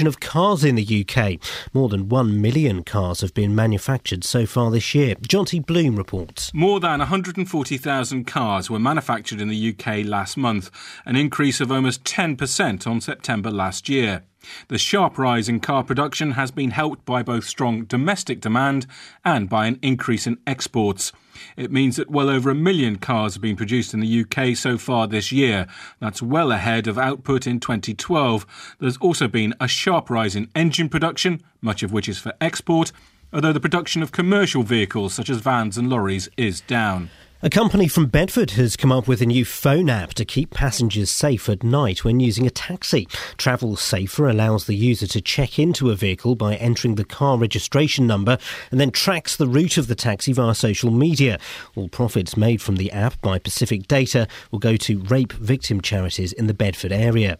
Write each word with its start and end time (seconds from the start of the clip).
of 0.00 0.20
cars 0.20 0.64
in 0.64 0.74
the 0.76 1.06
UK. 1.06 1.38
More 1.74 1.90
than 1.90 2.08
1 2.08 2.40
million 2.40 2.82
cars 2.82 3.20
have 3.20 3.34
been 3.34 3.54
manufactured 3.54 4.24
so 4.24 4.46
far 4.46 4.70
this 4.70 4.94
year. 4.94 5.16
Jonty 5.16 5.64
Bloom 5.64 5.96
reports. 5.96 6.50
More 6.54 6.80
than 6.80 7.00
140,000 7.00 8.24
cars 8.24 8.70
were 8.70 8.78
manufactured 8.78 9.38
in 9.38 9.48
the 9.48 9.68
UK 9.76 10.06
last 10.06 10.38
month, 10.38 10.70
an 11.04 11.14
increase 11.14 11.60
of 11.60 11.70
almost 11.70 12.04
10% 12.04 12.86
on 12.86 13.02
September 13.02 13.50
last 13.50 13.90
year. 13.90 14.22
The 14.68 14.78
sharp 14.78 15.18
rise 15.18 15.46
in 15.46 15.60
car 15.60 15.84
production 15.84 16.32
has 16.32 16.50
been 16.50 16.70
helped 16.70 17.04
by 17.04 17.22
both 17.22 17.44
strong 17.44 17.84
domestic 17.84 18.40
demand 18.40 18.86
and 19.26 19.46
by 19.46 19.66
an 19.66 19.78
increase 19.82 20.26
in 20.26 20.38
exports. 20.46 21.12
It 21.56 21.72
means 21.72 21.96
that 21.96 22.10
well 22.10 22.28
over 22.28 22.50
a 22.50 22.54
million 22.54 22.96
cars 22.96 23.34
have 23.34 23.42
been 23.42 23.56
produced 23.56 23.94
in 23.94 24.00
the 24.00 24.24
UK 24.24 24.56
so 24.56 24.78
far 24.78 25.06
this 25.06 25.32
year. 25.32 25.66
That's 26.00 26.22
well 26.22 26.52
ahead 26.52 26.86
of 26.86 26.98
output 26.98 27.46
in 27.46 27.60
2012. 27.60 28.74
There's 28.78 28.96
also 28.98 29.28
been 29.28 29.54
a 29.60 29.68
sharp 29.68 30.10
rise 30.10 30.36
in 30.36 30.50
engine 30.54 30.88
production, 30.88 31.42
much 31.60 31.82
of 31.82 31.92
which 31.92 32.08
is 32.08 32.18
for 32.18 32.34
export, 32.40 32.92
although 33.32 33.52
the 33.52 33.60
production 33.60 34.02
of 34.02 34.12
commercial 34.12 34.62
vehicles 34.62 35.14
such 35.14 35.30
as 35.30 35.38
vans 35.38 35.78
and 35.78 35.88
lorries 35.88 36.28
is 36.36 36.60
down. 36.60 37.10
A 37.44 37.50
company 37.50 37.88
from 37.88 38.06
Bedford 38.06 38.52
has 38.52 38.76
come 38.76 38.92
up 38.92 39.08
with 39.08 39.20
a 39.20 39.26
new 39.26 39.44
phone 39.44 39.90
app 39.90 40.14
to 40.14 40.24
keep 40.24 40.50
passengers 40.50 41.10
safe 41.10 41.48
at 41.48 41.64
night 41.64 42.04
when 42.04 42.20
using 42.20 42.46
a 42.46 42.50
taxi. 42.50 43.08
Travel 43.36 43.74
Safer 43.74 44.28
allows 44.28 44.66
the 44.66 44.76
user 44.76 45.08
to 45.08 45.20
check 45.20 45.58
into 45.58 45.90
a 45.90 45.96
vehicle 45.96 46.36
by 46.36 46.54
entering 46.54 46.94
the 46.94 47.04
car 47.04 47.36
registration 47.36 48.06
number 48.06 48.38
and 48.70 48.78
then 48.78 48.92
tracks 48.92 49.34
the 49.34 49.48
route 49.48 49.76
of 49.76 49.88
the 49.88 49.96
taxi 49.96 50.32
via 50.32 50.54
social 50.54 50.92
media. 50.92 51.40
All 51.74 51.88
profits 51.88 52.36
made 52.36 52.62
from 52.62 52.76
the 52.76 52.92
app 52.92 53.20
by 53.20 53.40
Pacific 53.40 53.88
Data 53.88 54.28
will 54.52 54.60
go 54.60 54.76
to 54.76 55.00
rape 55.00 55.32
victim 55.32 55.80
charities 55.80 56.32
in 56.32 56.46
the 56.46 56.54
Bedford 56.54 56.92
area. 56.92 57.38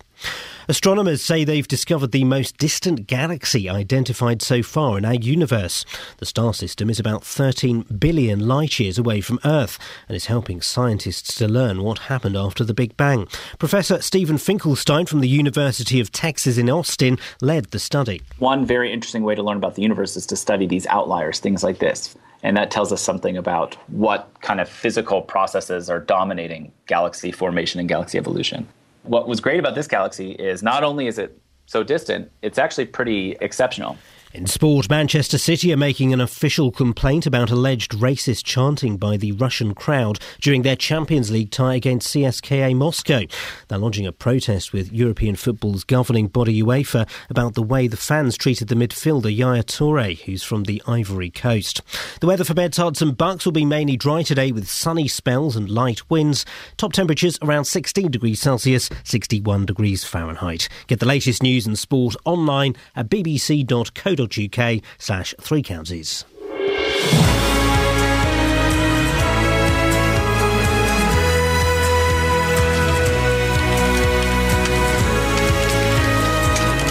Astronomers 0.69 1.21
say 1.21 1.43
they've 1.43 1.67
discovered 1.67 2.13
the 2.13 2.23
most 2.23 2.57
distant 2.57 3.09
galaxy 3.09 3.69
identified 3.69 4.41
so 4.43 4.63
far 4.63 4.97
in 4.97 5.05
our 5.05 5.15
universe. 5.15 5.85
The 6.19 6.27
star 6.27 6.55
system 6.55 6.89
is 6.89 7.01
about 7.01 7.25
13 7.25 7.83
billion 7.99 8.47
light 8.47 8.79
years 8.79 8.97
away 8.97 9.21
from 9.23 9.41
Earth 9.45 9.77
and 10.09 10.15
is 10.15 10.27
helping 10.27 10.61
scientists 10.61 11.35
to 11.39 11.49
learn 11.49 11.83
what 11.83 11.99
happened 11.99 12.37
after 12.37 12.63
the 12.63 12.75
Big 12.75 12.97
Bang. 12.97 13.27
Professor 13.59 14.01
Steven 14.01 14.39
Finkelstein 14.39 15.07
from 15.07 15.21
the 15.21 15.29
University 15.29 15.99
of 15.99 16.13
Texas 16.13 16.59
in 16.59 16.71
Austin 16.71 17.19
led 17.41 17.67
the 17.67 17.81
study. 17.81 18.23
One 18.39 18.65
very 18.65 18.93
interesting 18.93 19.25
way 19.25 19.35
to 19.35 19.43
learn 19.43 19.57
about 19.57 19.75
the 19.75 19.83
universe 19.83 20.17
is 20.17 20.27
to 20.27 20.37
study 20.37 20.69
these 20.69 20.87
outliers, 20.87 21.41
things 21.41 21.65
like 21.65 21.81
this. 21.81 22.17
And 22.45 22.57
that 22.57 22.71
tells 22.71 22.93
us 22.93 23.03
something 23.03 23.37
about 23.37 23.75
what 23.89 24.29
kind 24.43 24.61
of 24.61 24.69
physical 24.69 25.23
processes 25.23 25.91
are 25.91 26.01
dominating 26.01 26.71
galaxy 26.87 27.33
formation 27.33 27.81
and 27.81 27.89
galaxy 27.89 28.17
evolution. 28.17 28.69
What 29.03 29.29
was 29.29 29.41
great 29.41 29.59
about 29.59 29.75
this 29.75 29.87
galaxy 29.87 30.33
is 30.33 30.63
not 30.63 30.85
only 30.85 31.07
is 31.07 31.19
it 31.19 31.39
so 31.67 31.83
distant, 31.83 32.31
it's 32.43 32.59
actually 32.59 32.87
pretty 32.87 33.37
exceptional. 33.41 33.99
In 34.35 34.47
sport, 34.47 34.89
Manchester 34.89 35.37
City 35.37 35.75
are 35.75 35.77
making 35.77 36.15
an 36.15 36.21
official 36.23 36.71
complaint 36.71 37.27
about 37.27 37.51
alleged 37.51 37.93
racist 37.93 38.45
chanting 38.45 38.97
by 38.97 39.19
the 39.19 39.33
Russian 39.33 39.75
crowd 39.75 40.19
during 40.41 40.63
their 40.63 40.75
Champions 40.75 41.31
League 41.31 41.51
tie 41.51 41.75
against 41.75 42.15
CSKA 42.15 42.75
Moscow. 42.75 43.25
They're 43.69 43.77
lodging 43.77 44.07
a 44.07 44.13
protest 44.13 44.73
with 44.73 44.91
European 44.91 45.37
football's 45.37 45.85
governing 45.85 46.29
body 46.29 46.63
UEFA 46.63 47.07
about 47.29 47.53
the 47.53 47.63
way 47.63 47.87
the 47.87 47.99
fans 47.99 48.39
treated 48.39 48.69
the 48.69 48.75
midfielder 48.75 49.37
Yaya 49.37 49.65
Toure, 49.65 50.19
who's 50.23 50.43
from 50.43 50.65
the 50.65 50.83
Ivory 50.89 51.31
Coast. 51.31 51.83
The 52.21 52.27
weather 52.27 52.45
for 52.45 52.55
Beds, 52.55 52.79
Herts 52.79 53.03
and 53.03 53.15
Bucks 53.15 53.45
will 53.45 53.53
be 53.53 53.67
mainly 53.67 53.99
dry 53.99 54.23
today 54.23 54.51
with 54.51 54.67
sunny 54.67 55.09
spells 55.09 55.57
and 55.57 55.69
light 55.69 56.09
winds. 56.09 56.47
Top 56.79 56.95
temperatures 56.95 57.39
around 57.43 57.67
16 57.67 58.11
degrees 58.11 58.41
Celsius, 58.41 58.89
61 59.05 59.67
degrees 59.67 60.05
Fahrenheit. 60.05 60.71
Get 60.87 61.01
the 61.01 61.07
latest 61.07 61.43
news 61.43 61.67
and 61.67 61.79
sport 61.79 62.17
online 62.25 62.77
at 62.97 63.11
bbc.co.uk 63.11 64.22
uk 64.25 64.83
slash 64.99 65.35
three 65.41 65.63
counties. 65.63 66.25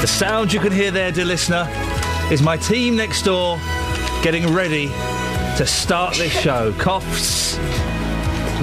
The 0.01 0.07
sound 0.07 0.51
you 0.51 0.59
can 0.59 0.72
hear 0.72 0.89
there, 0.89 1.11
dear 1.11 1.25
listener, 1.25 1.67
is 2.31 2.41
my 2.41 2.57
team 2.57 2.95
next 2.95 3.22
door 3.22 3.59
getting 4.23 4.51
ready 4.51 4.88
to 5.57 5.66
start 5.67 6.16
this 6.16 6.31
show. 6.31 6.73
Coughs, 6.79 7.57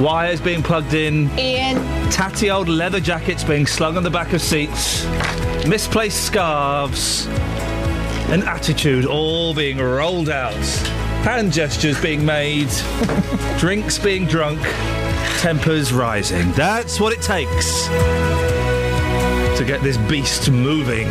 wires 0.01 0.41
being 0.41 0.65
plugged 0.65 0.95
in, 0.95 1.31
Ian. 1.39 1.77
tatty 2.11 2.51
old 2.51 2.69
leather 2.69 2.99
jackets 2.99 3.45
being 3.45 3.69
slung 3.69 3.97
on 3.97 4.03
the 4.03 4.11
back 4.11 4.33
of 4.33 4.41
seats, 4.41 5.07
misplaced 5.65 6.25
scarves, 6.25 7.29
and 8.31 8.45
attitude 8.45 9.07
all 9.07 9.55
being 9.55 9.79
rolled 9.79 10.29
out, 10.29 10.53
hand 11.25 11.51
gestures 11.51 12.01
being 12.01 12.25
made, 12.25 12.69
drinks 13.59 13.99
being 13.99 14.27
drunk, 14.27 14.61
tempers 15.39 15.93
rising. 15.93 16.53
That's 16.53 17.01
what 17.01 17.15
it 17.15 17.23
takes 17.23 17.87
to 19.57 19.65
get 19.67 19.83
this 19.83 19.97
beast 19.97 20.51
moving. 20.51 21.09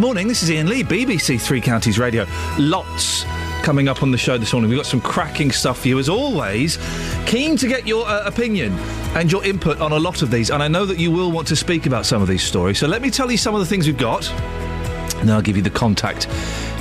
Morning, 0.00 0.26
this 0.26 0.42
is 0.42 0.50
Iain 0.50 0.68
Lee, 0.68 0.82
BBC 0.82 1.40
Three 1.40 1.60
Counties 1.60 1.98
Radio. 1.98 2.26
Lots 2.58 3.24
coming 3.62 3.88
up 3.88 4.02
on 4.02 4.10
the 4.10 4.18
show 4.18 4.36
this 4.36 4.52
morning. 4.52 4.70
We've 4.70 4.78
got 4.78 4.86
some 4.86 5.00
cracking 5.00 5.52
stuff 5.52 5.82
for 5.82 5.88
you, 5.88 5.98
as 6.00 6.08
always. 6.08 6.78
Keen 7.24 7.56
to 7.56 7.68
get 7.68 7.86
your 7.86 8.06
uh, 8.06 8.24
opinion 8.24 8.72
and 9.14 9.30
your 9.30 9.44
input 9.44 9.80
on 9.80 9.92
a 9.92 9.98
lot 9.98 10.22
of 10.22 10.30
these, 10.30 10.50
and 10.50 10.60
I 10.60 10.68
know 10.68 10.84
that 10.86 10.98
you 10.98 11.12
will 11.12 11.30
want 11.30 11.46
to 11.48 11.56
speak 11.56 11.86
about 11.86 12.04
some 12.04 12.20
of 12.20 12.26
these 12.26 12.42
stories. 12.42 12.78
So 12.78 12.88
let 12.88 13.00
me 13.00 13.10
tell 13.10 13.30
you 13.30 13.36
some 13.36 13.54
of 13.54 13.60
the 13.60 13.66
things 13.66 13.86
we've 13.86 13.96
got 13.96 14.24
and 15.20 15.30
I'll 15.30 15.42
give 15.42 15.56
you 15.56 15.62
the 15.62 15.70
contact 15.70 16.28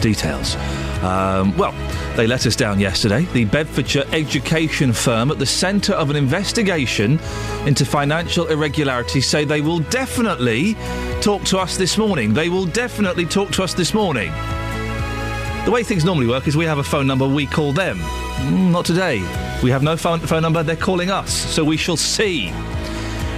details. 0.01 0.55
Um, 1.03 1.55
well, 1.57 1.73
they 2.15 2.25
let 2.25 2.45
us 2.47 2.55
down 2.55 2.79
yesterday. 2.79 3.21
The 3.33 3.45
Bedfordshire 3.45 4.05
education 4.11 4.93
firm 4.93 5.29
at 5.29 5.37
the 5.37 5.45
centre 5.45 5.93
of 5.93 6.09
an 6.09 6.15
investigation 6.15 7.19
into 7.65 7.85
financial 7.85 8.47
irregularities 8.47 9.27
say 9.27 9.45
they 9.45 9.61
will 9.61 9.79
definitely 9.79 10.75
talk 11.21 11.43
to 11.45 11.59
us 11.59 11.77
this 11.77 11.97
morning. 11.97 12.33
They 12.33 12.49
will 12.49 12.65
definitely 12.65 13.25
talk 13.25 13.51
to 13.51 13.63
us 13.63 13.73
this 13.73 13.93
morning. 13.93 14.31
The 15.65 15.71
way 15.71 15.83
things 15.83 16.03
normally 16.05 16.27
work 16.27 16.47
is 16.47 16.57
we 16.57 16.65
have 16.65 16.79
a 16.79 16.83
phone 16.83 17.05
number, 17.05 17.27
we 17.27 17.45
call 17.45 17.73
them. 17.73 17.97
Mm, 17.97 18.71
not 18.71 18.85
today. 18.85 19.19
We 19.61 19.69
have 19.69 19.83
no 19.83 19.97
phone, 19.97 20.19
phone 20.19 20.41
number, 20.41 20.63
they're 20.63 20.75
calling 20.75 21.11
us. 21.11 21.31
So 21.31 21.63
we 21.63 21.77
shall 21.77 21.97
see. 21.97 22.47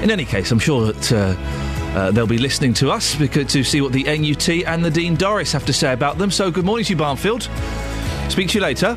In 0.01 0.11
any 0.11 0.25
case, 0.25 0.51
I'm 0.51 0.59
sure 0.59 0.91
that. 0.91 1.11
Uh, 1.11 1.68
uh, 1.95 2.11
they'll 2.11 2.27
be 2.27 2.37
listening 2.37 2.73
to 2.75 2.91
us 2.91 3.15
because, 3.15 3.51
to 3.51 3.63
see 3.63 3.81
what 3.81 3.91
the 3.91 4.03
NUT 4.03 4.49
and 4.49 4.83
Nadine 4.83 5.17
Dorries 5.17 5.51
have 5.53 5.65
to 5.65 5.73
say 5.73 5.93
about 5.93 6.17
them. 6.17 6.31
So, 6.31 6.51
good 6.51 6.65
morning 6.65 6.85
to 6.85 6.93
you, 6.93 6.97
Barnfield. 6.97 7.49
Speak 8.29 8.49
to 8.49 8.59
you 8.59 8.61
later. 8.61 8.95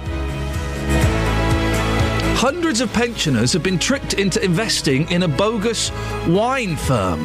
Hundreds 2.37 2.81
of 2.81 2.93
pensioners 2.93 3.53
have 3.53 3.63
been 3.63 3.79
tricked 3.79 4.15
into 4.15 4.45
investing 4.45 5.11
in 5.11 5.23
a 5.23 5.29
bogus 5.29 5.91
wine 6.27 6.77
firm. 6.77 7.25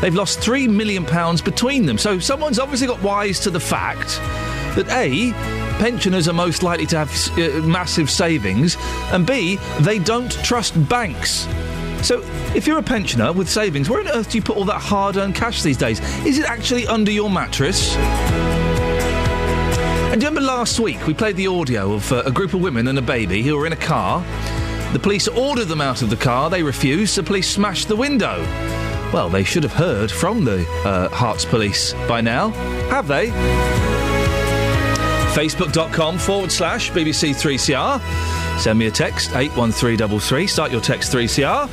They've 0.00 0.14
lost 0.14 0.40
£3 0.40 0.68
million 0.68 1.04
between 1.44 1.86
them. 1.86 1.98
So, 1.98 2.18
someone's 2.18 2.58
obviously 2.58 2.86
got 2.86 3.02
wise 3.02 3.40
to 3.40 3.50
the 3.50 3.60
fact 3.60 4.20
that 4.76 4.88
A, 4.90 5.32
pensioners 5.78 6.28
are 6.28 6.32
most 6.32 6.62
likely 6.62 6.86
to 6.86 6.98
have 6.98 7.38
uh, 7.38 7.66
massive 7.66 8.08
savings, 8.08 8.76
and 9.12 9.26
B, 9.26 9.56
they 9.80 9.98
don't 9.98 10.32
trust 10.44 10.88
banks. 10.88 11.46
So, 12.02 12.20
if 12.54 12.66
you're 12.66 12.78
a 12.78 12.82
pensioner 12.82 13.32
with 13.32 13.48
savings, 13.48 13.88
where 13.88 14.00
on 14.00 14.08
earth 14.08 14.30
do 14.30 14.38
you 14.38 14.42
put 14.42 14.56
all 14.56 14.64
that 14.64 14.80
hard 14.80 15.16
earned 15.16 15.36
cash 15.36 15.62
these 15.62 15.76
days? 15.76 16.00
Is 16.26 16.38
it 16.38 16.46
actually 16.46 16.86
under 16.86 17.12
your 17.12 17.30
mattress? 17.30 17.94
And 20.12 20.20
do 20.20 20.24
you 20.26 20.30
remember 20.30 20.40
last 20.40 20.80
week 20.80 21.06
we 21.06 21.14
played 21.14 21.36
the 21.36 21.46
audio 21.46 21.92
of 21.94 22.12
uh, 22.12 22.22
a 22.26 22.30
group 22.32 22.54
of 22.54 22.60
women 22.60 22.88
and 22.88 22.98
a 22.98 23.02
baby 23.02 23.42
who 23.42 23.56
were 23.56 23.66
in 23.66 23.72
a 23.72 23.76
car? 23.76 24.22
The 24.92 24.98
police 24.98 25.28
ordered 25.28 25.68
them 25.68 25.80
out 25.80 26.02
of 26.02 26.10
the 26.10 26.16
car, 26.16 26.50
they 26.50 26.62
refused, 26.62 27.16
the 27.16 27.22
police 27.22 27.48
smashed 27.48 27.88
the 27.88 27.96
window. 27.96 28.42
Well, 29.12 29.30
they 29.30 29.44
should 29.44 29.62
have 29.62 29.72
heard 29.72 30.10
from 30.10 30.44
the 30.44 30.66
uh, 30.84 31.08
Herts 31.08 31.48
Police 31.48 31.94
by 32.08 32.20
now. 32.20 32.50
Have 32.90 33.06
they? 33.06 33.30
Facebook.com 35.32 36.18
forward 36.18 36.52
slash 36.52 36.90
BBC3CR. 36.90 38.00
Send 38.60 38.78
me 38.78 38.86
a 38.86 38.90
text, 38.90 39.30
81333. 39.34 40.46
Start 40.46 40.70
your 40.70 40.80
text 40.80 41.12
3CR 41.12 41.68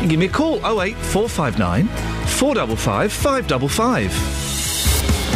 and 0.00 0.10
give 0.10 0.18
me 0.18 0.26
a 0.26 0.28
call, 0.28 0.56
08459 0.56 1.86
455 2.26 3.12
555. 3.12 4.10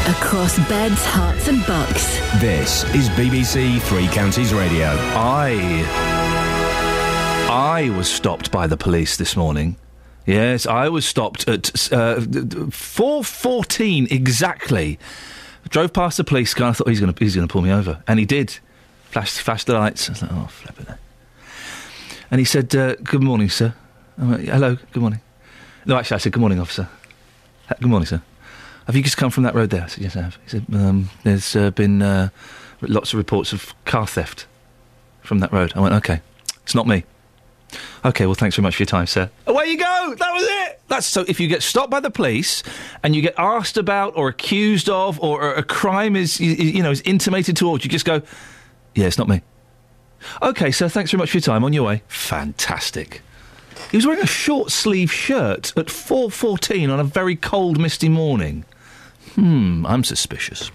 Across 0.08 0.58
beds, 0.68 1.04
Herts, 1.04 1.48
and 1.48 1.64
bucks. 1.66 2.18
This 2.40 2.84
is 2.94 3.08
BBC 3.10 3.80
Three 3.82 4.08
Counties 4.08 4.52
Radio. 4.54 4.86
I. 5.14 5.84
I 7.50 7.90
was 7.90 8.10
stopped 8.10 8.50
by 8.50 8.66
the 8.66 8.76
police 8.76 9.16
this 9.16 9.36
morning. 9.36 9.76
Yes, 10.26 10.66
I 10.66 10.88
was 10.88 11.06
stopped 11.06 11.46
at 11.48 11.68
uh, 11.92 12.16
4.14 12.20 14.10
exactly. 14.10 14.98
Drove 15.68 15.92
past 15.92 16.16
the 16.16 16.24
police 16.24 16.54
car. 16.54 16.70
I 16.70 16.72
thought 16.72 16.88
he's 16.88 17.00
going 17.00 17.12
to 17.12 17.24
he's 17.24 17.34
going 17.34 17.46
to 17.46 17.52
pull 17.52 17.62
me 17.62 17.72
over, 17.72 18.02
and 18.06 18.18
he 18.18 18.24
did. 18.24 18.58
Flashed, 19.10 19.40
flashed 19.40 19.66
the 19.66 19.74
lights. 19.74 20.08
I 20.08 20.12
was 20.12 20.22
like, 20.22 20.32
oh, 20.32 20.46
flip 20.46 20.80
it. 20.80 20.88
And 22.30 22.38
he 22.38 22.44
said, 22.44 22.74
uh, 22.74 22.94
"Good 22.96 23.22
morning, 23.22 23.48
sir." 23.48 23.74
I 24.18 24.24
went, 24.24 24.48
"Hello, 24.48 24.76
good 24.92 25.00
morning." 25.00 25.20
No, 25.86 25.96
actually, 25.96 26.16
I 26.16 26.18
said, 26.18 26.32
"Good 26.32 26.40
morning, 26.40 26.60
officer." 26.60 26.88
"Good 27.68 27.88
morning, 27.88 28.06
sir." 28.06 28.22
Have 28.88 28.96
you 28.96 29.02
just 29.02 29.18
come 29.18 29.30
from 29.30 29.42
that 29.42 29.54
road 29.54 29.68
there? 29.68 29.82
I 29.82 29.86
said, 29.86 30.02
yes, 30.02 30.16
I 30.16 30.22
have. 30.22 30.38
He 30.44 30.48
said, 30.48 30.64
um, 30.72 31.10
there's 31.22 31.54
uh, 31.54 31.70
been 31.72 32.00
uh, 32.00 32.30
lots 32.80 33.12
of 33.12 33.18
reports 33.18 33.52
of 33.52 33.74
car 33.84 34.06
theft 34.06 34.46
from 35.20 35.40
that 35.40 35.52
road. 35.52 35.74
I 35.76 35.80
went, 35.80 35.94
okay, 35.96 36.22
it's 36.62 36.74
not 36.74 36.86
me. 36.86 37.04
Okay, 38.04 38.26
well, 38.26 38.34
thanks 38.34 38.56
very 38.56 38.62
much 38.62 38.76
for 38.76 38.82
your 38.82 38.86
time, 38.86 39.06
sir. 39.06 39.30
Away 39.46 39.66
you 39.66 39.78
go. 39.78 40.14
That 40.18 40.32
was 40.32 40.44
it. 40.44 40.80
That's 40.88 41.06
so. 41.06 41.24
If 41.28 41.38
you 41.40 41.48
get 41.48 41.62
stopped 41.62 41.90
by 41.90 42.00
the 42.00 42.10
police 42.10 42.62
and 43.02 43.14
you 43.14 43.22
get 43.22 43.34
asked 43.36 43.76
about 43.76 44.16
or 44.16 44.28
accused 44.28 44.88
of, 44.88 45.20
or, 45.20 45.42
or 45.42 45.54
a 45.54 45.62
crime 45.62 46.16
is 46.16 46.40
you, 46.40 46.52
you 46.52 46.82
know 46.82 46.90
is 46.90 47.02
intimated 47.02 47.56
towards 47.56 47.84
you, 47.84 47.90
just 47.90 48.04
go, 48.04 48.22
yeah, 48.94 49.06
it's 49.06 49.18
not 49.18 49.28
me. 49.28 49.42
Okay, 50.42 50.70
sir. 50.70 50.88
Thanks 50.88 51.10
very 51.10 51.18
much 51.18 51.30
for 51.30 51.36
your 51.36 51.42
time. 51.42 51.64
On 51.64 51.72
your 51.72 51.84
way. 51.84 52.02
Fantastic. 52.08 53.22
He 53.90 53.96
was 53.96 54.06
wearing 54.06 54.22
a 54.22 54.26
short 54.26 54.70
sleeve 54.70 55.12
shirt 55.12 55.72
at 55.76 55.86
4.14 55.86 56.92
on 56.92 57.00
a 57.00 57.04
very 57.04 57.36
cold, 57.36 57.78
misty 57.78 58.08
morning. 58.08 58.64
Hmm, 59.34 59.86
I'm 59.86 60.04
suspicious. 60.04 60.70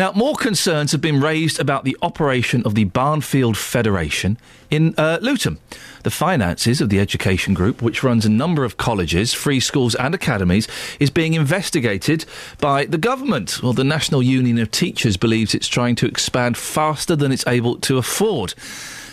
Now, 0.00 0.12
more 0.12 0.34
concerns 0.34 0.92
have 0.92 1.02
been 1.02 1.20
raised 1.20 1.60
about 1.60 1.84
the 1.84 1.94
operation 2.00 2.62
of 2.64 2.74
the 2.74 2.84
Barnfield 2.84 3.58
Federation 3.58 4.38
in 4.70 4.94
uh, 4.96 5.18
Luton. 5.20 5.58
The 6.04 6.10
finances 6.10 6.80
of 6.80 6.88
the 6.88 6.98
education 6.98 7.52
group, 7.52 7.82
which 7.82 8.02
runs 8.02 8.24
a 8.24 8.30
number 8.30 8.64
of 8.64 8.78
colleges, 8.78 9.34
free 9.34 9.60
schools, 9.60 9.94
and 9.94 10.14
academies, 10.14 10.66
is 10.98 11.10
being 11.10 11.34
investigated 11.34 12.24
by 12.60 12.86
the 12.86 12.96
government. 12.96 13.62
Well, 13.62 13.74
the 13.74 13.84
National 13.84 14.22
Union 14.22 14.58
of 14.58 14.70
Teachers 14.70 15.18
believes 15.18 15.54
it's 15.54 15.68
trying 15.68 15.96
to 15.96 16.06
expand 16.06 16.56
faster 16.56 17.14
than 17.14 17.30
it's 17.30 17.46
able 17.46 17.76
to 17.80 17.98
afford. 17.98 18.54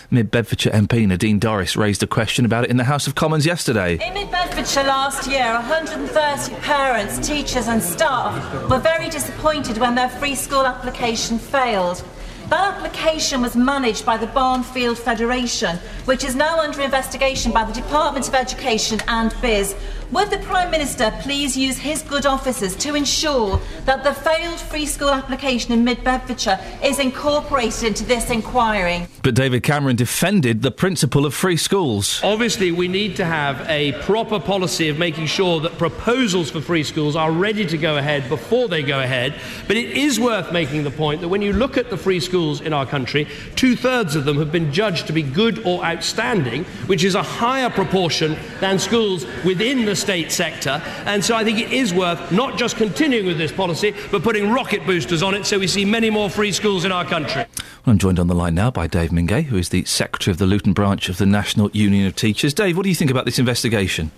Mid 0.10 0.32
Bedfordshire 0.32 0.72
MP 0.72 1.06
Nadine 1.06 1.38
Dorries 1.38 1.76
raised 1.76 2.02
a 2.02 2.08
question 2.08 2.46
about 2.46 2.64
it 2.64 2.70
in 2.70 2.78
the 2.78 2.86
House 2.86 3.08
of 3.08 3.16
Commons 3.16 3.46
yesterday. 3.46 3.96
In 3.96 4.14
Mid 4.14 4.32
Bedfordshire 4.32 4.86
last 4.86 5.30
year, 5.30 5.52
130 5.52 6.56
parents, 6.62 7.28
teachers, 7.28 7.68
and 7.68 7.84
staff 7.84 8.70
were 8.70 8.80
very 8.80 9.10
disappointed 9.10 9.78
when 9.78 9.96
their 9.96 10.08
free 10.08 10.36
school 10.36 10.66
application 10.66 11.38
failed. 11.38 12.06
That 12.48 12.76
application 12.76 13.42
was 13.42 13.58
managed 13.58 14.06
by 14.06 14.16
the 14.16 14.28
Barnfield 14.28 14.98
Federation, 14.98 15.76
which 16.06 16.24
is 16.24 16.34
now 16.34 16.62
under 16.62 16.82
investigation 16.82 17.52
by 17.52 17.66
the 17.66 17.74
Department 17.74 18.30
of 18.30 18.34
Education 18.34 19.02
and 19.10 19.36
BIS. 19.42 19.76
Would 20.10 20.30
the 20.30 20.38
Prime 20.38 20.72
Minister 20.72 21.12
please 21.20 21.58
use 21.58 21.78
his 21.78 22.02
good 22.02 22.26
offices 22.26 22.78
to 22.78 22.96
ensure 22.96 23.60
that 23.84 24.06
the 24.06 24.14
failed 24.14 24.58
free 24.58 24.86
school 24.86 25.10
application 25.10 25.74
in 25.74 25.84
Mid 25.84 26.02
Bedfordshire 26.02 26.58
is 26.82 27.00
incorporated 27.00 27.84
into 27.84 28.06
this 28.06 28.30
inquiry? 28.30 29.06
But 29.22 29.36
David 29.36 29.64
Cameron 29.64 29.98
defended 29.98 30.62
the 30.62 30.72
principle 30.72 31.26
of 31.26 31.34
free 31.34 31.58
schools. 31.58 32.22
Obviously, 32.24 32.72
we 32.72 32.88
need 32.88 33.18
to 33.18 33.26
have 33.26 33.68
a 33.68 33.92
proper 34.04 34.40
policy 34.40 34.88
of 34.88 34.98
making 34.98 35.26
sure 35.26 35.60
that 35.60 35.78
proposals 35.78 36.50
for 36.50 36.62
free 36.62 36.86
schools 36.86 37.18
are 37.18 37.32
ready 37.32 37.66
to 37.66 37.78
go 37.78 37.98
ahead 37.98 38.30
before 38.30 38.70
they 38.70 38.84
go 38.84 39.02
ahead. 39.02 39.36
But 39.68 39.76
it 39.76 39.98
is 39.98 40.22
worth 40.22 40.54
making 40.54 40.86
the 40.86 40.92
point 40.92 41.20
that 41.20 41.28
when 41.28 41.42
you 41.42 41.52
look 41.52 41.76
at 41.76 41.90
the 41.90 41.98
free 41.98 42.22
schools 42.22 42.62
in 42.62 42.72
our 42.72 42.86
country, 42.86 43.28
two 43.58 43.76
thirds 43.76 44.16
of 44.16 44.24
them 44.24 44.38
have 44.38 44.54
been 44.54 44.72
judged 44.72 45.08
to 45.08 45.14
be 45.14 45.22
good 45.22 45.66
or 45.66 45.84
outstanding, 45.84 46.64
which 46.86 47.04
is 47.04 47.16
a 47.16 47.24
higher 47.24 47.70
proportion 47.70 48.38
than 48.62 48.80
schools 48.80 49.26
within 49.44 49.84
the 49.84 49.97
state 49.98 50.32
sector. 50.32 50.82
And 51.06 51.24
so 51.24 51.36
I 51.36 51.44
think 51.44 51.60
it 51.60 51.72
is 51.72 51.94
worth 51.94 52.32
not 52.32 52.58
just 52.58 52.78
continuing 52.78 53.26
with 53.26 53.38
this 53.38 53.52
policy, 53.52 53.94
but 54.12 54.24
putting 54.24 54.52
rocket 54.52 54.86
boosters 54.86 55.24
on 55.24 55.34
it 55.34 55.46
so 55.46 55.60
we 55.60 55.68
see 55.68 55.84
many 55.84 56.10
more 56.10 56.30
free 56.30 56.52
schools 56.52 56.86
in 56.86 56.92
our 56.92 57.04
country. 57.06 57.46
Well, 57.86 57.94
I'm 57.94 57.98
joined 57.98 58.20
on 58.20 58.28
the 58.28 58.36
line 58.36 58.56
now 58.56 58.72
by 58.72 58.88
Dave 58.88 59.10
Mingay, 59.10 59.46
who 59.46 59.58
is 59.58 59.70
the 59.70 59.84
Secretary 59.86 60.32
of 60.32 60.38
the 60.38 60.46
Luton 60.46 60.74
branch 60.74 61.10
of 61.10 61.18
the 61.18 61.26
National 61.26 61.70
Union 61.72 62.06
of 62.06 62.16
Teachers. 62.16 62.54
Dave, 62.54 62.78
what 62.78 62.84
do 62.84 62.90
you 62.90 62.96
think 62.96 63.12
about 63.12 63.26
this 63.26 63.40
investigation? 63.40 64.12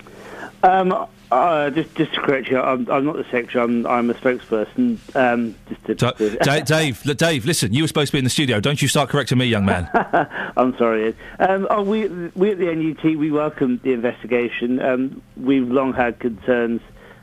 Um, 0.64 1.08
uh, 1.32 1.70
just, 1.70 1.94
just 1.96 2.14
to 2.14 2.22
correct 2.22 2.50
you, 2.50 2.60
I'm, 2.60 2.90
I'm 2.90 3.06
not 3.06 3.16
the 3.18 3.24
secretary. 3.26 3.64
I'm, 3.64 3.86
I'm 3.86 4.10
a 4.10 4.14
spokesperson. 4.16 4.98
Um, 5.16 5.56
just 5.68 5.86
to, 5.86 5.98
So, 6.00 6.36
Da- 6.44 6.60
Dave, 6.66 7.02
l- 7.08 7.14
Dave, 7.14 7.46
listen, 7.46 7.74
you 7.74 7.84
were 7.84 7.88
supposed 7.88 8.10
to 8.10 8.14
be 8.14 8.18
in 8.20 8.24
the 8.24 8.30
studio. 8.30 8.60
Don't 8.60 8.82
you 8.82 8.88
start 8.88 9.10
correcting 9.10 9.38
me, 9.38 9.46
young 9.46 9.66
man. 9.66 9.90
I'm 10.58 10.76
sorry. 10.78 11.16
Um, 11.40 11.68
oh, 11.70 11.84
we, 11.84 12.08
we 12.08 12.52
at 12.52 12.58
the 12.58 12.74
NUT 12.74 13.04
we 13.04 13.30
welcome 13.32 13.80
the 13.84 13.94
investigation. 13.94 14.82
Um, 14.82 15.22
we've 15.38 15.70
long 15.70 15.94
had 15.94 16.20
concerns, 16.20 16.82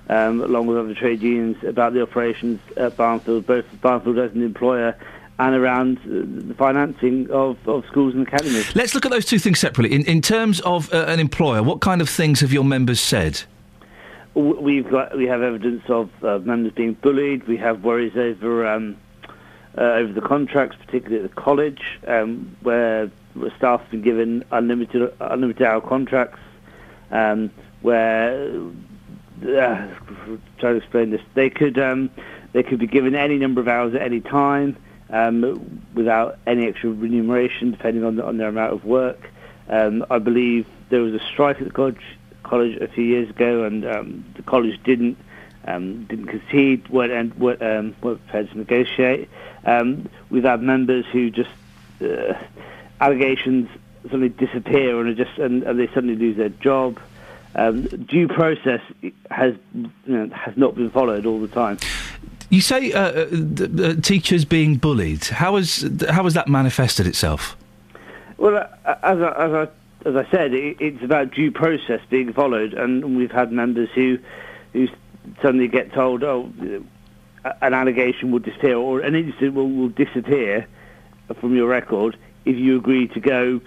um, 0.08 0.40
along 0.40 0.66
with 0.68 0.78
other 0.78 0.94
trade 0.94 1.20
unions, 1.22 1.56
about 1.64 1.92
the 1.92 2.02
operations 2.02 2.60
at 2.76 2.96
Barnfield, 2.96 3.46
both 3.46 3.64
Barnfield 3.80 4.18
as 4.18 4.32
an 4.32 4.42
employer 4.42 4.96
and 5.38 5.54
around 5.54 5.98
uh, 5.98 6.48
the 6.48 6.54
financing 6.54 7.30
of, 7.30 7.58
of 7.68 7.84
schools 7.86 8.14
and 8.14 8.26
academies. 8.26 8.74
Let's 8.74 8.94
look 8.94 9.04
at 9.04 9.10
those 9.10 9.26
two 9.26 9.38
things 9.38 9.58
separately. 9.58 9.94
In, 9.94 10.04
in 10.06 10.22
terms 10.22 10.60
of 10.60 10.90
uh, 10.94 11.04
an 11.08 11.20
employer, 11.20 11.62
what 11.62 11.80
kind 11.80 12.00
of 12.00 12.08
things 12.08 12.40
have 12.40 12.52
your 12.52 12.64
members 12.64 13.00
said? 13.00 13.42
We've 14.36 14.88
got 14.90 15.16
we 15.16 15.24
have 15.28 15.40
evidence 15.40 15.82
of 15.88 16.10
uh, 16.22 16.40
members 16.40 16.72
being 16.72 16.92
bullied. 16.92 17.48
We 17.48 17.56
have 17.56 17.82
worries 17.82 18.16
over 18.18 18.66
um, 18.66 18.98
uh, 19.78 19.80
over 19.80 20.12
the 20.12 20.20
contracts, 20.20 20.76
particularly 20.84 21.24
at 21.24 21.30
the 21.34 21.40
college, 21.40 21.98
um, 22.06 22.54
where 22.60 23.10
where 23.32 23.50
staff 23.56 23.80
have 23.80 23.90
been 23.90 24.02
given 24.02 24.44
unlimited 24.50 25.10
unlimited 25.20 25.62
hour 25.62 25.80
contracts, 25.80 26.38
um, 27.10 27.50
where 27.80 28.60
uh, 29.42 29.88
try 30.58 30.70
to 30.70 30.76
explain 30.76 31.10
this. 31.10 31.22
They 31.32 31.48
could 31.48 31.78
um, 31.78 32.10
they 32.52 32.62
could 32.62 32.78
be 32.78 32.86
given 32.86 33.14
any 33.14 33.38
number 33.38 33.62
of 33.62 33.68
hours 33.68 33.94
at 33.94 34.02
any 34.02 34.20
time 34.20 34.76
um, 35.08 35.82
without 35.94 36.38
any 36.46 36.66
extra 36.66 36.90
remuneration, 36.90 37.70
depending 37.70 38.04
on, 38.04 38.16
the, 38.16 38.24
on 38.24 38.36
their 38.36 38.48
amount 38.48 38.74
of 38.74 38.84
work. 38.84 39.30
Um, 39.70 40.04
I 40.10 40.18
believe 40.18 40.66
there 40.90 41.00
was 41.00 41.14
a 41.14 41.20
strike 41.20 41.58
at 41.58 41.64
the 41.64 41.72
college, 41.72 42.02
college 42.46 42.76
a 42.80 42.88
few 42.88 43.04
years 43.04 43.28
ago, 43.30 43.64
and 43.64 43.86
um, 43.86 44.24
the 44.34 44.42
college 44.42 44.80
didn't 44.84 45.18
um, 45.66 46.04
didn't 46.04 46.26
concede, 46.26 46.88
weren't, 46.88 47.12
and 47.12 47.34
weren't, 47.34 47.62
um, 47.62 47.94
weren't 48.00 48.22
prepared 48.24 48.50
to 48.50 48.58
negotiate. 48.58 49.28
Um, 49.64 50.08
we've 50.30 50.44
had 50.44 50.62
members 50.62 51.04
who 51.12 51.30
just 51.30 51.50
uh, 52.00 52.34
allegations 53.00 53.68
suddenly 54.04 54.28
disappear 54.28 55.00
and, 55.00 55.08
are 55.08 55.24
just 55.24 55.38
and, 55.38 55.62
and 55.64 55.78
they 55.78 55.88
suddenly 55.88 56.16
lose 56.16 56.36
their 56.36 56.50
job. 56.50 57.00
Um, 57.56 57.82
due 57.84 58.28
process 58.28 58.80
has 59.30 59.54
you 59.74 59.90
know, 60.06 60.28
has 60.28 60.56
not 60.56 60.74
been 60.74 60.90
followed 60.90 61.26
all 61.26 61.40
the 61.40 61.48
time. 61.48 61.78
You 62.50 62.60
say 62.60 62.92
uh, 62.92 63.00
uh, 63.00 63.26
uh, 63.82 63.94
teachers 64.00 64.44
being 64.44 64.76
bullied. 64.76 65.24
How 65.24 65.56
has 65.56 65.84
how 66.08 66.24
has 66.24 66.34
that 66.34 66.48
manifested 66.48 67.06
itself? 67.06 67.56
Well, 68.36 68.56
uh, 68.56 68.94
as 69.02 69.20
I, 69.20 69.44
as 69.44 69.52
I 69.52 69.68
as 70.06 70.14
I 70.14 70.30
said, 70.30 70.54
it, 70.54 70.76
it's 70.80 71.02
about 71.02 71.32
due 71.32 71.50
process 71.50 72.00
being 72.08 72.32
followed, 72.32 72.74
and 72.74 73.16
we've 73.16 73.30
had 73.30 73.50
members 73.52 73.88
who 73.94 74.18
who 74.72 74.88
suddenly 75.42 75.68
get 75.68 75.92
told, 75.92 76.22
"Oh, 76.22 76.50
uh, 77.44 77.52
an 77.60 77.74
allegation 77.74 78.30
will 78.30 78.38
disappear, 78.38 78.76
or 78.76 79.00
an 79.00 79.14
incident 79.14 79.54
will, 79.54 79.68
will 79.68 79.88
disappear 79.88 80.66
from 81.40 81.56
your 81.56 81.66
record 81.66 82.16
if 82.44 82.56
you 82.56 82.76
agree 82.76 83.08
to 83.08 83.20
go 83.20 83.60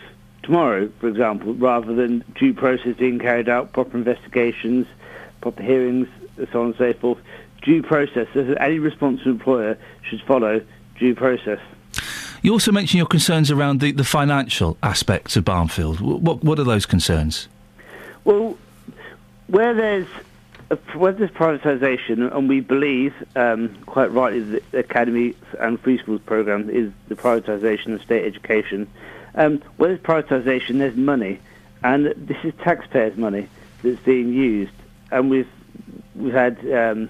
tomorrow, 0.43 0.89
for 1.00 1.10
example, 1.10 1.53
rather 1.55 1.93
than 1.93 2.24
due 2.36 2.53
process 2.53 2.96
being 2.98 3.19
carried 3.19 3.50
out, 3.50 3.74
proper 3.74 3.98
investigations, 3.98 4.88
proper 5.41 5.62
hearings, 5.62 6.08
so 6.51 6.62
on 6.62 6.67
and 6.67 6.75
so 6.77 6.93
forth. 6.93 7.19
Due 7.62 7.84
process. 7.84 8.27
Any 8.58 8.79
responsible 8.79 9.31
employer 9.31 9.77
should 10.03 10.22
follow 10.22 10.62
due 10.98 11.13
process. 11.13 11.60
You 12.41 12.53
also 12.53 12.72
mentioned 12.72 12.98
your 12.98 13.08
concerns 13.08 13.51
around 13.51 13.81
the, 13.81 13.91
the 13.91 14.03
financial 14.03 14.77
aspects 14.81 15.36
of 15.36 15.43
Barnfield. 15.43 16.00
What 16.00 16.43
what 16.43 16.60
are 16.60 16.63
those 16.63 16.86
concerns? 16.86 17.48
Well, 18.24 18.58
where 19.48 19.74
there's 19.74 20.08
a, 20.69 20.75
where 20.98 21.12
there's 21.12 21.31
privatisation, 21.31 22.34
and 22.34 22.48
we 22.48 22.62
believe 22.62 23.13
um, 23.36 23.75
quite 23.86 24.12
rightly 24.12 24.41
that 24.41 24.72
the 24.72 24.79
academy 24.79 25.36
and 25.60 25.79
free 25.79 25.98
schools 25.98 26.22
program 26.25 26.69
is 26.69 26.91
the 27.08 27.15
privatisation 27.15 27.93
of 27.93 28.01
state 28.01 28.25
education. 28.25 28.88
Um, 29.36 29.62
where 29.77 29.89
there's 29.89 30.01
privatisation, 30.01 30.79
there's 30.79 30.96
money, 30.96 31.39
and 31.84 32.08
this 32.17 32.38
is 32.43 32.53
taxpayers' 32.63 33.17
money 33.17 33.48
that's 33.84 34.00
being 34.01 34.34
used, 34.34 34.74
and 35.12 35.29
we've 35.29 35.50
we've 36.15 36.34
had 36.34 36.58
um, 36.72 37.10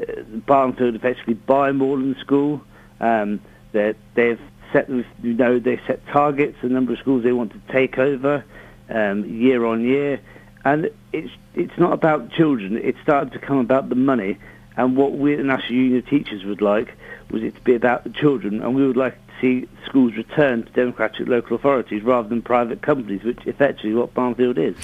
uh, 0.00 0.22
Barnfield 0.22 0.94
effectively 0.94 1.34
buy 1.34 1.72
Moreland 1.72 2.16
School. 2.20 2.62
Um, 3.00 3.40
they've 3.72 4.40
set, 4.76 4.88
you 4.90 5.34
know, 5.34 5.58
they 5.58 5.80
set 5.86 6.06
targets, 6.08 6.58
the 6.62 6.68
number 6.68 6.92
of 6.92 6.98
schools 6.98 7.22
they 7.22 7.32
want 7.32 7.52
to 7.52 7.72
take 7.72 7.98
over 7.98 8.44
um, 8.90 9.24
year 9.24 9.64
on 9.64 9.82
year, 9.82 10.20
and 10.64 10.90
it's 11.12 11.32
it's 11.54 11.78
not 11.78 11.92
about 11.92 12.30
children. 12.30 12.76
It's 12.76 13.00
started 13.00 13.32
to 13.32 13.38
come 13.38 13.58
about 13.58 13.88
the 13.88 13.94
money. 13.94 14.38
And 14.76 14.94
what 14.94 15.12
we 15.12 15.32
at 15.32 15.38
the 15.38 15.44
National 15.44 15.72
Union 15.72 15.98
of 15.98 16.06
Teachers 16.06 16.44
would 16.44 16.60
like 16.60 16.92
was 17.30 17.42
it 17.42 17.54
to 17.54 17.60
be 17.62 17.74
about 17.74 18.04
the 18.04 18.10
children, 18.10 18.62
and 18.62 18.74
we 18.74 18.86
would 18.86 18.96
like 18.96 19.14
to 19.14 19.32
see 19.40 19.68
schools 19.86 20.14
return 20.16 20.64
to 20.64 20.72
democratic 20.72 21.26
local 21.26 21.56
authorities 21.56 22.02
rather 22.02 22.28
than 22.28 22.42
private 22.42 22.82
companies, 22.82 23.22
which 23.22 23.46
effectively 23.46 23.94
what 23.94 24.12
Barnfield 24.12 24.58
is. 24.58 24.76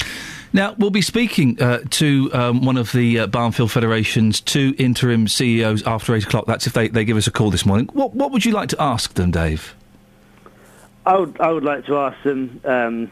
Now, 0.54 0.74
we'll 0.78 0.90
be 0.90 1.02
speaking 1.02 1.60
uh, 1.62 1.80
to 1.90 2.30
um, 2.32 2.64
one 2.64 2.76
of 2.76 2.92
the 2.92 3.20
uh, 3.20 3.26
Barnfield 3.26 3.70
Federation's 3.70 4.40
two 4.40 4.74
interim 4.78 5.28
CEOs 5.28 5.82
after 5.84 6.14
8 6.14 6.24
o'clock. 6.24 6.46
That's 6.46 6.66
if 6.66 6.74
they, 6.74 6.88
they 6.88 7.04
give 7.04 7.16
us 7.16 7.26
a 7.26 7.30
call 7.30 7.50
this 7.50 7.64
morning. 7.64 7.88
What, 7.92 8.14
what 8.14 8.32
would 8.32 8.44
you 8.44 8.52
like 8.52 8.68
to 8.70 8.82
ask 8.82 9.14
them, 9.14 9.30
Dave? 9.30 9.74
I 11.04 11.18
would, 11.18 11.40
I 11.40 11.50
would 11.50 11.64
like 11.64 11.86
to 11.86 11.96
ask 11.96 12.22
them. 12.22 12.60
Um, 12.64 13.10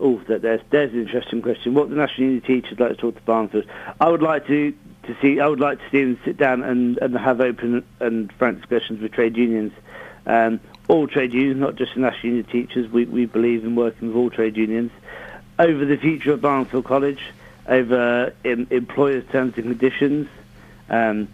oh, 0.00 0.20
that 0.28 0.42
there's 0.42 0.60
there's 0.70 0.92
an 0.92 1.00
interesting 1.00 1.42
question. 1.42 1.74
What 1.74 1.90
the 1.90 1.96
National 1.96 2.28
Union 2.28 2.42
Teachers 2.42 2.78
like 2.78 2.90
to 2.90 2.96
talk 2.96 3.16
to 3.16 3.22
Barnfield? 3.22 3.66
I 4.00 4.08
would 4.08 4.22
like 4.22 4.46
to 4.46 4.72
to 5.04 5.16
see. 5.20 5.40
I 5.40 5.46
would 5.48 5.60
like 5.60 5.78
to 5.78 5.90
see 5.90 6.04
them 6.04 6.20
sit 6.24 6.36
down 6.36 6.62
and, 6.62 6.98
and 6.98 7.16
have 7.16 7.40
open 7.40 7.84
and 8.00 8.32
frank 8.34 8.60
discussions 8.60 9.00
with 9.00 9.12
trade 9.12 9.36
unions. 9.36 9.72
Um, 10.26 10.60
all 10.88 11.08
trade 11.08 11.32
unions, 11.32 11.60
not 11.60 11.76
just 11.76 11.94
the 11.94 12.00
National 12.00 12.34
Union 12.34 12.44
Teachers. 12.44 12.90
We, 12.90 13.06
we 13.06 13.26
believe 13.26 13.64
in 13.64 13.74
working 13.74 14.08
with 14.08 14.16
all 14.16 14.30
trade 14.30 14.56
unions 14.56 14.92
over 15.58 15.84
the 15.84 15.96
future 15.96 16.32
of 16.32 16.40
Barnfield 16.40 16.84
College, 16.84 17.20
over 17.66 18.32
em- 18.44 18.66
employers' 18.70 19.24
terms 19.32 19.54
and 19.56 19.64
conditions. 19.64 20.28
Um, 20.88 21.28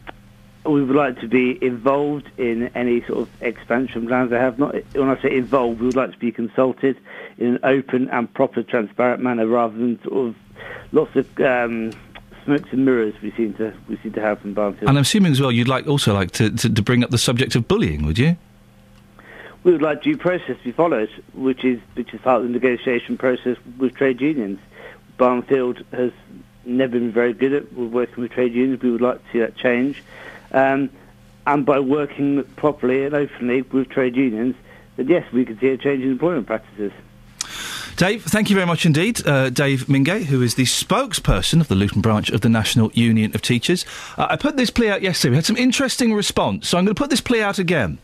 we 0.73 0.83
would 0.83 0.97
like 0.97 1.21
to 1.21 1.29
be 1.29 1.59
involved 1.65 2.29
in 2.37 2.69
any 2.75 3.03
sort 3.07 3.21
of 3.21 3.43
expansion 3.43 4.07
plans 4.07 4.31
they 4.31 4.39
have. 4.39 4.59
Not 4.59 4.75
when 4.95 5.09
I 5.09 5.21
say 5.21 5.37
involved, 5.37 5.81
we 5.81 5.87
would 5.87 5.97
like 5.97 6.13
to 6.13 6.19
be 6.19 6.33
consulted 6.33 6.99
in 7.39 7.55
an 7.55 7.59
open 7.63 8.09
and 8.11 8.33
proper, 8.33 8.63
transparent 8.63 9.23
manner, 9.23 9.47
rather 9.47 9.77
than 9.77 10.03
sort 10.03 10.29
of 10.29 10.37
lots 10.93 11.15
of 11.17 11.41
um, 11.41 11.93
smokes 12.45 12.69
and 12.73 12.85
mirrors 12.85 13.15
we 13.23 13.31
seem 13.33 13.55
to 13.55 13.75
we 13.89 13.97
seem 13.99 14.13
to 14.13 14.21
have 14.21 14.41
from 14.41 14.55
Barnfield. 14.55 14.89
And 14.89 14.99
I'm 14.99 15.03
assuming 15.03 15.33
as 15.33 15.41
well 15.41 15.53
you'd 15.53 15.69
like 15.69 15.87
also 15.87 16.15
like 16.15 16.33
to, 16.33 16.51
to, 16.51 16.73
to 16.73 16.83
bring 16.83 17.05
up 17.05 17.11
the 17.11 17.19
subject 17.19 17.55
of 17.55 17.69
bullying, 17.69 18.05
would 18.05 18.19
you? 18.19 18.37
we 19.65 19.73
would 19.73 19.83
like 19.83 20.03
due 20.03 20.17
process 20.17 20.57
to 20.57 20.65
be 20.65 20.73
followed, 20.73 21.11
which 21.35 21.65
is 21.65 21.81
which 21.95 22.15
is 22.15 22.21
part 22.21 22.41
of 22.41 22.47
the 22.47 22.53
negotiation 22.53 23.19
process 23.19 23.57
with 23.79 23.95
trade 23.95 24.21
unions. 24.21 24.59
Barnfield 25.17 25.85
has 25.93 26.13
never 26.65 26.93
been 26.93 27.13
very 27.13 27.33
good 27.33 27.53
at 27.53 27.73
working 27.75 28.23
with 28.23 28.33
trade 28.33 28.55
unions. 28.55 28.83
We 28.83 28.91
would 28.91 29.01
like 29.01 29.23
to 29.23 29.33
see 29.33 29.39
that 29.41 29.57
change. 29.57 30.03
Um, 30.52 30.90
and 31.47 31.64
by 31.64 31.81
working 31.81 32.45
properly 32.57 33.05
and 33.05 33.14
openly 33.14 33.62
with 33.62 33.88
trade 33.88 34.17
unions, 34.17 34.55
then 34.97 35.09
yes, 35.09 35.31
we 35.33 35.45
could 35.45 35.59
see 35.61 35.69
a 35.69 35.78
change 35.78 36.02
in 36.02 36.11
employment 36.11 36.47
practices. 36.47 36.93
Dave, 37.97 38.23
thank 38.23 38.49
you 38.49 38.55
very 38.55 38.67
much 38.67 38.87
indeed. 38.87 39.26
Uh, 39.26 39.50
Dave 39.50 39.87
Mingay, 39.87 40.26
who 40.26 40.40
is 40.40 40.55
the 40.55 40.62
spokesperson 40.64 41.61
of 41.61 41.67
the 41.67 41.75
Luton 41.75 42.00
branch 42.00 42.31
of 42.31 42.43
the 42.43 42.49
National 42.49 42.93
Union 42.93 43.35
of 43.35 43.43
Teachers. 43.43 43.85
Uh, 44.17 44.28
I 44.31 44.37
put 44.37 44.57
this 44.57 44.71
plea 44.71 44.90
out 44.90 45.02
yesterday. 45.02 45.31
We 45.31 45.37
had 45.37 45.47
some 45.47 45.57
interesting 45.57 46.14
response, 46.14 46.69
so 46.69 46.78
I'm 46.78 46.85
going 46.85 46.95
to 46.95 46.99
put 46.99 47.11
this 47.11 47.21
plea 47.21 47.43
out 47.43 47.59
again. 47.59 47.99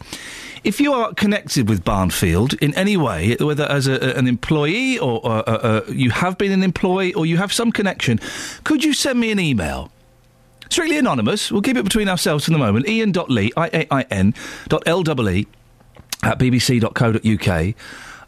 If 0.65 0.81
you 0.81 0.95
are 0.95 1.15
connected 1.15 1.69
with 1.69 1.85
Barnfield 1.85 2.55
in 2.55 2.75
any 2.75 2.97
way, 2.97 3.37
whether 3.39 3.71
as 3.71 3.87
a, 3.87 4.17
an 4.17 4.27
employee 4.27 4.99
or 4.99 5.25
uh, 5.25 5.43
uh, 5.43 5.81
you 5.89 6.11
have 6.11 6.39
been 6.39 6.51
an 6.51 6.65
employee 6.65 7.15
or 7.15 7.25
you 7.25 7.37
have 7.37 7.53
some 7.53 7.71
connection, 7.71 8.19
could 8.65 8.83
you 8.83 8.95
send 8.95 9.21
me 9.21 9.31
an 9.31 9.39
email? 9.39 9.93
Strictly 10.71 10.99
anonymous. 10.99 11.51
We'll 11.53 11.63
keep 11.63 11.77
it 11.77 11.85
between 11.85 12.09
ourselves 12.09 12.45
for 12.45 12.51
the 12.51 12.59
moment. 12.59 12.89
Iain.lee, 12.89 13.53
I-A-I-N, 13.57 14.35
dot 14.69 14.83
L-E-E, 14.87 15.47
at 16.23 16.39
bbc.co.uk. 16.39 17.75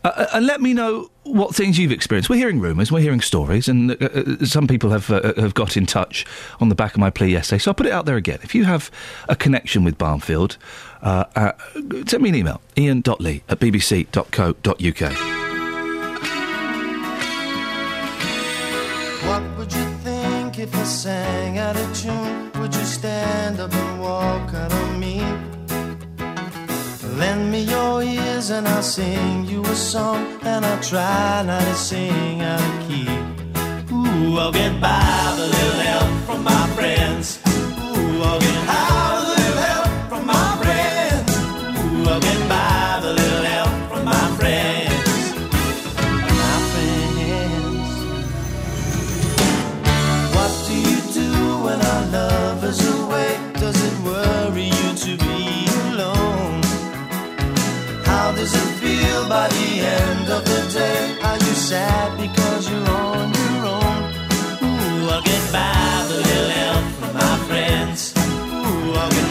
Uh, 0.04 0.26
and 0.34 0.46
let 0.46 0.60
me 0.60 0.72
know 0.72 1.10
what 1.24 1.52
things 1.52 1.78
you've 1.78 1.90
experienced. 1.90 2.30
We're 2.30 2.36
hearing 2.36 2.60
rumours, 2.60 2.92
we're 2.92 3.00
hearing 3.00 3.20
stories, 3.20 3.68
and 3.68 3.90
uh, 3.90 3.94
uh, 4.00 4.44
some 4.44 4.68
people 4.68 4.90
have 4.90 5.10
uh, 5.10 5.34
have 5.34 5.54
got 5.54 5.76
in 5.76 5.84
touch 5.84 6.24
on 6.60 6.68
the 6.68 6.76
back 6.76 6.94
of 6.94 7.00
my 7.00 7.10
plea 7.10 7.32
yesterday. 7.32 7.58
So 7.58 7.72
I'll 7.72 7.74
put 7.74 7.86
it 7.86 7.92
out 7.92 8.06
there 8.06 8.16
again. 8.16 8.38
If 8.42 8.54
you 8.54 8.66
have 8.66 8.88
a 9.28 9.34
connection 9.34 9.82
with 9.82 9.98
Barnfield, 9.98 10.58
uh, 11.02 11.24
uh, 11.34 11.52
send 12.06 12.22
me 12.22 12.28
an 12.28 12.34
email, 12.36 12.60
iain.lee 12.76 13.42
at 13.48 13.58
bbc.co.uk. 13.58 15.35
if 20.66 20.74
I 20.74 20.84
sang 20.84 21.58
out 21.58 21.76
of 21.76 21.88
tune? 21.96 22.50
Would 22.58 22.74
you 22.74 22.84
stand 22.84 23.60
up 23.60 23.72
and 23.72 24.00
walk 24.00 24.52
out 24.54 24.72
on 24.72 24.98
me? 24.98 25.16
Lend 27.20 27.50
me 27.52 27.60
your 27.62 28.02
ears 28.02 28.50
and 28.50 28.66
I'll 28.68 28.82
sing 28.82 29.46
you 29.46 29.62
a 29.64 29.76
song, 29.76 30.20
and 30.42 30.64
I'll 30.66 30.82
try 30.82 31.42
not 31.46 31.62
to 31.62 31.74
sing 31.74 32.42
out 32.42 32.60
of 32.60 32.74
key. 32.86 33.08
Ooh, 33.92 34.38
I'll 34.38 34.52
get 34.52 34.80
by 34.80 35.34
with 35.36 35.46
a 35.46 35.48
little 35.56 35.80
help 35.90 36.10
from 36.26 36.40
my 36.44 36.64
friends. 36.76 37.38
Ooh, 37.46 38.22
I'll 38.28 38.40
get 38.40 38.60
by 38.70 38.84
with 39.14 39.28
a 39.28 39.34
little 39.34 39.62
help 39.68 39.88
from 40.10 40.26
my 40.26 40.48
friends. 40.60 41.30
Ooh, 41.78 42.10
I'll 42.10 42.20
get 42.20 42.45
by 59.36 59.48
the 59.48 59.70
end 60.00 60.26
of 60.36 60.42
the 60.50 60.60
day? 60.78 61.02
Are 61.28 61.38
you 61.46 61.54
sad 61.70 62.08
because 62.24 62.62
you're 62.70 62.90
on 63.06 63.26
your 63.40 63.58
own? 63.76 64.00
Ooh, 64.64 65.12
I'll 65.12 65.24
get 65.30 65.44
by 65.52 65.92
a 66.04 66.18
little 66.26 66.50
help 66.60 66.84
from 66.98 67.12
my 67.22 67.36
friends. 67.48 67.98
Ooh, 68.16 69.00
I'll 69.00 69.12
get 69.18 69.25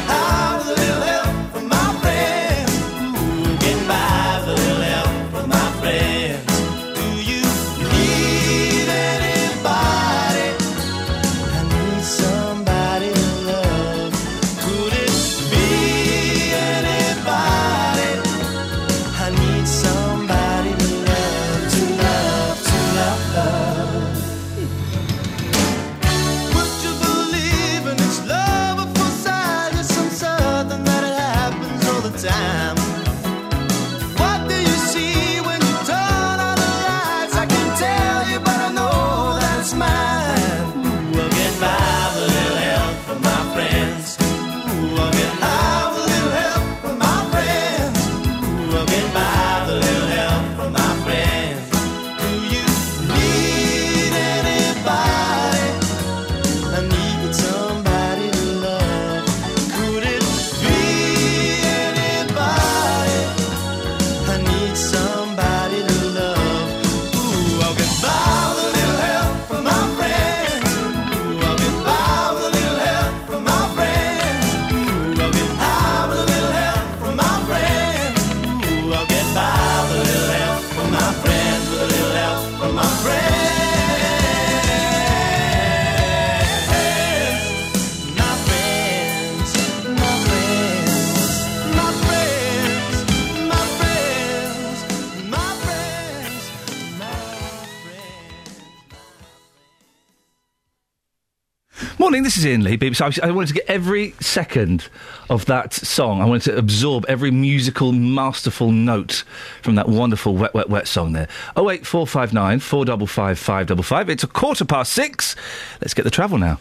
this 102.25 102.37
is 102.37 102.45
Iain 102.47 102.63
Lee, 102.63 102.75
BBC. 102.75 103.21
I 103.21 103.27
I 103.27 103.31
wanted 103.31 103.49
to 103.49 103.53
get 103.53 103.65
every 103.67 104.15
second 104.19 104.89
of 105.29 105.45
that 105.45 105.73
song. 105.73 106.23
I 106.23 106.25
wanted 106.25 106.51
to 106.51 106.57
absorb 106.57 107.05
every 107.07 107.29
musical, 107.29 107.91
masterful 107.91 108.71
note 108.71 109.23
from 109.61 109.75
that 109.75 109.87
wonderful 109.87 110.35
Wet, 110.35 110.55
Wet, 110.55 110.67
Wet 110.67 110.87
song 110.87 111.13
there. 111.13 111.27
08459 111.55 112.59
455 112.61 113.37
555. 113.37 114.09
It's 114.09 114.23
a 114.23 114.27
quarter 114.27 114.65
past 114.65 114.91
six. 114.93 115.35
Let's 115.81 115.93
get 115.93 116.01
the 116.01 116.09
travel 116.09 116.39
now. 116.39 116.57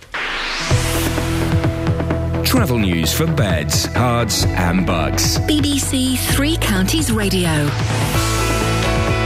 Travel 2.44 2.78
news 2.78 3.14
for 3.14 3.26
beds, 3.26 3.88
cards, 3.88 4.44
and 4.44 4.86
Bucks. 4.86 5.38
BBC 5.38 6.18
Three 6.34 6.58
Counties 6.58 7.10
Radio. 7.10 7.70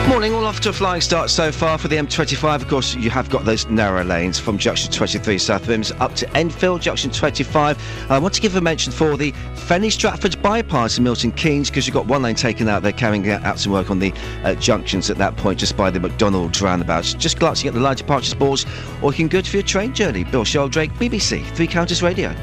Morning, 0.08 0.32
all 0.32 0.46
off 0.46 0.60
to 0.60 0.70
a 0.70 0.72
flying 0.72 1.02
start 1.02 1.28
so 1.28 1.52
far 1.52 1.76
for 1.76 1.88
the 1.88 1.96
M25. 1.96 2.62
Of 2.62 2.66
course, 2.66 2.94
you 2.94 3.10
have 3.10 3.28
got 3.28 3.44
those 3.44 3.66
narrow 3.66 4.02
lanes 4.02 4.38
from 4.38 4.56
junction 4.56 4.90
23 4.90 5.36
South 5.36 5.66
Mimms 5.66 5.92
up 6.00 6.14
to 6.14 6.36
Enfield, 6.36 6.80
junction 6.80 7.10
25. 7.10 8.10
I 8.10 8.18
want 8.18 8.32
to 8.32 8.40
give 8.40 8.56
a 8.56 8.60
mention 8.62 8.90
for 8.90 9.18
the 9.18 9.32
Fenny 9.54 9.92
Stratford 9.92 10.40
bypass 10.40 10.96
in 10.96 11.04
Milton 11.04 11.30
Keynes 11.32 11.68
because 11.68 11.86
you've 11.86 11.92
got 11.92 12.06
one 12.06 12.22
lane 12.22 12.36
taken 12.36 12.70
out. 12.70 12.82
They're 12.82 12.90
carrying 12.90 13.28
out 13.28 13.58
some 13.58 13.70
work 13.70 13.90
on 13.90 13.98
the 13.98 14.14
uh, 14.44 14.54
junctions 14.54 15.10
at 15.10 15.18
that 15.18 15.36
point 15.36 15.60
just 15.60 15.76
by 15.76 15.90
the 15.90 16.00
McDonald's 16.00 16.62
roundabouts. 16.62 17.12
Just 17.12 17.38
glancing 17.38 17.68
at 17.68 17.74
the 17.74 17.80
line 17.80 17.96
departures 17.96 18.32
boards, 18.32 18.64
or 19.02 19.12
you 19.12 19.16
can 19.18 19.28
go 19.28 19.42
for 19.42 19.58
your 19.58 19.62
train 19.62 19.92
journey. 19.92 20.24
Bill 20.24 20.44
Sheldrake, 20.44 20.90
BBC, 20.94 21.44
Three 21.54 21.66
Counties 21.66 22.02
Radio. 22.02 22.34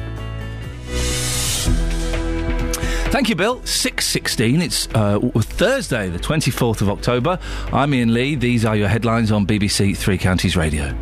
Thank 3.15 3.29
you, 3.29 3.36
Bill. 3.38 3.62
6.16. 3.62 4.62
It's 4.62 4.89
uh, 4.93 5.19
Thursday, 5.39 6.10
the 6.10 6.19
24th 6.19 6.81
of 6.81 6.89
October. 6.89 7.39
I'm 7.72 7.93
Iain 7.93 8.13
Lee. 8.13 8.36
These 8.36 8.65
are 8.65 8.75
your 8.75 8.89
headlines 8.89 9.31
on 9.31 9.48
BBC 9.48 9.95
Three 9.95 10.17
Counties 10.17 10.57
Radio. 10.57 10.93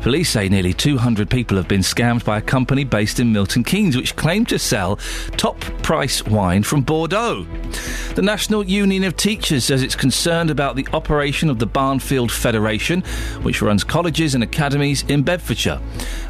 Police 0.00 0.30
say 0.30 0.48
nearly 0.48 0.72
200 0.72 1.28
people 1.28 1.56
have 1.56 1.66
been 1.66 1.80
scammed 1.80 2.24
by 2.24 2.38
a 2.38 2.40
company 2.40 2.84
based 2.84 3.18
in 3.18 3.32
Milton 3.32 3.64
Keynes, 3.64 3.96
which 3.96 4.14
claimed 4.14 4.48
to 4.50 4.58
sell 4.60 5.00
top 5.32 5.58
price 5.82 6.24
wine 6.24 6.62
from 6.62 6.82
Bordeaux. 6.82 7.44
The 8.14 8.22
National 8.22 8.64
Union 8.64 9.02
of 9.02 9.16
Teachers 9.16 9.64
says 9.64 9.82
it's 9.82 9.96
concerned 9.96 10.50
about 10.50 10.76
the 10.76 10.86
operation 10.92 11.50
of 11.50 11.58
the 11.58 11.66
Barnfield 11.66 12.30
Federation, 12.30 13.00
which 13.42 13.62
runs 13.62 13.82
colleges 13.82 14.36
and 14.36 14.44
academies 14.44 15.02
in 15.08 15.24
Bedfordshire. 15.24 15.80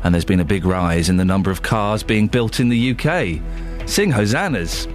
And 0.02 0.14
there's 0.14 0.24
been 0.24 0.40
a 0.40 0.44
big 0.46 0.64
rise 0.64 1.10
in 1.10 1.18
the 1.18 1.24
number 1.26 1.50
of 1.50 1.60
cars 1.60 2.02
being 2.02 2.28
built 2.28 2.60
in 2.60 2.70
the 2.70 2.92
UK. 2.92 3.42
Sing 3.88 4.12
hosannas. 4.12 4.86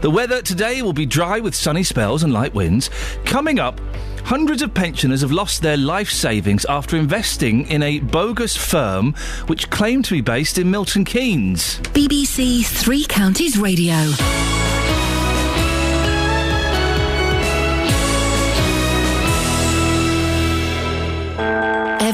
The 0.00 0.10
weather 0.10 0.40
today 0.40 0.80
will 0.80 0.94
be 0.94 1.04
dry 1.04 1.38
with 1.38 1.54
sunny 1.54 1.82
spells 1.82 2.22
and 2.22 2.32
light 2.32 2.54
winds. 2.54 2.88
Coming 3.26 3.58
up, 3.58 3.78
hundreds 4.24 4.62
of 4.62 4.72
pensioners 4.72 5.20
have 5.20 5.30
lost 5.30 5.60
their 5.60 5.76
life 5.76 6.08
savings 6.10 6.64
after 6.64 6.96
investing 6.96 7.68
in 7.68 7.82
a 7.82 8.00
bogus 8.00 8.56
firm 8.56 9.12
which 9.48 9.68
claimed 9.68 10.06
to 10.06 10.14
be 10.14 10.22
based 10.22 10.56
in 10.56 10.70
Milton 10.70 11.04
Keynes. 11.04 11.78
BBC 11.92 12.64
Three 12.64 13.04
Counties 13.04 13.58
Radio. 13.58 13.96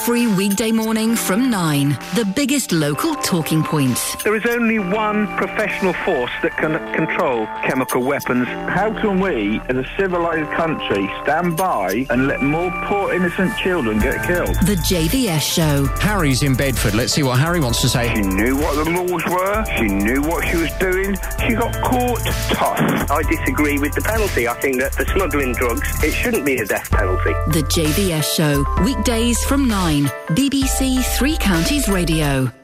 Every 0.07 0.27
weekday 0.27 0.71
morning 0.71 1.17
from 1.17 1.49
9, 1.49 1.89
the 2.15 2.31
biggest 2.37 2.73
local 2.73 3.15
talking 3.15 3.63
points. 3.63 4.23
There 4.23 4.37
is 4.37 4.45
only 4.45 4.79
one 4.79 5.27
professional 5.39 5.95
force 5.95 6.31
that 6.43 6.55
can 6.59 6.73
control 6.93 7.47
chemical 7.65 8.03
weapons. 8.03 8.47
How 8.47 8.93
can 9.01 9.19
we, 9.19 9.61
as 9.61 9.77
a 9.77 9.87
civilised 9.97 10.51
country, 10.53 11.11
stand 11.23 11.57
by 11.57 12.05
and 12.11 12.27
let 12.27 12.43
more 12.43 12.71
poor 12.85 13.15
innocent 13.15 13.57
children 13.57 13.99
get 13.99 14.27
killed? 14.27 14.55
The 14.67 14.77
JVS 14.87 15.41
Show. 15.41 15.87
Harry's 16.01 16.43
in 16.43 16.55
Bedford. 16.55 16.95
Let's 16.95 17.15
see 17.15 17.23
what 17.23 17.39
Harry 17.39 17.61
wants 17.61 17.81
to 17.81 17.89
say. 17.89 18.15
She 18.15 18.21
knew 18.21 18.59
what 18.59 18.85
the 18.85 18.91
laws 18.91 19.25
were. 19.25 19.65
She 19.79 19.85
knew 19.87 20.21
what 20.21 20.47
she 20.47 20.59
was 20.59 20.73
doing. 20.73 21.17
She 21.47 21.55
got 21.55 21.73
caught 21.83 22.21
tough. 22.51 23.11
I 23.11 23.23
disagree 23.23 23.79
with 23.79 23.95
the 23.95 24.03
penalty. 24.03 24.49
I 24.49 24.55
think 24.61 24.81
that 24.81 24.95
for 24.95 25.07
smuggling 25.07 25.55
drugs, 25.55 25.89
it 26.05 26.13
shouldn't 26.13 26.45
be 26.45 26.59
a 26.59 26.67
death 26.67 26.91
penalty. 26.91 27.33
The 27.53 27.63
JVS 27.73 28.35
Show. 28.37 28.67
Weekdays 28.85 29.43
from 29.45 29.67
9. 29.67 29.94
BBC 30.03 31.05
Three 31.17 31.37
Counties 31.37 31.89
Radio. 31.89 32.64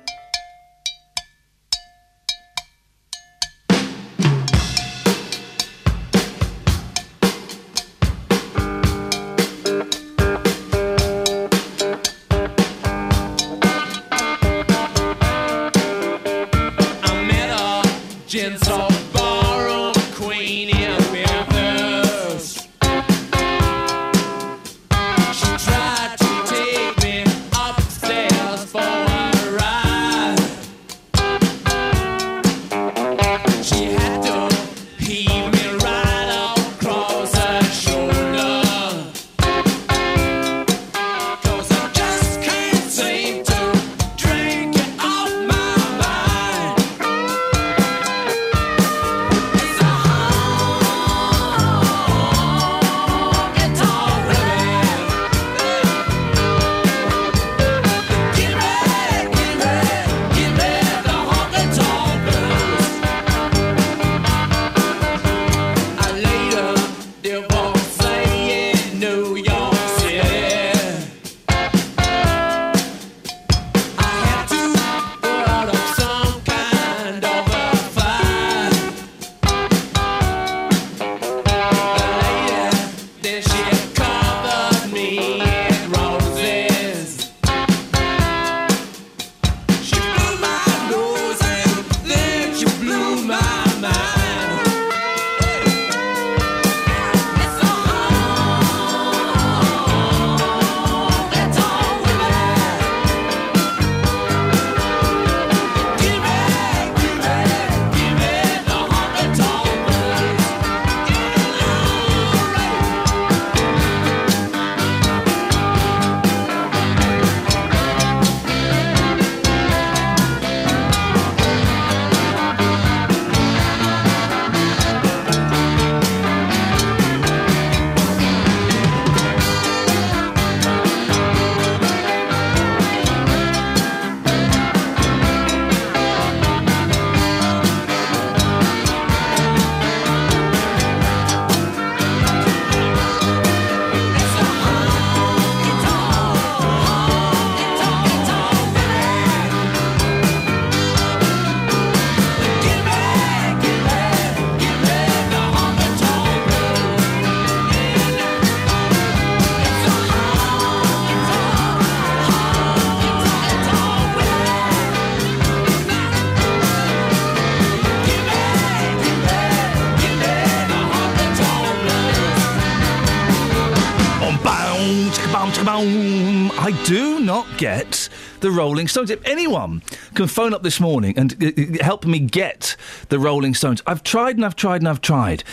The 178.51 178.57
Rolling 178.57 178.89
Stones. 178.89 179.11
If 179.11 179.25
anyone 179.27 179.83
can 180.15 180.27
phone 180.27 180.53
up 180.53 180.63
this 180.63 180.81
morning 180.81 181.15
and 181.17 181.37
uh, 181.43 181.47
uh, 181.47 181.85
help 181.85 182.05
me 182.05 182.19
get 182.19 182.77
the 183.09 183.19
Rolling 183.19 183.55
Stones, 183.55 183.83
I've 183.87 184.03
tried 184.03 184.37
and 184.37 184.45
I've 184.45 184.57
tried 184.57 184.81
and 184.81 184.89
I've 184.89 185.01
tried. 185.01 185.45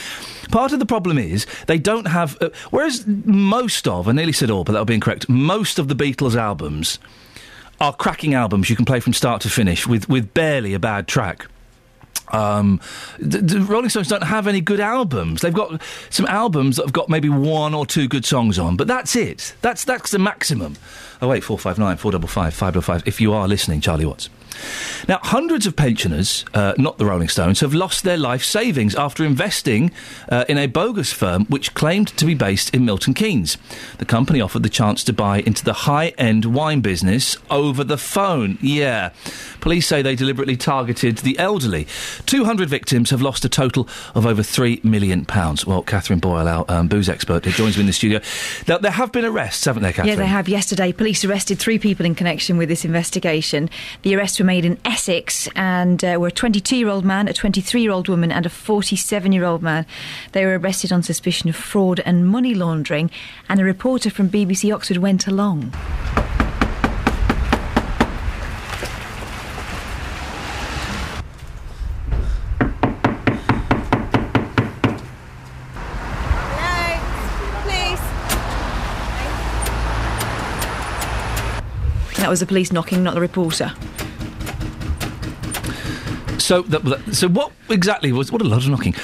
Part 0.52 0.74
of 0.74 0.80
the 0.80 0.86
problem 0.86 1.18
is 1.18 1.46
they 1.68 1.78
don't 1.78 2.08
have. 2.08 2.38
Uh, 2.42 2.50
whereas 2.72 3.06
most 3.08 3.88
of, 3.88 4.08
I 4.08 4.12
nearly 4.12 4.34
said 4.34 4.50
all, 4.50 4.64
but 4.64 4.74
that 4.74 4.80
would 4.80 4.88
be 4.88 4.96
incorrect. 4.96 5.30
Most 5.30 5.80
of 5.80 5.88
the 5.88 5.96
Beatles 5.96 6.36
albums 6.36 7.00
are 7.80 7.94
cracking 7.94 8.34
albums 8.34 8.70
you 8.70 8.76
can 8.76 8.86
play 8.86 9.00
from 9.00 9.14
start 9.14 9.42
to 9.44 9.50
finish 9.50 9.86
with, 9.86 10.10
with 10.10 10.34
barely 10.34 10.74
a 10.74 10.80
bad 10.80 11.08
track. 11.08 11.46
Um, 12.30 12.80
the, 13.20 13.40
the 13.40 13.62
Rolling 13.62 13.90
Stones 13.90 14.08
don't 14.08 14.24
have 14.24 14.48
any 14.48 14.62
good 14.62 14.80
albums. 14.80 15.42
They've 15.42 15.54
got 15.54 15.82
some 16.10 16.26
albums 16.26 16.76
that 16.78 16.86
have 16.86 16.94
got 16.94 17.10
maybe 17.10 17.30
one 17.30 17.74
or 17.74 17.86
two 17.86 18.08
good 18.08 18.26
songs 18.26 18.60
on, 18.60 18.76
but 18.76 18.88
that's 18.88 19.16
it. 19.16 19.56
That's 19.62 19.84
that's 19.84 20.12
the 20.12 20.20
maximum. 20.20 20.76
Oh 21.22 21.28
wait, 21.30 21.44
four 21.44 21.58
five 21.58 21.78
nine 21.78 21.98
four 21.98 22.12
double 22.12 22.28
five 22.28 22.54
five 22.54 22.74
double 22.74 22.84
five. 22.84 23.04
If 23.06 23.22
you 23.22 23.34
are 23.34 23.48
listening, 23.48 23.82
Charlie 23.82 24.06
Watts. 24.06 24.30
Now, 25.08 25.20
hundreds 25.24 25.66
of 25.66 25.76
pensioners, 25.76 26.46
uh, 26.54 26.74
not 26.78 26.98
the 26.98 27.06
Rolling 27.06 27.30
Stones, 27.30 27.60
have 27.62 27.74
lost 27.74 28.04
their 28.04 28.18
life 28.18 28.44
savings 28.44 28.96
after 28.96 29.24
investing 29.24 29.92
uh, 30.30 30.46
in 30.50 30.58
a 30.58 30.68
bogus 30.68 31.14
firm 31.14 31.46
which 31.46 31.74
claimed 31.74 32.10
to 32.18 32.26
be 32.26 32.34
based 32.34 32.74
in 32.74 32.86
Milton 32.86 33.14
Keynes. 33.14 33.58
The 33.98 34.06
company 34.06 34.42
offered 34.42 34.64
the 34.64 34.70
chance 34.70 35.04
to 35.06 35.14
buy 35.14 35.40
into 35.40 35.64
the 35.64 35.74
high 35.74 36.10
end 36.18 36.46
wine 36.46 36.82
business 36.82 37.38
over 37.50 37.84
the 37.84 37.98
phone. 37.98 38.58
Yeah. 38.62 39.12
Police 39.62 39.88
say 39.88 40.02
they 40.02 40.16
deliberately 40.16 40.58
targeted 40.58 41.20
the 41.20 41.38
elderly. 41.40 41.88
200 42.26 42.70
victims 42.70 43.10
have 43.10 43.22
lost 43.22 43.46
a 43.46 43.50
total 43.50 43.88
of 44.16 44.26
over 44.26 44.42
£3 44.42 44.84
million. 44.84 45.26
Well, 45.66 45.84
Catherine 45.84 46.20
Boyle, 46.20 46.48
our 46.48 46.66
um, 46.68 46.88
booze 46.88 47.10
expert, 47.10 47.46
who 47.46 47.52
joins 47.52 47.78
me 47.78 47.82
in 47.82 47.88
the 47.88 47.94
studio. 47.94 48.20
Now, 48.68 48.78
there 48.78 48.92
have 48.92 49.12
been 49.12 49.26
arrests, 49.26 49.66
haven't 49.66 49.84
there, 49.84 49.92
Catherine? 49.92 50.10
Yeah, 50.10 50.16
they 50.16 50.28
have. 50.28 50.48
Yesterday, 50.48 50.92
police 50.92 51.24
arrested 51.26 51.60
three 51.60 51.80
people 51.80 52.06
in 52.06 52.16
connection 52.16 52.58
with 52.58 52.70
this 52.70 52.86
investigation. 52.86 53.70
The 54.04 54.16
arrests 54.16 54.40
were 54.40 54.46
made 54.48 54.64
in 54.64 54.80
Essex 54.86 55.50
and 55.56 56.04
uh, 56.06 56.16
were 56.18 56.30
a 56.30 56.32
22 56.32 56.78
year 56.78 56.88
old 56.88 57.04
man, 57.04 57.28
a 57.28 57.34
23 57.34 57.82
year 57.82 57.92
old 57.92 58.08
woman, 58.08 58.32
and 58.32 58.46
a 58.46 58.50
47 58.50 59.32
year 59.34 59.44
old 59.44 59.62
man. 59.62 59.86
They 60.32 60.46
were 60.46 60.58
arrested 60.58 60.92
on 60.92 61.04
suspicion 61.04 61.50
of 61.50 61.56
fraud 61.56 62.00
and 62.06 62.28
money 62.28 62.56
laundering, 62.56 63.12
and 63.50 63.60
a 63.60 63.66
reporter 63.66 64.10
from 64.10 64.30
BBC 64.30 64.74
Oxford 64.74 64.98
went 64.98 65.28
along. 65.28 65.74
That 82.16 82.30
was 82.30 82.40
the 82.40 82.46
police 82.46 82.72
knocking, 82.72 83.04
not 83.04 83.14
the 83.14 83.22
reporter. 83.22 83.74
So, 86.48 86.64
so 87.12 87.28
what 87.28 87.52
exactly 87.70 88.14
was? 88.14 88.32
What 88.32 88.42
a 88.42 88.46
lot 88.46 88.64
of 88.64 88.70
knocking. 88.70 88.96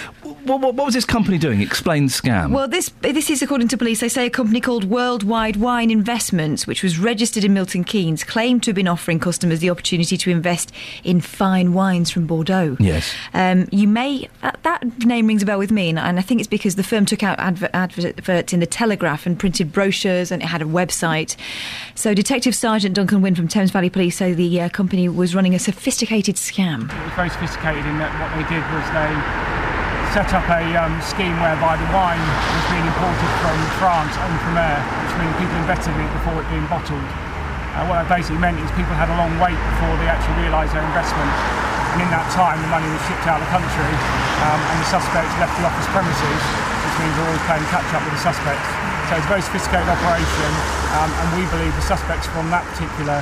What, 0.46 0.62
what, 0.62 0.76
what 0.76 0.86
was 0.86 0.94
this 0.94 1.06
company 1.06 1.38
doing? 1.38 1.62
Explain 1.62 2.08
the 2.08 2.12
scam. 2.12 2.52
Well, 2.52 2.68
this 2.68 2.92
this 3.02 3.30
is 3.30 3.42
according 3.42 3.70
to 3.70 3.78
police. 3.78 4.00
They 4.02 4.10
say 4.10 4.26
a 4.26 4.30
company 4.30 4.60
called 4.60 4.84
Worldwide 4.84 5.58
Wine 5.58 5.90
Investments, 5.90 6.68
which 6.68 6.84
was 6.84 7.00
registered 7.00 7.44
in 7.44 7.54
Milton 7.54 7.84
Keynes, 7.84 8.24
claimed 8.24 8.64
to 8.64 8.72
have 8.72 8.76
been 8.76 8.88
offering 8.88 9.20
customers 9.20 9.60
the 9.60 9.70
opportunity 9.70 10.18
to 10.18 10.30
invest 10.30 10.72
in 11.04 11.22
fine 11.22 11.74
wines 11.74 12.12
from 12.12 12.28
Bordeaux. 12.28 12.78
Yes. 12.80 13.14
Um, 13.34 13.68
you 13.72 13.88
may 13.88 14.30
that, 14.42 14.60
that 14.64 15.06
name 15.06 15.28
rings 15.28 15.44
a 15.44 15.46
bell 15.46 15.60
with 15.60 15.72
me, 15.72 15.90
and, 15.90 16.00
and 16.00 16.20
I 16.20 16.22
think 16.22 16.42
it's 16.42 16.48
because 16.48 16.76
the 16.76 16.84
firm 16.84 17.06
took 17.06 17.24
out 17.24 17.40
adver- 17.40 17.70
adverts 17.74 18.54
in 18.54 18.60
the 18.60 18.66
Telegraph 18.66 19.26
and 19.26 19.40
printed 19.40 19.72
brochures, 19.72 20.32
and 20.32 20.42
it 20.42 20.46
had 20.48 20.62
a 20.62 20.66
website. 20.66 21.36
So, 21.96 22.14
Detective 22.14 22.56
Sergeant 22.56 22.96
Duncan 22.96 23.22
Wynne 23.22 23.36
from 23.36 23.48
Thames 23.48 23.72
Valley 23.72 23.90
Police 23.90 24.18
say 24.18 24.34
the 24.34 24.62
uh, 24.62 24.70
company 24.70 25.08
was 25.10 25.36
running 25.36 25.56
a 25.56 25.60
sophisticated 25.60 26.36
scam. 26.36 26.92
It 26.92 27.04
was 27.04 27.14
very 27.14 27.30
sophisticated 27.30 27.86
in 27.86 27.98
that 28.00 28.12
what 28.20 28.32
they 28.36 28.44
did 28.54 28.64
was 28.72 28.86
they 28.94 29.73
set 30.14 30.30
up 30.30 30.46
a 30.46 30.62
um, 30.78 30.94
scheme 31.02 31.34
whereby 31.42 31.74
the 31.74 31.90
wine 31.90 32.22
was 32.22 32.66
being 32.70 32.86
imported 32.86 33.32
from 33.42 33.58
France 33.82 34.14
en 34.14 34.30
primeur, 34.46 34.78
which 35.02 35.14
means 35.18 35.34
people 35.42 35.58
invested 35.58 35.90
in 35.90 36.06
it 36.06 36.14
before 36.22 36.38
it 36.38 36.46
being 36.54 36.70
bottled. 36.70 37.02
Uh, 37.74 37.82
what 37.90 37.98
that 37.98 38.06
basically 38.06 38.38
meant 38.38 38.54
is 38.62 38.70
people 38.78 38.94
had 38.94 39.10
a 39.10 39.18
long 39.18 39.34
wait 39.42 39.58
before 39.74 39.90
they 39.98 40.06
actually 40.06 40.38
realised 40.46 40.70
their 40.70 40.86
investment. 40.86 41.34
And 41.98 42.06
in 42.06 42.10
that 42.14 42.30
time, 42.30 42.62
the 42.62 42.70
money 42.70 42.86
was 42.94 43.02
shipped 43.10 43.26
out 43.26 43.42
of 43.42 43.50
the 43.50 43.54
country, 43.58 43.94
um, 44.46 44.62
and 44.62 44.78
the 44.86 44.90
suspects 44.94 45.34
left 45.42 45.58
the 45.58 45.66
office 45.66 45.90
premises, 45.90 46.42
which 46.86 46.96
means 47.02 47.14
they're 47.18 47.30
always 47.34 47.46
playing 47.50 47.66
catch 47.74 47.90
up 47.98 48.06
with 48.06 48.14
the 48.14 48.22
suspects. 48.22 48.70
So 49.10 49.18
it's 49.18 49.26
a 49.26 49.34
very 49.34 49.42
sophisticated 49.42 49.90
operation, 49.90 50.52
um, 50.94 51.10
and 51.10 51.26
we 51.42 51.50
believe 51.50 51.74
the 51.74 51.90
suspects 51.90 52.30
from 52.30 52.54
that 52.54 52.62
particular 52.70 53.18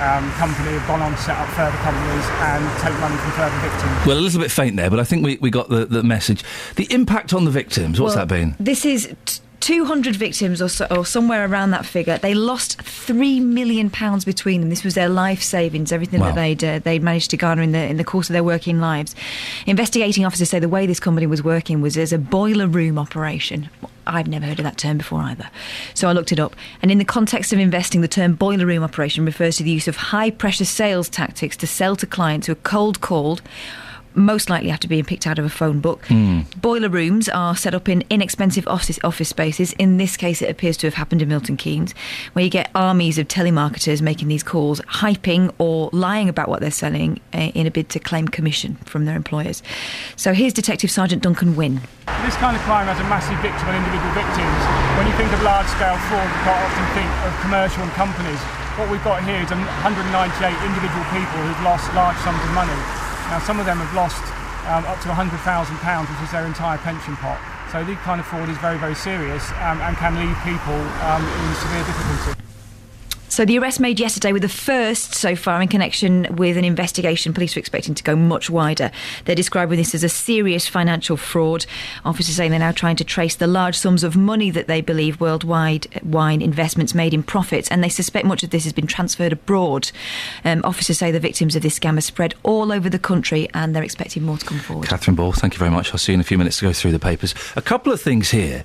um, 0.00 0.30
company 0.32 0.72
have 0.72 0.86
gone 0.86 1.00
on 1.02 1.12
to 1.12 1.18
set 1.18 1.36
up 1.36 1.48
further 1.50 1.76
companies 1.78 2.24
and 2.40 2.62
take 2.82 2.98
money 3.00 3.16
from 3.16 3.30
further 3.32 3.58
victims. 3.60 4.06
Well, 4.06 4.18
a 4.18 4.20
little 4.20 4.40
bit 4.40 4.50
faint 4.50 4.76
there, 4.76 4.90
but 4.90 5.00
I 5.00 5.04
think 5.04 5.24
we, 5.24 5.36
we 5.38 5.50
got 5.50 5.68
the, 5.68 5.86
the 5.86 6.02
message. 6.02 6.44
The 6.76 6.86
impact 6.92 7.32
on 7.32 7.44
the 7.44 7.50
victims, 7.50 8.00
what's 8.00 8.14
Well, 8.16 8.26
that 8.26 8.34
been? 8.34 8.56
This 8.60 8.84
is. 8.84 9.14
T- 9.24 9.40
200 9.60 10.14
victims 10.14 10.62
or, 10.62 10.68
so, 10.68 10.86
or 10.90 11.04
somewhere 11.04 11.44
around 11.44 11.70
that 11.72 11.84
figure. 11.84 12.18
They 12.18 12.34
lost 12.34 12.80
three 12.82 13.40
million 13.40 13.90
pounds 13.90 14.24
between 14.24 14.60
them. 14.60 14.68
This 14.70 14.84
was 14.84 14.94
their 14.94 15.08
life 15.08 15.42
savings, 15.42 15.90
everything 15.90 16.20
Wow. 16.20 16.26
that 16.32 16.34
they'd 16.36 16.62
uh, 16.64 16.78
they'd 16.80 17.02
managed 17.02 17.30
to 17.30 17.36
garner 17.38 17.62
in 17.62 17.72
the 17.72 17.78
in 17.82 17.96
the 17.96 18.04
course 18.04 18.28
of 18.28 18.34
their 18.34 18.44
working 18.44 18.80
lives. 18.80 19.16
Investigating 19.66 20.24
officers 20.24 20.50
say 20.50 20.60
the 20.60 20.68
way 20.68 20.86
this 20.86 21.00
company 21.00 21.26
was 21.26 21.42
working 21.42 21.80
was 21.80 21.96
as 21.96 22.12
a 22.12 22.18
boiler 22.18 22.68
room 22.68 22.96
operation. 22.98 23.68
I've 24.06 24.28
never 24.28 24.46
heard 24.46 24.58
of 24.58 24.64
that 24.64 24.78
term 24.78 24.98
before 24.98 25.20
either. 25.20 25.48
So 25.94 26.08
I 26.08 26.12
looked 26.12 26.32
it 26.32 26.40
up. 26.40 26.54
And 26.82 26.90
in 26.90 26.98
the 26.98 27.04
context 27.04 27.52
of 27.52 27.58
investing, 27.58 28.00
the 28.00 28.08
term 28.08 28.34
boiler 28.34 28.66
room 28.66 28.82
operation 28.82 29.24
refers 29.24 29.56
to 29.56 29.62
the 29.62 29.70
use 29.70 29.88
of 29.88 29.96
high 29.96 30.30
pressure 30.30 30.64
sales 30.64 31.08
tactics 31.08 31.56
to 31.58 31.66
sell 31.66 31.96
to 31.96 32.06
clients 32.06 32.46
who 32.46 32.52
are 32.52 32.56
cold 32.56 33.00
called, 33.00 33.42
most 34.16 34.50
likely 34.50 34.70
after 34.70 34.88
being 34.88 35.04
picked 35.04 35.26
out 35.26 35.38
of 35.38 35.44
a 35.44 35.50
phone 35.50 35.80
book. 35.80 36.06
Boiler 36.60 36.88
rooms 36.88 37.28
are 37.28 37.54
set 37.56 37.74
up 37.74 37.88
in 37.88 38.02
inexpensive 38.10 38.66
office 38.66 38.98
office 39.04 39.28
spaces. 39.28 39.72
In 39.74 39.96
this 39.98 40.16
case, 40.16 40.42
it 40.42 40.50
appears 40.50 40.76
to 40.78 40.86
have 40.86 40.94
happened 40.94 41.22
in 41.22 41.28
Milton 41.28 41.56
Keynes, 41.56 41.92
where 42.32 42.44
you 42.44 42.50
get 42.50 42.70
armies 42.74 43.18
of 43.18 43.28
telemarketers 43.28 44.00
making 44.00 44.28
these 44.28 44.42
calls, 44.42 44.80
hyping 44.82 45.52
or 45.58 45.90
lying 45.92 46.28
about 46.28 46.48
what 46.48 46.60
they're 46.60 46.70
selling 46.70 47.20
uh, 47.34 47.52
in 47.54 47.66
a 47.66 47.70
bid 47.70 47.88
to 47.90 47.98
claim 47.98 48.28
commission 48.28 48.76
from 48.84 49.04
their 49.04 49.16
employers. 49.16 49.62
So 50.16 50.32
here's 50.32 50.52
Detective 50.52 50.90
Sergeant 50.90 51.22
Duncan 51.22 51.56
Wynne. 51.56 51.80
This 52.24 52.36
kind 52.36 52.56
of 52.56 52.62
crime 52.62 52.86
has 52.86 52.98
a 52.98 53.06
massive 53.06 53.38
victim 53.44 53.68
and 53.68 53.76
individual 53.76 54.12
victims. 54.16 54.60
When 54.98 55.06
you 55.06 55.14
think 55.14 55.30
of 55.32 55.42
large-scale 55.42 55.98
fraud, 56.08 56.26
you 56.26 56.40
quite 56.42 56.62
often 56.64 56.84
think 56.96 57.10
of 57.26 57.30
commercial 57.42 57.82
and 57.82 57.92
companies. 57.92 58.40
What 58.80 58.90
we've 58.90 59.04
got 59.04 59.24
here 59.24 59.40
is 59.40 59.50
198 59.50 59.86
individual 60.66 61.04
people 61.12 61.38
who've 61.44 61.64
lost 61.64 61.92
large 61.94 62.16
sums 62.24 62.42
of 62.42 62.52
money. 62.52 63.05
Now, 63.30 63.40
some 63.40 63.58
of 63.58 63.66
them 63.66 63.78
have 63.78 63.94
lost 63.94 64.22
um, 64.70 64.86
up 64.86 65.02
to 65.02 65.08
£100,000, 65.08 65.34
which 65.34 66.22
is 66.22 66.30
their 66.30 66.46
entire 66.46 66.78
pension 66.78 67.16
pot. 67.16 67.38
So 67.72 67.82
this 67.82 67.98
kind 68.06 68.20
of 68.20 68.26
fraud 68.26 68.48
is 68.48 68.56
very, 68.58 68.78
very 68.78 68.94
serious 68.94 69.50
um, 69.66 69.80
and 69.82 69.96
can 69.96 70.14
leave 70.14 70.36
people 70.46 70.78
um, 71.02 71.26
in 71.26 71.54
severe 71.58 71.82
difficulty. 71.82 72.45
So 73.28 73.44
the 73.44 73.58
arrest 73.58 73.80
made 73.80 73.98
yesterday 74.00 74.32
were 74.32 74.40
the 74.40 74.48
first 74.48 75.14
so 75.14 75.34
far 75.36 75.60
in 75.60 75.68
connection 75.68 76.26
with 76.36 76.56
an 76.56 76.64
investigation. 76.64 77.34
Police 77.34 77.56
are 77.56 77.60
expecting 77.60 77.94
to 77.94 78.02
go 78.02 78.16
much 78.16 78.48
wider. 78.48 78.90
They're 79.24 79.34
describing 79.34 79.78
this 79.78 79.94
as 79.94 80.04
a 80.04 80.08
serious 80.08 80.68
financial 80.68 81.16
fraud. 81.16 81.66
Officers 82.04 82.36
say 82.36 82.48
they're 82.48 82.58
now 82.58 82.72
trying 82.72 82.96
to 82.96 83.04
trace 83.04 83.34
the 83.34 83.46
large 83.46 83.76
sums 83.76 84.04
of 84.04 84.16
money 84.16 84.50
that 84.50 84.68
they 84.68 84.80
believe 84.80 85.20
worldwide 85.20 85.86
wine 86.04 86.40
investments 86.40 86.94
made 86.94 87.12
in 87.12 87.22
profits, 87.22 87.68
and 87.70 87.82
they 87.82 87.88
suspect 87.88 88.26
much 88.26 88.42
of 88.42 88.50
this 88.50 88.64
has 88.64 88.72
been 88.72 88.86
transferred 88.86 89.32
abroad. 89.32 89.90
Um, 90.44 90.62
officers 90.64 90.98
say 90.98 91.10
the 91.10 91.20
victims 91.20 91.56
of 91.56 91.62
this 91.62 91.78
scam 91.78 91.98
are 91.98 92.02
spread 92.02 92.34
all 92.42 92.72
over 92.72 92.88
the 92.88 92.98
country, 92.98 93.48
and 93.52 93.74
they're 93.74 93.82
expecting 93.82 94.22
more 94.22 94.38
to 94.38 94.46
come 94.46 94.58
forward. 94.60 94.88
Catherine 94.88 95.16
Ball, 95.16 95.32
thank 95.32 95.54
you 95.54 95.58
very 95.58 95.70
much. 95.70 95.92
I'll 95.92 95.98
see 95.98 96.12
you 96.12 96.14
in 96.14 96.20
a 96.20 96.24
few 96.24 96.38
minutes 96.38 96.58
to 96.60 96.66
go 96.66 96.72
through 96.72 96.92
the 96.92 96.98
papers. 96.98 97.34
A 97.56 97.62
couple 97.62 97.92
of 97.92 98.00
things 98.00 98.30
here. 98.30 98.64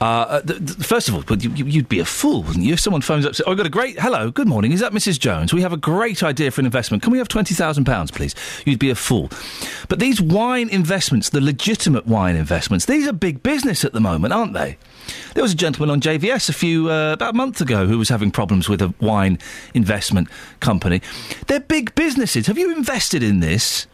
Uh, 0.00 0.40
th- 0.40 0.58
th- 0.58 0.86
first 0.86 1.08
of 1.08 1.14
all, 1.14 1.36
you'd 1.36 1.88
be 1.88 2.00
a 2.00 2.04
fool, 2.04 2.42
wouldn't 2.42 2.64
you? 2.64 2.72
If 2.72 2.80
someone 2.80 3.02
phones 3.02 3.24
up 3.24 3.30
and 3.30 3.36
says, 3.36 3.44
Oh, 3.46 3.52
I've 3.52 3.56
got 3.56 3.66
a 3.66 3.70
great. 3.70 3.97
Hello, 4.00 4.30
good 4.30 4.46
morning. 4.46 4.70
Is 4.70 4.78
that 4.78 4.92
Mrs. 4.92 5.18
Jones? 5.18 5.52
We 5.52 5.62
have 5.62 5.72
a 5.72 5.76
great 5.76 6.22
idea 6.22 6.52
for 6.52 6.60
an 6.60 6.66
investment. 6.66 7.02
Can 7.02 7.10
we 7.10 7.18
have 7.18 7.26
£20,000, 7.26 8.12
please? 8.12 8.32
You'd 8.64 8.78
be 8.78 8.90
a 8.90 8.94
fool. 8.94 9.28
But 9.88 9.98
these 9.98 10.20
wine 10.20 10.68
investments, 10.68 11.30
the 11.30 11.40
legitimate 11.40 12.06
wine 12.06 12.36
investments, 12.36 12.84
these 12.84 13.08
are 13.08 13.12
big 13.12 13.42
business 13.42 13.84
at 13.84 13.94
the 13.94 14.00
moment, 14.00 14.32
aren't 14.32 14.52
they? 14.52 14.78
There 15.34 15.42
was 15.42 15.52
a 15.52 15.56
gentleman 15.56 15.90
on 15.90 16.00
JVS 16.00 16.48
a 16.48 16.52
few, 16.52 16.88
uh, 16.88 17.14
about 17.14 17.34
a 17.34 17.36
month 17.36 17.60
ago, 17.60 17.88
who 17.88 17.98
was 17.98 18.08
having 18.08 18.30
problems 18.30 18.68
with 18.68 18.80
a 18.80 18.94
wine 19.00 19.36
investment 19.74 20.28
company. 20.60 21.02
They're 21.48 21.58
big 21.58 21.92
businesses. 21.96 22.46
Have 22.46 22.56
you 22.56 22.72
invested 22.76 23.24
in 23.24 23.40
this? 23.40 23.88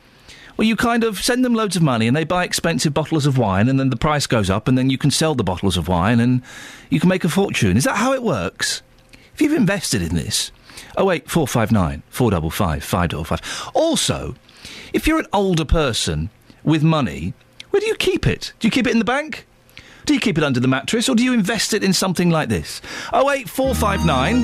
Well, 0.59 0.69
you 0.69 0.77
kind 0.77 1.03
of 1.03 1.25
send 1.25 1.47
them 1.47 1.55
loads 1.55 1.77
of 1.77 1.83
money 1.83 2.07
and 2.07 2.15
they 2.15 2.25
buy 2.25 2.45
expensive 2.45 2.93
bottles 2.93 3.25
of 3.25 3.39
wine 3.39 3.71
and 3.71 3.81
then 3.81 3.89
the 3.89 3.97
price 3.97 4.27
goes 4.27 4.51
up 4.51 4.69
and 4.69 4.77
then 4.77 4.91
you 4.91 4.99
can 4.99 5.11
sell 5.11 5.35
the 5.35 5.43
bottles 5.43 5.79
of 5.79 5.89
wine 5.89 6.21
and 6.21 6.43
you 6.91 7.01
can 7.01 7.09
make 7.09 7.25
a 7.25 7.31
fortune. 7.31 7.79
Is 7.79 7.85
that 7.85 7.97
how 7.97 8.13
it 8.13 8.23
works? 8.23 8.83
If 9.35 9.41
you've 9.41 9.53
invested 9.53 10.03
in 10.03 10.15
this, 10.15 10.53
oh 10.97 11.07
wait, 11.07 11.29
459 11.29 12.03
455 12.09 12.85
555. 12.85 13.71
Also, 13.75 14.37
if 14.93 15.07
you're 15.07 15.19
an 15.19 15.27
older 15.33 15.65
person 15.65 16.31
with 16.63 16.83
money, 16.83 17.35
where 17.71 17.81
do 17.81 17.87
you 17.87 17.97
keep 17.97 18.27
it? 18.27 18.53
Do 18.61 18.69
you 18.69 18.73
keep 18.73 18.87
it 18.87 18.93
in 18.93 18.99
the 19.01 19.05
bank? 19.05 19.47
Do 20.07 20.15
you 20.15 20.21
keep 20.21 20.39
it 20.39 20.45
under 20.45 20.61
the 20.61 20.69
mattress 20.69 21.09
or 21.09 21.17
do 21.17 21.25
you 21.25 21.33
invest 21.33 21.73
it 21.75 21.83
in 21.83 21.93
something 21.95 22.31
like 22.31 22.49
this? 22.49 22.81
08459 23.13 24.43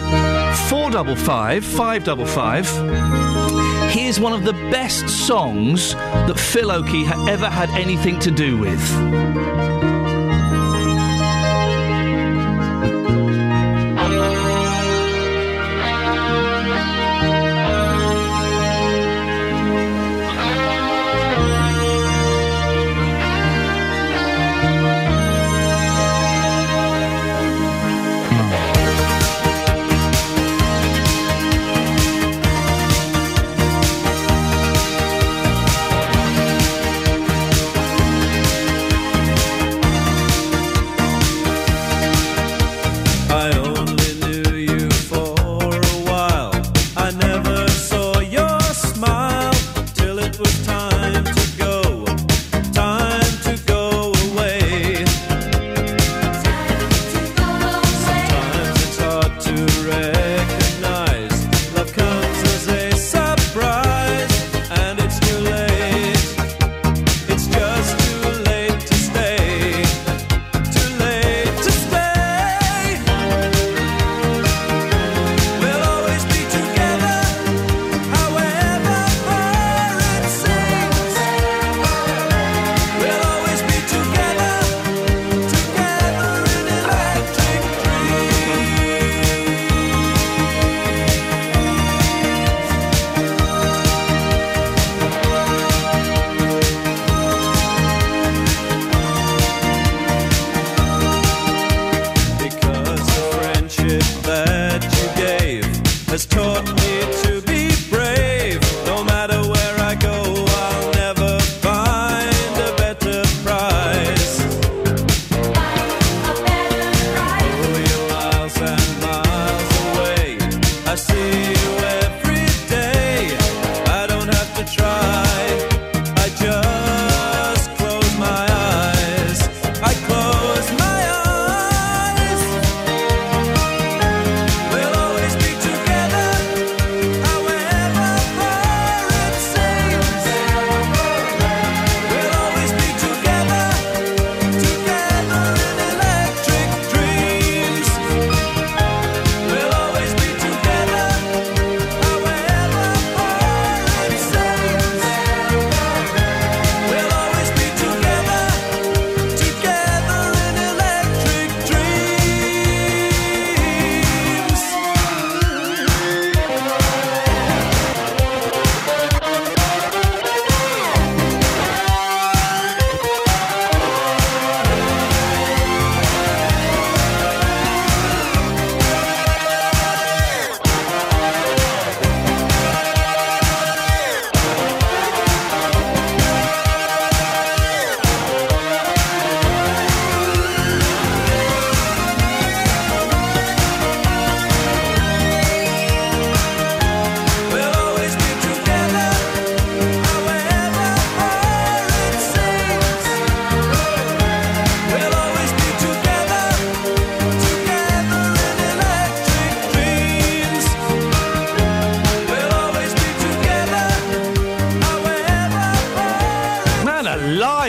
455 0.69 1.65
555. 1.65 3.91
Here's 3.93 4.19
one 4.19 4.33
of 4.33 4.45
the 4.45 4.53
best 4.73 5.09
songs 5.09 5.95
that 5.95 6.39
Phil 6.39 6.71
Oakey 6.73 7.05
ha- 7.05 7.27
ever 7.29 7.49
had 7.49 7.69
anything 7.71 8.19
to 8.21 8.31
do 8.31 8.57
with. 8.57 8.81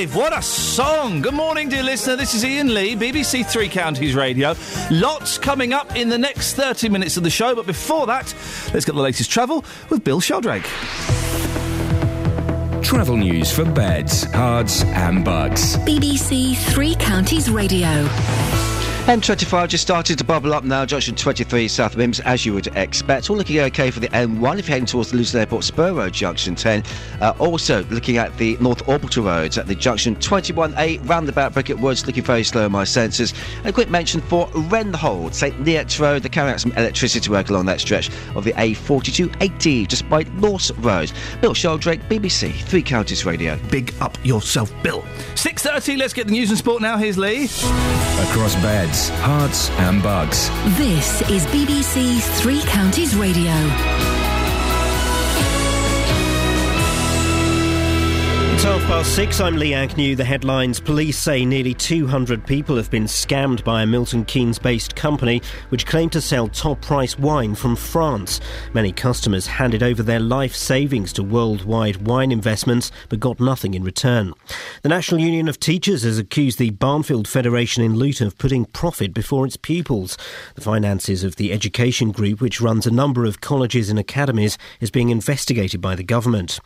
Alive, 0.01 0.15
what 0.15 0.35
a 0.35 0.41
song! 0.41 1.21
Good 1.21 1.35
morning, 1.35 1.69
dear 1.69 1.83
listener. 1.83 2.15
This 2.15 2.33
is 2.33 2.43
Iain 2.43 2.73
Lee, 2.73 2.95
BBC 2.95 3.45
Three 3.45 3.69
Counties 3.69 4.15
Radio. 4.15 4.55
Lots 4.89 5.37
coming 5.37 5.73
up 5.73 5.95
in 5.95 6.09
the 6.09 6.17
next 6.17 6.55
30 6.55 6.89
minutes 6.89 7.17
of 7.17 7.23
the 7.23 7.29
show, 7.29 7.53
but 7.53 7.67
before 7.67 8.07
that, 8.07 8.33
let's 8.73 8.83
get 8.83 8.95
the 8.95 9.01
latest 9.01 9.29
travel 9.29 9.63
with 9.91 10.03
Bill 10.03 10.19
Sheldrake. 10.19 10.63
Travel 12.81 13.15
news 13.15 13.51
for 13.51 13.63
beds, 13.63 14.25
cards, 14.25 14.81
and 14.85 15.23
Bucks. 15.23 15.75
BBC 15.77 16.57
Three 16.57 16.95
Counties 16.95 17.51
Radio. 17.51 18.07
M25 19.05 19.67
just 19.67 19.81
started 19.81 20.17
to 20.19 20.23
bubble 20.23 20.53
up 20.53 20.63
now, 20.63 20.85
junction 20.85 21.15
23 21.15 21.67
South 21.67 21.95
Mimms, 21.95 22.21
as 22.23 22.45
you 22.45 22.53
would 22.53 22.67
expect. 22.77 23.29
All 23.29 23.35
looking 23.35 23.59
okay 23.59 23.89
for 23.89 23.99
the 23.99 24.07
M1 24.09 24.59
if 24.59 24.67
you're 24.67 24.73
heading 24.73 24.85
towards 24.85 25.09
the 25.09 25.17
Luton 25.17 25.39
Airport 25.39 25.63
Spur 25.63 25.91
Road, 25.91 26.13
junction 26.13 26.53
10. 26.53 26.83
Uh, 27.19 27.33
also 27.39 27.83
looking 27.85 28.17
at 28.17 28.37
the 28.37 28.55
North 28.61 28.87
Orbital 28.87 29.25
Roads 29.25 29.57
at 29.57 29.65
the 29.65 29.73
junction 29.73 30.15
21A 30.17 31.09
roundabout 31.09 31.51
Bricket 31.51 31.79
Woods, 31.79 32.05
looking 32.05 32.23
very 32.23 32.43
slow 32.43 32.67
in 32.67 32.71
my 32.71 32.83
sensors. 32.83 33.33
And 33.57 33.67
a 33.67 33.73
quick 33.73 33.89
mention 33.89 34.21
for 34.21 34.47
Renhold, 34.49 35.33
St. 35.33 35.57
Neots 35.57 35.99
Road. 35.99 36.21
They're 36.21 36.29
carrying 36.29 36.53
out 36.53 36.61
some 36.61 36.71
electricity 36.73 37.29
work 37.29 37.49
along 37.49 37.65
that 37.65 37.81
stretch 37.81 38.11
of 38.35 38.43
the 38.43 38.53
A4280 38.53 39.87
just 39.87 40.07
by 40.09 40.23
Norse 40.35 40.71
Road. 40.77 41.11
Bill 41.41 41.55
Sheldrake, 41.55 42.01
BBC 42.03 42.53
Three 42.53 42.83
Counties 42.83 43.25
Radio. 43.25 43.59
Big 43.71 43.93
up 43.99 44.15
yourself, 44.23 44.71
Bill. 44.83 45.01
6.30, 45.33 45.97
let's 45.97 46.13
get 46.13 46.27
the 46.27 46.33
news 46.33 46.49
and 46.49 46.57
sport 46.57 46.83
now. 46.83 46.97
Here's 46.97 47.17
Lee. 47.17 47.45
Across 47.45 48.55
beds, 48.91 49.09
Herts, 49.21 49.69
and 49.79 50.03
Bucks. 50.03 50.49
This 50.77 51.21
is 51.29 51.45
BBC 51.47 52.21
Three 52.39 52.61
Counties 52.65 53.15
Radio. 53.15 53.51
It's 58.61 58.69
half 58.69 58.81
past 58.81 59.15
six. 59.15 59.41
I'm 59.41 59.55
Lee 59.55 59.73
Agnew. 59.73 60.15
The 60.15 60.23
headlines 60.23 60.79
Police 60.79 61.17
say 61.17 61.45
nearly 61.45 61.73
200 61.73 62.45
people 62.45 62.75
have 62.75 62.91
been 62.91 63.05
scammed 63.05 63.63
by 63.63 63.81
a 63.81 63.87
Milton 63.87 64.23
Keynes 64.23 64.59
based 64.59 64.95
company 64.95 65.41
which 65.69 65.87
claimed 65.87 66.11
to 66.11 66.21
sell 66.21 66.47
top 66.47 66.79
price 66.79 67.17
wine 67.17 67.55
from 67.55 67.75
France. 67.75 68.39
Many 68.71 68.91
customers 68.91 69.47
handed 69.47 69.81
over 69.81 70.03
their 70.03 70.19
life 70.19 70.55
savings 70.55 71.11
to 71.13 71.23
worldwide 71.23 72.05
wine 72.05 72.31
investments 72.31 72.91
but 73.09 73.19
got 73.19 73.39
nothing 73.39 73.73
in 73.73 73.83
return. 73.83 74.31
The 74.83 74.89
National 74.89 75.21
Union 75.21 75.47
of 75.47 75.59
Teachers 75.59 76.03
has 76.03 76.19
accused 76.19 76.59
the 76.59 76.69
Barnfield 76.69 77.27
Federation 77.27 77.83
in 77.83 77.95
Luton 77.95 78.27
of 78.27 78.37
putting 78.37 78.65
profit 78.65 79.11
before 79.11 79.47
its 79.47 79.57
pupils. 79.57 80.19
The 80.53 80.61
finances 80.61 81.23
of 81.23 81.37
the 81.37 81.51
education 81.51 82.11
group, 82.11 82.39
which 82.39 82.61
runs 82.61 82.85
a 82.85 82.91
number 82.91 83.25
of 83.25 83.41
colleges 83.41 83.89
and 83.89 83.97
academies, 83.97 84.59
is 84.79 84.91
being 84.91 85.09
investigated 85.09 85.81
by 85.81 85.95
the 85.95 86.03
government. 86.03 86.59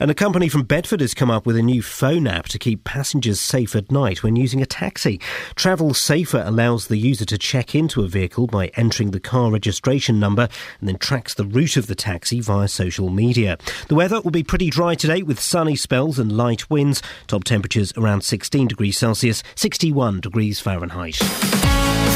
And 0.00 0.10
a 0.10 0.14
company 0.14 0.48
from 0.48 0.62
Bedford 0.62 1.00
has 1.00 1.14
come 1.14 1.30
up 1.30 1.46
with 1.46 1.56
a 1.56 1.62
new 1.62 1.82
phone 1.82 2.26
app 2.26 2.46
to 2.48 2.58
keep 2.58 2.84
passengers 2.84 3.40
safe 3.40 3.76
at 3.76 3.90
night 3.90 4.22
when 4.22 4.36
using 4.36 4.60
a 4.60 4.66
taxi. 4.66 5.20
Travel 5.54 5.94
Safer 5.94 6.42
allows 6.44 6.88
the 6.88 6.96
user 6.96 7.24
to 7.24 7.38
check 7.38 7.74
into 7.74 8.02
a 8.02 8.08
vehicle 8.08 8.46
by 8.46 8.68
entering 8.76 9.12
the 9.12 9.20
car 9.20 9.50
registration 9.50 10.18
number 10.18 10.48
and 10.80 10.88
then 10.88 10.98
tracks 10.98 11.34
the 11.34 11.44
route 11.44 11.76
of 11.76 11.86
the 11.86 11.94
taxi 11.94 12.40
via 12.40 12.68
social 12.68 13.10
media. 13.10 13.56
The 13.88 13.94
weather 13.94 14.20
will 14.20 14.30
be 14.30 14.42
pretty 14.42 14.70
dry 14.70 14.94
today 14.94 15.22
with 15.22 15.40
sunny 15.40 15.76
spells 15.76 16.18
and 16.18 16.36
light 16.36 16.68
winds. 16.70 17.02
Top 17.26 17.44
temperatures 17.44 17.92
around 17.96 18.22
16 18.22 18.68
degrees 18.68 18.98
Celsius, 18.98 19.42
61 19.54 20.20
degrees 20.20 20.60
Fahrenheit. 20.60 21.16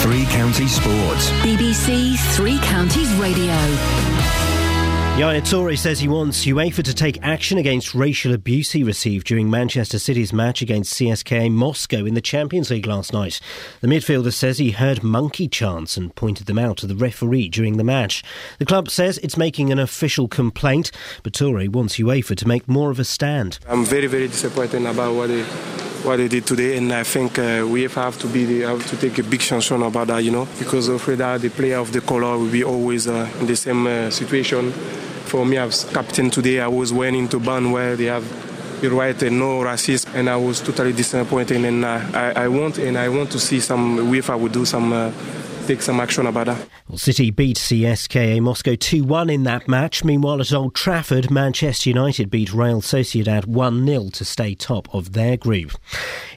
Three 0.03 0.25
Counties 0.27 0.77
Sports. 0.77 1.31
BBC 1.43 2.17
Three 2.37 2.59
Counties 2.59 3.13
Radio. 3.15 4.48
Yaya 5.19 5.41
Toure 5.41 5.77
says 5.77 5.99
he 5.99 6.07
wants 6.07 6.47
UEFA 6.47 6.85
to 6.85 6.95
take 6.95 7.21
action 7.25 7.59
against 7.59 7.93
racial 7.93 8.33
abuse 8.33 8.71
he 8.71 8.85
received 8.85 9.27
during 9.27 9.51
Manchester 9.51 9.99
City's 9.99 10.33
match 10.33 10.63
against 10.63 10.95
CSKA 10.95 11.51
Moscow 11.51 12.05
in 12.05 12.15
the 12.15 12.21
Champions 12.21 12.71
League 12.71 12.87
last 12.87 13.13
night. 13.13 13.41
The 13.81 13.89
midfielder 13.89 14.33
says 14.33 14.59
he 14.59 14.71
heard 14.71 15.03
monkey 15.03 15.49
chants 15.49 15.97
and 15.97 16.15
pointed 16.15 16.47
them 16.47 16.57
out 16.57 16.77
to 16.77 16.87
the 16.87 16.95
referee 16.95 17.49
during 17.49 17.79
the 17.79 17.83
match. 17.83 18.23
The 18.61 18.65
club 18.65 18.91
says 18.91 19.19
it's 19.19 19.37
making 19.37 19.73
an 19.73 19.81
official 19.81 20.29
complaint, 20.29 20.93
but 21.25 21.33
Toure 21.33 21.69
wants 21.69 21.97
UEFA 21.97 22.37
to 22.37 22.47
make 22.47 22.69
more 22.69 22.93
of 22.93 23.01
a 23.01 23.05
stand. 23.05 23.59
I'm 23.69 23.85
very, 23.85 24.07
very 24.07 24.29
disappointed 24.29 24.87
about 24.87 25.17
what 25.17 25.31
they 25.31 25.43
what 26.05 26.19
they 26.19 26.29
did 26.29 26.47
today, 26.47 26.77
and 26.77 26.93
I 26.93 27.03
think 27.03 27.41
uh, 27.41 27.67
we 27.69 27.83
have 27.83 28.19
to 28.21 28.29
be 28.29 28.61
have 28.61 28.89
to 28.91 28.97
take 28.97 29.19
a 29.19 29.25
big 29.25 29.43
sanction 29.43 29.83
about 29.83 30.07
that, 30.07 30.23
you 30.23 30.31
know, 30.31 30.47
because 30.61 30.87
afraid 30.87 31.19
that 31.19 31.41
the 31.41 31.51
player 31.51 31.79
of 31.79 31.91
the 31.91 32.01
color 32.01 32.39
will 32.39 32.53
be 32.53 32.63
always 32.63 33.09
uh, 33.09 33.29
in 33.41 33.47
the 33.47 33.57
same 33.57 33.85
uh, 33.85 34.09
situation. 34.11 34.73
For 35.27 35.45
me, 35.45 35.59
as 35.59 35.85
captain 35.85 36.31
today, 36.31 36.61
I 36.61 36.69
was 36.69 36.93
went 36.93 37.17
into 37.17 37.39
band 37.39 37.73
where 37.73 37.97
they 37.97 38.07
have 38.07 38.25
the 38.81 38.91
right 38.91 39.21
and 39.23 39.39
no 39.39 39.61
racist, 39.61 40.15
and 40.15 40.29
I 40.31 40.37
was 40.37 40.61
totally 40.61 40.93
disappointed. 40.93 41.65
And 41.65 41.85
uh, 41.85 42.01
I, 42.15 42.45
I 42.45 42.49
want 42.49 42.79
and 42.79 42.97
I 42.97 43.09
want 43.09 43.31
to 43.33 43.39
see 43.41 43.61
some 43.61 44.15
if 44.15 44.31
I 44.31 44.37
would 44.37 44.53
do 44.53 44.65
some. 44.65 44.93
Uh, 44.93 45.13
take 45.69 45.83
some 45.83 46.01
action 46.01 46.27
about 46.27 46.47
that. 46.47 46.67
Well, 46.89 46.97
City 46.97 47.31
beat 47.31 47.59
CSKA 47.59 48.41
Moscow 48.41 48.75
2 48.75 49.05
1 49.05 49.29
in 49.29 49.43
that 49.43 49.69
match. 49.69 50.03
Meanwhile, 50.03 50.41
at 50.41 50.53
Old 50.53 50.75
Trafford, 50.75 51.31
Manchester 51.31 51.91
United 51.91 52.31
beat 52.31 52.55
Real 52.55 52.81
Sociedad 52.81 53.45
1 53.45 53.87
0 53.87 54.09
to 54.15 54.25
stay 54.25 54.55
top 54.55 54.93
of 54.95 55.13
their 55.13 55.37
group. 55.37 55.73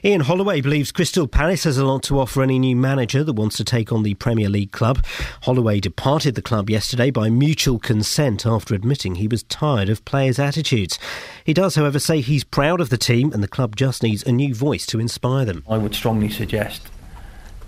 Ian 0.04 0.20
Holloway 0.20 0.60
believes 0.60 0.92
Crystal 0.92 1.26
Palace 1.26 1.64
has 1.64 1.78
a 1.78 1.86
lot 1.86 2.02
to 2.04 2.20
offer 2.20 2.42
any 2.42 2.58
new 2.58 2.76
manager 2.76 3.24
that 3.24 3.32
wants 3.32 3.56
to 3.56 3.64
take 3.64 3.90
on 3.90 4.02
the 4.02 4.12
Premier 4.14 4.50
League 4.50 4.72
club. 4.72 5.02
Holloway 5.42 5.80
departed 5.80 6.34
the 6.34 6.42
club 6.42 6.68
yesterday 6.68 7.10
by 7.10 7.30
mutual 7.30 7.78
consent 7.78 8.44
after 8.44 8.74
admitting 8.74 9.14
he 9.14 9.28
was 9.28 9.44
tired 9.44 9.88
of 9.88 10.04
players' 10.04 10.38
attitudes. 10.38 10.98
He 11.44 11.54
does, 11.54 11.76
however, 11.76 11.98
say 11.98 12.20
he's 12.20 12.44
proud 12.44 12.82
of 12.82 12.90
the 12.90 12.98
team 12.98 13.32
and 13.32 13.42
the 13.42 13.48
club 13.48 13.76
just 13.76 14.02
needs 14.02 14.22
a 14.24 14.32
new 14.32 14.54
voice 14.54 14.84
to 14.86 15.00
inspire 15.00 15.46
them. 15.46 15.64
I 15.66 15.78
would 15.78 15.94
strongly 15.94 16.28
suggest 16.28 16.82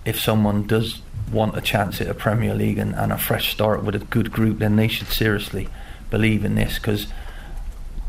if 0.05 0.21
someone 0.21 0.67
does 0.67 1.01
want 1.33 1.57
a 1.57 1.61
chance 1.61 2.01
at 2.01 2.09
a 2.09 2.15
Premier 2.15 2.55
League 2.55 2.79
and, 2.79 2.95
and 2.95 3.13
a 3.13 3.19
fresh 3.19 3.53
start 3.53 3.83
with 3.85 3.95
a 3.95 3.99
good 3.99 4.31
group, 4.31 4.59
then 4.59 4.77
they 4.77 4.89
should 4.89 5.09
seriously 5.09 5.69
believe 6.11 6.45
in 6.45 6.55
this 6.55 6.79
because 6.79 7.07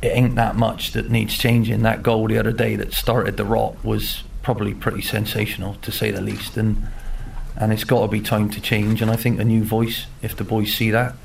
it 0.01 0.09
ain't 0.09 0.35
that 0.35 0.55
much 0.55 0.91
that 0.91 1.09
needs 1.09 1.37
changing. 1.37 1.81
That 1.81 2.03
goal 2.03 2.27
the 2.27 2.37
other 2.37 2.51
day 2.51 2.75
that 2.75 2.93
started 2.93 3.37
the 3.37 3.45
rot 3.45 3.83
was 3.83 4.23
probably 4.43 4.73
pretty 4.73 5.01
sensational 5.01 5.75
to 5.75 5.91
say 5.91 6.11
the 6.11 6.21
least, 6.21 6.57
and 6.57 6.87
and 7.57 7.71
it's 7.71 7.85
got 7.85 8.01
to 8.01 8.07
be 8.07 8.21
time 8.21 8.49
to 8.49 8.61
change. 8.61 9.01
And 9.01 9.09
I 9.09 9.15
think 9.15 9.39
a 9.39 9.45
new 9.45 9.63
voice, 9.63 10.07
if 10.21 10.35
the 10.35 10.43
boys 10.43 10.73
see 10.73 10.91
that, 10.91 11.15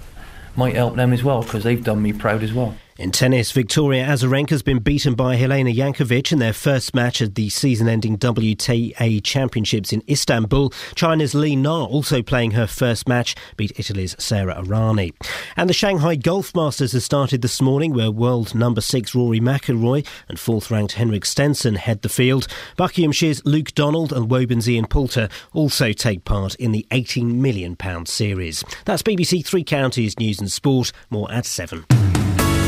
might 0.57 0.75
help 0.75 0.97
them 0.97 1.13
as 1.13 1.25
well 1.25 1.43
because 1.43 1.65
they've 1.65 1.83
done 1.83 2.03
me 2.03 2.13
proud 2.13 2.43
as 2.43 2.53
well. 2.53 2.77
In 3.01 3.13
tennis, 3.13 3.51
Victoria 3.51 4.05
Azarenka 4.05 4.51
has 4.51 4.63
been 4.63 4.79
beaten 4.79 5.15
by 5.15 5.35
Jelena 5.35 5.75
Jankovic 5.75 6.33
in 6.33 6.39
their 6.39 6.53
first 6.53 6.95
match 6.95 7.23
at 7.23 7.35
the 7.35 7.49
season-ending 7.49 8.19
WTA 8.19 9.25
Championships 9.25 9.95
in 9.95 10.03
Istanbul. 10.07 10.71
China's 10.95 11.35
Li 11.35 11.57
Na, 11.57 11.85
also 11.85 12.21
playing 12.21 12.51
her 12.51 12.67
first 12.67 13.09
match, 13.09 13.35
beat 13.57 13.73
Italy's 13.81 14.15
Sara 14.19 14.55
Errani. 14.57 15.15
And 15.57 15.71
the 15.71 15.73
Shanghai 15.73 16.15
Golf 16.15 16.55
Masters 16.55 16.93
has 16.93 17.03
started 17.03 17.41
this 17.41 17.63
morning, 17.63 17.95
where 17.95 18.11
world 18.11 18.55
number 18.55 18.83
six 18.83 19.15
Rory 19.15 19.41
McIlroy 19.41 20.07
and 20.29 20.39
fourth-ranked 20.39 20.93
Henrik 20.93 21.25
Stenson 21.25 21.77
head 21.77 22.03
the 22.03 22.11
field. 22.11 22.49
Buckinghamshire's 22.77 23.43
Luke 23.47 23.73
Donald 23.73 24.13
and 24.13 24.29
Woburns 24.29 24.69
Ian 24.69 24.87
Poulter 24.87 25.31
also 25.55 25.95
take 25.95 26.27
part 26.27 26.55
in 26.57 26.73
the 26.73 26.87
18 26.91 27.41
million 27.41 27.77
pound 27.77 28.09
series. 28.09 28.63
That's 28.85 29.03
BBC 29.03 29.47
Three 29.47 29.65
Counties 29.65 30.19
News 30.19 30.39
and 30.39 30.53
Sport. 30.53 30.93
More 31.09 31.33
at 31.33 31.47
seven. 31.47 31.87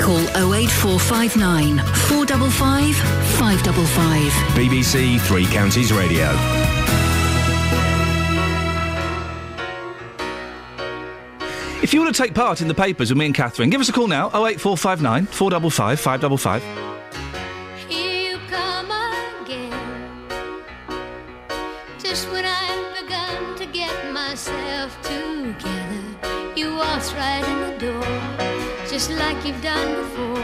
Call 0.03 0.19
08459 0.53 1.79
455 1.79 2.97
555. 2.97 4.33
BBC 4.57 5.21
Three 5.21 5.47
Counties 5.47 5.93
Radio. 5.93 6.29
If 11.83 11.93
you 11.95 12.01
want 12.01 12.15
to 12.15 12.23
take 12.23 12.35
part 12.35 12.61
in 12.61 12.69
the 12.69 12.75
papers 12.75 13.11
with 13.11 13.19
me 13.19 13.27
and 13.27 13.35
Catherine, 13.35 13.71
give 13.71 13.81
us 13.81 13.88
a 13.88 13.93
call 13.93 14.09
now 14.09 14.27
08459 14.29 15.27
455 15.27 16.01
555. 16.01 16.62
Here 17.88 18.31
you 18.31 18.38
come 18.49 18.91
again. 19.43 20.65
Just 21.99 22.29
when 22.33 22.45
I've 22.45 23.03
begun 23.03 23.57
to 23.57 23.67
get 23.67 24.12
myself 24.12 25.01
together, 25.03 26.03
you 26.57 26.75
waltz 26.75 27.12
right 27.15 27.45
in 27.47 27.61
the 27.61 27.62
door, 27.62 27.62
just 29.03 29.19
like 29.19 29.45
you've 29.45 29.61
done 29.61 29.97
before, 29.97 30.38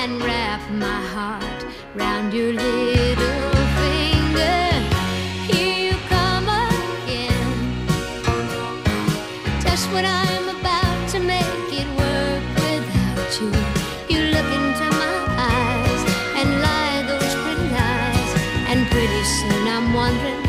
and 0.00 0.20
wrap 0.24 0.60
my 0.72 1.00
heart 1.14 1.64
round 1.94 2.34
your 2.34 2.52
little 2.52 3.52
finger. 3.78 4.62
Here 5.46 5.78
you 5.86 5.96
come 6.08 6.48
again. 6.48 7.50
Just 9.62 9.86
when 9.92 10.04
I'm 10.04 10.48
about 10.58 11.08
to 11.10 11.20
make 11.20 11.70
it 11.80 11.88
work 12.02 12.42
without 12.58 13.30
you, 13.40 13.52
you 14.10 14.20
look 14.34 14.48
into 14.58 14.86
my 15.04 15.18
eyes 15.54 16.02
and 16.38 16.48
lie 16.66 17.04
those 17.06 17.34
pretty 17.42 17.68
lies. 17.78 18.32
And 18.70 18.84
pretty 18.90 19.22
soon 19.38 19.68
I'm 19.68 19.94
wondering 19.94 20.39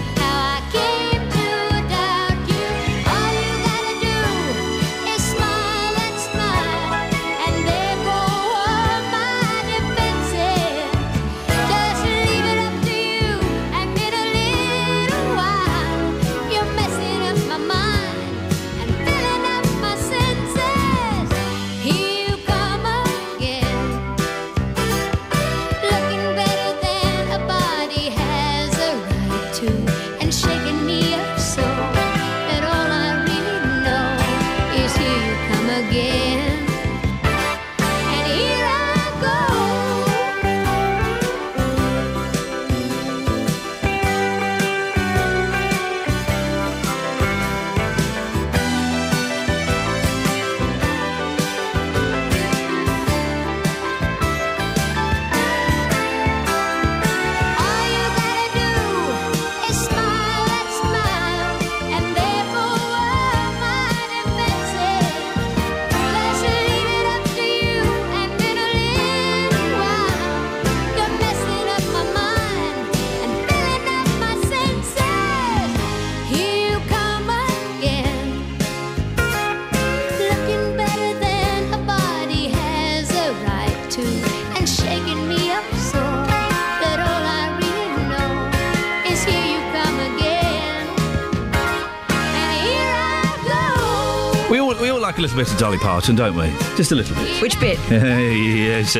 a 95.33 95.35
bit 95.35 95.51
of 95.51 95.57
Dolly 95.57 95.77
Parton, 95.77 96.15
don't 96.15 96.35
we? 96.35 96.49
Just 96.75 96.91
a 96.91 96.95
little 96.95 97.15
bit. 97.15 97.41
Which 97.41 97.59
bit? 97.59 97.77
Hey, 97.91 98.35
yes. 98.37 98.95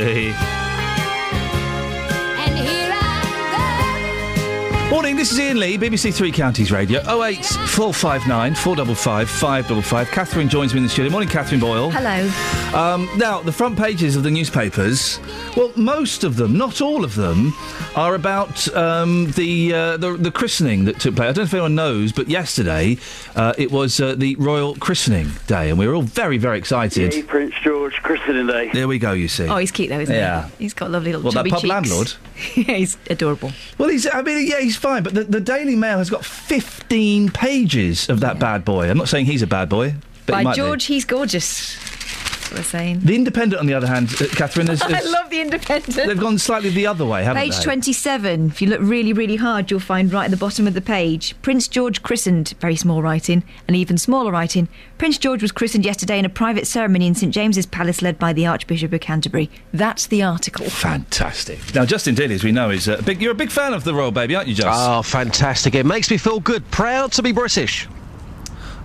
Morning, 4.92 5.16
this 5.16 5.32
is 5.32 5.40
Iain 5.40 5.58
Lee, 5.58 5.78
BBC 5.78 6.14
Three 6.14 6.32
Counties 6.32 6.72
Radio. 6.72 7.00
08 7.00 7.46
459 7.46 8.56
455 8.56 9.30
555. 9.30 10.12
Catherine 10.12 10.50
joins 10.50 10.74
me 10.74 10.80
in 10.80 10.84
the 10.84 10.90
studio. 10.90 11.10
Morning, 11.10 11.30
Catherine 11.30 11.62
Boyle. 11.62 11.90
Hello. 11.90 12.78
Um, 12.78 13.10
now, 13.18 13.42
the 13.42 13.54
front 13.54 13.78
pages 13.78 14.16
of 14.16 14.24
the 14.24 14.32
newspapers, 14.32 15.20
well, 15.56 15.72
most 15.78 16.24
of 16.26 16.36
them, 16.36 16.58
not 16.58 16.82
all 16.82 17.06
of 17.06 17.16
them, 17.16 17.54
are 17.96 18.16
about 18.16 18.74
um, 18.76 19.32
the, 19.32 19.74
uh, 19.74 19.98
the 19.98 20.14
the 20.14 20.32
christening 20.32 20.86
that 20.86 21.00
took 21.00 21.16
place. 21.16 21.30
I 21.30 21.32
don't 21.34 21.38
know 21.38 21.44
if 21.44 21.54
anyone 21.54 21.76
knows, 21.76 22.12
but 22.14 22.30
yesterday 22.30 22.98
uh, 23.36 23.54
it 23.58 23.70
was 23.72 24.00
uh, 24.00 24.16
the 24.16 24.36
royal 24.36 24.76
christening 24.76 25.30
day, 25.48 25.70
and 25.70 25.78
we 25.78 25.88
were 25.88 25.94
all 25.96 26.02
very, 26.02 26.38
very 26.38 26.58
excited. 26.58 27.14
Yay, 27.14 27.24
Prince 27.24 27.54
George 27.62 27.94
christening 28.02 28.48
day. 28.48 28.70
There 28.72 28.88
we 28.88 28.98
go. 28.98 29.12
You 29.12 29.28
see. 29.28 29.48
Oh, 29.48 29.58
he's 29.58 29.72
cute 29.72 29.90
though, 29.90 30.00
isn't 30.00 30.16
Yeah. 30.16 30.48
he? 30.58 30.64
He's 30.66 30.74
got 30.74 30.90
lovely 30.90 31.12
little 31.12 31.26
What, 31.26 31.34
that 31.34 31.40
chubby 31.40 31.50
pub 31.52 31.60
cheeks. 31.62 31.70
landlord? 31.70 32.14
yeah, 32.56 32.76
he's 32.78 32.98
adorable. 33.10 33.52
Well, 33.78 33.90
he's. 33.90 34.08
I 34.12 34.22
mean, 34.22 34.48
yeah, 34.48 34.60
he's 34.62 34.78
fine. 34.78 35.04
But 35.04 35.14
the, 35.14 35.24
the 35.26 35.42
Daily 35.42 35.76
Mail 35.76 35.98
has 35.98 36.10
got 36.10 36.24
15 36.24 37.30
pages 37.32 38.08
of 38.10 38.22
that 38.22 38.40
bad 38.40 38.64
boy. 38.64 38.90
I'm 38.90 38.98
not 38.98 39.10
saying 39.10 39.26
he's 39.26 39.42
a 39.42 39.48
bad 39.48 39.68
boy, 39.68 39.96
but 40.26 40.38
he 40.38 40.40
By 40.40 40.44
might 40.44 40.52
be. 40.56 40.62
George, 40.62 40.86
he's 40.86 41.04
gorgeous. 41.06 41.76
That's 42.52 42.74
what 42.74 42.74
we're 42.74 42.80
saying. 42.80 43.00
The 43.02 43.16
Independent, 43.16 43.60
on 43.60 43.66
the 43.66 43.74
other 43.74 43.88
hand, 43.88 44.10
uh, 44.20 44.28
Catherine, 44.36 44.68
has, 44.68 44.82
I 44.82 45.00
love 45.02 45.30
the 45.30 45.42
Independent. 45.42 45.96
they've 45.96 46.20
gone 46.20 46.38
slightly 46.38 46.70
the 46.70 46.88
other 46.88 47.06
way, 47.06 47.24
haven't 47.24 47.42
Page 47.42 47.58
they? 47.58 47.64
27. 47.64 48.48
If 48.48 48.62
you 48.62 48.68
look 48.68 48.82
really, 48.82 49.14
really 49.14 49.38
hard, 49.38 49.72
you'll 49.72 49.80
find 49.80 50.12
right 50.12 50.26
at 50.26 50.32
the 50.32 50.38
bottom 50.38 50.68
of 50.68 50.74
the 50.74 50.82
page 50.82 51.36
Prince 51.42 51.68
George 51.68 52.04
christened, 52.04 52.54
very 52.60 52.76
small 52.76 53.02
writing, 53.02 53.44
and 53.68 53.78
even 53.78 53.98
smaller 53.98 54.32
writing. 54.32 54.68
Prince 54.98 55.18
George 55.18 55.42
was 55.42 55.52
christened 55.52 55.86
yesterday 55.86 56.20
in 56.20 56.26
a 56.26 56.30
private 56.30 56.68
ceremony 56.68 57.08
in 57.08 57.16
St 57.16 57.34
James's 57.34 57.66
Palace 57.66 58.02
led 58.02 58.20
by 58.20 58.34
the 58.34 58.46
Archbishop 58.46 58.92
of 58.94 59.00
Canterbury. 59.00 59.50
That's 59.74 60.08
the 60.08 60.22
article. 60.22 60.70
Fantastic. 60.70 61.74
Now, 61.74 61.86
Justin 61.86 62.16
Daly, 62.16 62.36
as 62.36 62.44
we 62.44 62.52
know, 62.52 62.70
is 62.70 62.88
a 62.88 63.02
big. 63.02 63.22
You're 63.22 63.32
a 63.32 63.36
big 63.36 63.52
fan 63.52 63.74
of 63.74 63.84
the 63.84 63.94
royal 63.94 64.12
baby, 64.12 64.36
aren't 64.36 64.48
you, 64.48 64.56
Justin? 64.56 64.74
Oh, 64.76 65.02
fantastic. 65.02 65.76
It 65.76 65.86
makes 65.86 66.12
me 66.12 66.18
feel 66.18 66.40
good. 66.40 66.70
Proud 66.72 67.12
to 67.14 67.24
be 67.24 67.32
British. 67.32 67.88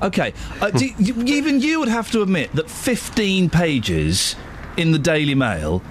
Okay. 0.03 0.33
Uh, 0.61 0.71
do, 0.71 0.87
you, 0.99 1.15
even 1.25 1.61
you 1.61 1.81
would 1.81 1.89
have 1.89 2.11
to 2.13 2.23
admit 2.23 2.53
that 2.53 2.71
15 2.71 3.51
pages 3.51 4.37
in 4.77 4.93
the 4.93 4.99
Daily 4.99 5.35
Mail 5.35 5.83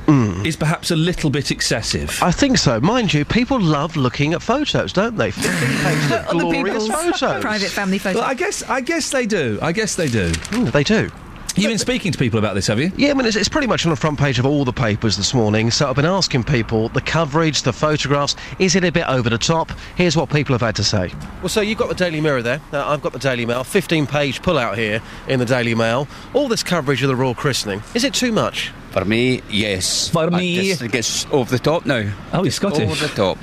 is 0.45 0.56
perhaps 0.56 0.91
a 0.91 0.95
little 0.95 1.32
bit 1.32 1.49
excessive. 1.49 2.12
Mm. 2.12 2.24
I 2.28 2.32
think 2.32 2.58
so. 2.60 2.80
Mind 2.80 3.14
you, 3.14 3.26
people 3.26 3.60
love 3.60 3.95
looking 3.97 4.34
at 4.34 4.43
photos, 4.43 4.93
don't 4.93 5.18
they? 5.18 5.32
15 5.32 5.51
pages 5.84 6.12
of 6.12 6.28
Other 6.28 6.39
glorious 6.39 6.84
people's 6.84 7.20
photos. 7.20 7.41
private 7.41 7.70
family 7.70 7.97
photos. 7.97 8.22
Well, 8.22 8.30
I 8.30 8.36
guess 8.36 8.62
I 8.64 8.82
guess 8.82 9.10
they 9.10 9.26
do. 9.26 9.58
I 9.62 9.72
guess 9.72 9.95
they 9.95 10.08
do. 10.08 10.32
Mm, 10.32 10.72
they 10.72 10.84
do. 10.84 11.10
You've 11.56 11.70
been 11.70 11.78
speaking 11.78 12.12
to 12.12 12.18
people 12.18 12.38
about 12.38 12.53
this, 12.53 12.68
have 12.68 12.80
you? 12.80 12.91
Yeah, 12.97 13.12
I 13.12 13.14
mean, 13.14 13.26
it's, 13.26 13.38
it's 13.38 13.47
pretty 13.47 13.68
much 13.68 13.86
on 13.86 13.89
the 13.89 13.95
front 13.95 14.20
page 14.20 14.39
of 14.39 14.45
all 14.45 14.66
the 14.66 14.74
papers 14.74 15.16
this 15.16 15.34
morning. 15.34 15.72
So 15.72 15.89
I've 15.89 15.95
been 15.95 16.03
asking 16.06 16.43
people 16.43 16.89
the 16.89 17.01
coverage, 17.01 17.62
the 17.62 17.72
photographs, 17.72 18.36
is 18.60 18.76
it 18.76 18.84
a 18.84 18.91
bit 18.91 19.08
over 19.08 19.30
the 19.30 19.38
top? 19.38 19.72
Here's 19.95 20.18
what 20.18 20.30
people 20.30 20.53
have 20.53 20.62
had 20.62 20.76
to 20.76 20.84
say. 20.84 21.14
Well, 21.39 21.49
so 21.49 21.62
you've 21.62 21.78
got 21.78 21.88
the 21.88 21.95
Daily 21.95 22.20
Mirror 22.20 22.41
there. 22.41 22.62
Uh, 22.74 22.86
I've 22.86 23.01
got 23.01 23.14
the 23.14 23.20
Daily 23.20 23.45
Mail. 23.45 23.64
15 23.64 24.06
page 24.06 24.41
pull 24.41 24.58
out 24.58 24.78
here 24.78 25.01
in 25.30 25.39
the 25.39 25.45
Daily 25.45 25.76
Mail. 25.76 26.08
All 26.34 26.49
this 26.49 26.62
coverage 26.62 27.01
of 27.03 27.08
the 27.08 27.16
royal 27.16 27.36
christening. 27.36 27.82
Is 27.93 28.03
it 28.03 28.14
too 28.14 28.34
much? 28.34 28.72
For 28.91 29.06
me, 29.06 29.41
yes. 29.49 30.10
For 30.10 30.30
me. 30.30 30.70
just 30.70 30.82
think 30.82 30.93
it's 30.93 31.26
over 31.32 31.49
the 31.49 31.60
top 31.60 31.86
now. 31.86 32.12
Oh, 32.34 32.43
he's 32.43 32.56
Scottish. 32.56 32.89
Over 32.89 33.08
the 33.08 33.14
top. 33.14 33.38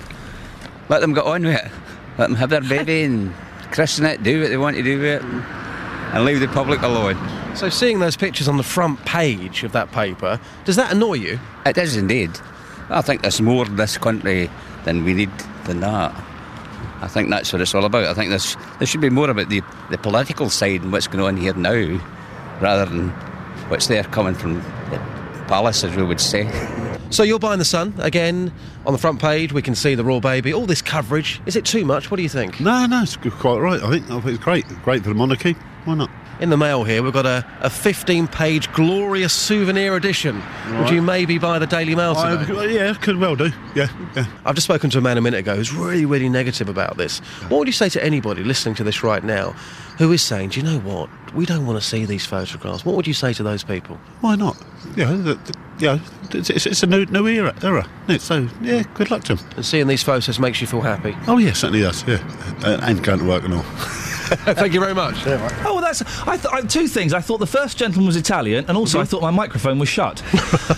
Let 0.91 1.01
them 1.01 1.15
get 1.15 1.25
on 1.25 1.45
with 1.45 1.57
it. 1.57 1.71
Let 2.19 2.29
them 2.29 2.37
have 2.37 2.51
their 2.51 2.61
baby 2.61 3.03
and 3.05 3.35
christen 3.73 4.05
it, 4.05 4.23
do 4.23 4.43
what 4.43 4.51
they 4.51 4.59
want 4.59 4.77
to 4.77 4.83
do 4.83 4.99
with 4.99 5.07
it, 5.07 5.23
and 6.13 6.25
leave 6.25 6.41
the 6.41 6.49
public 6.49 6.83
alone. 6.83 7.17
So 7.57 7.69
seeing 7.69 8.01
those 8.01 8.17
pictures 8.17 8.49
on 8.49 8.57
the 8.57 8.63
front 8.63 9.05
page 9.05 9.65
of 9.65 9.73
that 9.73 9.93
paper, 9.93 10.41
does 10.65 10.77
that 10.77 10.93
annoy 10.93 11.15
you? 11.15 11.41
It 11.67 11.75
does 11.75 11.97
indeed. 11.97 12.31
I 12.91 13.03
think 13.03 13.23
there's 13.23 13.41
more 13.41 13.67
in 13.67 13.77
this 13.77 13.99
country 13.99 14.51
than 14.85 15.05
we 15.05 15.15
need 15.15 15.31
than 15.65 15.81
that. 15.81 16.13
I 17.01 17.09
think 17.09 17.31
that's 17.31 17.53
what 17.53 17.61
it's 17.63 17.75
all 17.75 17.85
about. 17.85 18.05
I 18.05 18.15
think 18.15 18.31
there's, 18.31 18.57
there 18.79 18.87
should 18.87 19.01
be 19.01 19.11
more 19.11 19.29
about 19.29 19.49
the, 19.49 19.63
the 19.91 19.99
political 19.99 20.51
side 20.51 20.83
and 20.83 20.93
what's 20.93 21.09
going 21.09 21.25
on 21.25 21.37
here 21.37 21.55
now, 21.55 22.01
rather 22.61 22.87
than 22.87 23.09
what's 23.69 23.89
there 23.89 24.05
coming 24.05 24.35
from 24.35 24.55
the 24.55 25.45
palace, 25.49 25.83
as 25.83 25.97
we 25.97 26.03
would 26.03 26.21
say. 26.21 26.49
So 27.13 27.25
you're 27.25 27.39
buying 27.39 27.59
the 27.59 27.67
Sun 27.67 27.93
again 27.99 28.51
on 28.87 28.95
the 28.95 28.99
front 28.99 29.21
page. 29.21 29.53
We 29.53 29.61
can 29.61 29.75
see 29.75 29.95
the 29.95 30.03
raw 30.03 30.19
baby. 30.19 30.55
All 30.55 30.65
this 30.65 30.81
coverage. 30.81 31.43
Is 31.45 31.57
it 31.57 31.67
too 31.67 31.85
much? 31.85 32.11
What 32.11 32.17
do 32.17 32.23
you 32.23 32.29
think? 32.31 32.59
No, 32.59 32.87
no, 32.87 33.03
it's 33.03 33.17
quite 33.17 33.59
right. 33.59 33.83
I 33.83 33.91
think, 33.91 34.11
I 34.11 34.15
think 34.21 34.37
it's 34.37 34.43
great. 34.43 34.67
Great 34.83 35.03
for 35.03 35.11
the 35.11 35.15
monarchy. 35.15 35.55
Why 35.85 35.95
not? 35.95 36.11
In 36.41 36.51
the 36.51 36.57
mail 36.57 36.83
here, 36.83 37.03
we've 37.05 37.13
got 37.13 37.27
a, 37.27 37.47
a 37.61 37.71
15 37.71 38.27
page 38.27 38.73
glorious 38.73 39.33
souvenir 39.33 39.95
edition. 39.97 40.37
Would 40.37 40.75
Right. 40.81 40.93
you 40.93 41.03
maybe 41.03 41.39
buy 41.39 41.59
the 41.61 41.67
Daily 41.69 41.95
Mail 41.95 42.15
I- 42.17 42.45
today? 42.45 42.75
yeah, 42.75 42.95
could 42.95 43.17
well 43.19 43.37
do. 43.37 43.53
Yeah, 43.77 43.89
yeah. 44.17 44.25
I've 44.45 44.55
just 44.57 44.65
spoken 44.67 44.91
to 44.91 44.99
a 44.99 45.01
man 45.01 45.19
a 45.19 45.21
minute 45.21 45.39
ago 45.41 45.55
who's 45.55 45.73
really, 45.73 46.05
really 46.05 46.29
negative 46.29 46.69
about 46.69 46.97
this. 46.97 47.19
What 47.49 47.59
would 47.59 47.69
you 47.69 47.73
say 47.73 47.89
to 47.91 48.03
anybody 48.05 48.43
listening 48.43 48.75
to 48.77 48.85
this 48.85 49.05
right 49.05 49.23
now 49.23 49.51
who 49.99 50.11
is 50.11 50.23
saying, 50.23 50.51
do 50.51 50.61
you 50.61 50.67
know 50.67 50.79
what? 50.81 51.09
We 51.35 51.47
don't 51.47 51.65
want 51.67 51.81
to 51.81 51.87
see 51.87 52.05
these 52.07 52.27
photographs. 52.27 52.85
What 52.85 52.97
would 52.97 53.07
you 53.07 53.15
say 53.15 53.33
to 53.35 53.43
those 53.43 53.63
people? 53.63 53.97
Why 54.21 54.35
not? 54.35 54.57
Yeah, 54.97 55.15
th- 55.23 55.25
th- 55.45 55.57
yeah. 55.79 55.99
It's, 56.33 56.51
it's, 56.51 56.67
it's 56.67 56.83
a 56.83 56.87
new 56.87 57.05
new 57.07 57.27
era. 57.27 57.55
Era. 57.63 57.87
So 58.19 58.49
yeah, 58.63 58.83
good 58.95 59.11
luck 59.11 59.23
to 59.25 59.37
them. 59.37 59.47
And 59.57 59.65
seeing 59.65 59.87
these 59.87 60.03
photos 60.03 60.39
makes 60.39 60.61
you 60.61 60.67
feel 60.67 60.81
happy. 60.81 61.15
Oh 61.29 61.39
yeah, 61.39 61.53
certainly 61.53 61.83
does. 61.83 62.07
Yeah, 62.07 62.19
uh, 62.65 62.81
and 62.83 63.03
going 63.05 63.21
to 63.21 63.25
work 63.27 63.45
and 63.45 63.55
all. 63.55 63.65
Thank 64.55 64.73
you 64.73 64.81
very 64.81 64.95
much. 64.95 65.27
Oh, 65.27 65.75
well, 65.75 65.81
that's. 65.81 66.03
I 66.27 66.37
th- 66.37 66.53
I, 66.53 66.63
two 66.63 66.89
things. 66.89 67.13
I 67.13 67.21
thought 67.21 67.39
the 67.39 67.47
first 67.47 67.77
gentleman 67.77 68.07
was 68.07 68.17
Italian, 68.17 68.65
and 68.69 68.77
also 68.77 69.01
I 69.01 69.05
thought 69.05 69.21
my 69.21 69.31
microphone 69.31 69.79
was 69.79 69.89
shut. 69.89 70.23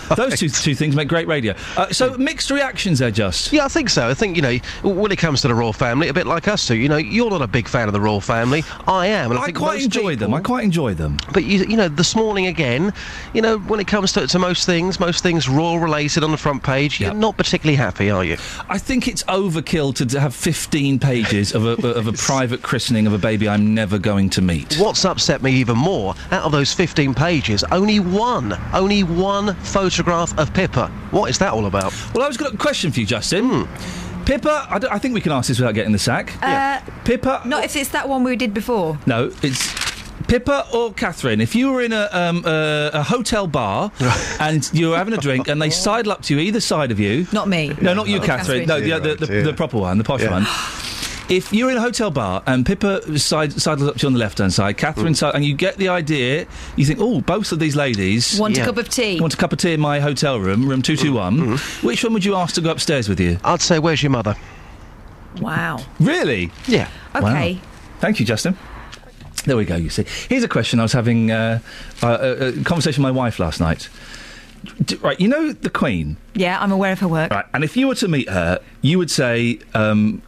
Those 0.15 0.39
two, 0.39 0.49
two 0.49 0.75
things 0.75 0.95
make 0.95 1.07
great 1.07 1.27
radio. 1.27 1.55
Uh, 1.77 1.89
so 1.91 2.17
mixed 2.17 2.51
reactions 2.51 2.99
there, 2.99 3.11
just. 3.11 3.53
Yeah, 3.53 3.65
I 3.65 3.69
think 3.69 3.89
so. 3.89 4.09
I 4.09 4.13
think, 4.13 4.35
you 4.35 4.41
know, 4.41 4.57
when 4.83 5.11
it 5.11 5.17
comes 5.17 5.41
to 5.41 5.47
the 5.47 5.55
royal 5.55 5.73
family, 5.73 6.09
a 6.09 6.13
bit 6.13 6.27
like 6.27 6.47
us 6.47 6.67
two, 6.67 6.75
you 6.75 6.89
know, 6.89 6.97
you're 6.97 7.29
not 7.29 7.41
a 7.41 7.47
big 7.47 7.67
fan 7.67 7.87
of 7.87 7.93
the 7.93 8.01
royal 8.01 8.21
family. 8.21 8.63
I 8.87 9.07
am. 9.07 9.31
And 9.31 9.39
I, 9.39 9.43
I 9.43 9.45
think 9.45 9.57
quite 9.57 9.75
most 9.75 9.85
enjoy 9.85 10.15
them. 10.15 10.33
I 10.33 10.41
quite 10.41 10.63
enjoy 10.63 10.93
them. 10.93 11.17
But 11.33 11.45
you, 11.45 11.59
you 11.65 11.77
know, 11.77 11.87
this 11.87 12.15
morning 12.15 12.47
again, 12.47 12.93
you 13.33 13.41
know, 13.41 13.57
when 13.59 13.79
it 13.79 13.87
comes 13.87 14.11
to, 14.13 14.27
to 14.27 14.39
most 14.39 14.65
things, 14.65 14.99
most 14.99 15.23
things 15.23 15.47
royal 15.47 15.79
related 15.79 16.23
on 16.23 16.31
the 16.31 16.37
front 16.37 16.63
page, 16.63 16.99
you're 16.99 17.13
not 17.13 17.37
particularly 17.37 17.75
happy, 17.77 18.09
are 18.09 18.23
you? 18.23 18.37
I 18.69 18.77
think 18.77 19.07
it's 19.07 19.23
overkill 19.23 19.95
to, 19.95 20.05
to 20.05 20.19
have 20.19 20.35
15 20.35 20.99
pages 20.99 21.53
of 21.53 21.65
a, 21.65 21.87
of 21.87 22.07
a 22.07 22.13
private 22.25 22.61
christening 22.61 23.07
of 23.07 23.13
a 23.13 23.17
baby 23.17 23.44
I'm 23.47 23.73
never 23.73 23.97
going 23.97 24.29
to 24.31 24.41
meet. 24.41 24.75
What's 24.77 25.05
upset 25.05 25.41
me 25.41 25.51
even 25.53 25.77
more, 25.77 26.15
out 26.31 26.43
of 26.43 26.51
those 26.51 26.73
15 26.73 27.13
pages, 27.13 27.63
only 27.71 27.99
one, 27.99 28.57
only 28.73 29.03
one 29.03 29.55
photograph 29.55 30.37
of 30.37 30.53
Pippa. 30.53 30.87
What 31.11 31.29
is 31.29 31.37
that 31.39 31.53
all 31.53 31.65
about? 31.65 31.93
Well, 32.13 32.23
I 32.23 32.27
was 32.27 32.37
got 32.37 32.53
a 32.53 32.57
question 32.57 32.91
for 32.91 32.99
you, 32.99 33.05
Justin. 33.05 33.67
Pippa, 34.25 34.67
I, 34.69 34.95
I 34.95 34.99
think 34.99 35.13
we 35.13 35.21
can 35.21 35.31
ask 35.31 35.47
this 35.47 35.59
without 35.59 35.73
getting 35.75 35.91
the 35.91 35.99
sack. 35.99 36.33
Uh, 36.41 36.81
Pippa. 37.03 37.43
Not 37.45 37.63
if 37.63 37.75
it's 37.75 37.89
that 37.89 38.09
one 38.09 38.23
we 38.23 38.35
did 38.35 38.53
before. 38.53 38.97
No, 39.05 39.31
it's 39.43 39.73
Pippa 40.27 40.65
or 40.73 40.91
Catherine. 40.93 41.41
If 41.41 41.53
you 41.53 41.71
were 41.71 41.81
in 41.83 41.93
a, 41.93 42.09
um, 42.11 42.43
a, 42.45 42.89
a 42.93 43.03
hotel 43.03 43.45
bar 43.45 43.91
and 44.39 44.67
you 44.73 44.89
were 44.89 44.97
having 44.97 45.13
a 45.13 45.17
drink 45.17 45.47
and 45.47 45.61
they 45.61 45.69
sidle 45.85 46.11
up 46.11 46.23
to 46.23 46.33
you 46.33 46.39
either 46.39 46.59
side 46.59 46.91
of 46.91 46.99
you. 46.99 47.27
Not 47.31 47.47
me. 47.47 47.75
No, 47.79 47.93
not 47.93 48.07
you, 48.07 48.17
Oh, 48.17 48.23
Catherine. 48.23 48.65
Catherine. 48.65 48.89
No, 48.89 48.99
the, 48.99 49.15
the, 49.15 49.25
the, 49.27 49.33
Yeah. 49.35 49.43
the 49.43 49.53
proper 49.53 49.77
one, 49.77 49.99
the 49.99 50.03
posh 50.03 50.23
Yeah. 50.23 50.31
one. 50.31 50.45
If 51.27 51.51
you're 51.51 51.71
in 51.71 51.77
a 51.77 51.81
hotel 51.81 52.11
bar 52.11 52.43
and 52.45 52.65
Pippa 52.65 53.17
side, 53.17 53.51
sidles 53.53 53.87
up 53.89 53.95
to 53.95 54.01
you 54.03 54.07
on 54.07 54.13
the 54.13 54.19
left 54.19 54.37
hand 54.37 54.53
side, 54.53 54.77
Catherine 54.77 55.13
Mm. 55.13 55.17
side, 55.17 55.33
and 55.35 55.43
you 55.43 55.55
get 55.55 55.77
the 55.77 55.89
idea, 55.89 56.45
you 56.75 56.85
think, 56.85 56.99
oh, 57.01 57.19
both 57.21 57.51
of 57.51 57.57
these 57.57 57.75
ladies 57.75 58.39
Want 58.39 58.57
a 58.59 58.63
cup 58.63 58.77
of 58.77 58.89
tea? 58.89 59.19
want 59.19 59.33
a 59.33 59.37
cup 59.37 59.51
of 59.51 59.57
tea 59.57 59.73
in 59.73 59.79
my 59.79 59.99
hotel 59.99 60.39
room, 60.39 60.67
room 60.69 60.83
221. 60.83 61.37
Mm-hmm. 61.57 61.87
Which 61.87 62.03
one 62.03 62.13
would 62.13 62.23
you 62.23 62.35
ask 62.35 62.53
to 62.55 62.61
go 62.61 62.69
upstairs 62.69 63.09
with 63.09 63.19
you? 63.19 63.39
I'd 63.43 63.61
say, 63.61 63.79
where's 63.79 64.03
your 64.03 64.11
mother? 64.11 64.35
Wow. 65.41 65.79
Really? 65.99 66.51
Yeah. 66.67 66.89
Okay. 67.15 67.53
Wow. 67.55 67.61
Thank 68.01 68.19
you, 68.19 68.25
Justin. 68.25 68.55
There 69.45 69.57
we 69.57 69.65
go, 69.65 69.75
you 69.77 69.89
see. 69.89 70.05
Here's 70.29 70.43
a 70.43 70.47
question 70.47 70.79
I 70.79 70.83
was 70.83 70.93
having 70.93 71.31
uh, 71.31 71.59
a, 72.03 72.07
a, 72.07 72.47
a 72.49 72.63
conversation 72.63 73.03
with 73.03 73.11
my 73.13 73.17
wife 73.19 73.39
last 73.39 73.59
night. 73.59 73.89
D- 74.83 74.95
right, 74.97 75.19
you 75.19 75.27
know 75.27 75.51
the 75.53 75.69
Queen? 75.71 76.17
Yeah, 76.35 76.59
I'm 76.61 76.71
aware 76.71 76.91
of 76.91 76.99
her 76.99 77.07
work. 77.07 77.31
Right, 77.31 77.45
and 77.53 77.63
if 77.63 77.75
you 77.75 77.87
were 77.87 77.95
to 77.95 78.07
meet 78.07 78.29
her, 78.29 78.59
you 78.81 78.97
would 78.99 79.11
say, 79.11 79.59
um, 79.73 80.21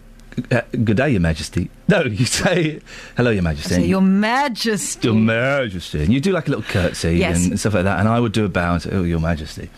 uh, 0.51 0.61
Good 0.71 0.97
day, 0.97 1.09
Your 1.09 1.21
Majesty. 1.21 1.69
No, 1.87 2.01
you 2.05 2.25
say, 2.25 2.81
Hello, 3.15 3.31
Your 3.31 3.43
Majesty. 3.43 3.75
So, 3.75 3.81
Your 3.81 4.01
Majesty. 4.01 5.07
Your 5.07 5.15
Majesty. 5.15 6.03
And 6.03 6.13
you 6.13 6.19
do 6.19 6.31
like 6.31 6.47
a 6.47 6.49
little 6.49 6.63
curtsy 6.65 7.17
Yes. 7.17 7.45
and 7.45 7.59
stuff 7.59 7.73
like 7.73 7.83
that. 7.83 7.99
And 7.99 8.07
I 8.07 8.19
would 8.19 8.31
do 8.31 8.45
a 8.45 8.49
bow 8.49 8.73
and 8.73 8.81
say, 8.81 8.89
Oh, 8.91 9.03
Your 9.03 9.19
Majesty. 9.19 9.69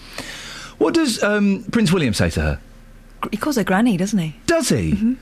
What 0.78 0.94
does 0.94 1.22
um, 1.24 1.66
Prince 1.72 1.92
William 1.92 2.14
say 2.14 2.30
to 2.32 2.42
her? 2.42 2.60
He 3.32 3.38
calls 3.38 3.58
her 3.58 3.64
Granny, 3.64 3.98
doesn't 3.98 4.20
he? 4.20 4.36
Does 4.46 4.70
he? 4.70 4.94
Mm-hmm. 4.94 5.14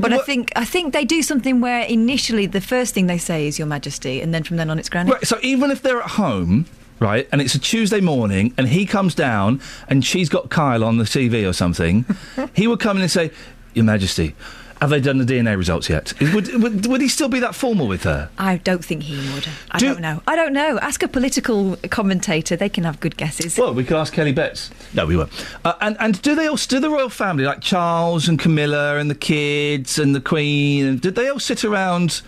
But 0.00 0.12
I 0.12 0.18
think 0.18 0.50
I 0.56 0.64
think 0.64 0.92
they 0.92 1.04
do 1.04 1.22
something 1.22 1.60
where 1.60 1.84
initially 1.84 2.46
the 2.46 2.60
first 2.60 2.94
thing 2.94 3.06
they 3.06 3.18
say 3.18 3.46
is 3.46 3.58
Your 3.60 3.68
Majesty, 3.68 4.20
and 4.20 4.34
then 4.34 4.42
from 4.42 4.56
then 4.56 4.68
on 4.68 4.78
it's 4.78 4.88
Granny. 4.88 5.12
Right, 5.12 5.24
so 5.24 5.38
even 5.42 5.70
if 5.70 5.82
they're 5.82 6.02
at 6.02 6.10
home, 6.10 6.66
right, 6.98 7.28
and 7.30 7.40
it's 7.40 7.54
a 7.54 7.60
Tuesday 7.60 8.00
morning, 8.00 8.52
and 8.58 8.66
he 8.66 8.86
comes 8.86 9.14
down 9.14 9.60
and 9.88 10.04
she's 10.04 10.28
got 10.28 10.50
Kyle 10.50 10.82
on 10.82 10.96
the 10.96 11.04
TV 11.04 11.48
or 11.48 11.52
something, 11.52 12.04
he 12.54 12.66
would 12.66 12.80
come 12.80 12.96
in 12.96 13.02
and 13.02 13.10
say, 13.10 13.30
Your 13.74 13.84
Majesty. 13.84 14.34
Have 14.80 14.90
they 14.90 15.00
done 15.00 15.18
the 15.18 15.24
DNA 15.24 15.56
results 15.56 15.88
yet? 15.88 16.12
Would, 16.20 16.60
would, 16.62 16.86
would 16.86 17.00
he 17.00 17.08
still 17.08 17.28
be 17.28 17.38
that 17.40 17.54
formal 17.54 17.86
with 17.86 18.02
her? 18.02 18.28
I 18.36 18.56
don't 18.58 18.84
think 18.84 19.04
he 19.04 19.16
would. 19.32 19.46
I 19.70 19.78
Do- 19.78 19.86
don't 19.86 20.00
know. 20.00 20.20
I 20.26 20.36
don't 20.36 20.52
know. 20.52 20.78
Ask 20.80 21.02
a 21.02 21.08
political 21.08 21.76
commentator; 21.90 22.54
they 22.56 22.68
can 22.68 22.84
have 22.84 23.00
good 23.00 23.16
guesses. 23.16 23.56
Well, 23.56 23.72
we 23.72 23.84
could 23.84 23.96
ask 23.96 24.12
Kelly 24.12 24.32
Betts. 24.32 24.70
No, 24.92 25.06
we 25.06 25.16
won't. 25.16 25.30
Uh, 25.64 25.74
and 25.80 25.96
and 26.00 26.20
do 26.20 26.34
they 26.34 26.48
all 26.48 26.56
do 26.56 26.80
the 26.80 26.90
royal 26.90 27.08
family 27.08 27.44
like 27.44 27.60
Charles 27.62 28.28
and 28.28 28.38
Camilla 28.38 28.98
and 28.98 29.08
the 29.08 29.14
kids 29.14 29.98
and 29.98 30.14
the 30.14 30.20
Queen? 30.20 30.84
And 30.86 31.00
did 31.00 31.14
they 31.14 31.28
all 31.28 31.40
sit 31.40 31.64
around, 31.64 32.20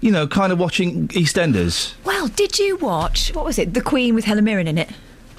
you 0.00 0.10
know, 0.12 0.26
kind 0.26 0.52
of 0.52 0.58
watching 0.58 1.08
EastEnders? 1.08 1.92
Well, 2.04 2.28
did 2.28 2.58
you 2.58 2.76
watch 2.76 3.34
what 3.34 3.44
was 3.44 3.58
it? 3.58 3.74
The 3.74 3.82
Queen 3.82 4.14
with 4.14 4.24
Helen 4.24 4.44
Mirren 4.44 4.68
in 4.68 4.78
it. 4.78 4.88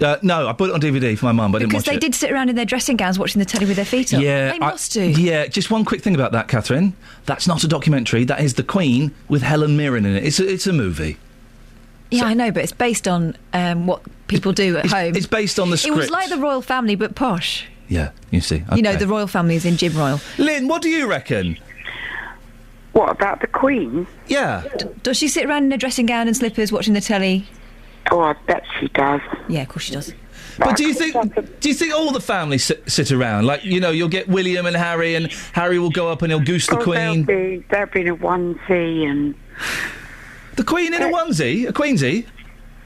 Uh, 0.02 0.18
no, 0.22 0.47
I 0.47 0.54
put 0.54 0.70
it 0.70 0.74
on 0.74 0.80
DVD 0.82 1.18
for 1.18 1.26
my 1.26 1.32
mum, 1.34 1.52
but 1.52 1.58
I 1.58 1.60
didn't 1.60 1.72
Because 1.72 1.82
watch 1.84 1.89
they 1.91 1.95
it. 1.97 2.02
did 2.02 2.16
sit 2.16 2.32
around 2.32 2.50
in 2.50 2.56
their 2.56 2.66
dressing 2.66 2.95
gowns 2.95 3.20
watching 3.20 3.39
the 3.39 3.45
telly 3.45 3.66
with 3.66 3.76
their 3.76 3.86
feet 3.86 4.14
up. 4.14 4.22
Yeah, 4.22 4.52
they 4.52 4.56
I- 4.56 4.72
must 4.72 4.93
do. 4.93 5.04
Yeah, 5.10 5.47
just 5.47 5.70
one 5.70 5.84
quick 5.84 6.02
thing 6.02 6.16
about 6.16 6.32
that, 6.32 6.47
Catherine. 6.47 6.93
That's 7.26 7.47
not 7.47 7.64
a 7.64 7.68
documentary. 7.68 8.24
That 8.24 8.39
is 8.41 8.54
the 8.54 8.64
Queen 8.64 9.12
with 9.28 9.41
Helen 9.41 9.76
Mirren 9.76 10.06
in 10.06 10.16
it. 10.16 10.24
It's 10.24 10.39
a, 10.39 10.47
it's 10.50 10.68
a 10.68 10.74
movie. 10.74 11.18
Yeah, 12.12 12.26
I 12.26 12.34
know, 12.34 12.52
but 12.52 12.64
it's 12.64 12.72
based 12.72 13.08
on 13.08 13.36
um, 13.54 13.86
what 13.88 14.02
people 14.28 14.52
do 14.54 14.78
at 14.78 14.88
home. 14.88 15.16
It's 15.16 15.28
based 15.28 15.60
on 15.60 15.70
the 15.70 15.84
It 15.86 15.93
was 15.93 16.10
like 16.10 16.30
the 16.30 16.38
royal 16.38 16.62
family, 16.62 16.95
but 16.95 17.14
posh. 17.16 17.68
Yeah, 17.88 18.12
you 18.32 18.39
see. 18.41 18.64
You 18.76 18.82
know, 18.84 18.95
the 18.95 19.08
Royle 19.08 19.26
Family 19.28 19.56
is 19.56 19.66
in 19.66 19.76
Jim 19.76 19.97
Royle. 19.97 20.22
Lynn, 20.38 20.68
what 20.68 20.84
do 20.84 20.89
you 20.89 21.08
reckon? 21.08 21.58
What 22.91 23.10
about 23.10 23.41
the 23.41 23.47
Queen? 23.47 24.08
Yeah. 24.28 24.64
Does 25.04 25.18
she 25.18 25.28
sit 25.28 25.45
around 25.45 25.64
in 25.66 25.72
a 25.72 25.78
dressing 25.78 26.06
gown 26.06 26.28
and 26.28 26.36
slippers 26.38 26.72
watching 26.72 26.93
the 26.93 27.02
telly? 27.02 27.47
Oh, 28.12 28.22
I 28.22 28.34
bet 28.47 28.64
she 28.80 28.88
does. 28.89 29.22
Yeah, 29.47 29.62
of 29.62 29.70
course 29.70 29.86
she 29.86 29.93
does. 29.93 30.14
But 30.57 30.76
do 30.76 30.86
you 30.86 30.93
think 30.93 31.14
do 31.60 31.70
you 31.70 31.76
think 31.76 31.93
all 31.93 32.12
the 32.12 32.20
family 32.20 32.57
sit, 32.57 32.89
sit 32.89 33.12
around? 33.12 33.45
Like 33.45 33.64
you 33.64 33.80
know, 33.80 33.91
you'll 33.91 34.10
get 34.10 34.28
William 34.28 34.66
and 34.66 34.76
Harry, 34.76 35.16
and 35.16 35.32
Harry 35.53 35.80
will 35.80 35.89
go 35.89 36.10
up 36.10 36.22
and 36.22 36.32
he'll 36.32 36.41
goose 36.41 36.68
the 36.68 36.78
oh, 36.78 36.84
Queen. 36.84 37.26
They'll 37.26 37.57
be, 37.60 37.66
they'll 37.70 37.86
be 37.86 38.01
in 38.01 38.07
a 38.10 38.16
onesie 38.16 39.10
and. 39.10 39.36
The 40.55 40.64
Queen 40.66 40.93
in 40.93 41.01
a 41.01 41.05
onesie, 41.05 41.68
a 41.70 41.74
Queensie. 41.74 42.26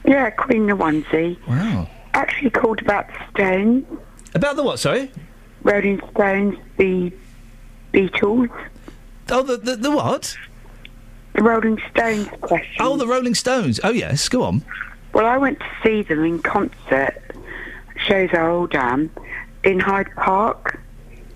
Yeah, 0.04 0.30
Queen 0.30 0.64
in 0.64 0.70
a 0.70 0.76
onesie. 0.76 1.36
Wow. 1.48 1.88
Actually 2.12 2.50
called 2.50 2.80
about 2.80 3.08
the 3.08 3.14
Stones. 3.30 3.84
About 4.34 4.54
the 4.54 4.62
what? 4.62 4.78
Sorry. 4.78 5.10
Rolling 5.62 6.00
Stones, 6.12 6.56
the 6.76 7.12
Beatles. 7.92 8.50
Oh, 9.30 9.42
the 9.42 9.56
the, 9.56 9.76
the 9.76 9.90
what? 9.90 10.36
The 11.34 11.42
Rolling 11.42 11.80
Stones 11.90 12.28
question. 12.42 12.76
Oh, 12.78 12.96
the 12.96 13.08
Rolling 13.08 13.34
Stones. 13.34 13.80
Oh 13.82 13.90
yes, 13.90 14.28
go 14.28 14.44
on. 14.44 14.64
Well, 15.14 15.26
I 15.26 15.36
went 15.38 15.60
to 15.60 15.66
see 15.82 16.02
them 16.02 16.24
in 16.24 16.40
concert. 16.42 17.20
Shows 18.06 18.30
are 18.32 18.50
all 18.50 18.66
done 18.66 19.10
in 19.62 19.80
Hyde 19.80 20.10
Park. 20.16 20.80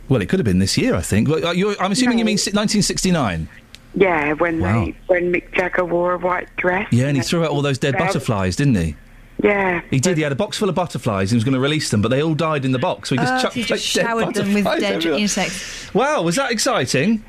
Well, 0.08 0.20
it 0.20 0.28
could 0.28 0.38
have 0.40 0.44
been 0.44 0.58
this 0.58 0.76
year, 0.76 0.94
I 0.94 1.00
think. 1.00 1.28
Well, 1.28 1.46
uh, 1.46 1.52
you're, 1.52 1.80
I'm 1.80 1.92
assuming 1.92 2.18
you 2.18 2.24
mean 2.24 2.34
1969. 2.38 3.48
Yeah, 3.94 4.32
when 4.34 4.60
Wow. 4.60 4.84
they 4.84 4.94
when 5.06 5.32
Mick 5.32 5.52
Jagger 5.54 5.84
wore 5.84 6.14
a 6.14 6.18
white 6.18 6.48
dress. 6.56 6.86
Yeah, 6.92 7.06
and 7.06 7.16
he 7.16 7.22
threw 7.22 7.44
out 7.44 7.50
all 7.50 7.62
those 7.62 7.78
dead 7.78 7.94
Yeah. 7.98 8.06
butterflies, 8.06 8.56
didn't 8.56 8.74
he? 8.76 8.96
Yeah. 9.42 9.80
He 9.90 10.00
did. 10.00 10.16
He 10.16 10.22
had 10.22 10.32
a 10.32 10.36
box 10.36 10.58
full 10.58 10.68
of 10.68 10.74
butterflies. 10.74 11.30
He 11.30 11.36
was 11.36 11.44
going 11.44 11.54
to 11.54 11.60
release 11.60 11.90
them, 11.90 12.02
but 12.02 12.08
they 12.08 12.22
all 12.22 12.34
died 12.34 12.64
in 12.64 12.72
the 12.72 12.78
box. 12.78 13.08
So 13.08 13.14
he 13.14 13.20
just 13.20 13.32
Oh, 13.34 13.38
chucked 13.42 13.54
he 13.54 13.62
just 13.62 13.94
dead 13.94 14.02
showered 14.06 14.34
them 14.34 14.52
with 14.52 14.64
butterflies 14.64 14.80
dead 14.80 14.96
everywhere. 14.96 15.20
insects. 15.20 15.94
Wow, 15.94 16.22
was 16.22 16.36
that 16.36 16.50
exciting? 16.50 17.22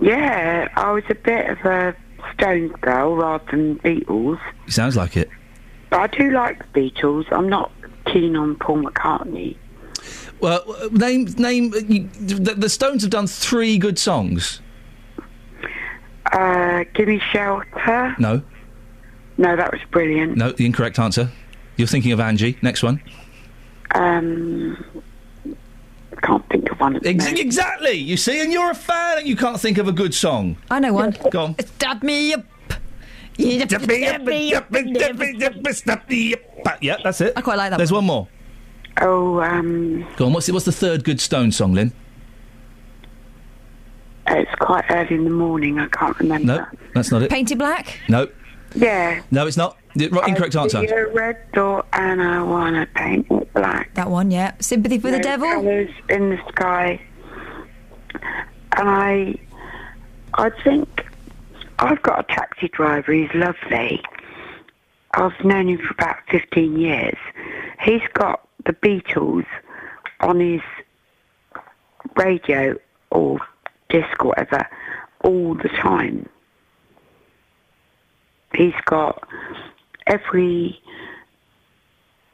Yeah, 0.00 0.68
I 0.76 0.90
was 0.92 1.04
a 1.10 1.14
bit 1.14 1.48
of 1.50 1.58
a 1.64 1.94
Stones 2.34 2.72
girl 2.80 3.16
rather 3.16 3.44
than 3.50 3.76
Beatles. 3.78 4.38
Sounds 4.68 4.96
like 4.96 5.16
it. 5.16 5.30
But 5.90 6.00
I 6.00 6.06
do 6.08 6.30
like 6.30 6.70
the 6.72 6.90
Beatles. 6.90 7.26
I'm 7.32 7.48
not 7.48 7.70
keen 8.06 8.36
on 8.36 8.56
Paul 8.56 8.82
McCartney. 8.82 9.56
Well, 10.40 10.64
name 10.92 11.24
name. 11.38 11.72
You, 11.88 12.08
the, 12.20 12.54
the 12.54 12.68
Stones 12.68 13.02
have 13.02 13.10
done 13.10 13.26
three 13.26 13.78
good 13.78 13.98
songs. 13.98 14.60
Uh, 16.32 16.84
Give 16.94 17.08
Me 17.08 17.20
Shelter. 17.32 18.14
No, 18.18 18.42
No, 19.38 19.56
that 19.56 19.72
was 19.72 19.80
brilliant. 19.90 20.36
no, 20.36 20.52
the 20.52 20.66
incorrect 20.66 20.98
answer. 20.98 21.30
You're 21.76 21.88
thinking 21.88 22.12
of 22.12 22.20
Angie. 22.20 22.58
Next 22.60 22.82
one. 22.82 23.00
Um, 23.94 24.84
can't 26.22 26.46
think 26.50 26.70
of 26.70 26.78
one. 26.80 26.96
At 26.96 27.02
the 27.02 27.08
Ex- 27.10 27.26
exactly. 27.32 27.92
You 27.92 28.16
see, 28.16 28.40
and 28.42 28.52
you're 28.52 28.70
a 28.70 28.74
fan, 28.74 29.18
and 29.18 29.26
you 29.26 29.36
can't 29.36 29.58
think 29.58 29.78
of 29.78 29.88
a 29.88 29.92
good 29.92 30.12
song. 30.14 30.58
I 30.70 30.80
know 30.80 30.92
one. 30.92 31.16
Go 31.30 31.44
on. 31.44 31.56
Stab 31.60 32.02
me 32.02 32.34
up. 32.34 32.44
Stab. 35.72 36.02
Yeah, 36.80 36.96
that's 37.02 37.20
it. 37.20 37.32
I 37.36 37.40
quite 37.40 37.56
like 37.56 37.70
that 37.70 37.76
There's 37.76 37.92
one. 37.92 38.06
one 38.06 38.16
more. 38.16 38.28
Oh, 39.00 39.40
um, 39.40 40.06
Go 40.16 40.26
on. 40.26 40.32
What's 40.32 40.46
the, 40.46 40.52
what's 40.52 40.64
the 40.66 40.72
third 40.72 41.04
good 41.04 41.20
Stone 41.20 41.52
song, 41.52 41.72
Lynn? 41.72 41.92
it's 44.30 44.54
quite 44.56 44.84
early 44.90 45.14
in 45.14 45.24
the 45.24 45.30
morning. 45.30 45.78
I 45.78 45.86
can't 45.88 46.18
remember. 46.18 46.46
No, 46.46 46.66
that's 46.94 47.10
not 47.10 47.22
it. 47.22 47.30
Painted 47.30 47.58
black. 47.58 47.98
No, 48.10 48.28
Yeah. 48.74 49.22
no, 49.30 49.46
it's 49.46 49.56
not. 49.56 49.78
The 49.94 50.08
right, 50.10 50.28
incorrect 50.28 50.54
I 50.54 50.62
answer. 50.64 50.86
see 50.86 50.92
a 50.94 51.08
red 51.08 51.38
door 51.52 51.82
and 51.94 52.20
I 52.22 52.42
wanna 52.42 52.86
paint 52.94 53.26
it 53.30 53.52
black. 53.54 53.94
That 53.94 54.10
one, 54.10 54.30
yeah. 54.30 54.52
Sympathy 54.60 54.98
for 54.98 55.10
the 55.10 55.18
devil. 55.18 55.50
colours 55.50 55.88
in 56.10 56.28
the 56.30 56.38
sky. 56.48 57.00
And 58.76 58.88
I, 58.90 59.34
I 60.34 60.50
think 60.62 61.06
I've 61.78 62.02
got 62.02 62.20
a 62.20 62.34
taxi 62.34 62.68
driver. 62.68 63.12
He's 63.12 63.32
lovely. 63.34 64.02
I've 65.14 65.44
known 65.44 65.68
him 65.68 65.78
for 65.78 65.92
about 65.92 66.16
fifteen 66.30 66.78
years. 66.78 67.16
He's 67.80 68.06
got 68.14 68.46
the 68.66 68.72
Beatles 68.72 69.46
on 70.20 70.40
his 70.40 70.60
radio 72.16 72.76
or 73.10 73.38
disc 73.88 74.24
or 74.24 74.28
whatever 74.28 74.66
all 75.22 75.54
the 75.54 75.68
time. 75.68 76.28
He's 78.54 78.74
got 78.86 79.26
every 80.06 80.80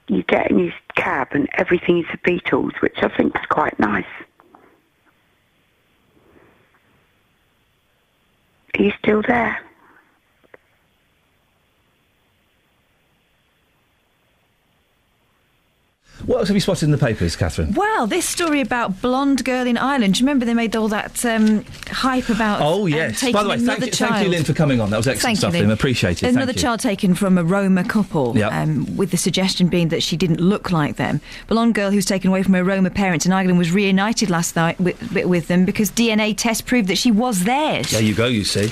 you 0.09 0.23
get 0.25 0.51
in 0.51 0.59
his 0.59 0.73
cab 0.97 1.29
and 1.33 1.49
everything 1.55 1.99
is 1.99 2.07
the 2.11 2.19
Beatles, 2.19 2.81
which 2.81 2.97
I 2.99 3.09
think 3.09 3.35
is 3.37 3.47
quite 3.49 3.79
nice. 3.79 4.05
Are 8.77 8.83
you 8.83 8.93
still 8.99 9.23
there? 9.29 9.61
What 16.27 16.39
else 16.39 16.49
have 16.49 16.57
you 16.57 16.61
spotted 16.61 16.85
in 16.87 16.91
the 16.91 16.97
papers, 16.99 17.37
Catherine? 17.37 17.75
Well, 17.75 18.07
this 18.07 18.27
story 18.27 18.61
about 18.61 19.03
blonde 19.03 19.45
girl 19.45 19.67
in 19.67 19.77
Ireland. 19.77 20.15
Do 20.15 20.21
you 20.21 20.27
remember 20.27 20.47
they 20.47 20.55
made 20.55 20.75
all 20.75 20.89
that 20.89 21.23
um, 21.27 21.65
hype 21.89 22.31
about? 22.31 22.63
Oh 22.63 22.83
um, 22.85 22.89
yes. 22.89 23.21
taking 23.21 23.35
By 23.35 23.43
the 23.43 23.49
way, 23.51 23.59
thank 23.59 23.85
you, 23.85 23.91
child. 23.91 24.13
thank 24.15 24.25
you, 24.25 24.31
Lynn, 24.31 24.45
for 24.45 24.55
coming 24.55 24.81
on. 24.81 24.91
That 24.91 24.97
was 24.97 25.07
excellent 25.09 25.23
Thank 25.23 25.39
stuff, 25.39 25.53
you, 25.53 25.61
Lynn. 25.61 25.69
Lynn. 25.69 25.75
Appreciate 25.75 26.23
it. 26.23 26.29
Another 26.35 26.53
child 26.55 26.81
taken 26.81 27.15
from 27.15 27.37
a 27.37 27.45
Roma 27.45 27.85
couple, 27.85 28.39
Yep. 28.39 28.53
um, 28.53 28.97
with 28.97 29.11
the 29.11 29.17
suggestion 29.19 29.69
being 29.69 29.89
that 29.89 30.03
she 30.03 30.17
didn't 30.17 30.41
look 30.41 30.71
like 30.71 30.97
them. 30.97 31.21
Blonde 31.49 31.75
girl 31.75 31.91
who 31.91 31.97
was 31.97 32.07
taken 32.07 32.31
away 32.31 32.43
from 32.43 32.55
her 32.55 32.65
Roma 32.65 32.91
parents 32.91 33.27
in 33.27 33.33
Ireland 33.33 33.59
was 33.59 33.73
reunited 33.73 34.31
last 34.31 34.57
night 34.57 34.81
with, 34.81 35.13
with 35.27 35.49
them 35.49 35.65
because 35.67 35.91
DNA 35.91 36.35
test 36.35 36.65
proved 36.65 36.89
that 36.89 36.97
she 36.97 37.11
was 37.11 37.45
theirs. 37.45 37.91
There 37.91 38.03
you 38.03 38.15
go. 38.15 38.27
You 38.27 38.45
see. 38.45 38.71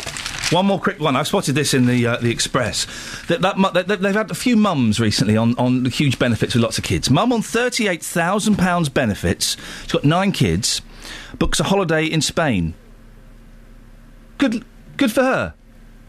One 0.52 0.66
more 0.66 0.78
quick 0.78 1.00
one. 1.00 1.16
I've 1.16 1.28
spotted 1.28 1.54
this 1.54 1.72
in 1.72 1.86
the 1.86 2.06
uh, 2.06 2.16
the 2.18 2.30
Express. 2.30 2.86
That, 3.28 3.40
that, 3.40 3.56
that, 3.72 3.88
that 3.88 4.02
they've 4.02 4.14
had 4.14 4.30
a 4.30 4.34
few 4.34 4.56
mums 4.56 5.00
recently 5.00 5.36
on, 5.36 5.56
on 5.56 5.86
huge 5.86 6.18
benefits 6.18 6.54
with 6.54 6.62
lots 6.62 6.76
of 6.76 6.84
kids. 6.84 7.08
Mum 7.08 7.32
on 7.32 7.40
thirty 7.40 7.88
eight 7.88 8.02
thousand 8.02 8.56
pounds 8.56 8.90
benefits. 8.90 9.56
She's 9.82 9.92
got 9.92 10.04
nine 10.04 10.30
kids. 10.30 10.82
Books 11.38 11.58
a 11.58 11.64
holiday 11.64 12.04
in 12.04 12.20
Spain. 12.20 12.74
Good, 14.38 14.64
good 14.96 15.10
for 15.10 15.22
her. 15.22 15.54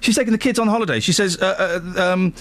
She's 0.01 0.15
taking 0.15 0.33
the 0.33 0.37
kids 0.37 0.59
on 0.59 0.67
holiday. 0.67 0.99
She 0.99 1.13
says, 1.13 1.37
uh, 1.41 1.81
uh, 1.97 2.11
um, 2.11 2.33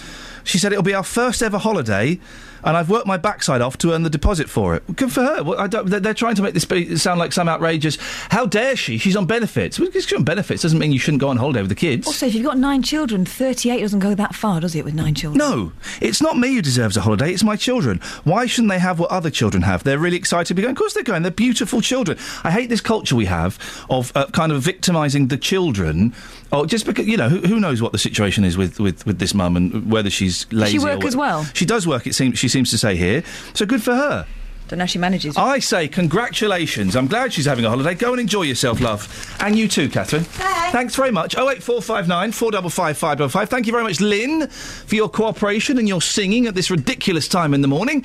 she 0.43 0.59
said 0.59 0.73
it'll 0.73 0.83
be 0.83 0.95
our 0.95 1.05
first 1.05 1.43
ever 1.43 1.59
holiday, 1.59 2.19
and 2.65 2.77
I've 2.77 2.91
worked 2.91 3.07
my 3.07 3.17
backside 3.17 3.61
off 3.61 3.79
to 3.79 3.93
earn 3.93 4.03
the 4.03 4.11
deposit 4.11 4.49
for 4.49 4.75
it. 4.75 4.97
Good 4.97 5.13
for 5.13 5.23
her. 5.23 5.43
Well, 5.43 5.59
I 5.59 5.67
don't, 5.67 5.89
they're, 5.89 6.01
they're 6.01 6.15
trying 6.15 6.35
to 6.37 6.43
make 6.43 6.55
this 6.55 6.65
be, 6.65 6.97
sound 6.97 7.19
like 7.19 7.33
some 7.33 7.49
outrageous. 7.49 7.99
How 8.31 8.47
dare 8.47 8.77
she? 8.77 8.99
She's 8.99 9.17
on 9.17 9.27
benefits. 9.27 9.79
Well, 9.79 9.91
she's 9.91 10.13
on 10.13 10.25
benefits 10.25 10.63
doesn't 10.63 10.79
mean 10.79 10.93
you 10.93 10.99
shouldn't 10.99 11.21
go 11.21 11.29
on 11.29 11.37
holiday 11.37 11.61
with 11.61 11.69
the 11.69 11.75
kids. 11.75 12.07
Also, 12.07 12.27
if 12.27 12.35
you've 12.35 12.45
got 12.45 12.59
nine 12.59 12.83
children, 12.83 13.25
38 13.25 13.81
doesn't 13.81 13.99
go 13.99 14.15
that 14.15 14.35
far, 14.35 14.61
does 14.61 14.75
it, 14.75 14.85
with 14.85 14.95
nine 14.95 15.15
children? 15.15 15.39
No, 15.39 15.73
it's 16.01 16.23
not 16.23 16.39
me 16.39 16.55
who 16.55 16.63
deserves 16.63 16.97
a 16.97 17.01
holiday. 17.01 17.33
It's 17.33 17.43
my 17.43 17.57
children. 17.57 17.99
Why 18.25 18.47
shouldn't 18.47 18.71
they 18.71 18.79
have 18.79 18.99
what 18.99 19.11
other 19.11 19.31
children 19.31 19.63
have? 19.63 19.85
They're 19.85 19.99
really 19.99 20.17
excited 20.17 20.47
to 20.49 20.55
be 20.55 20.63
going. 20.63 20.73
Of 20.73 20.79
course, 20.79 20.95
they're 20.95 21.03
going. 21.03 21.23
They're 21.23 21.31
beautiful 21.31 21.81
children. 21.81 22.19
I 22.45 22.51
hate 22.51 22.69
this 22.69 22.81
culture 22.81 23.17
we 23.17 23.27
have 23.27 23.59
of 23.91 24.13
uh, 24.15 24.27
kind 24.27 24.53
of 24.53 24.63
victimising 24.63 25.29
the 25.29 25.37
children. 25.37 26.15
Oh, 26.55 26.67
just 26.67 26.85
because 26.85 27.07
you 27.07 27.17
know 27.17 27.29
who, 27.31 27.39
who 27.41 27.59
knows 27.59 27.81
what 27.81 27.93
the 27.93 27.99
situation 27.99 28.45
is 28.45 28.59
with, 28.59 28.79
with, 28.79 29.07
with 29.07 29.19
this 29.19 29.33
mum 29.33 29.57
and 29.57 29.91
whether 29.91 30.11
she's 30.11 30.47
lazy. 30.53 30.73
She 30.73 30.85
work 30.85 30.99
what- 30.99 31.07
as 31.07 31.17
well? 31.17 31.45
She 31.55 31.65
does 31.65 31.87
work. 31.87 32.07
It 32.07 32.15
seems 32.15 32.39
she 32.39 32.49
seems 32.49 32.71
to 32.71 32.79
say 32.79 32.95
here. 32.95 33.25
So 33.55 33.65
good 33.65 33.83
for 33.83 33.95
her. 33.95 34.27
Don't 34.69 34.79
know 34.79 34.85
how 34.85 34.87
she 34.87 34.99
manages. 34.99 35.37
I 35.37 35.59
say 35.59 35.89
congratulations. 35.89 36.95
I'm 36.97 37.07
glad 37.07 37.33
she's 37.33 37.45
having 37.47 37.65
a 37.65 37.69
holiday. 37.71 37.95
Go 37.95 38.13
and 38.13 38.21
enjoy 38.21 38.43
yourself, 38.43 38.81
love. 38.81 39.37
And 39.41 39.59
you 39.59 39.69
too, 39.69 39.89
Catherine. 39.89 40.25
Thanks 40.25 40.95
very 40.95 41.11
much. 41.11 41.35
08459 41.35 42.33
455 42.33 42.97
555. 42.97 43.49
Thank 43.51 43.67
you 43.67 43.73
very 43.73 43.85
much, 43.85 44.01
Lynn, 44.01 44.49
for 44.49 44.95
your 44.95 45.09
cooperation 45.11 45.79
and 45.79 45.87
your 45.89 46.01
singing 46.01 46.47
at 46.47 46.55
this 46.55 46.71
ridiculous 46.71 47.29
time 47.29 47.53
in 47.53 47.61
the 47.61 47.69
morning. 47.69 47.99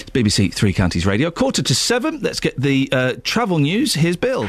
It's 0.00 0.10
BBC 0.10 0.52
Three 0.52 0.72
Counties 0.72 1.06
Radio. 1.06 1.30
Quarter 1.30 1.62
to 1.62 1.74
seven. 1.74 2.20
Let's 2.20 2.40
get 2.40 2.60
the 2.60 2.88
uh, 2.90 3.14
travel 3.22 3.58
news. 3.58 3.94
Here's 3.94 4.16
Bill. 4.16 4.48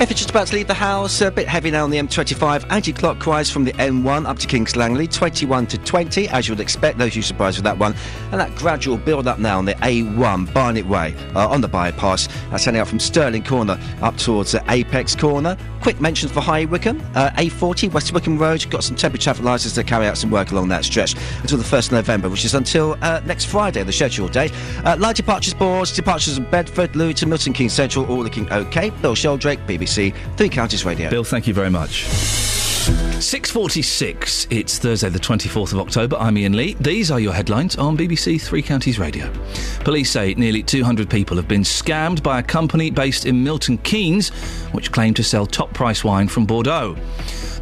If 0.00 0.10
you're 0.10 0.16
just 0.16 0.30
about 0.30 0.46
to 0.46 0.54
leave 0.54 0.68
the 0.68 0.74
house, 0.74 1.20
a 1.22 1.28
bit 1.28 1.48
heavy 1.48 1.72
now 1.72 1.82
on 1.82 1.90
the 1.90 1.98
M25, 1.98 2.70
anti-clockwise 2.70 3.50
from 3.50 3.64
the 3.64 3.72
M1 3.72 4.26
up 4.26 4.38
to 4.38 4.46
Kings 4.46 4.76
Langley, 4.76 5.08
21 5.08 5.66
to 5.66 5.78
20, 5.78 6.28
as 6.28 6.46
you 6.46 6.54
would 6.54 6.60
expect, 6.60 6.98
those 6.98 7.16
you 7.16 7.22
surprised 7.22 7.58
with 7.58 7.64
that 7.64 7.76
one. 7.76 7.96
And 8.30 8.40
that 8.40 8.54
gradual 8.54 8.96
build 8.96 9.26
up 9.26 9.40
now 9.40 9.58
on 9.58 9.64
the 9.64 9.74
A1, 9.74 10.54
Barnet 10.54 10.86
Way, 10.86 11.16
uh, 11.34 11.48
on 11.48 11.62
the 11.62 11.66
bypass. 11.66 12.28
That's 12.50 12.64
heading 12.64 12.80
out 12.80 12.86
from 12.86 13.00
Stirling 13.00 13.42
Corner 13.42 13.76
up 14.00 14.16
towards 14.16 14.52
the 14.52 14.62
Apex 14.68 15.16
Corner. 15.16 15.56
Quick 15.82 16.00
mention 16.00 16.28
for 16.28 16.40
High 16.40 16.64
Wycombe, 16.66 17.00
uh, 17.16 17.30
A40, 17.30 17.92
West 17.92 18.12
Wycombe 18.12 18.38
Road, 18.38 18.70
got 18.70 18.84
some 18.84 18.94
temporary 18.94 19.20
traffic 19.20 19.44
lights 19.44 19.72
to 19.72 19.82
carry 19.82 20.06
out 20.06 20.16
some 20.16 20.30
work 20.30 20.52
along 20.52 20.68
that 20.68 20.84
stretch 20.84 21.16
until 21.40 21.58
the 21.58 21.64
1st 21.64 21.86
of 21.86 21.92
November, 21.92 22.28
which 22.28 22.44
is 22.44 22.54
until 22.54 22.96
uh, 23.02 23.20
next 23.26 23.46
Friday, 23.46 23.82
the 23.82 23.92
scheduled 23.92 24.30
date. 24.30 24.52
Uh, 24.84 24.96
light 24.98 25.16
departures 25.16 25.54
boards, 25.54 25.92
departures 25.92 26.38
of 26.38 26.48
Bedford, 26.52 26.94
Luton, 26.94 27.28
Milton 27.28 27.52
Keynes 27.52 27.72
Central, 27.72 28.06
all 28.06 28.22
looking 28.22 28.48
okay. 28.52 28.90
Bill 29.02 29.16
Sheldrake, 29.16 29.58
BBC, 29.66 29.87
Three 29.88 30.12
Counties 30.48 30.84
Radio. 30.84 31.10
Bill, 31.10 31.24
thank 31.24 31.46
you 31.46 31.54
very 31.54 31.70
much. 31.70 32.04
6.46, 32.04 34.46
it's 34.50 34.78
Thursday 34.78 35.08
the 35.08 35.18
24th 35.18 35.72
of 35.72 35.80
October. 35.80 36.16
I'm 36.16 36.36
Iain 36.36 36.56
Lee. 36.56 36.74
These 36.80 37.10
are 37.10 37.18
your 37.18 37.32
headlines 37.32 37.76
on 37.76 37.96
BBC 37.96 38.40
Three 38.40 38.62
Counties 38.62 38.98
Radio. 38.98 39.32
Police 39.80 40.10
say 40.10 40.34
nearly 40.34 40.62
200 40.62 41.10
people 41.10 41.36
have 41.36 41.48
been 41.48 41.62
scammed 41.62 42.22
by 42.22 42.38
a 42.38 42.42
company 42.42 42.90
based 42.90 43.26
in 43.26 43.42
Milton 43.42 43.78
Keynes, 43.78 44.28
which 44.72 44.92
claimed 44.92 45.16
to 45.16 45.24
sell 45.24 45.46
top 45.46 45.72
price 45.74 46.04
wine 46.04 46.28
from 46.28 46.46
Bordeaux. 46.46 46.96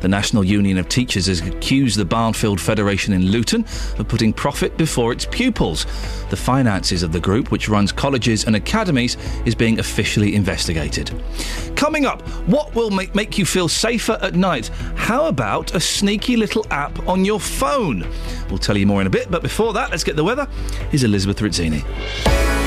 The 0.00 0.08
National 0.08 0.44
Union 0.44 0.78
of 0.78 0.88
Teachers 0.88 1.26
has 1.26 1.40
accused 1.40 1.98
the 1.98 2.04
Barnfield 2.04 2.60
Federation 2.60 3.12
in 3.12 3.26
Luton 3.26 3.64
of 3.98 4.08
putting 4.08 4.32
profit 4.32 4.76
before 4.76 5.12
its 5.12 5.24
pupils. 5.26 5.84
The 6.30 6.36
finances 6.36 7.02
of 7.02 7.12
the 7.12 7.20
group, 7.20 7.50
which 7.50 7.68
runs 7.68 7.92
colleges 7.92 8.44
and 8.44 8.56
academies, 8.56 9.16
is 9.44 9.54
being 9.54 9.78
officially 9.78 10.34
investigated. 10.34 11.10
Coming 11.76 12.06
up, 12.06 12.22
what 12.46 12.74
will 12.74 12.90
make, 12.90 13.14
make 13.14 13.38
you 13.38 13.44
feel 13.44 13.68
safer 13.68 14.18
at 14.22 14.34
night? 14.34 14.68
How 14.96 15.26
about 15.26 15.74
a 15.74 15.80
sneaky 15.80 16.36
little 16.36 16.66
app 16.70 17.06
on 17.08 17.24
your 17.24 17.40
phone? 17.40 18.06
We'll 18.48 18.58
tell 18.58 18.76
you 18.76 18.86
more 18.86 19.00
in 19.00 19.06
a 19.06 19.10
bit, 19.10 19.30
but 19.30 19.42
before 19.42 19.72
that, 19.74 19.90
let's 19.90 20.04
get 20.04 20.16
the 20.16 20.24
weather. 20.24 20.48
Here's 20.90 21.04
Elizabeth 21.04 21.38
Rizzini. 21.38 22.65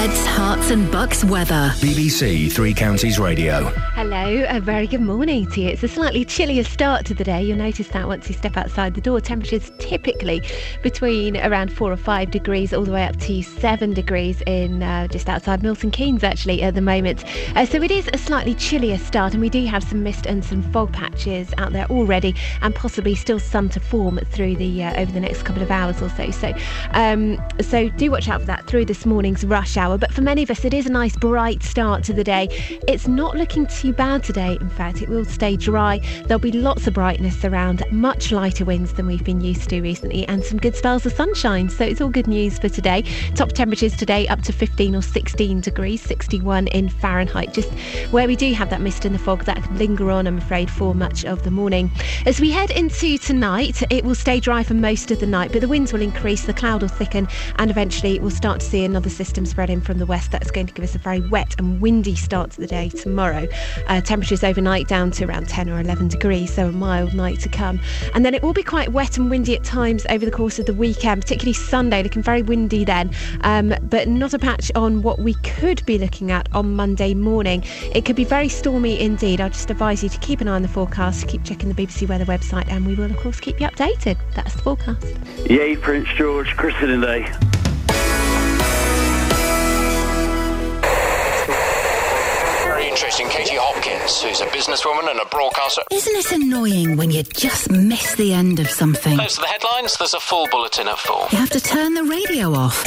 Beds, 0.00 0.26
Herts, 0.28 0.70
and 0.70 0.90
Bucks 0.90 1.22
weather. 1.22 1.74
BBC 1.76 2.50
Three 2.50 2.72
Counties 2.72 3.18
Radio. 3.18 3.64
Hello, 3.92 4.46
a 4.48 4.58
very 4.58 4.86
good 4.86 5.02
morning 5.02 5.44
to 5.50 5.60
you. 5.60 5.68
It's 5.68 5.82
a 5.82 5.88
slightly 5.88 6.24
chillier 6.24 6.64
start 6.64 7.04
to 7.04 7.12
the 7.12 7.22
day. 7.22 7.42
You'll 7.42 7.58
notice 7.58 7.88
that 7.88 8.08
once 8.08 8.26
you 8.26 8.34
step 8.34 8.56
outside 8.56 8.94
the 8.94 9.02
door. 9.02 9.20
Temperatures 9.20 9.70
typically 9.78 10.42
between 10.82 11.36
around 11.36 11.70
four 11.70 11.92
or 11.92 11.98
five 11.98 12.30
degrees, 12.30 12.72
all 12.72 12.84
the 12.84 12.92
way 12.92 13.04
up 13.04 13.18
to 13.18 13.42
seven 13.42 13.92
degrees 13.92 14.42
in 14.46 14.82
uh, 14.82 15.06
just 15.08 15.28
outside 15.28 15.62
Milton 15.62 15.90
Keynes, 15.90 16.24
actually, 16.24 16.62
at 16.62 16.74
the 16.74 16.80
moment. 16.80 17.22
Uh, 17.54 17.66
so 17.66 17.82
it 17.82 17.90
is 17.90 18.08
a 18.14 18.16
slightly 18.16 18.54
chillier 18.54 18.96
start, 18.96 19.34
and 19.34 19.42
we 19.42 19.50
do 19.50 19.66
have 19.66 19.84
some 19.84 20.02
mist 20.02 20.24
and 20.24 20.42
some 20.42 20.62
fog 20.72 20.94
patches 20.94 21.52
out 21.58 21.74
there 21.74 21.84
already, 21.90 22.34
and 22.62 22.74
possibly 22.74 23.14
still 23.14 23.38
some 23.38 23.68
to 23.68 23.78
form 23.78 24.18
through 24.30 24.56
the 24.56 24.82
uh, 24.82 24.98
over 24.98 25.12
the 25.12 25.20
next 25.20 25.42
couple 25.42 25.62
of 25.62 25.70
hours 25.70 26.00
or 26.00 26.08
so. 26.08 26.30
So, 26.30 26.54
um, 26.92 27.38
so 27.60 27.90
do 27.90 28.10
watch 28.10 28.30
out 28.30 28.40
for 28.40 28.46
that 28.46 28.66
through 28.66 28.86
this 28.86 29.04
morning's 29.04 29.44
rush 29.44 29.76
hour. 29.76 29.89
But 29.98 30.12
for 30.12 30.22
many 30.22 30.42
of 30.42 30.50
us, 30.50 30.64
it 30.64 30.74
is 30.74 30.86
a 30.86 30.92
nice 30.92 31.16
bright 31.16 31.62
start 31.62 32.04
to 32.04 32.12
the 32.12 32.24
day. 32.24 32.48
It's 32.88 33.08
not 33.08 33.36
looking 33.36 33.66
too 33.66 33.92
bad 33.92 34.22
today. 34.22 34.58
In 34.60 34.70
fact, 34.70 35.02
it 35.02 35.08
will 35.08 35.24
stay 35.24 35.56
dry. 35.56 36.00
There'll 36.26 36.38
be 36.38 36.52
lots 36.52 36.86
of 36.86 36.94
brightness 36.94 37.44
around, 37.44 37.82
much 37.90 38.32
lighter 38.32 38.64
winds 38.64 38.94
than 38.94 39.06
we've 39.06 39.24
been 39.24 39.40
used 39.40 39.70
to 39.70 39.80
recently, 39.80 40.26
and 40.28 40.44
some 40.44 40.58
good 40.58 40.76
spells 40.76 41.06
of 41.06 41.12
sunshine. 41.12 41.68
So 41.68 41.84
it's 41.84 42.00
all 42.00 42.08
good 42.08 42.26
news 42.26 42.58
for 42.58 42.68
today. 42.68 43.02
Top 43.34 43.52
temperatures 43.52 43.96
today 43.96 44.26
up 44.28 44.42
to 44.42 44.52
15 44.52 44.96
or 44.96 45.02
16 45.02 45.60
degrees, 45.60 46.02
61 46.02 46.66
in 46.68 46.88
Fahrenheit. 46.88 47.54
Just 47.54 47.72
where 48.10 48.26
we 48.26 48.36
do 48.36 48.52
have 48.52 48.70
that 48.70 48.80
mist 48.80 49.04
and 49.04 49.14
the 49.14 49.18
fog 49.18 49.44
that 49.44 49.62
can 49.62 49.78
linger 49.78 50.10
on, 50.10 50.26
I'm 50.26 50.38
afraid, 50.38 50.70
for 50.70 50.94
much 50.94 51.24
of 51.24 51.42
the 51.42 51.50
morning. 51.50 51.90
As 52.26 52.40
we 52.40 52.50
head 52.50 52.70
into 52.70 53.18
tonight, 53.18 53.82
it 53.90 54.04
will 54.04 54.14
stay 54.14 54.40
dry 54.40 54.62
for 54.62 54.74
most 54.74 55.10
of 55.10 55.20
the 55.20 55.26
night, 55.26 55.52
but 55.52 55.60
the 55.60 55.68
winds 55.68 55.92
will 55.92 56.02
increase, 56.02 56.44
the 56.44 56.54
cloud 56.54 56.82
will 56.82 56.88
thicken, 56.88 57.28
and 57.56 57.70
eventually 57.70 58.18
we'll 58.18 58.30
start 58.30 58.60
to 58.60 58.66
see 58.66 58.84
another 58.84 59.10
system 59.10 59.46
spread 59.46 59.70
from 59.80 59.98
the 59.98 60.06
west. 60.06 60.30
That's 60.30 60.50
going 60.50 60.66
to 60.66 60.72
give 60.72 60.84
us 60.84 60.94
a 60.94 60.98
very 60.98 61.20
wet 61.20 61.54
and 61.58 61.80
windy 61.80 62.14
start 62.14 62.50
to 62.52 62.60
the 62.60 62.66
day 62.66 62.88
tomorrow. 62.88 63.46
Uh, 63.86 64.00
temperatures 64.00 64.44
overnight 64.44 64.88
down 64.88 65.10
to 65.12 65.24
around 65.24 65.48
10 65.48 65.68
or 65.68 65.80
11 65.80 66.08
degrees, 66.08 66.52
so 66.52 66.68
a 66.68 66.72
mild 66.72 67.14
night 67.14 67.40
to 67.40 67.48
come. 67.48 67.80
And 68.14 68.24
then 68.24 68.34
it 68.34 68.42
will 68.42 68.52
be 68.52 68.62
quite 68.62 68.92
wet 68.92 69.16
and 69.16 69.30
windy 69.30 69.56
at 69.56 69.64
times 69.64 70.06
over 70.10 70.24
the 70.24 70.30
course 70.30 70.58
of 70.58 70.66
the 70.66 70.74
weekend, 70.74 71.22
particularly 71.22 71.52
Sunday, 71.52 72.02
looking 72.02 72.22
very 72.22 72.42
windy 72.42 72.84
then, 72.84 73.10
um, 73.42 73.74
but 73.82 74.08
not 74.08 74.34
a 74.34 74.38
patch 74.38 74.70
on 74.74 75.02
what 75.02 75.18
we 75.18 75.34
could 75.34 75.84
be 75.86 75.98
looking 75.98 76.30
at 76.30 76.48
on 76.52 76.74
Monday 76.74 77.14
morning. 77.14 77.64
It 77.94 78.04
could 78.04 78.16
be 78.16 78.24
very 78.24 78.48
stormy 78.48 79.00
indeed. 79.00 79.40
I'll 79.40 79.50
just 79.50 79.70
advise 79.70 80.02
you 80.02 80.08
to 80.08 80.18
keep 80.18 80.40
an 80.40 80.48
eye 80.48 80.56
on 80.56 80.62
the 80.62 80.68
forecast, 80.68 81.28
keep 81.28 81.44
checking 81.44 81.72
the 81.72 81.74
BBC 81.74 82.08
Weather 82.08 82.24
website, 82.24 82.68
and 82.68 82.86
we 82.86 82.94
will, 82.94 83.10
of 83.10 83.16
course, 83.16 83.40
keep 83.40 83.60
you 83.60 83.66
updated. 83.66 84.18
That's 84.34 84.54
the 84.54 84.62
forecast. 84.62 85.06
Yay, 85.48 85.76
Prince 85.76 86.08
George, 86.16 86.48
Christening 86.56 87.00
Day. 87.00 87.59
Hopkins, 94.10 94.22
who's 94.22 94.40
a 94.40 94.50
businesswoman 94.50 95.10
and 95.10 95.20
a 95.20 95.24
broadcaster. 95.26 95.82
Isn't 95.90 96.16
it 96.16 96.32
annoying 96.32 96.96
when 96.96 97.10
you 97.10 97.22
just 97.22 97.70
miss 97.70 98.14
the 98.16 98.32
end 98.32 98.58
of 98.60 98.68
something? 98.68 99.16
Those 99.16 99.38
are 99.38 99.42
the 99.42 99.46
headlines. 99.46 99.96
There's 99.98 100.14
a 100.14 100.20
full 100.20 100.48
bulletin 100.50 100.88
at 100.88 100.98
four. 100.98 101.26
You 101.30 101.38
have 101.38 101.50
to 101.50 101.60
turn 101.60 101.94
the 101.94 102.04
radio 102.04 102.54
off. 102.54 102.84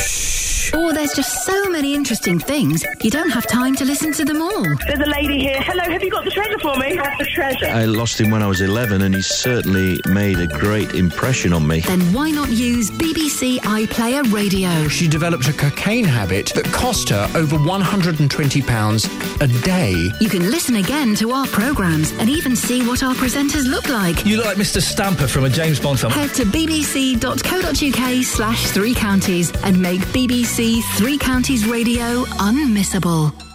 Or 0.71 0.77
oh, 0.77 0.93
there's 0.93 1.13
just 1.13 1.45
so 1.45 1.69
many 1.69 1.93
interesting 1.93 2.39
things, 2.39 2.85
you 3.01 3.09
don't 3.09 3.29
have 3.31 3.45
time 3.47 3.75
to 3.75 3.85
listen 3.85 4.13
to 4.13 4.23
them 4.23 4.41
all. 4.41 4.63
There's 4.87 4.99
a 4.99 5.09
lady 5.09 5.39
here. 5.39 5.59
Hello, 5.59 5.83
have 5.83 6.01
you 6.01 6.09
got 6.09 6.23
the 6.23 6.31
treasure 6.31 6.59
for 6.59 6.77
me? 6.77 6.95
Have 6.95 7.17
the 7.17 7.25
treasure. 7.25 7.65
I 7.65 7.85
lost 7.85 8.21
him 8.21 8.29
when 8.29 8.41
I 8.41 8.47
was 8.47 8.61
11 8.61 9.01
and 9.01 9.13
he 9.13 9.21
certainly 9.21 9.99
made 10.07 10.39
a 10.39 10.47
great 10.47 10.93
impression 10.93 11.51
on 11.53 11.67
me. 11.67 11.81
Then 11.81 12.01
why 12.13 12.31
not 12.31 12.49
use 12.49 12.89
BBC 12.91 13.57
iPlayer 13.59 14.31
Radio? 14.31 14.87
She 14.87 15.07
developed 15.07 15.47
a 15.49 15.53
cocaine 15.53 16.05
habit 16.05 16.53
that 16.55 16.65
cost 16.65 17.09
her 17.09 17.27
over 17.35 17.57
£120 17.57 19.41
a 19.41 19.47
day. 19.65 20.11
You 20.21 20.29
can 20.29 20.49
listen 20.49 20.77
again 20.77 21.15
to 21.15 21.31
our 21.31 21.47
programmes 21.47 22.11
and 22.19 22.29
even 22.29 22.55
see 22.55 22.85
what 22.87 23.03
our 23.03 23.15
presenters 23.15 23.67
look 23.69 23.89
like. 23.89 24.25
You 24.25 24.37
look 24.37 24.45
like 24.45 24.57
Mr. 24.57 24.81
Stamper 24.81 25.27
from 25.27 25.43
a 25.45 25.49
James 25.49 25.79
Bond 25.79 25.99
film. 25.99 26.13
Head 26.13 26.33
to 26.35 26.45
bbc.co.uk 26.45 28.23
slash 28.23 28.67
three 28.67 28.93
counties 28.93 29.51
and 29.63 29.81
make 29.81 29.99
BBC 30.01 30.52
Three 30.55 31.17
Counties 31.17 31.65
Radio 31.65 32.25
unmissable. 32.37 33.52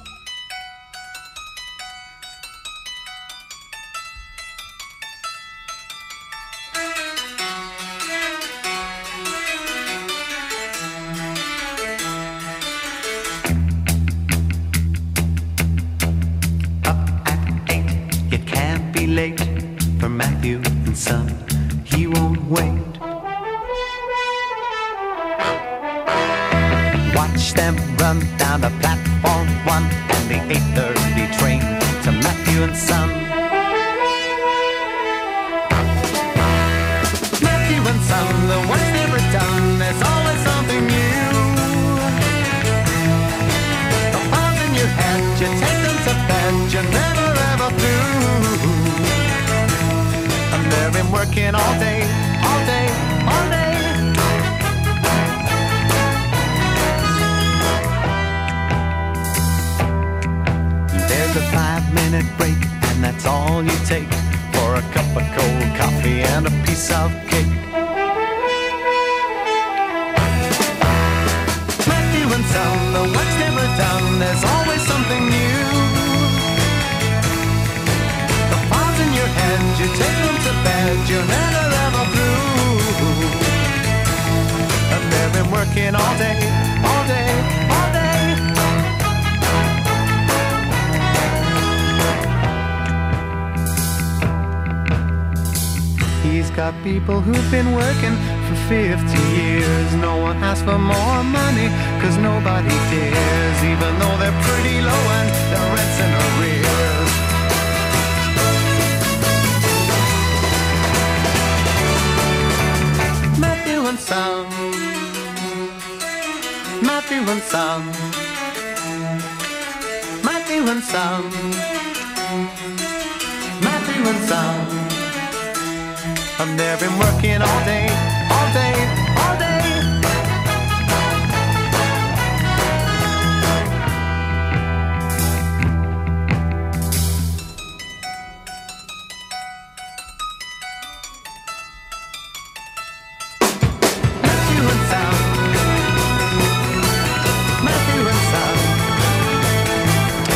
People 97.08 97.22
who've 97.22 97.37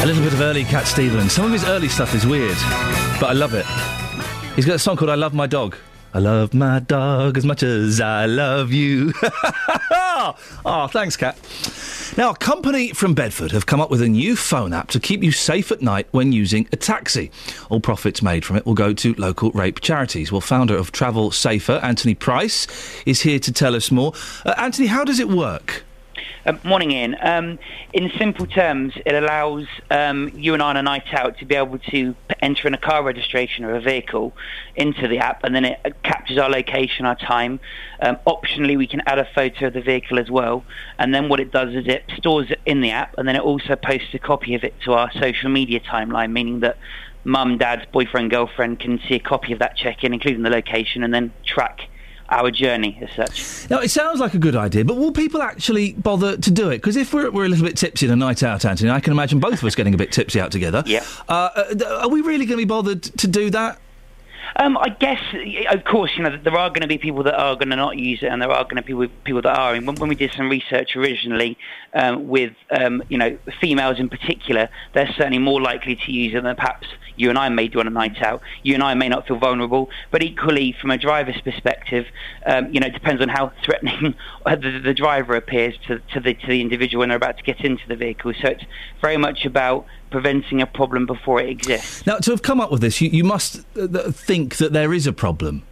A 0.03 0.07
little 0.07 0.25
bit 0.25 0.33
of 0.33 0.41
early 0.41 0.65
Cat 0.65 0.89
Stevens. 0.89 1.33
Some 1.33 1.45
of 1.45 1.53
his 1.53 1.65
early 1.65 1.89
stuff 1.89 2.13
is 2.13 2.27
weird, 2.27 2.57
but 3.21 3.31
I 3.31 3.35
love 3.35 3.55
it. 3.55 3.65
He's 4.57 4.67
got 4.67 4.75
a 4.75 4.79
song 4.81 4.97
called 4.97 5.11
I 5.11 5.15
Love 5.15 5.33
My 5.33 5.47
Dog. 5.47 5.77
I 6.13 6.19
love 6.19 6.53
my 6.53 6.81
dog 6.81 7.39
as 7.39 7.45
much 7.45 7.63
as 7.63 8.01
I 8.01 8.27
love 8.27 8.73
you. 8.73 9.13
oh, 9.23 10.89
thanks, 10.93 11.17
Cat. 11.17 11.39
Now, 12.19 12.31
a 12.31 12.35
company 12.35 12.89
from 12.89 13.15
Bedford 13.15 13.53
have 13.53 13.67
come 13.67 13.81
up 13.81 13.91
with 13.91 14.03
a 14.03 14.09
new 14.09 14.35
phone 14.35 14.73
app 14.73 14.89
to 14.89 14.99
keep 14.99 15.23
you 15.23 15.31
safe 15.31 15.71
at 15.71 15.83
night 15.83 16.09
when 16.11 16.33
using 16.33 16.69
a 16.73 16.77
taxi. 16.77 17.31
All 17.71 17.79
profits 17.79 18.23
made 18.23 18.45
from 18.45 18.57
it 18.57 18.67
will 18.67 18.75
go 18.75 18.93
to 18.93 19.15
local 19.15 19.53
rape 19.53 19.81
charities. 19.83 20.33
Well, 20.33 20.41
founder 20.41 20.77
of 20.77 20.91
Travel 20.91 21.31
Safer, 21.31 21.79
Anthony 21.81 22.17
Price, 22.17 22.67
is 23.07 23.21
here 23.21 23.39
to 23.39 23.53
tell 23.53 23.77
us 23.77 23.93
more. 23.93 24.15
Uh, 24.45 24.53
Anthony, 24.59 24.89
how 24.89 25.05
does 25.05 25.21
it 25.21 25.29
work? 25.29 25.85
Um, 26.45 26.61
morning, 26.65 26.91
Ian. 26.93 27.17
Um, 27.21 27.59
in 27.93 28.11
simple 28.19 28.47
terms, 28.47 28.95
it 29.07 29.15
allows 29.15 29.67
um, 29.91 30.31
you 30.35 30.55
and 30.55 30.63
I 30.63 30.71
on 30.71 30.77
a 30.77 30.83
night 30.83 31.13
out 31.13 31.39
to 31.39 31.45
be 31.45 31.55
able 31.55 31.79
to 31.79 32.15
enter 32.41 32.67
in 32.67 32.75
a 32.75 32.79
car 32.79 33.03
registration 33.03 33.65
or 33.65 33.75
a 33.75 33.81
vehicle 33.81 34.33
into 34.75 35.07
the 35.07 35.19
app, 35.19 35.45
and 35.45 35.55
then 35.55 35.65
it 35.65 35.81
uh, 35.85 35.91
captures 36.03 36.39
our 36.39 36.51
location, 36.51 37.07
our 37.07 37.15
time. 37.15 37.61
Um, 38.01 38.19
optionally, 38.27 38.77
we 38.77 38.87
can 38.87 39.03
add 39.07 39.19
a 39.19 39.29
photo 39.35 39.67
of 39.67 39.75
the 39.75 39.83
vehicle 39.83 40.19
as 40.19 40.31
well, 40.31 40.65
and 40.99 41.15
then 41.15 41.29
what 41.29 41.41
it 41.41 41.53
does 41.53 41.75
is 41.75 41.87
it 41.87 42.05
stores 42.17 42.51
it 42.51 42.61
in 42.67 42.81
the 42.81 42.91
app, 42.91 43.17
and 43.19 43.29
then 43.29 43.37
it 43.37 43.43
also 43.43 43.77
posts 43.77 44.15
a 44.15 44.19
copy 44.19 44.55
of 44.55 44.65
it 44.65 44.75
to 44.85 44.95
our 44.95 45.13
social 45.13 45.51
media 45.51 45.81
timeline, 45.81 46.33
meaning 46.33 46.61
that 46.61 46.77
mum, 47.25 47.59
dad, 47.59 47.87
boyfriend, 47.93 48.31
girlfriend 48.31 48.81
can 48.81 48.99
see 49.07 49.15
a 49.15 49.21
copy 49.21 49.53
of 49.53 49.59
that 49.61 49.77
check-in, 49.77 50.13
including 50.13 50.43
the 50.43 50.51
location, 50.51 51.03
and 51.03 51.15
then 51.15 51.33
track 51.45 51.89
our 52.33 52.51
journey 52.51 52.99
as 53.03 53.11
such. 53.15 53.71
Now, 53.71 53.81
it 53.81 53.91
sounds 53.91 54.19
like 54.19 54.35
a 54.35 54.39
good 54.39 54.57
idea, 54.57 54.85
but 54.85 54.97
will 54.97 55.13
people 55.13 55.43
actually 55.43 55.93
bother 55.93 56.37
to 56.37 56.51
do 56.51 56.71
it? 56.71 56.79
Because 56.79 56.97
if 56.97 57.13
we're, 57.13 57.31
we're 57.31 57.45
a 57.45 57.49
little 57.49 57.67
bit 57.67 57.77
tipsy 57.77 58.07
on 58.07 58.13
a 58.13 58.17
night 58.17 58.43
out, 58.43 58.65
Anthony, 58.65 58.91
I 58.91 59.01
can 59.01 59.13
imagine 59.13 59.39
both 59.39 59.55
of 59.55 59.65
us 59.65 59.75
getting 59.75 59.95
a 59.95 59.99
bit 59.99 60.11
tipsy 60.13 60.41
out 60.41 60.51
together. 60.51 60.83
Yeah. 60.87 61.05
Uh, 61.29 61.51
uh, 61.55 61.99
are 62.01 62.09
we 62.09 62.23
really 62.23 62.47
going 62.47 62.59
to 62.59 62.65
be 62.65 62.65
bothered 62.65 63.03
to 63.03 63.29
do 63.29 63.51
that? 63.51 63.79
Um, 64.57 64.77
I 64.77 64.89
guess, 64.91 65.21
of 65.71 65.85
course, 65.85 66.13
you 66.17 66.23
know, 66.23 66.37
there 66.37 66.57
are 66.57 66.69
going 66.69 66.83
to 66.83 66.89
be 66.89 66.99
people 66.99 67.23
that 67.25 67.35
are 67.35 67.55
going 67.55 67.71
to 67.71 67.77
not 67.77 67.97
use 67.97 68.23
it, 68.23 68.27
and 68.27 68.41
there 68.41 68.51
are 68.51 68.65
going 68.65 68.77
to 68.77 68.83
be 68.83 69.09
people 69.25 69.43
that 69.43 69.59
are. 69.59 69.75
And 69.75 69.87
when, 69.87 69.97
when 69.97 70.09
we 70.09 70.15
did 70.15 70.33
some 70.33 70.49
research 70.49 70.97
originally 70.97 71.57
um, 71.95 72.29
with, 72.29 72.53
um, 72.71 73.03
you 73.09 73.19
know, 73.19 73.39
females 73.61 73.99
in 73.99 74.09
particular, 74.09 74.69
they're 74.95 75.13
certainly 75.17 75.39
more 75.39 75.61
likely 75.61 75.97
to 75.97 76.13
use 76.13 76.35
it 76.35 76.43
than 76.43 76.57
perhaps 76.57 76.87
you 77.17 77.29
and 77.31 77.39
I 77.39 77.49
may 77.49 77.69
do 77.69 77.81
on 77.81 77.87
a 77.87 77.91
night 77.91 78.23
out. 78.23 78.43
You 78.63 78.75
and 78.75 78.83
I 78.83 78.95
may 78.95 79.09
not 79.09 79.27
feel 79.27 79.39
vulnerable, 79.39 79.91
but 80.11 80.23
equally, 80.23 80.75
from 80.81 80.91
a 80.91 80.99
driver's 80.99 81.41
perspective, 81.41 82.07
um, 82.47 82.73
you 82.73 82.81
know, 82.81 82.87
it 82.87 82.95
depends 82.95 83.23
on 83.23 83.29
how 83.29 83.53
threatening 83.65 84.15
the, 84.45 84.81
the 84.83 84.95
driver 84.95 85.35
appears 85.35 85.75
to, 85.87 86.01
to 86.13 86.21
the 86.21 86.35
to 86.35 86.47
the 86.47 86.61
individual 86.61 87.01
when 87.01 87.11
they're 87.11 87.17
about 87.17 87.39
to 87.39 87.43
get 87.43 87.61
into 87.61 87.87
the 87.89 87.97
vehicle. 87.97 88.33
So 88.41 88.49
it's 88.49 88.65
very 89.01 89.17
much 89.17 89.45
about 89.45 89.87
preventing 90.13 90.63
a 90.63 90.67
problem 90.67 91.07
before 91.07 91.41
it 91.41 91.49
exists. 91.49 92.07
Now, 92.07 92.19
to 92.19 92.31
have 92.31 92.43
come 92.43 92.61
up 92.61 92.71
with 92.71 92.81
this, 92.81 93.01
you, 93.01 93.09
you 93.09 93.25
must 93.25 93.65
uh, 93.77 93.89
th- 93.89 94.15
think 94.15 94.57
that 94.59 94.73
there 94.73 94.93
is 94.93 95.07
a 95.07 95.13
problem. 95.13 95.65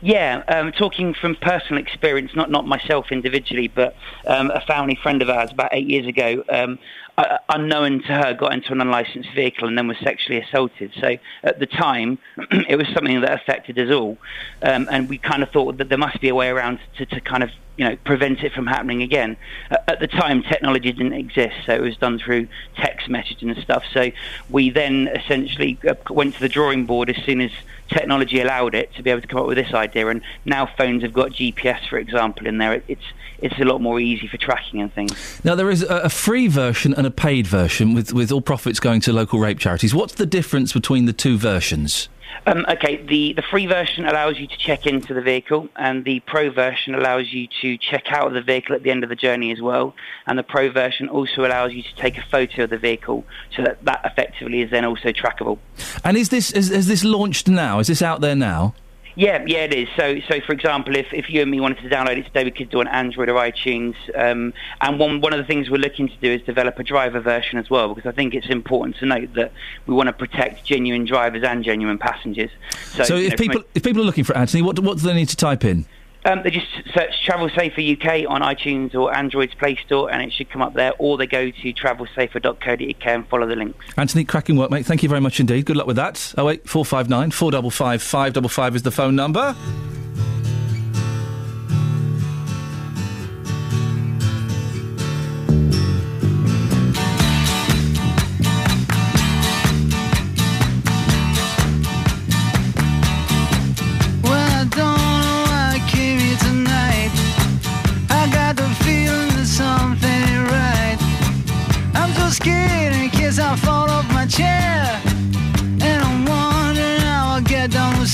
Yeah, 0.00 0.42
um, 0.48 0.72
talking 0.72 1.14
from 1.14 1.36
personal 1.36 1.80
experience, 1.80 2.34
not 2.34 2.50
not 2.50 2.66
myself 2.66 3.12
individually, 3.12 3.68
but 3.68 3.94
um, 4.26 4.50
a 4.50 4.60
family 4.60 4.98
friend 5.02 5.22
of 5.22 5.28
ours 5.28 5.50
about 5.50 5.70
eight 5.72 5.88
years 5.88 6.06
ago, 6.06 6.42
um, 6.48 6.78
uh, 7.18 7.38
unknown 7.48 8.02
to 8.02 8.12
her, 8.12 8.34
got 8.34 8.52
into 8.52 8.72
an 8.72 8.80
unlicensed 8.80 9.30
vehicle 9.34 9.68
and 9.68 9.76
then 9.76 9.86
was 9.86 9.98
sexually 9.98 10.40
assaulted. 10.40 10.92
So 11.00 11.16
at 11.42 11.58
the 11.58 11.66
time, 11.66 12.18
it 12.68 12.76
was 12.76 12.88
something 12.88 13.20
that 13.20 13.32
affected 13.32 13.78
us 13.78 13.90
all, 13.90 14.16
um, 14.62 14.88
and 14.90 15.08
we 15.08 15.18
kind 15.18 15.42
of 15.42 15.50
thought 15.50 15.78
that 15.78 15.88
there 15.88 15.98
must 15.98 16.20
be 16.20 16.28
a 16.28 16.34
way 16.34 16.48
around 16.48 16.80
to, 16.96 17.06
to 17.06 17.20
kind 17.20 17.42
of 17.42 17.50
you 17.76 17.84
know 17.84 17.96
prevent 18.04 18.42
it 18.42 18.52
from 18.52 18.66
happening 18.66 19.02
again. 19.02 19.36
At 19.70 20.00
the 20.00 20.06
time, 20.06 20.42
technology 20.42 20.92
didn't 20.92 21.14
exist, 21.14 21.56
so 21.66 21.74
it 21.74 21.80
was 21.80 21.96
done 21.96 22.18
through 22.18 22.48
text 22.76 23.08
messaging 23.08 23.50
and 23.50 23.62
stuff. 23.62 23.84
So 23.92 24.10
we 24.50 24.70
then 24.70 25.08
essentially 25.08 25.78
uh, 25.88 25.94
went 26.10 26.34
to 26.34 26.40
the 26.40 26.48
drawing 26.48 26.86
board 26.86 27.10
as 27.10 27.16
soon 27.24 27.40
as 27.40 27.50
technology 27.88 28.40
allowed 28.40 28.74
it 28.74 28.94
to 28.94 29.02
be 29.02 29.10
able 29.10 29.22
to 29.22 29.26
come 29.26 29.40
up 29.40 29.46
with 29.46 29.56
this 29.56 29.74
idea. 29.74 30.08
And 30.08 30.22
now 30.44 30.66
phones 30.66 31.02
have 31.02 31.12
got 31.12 31.32
GPS, 31.32 31.88
for 31.88 31.98
example, 31.98 32.46
in 32.46 32.58
there. 32.58 32.74
It, 32.74 32.84
it's 32.88 33.06
it's 33.38 33.58
a 33.58 33.64
lot 33.64 33.80
more 33.80 34.00
easy 34.00 34.26
for 34.26 34.36
tracking 34.36 34.80
and 34.80 34.92
things. 34.92 35.40
Now, 35.44 35.54
there 35.54 35.70
is 35.70 35.82
a, 35.82 35.96
a 36.04 36.08
free 36.08 36.48
version 36.48 36.94
and 36.94 37.06
a 37.06 37.10
paid 37.10 37.46
version 37.46 37.94
with, 37.94 38.12
with 38.12 38.32
all 38.32 38.40
profits 38.40 38.80
going 38.80 39.00
to 39.02 39.12
local 39.12 39.38
rape 39.38 39.58
charities. 39.58 39.94
What's 39.94 40.14
the 40.14 40.26
difference 40.26 40.72
between 40.72 41.06
the 41.06 41.12
two 41.12 41.36
versions? 41.38 42.08
Um, 42.46 42.66
okay, 42.68 42.96
the, 42.96 43.32
the 43.32 43.42
free 43.42 43.66
version 43.66 44.04
allows 44.04 44.38
you 44.38 44.46
to 44.46 44.56
check 44.58 44.86
into 44.86 45.14
the 45.14 45.22
vehicle, 45.22 45.68
and 45.76 46.04
the 46.04 46.20
pro 46.20 46.50
version 46.50 46.94
allows 46.94 47.32
you 47.32 47.46
to 47.62 47.78
check 47.78 48.06
out 48.08 48.26
of 48.26 48.34
the 48.34 48.42
vehicle 48.42 48.74
at 48.74 48.82
the 48.82 48.90
end 48.90 49.04
of 49.04 49.08
the 49.08 49.16
journey 49.16 49.52
as 49.52 49.60
well. 49.60 49.94
And 50.26 50.38
the 50.38 50.42
pro 50.42 50.70
version 50.70 51.08
also 51.08 51.46
allows 51.46 51.72
you 51.72 51.82
to 51.82 51.94
take 51.94 52.18
a 52.18 52.24
photo 52.30 52.64
of 52.64 52.70
the 52.70 52.78
vehicle, 52.78 53.24
so 53.56 53.62
that 53.62 53.84
that 53.84 54.00
effectively 54.04 54.62
is 54.62 54.70
then 54.70 54.84
also 54.84 55.10
trackable. 55.10 55.58
And 56.02 56.16
is 56.16 56.28
this 56.28 56.50
is, 56.50 56.70
is 56.70 56.86
this 56.86 57.04
launched 57.04 57.48
now? 57.48 57.78
Is 57.78 57.86
this 57.86 58.02
out 58.02 58.20
there 58.20 58.36
now? 58.36 58.74
Yeah, 59.16 59.44
yeah, 59.46 59.58
it 59.58 59.72
is. 59.72 59.88
So, 59.96 60.18
so 60.28 60.40
for 60.40 60.52
example, 60.52 60.96
if, 60.96 61.12
if 61.12 61.30
you 61.30 61.42
and 61.42 61.50
me 61.50 61.60
wanted 61.60 61.82
to 61.82 61.88
download 61.88 62.18
it 62.18 62.24
today, 62.24 62.44
we 62.44 62.50
could 62.50 62.70
do 62.70 62.80
it 62.80 62.88
on 62.88 62.94
Android 62.94 63.28
or 63.28 63.34
iTunes. 63.34 63.94
Um, 64.18 64.52
and 64.80 64.98
one 64.98 65.20
one 65.20 65.32
of 65.32 65.38
the 65.38 65.44
things 65.44 65.70
we're 65.70 65.76
looking 65.76 66.08
to 66.08 66.16
do 66.16 66.32
is 66.32 66.42
develop 66.42 66.78
a 66.78 66.82
driver 66.82 67.20
version 67.20 67.58
as 67.58 67.70
well, 67.70 67.94
because 67.94 68.08
I 68.08 68.12
think 68.12 68.34
it's 68.34 68.48
important 68.48 68.96
to 68.96 69.06
note 69.06 69.34
that 69.34 69.52
we 69.86 69.94
want 69.94 70.08
to 70.08 70.12
protect 70.12 70.64
genuine 70.64 71.04
drivers 71.04 71.44
and 71.44 71.62
genuine 71.62 71.98
passengers. 71.98 72.50
So, 72.92 73.04
So, 73.04 73.16
if 73.16 73.30
know, 73.30 73.36
people 73.36 73.62
if 73.74 73.82
people 73.84 74.02
are 74.02 74.06
looking 74.06 74.24
for 74.24 74.36
Anthony, 74.36 74.62
what 74.62 74.78
what 74.80 74.98
do 74.98 75.04
they 75.04 75.14
need 75.14 75.28
to 75.28 75.36
type 75.36 75.64
in? 75.64 75.86
Um, 76.24 76.42
they 76.42 76.50
just 76.50 76.66
search 76.94 77.22
Travel 77.24 77.50
Safer 77.50 77.80
UK 77.80 78.28
on 78.28 78.40
iTunes 78.40 78.94
or 78.94 79.14
Android's 79.14 79.54
Play 79.54 79.76
Store, 79.84 80.10
and 80.10 80.22
it 80.22 80.32
should 80.32 80.48
come 80.50 80.62
up 80.62 80.74
there. 80.74 80.92
Or 80.98 81.18
they 81.18 81.26
go 81.26 81.50
to 81.50 81.72
travelsafer.co.uk 81.72 83.06
and 83.06 83.28
follow 83.28 83.46
the 83.46 83.56
links. 83.56 83.84
Anthony, 83.96 84.24
cracking 84.24 84.56
work, 84.56 84.70
mate. 84.70 84.86
Thank 84.86 85.02
you 85.02 85.08
very 85.08 85.20
much 85.20 85.38
indeed. 85.40 85.66
Good 85.66 85.76
luck 85.76 85.86
with 85.86 85.96
that. 85.96 86.34
Oh 86.38 86.46
wait, 86.46 86.68
four 86.68 86.84
five 86.84 87.08
nine 87.08 87.30
four 87.30 87.50
double 87.50 87.70
five 87.70 88.02
five 88.02 88.32
double 88.32 88.48
five 88.48 88.74
is 88.74 88.82
the 88.82 88.90
phone 88.90 89.16
number. 89.16 89.54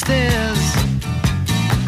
Get 0.01 0.07
stairs. 0.07 0.73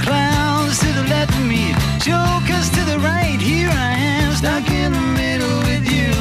Clowns 0.01 0.79
to 0.81 0.87
the 0.93 1.05
left 1.09 1.35
of 1.35 1.47
me, 1.47 1.75
jokers 2.01 2.69
to 2.71 2.85
the 2.85 2.99
right. 2.99 3.39
Here 3.41 3.69
I 3.69 3.93
am, 3.93 4.33
stuck 4.35 4.69
in 4.71 4.93
the 4.93 5.01
middle 5.01 5.59
with 5.69 5.85
you. 5.91 6.13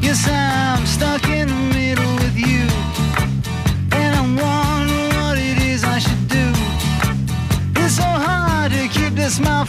Yes, 0.00 0.26
I'm 0.28 0.86
stuck 0.86 1.28
in 1.28 1.48
the 1.48 1.62
middle 1.74 2.14
with 2.16 2.36
you. 2.36 2.66
And 3.92 4.14
I'm 4.16 4.36
wondering 4.36 5.14
what 5.20 5.38
it 5.38 5.58
is 5.62 5.84
I 5.84 5.98
should 5.98 6.28
do. 6.28 6.46
It's 7.82 7.96
so 7.96 8.02
hard 8.02 8.72
to 8.72 8.88
keep 8.88 9.14
the 9.14 9.28
smile 9.30 9.66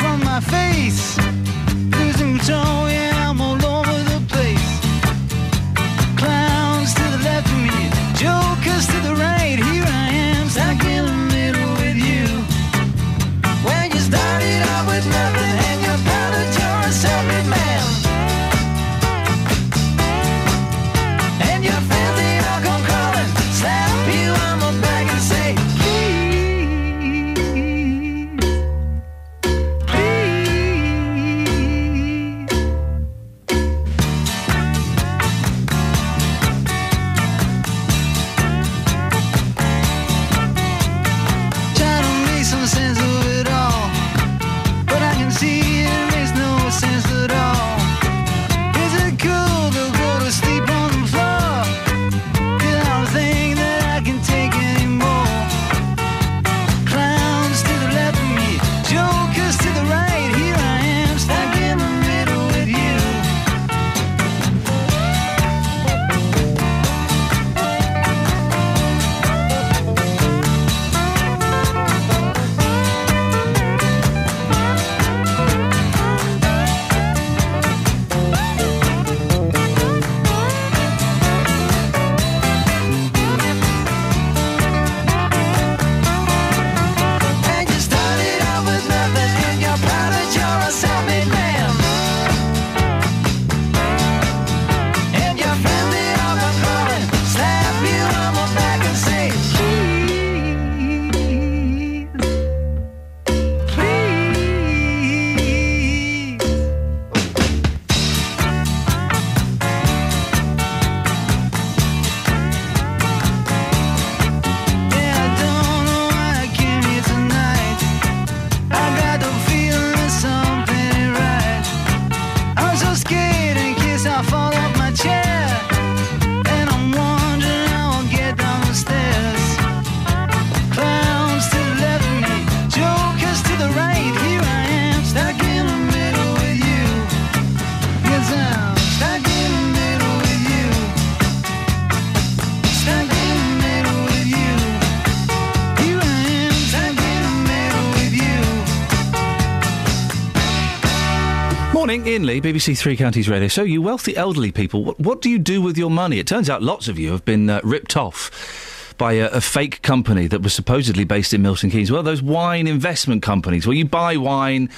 Iain 152.13 152.27
Lee, 152.27 152.41
BBC 152.41 152.77
Three 152.77 152.95
Counties 152.95 153.27
Radio. 153.27 153.47
So, 153.47 153.63
you 153.63 153.81
wealthy 153.81 154.15
elderly 154.15 154.51
people, 154.51 154.83
what, 154.83 154.99
what 154.99 155.19
do 155.19 155.31
you 155.31 155.39
do 155.39 155.63
with 155.63 155.79
your 155.79 155.89
money? 155.89 156.19
It 156.19 156.27
turns 156.27 156.47
out 156.47 156.61
lots 156.61 156.87
of 156.87 156.99
you 156.99 157.11
have 157.11 157.25
been 157.25 157.49
uh, 157.49 157.59
ripped 157.63 157.97
off 157.97 158.93
by 158.99 159.13
a, 159.13 159.29
a 159.29 159.41
fake 159.41 159.81
company 159.81 160.27
that 160.27 160.43
was 160.43 160.53
supposedly 160.53 161.05
based 161.05 161.33
in 161.33 161.41
Milton 161.41 161.71
Keynes. 161.71 161.91
Well, 161.91 162.03
those 162.03 162.21
wine 162.21 162.67
investment 162.67 163.23
companies 163.23 163.65
where 163.65 163.75
you 163.75 163.85
buy 163.85 164.17
wine. 164.17 164.69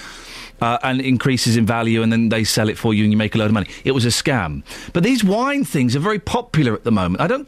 Uh, 0.62 0.78
and 0.84 1.02
it 1.02 1.06
increases 1.06 1.58
in 1.58 1.66
value, 1.66 2.02
and 2.02 2.14
then 2.14 2.30
they 2.30 2.46
sell 2.46 2.70
it 2.70 2.78
for 2.78 2.94
you, 2.94 3.04
and 3.04 3.12
you 3.12 3.18
make 3.18 3.36
a 3.36 3.38
load 3.38 3.48
of 3.48 3.52
money. 3.52 3.68
It 3.84 3.92
was 3.92 4.06
a 4.06 4.08
scam. 4.08 4.64
But 4.94 5.04
these 5.04 5.22
wine 5.22 5.66
things 5.66 5.98
are 5.98 6.00
very 6.00 6.20
popular 6.20 6.74
at 6.74 6.86
the 6.86 6.92
moment. 6.94 7.20
I 7.20 7.28
don't. 7.28 7.46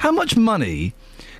How 0.00 0.10
much 0.10 0.36
money 0.36 0.92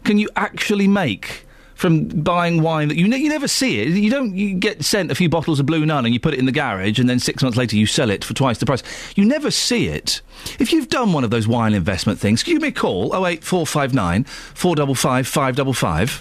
can 0.04 0.18
you 0.18 0.28
actually 0.36 0.86
make 0.86 1.47
from 1.78 2.08
buying 2.08 2.60
wine 2.60 2.88
that 2.88 2.96
you 2.96 3.06
ne- 3.06 3.18
you 3.18 3.28
never 3.28 3.46
see 3.46 3.80
it? 3.80 3.88
You 3.88 4.10
don't. 4.10 4.34
You 4.34 4.54
get 4.54 4.84
sent 4.84 5.12
a 5.12 5.14
few 5.14 5.28
bottles 5.28 5.60
of 5.60 5.66
Blue 5.66 5.86
Nun, 5.86 6.04
and 6.04 6.12
you 6.12 6.18
put 6.18 6.34
it 6.34 6.40
in 6.40 6.44
the 6.44 6.52
garage, 6.52 6.98
and 6.98 7.08
then 7.08 7.20
six 7.20 7.40
months 7.40 7.56
later 7.56 7.76
you 7.76 7.86
sell 7.86 8.10
it 8.10 8.24
for 8.24 8.34
twice 8.34 8.58
the 8.58 8.66
price. 8.66 8.82
You 9.14 9.24
never 9.24 9.52
see 9.52 9.86
it. 9.86 10.20
If 10.58 10.72
you've 10.72 10.88
done 10.88 11.12
one 11.12 11.22
of 11.22 11.30
those 11.30 11.46
wine 11.46 11.74
investment 11.74 12.18
things, 12.18 12.42
give 12.42 12.60
me 12.60 12.68
a 12.68 12.72
call. 12.72 13.14
Oh 13.14 13.24
eight 13.26 13.44
four 13.44 13.64
five 13.64 13.94
nine 13.94 14.24
four 14.24 14.74
double 14.74 14.96
five 14.96 15.28
five 15.28 15.54
double 15.54 15.72
five. 15.72 16.20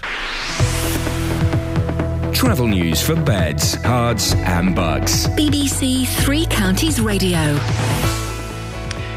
Travel 2.32 2.68
news 2.68 3.02
for 3.02 3.16
beds, 3.16 3.76
cards, 3.78 4.32
and 4.34 4.76
Bucks. 4.76 5.26
BBC 5.28 6.06
Three 6.06 6.46
Counties 6.46 7.00
Radio. 7.00 7.58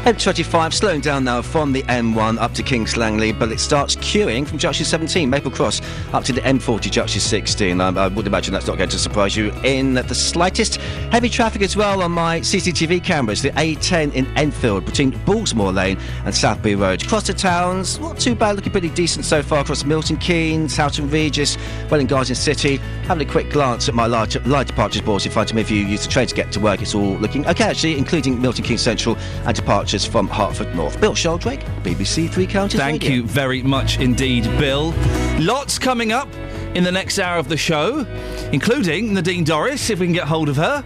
M25 0.02 0.74
slowing 0.74 1.00
down 1.00 1.22
now 1.22 1.40
from 1.40 1.70
the 1.70 1.84
M1 1.84 2.36
up 2.38 2.52
to 2.54 2.64
Kings 2.64 2.96
Langley, 2.96 3.30
but 3.30 3.52
it 3.52 3.60
starts 3.60 3.94
queuing 3.94 4.44
from 4.44 4.58
junction 4.58 4.84
17, 4.84 5.30
Maple 5.30 5.52
Cross, 5.52 5.80
up 6.12 6.24
to 6.24 6.32
the 6.32 6.40
M40 6.40 6.90
junction 6.90 7.20
16. 7.20 7.80
Um, 7.80 7.96
I 7.96 8.08
would 8.08 8.26
imagine 8.26 8.52
that's 8.52 8.66
not 8.66 8.78
going 8.78 8.90
to 8.90 8.98
surprise 8.98 9.36
you 9.36 9.52
in 9.62 9.94
the 9.94 10.12
slightest. 10.12 10.78
Heavy 11.12 11.28
traffic 11.28 11.62
as 11.62 11.76
well 11.76 12.02
on 12.02 12.10
my 12.10 12.40
CCTV 12.40 13.04
cameras, 13.04 13.42
the 13.42 13.50
A10 13.50 14.12
in 14.14 14.26
Enfield 14.36 14.84
between 14.86 15.12
Bullsmoor 15.12 15.72
Lane 15.72 15.98
and 16.24 16.34
Southbury 16.34 16.76
Road. 16.76 17.04
Across 17.04 17.28
the 17.28 17.34
towns, 17.34 18.00
not 18.00 18.18
too 18.18 18.34
bad, 18.34 18.56
looking 18.56 18.72
pretty 18.72 18.90
decent 18.90 19.24
so 19.24 19.40
far 19.40 19.60
across 19.60 19.84
Milton 19.84 20.16
Keynes, 20.16 20.76
Houghton 20.76 21.10
Regis, 21.10 21.56
Welwyn 21.88 22.08
Garden 22.08 22.34
City. 22.34 22.78
Having 23.06 23.28
a 23.28 23.30
quick 23.30 23.50
glance 23.50 23.88
at 23.88 23.94
my 23.94 24.06
light, 24.06 24.34
light 24.48 24.66
departures 24.66 25.02
boards 25.02 25.26
in 25.26 25.30
front 25.30 25.50
of 25.50 25.54
me. 25.54 25.62
If 25.62 25.70
you 25.70 25.78
use 25.78 26.04
the 26.04 26.10
train 26.10 26.26
to 26.26 26.34
get 26.34 26.50
to 26.52 26.58
work, 26.60 26.82
it's 26.82 26.92
all 26.92 27.14
looking 27.18 27.46
okay 27.46 27.64
actually, 27.66 27.96
including 27.96 28.42
Milton 28.42 28.64
Keynes 28.64 28.82
Central 28.82 29.16
and 29.44 29.54
departures 29.92 30.10
from 30.10 30.28
Hertford 30.28 30.74
North. 30.74 31.00
Bill 31.00 31.14
Sheldrake, 31.14 31.60
BBC 31.82 32.30
Three 32.30 32.46
Counties 32.46 32.80
Thank 32.80 33.02
Radio. 33.02 33.16
you 33.16 33.24
very 33.24 33.62
much 33.62 33.98
indeed, 33.98 34.44
Bill. 34.58 34.94
Lots 35.38 35.78
coming 35.78 36.12
up 36.12 36.28
in 36.74 36.84
the 36.84 36.92
next 36.92 37.18
hour 37.18 37.38
of 37.38 37.48
the 37.48 37.56
show, 37.58 38.06
including 38.52 39.12
Nadine 39.12 39.44
Dorries, 39.44 39.90
if 39.90 40.00
we 40.00 40.06
can 40.06 40.14
get 40.14 40.26
hold 40.26 40.48
of 40.48 40.56
her, 40.56 40.82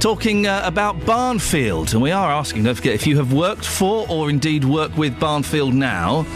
talking 0.00 0.48
uh, 0.48 0.62
about 0.64 0.98
Barnfield. 1.06 1.92
And 1.92 2.02
we 2.02 2.10
are 2.10 2.32
asking, 2.32 2.64
don't 2.64 2.74
forget, 2.74 2.94
if 2.94 3.06
you 3.06 3.16
have 3.18 3.32
worked 3.32 3.64
for 3.64 4.04
or 4.08 4.28
indeed 4.28 4.64
work 4.64 4.96
with 4.96 5.20
Barnfield 5.20 5.74
now, 5.74 6.26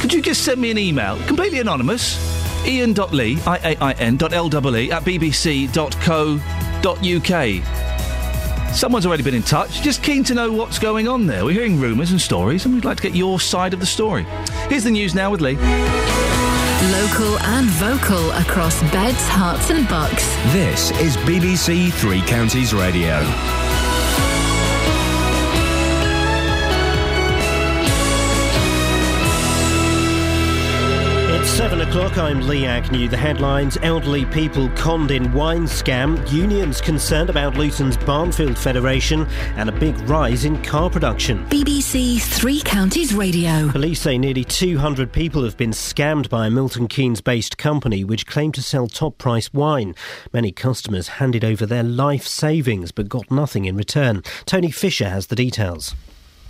could 0.00 0.14
you 0.14 0.22
just 0.22 0.42
send 0.44 0.60
me 0.62 0.70
an 0.70 0.78
email, 0.78 1.18
completely 1.26 1.60
anonymous, 1.60 2.16
iain.lee, 2.64 3.38
I-A-I-N, 3.46 4.16
dot 4.16 4.32
L-E-E, 4.32 4.90
at 4.90 5.02
bbc.co.uk. 5.02 5.70
Someone's 8.72 9.04
already 9.04 9.22
been 9.22 9.34
in 9.34 9.42
touch, 9.42 9.82
just 9.82 10.02
keen 10.02 10.24
to 10.24 10.34
know 10.34 10.50
what's 10.52 10.78
going 10.78 11.08
on 11.08 11.26
there. 11.26 11.44
We're 11.44 11.52
hearing 11.52 11.78
rumours 11.80 12.12
and 12.12 12.20
stories, 12.20 12.64
and 12.64 12.74
we'd 12.74 12.84
like 12.84 12.96
to 12.98 13.02
get 13.02 13.14
your 13.14 13.40
side 13.40 13.74
of 13.74 13.80
the 13.80 13.86
story. 13.86 14.24
Here's 14.68 14.84
the 14.84 14.90
news 14.90 15.14
now 15.14 15.30
with 15.30 15.40
Lee. 15.40 15.56
Local 16.92 17.38
and 17.40 17.66
vocal 17.66 18.30
across 18.32 18.80
beds, 18.90 19.28
Herts, 19.28 19.70
and 19.70 19.88
Bucks. 19.88 20.24
This 20.52 20.90
is 20.92 21.16
BBC 21.18 21.92
Three 21.92 22.22
Counties 22.22 22.72
Radio. 22.72 23.20
It's 31.50 31.58
seven 31.58 31.80
o'clock. 31.80 32.16
I'm 32.16 32.46
Lee 32.46 32.64
Agnew. 32.64 33.08
The 33.08 33.16
headlines 33.16 33.76
Elderly 33.82 34.24
people 34.24 34.68
conned 34.76 35.10
in 35.10 35.32
wine 35.32 35.64
scam, 35.64 36.30
unions 36.30 36.80
concerned 36.80 37.28
about 37.28 37.56
Luton's 37.56 37.96
Barnfield 37.96 38.56
Federation, 38.56 39.26
and 39.56 39.68
a 39.68 39.72
big 39.72 39.98
rise 40.08 40.44
in 40.44 40.62
car 40.62 40.88
production. 40.88 41.44
BBC 41.46 42.22
Three 42.22 42.60
Counties 42.60 43.12
Radio. 43.14 43.68
Police 43.68 44.00
say 44.00 44.16
nearly 44.16 44.44
200 44.44 45.12
people 45.12 45.42
have 45.42 45.56
been 45.56 45.72
scammed 45.72 46.28
by 46.28 46.46
a 46.46 46.50
Milton 46.50 46.86
Keynes 46.86 47.20
based 47.20 47.58
company 47.58 48.04
which 48.04 48.28
claimed 48.28 48.54
to 48.54 48.62
sell 48.62 48.86
top 48.86 49.18
price 49.18 49.52
wine. 49.52 49.96
Many 50.32 50.52
customers 50.52 51.08
handed 51.08 51.44
over 51.44 51.66
their 51.66 51.82
life 51.82 52.28
savings 52.28 52.92
but 52.92 53.08
got 53.08 53.28
nothing 53.28 53.64
in 53.64 53.76
return. 53.76 54.22
Tony 54.46 54.70
Fisher 54.70 55.08
has 55.08 55.26
the 55.26 55.36
details. 55.36 55.96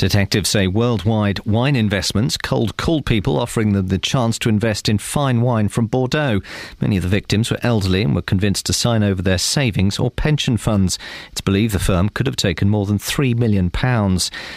Detectives 0.01 0.49
say 0.49 0.67
worldwide 0.67 1.45
wine 1.45 1.77
investments 1.77 2.39
cold 2.39 2.79
called 2.79 3.05
people, 3.05 3.39
offering 3.39 3.75
them 3.75 3.89
the 3.89 3.99
chance 3.99 4.39
to 4.39 4.49
invest 4.49 4.89
in 4.89 4.97
fine 4.97 5.43
wine 5.43 5.69
from 5.69 5.89
Bordeaux. 5.89 6.41
Many 6.81 6.97
of 6.97 7.03
the 7.03 7.09
victims 7.11 7.51
were 7.51 7.59
elderly 7.63 8.01
and 8.01 8.15
were 8.15 8.23
convinced 8.23 8.65
to 8.65 8.73
sign 8.73 9.03
over 9.03 9.21
their 9.21 9.37
savings 9.37 9.99
or 9.99 10.11
pension 10.11 10.57
funds. 10.57 10.99
It's 11.33 11.43
believed 11.43 11.75
the 11.75 11.79
firm 11.79 12.09
could 12.09 12.27
have 12.27 12.37
taken 12.37 12.71
more 12.71 12.87
than 12.87 12.97
£3 12.97 13.39
million. 13.39 13.71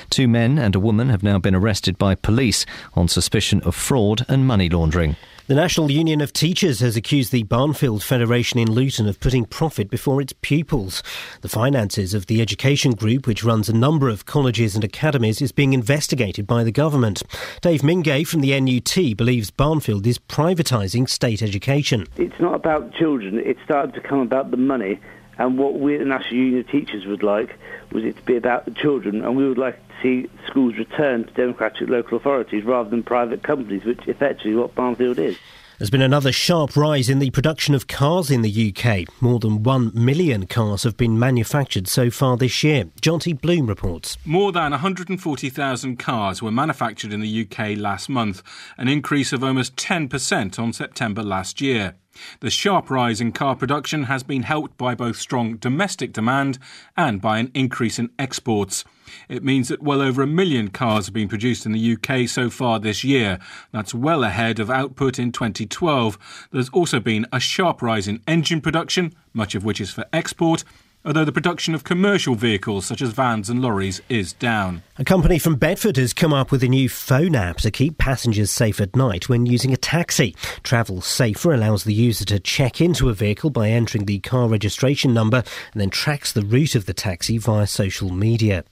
Two 0.10 0.30
men 0.30 0.58
and 0.58 0.76
a 0.76 0.80
woman 0.80 1.10
have 1.10 1.24
now 1.24 1.40
been 1.40 1.56
arrested 1.56 1.98
by 1.98 2.16
police 2.16 2.66
on 2.94 3.10
suspicion 3.10 3.60
of 3.64 3.76
fraud 3.76 4.26
and 4.30 4.48
money 4.48 4.70
laundering. 4.70 5.18
The 5.46 5.56
National 5.56 5.92
Union 5.92 6.22
of 6.22 6.32
Teachers 6.32 6.80
has 6.80 6.96
accused 6.96 7.34
the 7.34 7.44
Barnfield 7.44 8.02
Federation 8.02 8.62
in 8.62 8.72
Luton 8.72 9.10
of 9.10 9.20
putting 9.20 9.44
profit 9.44 9.90
before 9.90 10.22
its 10.22 10.32
pupils. 10.42 11.04
The 11.42 11.50
finances 11.50 12.14
of 12.14 12.28
the 12.28 12.42
education 12.42 12.92
group, 12.92 13.28
which 13.28 13.44
runs 13.44 13.68
a 13.68 13.76
number 13.76 14.08
of 14.08 14.26
colleges 14.26 14.74
and 14.74 14.86
academies, 14.86 15.42
is 15.42 15.52
being 15.52 15.74
investigated 15.74 16.48
by 16.48 16.64
the 16.64 16.72
government. 16.72 17.24
Dave 17.60 17.82
Mingay 17.82 18.26
from 18.26 18.40
the 18.40 18.58
NUT 18.58 19.18
believes 19.18 19.52
Barnfield 19.52 20.08
is 20.08 20.18
privatising 20.18 21.10
state 21.10 21.42
education. 21.42 22.08
It's 22.16 22.40
not 22.40 22.56
about 22.56 22.94
children. 22.94 23.38
it 23.38 23.58
started 23.66 23.96
to 23.96 24.00
become 24.00 24.20
about 24.20 24.50
the 24.50 24.56
money. 24.56 24.98
And 25.38 25.58
what 25.58 25.78
we 25.78 25.98
the 25.98 26.06
National 26.06 26.36
Union 26.36 26.60
of 26.62 26.70
Teachers 26.70 27.06
would 27.06 27.22
like 27.22 27.60
was 27.92 28.06
it 28.06 28.16
to 28.16 28.22
be 28.24 28.38
about 28.38 28.64
the 28.64 28.72
children, 28.72 29.26
and 29.26 29.36
we 29.36 29.46
would 29.46 29.58
like 29.58 29.83
see 30.04 30.30
schools 30.46 30.76
return 30.78 31.26
to 31.26 31.34
democratic 31.34 31.90
local 31.90 32.18
authorities 32.18 32.64
rather 32.64 32.90
than 32.90 33.02
private 33.02 33.42
companies, 33.42 33.84
which 33.86 34.08
effectively 34.08 34.54
what 34.54 34.76
Barnfield 34.76 35.18
is. 35.18 35.38
There's 35.80 35.90
been 35.90 36.04
another 36.04 36.32
sharp 36.32 36.78
rise 36.78 37.10
in 37.10 37.18
the 37.18 37.32
production 37.32 37.74
of 37.74 37.88
cars 37.88 38.30
in 38.30 38.44
the 38.44 38.74
UK. 38.74 39.08
More 39.22 39.40
than 39.40 39.64
1 39.64 39.92
million 39.94 40.46
cars 40.46 40.84
have 40.84 40.96
been 40.96 41.18
manufactured 41.18 41.88
so 41.88 42.12
far 42.12 42.38
this 42.38 42.64
year. 42.64 42.86
Jonty 43.02 43.40
Bloom 43.40 43.68
reports. 43.68 44.18
More 44.24 44.52
than 44.52 44.72
140,000 44.72 45.98
cars 45.98 46.44
were 46.44 46.52
manufactured 46.52 47.12
in 47.12 47.22
the 47.22 47.42
UK 47.42 47.76
last 47.76 48.08
month, 48.08 48.44
an 48.78 48.88
increase 48.88 49.34
of 49.34 49.44
almost 49.44 49.76
10% 49.76 50.60
on 50.60 50.74
September 50.74 51.24
last 51.24 51.60
year. 51.60 51.96
The 52.40 52.50
sharp 52.50 52.90
rise 52.90 53.22
in 53.22 53.32
car 53.32 53.56
production 53.56 54.04
has 54.04 54.24
been 54.24 54.44
helped 54.44 54.78
by 54.78 54.96
both 54.96 55.18
strong 55.18 55.58
domestic 55.58 56.14
demand 56.14 56.60
and 56.96 57.22
by 57.22 57.40
an 57.40 57.52
increase 57.54 58.00
in 58.00 58.12
exports. 58.20 58.84
It 59.30 59.44
means 59.44 59.68
that 59.68 59.84
well 59.84 60.02
over 60.02 60.22
a 60.22 60.28
million 60.28 60.70
cars 60.70 61.06
have 61.06 61.14
been 61.14 61.28
produced 61.28 61.66
in 61.66 61.72
the 61.72 61.94
UK 61.94 62.28
so 62.28 62.50
far 62.50 62.80
this 62.80 63.04
year. 63.04 63.40
That's 63.72 63.94
well 63.94 64.24
ahead 64.24 64.60
of 64.60 64.70
output 64.70 65.20
in 65.20 65.32
2012. 65.32 66.48
There's 66.52 66.70
also 66.70 67.00
been 67.00 67.26
a 67.32 67.40
sharp 67.40 67.82
rise 67.82 68.08
in 68.08 68.22
engine 68.28 68.62
production, 68.62 69.14
much 69.34 69.56
of 69.56 69.64
which 69.64 69.82
is 69.82 69.92
for 69.92 70.06
export, 70.14 70.64
although 71.06 71.26
the 71.26 71.32
production 71.32 71.76
of 71.76 71.84
commercial 71.84 72.36
vehicles 72.36 72.86
such 72.86 73.02
as 73.02 73.12
vans 73.12 73.50
and 73.50 73.62
lorries 73.62 74.02
is 74.10 74.34
down. 74.34 74.84
A 74.98 75.04
company 75.04 75.38
from 75.38 75.56
Bedford 75.56 75.98
has 75.98 76.14
come 76.14 76.34
up 76.34 76.52
with 76.52 76.64
a 76.64 76.68
new 76.68 76.88
phone 76.88 77.36
app 77.36 77.58
to 77.58 77.72
keep 77.72 77.98
passengers 77.98 78.52
safe 78.52 78.80
at 78.80 78.96
night 78.96 79.28
when 79.28 79.46
using 79.46 79.74
a 79.74 79.78
taxi. 79.78 80.36
Travel 80.64 81.02
Safer 81.02 81.54
allows 81.54 81.84
the 81.84 81.94
user 81.94 82.26
to 82.26 82.40
check 82.40 82.80
into 82.80 83.10
a 83.10 83.14
vehicle 83.14 83.50
by 83.50 83.70
entering 83.70 84.06
the 84.06 84.20
car 84.20 84.48
registration 84.48 85.14
number 85.14 85.44
and 85.74 85.82
then 85.82 85.90
tracks 85.90 86.32
the 86.32 86.46
route 86.46 86.76
of 86.76 86.86
the 86.86 86.94
taxi 86.94 87.38
via 87.38 87.68
social 87.68 88.12
media. 88.12 88.64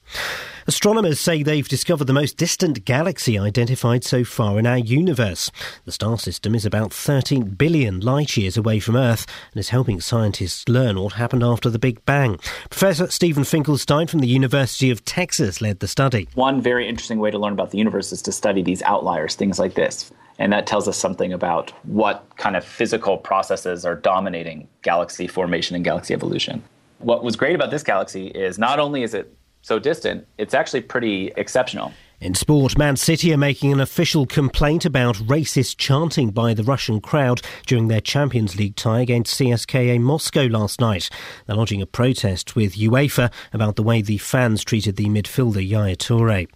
Astronomers 0.67 1.19
say 1.19 1.41
they've 1.41 1.67
discovered 1.67 2.05
the 2.05 2.13
most 2.13 2.37
distant 2.37 2.85
galaxy 2.85 3.37
identified 3.37 4.03
so 4.03 4.23
far 4.23 4.59
in 4.59 4.67
our 4.67 4.77
universe. 4.77 5.49
The 5.85 5.91
star 5.91 6.19
system 6.19 6.53
is 6.53 6.65
about 6.65 6.93
13 6.93 7.55
billion 7.55 7.99
light 7.99 8.37
years 8.37 8.57
away 8.57 8.79
from 8.79 8.95
Earth 8.95 9.25
and 9.51 9.59
is 9.59 9.69
helping 9.69 9.99
scientists 9.99 10.69
learn 10.69 10.99
what 10.99 11.13
happened 11.13 11.43
after 11.43 11.69
the 11.69 11.79
Big 11.79 12.05
Bang. 12.05 12.37
Professor 12.69 13.09
Steven 13.09 13.43
Finkelstein 13.43 14.05
from 14.05 14.19
the 14.19 14.27
University 14.27 14.91
of 14.91 15.03
Texas 15.03 15.61
led 15.61 15.79
the 15.79 15.87
study. 15.87 16.27
One 16.35 16.61
very 16.61 16.87
interesting 16.87 17.19
way 17.19 17.31
to 17.31 17.39
learn 17.39 17.53
about 17.53 17.71
the 17.71 17.79
universe 17.79 18.11
is 18.11 18.21
to 18.23 18.31
study 18.31 18.61
these 18.61 18.83
outliers, 18.83 19.35
things 19.35 19.57
like 19.57 19.73
this. 19.73 20.11
And 20.37 20.53
that 20.53 20.67
tells 20.67 20.87
us 20.87 20.97
something 20.97 21.33
about 21.33 21.71
what 21.85 22.25
kind 22.37 22.55
of 22.55 22.63
physical 22.63 23.17
processes 23.17 23.83
are 23.83 23.95
dominating 23.95 24.67
galaxy 24.83 25.27
formation 25.27 25.75
and 25.75 25.83
galaxy 25.83 26.13
evolution. 26.13 26.63
What 26.99 27.23
was 27.23 27.35
great 27.35 27.55
about 27.55 27.71
this 27.71 27.81
galaxy 27.81 28.27
is 28.27 28.59
not 28.59 28.79
only 28.79 29.01
is 29.01 29.15
it 29.15 29.35
so 29.61 29.79
distant, 29.79 30.27
it's 30.37 30.53
actually 30.53 30.81
pretty 30.81 31.31
exceptional. 31.37 31.93
In 32.21 32.35
sport, 32.35 32.77
Man 32.77 32.97
City 32.97 33.33
are 33.33 33.37
making 33.37 33.73
an 33.73 33.79
official 33.79 34.27
complaint 34.27 34.85
about 34.85 35.15
racist 35.15 35.77
chanting 35.77 36.29
by 36.29 36.53
the 36.53 36.63
Russian 36.63 37.01
crowd 37.01 37.41
during 37.65 37.87
their 37.87 37.99
Champions 37.99 38.55
League 38.55 38.75
tie 38.75 39.01
against 39.01 39.39
CSKA 39.39 39.99
Moscow 39.99 40.43
last 40.43 40.79
night. 40.79 41.09
They're 41.47 41.55
lodging 41.55 41.81
a 41.81 41.87
protest 41.87 42.55
with 42.55 42.75
UEFA 42.75 43.33
about 43.53 43.75
the 43.75 43.81
way 43.81 44.03
the 44.03 44.19
fans 44.19 44.63
treated 44.63 44.97
the 44.97 45.05
midfielder 45.05 45.67
Yaya 45.67 45.95
Toure. 45.95 46.47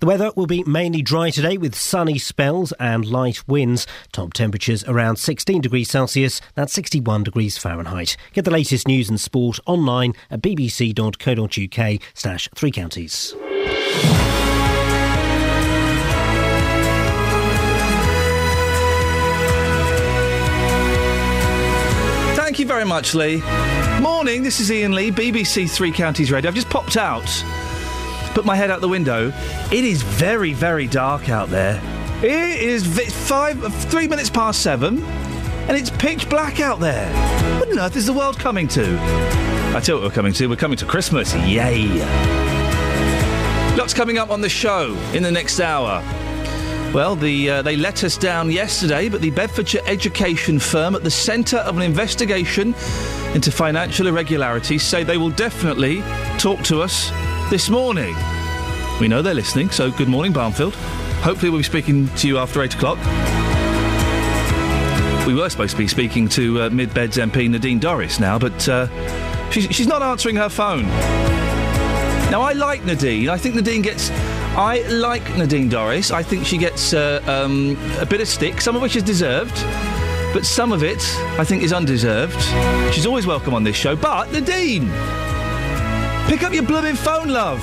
The 0.00 0.06
weather 0.06 0.32
will 0.34 0.48
be 0.48 0.64
mainly 0.64 1.02
dry 1.02 1.30
today 1.30 1.56
with 1.56 1.76
sunny 1.76 2.18
spells 2.18 2.72
and 2.80 3.04
light 3.04 3.46
winds. 3.46 3.86
Top 4.10 4.32
temperatures 4.32 4.82
around 4.88 5.20
16 5.20 5.60
degrees 5.60 5.88
Celsius, 5.88 6.40
that's 6.56 6.72
61 6.72 7.22
degrees 7.22 7.56
Fahrenheit. 7.56 8.16
Get 8.32 8.44
the 8.44 8.50
latest 8.50 8.88
news 8.88 9.08
and 9.08 9.20
sport 9.20 9.60
online 9.66 10.14
at 10.32 10.42
bbc.co.uk 10.42 12.02
slash 12.12 12.48
three 12.56 12.72
counties. 12.72 13.36
Thank 22.52 22.60
you 22.60 22.66
very 22.66 22.84
much, 22.84 23.14
Lee. 23.14 23.40
Morning, 24.02 24.42
this 24.42 24.60
is 24.60 24.70
Iain 24.70 24.92
Lee, 24.92 25.10
BBC 25.10 25.70
Three 25.70 25.90
Counties 25.90 26.30
Radio. 26.30 26.50
I've 26.50 26.54
just 26.54 26.68
popped 26.68 26.98
out, 26.98 27.24
put 28.34 28.44
my 28.44 28.54
head 28.54 28.70
out 28.70 28.82
the 28.82 28.90
window. 28.90 29.32
It 29.72 29.86
is 29.86 30.02
very, 30.02 30.52
very 30.52 30.86
dark 30.86 31.30
out 31.30 31.48
there. 31.48 31.80
It 32.22 32.60
is 32.60 32.86
five, 33.26 33.58
three 33.84 34.06
minutes 34.06 34.28
past 34.28 34.60
seven, 34.60 35.02
and 35.02 35.78
it's 35.78 35.88
pitch 35.88 36.28
black 36.28 36.60
out 36.60 36.78
there. 36.78 37.10
What 37.58 37.72
on 37.72 37.78
earth 37.78 37.96
is 37.96 38.04
the 38.04 38.12
world 38.12 38.38
coming 38.38 38.68
to? 38.68 38.98
I 39.74 39.80
tell 39.82 39.96
you 39.96 40.02
what 40.02 40.10
we're 40.10 40.14
coming 40.14 40.34
to. 40.34 40.46
We're 40.48 40.56
coming 40.56 40.76
to 40.76 40.84
Christmas. 40.84 41.34
Yay! 41.34 41.86
Lots 43.78 43.94
coming 43.94 44.18
up 44.18 44.28
on 44.28 44.42
the 44.42 44.50
show 44.50 44.94
in 45.14 45.22
the 45.22 45.32
next 45.32 45.58
hour. 45.58 46.02
Well, 46.94 47.16
the, 47.16 47.48
uh, 47.48 47.62
they 47.62 47.74
let 47.74 48.04
us 48.04 48.18
down 48.18 48.50
yesterday, 48.50 49.08
but 49.08 49.22
the 49.22 49.30
Bedfordshire 49.30 49.80
education 49.86 50.58
firm 50.58 50.94
at 50.94 51.02
the 51.02 51.10
centre 51.10 51.56
of 51.56 51.74
an 51.74 51.82
investigation 51.82 52.74
into 53.32 53.50
financial 53.50 54.08
irregularities 54.08 54.82
say 54.82 55.02
they 55.02 55.16
will 55.16 55.30
definitely 55.30 56.02
talk 56.38 56.60
to 56.64 56.82
us 56.82 57.10
this 57.48 57.70
morning. 57.70 58.14
We 59.00 59.08
know 59.08 59.22
they're 59.22 59.32
listening, 59.32 59.70
so 59.70 59.90
good 59.90 60.08
morning, 60.08 60.34
Barnfield. 60.34 60.74
Hopefully, 61.22 61.48
we'll 61.48 61.60
be 61.60 61.64
speaking 61.64 62.08
to 62.16 62.28
you 62.28 62.36
after 62.36 62.62
8 62.62 62.74
o'clock. 62.74 62.98
We 65.26 65.34
were 65.34 65.48
supposed 65.48 65.72
to 65.72 65.78
be 65.78 65.88
speaking 65.88 66.28
to 66.30 66.64
uh, 66.64 66.70
Mid 66.70 66.92
Beds 66.92 67.16
MP 67.16 67.48
Nadine 67.48 67.80
Dorries 67.80 68.20
now, 68.20 68.38
but 68.38 68.68
uh, 68.68 69.50
she's, 69.50 69.64
she's 69.74 69.86
not 69.86 70.02
answering 70.02 70.36
her 70.36 70.50
phone. 70.50 70.82
Now, 72.30 72.42
I 72.42 72.52
like 72.52 72.84
Nadine. 72.84 73.30
I 73.30 73.38
think 73.38 73.54
Nadine 73.54 73.80
gets. 73.80 74.10
I 74.54 74.82
like 74.88 75.22
Nadine 75.36 75.70
Dorries. 75.70 76.10
I 76.10 76.22
think 76.22 76.44
she 76.44 76.58
gets 76.58 76.92
uh, 76.92 77.22
um, 77.26 77.76
a 77.98 78.04
bit 78.04 78.20
of 78.20 78.28
stick, 78.28 78.60
some 78.60 78.76
of 78.76 78.82
which 78.82 78.96
is 78.96 79.02
deserved, 79.02 79.54
but 80.34 80.44
some 80.44 80.72
of 80.72 80.82
it 80.82 81.02
I 81.38 81.44
think 81.44 81.62
is 81.62 81.72
undeserved. 81.72 82.38
She's 82.94 83.06
always 83.06 83.26
welcome 83.26 83.54
on 83.54 83.64
this 83.64 83.76
show. 83.76 83.96
But 83.96 84.30
Nadine, 84.30 84.88
pick 86.28 86.42
up 86.42 86.52
your 86.52 86.64
blooming 86.64 86.96
phone, 86.96 87.28
love. 87.28 87.60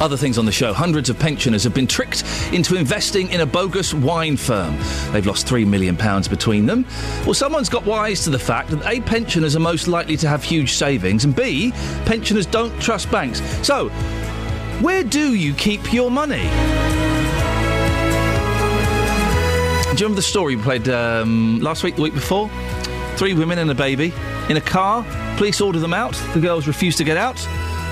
Other 0.00 0.16
things 0.16 0.38
on 0.38 0.46
the 0.46 0.52
show. 0.52 0.72
Hundreds 0.72 1.10
of 1.10 1.18
pensioners 1.18 1.62
have 1.64 1.74
been 1.74 1.86
tricked 1.86 2.24
into 2.54 2.74
investing 2.74 3.28
in 3.30 3.42
a 3.42 3.46
bogus 3.46 3.92
wine 3.92 4.38
firm. 4.38 4.74
They've 5.12 5.26
lost 5.26 5.46
£3 5.46 5.66
million 5.66 5.94
between 5.94 6.64
them. 6.64 6.86
Well, 7.26 7.34
someone's 7.34 7.68
got 7.68 7.84
wise 7.84 8.24
to 8.24 8.30
the 8.30 8.38
fact 8.38 8.70
that 8.70 8.82
A, 8.86 9.02
pensioners 9.02 9.54
are 9.56 9.60
most 9.60 9.88
likely 9.88 10.16
to 10.16 10.28
have 10.28 10.42
huge 10.42 10.72
savings, 10.72 11.26
and 11.26 11.36
B, 11.36 11.72
pensioners 12.06 12.46
don't 12.46 12.72
trust 12.80 13.10
banks. 13.10 13.42
So, 13.66 13.90
where 14.80 15.04
do 15.04 15.34
you 15.34 15.52
keep 15.52 15.92
your 15.92 16.10
money? 16.10 16.48
Do 19.84 19.96
you 19.96 20.06
remember 20.06 20.16
the 20.16 20.22
story 20.22 20.56
we 20.56 20.62
played 20.62 20.88
um, 20.88 21.60
last 21.60 21.82
week, 21.82 21.96
the 21.96 22.02
week 22.02 22.14
before? 22.14 22.48
Three 23.16 23.34
women 23.34 23.58
and 23.58 23.70
a 23.70 23.74
baby 23.74 24.14
in 24.48 24.56
a 24.56 24.62
car. 24.62 25.04
Police 25.36 25.60
order 25.60 25.78
them 25.78 25.92
out. 25.92 26.14
The 26.32 26.40
girls 26.40 26.66
refuse 26.66 26.96
to 26.96 27.04
get 27.04 27.18
out. 27.18 27.36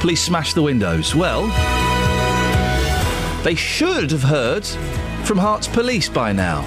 Police 0.00 0.22
smash 0.22 0.54
the 0.54 0.62
windows. 0.62 1.14
Well, 1.14 1.48
they 3.48 3.54
should 3.54 4.10
have 4.10 4.24
heard 4.24 4.66
from 5.24 5.38
Herts 5.38 5.72
Police 5.72 6.06
by 6.06 6.32
now. 6.32 6.60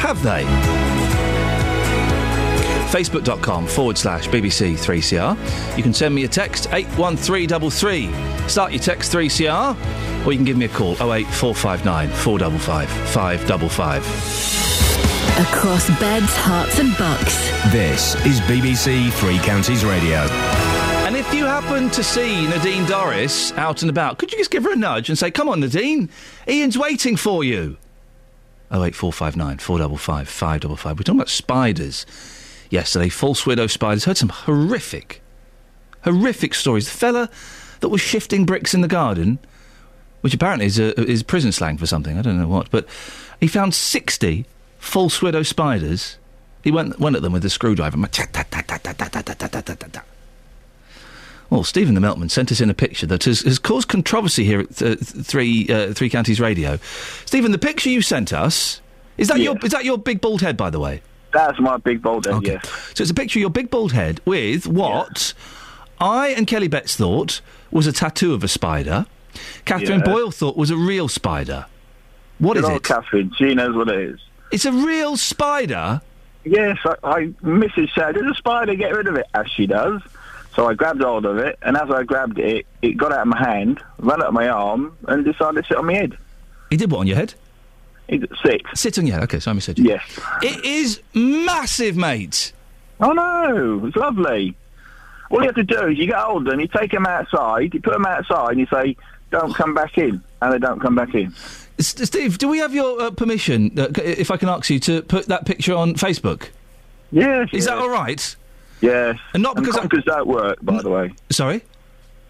Have 0.00 0.20
they? 0.24 0.42
Facebook.com 2.90 3.68
forward 3.68 3.96
slash 3.96 4.26
BBC 4.26 4.72
3CR. 4.72 5.76
You 5.76 5.84
can 5.84 5.94
send 5.94 6.16
me 6.16 6.24
a 6.24 6.28
text 6.28 6.66
81333. 6.72 8.10
Start 8.48 8.72
your 8.72 8.80
text 8.80 9.12
3CR, 9.12 10.26
or 10.26 10.32
you 10.32 10.38
can 10.38 10.44
give 10.44 10.56
me 10.56 10.64
a 10.64 10.68
call 10.68 10.94
08459 10.94 12.08
455 12.08 12.88
555. 13.12 14.02
Across 15.46 16.00
beds, 16.00 16.34
Herts, 16.34 16.80
and 16.80 16.98
bucks. 16.98 17.36
This 17.70 18.16
is 18.26 18.40
BBC 18.40 19.12
Three 19.12 19.38
Counties 19.38 19.84
Radio. 19.84 20.26
If 21.18 21.34
you 21.34 21.46
happen 21.46 21.90
to 21.90 22.04
see 22.04 22.46
Nadine 22.46 22.84
Dorries 22.84 23.50
out 23.58 23.82
and 23.82 23.90
about, 23.90 24.18
could 24.18 24.30
you 24.30 24.38
just 24.38 24.52
give 24.52 24.62
her 24.62 24.72
a 24.72 24.76
nudge 24.76 25.08
and 25.08 25.18
say, 25.18 25.32
Come 25.32 25.48
on, 25.48 25.58
Nadine, 25.58 26.10
Iain's 26.46 26.78
waiting 26.78 27.16
for 27.16 27.42
you? 27.42 27.76
08459 28.70 29.58
455 29.58 30.28
555. 30.28 30.96
We're 30.96 31.02
talking 31.02 31.18
about 31.18 31.28
spiders 31.28 32.06
yesterday, 32.70 33.08
false 33.08 33.44
widow 33.44 33.66
spiders. 33.66 34.04
Heard 34.04 34.16
some 34.16 34.28
horrific, 34.28 35.20
horrific 36.04 36.54
stories. 36.54 36.84
The 36.84 36.96
fella 36.96 37.30
that 37.80 37.88
was 37.88 38.00
shifting 38.00 38.46
bricks 38.46 38.72
in 38.72 38.82
the 38.82 38.86
garden, 38.86 39.40
which 40.20 40.34
apparently 40.34 40.66
is, 40.66 40.78
a, 40.78 40.98
is 41.00 41.24
prison 41.24 41.50
slang 41.50 41.78
for 41.78 41.86
something, 41.86 42.16
I 42.16 42.22
don't 42.22 42.38
know 42.38 42.46
what, 42.46 42.70
but 42.70 42.86
he 43.40 43.48
found 43.48 43.74
60 43.74 44.46
false 44.78 45.20
widow 45.20 45.42
spiders. 45.42 46.16
He 46.62 46.70
went, 46.70 47.00
went 47.00 47.16
at 47.16 47.22
them 47.22 47.32
with 47.32 47.44
a 47.44 47.50
screwdriver. 47.50 47.96
Well, 51.50 51.64
Stephen 51.64 51.94
the 51.94 52.00
Meltman 52.00 52.30
sent 52.30 52.52
us 52.52 52.60
in 52.60 52.68
a 52.68 52.74
picture 52.74 53.06
that 53.06 53.24
has, 53.24 53.40
has 53.40 53.58
caused 53.58 53.88
controversy 53.88 54.44
here 54.44 54.60
at 54.60 54.76
th- 54.76 54.98
three 54.98 55.66
uh, 55.68 55.92
Three 55.94 56.10
Counties 56.10 56.40
Radio. 56.40 56.78
Stephen, 57.24 57.52
the 57.52 57.58
picture 57.58 57.88
you 57.88 58.02
sent 58.02 58.32
us 58.32 58.80
is 59.16 59.28
that 59.28 59.40
your 59.40 59.56
is 59.64 59.72
that 59.72 59.84
your 59.84 59.96
big 59.98 60.20
bald 60.20 60.42
head, 60.42 60.56
by 60.56 60.68
the 60.70 60.78
way? 60.78 61.00
That's 61.32 61.58
my 61.58 61.76
big 61.78 62.02
bald 62.02 62.26
head, 62.26 62.42
yes. 62.46 62.66
So 62.94 63.02
it's 63.02 63.10
a 63.10 63.14
picture 63.14 63.38
of 63.38 63.42
your 63.42 63.50
big 63.50 63.70
bald 63.70 63.92
head 63.92 64.20
with 64.24 64.66
what 64.66 65.32
I 66.00 66.28
and 66.28 66.46
Kelly 66.46 66.68
Betts 66.68 66.96
thought 66.96 67.40
was 67.70 67.86
a 67.86 67.92
tattoo 67.92 68.34
of 68.34 68.44
a 68.44 68.48
spider. 68.48 69.06
Catherine 69.64 70.00
Yeah. 70.00 70.12
Boyle 70.12 70.30
thought 70.30 70.56
was 70.56 70.70
a 70.70 70.76
real 70.76 71.08
spider. 71.08 71.66
What 72.38 72.54
Good 72.54 72.64
is 72.64 72.70
it? 72.70 72.82
Catherine, 72.84 73.32
she 73.36 73.54
knows 73.54 73.74
what 73.74 73.88
it 73.88 73.98
is. 74.00 74.20
It's 74.52 74.64
a 74.64 74.72
real 74.72 75.16
spider? 75.16 76.00
Yes, 76.44 76.78
I, 76.84 76.94
I 77.02 77.20
Mrs. 77.42 77.92
said, 77.94 78.14
there's 78.14 78.30
a 78.30 78.34
spider, 78.34 78.74
get 78.74 78.94
rid 78.94 79.06
of 79.06 79.16
it, 79.16 79.26
as 79.34 79.50
she 79.50 79.66
does. 79.66 80.00
So 80.58 80.66
I 80.66 80.74
grabbed 80.74 81.00
hold 81.00 81.24
of 81.24 81.38
it, 81.38 81.56
and 81.62 81.76
as 81.76 81.88
I 81.88 82.02
grabbed 82.02 82.40
it, 82.40 82.66
it 82.82 82.96
got 82.96 83.12
out 83.12 83.20
of 83.20 83.28
my 83.28 83.38
hand, 83.38 83.80
ran 84.00 84.20
up 84.20 84.32
my 84.32 84.48
arm, 84.48 84.96
and 85.06 85.24
decided 85.24 85.62
to 85.62 85.68
sit 85.68 85.76
on 85.76 85.86
my 85.86 85.94
head. 85.94 86.18
He 86.68 86.76
did 86.76 86.90
what 86.90 86.98
on 86.98 87.06
your 87.06 87.14
head? 87.14 87.34
It, 88.08 88.28
sit. 88.44 88.62
Sit 88.74 88.98
on 88.98 89.06
your 89.06 89.14
head, 89.14 89.22
okay, 89.22 89.38
so 89.38 89.52
I 89.52 89.54
misheard 89.54 89.78
Yes. 89.78 90.02
It 90.42 90.64
is 90.64 91.00
massive, 91.14 91.96
mate. 91.96 92.52
Oh 92.98 93.12
no, 93.12 93.86
it's 93.86 93.94
lovely. 93.94 94.56
All 95.30 95.42
you 95.42 95.46
have 95.46 95.54
to 95.54 95.62
do 95.62 95.86
is 95.86 95.96
you 95.96 96.06
get 96.08 96.16
hold 96.16 96.48
of 96.48 96.50
them, 96.50 96.58
you 96.58 96.66
take 96.66 96.90
them 96.90 97.06
outside, 97.06 97.72
you 97.72 97.80
put 97.80 97.92
them 97.92 98.04
outside, 98.06 98.50
and 98.50 98.58
you 98.58 98.66
say, 98.66 98.96
don't 99.30 99.54
come 99.54 99.74
back 99.74 99.96
in. 99.96 100.20
And 100.42 100.52
they 100.52 100.58
don't 100.58 100.80
come 100.80 100.96
back 100.96 101.14
in. 101.14 101.32
S- 101.78 101.94
Steve, 102.02 102.36
do 102.38 102.48
we 102.48 102.58
have 102.58 102.74
your 102.74 103.00
uh, 103.00 103.10
permission, 103.12 103.78
uh, 103.78 103.90
c- 103.94 104.02
if 104.02 104.32
I 104.32 104.36
can 104.36 104.48
ask 104.48 104.68
you, 104.70 104.80
to 104.80 105.02
put 105.02 105.26
that 105.26 105.46
picture 105.46 105.74
on 105.74 105.94
Facebook? 105.94 106.48
Yes. 107.12 107.48
Is 107.52 107.66
that 107.66 107.78
all 107.78 107.90
right? 107.90 108.34
Yes. 108.80 109.18
And 109.34 109.42
not 109.42 109.56
because 109.56 109.76
I- 109.76 109.80
conkers 109.80 110.04
don't 110.04 110.26
work, 110.26 110.58
by 110.62 110.82
the 110.82 110.90
way. 110.90 111.12
Sorry? 111.30 111.62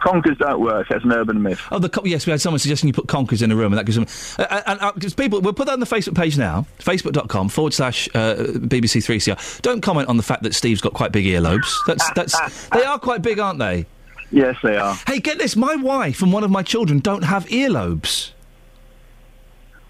Conkers 0.01 0.39
don't 0.39 0.61
work. 0.61 0.87
That's 0.89 1.05
an 1.05 1.13
urban 1.13 1.43
myth. 1.43 1.61
Oh, 1.73 1.81
the 1.81 1.91
yes, 2.05 2.25
we 2.25 2.31
had 2.31 2.41
someone 2.41 2.61
suggesting 2.61 2.87
you 2.87 2.93
put 2.93 3.09
conkers 3.09 3.43
in 3.43 3.51
a 3.51 3.57
room, 3.57 3.73
and 3.73 3.79
that 3.81 3.85
gives 3.85 3.97
them. 3.97 4.07
Uh, 4.39 4.63
and 4.67 4.81
uh, 4.81 4.93
people, 5.17 5.41
we'll 5.41 5.53
put 5.53 5.67
that 5.67 5.73
on 5.73 5.81
the 5.81 5.87
Facebook 5.87 6.15
page 6.15 6.39
now, 6.39 6.67
facebook.com 6.79 7.49
forward 7.49 7.75
slash 7.75 8.09
uh, 8.15 8.37
BBC 8.37 9.03
Three 9.05 9.19
CR. 9.19 9.33
Don't 9.63 9.81
comment 9.81 10.09
on 10.09 10.17
the 10.17 10.23
fact 10.23 10.45
that 10.45 10.55
Steve's 10.55 10.81
got 10.81 10.93
quite 10.93 11.11
big 11.11 11.25
earlobes. 11.27 11.69
That's 11.89 12.09
that's 12.13 12.69
they 12.73 12.85
are 12.85 12.99
quite 13.01 13.23
big, 13.23 13.41
aren't 13.41 13.59
they? 13.59 13.87
Yes, 14.31 14.55
they 14.63 14.77
are. 14.77 14.95
Hey, 15.09 15.19
get 15.19 15.39
this: 15.39 15.57
my 15.57 15.75
wife 15.75 16.23
and 16.23 16.33
one 16.33 16.45
of 16.45 16.51
my 16.53 16.63
children 16.63 17.01
don't 17.01 17.23
have 17.25 17.47
earlobes. 17.47 18.31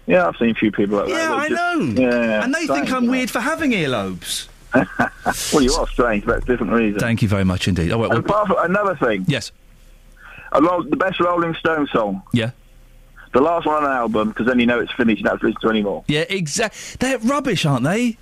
Yeah, 0.07 0.27
I've 0.27 0.37
seen 0.37 0.49
a 0.49 0.53
few 0.55 0.71
people 0.71 0.97
like 0.97 1.07
that. 1.09 1.13
Yeah, 1.13 1.33
I 1.35 1.49
just- 1.49 1.61
know. 1.95 2.01
Yeah, 2.01 2.43
and 2.43 2.55
they 2.55 2.65
think 2.65 2.91
I'm 2.91 3.05
weird 3.05 3.29
for 3.29 3.41
having 3.41 3.71
earlobes. 3.73 4.47
well, 5.53 5.61
you 5.63 5.73
are 5.73 5.87
strange, 5.87 6.25
but 6.25 6.37
it's 6.37 6.43
a 6.45 6.47
different 6.47 6.73
reason. 6.73 6.99
Thank 6.99 7.21
you 7.21 7.27
very 7.27 7.43
much 7.43 7.67
indeed. 7.67 7.91
Oh, 7.91 7.97
well, 7.97 8.11
And 8.11 8.19
apart 8.19 8.47
from 8.47 8.57
another 8.59 8.95
thing. 8.95 9.25
Yes. 9.27 9.51
The 10.51 10.95
best 10.97 11.19
Rolling 11.19 11.53
Stone 11.55 11.87
song. 11.87 12.21
Yeah. 12.33 12.51
The 13.33 13.41
last 13.41 13.67
one 13.67 13.83
on 13.83 13.89
an 13.89 13.95
album, 13.95 14.29
because 14.29 14.47
then 14.47 14.59
you 14.59 14.65
know 14.65 14.79
it's 14.79 14.91
finished. 14.93 15.19
You 15.19 15.23
don't 15.25 15.33
have 15.33 15.39
to 15.41 15.47
listen 15.47 15.61
to 15.61 15.69
anymore. 15.69 16.03
Yeah, 16.07 16.25
exactly. 16.29 16.97
They're 16.99 17.19
rubbish, 17.19 17.65
aren't 17.65 17.83
they? 17.83 18.17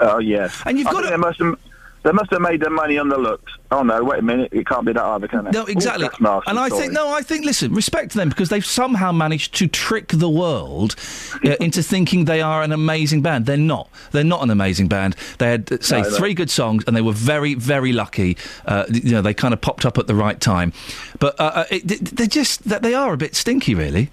Oh 0.00 0.18
yes. 0.18 0.60
And 0.66 0.78
you've 0.78 0.88
I 0.88 0.92
got 0.92 1.02
think 1.04 1.06
to- 1.06 1.10
They 1.12 1.16
must 1.20 1.38
have. 1.38 1.58
They 2.02 2.12
must 2.12 2.30
have 2.30 2.40
made 2.40 2.60
their 2.60 2.70
money 2.70 2.96
on 2.96 3.10
the 3.10 3.18
looks. 3.18 3.52
Oh 3.70 3.82
no! 3.82 4.02
Wait 4.02 4.20
a 4.20 4.22
minute. 4.22 4.52
It 4.52 4.66
can't 4.66 4.86
be 4.86 4.92
that 4.94 5.04
either, 5.04 5.28
can 5.28 5.46
it? 5.46 5.52
No, 5.52 5.66
exactly. 5.66 6.06
Ooh, 6.06 6.40
and 6.46 6.58
I 6.58 6.68
sorry. 6.68 6.80
think 6.80 6.92
no, 6.94 7.08
I 7.12 7.20
think 7.20 7.44
listen, 7.44 7.74
respect 7.74 8.14
them 8.14 8.30
because 8.30 8.48
they've 8.48 8.64
somehow 8.64 9.12
managed 9.12 9.54
to 9.56 9.66
trick 9.66 10.08
the 10.08 10.28
world 10.28 10.96
uh, 11.44 11.56
into 11.60 11.82
thinking 11.82 12.24
they 12.24 12.40
are 12.40 12.62
an 12.62 12.72
amazing 12.72 13.20
band. 13.20 13.44
They're 13.44 13.58
not. 13.58 13.90
They're 14.12 14.24
not 14.24 14.42
an 14.42 14.50
amazing 14.50 14.88
band. 14.88 15.14
They 15.38 15.50
had 15.50 15.70
uh, 15.70 15.78
say 15.80 16.00
No, 16.00 16.08
no. 16.08 16.16
three 16.16 16.32
good 16.32 16.50
songs, 16.50 16.84
and 16.86 16.96
they 16.96 17.02
were 17.02 17.12
very, 17.12 17.52
very 17.54 17.92
lucky. 17.92 18.38
Uh, 18.64 18.86
you 18.90 19.12
know, 19.12 19.20
they 19.20 19.34
kind 19.34 19.52
of 19.52 19.60
popped 19.60 19.84
up 19.84 19.98
at 19.98 20.06
the 20.06 20.14
right 20.14 20.40
time. 20.40 20.72
But 21.18 21.38
uh, 21.38 21.52
uh, 21.54 21.64
it, 21.70 21.86
they're 22.16 22.26
just 22.26 22.66
that 22.68 22.80
they 22.80 22.94
are 22.94 23.12
a 23.12 23.18
bit 23.18 23.36
stinky, 23.36 23.74
really. 23.74 24.10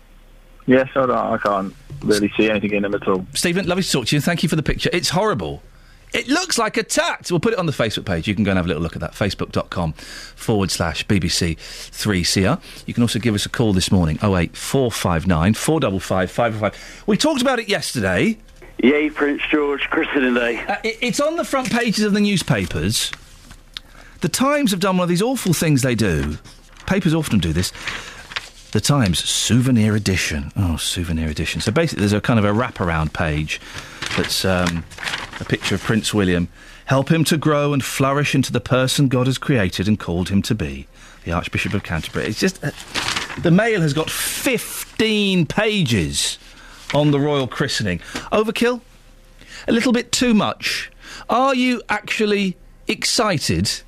Yes, 0.65 0.89
I, 0.93 1.05
don't, 1.05 1.11
I 1.11 1.37
can't 1.37 1.73
really 2.03 2.29
see 2.35 2.49
anything 2.49 2.73
in 2.73 2.83
them 2.83 2.93
at 2.93 3.07
all. 3.07 3.25
Stephen, 3.33 3.65
lovely 3.65 3.83
to 3.83 3.91
talk 3.91 4.07
to 4.07 4.15
you. 4.17 4.21
Thank 4.21 4.43
you 4.43 4.49
for 4.49 4.57
the 4.57 4.63
picture. 4.63 4.89
It's 4.91 5.09
horrible. 5.09 5.63
It 6.13 6.27
looks 6.29 6.57
like 6.57 6.77
a 6.77 6.83
tat. 6.83 7.27
We'll 7.29 7.39
put 7.41 7.53
it 7.53 7.59
on 7.59 7.65
the 7.65 7.71
Facebook 7.73 8.05
page. 8.05 8.27
You 8.27 8.35
can 8.35 8.43
go 8.43 8.51
and 8.51 8.57
have 8.57 8.65
a 8.65 8.69
little 8.69 8.81
look 8.81 8.95
at 8.95 9.01
that. 9.01 9.11
Facebook.com 9.11 9.93
forward 9.93 10.71
slash 10.71 11.05
BBC 11.05 11.57
3CR. 11.57 12.61
You 12.87 12.93
can 12.93 13.03
also 13.03 13.19
give 13.19 13.35
us 13.35 13.45
a 13.45 13.49
call 13.49 13.73
this 13.73 13.91
morning 13.91 14.15
08459 14.23 15.53
455 15.53 16.31
555. 16.31 17.03
We 17.07 17.17
talked 17.17 17.41
about 17.41 17.59
it 17.59 17.67
yesterday. 17.69 18.37
Yay, 18.81 19.09
Prince 19.09 19.41
George, 19.51 19.81
Christening 19.89 20.33
Day. 20.35 20.57
Uh, 20.65 20.77
it- 20.83 20.97
it's 21.01 21.19
on 21.19 21.35
the 21.35 21.43
front 21.45 21.71
pages 21.71 22.03
of 22.05 22.13
the 22.13 22.19
newspapers. 22.21 23.11
The 24.21 24.29
Times 24.29 24.71
have 24.71 24.79
done 24.79 24.97
one 24.97 25.03
of 25.03 25.09
these 25.09 25.21
awful 25.21 25.53
things 25.53 25.81
they 25.81 25.95
do. 25.95 26.37
Papers 26.85 27.13
often 27.13 27.39
do 27.39 27.53
this. 27.53 27.71
The 28.71 28.79
Times 28.81 29.19
Souvenir 29.27 29.95
Edition. 29.95 30.51
Oh, 30.55 30.77
Souvenir 30.77 31.27
Edition. 31.27 31.59
So 31.61 31.71
basically, 31.71 32.01
there's 32.01 32.13
a 32.13 32.21
kind 32.21 32.39
of 32.39 32.45
a 32.45 32.51
wraparound 32.51 33.13
page 33.13 33.59
that's 34.15 34.45
um, 34.45 34.83
a 35.39 35.45
picture 35.45 35.75
of 35.75 35.81
Prince 35.81 36.13
William. 36.13 36.47
Help 36.85 37.11
him 37.11 37.23
to 37.25 37.37
grow 37.37 37.73
and 37.73 37.83
flourish 37.83 38.33
into 38.33 38.51
the 38.51 38.59
person 38.59 39.07
God 39.07 39.27
has 39.27 39.37
created 39.37 39.87
and 39.87 39.99
called 39.99 40.29
him 40.29 40.41
to 40.43 40.55
be. 40.55 40.87
The 41.25 41.31
Archbishop 41.33 41.73
of 41.73 41.83
Canterbury. 41.83 42.27
It's 42.27 42.39
just. 42.39 42.63
Uh, 42.63 42.71
the 43.41 43.51
Mail 43.51 43.81
has 43.81 43.93
got 43.93 44.09
15 44.09 45.45
pages 45.45 46.39
on 46.93 47.11
the 47.11 47.19
royal 47.19 47.47
christening. 47.47 47.99
Overkill? 48.31 48.81
A 49.67 49.71
little 49.71 49.91
bit 49.91 50.11
too 50.11 50.33
much. 50.33 50.91
Are 51.29 51.53
you 51.53 51.81
actually 51.89 52.57
excited 52.87 53.81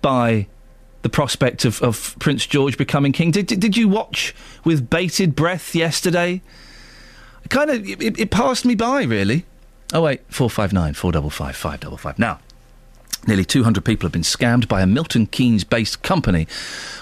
by 0.00 0.46
the 1.02 1.08
prospect 1.08 1.64
of, 1.64 1.82
of 1.82 2.16
Prince 2.18 2.46
George 2.46 2.78
becoming 2.78 3.12
king? 3.12 3.30
Did, 3.30 3.46
did, 3.46 3.60
did 3.60 3.76
you 3.76 3.88
watch 3.88 4.34
with 4.64 4.88
bated 4.88 5.36
breath 5.36 5.74
yesterday? 5.74 6.40
Kind 7.50 7.70
of, 7.70 7.86
it, 7.86 8.18
it 8.18 8.30
passed 8.30 8.64
me 8.64 8.74
by, 8.74 9.04
really. 9.04 9.44
Oh, 9.92 10.02
wait, 10.02 10.20
459 10.28 10.94
455 10.94 11.56
555. 11.56 12.18
Now, 12.18 12.40
Nearly 13.26 13.44
200 13.44 13.84
people 13.84 14.06
have 14.06 14.12
been 14.12 14.22
scammed 14.22 14.68
by 14.68 14.80
a 14.80 14.86
Milton 14.86 15.26
Keynes 15.26 15.64
based 15.64 16.02
company 16.02 16.46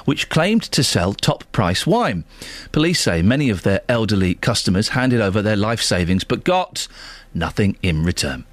which 0.07 0.29
claimed 0.29 0.63
to 0.63 0.83
sell 0.83 1.13
top 1.13 1.45
price 1.53 1.87
wine. 1.87 2.25
Police 2.73 3.01
say 3.01 3.23
many 3.23 3.51
of 3.51 3.63
their 3.63 3.83
elderly 3.89 4.35
customers 4.35 4.89
handed 4.89 5.21
over 5.21 5.43
their 5.43 5.57
life 5.57 5.83
savings 5.83 6.25
but 6.25 6.43
got 6.43 6.89
nothing 7.35 7.77
in 7.83 8.03
return. 8.03 8.45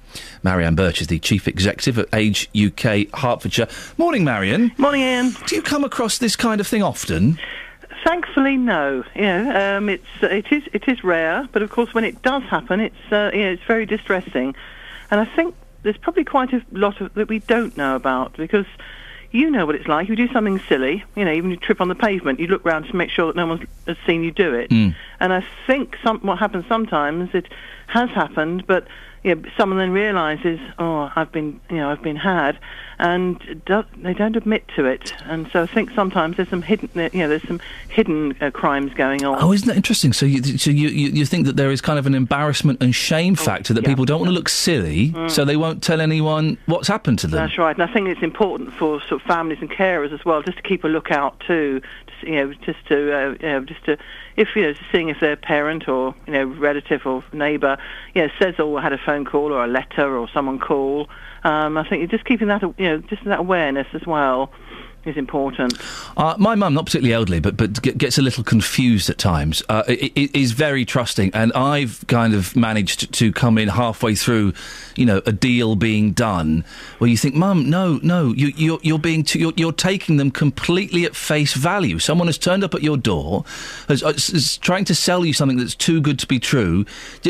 Marianne 0.42 0.76
Birch 0.76 1.00
is 1.00 1.08
the 1.08 1.18
chief 1.18 1.48
executive 1.48 1.98
at 1.98 2.08
Age 2.12 2.48
UK 2.54 3.08
Hertfordshire. 3.18 3.68
Morning, 3.98 4.24
Marion. 4.24 4.70
Morning, 4.76 5.02
Anne. 5.02 5.34
Do 5.46 5.56
you 5.56 5.62
come 5.62 5.84
across 5.84 6.18
this 6.18 6.36
kind 6.36 6.60
of 6.60 6.66
thing 6.66 6.82
often? 6.82 7.38
Thankfully, 8.04 8.58
no. 8.58 9.02
Yeah, 9.16 9.76
um, 9.76 9.88
it's 9.88 10.04
it 10.20 10.52
is 10.52 10.62
it 10.72 10.86
is 10.88 11.02
rare, 11.02 11.48
but 11.52 11.62
of 11.62 11.70
course, 11.70 11.94
when 11.94 12.04
it 12.04 12.20
does 12.22 12.42
happen, 12.44 12.80
it's 12.80 12.96
uh, 13.10 13.30
yeah, 13.32 13.48
it's 13.48 13.62
very 13.64 13.86
distressing, 13.86 14.54
and 15.10 15.20
I 15.20 15.24
think 15.24 15.54
there's 15.82 15.96
probably 15.96 16.24
quite 16.24 16.52
a 16.52 16.62
lot 16.70 17.00
of 17.00 17.14
that 17.14 17.28
we 17.28 17.38
don't 17.38 17.76
know 17.76 17.96
about 17.96 18.36
because 18.36 18.66
you 19.30 19.50
know 19.50 19.64
what 19.64 19.74
it's 19.74 19.88
like. 19.88 20.08
You 20.08 20.16
do 20.16 20.28
something 20.32 20.60
silly, 20.68 21.02
you 21.16 21.24
know, 21.24 21.32
even 21.32 21.50
you 21.50 21.56
trip 21.56 21.80
on 21.80 21.88
the 21.88 21.94
pavement, 21.94 22.40
you 22.40 22.46
look 22.46 22.64
round 22.64 22.86
to 22.86 22.96
make 22.96 23.10
sure 23.10 23.26
that 23.26 23.36
no 23.36 23.46
one 23.46 23.66
has 23.86 23.96
seen 24.06 24.22
you 24.22 24.30
do 24.30 24.54
it. 24.54 24.70
Mm. 24.70 24.94
And 25.18 25.32
I 25.32 25.44
think 25.66 25.96
some, 26.04 26.20
what 26.20 26.38
happens 26.38 26.66
sometimes 26.68 27.34
it 27.34 27.48
has 27.88 28.10
happened, 28.10 28.66
but 28.66 28.86
you 29.24 29.34
know, 29.34 29.42
someone 29.56 29.78
then 29.78 29.90
realizes, 29.90 30.60
oh, 30.78 31.10
I've 31.16 31.32
been, 31.32 31.60
you 31.68 31.78
know, 31.78 31.90
I've 31.90 32.02
been 32.02 32.16
had, 32.16 32.58
and 32.98 33.62
do, 33.66 33.84
they 33.96 34.14
don't 34.14 34.36
admit 34.36 34.66
to 34.76 34.84
it. 34.84 35.12
And 35.24 35.48
so 35.50 35.62
I 35.62 35.66
think 35.66 35.90
sometimes 35.90 36.36
there's 36.36 36.48
some 36.48 36.62
hidden, 36.62 36.88
you 36.94 37.20
know, 37.20 37.28
there's 37.28 37.46
some 37.46 37.60
hidden 37.88 38.36
uh, 38.40 38.50
crimes 38.50 38.92
going 38.94 39.24
on. 39.24 39.42
Oh, 39.42 39.52
isn't 39.52 39.68
that 39.68 39.76
interesting? 39.76 40.12
So, 40.12 40.26
you, 40.26 40.58
so 40.58 40.70
you, 40.70 40.88
you, 40.88 41.08
you 41.10 41.26
think 41.26 41.46
that 41.46 41.56
there 41.56 41.70
is 41.70 41.80
kind 41.80 41.98
of 41.98 42.06
an 42.06 42.14
embarrassment 42.14 42.82
and 42.82 42.94
shame 42.94 43.34
factor 43.34 43.74
that 43.74 43.82
yeah. 43.82 43.88
people 43.88 44.04
don't 44.04 44.20
want 44.20 44.28
to 44.30 44.34
look 44.34 44.48
silly, 44.48 45.10
Mm. 45.14 45.30
so 45.30 45.44
they 45.44 45.56
won't 45.56 45.82
tell 45.82 46.00
anyone 46.00 46.56
what's 46.66 46.88
happened 46.88 47.18
to 47.20 47.26
them. 47.26 47.38
That's 47.38 47.58
right, 47.58 47.76
and 47.76 47.88
I 47.88 47.92
think 47.92 48.08
it's 48.08 48.22
important 48.22 48.72
for 48.74 49.00
sort 49.02 49.20
of 49.20 49.22
families 49.22 49.58
and 49.60 49.70
carers 49.70 50.12
as 50.12 50.24
well, 50.24 50.42
just 50.42 50.56
to 50.56 50.62
keep 50.62 50.84
a 50.84 50.88
lookout 50.88 51.38
too. 51.40 51.80
You 52.22 52.34
know, 52.34 52.54
just 52.54 52.86
to 52.88 53.16
uh, 53.16 53.30
you 53.40 53.48
know, 53.48 53.64
just 53.64 53.84
to 53.84 53.96
if 54.36 54.48
you 54.54 54.62
know, 54.62 54.74
seeing 54.92 55.08
if 55.08 55.20
their 55.20 55.36
parent 55.36 55.88
or 55.88 56.14
you 56.26 56.32
know 56.32 56.44
relative 56.44 57.02
or 57.04 57.24
neighbour, 57.32 57.78
you 58.14 58.22
know, 58.22 58.28
says 58.40 58.58
or 58.58 58.80
had 58.80 58.92
a 58.92 58.98
phone 58.98 59.24
call 59.24 59.52
or 59.52 59.64
a 59.64 59.68
letter 59.68 60.16
or 60.16 60.28
someone 60.32 60.58
call. 60.58 61.08
Um, 61.44 61.76
I 61.76 61.86
think 61.86 62.10
just 62.10 62.24
keeping 62.24 62.48
that 62.48 62.62
you 62.62 62.88
know 62.88 62.98
just 62.98 63.24
that 63.24 63.40
awareness 63.40 63.86
as 63.92 64.06
well 64.06 64.50
is 65.06 65.16
important. 65.16 65.74
Uh, 66.16 66.34
my 66.38 66.54
mum, 66.54 66.74
not 66.74 66.86
particularly 66.86 67.14
elderly, 67.14 67.40
but 67.40 67.56
but 67.56 67.82
g- 67.82 67.92
gets 67.92 68.18
a 68.18 68.22
little 68.22 68.44
confused 68.44 69.08
at 69.10 69.18
times. 69.18 69.62
Uh, 69.68 69.82
i- 69.88 70.10
i- 70.16 70.30
is 70.34 70.52
very 70.52 70.84
trusting, 70.84 71.30
and 71.34 71.52
I've 71.54 72.04
kind 72.08 72.34
of 72.34 72.54
managed 72.56 73.12
to 73.12 73.32
come 73.32 73.58
in 73.58 73.68
halfway 73.68 74.14
through, 74.14 74.52
you 74.96 75.06
know, 75.06 75.20
a 75.26 75.32
deal 75.32 75.76
being 75.76 76.12
done, 76.12 76.64
where 76.98 77.08
you 77.10 77.16
think, 77.16 77.34
Mum, 77.34 77.68
no, 77.68 77.98
no, 78.02 78.32
you, 78.32 78.52
you're 78.56 78.78
you're 78.82 78.98
being 78.98 79.22
too, 79.24 79.38
you're, 79.38 79.52
you're 79.56 79.72
taking 79.72 80.16
them 80.16 80.30
completely 80.30 81.04
at 81.04 81.14
face 81.16 81.54
value. 81.54 81.98
Someone 81.98 82.28
has 82.28 82.38
turned 82.38 82.64
up 82.64 82.74
at 82.74 82.82
your 82.82 82.96
door, 82.96 83.44
has, 83.88 84.02
uh, 84.02 84.08
is, 84.08 84.30
is 84.30 84.56
trying 84.58 84.84
to 84.86 84.94
sell 84.94 85.24
you 85.24 85.32
something 85.32 85.58
that's 85.58 85.74
too 85.74 86.00
good 86.00 86.18
to 86.20 86.26
be 86.26 86.38
true. 86.38 86.84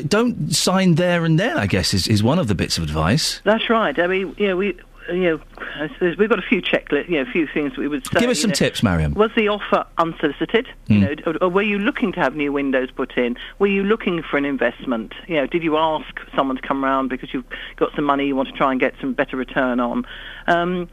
Don't 0.09 0.55
sign 0.55 0.94
there 0.96 1.24
and 1.24 1.38
then. 1.38 1.56
I 1.56 1.66
guess 1.66 1.94
is, 1.94 2.09
is 2.09 2.22
one 2.22 2.38
of 2.38 2.48
the 2.48 2.55
bits 2.55 2.78
of 2.78 2.84
advice. 2.84 3.40
That's 3.44 3.68
right. 3.70 3.98
I 3.98 4.06
mean, 4.06 4.34
you 4.38 4.48
know, 4.48 4.56
we 4.56 4.76
you 5.12 5.22
know, 5.22 5.89
we've 6.18 6.28
got 6.28 6.39
a 6.39 6.43
few 6.43 6.62
checklists, 6.62 7.09
you 7.09 7.16
know, 7.16 7.28
a 7.28 7.32
few 7.32 7.47
things 7.47 7.72
that 7.72 7.78
we 7.78 7.89
would 7.89 8.06
say. 8.06 8.20
Give 8.20 8.31
us 8.31 8.40
some 8.40 8.51
know. 8.51 8.55
tips, 8.55 8.82
Mariam. 8.82 9.14
Was 9.14 9.31
the 9.36 9.48
offer 9.48 9.85
unsolicited? 9.98 10.68
You 10.86 11.01
Mm. 11.01 11.26
know, 11.26 11.32
or, 11.43 11.48
were 11.48 11.62
you 11.62 11.78
looking 11.78 12.12
to 12.12 12.20
have 12.20 12.35
new 12.36 12.52
windows 12.52 12.90
put 12.90 13.16
in? 13.16 13.36
Were 13.59 13.66
you 13.66 13.82
looking 13.85 14.22
for 14.22 14.36
an 14.36 14.44
investment? 14.44 15.12
You 15.26 15.36
know, 15.36 15.47
did 15.47 15.62
you 15.62 15.76
ask 15.76 16.06
someone 16.35 16.56
to 16.56 16.62
come 16.62 16.82
round 16.82 17.10
because 17.10 17.32
you've 17.35 17.44
got 17.76 17.94
some 17.94 18.05
money 18.05 18.26
you 18.26 18.36
want 18.36 18.48
to 18.48 18.55
try 18.55 18.70
and 18.70 18.81
get 18.81 18.94
some 19.01 19.12
better 19.12 19.36
return 19.36 19.81
on? 19.81 20.06
Um, 20.47 20.89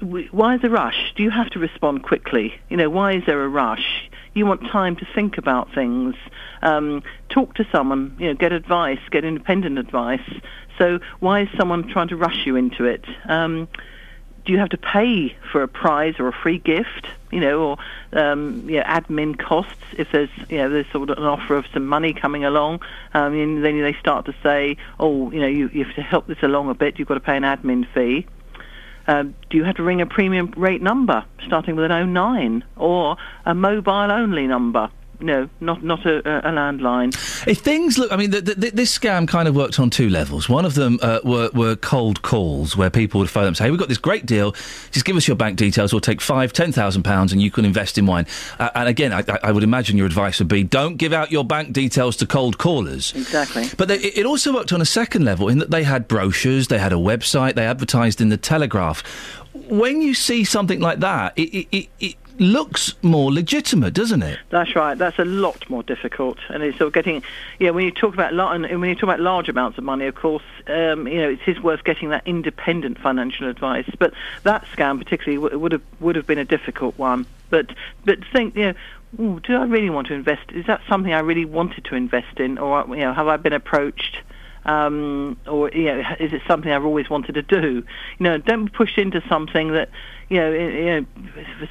why 0.00 0.54
is 0.54 0.62
a 0.62 0.70
rush? 0.70 1.12
Do 1.16 1.24
you 1.24 1.30
have 1.30 1.50
to 1.50 1.58
respond 1.58 2.04
quickly? 2.04 2.54
You 2.68 2.76
know, 2.76 2.88
why 2.88 3.14
is 3.14 3.24
there 3.26 3.42
a 3.42 3.48
rush? 3.48 4.08
You 4.34 4.46
want 4.46 4.62
time 4.70 4.94
to 4.96 5.04
think 5.14 5.38
about 5.38 5.74
things. 5.74 6.14
Um, 6.62 7.02
talk 7.28 7.54
to 7.54 7.66
someone. 7.72 8.14
You 8.20 8.28
know, 8.28 8.34
get 8.34 8.52
advice. 8.52 9.00
Get 9.10 9.24
independent 9.24 9.78
advice. 9.78 10.20
So 10.78 11.00
why 11.20 11.42
is 11.42 11.48
someone 11.56 11.88
trying 11.88 12.08
to 12.08 12.16
rush 12.16 12.46
you 12.46 12.56
into 12.56 12.84
it? 12.84 13.04
Um, 13.26 13.68
do 14.44 14.52
you 14.52 14.58
have 14.58 14.70
to 14.70 14.78
pay 14.78 15.36
for 15.52 15.62
a 15.62 15.68
prize 15.68 16.14
or 16.18 16.28
a 16.28 16.32
free 16.32 16.58
gift? 16.58 17.06
You 17.30 17.40
know, 17.40 17.60
or 17.60 17.78
um, 18.14 18.70
you 18.70 18.76
know, 18.76 18.84
admin 18.84 19.38
costs 19.38 19.74
if 19.98 20.10
there's 20.10 20.30
you 20.48 20.56
know 20.56 20.70
there's 20.70 20.90
sort 20.90 21.10
of 21.10 21.18
an 21.18 21.24
offer 21.24 21.56
of 21.56 21.66
some 21.74 21.86
money 21.86 22.14
coming 22.14 22.44
along. 22.46 22.80
Um, 23.12 23.34
and 23.34 23.62
then 23.62 23.82
they 23.82 23.92
start 23.94 24.24
to 24.26 24.34
say, 24.42 24.78
oh, 24.98 25.30
you 25.30 25.40
know, 25.40 25.46
you, 25.46 25.68
you 25.74 25.84
have 25.84 25.94
to 25.96 26.02
help 26.02 26.26
this 26.26 26.42
along 26.42 26.70
a 26.70 26.74
bit. 26.74 26.98
You've 26.98 27.08
got 27.08 27.14
to 27.14 27.20
pay 27.20 27.36
an 27.36 27.42
admin 27.42 27.86
fee. 27.92 28.26
Um, 29.06 29.34
do 29.50 29.56
you 29.56 29.64
have 29.64 29.76
to 29.76 29.82
ring 29.82 30.00
a 30.00 30.06
premium 30.06 30.52
rate 30.56 30.82
number 30.82 31.24
starting 31.46 31.76
with 31.76 31.90
an 31.90 32.12
09 32.12 32.64
or 32.76 33.16
a 33.46 33.54
mobile 33.54 34.12
only 34.12 34.46
number? 34.46 34.90
No, 35.20 35.48
not 35.60 35.82
not 35.82 36.06
a, 36.06 36.18
a 36.18 36.52
landline. 36.52 37.12
If 37.46 37.58
things 37.58 37.98
look, 37.98 38.12
I 38.12 38.16
mean, 38.16 38.30
th 38.30 38.44
th 38.44 38.72
this 38.72 38.96
scam 38.96 39.26
kind 39.26 39.48
of 39.48 39.56
worked 39.56 39.80
on 39.80 39.90
two 39.90 40.08
levels. 40.08 40.48
One 40.48 40.64
of 40.64 40.74
them 40.74 40.98
uh, 41.02 41.18
were, 41.24 41.50
were 41.52 41.74
cold 41.74 42.22
calls 42.22 42.76
where 42.76 42.88
people 42.88 43.18
would 43.20 43.28
phone 43.28 43.42
them 43.42 43.48
and 43.48 43.56
say, 43.56 43.64
hey, 43.64 43.70
we've 43.70 43.80
got 43.80 43.88
this 43.88 43.98
great 43.98 44.26
deal. 44.26 44.52
Just 44.92 45.04
give 45.04 45.16
us 45.16 45.26
your 45.26 45.36
bank 45.36 45.58
details. 45.58 45.92
We'll 45.92 46.00
take 46.00 46.20
five, 46.20 46.52
ten 46.52 46.70
thousand 46.70 47.02
pounds 47.02 47.32
and 47.32 47.42
you 47.42 47.50
can 47.50 47.64
invest 47.64 47.98
in 47.98 48.06
wine. 48.06 48.26
Uh, 48.60 48.70
and 48.76 48.88
again, 48.88 49.12
I, 49.12 49.24
I- 49.42 49.50
would 49.52 49.64
imagine 49.64 49.96
your 49.96 50.06
advice 50.06 50.38
would 50.38 50.46
be 50.48 50.62
don't 50.62 50.96
give 50.98 51.12
out 51.12 51.32
your 51.32 51.44
bank 51.44 51.72
details 51.72 52.16
to 52.18 52.26
cold 52.26 52.58
callers. 52.58 53.12
Exactly. 53.16 53.64
But 53.76 53.88
they, 53.88 53.96
it 53.96 54.24
also 54.24 54.54
worked 54.54 54.72
on 54.72 54.80
a 54.80 54.86
second 54.86 55.24
level 55.24 55.48
in 55.48 55.58
that 55.58 55.70
they 55.72 55.82
had 55.82 56.06
brochures, 56.06 56.68
they 56.68 56.78
had 56.78 56.92
a 56.92 56.96
website, 56.96 57.54
they 57.54 57.66
advertised 57.66 58.20
in 58.20 58.28
the 58.28 58.36
Telegraph. 58.36 59.02
When 59.68 60.00
you 60.00 60.14
see 60.14 60.44
something 60.44 60.78
like 60.80 61.00
that, 61.00 61.32
it, 61.36 61.48
it, 61.52 61.68
it, 61.72 61.88
it 61.98 62.14
looks 62.40 62.94
more 63.02 63.32
legitimate, 63.32 63.94
doesn't 63.94 64.22
it? 64.22 64.38
That's 64.50 64.74
right. 64.74 64.96
That's 64.96 65.18
a 65.18 65.24
lot 65.24 65.68
more 65.68 65.82
difficult, 65.82 66.38
and 66.48 66.62
it's 66.62 66.78
sort 66.78 66.88
of 66.88 66.92
getting. 66.92 67.22
Yeah, 67.58 67.70
when 67.70 67.84
you 67.84 67.90
talk 67.90 68.14
about 68.14 68.32
and 68.32 68.80
when 68.80 68.88
you 68.88 68.94
talk 68.94 69.04
about 69.04 69.20
large 69.20 69.48
amounts 69.48 69.78
of 69.78 69.84
money, 69.84 70.06
of 70.06 70.14
course, 70.14 70.44
um, 70.66 71.06
you 71.06 71.18
know 71.18 71.30
it 71.30 71.40
is 71.46 71.60
worth 71.60 71.84
getting 71.84 72.10
that 72.10 72.26
independent 72.26 72.98
financial 72.98 73.48
advice. 73.48 73.88
But 73.98 74.14
that 74.44 74.64
scam, 74.66 74.98
particularly, 74.98 75.42
w- 75.42 75.58
would 75.58 75.72
have 75.72 75.82
would 76.00 76.16
have 76.16 76.26
been 76.26 76.38
a 76.38 76.44
difficult 76.44 76.96
one. 76.98 77.26
But 77.50 77.70
but 78.04 78.18
think, 78.32 78.56
you 78.56 78.66
know. 78.66 78.74
Ooh, 79.18 79.40
do 79.40 79.56
I 79.56 79.64
really 79.64 79.88
want 79.88 80.08
to 80.08 80.12
invest? 80.12 80.52
Is 80.52 80.66
that 80.66 80.82
something 80.86 81.14
I 81.14 81.20
really 81.20 81.46
wanted 81.46 81.86
to 81.86 81.94
invest 81.94 82.40
in, 82.40 82.58
or 82.58 82.84
you 82.88 82.96
know, 82.96 83.14
have 83.14 83.26
I 83.26 83.38
been 83.38 83.54
approached? 83.54 84.18
Um, 84.68 85.38
or 85.46 85.70
you 85.70 85.86
know, 85.86 86.02
is 86.20 86.32
it 86.32 86.42
something 86.46 86.70
I've 86.70 86.84
always 86.84 87.08
wanted 87.08 87.34
to 87.34 87.42
do? 87.42 87.82
You 88.18 88.24
know, 88.24 88.36
don't 88.36 88.66
be 88.66 88.70
pushed 88.70 88.98
into 88.98 89.22
something 89.26 89.72
that 89.72 89.88
you 90.28 90.38
know, 90.38 90.52
you 90.52 90.84
know, 90.84 91.06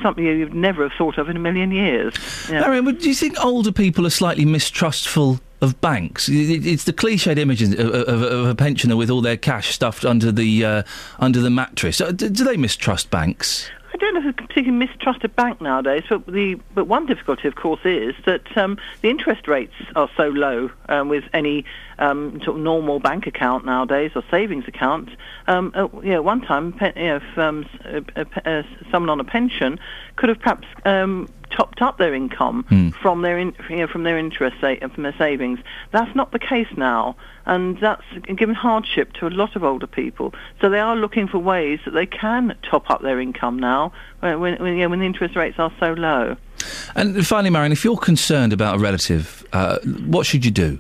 something 0.01 0.23
you'd 0.23 0.53
never 0.53 0.89
have 0.89 0.97
thought 0.97 1.19
of 1.19 1.29
in 1.29 1.37
a 1.37 1.39
million 1.39 1.71
years. 1.71 2.15
You. 2.49 2.55
Marion, 2.55 2.85
do 2.95 3.07
you 3.07 3.13
think 3.13 3.37
older 3.43 3.71
people 3.71 4.07
are 4.07 4.11
slightly 4.11 4.45
mistrustful 4.45 5.39
of 5.61 5.79
banks? 5.79 6.27
It's 6.27 6.85
the 6.85 6.93
cliched 6.93 7.37
image 7.37 7.61
of, 7.61 8.47
a 8.49 8.55
pensioner 8.55 8.95
with 8.95 9.11
all 9.11 9.21
their 9.21 9.37
cash 9.37 9.75
stuffed 9.75 10.03
under 10.03 10.31
the 10.31 10.65
uh, 10.65 10.83
under 11.19 11.39
the 11.39 11.51
mattress. 11.51 11.99
Do 11.99 12.29
they 12.29 12.57
mistrust 12.57 13.11
banks? 13.11 13.69
I 13.97 13.99
don't 13.99 14.13
know 14.13 14.29
if 14.29 14.35
I 14.39 14.41
particularly 14.43 14.85
mistrust 14.85 15.23
a 15.23 15.29
bank 15.29 15.59
nowadays, 15.59 16.03
but 16.07 16.27
the 16.27 16.53
but 16.75 16.85
one 16.85 17.07
difficulty, 17.07 17.47
of 17.47 17.55
course, 17.55 17.79
is 17.83 18.13
that 18.27 18.55
um, 18.55 18.77
the 19.01 19.09
interest 19.09 19.47
rates 19.47 19.73
are 19.95 20.07
so 20.15 20.27
low 20.27 20.69
um, 20.87 21.09
with 21.09 21.23
any 21.33 21.65
um, 21.97 22.39
sort 22.43 22.57
of 22.57 22.63
normal 22.63 22.99
bank 22.99 23.25
account 23.25 23.65
nowadays 23.65 24.11
or 24.13 24.23
savings 24.29 24.67
account. 24.67 25.09
Um, 25.47 25.71
uh, 25.73 25.87
you 26.03 26.11
know, 26.11 26.21
one 26.21 26.41
time, 26.41 26.77
you 26.79 27.03
know, 27.05 27.15
if 27.15 27.37
um, 27.39 27.65
a, 27.85 28.03
a, 28.15 28.27
a, 28.45 28.63
someone 28.91 29.09
on 29.09 29.19
a 29.19 29.23
pension 29.23 29.79
could 30.15 30.29
have 30.29 30.39
perhaps 30.41 30.67
um, 30.85 31.27
topped 31.49 31.81
up 31.81 31.97
their 31.97 32.13
income 32.13 32.93
from 33.01 33.21
their 33.21 33.37
in, 33.37 33.53
you 33.69 33.77
know, 33.77 33.87
from 33.87 34.03
their 34.03 34.17
interest 34.17 34.57
sa- 34.61 34.75
from 34.93 35.03
their 35.03 35.15
savings. 35.17 35.59
That's 35.91 36.13
not 36.15 36.31
the 36.31 36.39
case 36.39 36.67
now, 36.75 37.15
and 37.45 37.77
that's 37.79 38.03
given 38.35 38.55
hardship 38.55 39.13
to 39.13 39.27
a 39.27 39.29
lot 39.29 39.55
of 39.55 39.63
older 39.63 39.87
people. 39.87 40.33
So 40.61 40.69
they 40.69 40.79
are 40.79 40.95
looking 40.95 41.27
for 41.27 41.39
ways 41.39 41.79
that 41.85 41.91
they 41.91 42.05
can 42.05 42.55
top 42.61 42.89
up 42.89 43.01
their 43.01 43.19
income 43.19 43.59
now 43.59 43.91
when 44.19 44.39
when, 44.39 44.61
when, 44.61 44.73
you 44.73 44.83
know, 44.83 44.89
when 44.89 44.99
the 44.99 45.05
interest 45.05 45.35
rates 45.35 45.57
are 45.59 45.71
so 45.79 45.93
low. 45.93 46.35
And 46.95 47.25
finally, 47.25 47.49
Marion, 47.49 47.71
if 47.71 47.83
you're 47.83 47.97
concerned 47.97 48.51
about 48.53 48.75
a 48.75 48.79
relative, 48.79 49.45
uh, 49.53 49.79
what 50.05 50.25
should 50.25 50.43
you 50.43 50.51
do? 50.51 50.79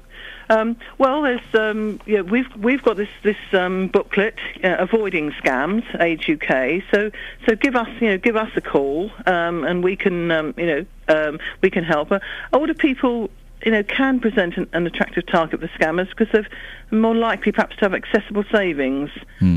Um, 0.49 0.77
well, 0.97 1.23
there's 1.23 1.41
um, 1.53 1.99
yeah, 2.05 2.21
we've 2.21 2.53
we've 2.55 2.81
got 2.81 2.97
this 2.97 3.09
this 3.23 3.37
um, 3.53 3.87
booklet, 3.87 4.35
uh, 4.63 4.77
avoiding 4.79 5.31
scams, 5.31 5.83
Age 6.01 6.29
UK. 6.29 6.83
So 6.93 7.11
so 7.47 7.55
give 7.55 7.75
us 7.75 7.89
you 7.99 8.09
know 8.09 8.17
give 8.17 8.35
us 8.35 8.51
a 8.55 8.61
call, 8.61 9.11
um, 9.25 9.63
and 9.63 9.83
we 9.83 9.95
can 9.95 10.31
um, 10.31 10.53
you 10.57 10.65
know 10.65 10.85
um, 11.07 11.39
we 11.61 11.69
can 11.69 11.83
help. 11.83 12.11
Uh, 12.11 12.19
older 12.53 12.73
people. 12.73 13.29
You 13.65 13.71
know, 13.71 13.81
can 13.81 14.19
present 14.19 14.55
an, 14.55 14.69
an 14.73 14.85
attractive 14.85 15.25
target 15.25 15.59
for 15.59 15.67
scammers 15.69 16.07
because 16.15 16.27
they're 16.31 16.47
more 16.91 17.15
likely 17.15 17.51
perhaps 17.51 17.75
to 17.77 17.85
have 17.85 17.95
accessible 17.95 18.43
savings, 18.51 19.09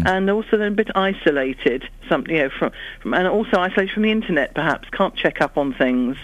and 0.07 0.31
also 0.31 0.57
they're 0.57 0.69
a 0.69 0.71
bit 0.71 0.91
isolated. 0.95 1.87
Something 2.09 2.35
you 2.35 2.43
know 2.45 2.49
from, 2.49 2.73
from 3.03 3.13
and 3.13 3.29
also 3.29 3.59
isolated 3.59 3.93
from 3.93 4.05
the 4.05 4.11
internet. 4.11 4.55
Perhaps 4.55 4.89
can't 4.89 5.15
check 5.15 5.43
up 5.43 5.59
on 5.59 5.75
things. 5.75 6.17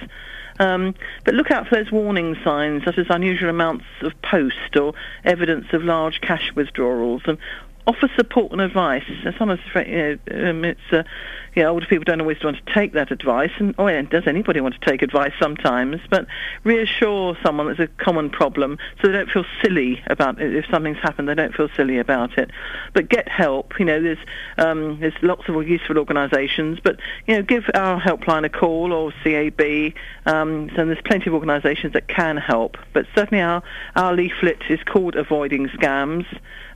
Um, 0.58 0.94
but 1.24 1.34
look 1.34 1.50
out 1.50 1.66
for 1.68 1.76
those 1.76 1.92
warning 1.92 2.36
signs, 2.44 2.84
such 2.84 2.98
as 2.98 3.06
unusual 3.10 3.50
amounts 3.50 3.84
of 4.00 4.12
post 4.22 4.76
or 4.76 4.94
evidence 5.24 5.66
of 5.72 5.82
large 5.84 6.20
cash 6.20 6.52
withdrawals, 6.54 7.22
and 7.26 7.38
offer 7.86 8.10
support 8.16 8.52
and 8.52 8.60
advice. 8.60 9.04
Sometimes 9.38 9.60
you 9.74 9.82
know, 9.84 10.50
um, 10.50 10.64
it's 10.64 10.80
uh, 10.92 11.02
you 11.56 11.62
know, 11.62 11.70
older 11.70 11.86
people 11.86 12.04
don't 12.04 12.20
always 12.20 12.44
want 12.44 12.58
to 12.58 12.74
take 12.74 12.92
that 12.92 13.10
advice, 13.10 13.50
and 13.58 13.74
oh, 13.78 13.86
yeah, 13.88 14.02
does 14.02 14.26
anybody 14.26 14.60
want 14.60 14.78
to 14.78 14.90
take 14.90 15.00
advice 15.00 15.32
sometimes? 15.40 16.02
But 16.10 16.26
reassure 16.64 17.34
someone 17.42 17.68
that's 17.68 17.80
a 17.80 17.86
common 17.86 18.28
problem, 18.28 18.78
so 19.00 19.08
they 19.08 19.14
don't 19.14 19.30
feel 19.30 19.46
silly 19.62 20.02
about 20.06 20.38
it. 20.38 20.54
If 20.54 20.66
something's 20.66 20.98
happened, 20.98 21.30
they 21.30 21.34
don't 21.34 21.54
feel 21.54 21.70
silly 21.74 21.96
about 21.98 22.36
it. 22.36 22.50
But 22.92 23.08
get 23.08 23.26
help. 23.26 23.78
You 23.78 23.86
know, 23.86 24.02
there's 24.02 24.18
um, 24.58 25.00
there's 25.00 25.14
lots 25.22 25.48
of 25.48 25.66
useful 25.66 25.96
organisations, 25.96 26.78
but 26.84 27.00
you 27.26 27.36
know, 27.36 27.42
give 27.42 27.64
our 27.72 27.98
helpline 27.98 28.44
a 28.44 28.50
call 28.50 28.92
or 28.92 29.12
CAB. 29.24 29.94
Um, 30.26 30.70
so 30.76 30.84
there's 30.84 31.00
plenty 31.06 31.30
of 31.30 31.34
organisations 31.34 31.94
that 31.94 32.06
can 32.06 32.36
help. 32.36 32.76
But 32.92 33.06
certainly 33.14 33.42
our 33.42 33.62
our 33.94 34.12
leaflet 34.12 34.60
is 34.68 34.82
called 34.82 35.16
Avoiding 35.16 35.68
Scams. 35.68 36.26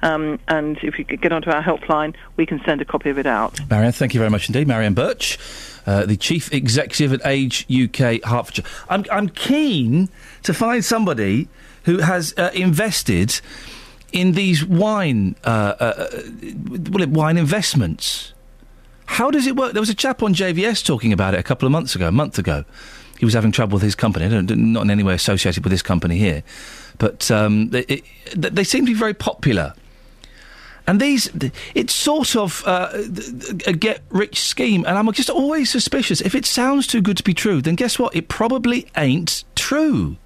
Um, 0.02 0.40
and 0.48 0.78
if 0.82 0.98
you 0.98 1.04
get 1.04 1.32
onto 1.32 1.50
our 1.50 1.62
helpline, 1.62 2.14
we 2.36 2.46
can 2.46 2.62
send 2.64 2.80
a 2.80 2.84
copy 2.84 3.10
of 3.10 3.18
it 3.18 3.26
out. 3.26 3.60
Marianne, 3.68 3.92
thank 3.92 4.14
you 4.14 4.20
very 4.20 4.30
much 4.30 4.48
indeed. 4.48 4.66
Marianne 4.70 4.94
Birch, 4.94 5.36
uh, 5.86 6.06
the 6.06 6.16
Chief 6.16 6.52
Executive 6.54 7.12
at 7.12 7.20
Age 7.26 7.66
UK 7.68 8.22
Hertfordshire. 8.24 8.64
I'm, 8.88 9.04
I'm 9.10 9.28
keen 9.28 10.08
to 10.44 10.54
find 10.54 10.84
somebody 10.84 11.48
who 11.84 11.98
has 11.98 12.32
uh, 12.38 12.50
invested 12.54 13.40
in 14.12 14.32
these 14.32 14.64
wine, 14.64 15.34
uh, 15.44 15.74
uh, 15.80 16.08
well, 16.92 17.06
wine 17.08 17.36
investments. 17.36 18.32
How 19.06 19.30
does 19.32 19.46
it 19.48 19.56
work? 19.56 19.72
There 19.72 19.82
was 19.82 19.90
a 19.90 19.94
chap 19.94 20.22
on 20.22 20.34
JVS 20.34 20.86
talking 20.86 21.12
about 21.12 21.34
it 21.34 21.40
a 21.40 21.42
couple 21.42 21.66
of 21.66 21.72
months 21.72 21.96
ago, 21.96 22.06
a 22.06 22.12
month 22.12 22.38
ago. 22.38 22.64
He 23.18 23.24
was 23.24 23.34
having 23.34 23.50
trouble 23.50 23.74
with 23.74 23.82
his 23.82 23.96
company, 23.96 24.28
don't- 24.28 24.50
in 24.50 24.90
any 24.90 25.02
way 25.02 25.14
associated 25.14 25.64
with 25.64 25.72
this 25.72 25.82
company 25.82 26.16
here, 26.16 26.42
but 26.98 27.28
um, 27.30 27.70
they, 27.70 27.80
it, 27.82 28.04
they 28.36 28.64
seem 28.64 28.86
to 28.86 28.92
be 28.92 28.98
very 28.98 29.14
popular. 29.14 29.74
And 30.90 30.98
these, 30.98 31.30
it's 31.72 31.94
sort 31.94 32.34
of 32.34 32.64
uh, 32.66 32.90
a 33.64 33.72
get 33.72 34.02
rich 34.10 34.40
scheme, 34.40 34.84
and 34.84 34.98
I'm 34.98 35.12
just 35.12 35.30
always 35.30 35.70
suspicious. 35.70 36.20
If 36.20 36.34
it 36.34 36.44
sounds 36.44 36.88
too 36.88 37.00
good 37.00 37.16
to 37.18 37.22
be 37.22 37.32
true, 37.32 37.62
then 37.62 37.76
guess 37.76 37.96
what? 37.96 38.16
It 38.16 38.26
probably 38.26 38.88
ain't 38.96 39.44
true. 39.54 40.16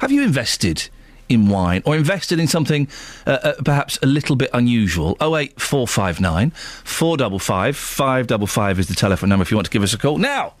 Have 0.00 0.10
you 0.10 0.24
invested 0.24 0.88
in 1.28 1.48
wine 1.48 1.84
or 1.86 1.94
invested 1.94 2.40
in 2.40 2.48
something 2.48 2.88
uh, 3.24 3.38
uh, 3.40 3.52
perhaps 3.64 4.00
a 4.02 4.06
little 4.06 4.34
bit 4.34 4.50
unusual? 4.52 5.12
08459 5.20 6.50
455 6.50 7.76
555 7.76 8.78
is 8.80 8.88
the 8.88 8.96
telephone 8.96 9.28
number 9.28 9.42
if 9.42 9.52
you 9.52 9.56
want 9.56 9.66
to 9.66 9.70
give 9.70 9.84
us 9.84 9.94
a 9.94 9.98
call. 9.98 10.18
Now, 10.18 10.54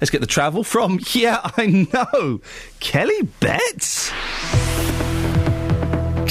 let's 0.00 0.08
get 0.08 0.22
the 0.22 0.26
travel 0.26 0.64
from, 0.64 1.00
yeah, 1.12 1.50
I 1.58 1.86
know, 1.92 2.40
Kelly 2.80 3.28
Betts. 3.40 4.10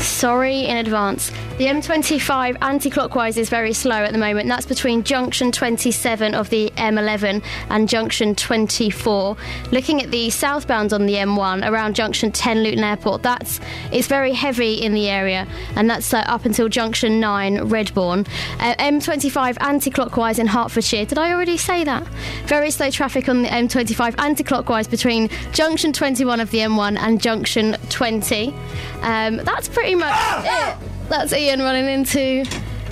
Sorry 0.00 0.66
in 0.66 0.76
advance. 0.76 1.30
The 1.58 1.64
M25 1.64 2.58
anti 2.60 2.90
clockwise 2.90 3.38
is 3.38 3.48
very 3.48 3.72
slow 3.72 3.96
at 3.96 4.12
the 4.12 4.18
moment. 4.18 4.46
That's 4.46 4.66
between 4.66 5.02
junction 5.04 5.50
27 5.50 6.34
of 6.34 6.50
the 6.50 6.70
M11 6.76 7.42
and 7.70 7.88
junction 7.88 8.34
24. 8.34 9.36
Looking 9.72 10.02
at 10.02 10.10
the 10.10 10.28
southbound 10.28 10.92
on 10.92 11.06
the 11.06 11.14
M1 11.14 11.66
around 11.66 11.94
junction 11.94 12.30
10 12.30 12.62
Luton 12.62 12.84
Airport, 12.84 13.22
that's 13.22 13.58
it's 13.90 14.06
very 14.06 14.32
heavy 14.32 14.74
in 14.74 14.92
the 14.92 15.08
area, 15.08 15.48
and 15.76 15.88
that's 15.88 16.12
uh, 16.12 16.18
up 16.26 16.44
until 16.44 16.68
junction 16.68 17.20
9 17.20 17.56
Redbourn. 17.70 18.28
Uh, 18.60 18.74
M25 18.74 19.56
anti 19.62 19.90
clockwise 19.90 20.38
in 20.38 20.48
Hertfordshire. 20.48 21.06
Did 21.06 21.16
I 21.16 21.32
already 21.32 21.56
say 21.56 21.84
that? 21.84 22.06
Very 22.44 22.70
slow 22.70 22.90
traffic 22.90 23.30
on 23.30 23.42
the 23.42 23.48
M25 23.48 24.18
anti 24.18 24.44
clockwise 24.44 24.88
between 24.88 25.30
junction 25.52 25.94
21 25.94 26.38
of 26.40 26.50
the 26.50 26.58
M1 26.58 26.98
and 26.98 27.18
junction 27.20 27.76
20. 27.88 28.54
Um, 29.00 29.36
that's 29.38 29.68
pretty 29.68 29.85
much 29.94 30.12
ah! 30.12 30.78
it. 30.80 31.08
That's 31.08 31.32
Iain 31.32 31.60
running 31.60 31.86
into 31.86 32.44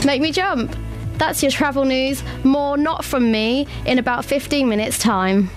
Make 0.06 0.22
Me 0.22 0.32
Jump. 0.32 0.76
That's 1.18 1.42
your 1.42 1.50
travel 1.50 1.84
news. 1.84 2.22
More 2.44 2.76
not 2.76 3.04
from 3.04 3.30
me 3.30 3.66
in 3.86 3.98
about 3.98 4.24
15 4.24 4.68
minutes' 4.68 4.98
time. 4.98 5.50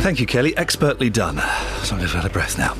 Thank 0.00 0.18
you, 0.18 0.26
Kelly. 0.26 0.56
Expertly 0.56 1.10
done. 1.10 1.36
So 1.82 1.96
I'm 1.96 2.02
out 2.02 2.24
of 2.24 2.32
breath 2.32 2.56
now. 2.56 2.74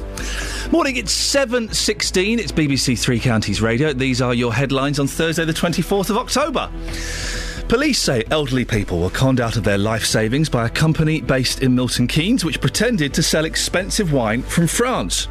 Morning, 0.70 0.96
it's 0.96 1.12
7.16. 1.34 2.38
It's 2.38 2.52
BBC 2.52 2.98
Three 2.98 3.20
Counties 3.20 3.60
Radio. 3.60 3.92
These 3.92 4.22
are 4.22 4.32
your 4.32 4.54
headlines 4.54 4.98
on 4.98 5.06
Thursday, 5.06 5.44
the 5.44 5.52
24th 5.52 6.10
of 6.10 6.16
October. 6.16 6.70
Police 7.70 8.00
say 8.00 8.24
elderly 8.32 8.64
people 8.64 8.98
were 8.98 9.10
conned 9.10 9.40
out 9.40 9.54
of 9.54 9.62
their 9.62 9.78
life 9.78 10.04
savings 10.04 10.48
by 10.48 10.66
a 10.66 10.68
company 10.68 11.20
based 11.20 11.62
in 11.62 11.72
Milton 11.72 12.08
Keynes 12.08 12.44
which 12.44 12.60
pretended 12.60 13.14
to 13.14 13.22
sell 13.22 13.44
expensive 13.44 14.12
wine 14.12 14.42
from 14.42 14.66
France. 14.66 15.28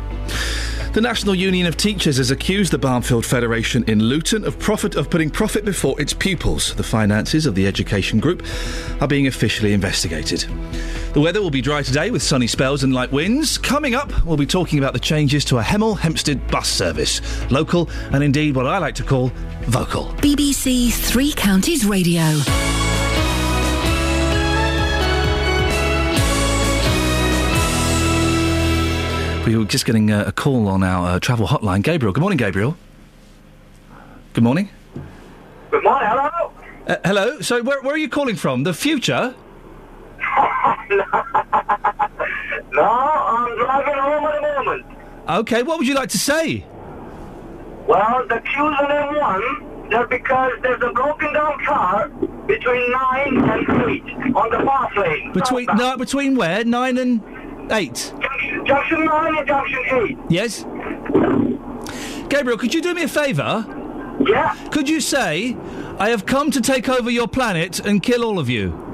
The 0.94 1.02
National 1.02 1.36
Union 1.36 1.68
of 1.68 1.78
Teachers 1.78 2.18
has 2.18 2.32
accused 2.32 2.72
the 2.72 2.80
Barnfield 2.80 3.24
Federation 3.24 3.84
in 3.84 4.02
Luton 4.02 4.44
of 4.44 4.58
profit 4.58 4.96
of 4.96 5.10
putting 5.10 5.30
profit 5.30 5.64
before 5.64 6.00
its 6.02 6.14
pupils. 6.14 6.74
The 6.74 6.84
finances 6.84 7.46
of 7.46 7.54
the 7.54 7.68
education 7.68 8.20
group 8.20 8.44
are 9.00 9.08
being 9.08 9.28
officially 9.28 9.74
investigated. 9.74 10.46
The 11.14 11.22
weather 11.22 11.42
will 11.42 11.52
be 11.52 11.62
dry 11.62 11.84
today 11.84 12.10
with 12.10 12.24
sunny 12.24 12.48
spells 12.48 12.84
and 12.84 12.92
light 12.92 13.12
winds. 13.12 13.58
Coming 13.58 13.94
up, 13.94 14.26
we'll 14.26 14.36
be 14.36 14.48
talking 14.48 14.80
about 14.80 14.94
the 14.94 15.00
changes 15.00 15.46
to 15.46 15.60
a 15.60 15.62
Hemel 15.62 15.98
Hempstead 15.98 16.48
bus 16.48 16.68
service. 16.68 17.22
Local 17.52 17.88
and 18.12 18.24
indeed 18.24 18.56
what 18.56 18.66
I 18.66 18.80
like 18.80 18.96
to 18.96 19.04
call 19.04 19.32
vocal. 19.66 20.06
BBC 20.18 20.92
Three 20.92 21.34
Counties 21.34 21.86
Radio. 21.86 22.24
We 29.50 29.58
were 29.58 29.66
just 29.66 29.88
getting 29.88 30.12
a 30.12 30.32
call 30.32 30.68
on 30.68 30.84
our 30.84 31.16
uh, 31.16 31.20
travel 31.20 31.48
hotline. 31.48 31.82
Gabriel, 31.82 32.14
good 32.14 32.22
morning, 32.22 32.38
Gabriel. 32.38 32.78
Good 34.34 34.44
morning. 34.44 34.70
Good 35.72 35.84
morning, 35.84 36.08
hello. 36.08 36.52
Uh, 36.86 36.98
hello. 37.04 37.42
So, 37.42 37.64
where, 37.64 37.82
where 37.82 37.96
are 37.96 37.98
you 37.98 38.10
calling 38.10 38.36
from? 38.36 38.62
The 38.62 38.76
future? 38.76 39.34
No, 42.72 42.84
I'm 42.84 43.58
driving 43.58 43.94
home 43.96 44.26
at 44.26 44.36
the 44.36 44.42
moment. 44.42 44.86
Okay. 45.28 45.64
What 45.64 45.80
would 45.80 45.88
you 45.88 45.96
like 45.96 46.10
to 46.10 46.20
say? 46.20 46.64
Well, 47.88 48.28
the 48.28 48.40
queues 48.42 48.78
on 48.80 48.86
M1, 48.86 49.90
they're 49.90 50.06
because 50.06 50.52
there's 50.62 50.82
a 50.84 50.92
broken 50.92 51.34
down 51.34 51.66
car 51.66 52.10
between 52.46 52.92
9 52.92 53.50
and 53.50 53.90
8 53.90 54.36
on 54.36 54.52
the 54.52 54.60
fast 54.64 54.98
lane. 54.98 55.34
Between 55.34 55.66
no, 55.76 55.98
between 55.98 56.36
where? 56.36 56.64
Nine 56.64 57.00
and 57.00 57.39
eight. 57.72 58.14
Junction, 58.22 58.66
junction 58.66 59.06
9 59.06 59.38
and 59.38 59.48
junction 59.48 59.80
8. 59.92 60.18
Yes. 60.30 60.66
Gabriel, 62.30 62.58
could 62.58 62.74
you 62.74 62.82
do 62.82 62.94
me 62.94 63.04
a 63.04 63.08
favour? 63.08 63.66
Yeah. 64.28 64.54
Could 64.72 64.90
you 64.90 65.00
say, 65.02 65.56
"I 65.98 66.10
have 66.10 66.26
come 66.26 66.52
to 66.52 66.62
take 66.62 66.90
over 66.90 67.10
your 67.10 67.28
planet 67.28 67.80
and 67.80 68.04
kill 68.04 68.24
all 68.24 68.38
of 68.40 68.50
you"? 68.50 68.89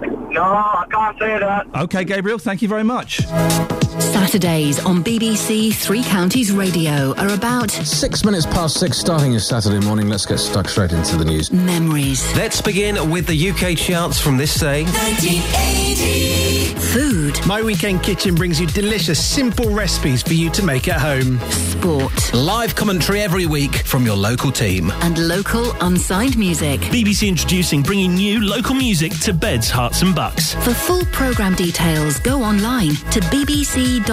No, 0.00 0.42
I 0.42 0.84
can't 0.90 1.18
say 1.18 1.38
that. 1.38 1.66
Okay, 1.74 2.04
Gabriel. 2.04 2.38
Thank 2.38 2.60
you 2.62 2.68
very 2.68 2.82
much. 2.84 3.20
Saturdays 3.98 4.84
on 4.84 5.02
BBC 5.02 5.72
Three 5.74 6.02
Counties 6.02 6.52
Radio 6.52 7.14
are 7.16 7.28
about 7.32 7.70
Six 7.70 8.24
minutes 8.24 8.44
past 8.44 8.78
six, 8.78 8.98
starting 8.98 9.30
your 9.30 9.40
Saturday 9.40 9.80
morning. 9.86 10.08
Let's 10.08 10.26
get 10.26 10.38
stuck 10.38 10.68
straight 10.68 10.92
into 10.92 11.16
the 11.16 11.24
news. 11.24 11.50
memories, 11.50 12.22
Let's 12.36 12.60
begin 12.60 13.10
with 13.10 13.26
the 13.26 13.50
UK 13.50 13.76
charts 13.78 14.20
from 14.20 14.36
this 14.36 14.54
day. 14.60 14.82
1980. 14.84 16.74
food, 16.92 17.46
My 17.46 17.62
Weekend 17.62 18.02
Kitchen 18.02 18.34
brings 18.34 18.60
you 18.60 18.66
delicious, 18.66 19.22
simple 19.24 19.70
recipes 19.70 20.22
for 20.22 20.34
you 20.34 20.50
to 20.50 20.62
make 20.62 20.88
at 20.88 21.00
home. 21.00 21.38
sport, 21.50 22.34
Live 22.34 22.74
commentary 22.74 23.20
every 23.22 23.46
week 23.46 23.76
from 23.86 24.04
your 24.04 24.16
local 24.16 24.50
team. 24.52 24.90
and 25.02 25.16
local 25.28 25.72
unsigned 25.80 26.36
music. 26.36 26.80
BBC 26.82 27.28
introducing 27.28 27.82
bringing 27.82 28.16
you 28.18 28.40
local 28.44 28.74
music 28.74 29.18
to 29.20 29.32
beds, 29.32 29.70
Herts, 29.86 30.02
and 30.02 30.14
bucks. 30.14 30.54
For 30.54 30.74
full 30.74 31.04
programme 31.06 31.54
details, 31.54 32.18
go 32.20 32.42
online 32.42 32.90
to 33.12 33.20
bbc.co.uk 33.20 34.08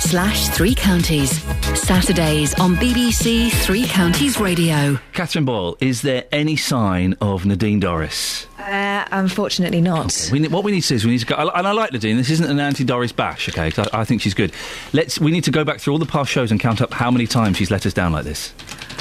slash 0.00 0.48
three 0.48 0.74
counties. 0.74 1.42
Saturdays 1.78 2.54
on 2.58 2.74
BBC 2.76 3.50
Three 3.50 3.86
Counties 3.86 4.40
Radio. 4.40 4.98
Catherine 5.12 5.44
Boyle, 5.44 5.76
is 5.80 6.00
there 6.02 6.24
any 6.32 6.56
sign 6.56 7.14
of 7.20 7.44
Nadine 7.44 7.80
Dorries? 7.80 8.46
Uh, 8.58 9.04
unfortunately 9.10 9.80
not. 9.80 10.30
We, 10.32 10.38
ne- 10.38 10.48
what 10.48 10.64
we 10.64 10.72
need 10.72 10.82
to 10.82 10.88
do 10.88 10.94
is 10.94 11.04
we 11.04 11.10
need 11.12 11.20
to 11.20 11.26
go, 11.26 11.36
and 11.36 11.66
I 11.66 11.72
like 11.72 11.92
Nadine. 11.92 12.16
This 12.16 12.30
isn't 12.30 12.50
an 12.50 12.58
anti-Dorries 12.58 13.14
bash, 13.14 13.48
okay, 13.50 13.70
I, 13.76 14.00
I 14.00 14.04
think 14.04 14.22
she's 14.22 14.34
good. 14.34 14.52
Let's. 14.92 15.18
We 15.18 15.30
need 15.30 15.44
to 15.44 15.50
go 15.50 15.64
back 15.64 15.80
through 15.80 15.92
all 15.92 15.98
the 15.98 16.06
past 16.06 16.30
shows 16.30 16.50
and 16.50 16.58
count 16.58 16.80
up 16.80 16.92
how 16.94 17.10
many 17.10 17.26
times 17.26 17.58
she's 17.58 17.70
let 17.70 17.84
us 17.84 17.92
down 17.92 18.12
like 18.12 18.24
this. 18.24 18.52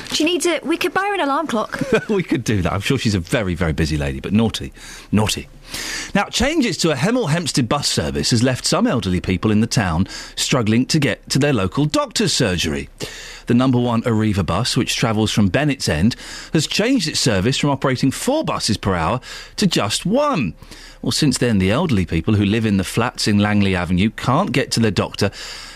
Do 0.10 0.24
needs 0.24 0.46
need 0.46 0.60
to? 0.60 0.66
We 0.66 0.78
could 0.78 0.94
buy 0.94 1.06
her 1.06 1.14
an 1.14 1.20
alarm 1.20 1.48
clock. 1.48 1.82
we 2.10 2.24
could 2.24 2.44
do 2.44 2.62
that. 2.62 2.72
I'm 2.72 2.82
sure 2.82 2.98
she's 2.98 3.16
a 3.16 3.20
very, 3.20 3.56
very 3.56 3.74
busy 3.74 3.98
lady, 3.98 4.20
but 4.20 4.34
naughty, 4.34 4.72
naughty. 5.12 5.48
Now, 6.16 6.26
changes 6.26 6.78
to 6.78 6.92
a 6.92 6.96
Hemel 6.96 7.30
Hempstead 7.30 7.68
bus 7.68 7.88
service 7.88 8.32
has 8.32 8.42
left 8.42 8.66
some 8.66 8.88
elderly 8.88 9.20
people 9.20 9.52
in 9.52 9.60
the 9.60 9.68
town 9.68 10.08
struggling 10.36 10.86
to 10.88 11.00
get 11.00 11.30
to 11.30 11.40
their 11.40 11.54
local 11.54 11.86
doctor's 11.86 12.32
surgery. 12.32 12.90
The 13.48 13.54
number 13.54 13.80
one 13.80 14.02
Arriva 14.04 14.46
bus, 14.46 14.78
which 14.78 14.96
travels 14.96 15.32
from 15.32 15.50
Bennett's 15.50 15.90
End, 15.90 16.16
has 16.54 16.68
changed 16.68 17.08
its 17.08 17.20
service 17.20 17.58
from 17.58 17.70
operating 17.70 18.12
four 18.12 18.44
buses 18.44 18.78
per 18.78 18.96
hour 18.96 19.20
to 19.58 19.68
just 19.68 20.06
one. 20.06 20.54
Well, 21.02 21.12
since 21.12 21.38
then, 21.38 21.60
the 21.60 21.72
elderly 21.72 22.06
people 22.06 22.36
who 22.36 22.46
live 22.46 22.66
in 22.66 22.78
the 22.78 22.84
flats 22.84 23.28
in 23.28 23.40
Langley 23.40 23.76
Avenue 23.76 24.10
can't 24.10 24.52
get 24.52 24.72
to 24.72 24.80
their 24.80 24.92
doctor 24.92 25.32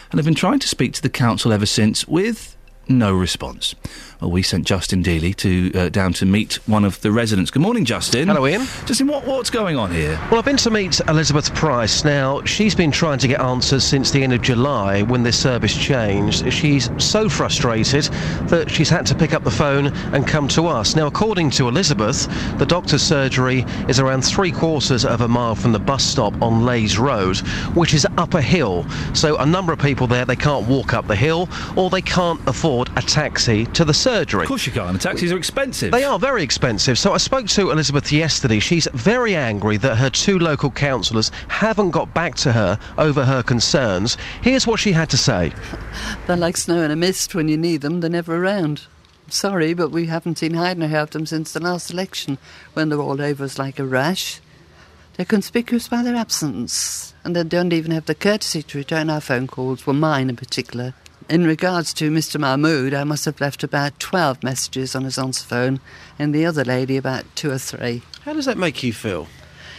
and 0.10 0.18
have 0.18 0.26
been 0.26 0.36
trying 0.36 0.60
to 0.60 0.68
speak 0.68 0.94
to 0.94 1.02
the 1.02 1.10
council 1.10 1.54
ever 1.54 1.66
since 1.66 2.08
with 2.08 2.56
no 2.92 3.14
response. 3.14 3.76
Well, 4.22 4.30
we 4.30 4.44
sent 4.44 4.68
Justin 4.68 5.02
Dealey 5.04 5.36
to 5.38 5.72
uh, 5.74 5.90
down 5.90 6.14
to 6.14 6.28
meet 6.28 6.60
one 6.68 6.86
of 6.86 7.02
the 7.02 7.12
residents. 7.12 7.50
Good 7.50 7.64
morning, 7.64 7.86
Justin. 7.86 8.28
Hello, 8.28 8.46
Iain. 8.46 8.68
Justin, 8.86 9.08
what, 9.08 9.26
what's 9.26 9.50
going 9.50 9.78
on 9.78 9.92
here? 9.92 10.20
Well, 10.30 10.38
I've 10.38 10.46
been 10.46 10.58
to 10.58 10.70
meet 10.70 11.00
Elizabeth 11.08 11.52
Price. 11.56 12.06
Now, 12.06 12.44
she's 12.44 12.76
been 12.76 12.92
trying 12.92 13.18
to 13.18 13.28
get 13.28 13.42
answers 13.42 13.84
since 13.84 14.12
the 14.12 14.24
end 14.24 14.34
of 14.34 14.44
July 14.44 15.02
when 15.02 15.24
this 15.24 15.40
service 15.40 15.76
changed. 15.76 16.54
She's 16.54 16.92
so 17.04 17.30
frustrated 17.30 18.04
that 18.48 18.70
she's 18.70 18.90
had 18.90 19.08
to 19.08 19.16
pick 19.16 19.34
up 19.34 19.44
the 19.44 19.50
phone 19.50 19.88
and 20.14 20.28
come 20.28 20.48
to 20.50 20.68
us. 20.68 20.96
Now, 20.96 21.08
according 21.08 21.50
to 21.52 21.68
Elizabeth, 21.68 22.28
the 22.60 22.66
doctor's 22.68 23.02
surgery 23.02 23.66
is 23.88 24.00
around 24.00 24.22
three 24.22 24.52
quarters 24.52 25.04
of 25.04 25.22
a 25.22 25.28
mile 25.28 25.56
from 25.56 25.72
the 25.72 25.80
bus 25.80 26.04
stop 26.04 26.40
on 26.44 26.64
Lays 26.64 27.00
Road, 27.00 27.38
which 27.74 27.96
is 27.96 28.06
up 28.18 28.36
a 28.36 28.42
hill. 28.42 28.86
So, 29.16 29.38
a 29.38 29.46
number 29.48 29.74
of 29.74 29.80
people 29.80 30.06
there, 30.06 30.26
they 30.26 30.36
can't 30.36 30.68
walk 30.68 30.94
up 30.94 31.08
the 31.08 31.16
hill 31.16 31.50
or 31.76 31.90
they 31.90 32.04
can't 32.04 32.40
afford 32.48 32.81
a 32.90 33.02
taxi 33.02 33.66
to 33.68 33.86
the 33.86 33.94
surgery. 33.94 34.44
Of 34.44 34.48
course 34.48 34.66
you 34.66 34.72
can't. 34.72 34.94
The 34.94 35.00
taxis 35.00 35.32
are 35.32 35.38
expensive. 35.38 35.92
They 35.92 36.04
are 36.04 36.20
very 36.20 36.44
expensive. 36.44 36.98
So 36.98 37.14
I 37.14 37.18
spoke 37.18 37.48
to 37.48 37.72
Elizabeth 37.72 38.12
yesterday. 38.12 38.60
She's 38.60 38.88
very 38.94 39.36
angry 39.36 39.78
that 39.78 39.98
her 39.98 40.10
two 40.10 40.40
local 40.40 40.72
councillors 40.72 41.32
haven't 41.48 41.92
got 41.92 42.14
back 42.14 42.36
to 42.36 42.52
her 42.52 42.80
over 42.98 43.26
her 43.26 43.44
concerns. 43.44 44.18
Here's 44.42 44.68
what 44.68 44.80
she 44.80 44.92
had 44.92 45.10
to 45.12 45.18
say. 45.18 45.54
They're 46.28 46.38
like 46.38 46.58
snow 46.58 46.82
in 46.82 46.92
a 46.92 46.96
mist. 46.96 47.36
When 47.36 47.48
you 47.48 47.58
need 47.58 47.82
them, 47.82 48.02
they're 48.02 48.10
never 48.10 48.36
around. 48.36 48.84
Sorry, 49.30 49.74
but 49.74 49.92
we 49.92 50.08
haven't 50.08 50.40
seen 50.40 50.56
hide 50.56 50.78
nor 50.78 50.90
hair 50.90 51.06
them 51.06 51.26
since 51.26 51.54
the 51.54 51.62
last 51.62 51.90
election, 51.90 52.38
when 52.74 52.90
they're 52.90 53.00
all 53.00 53.22
over 53.22 53.46
us 53.46 53.58
like 53.58 53.80
a 53.80 53.86
rash. 53.86 54.42
They're 55.16 55.26
conspicuous 55.26 55.88
by 55.88 56.04
their 56.04 56.16
absence, 56.16 57.14
and 57.24 57.36
they 57.36 57.44
don't 57.44 57.74
even 57.74 57.92
have 57.92 58.06
the 58.06 58.16
courtesy 58.16 58.64
to 58.64 58.78
return 58.78 59.10
our 59.10 59.22
phone 59.22 59.48
calls, 59.48 59.86
well, 59.86 59.96
mine 59.96 60.30
in 60.30 60.36
particular. 60.36 60.94
In 61.32 61.48
regards 61.48 61.94
to 61.94 62.12
Mr. 62.12 62.38
Mahmood, 62.38 62.94
I 62.94 63.06
must 63.06 63.24
have 63.24 63.40
left 63.40 63.64
about 63.64 63.98
12 64.02 64.44
messages 64.44 64.98
on 64.98 65.06
his 65.06 65.18
answer 65.18 65.46
phone, 65.46 65.80
and 66.20 66.36
the 66.36 66.46
other 66.46 66.66
lady 66.66 66.98
about 66.98 67.24
two 67.36 67.50
or 67.50 67.58
three. 67.58 68.02
How 68.26 68.34
does 68.34 68.44
that 68.44 68.58
make 68.58 68.84
you 68.84 68.92
feel? 68.92 69.30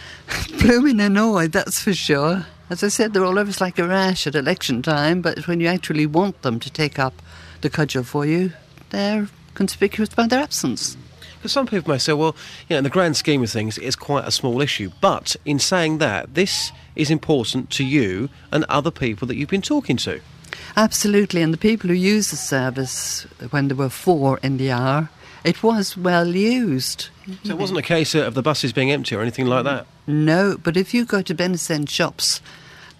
Blooming 0.61 0.99
annoyed, 0.99 1.51
that's 1.51 1.79
for 1.79 1.93
sure. 1.93 2.47
As 2.71 2.83
I 2.83 2.87
said, 2.87 3.13
they're 3.13 3.23
all 3.23 3.37
over 3.37 3.51
us 3.51 3.61
like 3.61 3.77
a 3.77 3.87
rash 3.87 4.25
at 4.25 4.33
election 4.33 4.81
time, 4.81 5.21
but 5.21 5.47
when 5.47 5.59
you 5.59 5.67
actually 5.67 6.07
want 6.07 6.41
them 6.41 6.59
to 6.59 6.71
take 6.71 6.97
up 6.97 7.21
the 7.61 7.69
cudgel 7.69 8.03
for 8.03 8.25
you, 8.25 8.53
they're 8.89 9.27
conspicuous 9.53 10.09
by 10.09 10.25
their 10.25 10.41
absence. 10.41 10.97
Because 11.35 11.51
some 11.51 11.67
people 11.67 11.93
may 11.93 11.99
say, 11.99 12.13
well, 12.13 12.35
you 12.67 12.73
know, 12.73 12.77
in 12.79 12.83
the 12.83 12.89
grand 12.89 13.15
scheme 13.15 13.43
of 13.43 13.51
things, 13.51 13.77
it's 13.77 13.95
quite 13.95 14.27
a 14.27 14.31
small 14.31 14.59
issue. 14.59 14.89
But 15.01 15.35
in 15.45 15.59
saying 15.59 15.99
that, 15.99 16.33
this 16.33 16.71
is 16.95 17.11
important 17.11 17.69
to 17.73 17.85
you 17.85 18.29
and 18.51 18.63
other 18.63 18.89
people 18.89 19.27
that 19.27 19.35
you've 19.35 19.49
been 19.49 19.61
talking 19.61 19.97
to. 19.97 20.19
Absolutely, 20.75 21.41
and 21.41 21.53
the 21.53 21.57
people 21.57 21.89
who 21.89 21.95
use 21.95 22.31
the 22.31 22.37
service 22.37 23.23
when 23.51 23.67
there 23.67 23.77
were 23.77 23.89
four 23.89 24.39
in 24.43 24.57
the 24.57 24.71
hour, 24.71 25.09
it 25.43 25.61
was 25.61 25.97
well 25.97 26.27
used. 26.27 27.09
So 27.43 27.51
it 27.51 27.57
wasn't 27.57 27.79
a 27.79 27.83
case 27.83 28.15
of 28.15 28.33
the 28.33 28.41
buses 28.41 28.73
being 28.73 28.91
empty 28.91 29.15
or 29.15 29.21
anything 29.21 29.45
like 29.45 29.65
that. 29.65 29.85
No, 30.07 30.57
but 30.61 30.77
if 30.77 30.93
you 30.93 31.05
go 31.05 31.21
to 31.21 31.35
Benison 31.35 31.87
shops, 31.87 32.41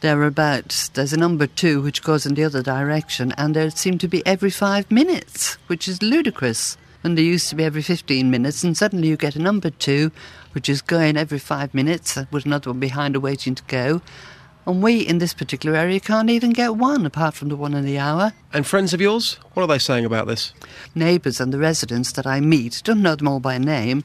there 0.02 0.20
are 0.20 0.28
about 0.28 0.90
there's 0.94 1.14
a 1.14 1.18
number 1.18 1.48
two 1.48 1.82
which 1.82 2.04
goes 2.04 2.26
in 2.26 2.36
the 2.36 2.44
other 2.44 2.62
direction, 2.62 3.34
and 3.38 3.56
there 3.56 3.70
seem 3.70 3.98
to 4.00 4.08
be 4.08 4.26
every 4.26 4.50
five 4.50 4.90
minutes, 4.92 5.56
which 5.68 5.88
is 5.88 6.02
ludicrous. 6.02 6.78
And 7.06 7.18
there 7.18 7.26
used 7.26 7.50
to 7.50 7.56
be 7.56 7.66
every 7.66 7.82
15 7.82 8.32
minutes, 8.32 8.64
and 8.64 8.78
suddenly 8.78 9.10
you 9.10 9.18
get 9.18 9.36
a 9.36 9.42
number 9.42 9.70
two, 9.70 10.12
which 10.54 10.70
is 10.70 10.82
going 10.82 11.18
every 11.18 11.40
five 11.40 11.74
minutes, 11.74 12.18
with 12.32 12.46
another 12.46 12.70
one 12.70 12.80
behind 12.80 13.16
her 13.16 13.20
waiting 13.20 13.56
to 13.56 13.64
go. 13.64 14.02
And 14.66 14.82
we 14.82 15.00
in 15.00 15.18
this 15.18 15.34
particular 15.34 15.76
area 15.76 16.00
can't 16.00 16.30
even 16.30 16.52
get 16.52 16.76
one, 16.76 17.06
apart 17.06 17.34
from 17.34 17.50
the 17.50 17.56
one 17.56 17.74
in 17.74 17.86
the 17.86 18.00
hour. 18.00 18.34
And 18.54 18.66
friends 18.66 18.94
of 18.94 19.02
yours, 19.02 19.34
what 19.54 19.64
are 19.64 19.68
they 19.68 19.80
saying 19.80 20.06
about 20.06 20.28
this? 20.28 20.54
Neighbours 20.96 21.40
and 21.42 21.54
the 21.54 21.58
residents 21.58 22.14
that 22.14 22.26
I 22.26 22.40
meet, 22.40 22.82
don't 22.84 23.02
know 23.02 23.16
them 23.16 23.28
all 23.28 23.40
by 23.40 23.58
name, 23.58 24.04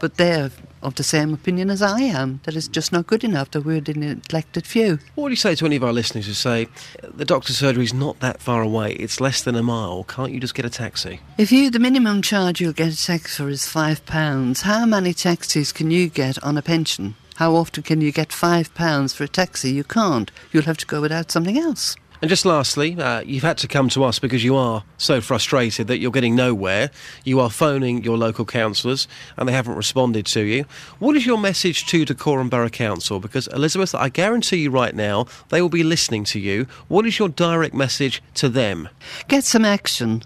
but 0.00 0.16
they're 0.16 0.50
of 0.82 0.96
the 0.96 1.02
same 1.02 1.32
opinion 1.32 1.70
as 1.70 1.80
I 1.80 2.00
am, 2.00 2.40
that 2.44 2.54
it's 2.54 2.68
just 2.68 2.92
not 2.92 3.06
good 3.06 3.24
enough, 3.24 3.50
that 3.52 3.62
we're 3.62 3.80
the 3.80 3.94
neglected 3.94 4.66
few. 4.66 4.98
What 5.14 5.24
would 5.24 5.32
you 5.32 5.36
say 5.36 5.54
to 5.54 5.64
any 5.64 5.76
of 5.76 5.84
our 5.84 5.94
listeners 5.94 6.26
who 6.26 6.34
say, 6.34 6.68
the 7.02 7.24
doctor's 7.24 7.56
surgery 7.56 7.84
is 7.84 7.94
not 7.94 8.20
that 8.20 8.42
far 8.42 8.60
away, 8.60 8.92
it's 8.92 9.18
less 9.18 9.42
than 9.42 9.54
a 9.56 9.62
mile, 9.62 10.04
can't 10.04 10.32
you 10.32 10.40
just 10.40 10.54
get 10.54 10.66
a 10.66 10.70
taxi? 10.70 11.20
If 11.38 11.50
you, 11.50 11.70
the 11.70 11.78
minimum 11.78 12.20
charge 12.20 12.60
you'll 12.60 12.74
get 12.74 12.92
a 12.92 13.02
taxi 13.02 13.42
for 13.42 13.48
is 13.48 13.66
five 13.66 14.04
pounds, 14.04 14.60
how 14.60 14.84
many 14.84 15.14
taxis 15.14 15.72
can 15.72 15.90
you 15.90 16.10
get 16.10 16.42
on 16.44 16.58
a 16.58 16.62
pension? 16.62 17.14
How 17.36 17.54
often 17.56 17.82
can 17.82 18.00
you 18.00 18.12
get 18.12 18.32
five 18.32 18.72
pounds 18.74 19.12
for 19.12 19.24
a 19.24 19.28
taxi? 19.28 19.72
You 19.72 19.84
can't. 19.84 20.30
You'll 20.52 20.64
have 20.64 20.78
to 20.78 20.86
go 20.86 21.00
without 21.00 21.30
something 21.30 21.58
else. 21.58 21.96
And 22.22 22.28
just 22.30 22.46
lastly, 22.46 22.96
uh, 22.98 23.20
you've 23.20 23.42
had 23.42 23.58
to 23.58 23.68
come 23.68 23.88
to 23.90 24.04
us 24.04 24.18
because 24.18 24.42
you 24.42 24.56
are 24.56 24.84
so 24.96 25.20
frustrated 25.20 25.88
that 25.88 25.98
you're 25.98 26.10
getting 26.10 26.34
nowhere. 26.34 26.90
You 27.24 27.40
are 27.40 27.50
phoning 27.50 28.02
your 28.02 28.16
local 28.16 28.46
councillors 28.46 29.06
and 29.36 29.46
they 29.46 29.52
haven't 29.52 29.74
responded 29.74 30.24
to 30.26 30.40
you. 30.40 30.64
What 31.00 31.16
is 31.16 31.26
your 31.26 31.36
message 31.36 31.86
to 31.88 32.06
Dacorum 32.06 32.48
Borough 32.48 32.70
Council? 32.70 33.20
Because, 33.20 33.46
Elizabeth, 33.48 33.94
I 33.94 34.08
guarantee 34.08 34.58
you 34.58 34.70
right 34.70 34.94
now, 34.94 35.26
they 35.50 35.60
will 35.60 35.68
be 35.68 35.82
listening 35.82 36.24
to 36.24 36.38
you. 36.38 36.66
What 36.88 37.04
is 37.04 37.18
your 37.18 37.28
direct 37.28 37.74
message 37.74 38.22
to 38.36 38.48
them? 38.48 38.88
Get 39.28 39.44
some 39.44 39.64
action. 39.64 40.22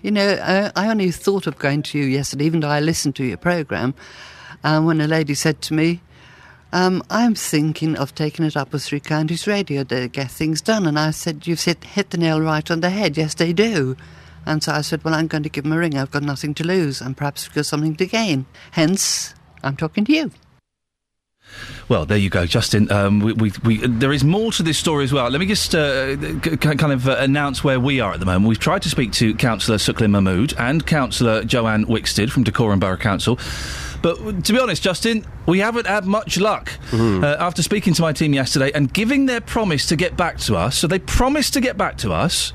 You 0.00 0.12
know, 0.12 0.38
I, 0.42 0.72
I 0.74 0.88
only 0.88 1.10
thought 1.10 1.46
of 1.46 1.58
going 1.58 1.82
to 1.82 1.98
you 1.98 2.04
yesterday, 2.04 2.46
even 2.46 2.60
though 2.60 2.68
I 2.68 2.80
listened 2.80 3.16
to 3.16 3.24
your 3.24 3.36
programme, 3.36 3.94
um, 4.64 4.86
when 4.86 5.00
a 5.00 5.06
lady 5.06 5.34
said 5.34 5.60
to 5.62 5.74
me, 5.74 6.00
um, 6.72 7.02
I'm 7.10 7.34
thinking 7.34 7.96
of 7.96 8.14
taking 8.14 8.44
it 8.44 8.56
up 8.56 8.72
with 8.72 8.82
Three 8.82 9.00
Counties 9.00 9.46
Radio 9.46 9.84
to 9.84 10.08
get 10.08 10.30
things 10.30 10.60
done. 10.60 10.86
And 10.86 10.98
I 10.98 11.10
said, 11.10 11.46
You've 11.46 11.62
hit, 11.62 12.10
the 12.10 12.18
nail 12.18 12.40
right 12.40 12.68
on 12.70 12.80
the 12.80 12.90
head. 12.90 13.16
Yes, 13.16 13.34
they 13.34 13.52
do. 13.52 13.96
And 14.46 14.62
so 14.62 14.72
I 14.72 14.80
said, 14.80 15.04
Well, 15.04 15.14
I'm 15.14 15.26
going 15.26 15.42
to 15.42 15.48
give 15.50 15.64
them 15.64 15.72
a 15.72 15.78
ring. 15.78 15.96
I've 15.96 16.10
got 16.10 16.22
nothing 16.22 16.54
to 16.54 16.64
lose 16.64 17.00
and 17.00 17.16
perhaps 17.16 17.46
we've 17.46 17.54
got 17.54 17.66
something 17.66 17.94
to 17.96 18.06
gain. 18.06 18.46
Hence, 18.72 19.34
I'm 19.62 19.76
talking 19.76 20.04
to 20.06 20.12
you. 20.12 20.30
Well, 21.88 22.06
there 22.06 22.16
you 22.16 22.30
go, 22.30 22.46
Justin. 22.46 22.90
Um, 22.90 23.20
we, 23.20 23.32
we, 23.34 23.52
we, 23.64 23.86
there 23.86 24.12
is 24.12 24.24
more 24.24 24.52
to 24.52 24.62
this 24.62 24.78
story 24.78 25.04
as 25.04 25.12
well. 25.12 25.28
Let 25.28 25.40
me 25.40 25.46
just 25.46 25.74
uh, 25.74 26.16
c- 26.40 26.56
kind 26.56 26.92
of 26.92 27.08
uh, 27.08 27.16
announce 27.18 27.62
where 27.62 27.78
we 27.78 28.00
are 28.00 28.14
at 28.14 28.20
the 28.20 28.26
moment. 28.26 28.48
We've 28.48 28.58
tried 28.58 28.82
to 28.82 28.88
speak 28.88 29.12
to 29.14 29.34
Councillor 29.34 29.76
Suqlain 29.76 30.10
Mahmood 30.10 30.54
and 30.58 30.86
Councillor 30.86 31.44
Joanne 31.44 31.84
Wickstead 31.84 32.30
from 32.30 32.44
Dacorum 32.44 32.80
Borough 32.80 32.96
Council. 32.96 33.38
But 34.02 34.44
to 34.44 34.52
be 34.52 34.58
honest, 34.58 34.82
Justin, 34.82 35.24
we 35.46 35.60
haven't 35.60 35.86
had 35.86 36.04
much 36.04 36.38
luck. 36.38 36.72
Uh, 36.92 37.36
after 37.38 37.62
speaking 37.62 37.94
to 37.94 38.02
my 38.02 38.12
team 38.12 38.34
yesterday 38.34 38.70
and 38.74 38.92
giving 38.92 39.26
their 39.26 39.40
promise 39.40 39.86
to 39.86 39.96
get 39.96 40.16
back 40.16 40.38
to 40.38 40.56
us, 40.56 40.76
so 40.76 40.86
they 40.86 40.98
promised 40.98 41.54
to 41.54 41.60
get 41.60 41.76
back 41.78 41.96
to 41.98 42.12
us. 42.12 42.52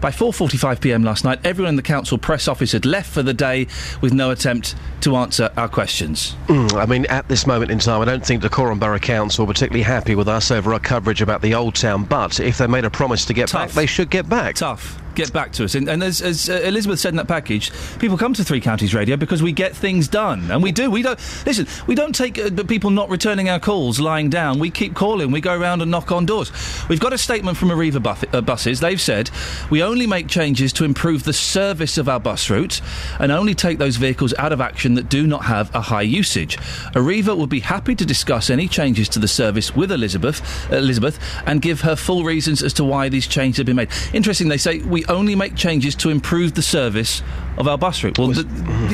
By 0.00 0.10
4:45 0.10 0.80
p.m. 0.80 1.02
last 1.02 1.24
night, 1.24 1.40
everyone 1.44 1.70
in 1.70 1.76
the 1.76 1.82
council 1.82 2.18
press 2.18 2.46
office 2.46 2.70
had 2.70 2.86
left 2.86 3.10
for 3.10 3.22
the 3.22 3.34
day 3.34 3.66
with 4.00 4.12
no 4.12 4.30
attempt 4.30 4.76
to 5.00 5.16
answer 5.16 5.50
our 5.56 5.68
questions. 5.68 6.36
Mm, 6.46 6.72
I 6.74 6.86
mean, 6.86 7.04
at 7.06 7.28
this 7.28 7.46
moment 7.48 7.72
in 7.72 7.80
time, 7.80 8.00
I 8.00 8.04
don't 8.04 8.24
think 8.24 8.42
Dacorum 8.42 8.78
Borough 8.78 9.00
Council 9.00 9.44
are 9.44 9.48
particularly 9.48 9.82
happy 9.82 10.14
with 10.14 10.28
us 10.28 10.52
over 10.52 10.72
our 10.72 10.78
coverage 10.78 11.20
about 11.20 11.42
the 11.42 11.54
Old 11.54 11.74
Town, 11.74 12.04
but 12.04 12.38
if 12.38 12.58
they 12.58 12.68
made 12.68 12.84
a 12.84 12.90
promise 12.90 13.24
to 13.24 13.34
get 13.34 13.52
back, 13.52 13.70
they 13.70 13.86
should 13.86 14.08
get 14.08 14.28
back. 14.28 14.54
Tough. 14.54 15.00
Get 15.18 15.32
back 15.32 15.50
to 15.54 15.64
us. 15.64 15.74
And, 15.74 15.88
and 15.88 16.00
as, 16.00 16.22
as 16.22 16.48
uh, 16.48 16.60
Elizabeth 16.62 17.00
said 17.00 17.08
in 17.08 17.16
that 17.16 17.26
package, 17.26 17.72
people 17.98 18.16
come 18.16 18.34
to 18.34 18.44
Three 18.44 18.60
Counties 18.60 18.94
Radio 18.94 19.16
because 19.16 19.42
we 19.42 19.50
get 19.50 19.74
things 19.74 20.06
done. 20.06 20.48
And 20.48 20.62
we 20.62 20.70
do. 20.70 20.92
We 20.92 21.02
don't, 21.02 21.18
listen, 21.44 21.66
we 21.88 21.96
don't 21.96 22.14
take 22.14 22.38
uh, 22.38 22.50
people 22.62 22.90
not 22.90 23.10
returning 23.10 23.48
our 23.48 23.58
calls 23.58 23.98
lying 23.98 24.30
down. 24.30 24.60
We 24.60 24.70
keep 24.70 24.94
calling. 24.94 25.32
We 25.32 25.40
go 25.40 25.58
around 25.58 25.82
and 25.82 25.90
knock 25.90 26.12
on 26.12 26.24
doors. 26.24 26.52
We've 26.88 27.00
got 27.00 27.12
a 27.12 27.18
statement 27.18 27.56
from 27.56 27.70
Arriva 27.70 28.00
buff- 28.00 28.32
uh, 28.32 28.42
buses. 28.42 28.78
They've 28.78 29.00
said 29.00 29.28
we 29.70 29.82
only 29.82 30.06
make 30.06 30.28
changes 30.28 30.72
to 30.74 30.84
improve 30.84 31.24
the 31.24 31.32
service 31.32 31.98
of 31.98 32.08
our 32.08 32.20
bus 32.20 32.48
route 32.48 32.80
and 33.18 33.32
only 33.32 33.56
take 33.56 33.78
those 33.78 33.96
vehicles 33.96 34.32
out 34.38 34.52
of 34.52 34.60
action 34.60 34.94
that 34.94 35.08
do 35.08 35.26
not 35.26 35.46
have 35.46 35.74
a 35.74 35.80
high 35.80 36.02
usage. 36.02 36.58
Arriva 36.94 37.36
will 37.36 37.48
be 37.48 37.58
happy 37.58 37.96
to 37.96 38.06
discuss 38.06 38.50
any 38.50 38.68
changes 38.68 39.08
to 39.08 39.18
the 39.18 39.26
service 39.26 39.74
with 39.74 39.90
Elizabeth, 39.90 40.40
Elizabeth 40.70 41.18
and 41.44 41.60
give 41.60 41.80
her 41.80 41.96
full 41.96 42.22
reasons 42.22 42.62
as 42.62 42.72
to 42.74 42.84
why 42.84 43.08
these 43.08 43.26
changes 43.26 43.56
have 43.56 43.66
been 43.66 43.74
made. 43.74 43.90
Interesting, 44.12 44.46
they 44.46 44.58
say 44.58 44.78
we 44.78 45.04
only 45.08 45.34
make 45.34 45.54
changes 45.54 45.94
to 45.96 46.10
improve 46.10 46.54
the 46.54 46.62
service 46.62 47.22
of 47.58 47.66
our 47.66 47.76
bus 47.76 48.04
route. 48.04 48.18
Well, 48.18 48.32
th- 48.32 48.46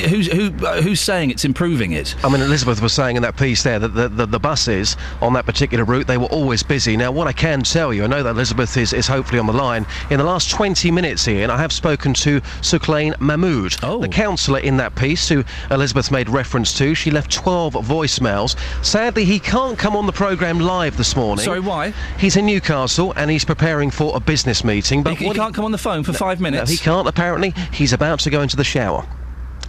who's, 0.09 0.27
who, 0.27 0.67
uh, 0.67 0.81
who's 0.81 1.01
saying 1.01 1.31
it's 1.31 1.45
improving 1.45 1.93
it? 1.93 2.15
I 2.25 2.31
mean, 2.31 2.41
Elizabeth 2.41 2.81
was 2.81 2.93
saying 2.93 3.17
in 3.17 3.23
that 3.23 3.37
piece 3.37 3.63
there 3.63 3.79
that 3.79 3.89
the, 3.89 4.09
the, 4.09 4.27
the 4.27 4.39
buses 4.39 4.97
on 5.21 5.35
that 5.35 5.45
particular 5.45 5.85
route, 5.85 6.07
they 6.07 6.17
were 6.17 6.27
always 6.27 6.63
busy. 6.63 6.97
Now, 6.97 7.13
what 7.13 7.27
I 7.27 7.33
can 7.33 7.63
tell 7.63 7.93
you, 7.93 8.05
I 8.05 8.07
know 8.07 8.23
that 8.23 8.31
Elizabeth 8.31 8.77
is, 8.77 8.93
is 8.93 9.07
hopefully 9.07 9.39
on 9.39 9.47
the 9.47 9.53
line. 9.53 9.85
In 10.11 10.19
the 10.19 10.25
last 10.25 10.51
20 10.51 10.91
minutes, 10.91 11.29
Iain, 11.29 11.51
I 11.51 11.59
have 11.59 11.73
spoken 11.73 12.15
to 12.15 12.41
Suqlain 12.63 13.19
Mahmood, 13.21 13.73
the 14.01 14.09
councillor 14.11 14.61
in 14.61 14.79
that 14.79 14.95
piece 14.95 15.29
who 15.29 15.45
Elizabeth 15.71 16.11
made 16.11 16.31
reference 16.31 16.77
to. 16.79 16.95
She 16.95 17.11
left 17.11 17.31
12 17.31 17.75
voicemails. 17.75 18.57
Sadly, 18.85 19.25
he 19.27 19.39
can't 19.39 19.79
come 19.79 19.95
on 19.95 20.07
the 20.07 20.13
programme 20.13 20.59
live 20.59 20.97
this 20.97 21.17
morning. 21.17 21.45
Sorry, 21.45 21.61
why? 21.61 21.93
He's 22.19 22.37
in 22.37 22.47
Newcastle 22.47 23.13
and 23.17 23.31
he's 23.31 23.45
preparing 23.45 23.91
for 23.91 24.17
a 24.17 24.21
business 24.21 24.65
meeting. 24.65 25.03
But 25.03 25.17
he, 25.17 25.27
he 25.27 25.35
can't 25.35 25.55
come 25.55 25.65
on 25.67 25.73
the 25.73 25.79
phone 25.79 26.04
for 26.05 26.13
five 26.13 26.41
minutes. 26.41 26.71
No, 26.71 26.73
he 26.73 26.79
can't, 26.79 27.09
apparently. 27.09 27.51
He's 27.73 27.93
about 27.93 28.21
to 28.21 28.31
go 28.31 28.41
into 28.43 28.57
the 28.57 28.65
shower. 28.65 29.07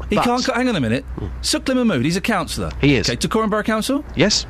He 0.10 0.16
But- 0.18 0.26
can't. 0.26 0.46
Hang 0.46 0.68
on 0.70 0.76
a 0.76 0.82
minute. 0.82 1.04
Hmm. 1.18 1.26
Suqlain 1.42 1.76
Mahmood, 1.78 2.04
he's 2.06 2.18
a 2.18 2.22
councillor. 2.22 2.72
He 2.82 2.96
is. 2.96 3.10
Okay, 3.10 3.16
to 3.16 3.28
Borough 3.50 3.64
Council? 3.64 4.04
Yes. 4.16 4.46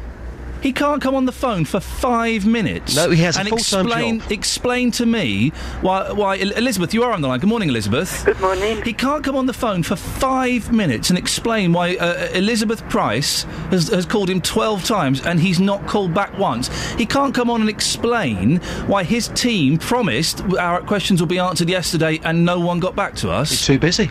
He 0.66 0.74
can't 0.74 1.00
come 1.00 1.14
on 1.14 1.26
the 1.26 1.32
phone 1.32 1.64
for 1.64 1.80
five 1.80 2.48
minutes. 2.48 2.96
No, 2.96 3.12
he 3.12 3.22
has 3.22 3.38
a 3.38 3.44
full-time 3.44 3.86
explain, 3.86 4.24
Explain 4.32 4.92
to 4.94 5.06
me 5.06 5.50
why, 5.82 6.12
why. 6.12 6.38
Elizabeth, 6.38 6.92
you 6.92 7.04
are 7.04 7.12
on 7.12 7.22
the 7.22 7.28
line. 7.28 7.40
Good 7.40 7.50
morning, 7.50 7.70
Elizabeth. 7.70 8.26
Good 8.26 8.42
morning. 8.42 8.82
He 8.82 8.92
can't 8.92 9.24
come 9.24 9.36
on 9.36 9.46
the 9.46 9.54
phone 9.54 9.84
for 9.84 9.96
five 9.96 10.72
minutes 10.72 11.12
and 11.12 11.20
explain 11.20 11.72
why 11.72 11.98
uh, 11.98 12.30
Elizabeth 12.34 12.82
Price 12.90 13.44
has, 13.70 13.90
has 13.90 14.08
called 14.08 14.28
him 14.28 14.42
12 14.42 14.84
times 14.84 15.24
and 15.24 15.40
he's 15.40 15.60
not 15.60 15.86
called 15.86 16.16
back 16.16 16.36
once. 16.40 16.70
He 16.94 17.06
can't 17.06 17.36
come 17.36 17.52
on 17.52 17.62
and 17.62 17.70
explain 17.70 18.58
why 18.88 19.04
his 19.04 19.28
team 19.28 19.78
promised 19.78 20.42
our 20.56 20.82
questions 20.82 21.22
will 21.22 21.28
be 21.28 21.38
answered 21.38 21.70
yesterday 21.70 22.20
and 22.24 22.44
no 22.44 22.60
one 22.60 22.80
got 22.80 22.96
back 22.96 23.14
to 23.18 23.30
us. 23.30 23.52
He's 23.52 23.68
too 23.68 23.78
busy. 23.78 24.10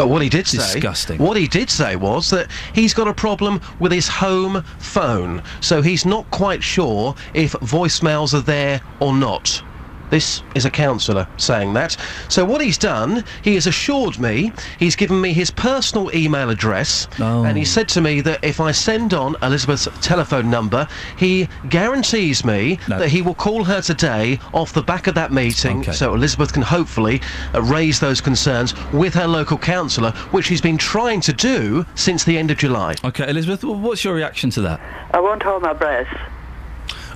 But 0.00 0.08
what 0.08 0.22
he 0.22 0.30
did 0.30 0.46
say, 0.46 0.56
Disgusting. 0.56 1.18
What 1.18 1.36
he 1.36 1.46
did 1.46 1.68
say 1.68 1.94
was 1.94 2.30
that 2.30 2.50
he's 2.74 2.94
got 2.94 3.06
a 3.06 3.12
problem 3.12 3.60
with 3.80 3.92
his 3.92 4.08
home 4.08 4.62
phone, 4.78 5.42
so 5.60 5.82
he's 5.82 6.06
not 6.06 6.30
quite 6.30 6.62
sure 6.62 7.14
if 7.34 7.52
voicemails 7.52 8.32
are 8.32 8.40
there 8.40 8.80
or 9.00 9.12
not. 9.12 9.62
This 10.10 10.42
is 10.54 10.64
a 10.64 10.70
councillor 10.70 11.26
saying 11.36 11.72
that. 11.74 11.96
So 12.28 12.44
what 12.44 12.60
he's 12.60 12.78
done, 12.78 13.24
he 13.42 13.54
has 13.54 13.66
assured 13.66 14.18
me, 14.18 14.52
he's 14.78 14.96
given 14.96 15.20
me 15.20 15.32
his 15.32 15.50
personal 15.50 16.14
email 16.14 16.50
address, 16.50 17.06
and 17.18 17.56
he 17.56 17.64
said 17.64 17.88
to 17.90 18.00
me 18.00 18.20
that 18.22 18.42
if 18.44 18.60
I 18.60 18.72
send 18.72 19.14
on 19.14 19.36
Elizabeth's 19.42 19.88
telephone 20.00 20.50
number, 20.50 20.88
he 21.16 21.48
guarantees 21.68 22.44
me 22.44 22.78
that 22.88 23.08
he 23.08 23.22
will 23.22 23.34
call 23.34 23.64
her 23.64 23.80
today 23.80 24.38
off 24.52 24.72
the 24.72 24.82
back 24.82 25.06
of 25.06 25.14
that 25.14 25.32
meeting, 25.32 25.84
so 25.92 26.14
Elizabeth 26.14 26.52
can 26.52 26.62
hopefully 26.62 27.20
uh, 27.54 27.62
raise 27.62 28.00
those 28.00 28.20
concerns 28.20 28.74
with 28.92 29.14
her 29.14 29.26
local 29.26 29.58
councillor, 29.58 30.10
which 30.32 30.48
he's 30.48 30.60
been 30.60 30.78
trying 30.78 31.20
to 31.20 31.32
do 31.32 31.86
since 31.94 32.24
the 32.24 32.36
end 32.36 32.50
of 32.50 32.58
July. 32.58 32.94
Okay, 33.04 33.28
Elizabeth, 33.28 33.62
what's 33.64 34.04
your 34.04 34.14
reaction 34.14 34.50
to 34.50 34.60
that? 34.62 34.80
I 35.12 35.20
won't 35.20 35.42
hold 35.42 35.62
my 35.62 35.72
breath. 35.72 36.08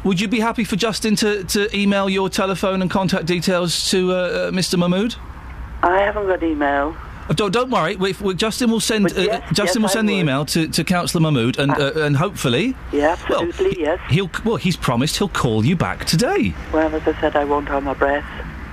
Would 0.05 0.21
you 0.21 0.29
be 0.29 0.41
happy 0.41 0.65
for 0.65 0.77
Justin 0.77 1.17
to, 1.17 1.45
to 1.45 1.75
email 1.77 2.11
your 2.11 2.29
telephone 2.29 2.83
and 2.83 2.91
contact 2.91 3.25
details 3.27 3.91
to 3.91 4.13
uh, 4.13 4.15
uh, 4.15 4.51
Mr. 4.51 4.79
Mahmood? 4.79 5.15
I 5.83 6.01
haven't 6.01 6.27
got 6.27 6.43
email. 6.43 6.95
Uh, 7.29 7.33
Don't, 7.33 7.53
don't 7.53 7.71
worry. 7.71 7.97
We, 7.97 8.13
we, 8.21 8.35
Justin 8.35 8.71
will 8.71 8.81
send. 8.81 9.07
uh, 9.07 9.15
yes, 9.21 9.57
Justin 9.57 9.81
will 9.81 9.89
yes, 9.89 9.93
I 9.93 9.99
send 10.01 10.09
the 10.11 10.13
would. 10.13 10.21
email 10.21 10.45
to, 10.45 10.69
to 10.69 10.85
Councillor 10.85 11.23
Mahmood, 11.23 11.59
and 11.59 11.71
uh, 11.73 11.93
and 12.05 12.15
hopefully, 12.19 12.77
Yeah, 12.93 13.13
absolutely, 13.19 13.81
yes. 13.81 13.99
he'll 14.11 14.31
well, 14.45 14.57
he's 14.57 14.77
promised 14.77 15.17
he'll 15.17 15.29
call 15.31 15.65
you 15.65 15.75
back 15.75 16.05
today. 16.05 16.55
Well, 16.71 16.95
as 16.95 17.09
I 17.09 17.19
said, 17.23 17.35
I 17.35 17.45
won't 17.47 17.67
hold 17.69 17.85
my 17.85 17.95
breath. 17.95 18.27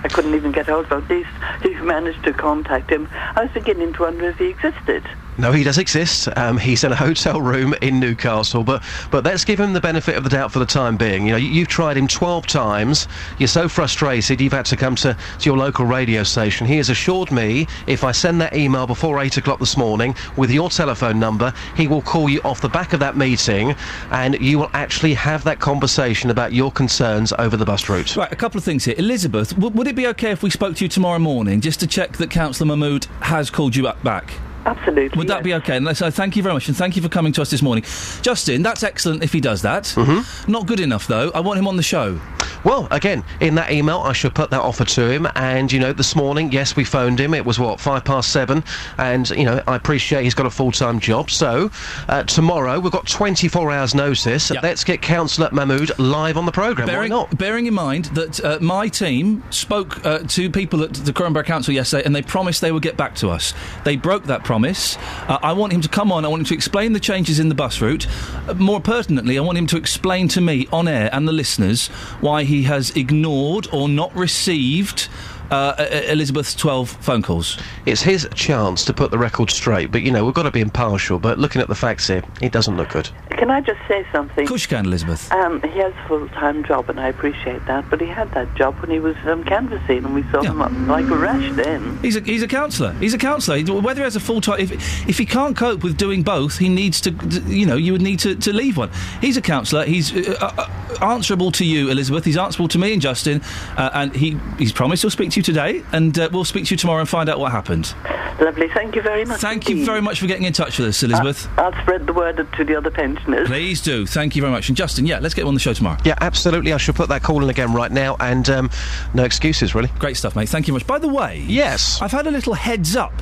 I 0.04 0.10
couldn't 0.10 0.34
even 0.36 0.52
get 0.52 0.66
hold 0.68 0.92
of 0.92 0.92
him. 0.92 1.04
At 1.04 1.10
least 1.10 1.30
you 1.64 1.84
managed 1.84 2.24
to 2.26 2.34
contact 2.34 2.90
him. 2.90 3.08
I 3.14 3.44
was 3.44 3.52
beginning 3.54 3.94
to 3.94 4.02
wonder 4.02 4.28
if 4.30 4.38
he 4.38 4.48
existed. 4.48 5.04
No, 5.42 5.52
he 5.52 5.64
does 5.64 5.80
exist. 5.80 6.30
Um, 6.38 6.56
he's 6.56 6.84
in 6.84 6.92
a 6.92 6.96
hotel 7.08 7.42
room 7.42 7.74
in 7.82 8.00
Newcastle, 8.00 8.64
but 8.64 8.84
but 9.10 9.24
let's 9.24 9.44
give 9.44 9.60
him 9.60 9.74
the 9.74 9.82
benefit 9.82 10.16
of 10.16 10.24
the 10.24 10.30
doubt 10.30 10.52
for 10.52 10.60
the 10.60 10.68
time 10.68 10.98
being. 10.98 11.26
You 11.26 11.32
know, 11.32 11.38
you, 11.38 11.50
you've 11.50 11.68
tried 11.68 11.98
him 11.98 12.08
12 12.08 12.46
times. 12.46 13.08
You're 13.40 13.48
so 13.48 13.68
frustrated, 13.68 14.40
you've 14.40 14.54
had 14.54 14.66
to 14.68 14.78
come 14.78 14.96
to, 14.98 15.18
to 15.40 15.50
your 15.50 15.58
local 15.58 15.86
radio 15.86 16.22
station. 16.22 16.68
He 16.68 16.78
has 16.78 16.92
assured 16.92 17.32
me 17.32 17.66
if 17.88 18.04
I 18.04 18.12
send 18.12 18.40
that 18.42 18.56
email 18.56 18.86
before 18.86 19.20
8 19.20 19.38
o'clock 19.38 19.58
this 19.60 19.76
morning 19.78 20.16
with 20.38 20.52
your 20.52 20.70
telephone 20.70 21.20
number, 21.20 21.52
he 21.76 21.88
will 21.88 22.04
call 22.04 22.30
you 22.30 22.40
off 22.44 22.62
the 22.62 22.70
back 22.70 22.94
of 22.94 23.00
that 23.00 23.18
meeting 23.18 23.74
and 24.12 24.40
you 24.40 24.60
will 24.60 24.70
actually 24.74 25.16
have 25.16 25.44
that 25.46 25.60
conversation 25.60 26.30
about 26.30 26.54
your 26.54 26.72
concerns 26.72 27.34
over 27.40 27.58
the 27.58 27.66
bus 27.66 27.90
route. 27.90 28.16
Right, 28.16 28.32
a 28.32 28.36
couple 28.36 28.60
of 28.60 28.64
things 28.64 28.86
here. 28.86 28.94
Elizabeth, 29.00 29.56
w- 29.56 29.76
would 29.76 29.88
it 29.88 29.96
be 29.96 30.06
okay 30.08 30.30
if 30.30 30.44
we 30.44 30.52
spoke 30.52 30.76
to 30.76 30.86
you 30.86 30.90
tomorrow 30.90 31.18
morning 31.18 31.62
just 31.62 31.80
to 31.80 31.88
check 31.88 32.18
that 32.18 32.30
Councillor 32.30 32.68
Mahmood 32.68 33.06
has 33.22 33.50
called 33.50 33.76
you 33.76 33.92
back? 34.04 34.34
Absolutely. 34.66 35.18
Would 35.18 35.28
that 35.28 35.44
be 35.44 35.54
okay? 35.56 35.78
And 35.78 35.98
so 35.98 36.10
thank 36.12 36.36
you 36.36 36.44
very 36.44 36.54
much, 36.54 36.68
and 36.68 36.78
thank 36.78 36.96
you 36.96 37.02
for 37.02 37.10
coming 37.10 37.34
to 37.34 37.42
us 37.42 37.50
this 37.50 37.62
morning. 37.62 37.84
Justin, 38.22 38.62
that's 38.62 38.84
excellent 38.84 39.24
if 39.24 39.34
he 39.34 39.42
does 39.42 39.62
that. 39.64 39.86
Mm-hmm. 39.86 40.52
Not 40.52 40.68
good 40.68 40.80
enough, 40.80 41.08
though. 41.08 41.32
I 41.34 41.40
want 41.40 41.60
him 41.60 41.68
on 41.68 41.78
the 41.78 41.84
show. 41.84 42.20
Well, 42.64 42.88
again, 42.92 43.24
in 43.40 43.56
that 43.56 43.72
email, 43.72 44.00
I 44.00 44.14
should 44.14 44.36
put 44.36 44.52
that 44.52 44.62
offer 44.62 44.86
to 44.86 45.10
him. 45.10 45.28
And, 45.36 45.72
you 45.72 45.80
know, 45.80 45.94
this 45.94 46.16
morning, 46.16 46.52
yes, 46.52 46.76
we 46.76 46.84
phoned 46.84 47.20
him. 47.20 47.34
It 47.34 47.44
was, 47.44 47.58
what, 47.58 47.80
five 47.80 48.06
past 48.06 48.32
seven? 48.32 48.64
And, 49.00 49.28
you 49.32 49.46
know, 49.46 49.64
I 49.68 49.76
appreciate 49.76 50.24
he's 50.24 50.36
got 50.36 50.46
a 50.46 50.52
full 50.52 50.72
time 50.72 51.00
job. 51.00 51.32
So, 51.32 51.72
uh, 52.08 52.24
tomorrow, 52.24 52.80
we've 52.80 52.92
got 52.92 53.08
24 53.08 53.72
hours' 53.72 53.96
notice. 53.96 54.52
Let's 54.52 54.84
get 54.84 55.02
Councillor 55.02 55.50
Mahmood 55.52 55.98
live 55.98 56.38
on 56.38 56.46
the 56.46 56.52
programme. 56.52 56.88
Why 56.88 56.94
Bearing, 56.94 57.10
not? 57.10 57.36
bearing 57.38 57.66
in 57.66 57.74
mind 57.74 58.06
that 58.06 58.44
uh, 58.44 58.60
my 58.62 58.88
team 58.88 59.44
spoke 59.50 60.06
uh, 60.06 60.20
to 60.20 60.50
people 60.52 60.84
at 60.84 60.92
Dacorum 60.92 61.34
Borough 61.34 61.44
Council 61.44 61.74
yesterday 61.74 62.04
and 62.06 62.16
they 62.16 62.22
promised 62.22 62.62
they 62.62 62.72
would 62.72 62.84
get 62.84 62.96
back 62.96 63.16
to 63.16 63.30
us. 63.30 63.54
They 63.86 63.96
broke 63.96 64.26
that 64.26 64.44
promise. 64.52 64.98
Uh, 65.30 65.40
I 65.42 65.54
want 65.54 65.72
him 65.72 65.80
to 65.80 65.88
come 65.88 66.12
on. 66.12 66.26
I 66.26 66.28
want 66.28 66.42
him 66.42 66.46
to 66.48 66.54
explain 66.54 66.92
the 66.92 67.00
changes 67.00 67.40
in 67.40 67.48
the 67.48 67.56
bus 67.56 67.80
route. 67.80 68.06
Uh, 68.50 68.54
more 68.56 68.82
pertinently, 68.82 69.38
I 69.38 69.42
want 69.42 69.58
him 69.58 69.66
to 69.68 69.78
explain 69.78 70.28
to 70.28 70.42
me 70.42 70.68
on 70.74 70.90
air 70.90 71.10
and 71.14 71.26
the 71.26 71.32
listeners 71.32 71.88
why 72.20 72.44
he 72.44 72.64
has 72.64 72.90
ignored 72.98 73.70
or 73.72 73.88
not 73.88 74.14
received 74.14 75.08
uh, 75.52 75.88
Elizabeth's 76.10 76.54
12 76.54 76.90
phone 76.90 77.22
calls. 77.22 77.58
It's 77.86 78.02
his 78.02 78.28
chance 78.36 78.84
to 78.84 78.94
put 78.94 79.10
the 79.10 79.18
record 79.18 79.50
straight. 79.50 79.90
But, 79.90 80.02
you 80.02 80.12
know, 80.12 80.26
we've 80.26 80.34
got 80.34 80.44
to 80.44 80.52
be 80.52 80.60
impartial. 80.60 81.18
But 81.18 81.40
looking 81.40 81.62
at 81.62 81.70
the 81.70 81.76
facts 81.76 82.08
here, 82.08 82.22
it 82.42 82.52
doesn't 82.52 82.76
look 82.76 82.90
good. 82.90 83.10
Can 83.42 83.50
I 83.50 83.60
just 83.60 83.80
say 83.88 84.06
something? 84.12 84.44
Of 84.44 84.50
course 84.50 84.62
you 84.62 84.68
can, 84.68 84.86
Elizabeth. 84.86 85.32
Um, 85.32 85.64
he 85.64 85.80
has 85.80 85.92
a 85.96 86.08
full-time 86.08 86.64
job, 86.64 86.92
and 86.92 87.00
I 87.00 87.08
appreciate 87.08 87.66
that. 87.66 87.90
But 87.90 88.00
he 88.00 88.06
had 88.06 88.32
that 88.36 88.54
job 88.54 88.76
when 88.82 88.92
he 88.92 89.00
was 89.00 89.16
um, 89.26 89.44
canvassing, 89.44 90.06
and 90.06 90.14
we 90.14 90.22
saw 90.30 90.44
him 90.44 90.62
up 90.62 90.72
like 90.88 91.06
a 91.06 91.18
rash 91.18 91.52
then. 91.56 91.98
He's 92.04 92.16
a, 92.16 92.20
he's 92.20 92.44
a 92.44 92.48
councillor. 92.48 92.94
He's 92.94 93.16
a 93.16 93.18
councillor. 93.18 93.64
Whether 93.82 94.02
he 94.02 94.04
has 94.04 94.16
a 94.16 94.20
full 94.20 94.42
time, 94.42 94.60
if, 94.60 94.72
if 95.10 95.18
he 95.18 95.26
can't 95.26 95.58
cope 95.58 95.82
with 95.82 95.98
doing 95.98 96.22
both, 96.22 96.60
he 96.60 96.70
needs 96.70 97.02
to, 97.02 97.10
you 97.48 97.66
know, 97.66 97.78
you 97.78 97.94
would 97.94 98.04
need 98.04 98.20
to, 98.20 98.36
to 98.36 98.54
leave 98.54 98.78
one. 98.78 98.92
He's 99.22 99.38
a 99.38 99.42
councillor. 99.42 99.86
He's 99.86 100.16
uh, 100.16 100.36
uh, 100.40 101.04
answerable 101.04 101.52
to 101.54 101.66
you, 101.66 101.90
Elizabeth. 101.90 102.24
He's 102.24 102.38
answerable 102.38 102.68
to 102.68 102.78
me 102.78 102.94
and 102.94 103.02
Justin. 103.02 103.42
Uh, 103.76 103.90
and 103.96 104.16
he, 104.16 104.38
he's 104.60 104.72
promised 104.72 105.02
he'll 105.02 105.10
speak 105.10 105.32
to 105.32 105.40
you 105.40 105.44
today, 105.44 105.84
and 105.94 106.20
uh, 106.20 106.30
we'll 106.32 106.46
speak 106.46 106.66
to 106.66 106.76
you 106.76 106.78
tomorrow 106.78 107.00
and 107.00 107.10
find 107.10 107.28
out 107.28 107.40
what 107.40 107.52
happened. 107.52 107.96
Lovely. 108.40 108.70
Thank 108.70 108.96
you 108.96 109.02
very 109.02 109.26
much. 109.26 109.40
Thank 109.40 109.70
you 109.70 109.86
very 109.86 110.02
much 110.02 110.20
for 110.20 110.28
getting 110.28 110.46
in 110.46 110.54
touch 110.54 110.80
with 110.80 110.90
us, 110.90 111.04
Elizabeth. 111.04 111.48
I'll 111.58 111.74
spread 111.82 112.08
the 112.08 112.14
word 112.14 112.38
to 112.38 112.64
the 112.64 112.76
other 112.76 112.90
pensioners. 112.90 113.31
Please 113.46 113.82
do. 113.82 114.06
Thank 114.06 114.36
you 114.36 114.42
very 114.42 114.52
much. 114.52 114.68
And 114.70 114.78
Justin, 114.78 115.06
yeah, 115.06 115.20
let's 115.20 115.34
get 115.34 115.46
on 115.46 115.54
the 115.54 115.60
show 115.60 115.74
tomorrow. 115.74 115.98
Yeah, 116.06 116.16
absolutely. 116.22 116.74
I 116.74 116.78
shall 116.78 116.94
put 116.94 117.10
that 117.10 117.24
call 117.24 117.44
in 117.44 117.50
again 117.50 117.74
right 117.74 117.92
now. 117.92 118.16
And 118.20 118.50
um, 118.50 118.70
no 119.14 119.24
excuses, 119.24 119.74
really. 119.76 119.90
Great 120.00 120.18
stuff, 120.18 120.36
mate. 120.36 120.50
Thank 120.50 120.68
you 120.68 120.74
much. 120.74 120.86
By 120.88 121.00
the 121.00 121.08
way, 121.08 121.44
yes, 121.48 122.02
I've 122.02 122.12
had 122.12 122.28
a 122.28 122.32
little 122.32 122.54
heads 122.54 122.96
up. 122.96 123.14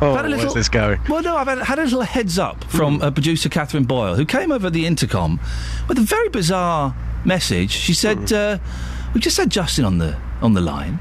Oh, 0.00 0.14
had 0.14 0.24
a 0.24 0.28
little- 0.28 0.44
where's 0.44 0.54
this 0.54 0.68
going? 0.68 1.00
Well, 1.08 1.22
no, 1.22 1.36
I've 1.36 1.46
had, 1.46 1.58
had 1.58 1.78
a 1.78 1.82
little 1.82 2.02
heads 2.02 2.38
up 2.38 2.62
from 2.64 3.00
uh, 3.02 3.10
producer 3.10 3.48
Catherine 3.48 3.84
Boyle, 3.84 4.14
who 4.16 4.24
came 4.24 4.50
over 4.52 4.68
the 4.70 4.84
intercom 4.86 5.38
with 5.88 5.98
a 5.98 6.02
very 6.02 6.28
bizarre 6.28 6.94
message. 7.24 7.70
She 7.70 7.94
said, 7.94 8.32
uh, 8.32 8.58
"We 9.14 9.20
just 9.20 9.36
had 9.36 9.50
Justin 9.50 9.84
on 9.84 9.98
the 9.98 10.16
on 10.40 10.54
the 10.54 10.60
line, 10.60 10.98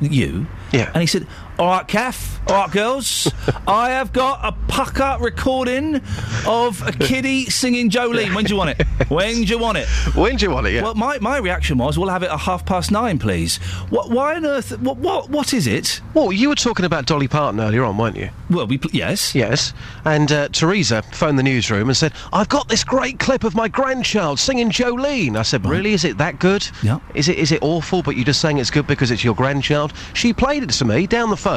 you, 0.00 0.46
yeah, 0.72 0.90
and 0.94 1.00
he 1.00 1.06
said." 1.06 1.26
All 1.62 1.68
right, 1.68 1.86
Kath. 1.86 2.40
All 2.50 2.56
right, 2.56 2.72
girls. 2.72 3.32
I 3.68 3.90
have 3.90 4.12
got 4.12 4.40
a 4.42 4.50
pucker 4.66 5.16
recording 5.20 6.00
of 6.44 6.84
a 6.84 6.90
kiddie 6.90 7.44
singing 7.44 7.88
Jolene. 7.88 8.34
When 8.34 8.44
do 8.44 8.52
you 8.52 8.58
want 8.58 8.70
it? 8.70 8.86
When 9.08 9.34
do 9.36 9.44
you 9.44 9.58
want 9.58 9.78
it? 9.78 9.86
When 10.16 10.34
do 10.34 10.46
you 10.46 10.50
want 10.50 10.66
it? 10.66 10.72
Yeah. 10.72 10.82
Well, 10.82 10.94
my, 10.96 11.20
my 11.20 11.38
reaction 11.38 11.78
was, 11.78 11.96
we'll 11.96 12.08
have 12.08 12.24
it 12.24 12.32
at 12.32 12.40
half 12.40 12.66
past 12.66 12.90
nine, 12.90 13.20
please. 13.20 13.58
What? 13.90 14.10
Why 14.10 14.34
on 14.34 14.44
earth? 14.44 14.76
What? 14.80 14.96
What? 14.96 15.30
What 15.30 15.54
is 15.54 15.68
it? 15.68 16.00
Well, 16.14 16.32
you 16.32 16.48
were 16.48 16.56
talking 16.56 16.84
about 16.84 17.06
Dolly 17.06 17.28
Parton 17.28 17.60
earlier 17.60 17.84
on, 17.84 17.96
weren't 17.96 18.16
you? 18.16 18.30
Well, 18.50 18.66
we 18.66 18.78
pl- 18.78 18.90
yes, 18.92 19.32
yes. 19.32 19.72
And 20.04 20.32
uh, 20.32 20.48
Teresa 20.48 21.02
phoned 21.02 21.38
the 21.38 21.44
newsroom 21.44 21.88
and 21.88 21.96
said, 21.96 22.12
"I've 22.32 22.48
got 22.48 22.68
this 22.68 22.82
great 22.82 23.20
clip 23.20 23.44
of 23.44 23.54
my 23.54 23.68
grandchild 23.68 24.40
singing 24.40 24.70
Jolene." 24.70 25.36
I 25.36 25.42
said, 25.42 25.64
"Really? 25.64 25.92
Is 25.92 26.04
it 26.04 26.18
that 26.18 26.40
good? 26.40 26.68
Yeah. 26.82 26.98
Is 27.14 27.28
it 27.28 27.38
is 27.38 27.52
it 27.52 27.62
awful? 27.62 28.02
But 28.02 28.16
you're 28.16 28.24
just 28.24 28.40
saying 28.40 28.58
it's 28.58 28.70
good 28.70 28.88
because 28.88 29.12
it's 29.12 29.22
your 29.22 29.36
grandchild?" 29.36 29.92
She 30.12 30.32
played 30.32 30.64
it 30.64 30.70
to 30.70 30.84
me 30.84 31.06
down 31.06 31.30
the 31.30 31.36
phone, 31.36 31.51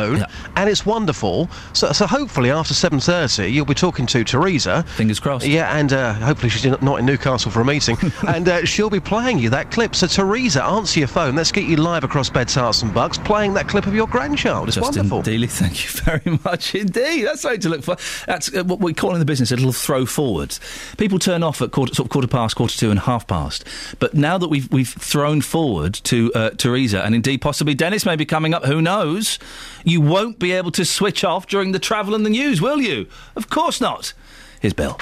and 0.55 0.69
it's 0.69 0.85
wonderful. 0.85 1.49
So, 1.73 1.91
so 1.91 2.05
hopefully 2.07 2.51
after 2.51 2.73
seven 2.73 2.99
thirty, 2.99 3.47
you'll 3.47 3.65
be 3.65 3.73
talking 3.73 4.05
to 4.07 4.23
Teresa. 4.23 4.83
Fingers 4.83 5.19
crossed. 5.19 5.45
Yeah, 5.45 5.77
and 5.77 5.93
uh, 5.93 6.13
hopefully 6.13 6.49
she's 6.49 6.65
not 6.81 6.99
in 6.99 7.05
Newcastle 7.05 7.51
for 7.51 7.61
a 7.61 7.65
meeting, 7.65 7.97
and 8.27 8.47
uh, 8.47 8.65
she'll 8.65 8.89
be 8.89 8.99
playing 8.99 9.39
you 9.39 9.49
that 9.49 9.71
clip. 9.71 9.95
So 9.95 10.07
Teresa, 10.07 10.63
answer 10.63 10.99
your 10.99 11.07
phone. 11.07 11.35
Let's 11.35 11.51
get 11.51 11.65
you 11.65 11.77
live 11.77 12.03
across 12.03 12.29
beds, 12.29 12.55
Herts, 12.55 12.83
and 12.83 12.93
bucks, 12.93 13.17
playing 13.17 13.53
that 13.55 13.67
clip 13.67 13.87
of 13.87 13.93
your 13.93 14.07
grandchild. 14.07 14.67
It's 14.67 14.75
Justin 14.75 15.09
wonderful. 15.09 15.33
Dealey, 15.33 15.49
thank 15.49 15.83
you 15.83 16.01
very 16.01 16.39
much 16.43 16.75
indeed. 16.75 17.23
That's 17.23 17.41
something 17.41 17.61
to 17.61 17.69
look 17.69 17.83
for. 17.83 17.97
That's 18.25 18.53
uh, 18.53 18.63
what 18.63 18.79
we 18.79 18.93
call 18.93 19.13
in 19.13 19.19
the 19.19 19.25
business 19.25 19.51
a 19.51 19.55
little 19.55 19.73
throw 19.73 20.05
forward. 20.05 20.57
People 20.97 21.19
turn 21.19 21.43
off 21.43 21.61
at 21.61 21.71
quarter, 21.71 21.93
sort 21.93 22.07
of 22.07 22.11
quarter 22.11 22.27
past, 22.27 22.55
quarter 22.55 22.77
two, 22.77 22.91
and 22.91 22.99
half 22.99 23.27
past. 23.27 23.65
But 23.99 24.13
now 24.13 24.37
that 24.37 24.49
we've 24.49 24.71
we've 24.71 24.93
thrown 24.93 25.41
forward 25.41 25.93
to 26.05 26.31
uh, 26.33 26.49
Teresa 26.51 27.03
and 27.03 27.15
indeed 27.15 27.41
possibly 27.41 27.73
Dennis 27.73 28.05
may 28.05 28.15
be 28.15 28.25
coming 28.25 28.53
up. 28.53 28.65
Who 28.65 28.81
knows? 28.81 29.39
You 29.85 30.01
won't 30.01 30.39
be 30.39 30.51
able 30.51 30.71
to 30.71 30.83
switch 30.83 31.23
off 31.23 31.45
during 31.45 31.71
the 31.71 31.77
travel 31.79 32.15
and 32.15 32.25
the 32.25 32.29
news, 32.31 32.59
will 32.59 32.81
you? 32.81 33.05
Of 33.35 33.49
course 33.51 33.79
not. 33.79 34.13
Here's 34.59 34.73
Bill. 34.73 34.93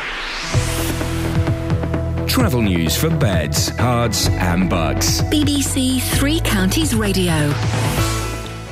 Travel 2.28 2.62
news 2.62 2.98
for 2.98 3.10
beds, 3.10 3.72
cards, 3.72 4.28
and 4.28 4.70
bugs. 4.70 5.22
BBC 5.24 6.02
Three 6.18 6.42
Counties 6.42 6.94
Radio. 6.94 7.54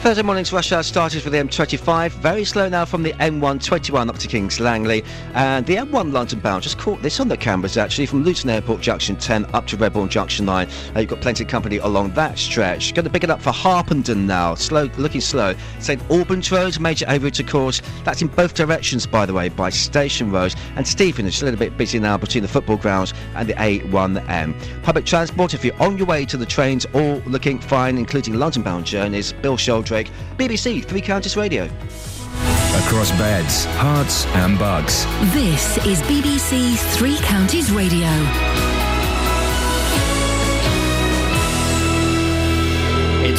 Thursday 0.01 0.23
morning's 0.23 0.51
rush 0.51 0.71
hour 0.71 0.81
started 0.81 1.23
with 1.23 1.31
the 1.31 1.37
M25, 1.37 2.09
very 2.09 2.43
slow 2.43 2.67
now 2.67 2.85
from 2.85 3.03
the 3.03 3.13
M121 3.13 4.09
up 4.09 4.17
to 4.17 4.27
Kings 4.27 4.59
Langley, 4.59 5.03
and 5.35 5.63
the 5.67 5.75
M1 5.75 6.11
London 6.11 6.39
bound 6.39 6.63
just 6.63 6.79
caught 6.79 6.99
this 7.03 7.19
on 7.19 7.27
the 7.27 7.37
cameras 7.37 7.77
actually 7.77 8.07
from 8.07 8.23
Luton 8.23 8.49
Airport 8.49 8.81
Junction 8.81 9.15
10 9.15 9.45
up 9.53 9.67
to 9.67 9.77
Redbourn 9.77 10.09
Junction 10.09 10.47
9. 10.47 10.67
Uh, 10.95 10.99
you've 11.01 11.07
got 11.07 11.21
plenty 11.21 11.43
of 11.43 11.51
company 11.51 11.77
along 11.77 12.13
that 12.13 12.39
stretch. 12.39 12.95
Going 12.95 13.05
to 13.05 13.11
pick 13.11 13.23
it 13.23 13.29
up 13.29 13.43
for 13.43 13.51
Harpenden 13.51 14.25
now, 14.25 14.55
slow, 14.55 14.89
looking 14.97 15.21
slow. 15.21 15.53
St 15.77 16.01
Albans 16.09 16.51
Road, 16.51 16.79
major 16.79 17.05
overroute 17.05 17.39
of 17.39 17.45
course. 17.45 17.83
That's 18.03 18.23
in 18.23 18.29
both 18.29 18.55
directions 18.55 19.05
by 19.05 19.27
the 19.27 19.35
way, 19.35 19.49
by 19.49 19.69
Station 19.69 20.31
Road, 20.31 20.55
and 20.77 20.87
Stevenage 20.87 21.43
a 21.43 21.45
little 21.45 21.59
bit 21.59 21.77
busy 21.77 21.99
now 21.99 22.17
between 22.17 22.41
the 22.41 22.49
football 22.49 22.77
grounds 22.77 23.13
and 23.35 23.47
the 23.47 23.53
A1M. 23.53 24.81
Public 24.81 25.05
transport, 25.05 25.53
if 25.53 25.63
you're 25.63 25.79
on 25.79 25.99
your 25.99 26.07
way 26.07 26.25
to 26.25 26.37
the 26.37 26.45
trains, 26.47 26.87
all 26.95 27.21
looking 27.27 27.59
fine, 27.59 27.99
including 27.99 28.33
London 28.33 28.63
bound 28.63 28.87
journeys. 28.87 29.33
Bill 29.33 29.57
Sheldrake, 29.57 29.90
BBC 30.37 30.85
Three 30.85 31.01
Counties 31.01 31.35
Radio. 31.35 31.65
Across 32.85 33.11
beds, 33.11 33.65
Herts, 33.77 34.25
and 34.35 34.57
bugs. 34.57 35.05
This 35.33 35.77
is 35.85 36.01
BBC 36.03 36.77
Three 36.95 37.17
Counties 37.17 37.71
Radio. 37.71 38.07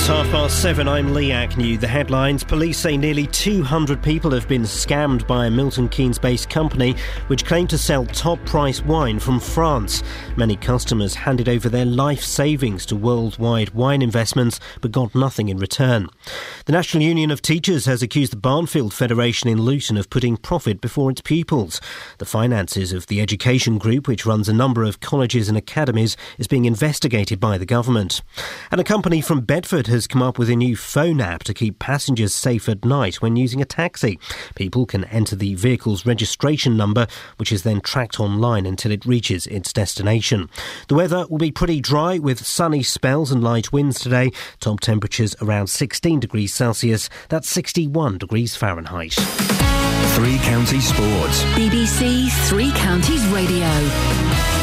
It's 0.02 0.08
half 0.08 0.28
past 0.30 0.60
seven. 0.60 0.88
I'm 0.88 1.14
Lee 1.14 1.30
Agnew. 1.30 1.78
The 1.78 1.86
headlines 1.86 2.42
Police 2.42 2.76
say 2.76 2.96
nearly 2.96 3.28
200 3.28 4.02
people 4.02 4.32
have 4.32 4.48
been 4.48 4.62
scammed 4.62 5.24
by 5.28 5.46
a 5.46 5.50
Milton 5.50 5.88
Keynes 5.88 6.18
based 6.18 6.50
company 6.50 6.96
which 7.28 7.46
claimed 7.46 7.70
to 7.70 7.78
sell 7.78 8.04
top 8.06 8.44
price 8.44 8.82
wine 8.82 9.20
from 9.20 9.38
France. 9.38 10.02
Many 10.36 10.56
customers 10.56 11.14
handed 11.14 11.48
over 11.48 11.68
their 11.68 11.84
life 11.84 12.24
savings 12.24 12.84
to 12.86 12.96
worldwide 12.96 13.70
wine 13.74 14.02
investments 14.02 14.58
but 14.80 14.90
got 14.90 15.14
nothing 15.14 15.50
in 15.50 15.58
return. 15.58 16.08
The 16.66 16.72
National 16.72 17.04
Union 17.04 17.30
of 17.30 17.40
Teachers 17.40 17.84
has 17.84 18.02
accused 18.02 18.32
the 18.32 18.36
Barnfield 18.36 18.92
Federation 18.92 19.48
in 19.50 19.62
Luton 19.62 19.96
of 19.96 20.10
putting 20.10 20.36
profit 20.36 20.80
before 20.80 21.12
its 21.12 21.20
pupils. 21.20 21.80
The 22.18 22.24
finances 22.24 22.92
of 22.92 23.06
the 23.06 23.20
education 23.20 23.78
group, 23.78 24.08
which 24.08 24.26
runs 24.26 24.48
a 24.48 24.52
number 24.52 24.82
of 24.82 24.98
colleges 24.98 25.48
and 25.48 25.56
academies, 25.56 26.16
is 26.38 26.48
being 26.48 26.64
investigated 26.64 27.38
by 27.38 27.56
the 27.56 27.66
government. 27.66 28.20
And 28.72 28.80
a 28.80 28.84
company 28.84 29.20
from 29.20 29.42
Bedford 29.42 29.91
has 29.92 30.08
come 30.08 30.22
up 30.22 30.38
with 30.38 30.50
a 30.50 30.56
new 30.56 30.76
phone 30.76 31.20
app 31.20 31.44
to 31.44 31.54
keep 31.54 31.78
passengers 31.78 32.34
safe 32.34 32.68
at 32.68 32.84
night 32.84 33.22
when 33.22 33.36
using 33.36 33.60
a 33.60 33.64
taxi. 33.64 34.18
People 34.56 34.86
can 34.86 35.04
enter 35.04 35.36
the 35.36 35.54
vehicle's 35.54 36.04
registration 36.04 36.76
number, 36.76 37.06
which 37.36 37.52
is 37.52 37.62
then 37.62 37.80
tracked 37.80 38.18
online 38.18 38.66
until 38.66 38.90
it 38.90 39.06
reaches 39.06 39.46
its 39.46 39.72
destination. 39.72 40.50
The 40.88 40.94
weather 40.94 41.26
will 41.28 41.38
be 41.38 41.52
pretty 41.52 41.80
dry 41.80 42.18
with 42.18 42.44
sunny 42.44 42.82
spells 42.82 43.30
and 43.30 43.44
light 43.44 43.72
winds 43.72 44.00
today. 44.00 44.30
Top 44.58 44.80
temperatures 44.80 45.36
around 45.40 45.68
16 45.68 46.20
degrees 46.20 46.52
Celsius. 46.52 47.08
That's 47.28 47.48
61 47.48 48.18
degrees 48.18 48.56
Fahrenheit. 48.56 49.14
Three 50.14 50.38
Counties 50.38 50.88
Sports. 50.88 51.44
BBC 51.54 52.30
Three 52.48 52.72
Counties 52.72 53.24
Radio. 53.28 54.61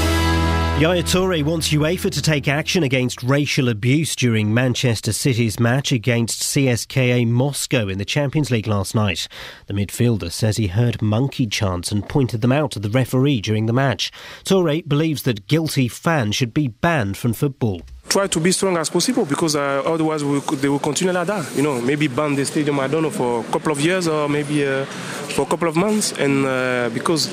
Yaya 0.80 1.04
Toure 1.04 1.44
wants 1.44 1.74
UEFA 1.74 2.10
to 2.10 2.22
take 2.22 2.48
action 2.48 2.84
against 2.84 3.22
racial 3.22 3.68
abuse 3.68 4.16
during 4.16 4.54
Manchester 4.54 5.12
City's 5.12 5.60
match 5.60 5.92
against 5.92 6.42
CSKA 6.42 7.28
Moscow 7.28 7.90
in 7.90 7.98
the 7.98 8.06
Champions 8.06 8.50
League 8.50 8.66
last 8.66 8.96
night. 8.96 9.28
The 9.68 9.74
midfielder 9.74 10.32
says 10.32 10.56
he 10.56 10.68
heard 10.68 11.02
monkey 11.02 11.48
chants 11.48 11.92
and 11.92 12.08
pointed 12.08 12.40
them 12.40 12.54
out 12.54 12.72
to 12.72 12.80
the 12.80 12.90
referee 12.90 13.42
during 13.42 13.66
the 13.66 13.74
match. 13.74 14.10
Toure 14.46 14.88
believes 14.88 15.24
that 15.24 15.48
guilty 15.48 15.90
fans 15.90 16.38
should 16.38 16.54
be 16.54 16.70
banned 16.70 17.18
from 17.18 17.34
football 17.34 17.82
try 18.08 18.26
to 18.26 18.40
be 18.40 18.52
strong 18.52 18.76
as 18.76 18.90
possible 18.90 19.24
because 19.24 19.56
uh, 19.56 19.84
otherwise 19.86 20.24
could, 20.24 20.60
they 20.60 20.68
will 20.68 20.80
continue 20.80 21.14
like 21.14 21.28
that. 21.28 21.56
You 21.56 21.62
know, 21.62 21.80
maybe 21.80 22.08
ban 22.08 22.34
the 22.34 22.44
stadium. 22.44 22.80
I 22.80 22.88
don't 22.88 23.04
know 23.04 23.12
for 23.12 23.42
a 23.42 23.44
couple 23.52 23.72
of 23.72 23.80
years 23.80 24.08
or 24.08 24.28
maybe 24.28 24.66
uh, 24.66 24.86
for 24.86 25.44
a 25.44 25.46
couple 25.46 25.68
of 25.68 25.76
months. 25.76 26.12
And 26.14 26.44
uh, 26.44 26.90
because 26.92 27.30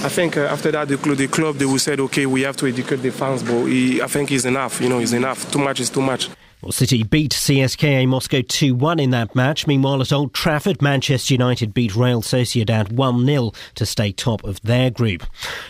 I 0.00 0.08
think 0.08 0.36
uh, 0.36 0.42
after 0.42 0.70
that 0.70 0.86
the, 0.86 0.96
the, 0.96 1.26
club 1.26 1.56
they 1.56 1.64
will 1.64 1.78
say, 1.78 1.96
okay, 1.96 2.24
we 2.24 2.42
have 2.42 2.56
to 2.58 2.66
educate 2.66 2.96
the 2.96 3.10
fans, 3.10 3.42
but 3.42 3.66
he, 3.66 4.00
I 4.00 4.06
think 4.06 4.30
it's 4.30 4.44
enough. 4.44 4.80
You 4.80 4.88
know, 4.88 5.00
it's 5.00 5.12
enough. 5.12 5.50
Too 5.50 5.58
much 5.58 5.80
is 5.80 5.90
too 5.90 6.00
much. 6.00 6.30
Well, 6.60 6.72
City 6.72 7.04
beat 7.04 7.30
CSKA 7.30 8.08
Moscow 8.08 8.42
2 8.42 8.74
1 8.74 8.98
in 8.98 9.10
that 9.10 9.36
match. 9.36 9.68
Meanwhile, 9.68 10.00
at 10.00 10.12
Old 10.12 10.34
Trafford, 10.34 10.82
Manchester 10.82 11.32
United 11.32 11.72
beat 11.72 11.94
Real 11.94 12.20
Sociedad 12.20 12.90
1 12.90 13.24
0 13.24 13.52
to 13.76 13.86
stay 13.86 14.10
top 14.10 14.42
of 14.42 14.60
their 14.62 14.90
group. 14.90 15.24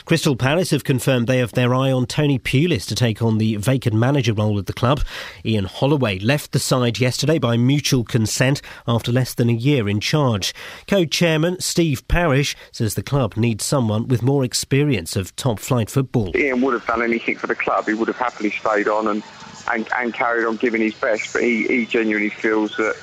Crystal 0.07 0.35
Palace 0.35 0.71
have 0.71 0.85
confirmed 0.85 1.27
they 1.27 1.41
have 1.41 1.53
their 1.53 1.75
eye 1.75 1.93
on 1.93 2.07
Tony 2.07 2.39
Pulis 2.39 2.87
to 2.87 2.95
take 2.95 3.21
on 3.21 3.37
the 3.37 3.57
vacant 3.57 3.97
manager 3.97 4.33
role 4.33 4.59
at 4.59 4.65
the 4.65 4.73
club. 4.73 5.03
Ian 5.45 5.67
Holloway 5.67 6.21
left 6.21 6.53
the 6.53 6.59
side 6.59 6.99
yesterday 6.99 7.39
by 7.39 7.59
mutual 7.59 8.03
consent 8.03 8.63
after 8.87 9.13
less 9.13 9.35
than 9.35 9.51
a 9.51 9.53
year 9.53 9.91
in 9.91 10.01
charge. 10.01 10.55
Co 10.87 11.05
chairman 11.05 11.61
Steve 11.61 12.09
Parish 12.09 12.57
says 12.73 12.95
the 12.95 13.03
club 13.03 13.37
needs 13.37 13.63
someone 13.63 14.09
with 14.09 14.23
more 14.23 14.43
experience 14.43 15.17
of 15.17 15.37
top 15.37 15.61
flight 15.61 15.91
football. 15.91 16.35
Ian 16.35 16.63
would 16.63 16.73
have 16.73 16.87
done 16.87 17.03
anything 17.03 17.37
for 17.37 17.47
the 17.47 17.55
club. 17.55 17.87
He 17.87 17.93
would 17.93 18.09
have 18.09 18.17
happily 18.17 18.51
stayed 18.51 18.89
on 18.89 19.07
and 19.07 19.23
and, 19.73 19.89
and 19.97 20.15
carried 20.15 20.47
on 20.47 20.57
giving 20.57 20.83
his 20.83 20.95
best. 20.95 21.23
But 21.33 21.43
he, 21.43 21.67
he 21.69 21.87
genuinely 21.91 22.33
feels 22.43 22.73
that 22.79 22.95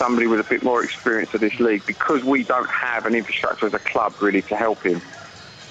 somebody 0.00 0.26
with 0.26 0.40
a 0.40 0.44
bit 0.48 0.62
more 0.62 0.82
experience 0.84 1.30
of 1.34 1.40
this 1.40 1.54
league, 1.60 1.84
because 1.86 2.22
we 2.24 2.44
don't 2.44 2.68
have 2.68 3.06
an 3.06 3.14
infrastructure 3.14 3.66
as 3.66 3.74
a 3.74 3.78
club 3.78 4.14
really 4.20 4.42
to 4.42 4.54
help 4.54 4.82
him. 4.84 5.00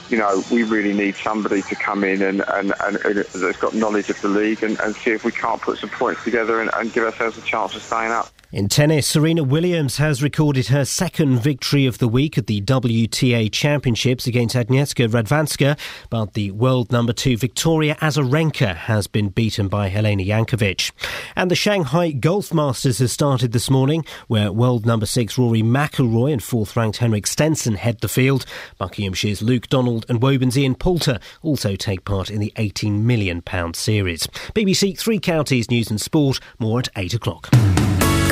You 0.10 0.18
know, 0.18 0.44
we 0.52 0.64
really 0.64 0.94
need 0.94 1.16
somebody 1.26 1.62
to 1.64 1.76
come 1.76 2.04
in 2.04 2.22
and, 2.22 2.44
and, 2.48 2.74
and, 2.80 2.98
and 3.04 3.26
that's 3.34 3.58
got 3.58 3.74
knowledge 3.74 4.10
of 4.10 4.18
the 4.22 4.28
league 4.28 4.62
and, 4.62 4.80
and 4.82 4.96
see 5.04 5.12
if 5.12 5.24
we 5.24 5.32
can't 5.32 5.62
put 5.62 5.80
some 5.80 5.90
points 5.98 6.22
together 6.24 6.62
and, 6.62 6.70
and 6.76 6.94
give 6.94 7.04
ourselves 7.04 7.38
a 7.38 7.42
chance 7.42 7.74
of 7.76 7.82
staying 7.84 8.12
up. 8.12 8.32
In 8.54 8.70
tennis, 8.70 9.08
Serena 9.08 9.44
Williams 9.44 9.98
has 9.98 10.22
recorded 10.22 10.68
her 10.68 10.86
second 10.86 11.40
victory 11.40 11.88
of 11.88 11.98
the 11.98 12.08
week 12.08 12.38
at 12.38 12.46
the 12.46 12.62
WTA 12.62 13.52
Championships 13.52 14.28
against 14.28 14.56
Agnieszka 14.56 15.08
Radwanska, 15.10 15.76
but 16.12 16.36
the 16.36 16.52
world 16.52 16.92
number 16.92 17.14
two 17.14 17.36
Victoria 17.36 17.96
Azarenka 17.96 18.76
has 18.76 19.08
been 19.08 19.30
beaten 19.30 19.70
by 19.70 19.90
Jelena 19.90 20.28
Jankovic. 20.28 20.92
And 21.36 21.50
the 21.50 21.56
Shanghai 21.56 22.12
Golf 22.12 22.54
Masters 22.54 23.00
has 23.00 23.12
started 23.12 23.54
this 23.54 23.72
morning, 23.72 24.06
where 24.28 24.52
world 24.52 24.86
number 24.86 25.08
six 25.08 25.36
Rory 25.36 25.64
McIlroy 25.64 26.32
and 26.32 26.44
fourth-ranked 26.44 26.98
Henrik 26.98 27.26
Stenson 27.26 27.74
head 27.74 28.02
the 28.02 28.08
field. 28.08 28.46
Buckinghamshire's 28.80 29.42
Luke 29.42 29.68
Donald 29.68 30.06
and 30.08 30.22
Woburns 30.22 30.58
Ian 30.58 30.76
Poulter 30.76 31.20
also 31.42 31.76
take 31.76 32.06
part 32.06 32.30
in 32.30 32.40
the 32.40 32.54
£18 32.56 33.02
million 33.02 33.42
series. 33.74 34.28
BBC 34.54 34.96
Three 34.96 35.18
Counties 35.18 35.72
News 35.72 35.90
and 35.90 36.00
Sport, 36.00 36.40
more 36.60 36.78
at 36.78 36.90
8 36.96 37.16
o'clock. 37.16 37.50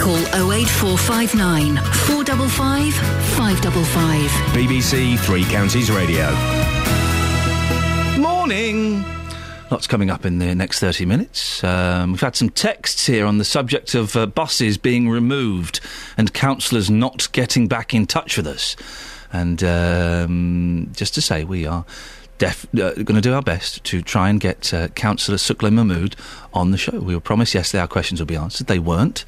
Call 0.02 0.18
08459 0.52 1.76
455 1.78 2.94
555. 3.36 4.32
BBC 4.52 5.20
Three 5.20 5.44
Counties 5.44 5.92
Radio. 5.92 6.28
Morning. 8.20 9.06
Lots 9.70 9.86
coming 9.86 10.10
up 10.10 10.26
in 10.26 10.40
the 10.40 10.56
next 10.56 10.80
30 10.80 11.06
minutes. 11.06 11.64
Um, 11.64 12.14
we've 12.14 12.22
had 12.22 12.36
some 12.36 12.50
texts 12.50 13.06
here 13.06 13.28
on 13.28 13.38
the 13.38 13.46
subject 13.46 13.94
of 13.94 14.16
uh, 14.16 14.26
buses 14.26 14.80
being 14.80 15.08
removed 15.08 15.80
and 16.18 16.34
councillors 16.34 16.90
not 16.90 17.32
getting 17.32 17.68
back 17.68 17.94
in 17.94 18.08
touch 18.08 18.38
with 18.38 18.48
us. 18.48 18.76
And 19.32 19.64
um, 19.64 20.90
just 20.96 21.14
to 21.14 21.22
say, 21.22 21.44
we 21.44 21.68
are 21.68 21.86
def- 22.40 22.66
uh, 22.74 22.94
going 22.94 23.16
to 23.16 23.22
do 23.22 23.34
our 23.36 23.44
best 23.44 23.84
to 23.84 24.02
try 24.02 24.30
and 24.30 24.40
get 24.40 24.74
uh, 24.74 24.88
Councillor 24.90 25.38
Suqlain 25.38 25.74
Mahmood 25.74 26.16
on 26.56 26.72
the 26.72 26.78
show. 26.78 27.00
We 27.00 27.14
were 27.14 27.22
promised 27.22 27.54
yesterday 27.54 27.82
our 27.82 27.88
questions 27.88 28.20
would 28.20 28.28
be 28.28 28.36
answered. 28.36 28.66
They 28.66 28.80
weren't. 28.80 29.26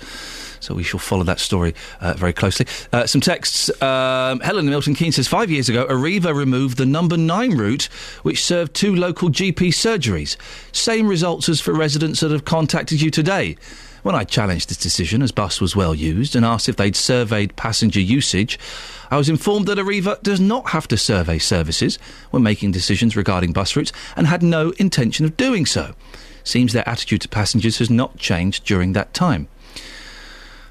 So 0.64 0.74
we 0.74 0.84
shall 0.84 1.00
follow 1.00 1.24
that 1.24 1.42
story 1.42 1.76
uh, 2.00 2.14
very 2.14 2.32
closely. 2.32 2.66
Uh, 2.94 3.06
some 3.06 3.20
texts. 3.20 3.70
Um, 3.82 4.40
Helen 4.40 4.70
Milton 4.70 4.96
Keynes 4.96 5.18
says 5.18 5.28
five 5.28 5.52
years 5.52 5.68
ago, 5.68 5.86
Arriva 5.88 6.34
removed 6.34 6.78
the 6.78 6.86
number 6.86 7.18
nine 7.18 7.58
route, 7.58 7.90
which 8.24 8.42
served 8.42 8.74
two 8.74 8.96
local 8.96 9.30
GP 9.30 9.70
surgeries. 9.70 10.38
Same 10.72 11.08
results 11.08 11.50
as 11.50 11.60
for 11.60 11.74
residents 11.74 12.22
that 12.22 12.32
have 12.32 12.46
contacted 12.46 13.02
you 13.02 13.12
today. 13.12 13.58
When 14.04 14.16
I 14.16 14.24
challenged 14.24 14.70
this 14.70 14.78
decision, 14.78 15.22
as 15.22 15.34
bus 15.34 15.60
was 15.60 15.76
well 15.76 15.94
used, 15.94 16.36
and 16.36 16.46
asked 16.46 16.70
if 16.70 16.78
they'd 16.78 16.96
surveyed 16.96 17.56
passenger 17.58 18.00
usage, 18.02 18.58
I 19.12 19.18
was 19.18 19.30
informed 19.30 19.66
that 19.68 19.78
Arriva 19.78 20.22
does 20.24 20.40
not 20.40 20.70
have 20.70 20.88
to 20.90 20.98
survey 20.98 21.40
services 21.40 21.98
when 22.32 22.44
making 22.44 22.72
decisions 22.72 23.18
regarding 23.18 23.52
bus 23.52 23.76
routes 23.76 23.92
and 24.16 24.28
had 24.28 24.44
no 24.44 24.72
intention 24.72 25.26
of 25.26 25.36
doing 25.36 25.66
so. 25.66 25.94
Seems 26.44 26.74
their 26.74 26.88
attitude 26.88 27.22
to 27.22 27.30
passengers 27.30 27.78
has 27.80 27.90
not 27.90 28.18
changed 28.18 28.66
during 28.66 28.94
that 28.94 29.14
time. 29.14 29.48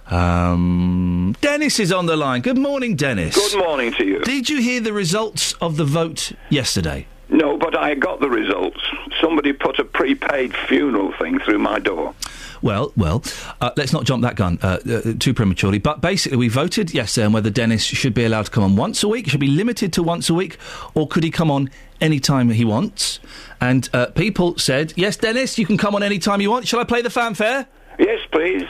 Um, 0.06 1.34
Dennis 1.40 1.80
is 1.80 1.92
on 1.92 2.06
the 2.06 2.16
line. 2.16 2.40
Good 2.42 2.58
morning, 2.58 2.96
Dennis. 2.96 3.34
Good 3.34 3.58
morning 3.58 3.92
to 3.94 4.04
you. 4.04 4.20
Did 4.20 4.48
you 4.48 4.60
hear 4.60 4.80
the 4.80 4.92
results 4.92 5.54
of 5.54 5.76
the 5.76 5.84
vote 5.84 6.32
yesterday? 6.50 7.06
No, 7.28 7.56
but 7.56 7.76
I 7.76 7.94
got 7.94 8.20
the 8.20 8.28
results. 8.28 8.80
Somebody 9.20 9.54
put 9.54 9.78
a 9.78 9.84
prepaid 9.84 10.54
funeral 10.68 11.12
thing 11.18 11.38
through 11.38 11.60
my 11.60 11.78
door. 11.78 12.14
Well, 12.60 12.92
well, 12.96 13.24
uh, 13.60 13.70
let's 13.76 13.92
not 13.92 14.04
jump 14.04 14.22
that 14.22 14.36
gun 14.36 14.58
uh, 14.62 14.78
uh, 14.88 15.12
too 15.18 15.32
prematurely. 15.32 15.78
But 15.78 16.00
basically, 16.00 16.36
we 16.36 16.48
voted 16.48 16.92
yesterday 16.92 17.26
on 17.26 17.32
whether 17.32 17.48
Dennis 17.50 17.82
should 17.82 18.12
be 18.14 18.24
allowed 18.24 18.44
to 18.44 18.50
come 18.50 18.62
on 18.62 18.76
once 18.76 19.02
a 19.02 19.08
week, 19.08 19.28
should 19.28 19.40
be 19.40 19.48
limited 19.48 19.92
to 19.94 20.02
once 20.02 20.28
a 20.28 20.34
week, 20.34 20.58
or 20.94 21.08
could 21.08 21.24
he 21.24 21.30
come 21.30 21.50
on 21.50 21.70
any 22.00 22.20
time 22.20 22.50
he 22.50 22.64
wants? 22.64 23.18
And 23.60 23.88
uh, 23.94 24.06
people 24.06 24.58
said, 24.58 24.92
yes, 24.96 25.16
Dennis, 25.16 25.58
you 25.58 25.64
can 25.64 25.78
come 25.78 25.94
on 25.94 26.02
any 26.02 26.18
time 26.18 26.40
you 26.40 26.50
want. 26.50 26.68
Shall 26.68 26.80
I 26.80 26.84
play 26.84 27.00
the 27.00 27.10
fanfare? 27.10 27.66
Yes, 27.98 28.20
please. 28.30 28.68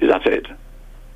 Is 0.00 0.08
that 0.08 0.26
it? 0.26 0.46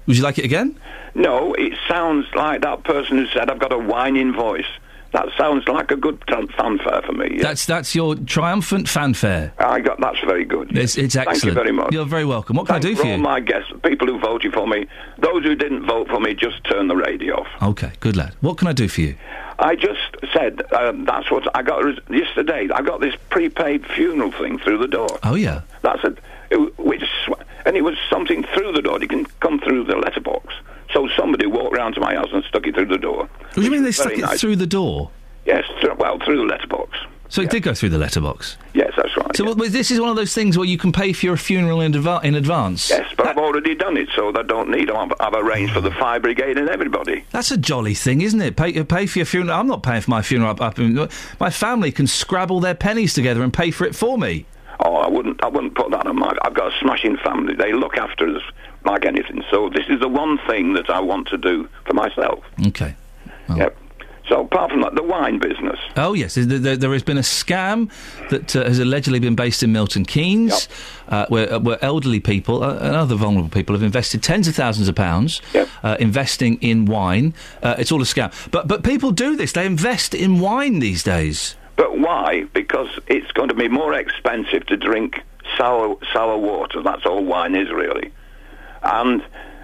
Would 0.06 0.16
you 0.16 0.22
like 0.22 0.38
it 0.38 0.44
again? 0.44 0.78
No, 1.14 1.54
it 1.54 1.72
sounds 1.88 2.26
like 2.34 2.60
that 2.62 2.84
person 2.84 3.18
who 3.18 3.26
said, 3.28 3.50
I've 3.50 3.58
got 3.58 3.72
a 3.72 3.78
whining 3.78 4.32
voice. 4.32 4.66
That 5.14 5.28
sounds 5.38 5.66
like 5.68 5.92
a 5.92 5.96
good 5.96 6.20
t- 6.26 6.46
fanfare 6.58 7.00
for 7.02 7.12
me. 7.12 7.36
yeah. 7.36 7.42
That's 7.44 7.64
that's 7.66 7.94
your 7.94 8.16
triumphant 8.16 8.88
fanfare. 8.88 9.52
I 9.58 9.78
got 9.80 10.00
that's 10.00 10.18
very 10.20 10.44
good. 10.44 10.76
It's, 10.76 10.98
it's 10.98 11.14
excellent. 11.14 11.40
Thank 11.40 11.44
you 11.44 11.52
very 11.54 11.72
much. 11.72 11.92
You're 11.92 12.04
very 12.04 12.24
welcome. 12.24 12.56
What 12.56 12.66
can 12.66 12.74
Thanks 12.82 12.86
I 12.86 12.88
do 12.90 12.96
for 12.96 13.06
you? 13.06 13.12
all 13.12 13.18
my 13.18 13.38
guests, 13.38 13.72
people 13.84 14.08
who 14.08 14.18
voted 14.18 14.52
for 14.52 14.66
me. 14.66 14.86
Those 15.18 15.44
who 15.44 15.54
didn't 15.54 15.86
vote 15.86 16.08
for 16.08 16.18
me, 16.18 16.34
just 16.34 16.64
turn 16.64 16.88
the 16.88 16.96
radio 16.96 17.36
off. 17.36 17.46
Okay, 17.62 17.92
good 18.00 18.16
lad. 18.16 18.34
What 18.40 18.58
can 18.58 18.66
I 18.66 18.72
do 18.72 18.88
for 18.88 19.02
you? 19.02 19.14
I 19.60 19.76
just 19.76 20.00
said 20.32 20.62
um, 20.72 21.04
that's 21.04 21.30
what 21.30 21.46
I 21.56 21.62
got 21.62 21.84
res- 21.84 22.00
yesterday. 22.10 22.68
I 22.74 22.82
got 22.82 23.00
this 23.00 23.14
prepaid 23.30 23.86
funeral 23.86 24.32
thing 24.32 24.58
through 24.58 24.78
the 24.78 24.88
door. 24.88 25.20
Oh 25.22 25.36
yeah. 25.36 25.60
That's 25.82 26.02
it. 26.02 26.18
it 26.50 26.76
which, 26.76 27.04
and 27.64 27.76
it 27.76 27.82
was 27.82 27.96
something 28.10 28.42
through 28.52 28.72
the 28.72 28.82
door. 28.82 28.98
You 29.00 29.06
can 29.06 29.26
come 29.38 29.60
through 29.60 29.84
the 29.84 29.94
letterbox. 29.94 30.52
So 30.94 31.08
somebody 31.16 31.46
walked 31.46 31.76
round 31.76 31.96
to 31.96 32.00
my 32.00 32.14
house 32.14 32.28
and 32.32 32.44
stuck 32.44 32.66
it 32.66 32.74
through 32.74 32.86
the 32.86 32.98
door. 32.98 33.28
What 33.28 33.54
do 33.54 33.62
you 33.62 33.70
mean 33.70 33.82
they 33.82 33.92
stuck 33.92 34.12
it 34.12 34.20
nice. 34.20 34.40
through 34.40 34.56
the 34.56 34.66
door? 34.66 35.10
Yes, 35.44 35.64
well, 35.98 36.18
through 36.24 36.38
the 36.38 36.44
letterbox. 36.44 36.96
So 37.28 37.42
it 37.42 37.50
did 37.50 37.64
go 37.64 37.74
through 37.74 37.88
the 37.88 37.98
letterbox. 37.98 38.56
Yes, 38.74 38.92
that's 38.96 39.16
right. 39.16 39.36
So 39.36 39.52
this 39.54 39.90
is 39.90 40.00
one 40.00 40.10
of 40.10 40.14
those 40.14 40.32
things 40.32 40.56
where 40.56 40.68
you 40.68 40.78
can 40.78 40.92
pay 40.92 41.12
for 41.12 41.26
your 41.26 41.36
funeral 41.36 41.80
in, 41.80 41.92
adva- 41.92 42.22
in 42.22 42.36
advance. 42.36 42.90
Yes, 42.90 43.12
but 43.16 43.26
I've 43.26 43.38
already 43.38 43.74
done 43.74 43.96
it, 43.96 44.08
so 44.14 44.32
I 44.38 44.42
don't 44.42 44.70
need. 44.70 44.88
I've, 44.88 45.12
I've 45.18 45.34
arranged 45.34 45.72
for 45.72 45.80
the 45.80 45.90
fire 45.90 46.20
brigade 46.20 46.58
and 46.58 46.68
everybody. 46.68 47.24
That's 47.32 47.50
a 47.50 47.56
jolly 47.56 47.94
thing, 47.94 48.20
isn't 48.20 48.40
it? 48.40 48.56
Pay, 48.56 48.84
pay 48.84 49.06
for 49.06 49.18
your 49.18 49.26
funeral. 49.26 49.58
I'm 49.58 49.66
not 49.66 49.82
paying 49.82 50.02
for 50.02 50.10
my 50.10 50.22
funeral 50.22 50.50
up, 50.50 50.60
up 50.60 50.78
in, 50.78 51.08
My 51.40 51.50
family 51.50 51.90
can 51.90 52.06
scrabble 52.06 52.60
their 52.60 52.74
pennies 52.74 53.14
together 53.14 53.42
and 53.42 53.52
pay 53.52 53.72
for 53.72 53.84
it 53.84 53.96
for 53.96 54.16
me. 54.16 54.46
Oh, 54.78 54.96
I 54.96 55.08
wouldn't. 55.08 55.42
I 55.42 55.48
wouldn't 55.48 55.74
put 55.74 55.90
that 55.90 56.06
on 56.06 56.16
my. 56.16 56.36
I've 56.42 56.54
got 56.54 56.72
a 56.72 56.78
smashing 56.78 57.16
family. 57.16 57.54
They 57.54 57.72
look 57.72 57.96
after 57.96 58.28
us 58.36 58.42
like 58.84 59.04
anything. 59.04 59.42
So 59.50 59.68
this 59.70 59.86
is 59.88 60.00
the 60.00 60.08
one 60.08 60.38
thing 60.46 60.74
that 60.74 60.90
I 60.90 61.00
want 61.00 61.28
to 61.28 61.38
do 61.38 61.68
for 61.86 61.94
myself. 61.94 62.44
Okay. 62.66 62.94
Yep. 63.54 63.76
So 64.28 64.40
apart 64.40 64.70
from 64.70 64.80
that, 64.80 64.94
the 64.94 65.02
wine 65.02 65.38
business. 65.38 65.78
Oh 65.96 66.14
yes, 66.14 66.34
there, 66.34 66.76
there, 66.76 66.92
has 66.92 67.02
been 67.02 67.18
a 67.18 67.22
scam 67.22 67.90
that 68.30 68.56
uh, 68.56 68.64
has 68.64 68.78
allegedly 68.78 69.18
been 69.18 69.34
based 69.34 69.62
in 69.62 69.70
Milton 69.70 70.06
Keynes, 70.06 70.66
uh, 71.08 71.26
where, 71.28 71.52
uh, 71.52 71.58
where 71.58 71.84
elderly 71.84 72.20
people 72.20 72.64
uh, 72.64 72.78
and 72.78 72.96
other 72.96 73.16
vulnerable 73.16 73.50
people 73.50 73.74
have 73.74 73.82
invested 73.82 74.22
tens 74.22 74.48
of 74.48 74.54
thousands 74.54 74.88
of 74.88 74.94
pounds 74.94 75.42
uh, 75.82 75.96
investing 76.00 76.56
in 76.62 76.86
wine. 76.86 77.34
Uh, 77.62 77.74
it's 77.78 77.92
all 77.92 78.00
a 78.00 78.06
scam, 78.06 78.32
but 78.50 78.66
but 78.66 78.82
people 78.82 79.10
do 79.10 79.36
this. 79.36 79.52
They 79.52 79.66
invest 79.66 80.14
in 80.14 80.40
wine 80.40 80.78
these 80.78 81.02
days. 81.02 81.56
But 81.76 81.98
why? 81.98 82.44
Because 82.54 82.88
it's 83.08 83.30
going 83.32 83.50
to 83.50 83.54
be 83.54 83.68
more 83.68 83.92
expensive 83.92 84.64
to 84.66 84.76
drink 84.78 85.20
sour 85.58 85.96
sour 86.14 86.38
water. 86.38 86.82
That's 86.82 87.04
all 87.04 87.22
wine 87.22 87.54
is 87.54 87.70
really. 87.70 88.10
And 88.84 89.22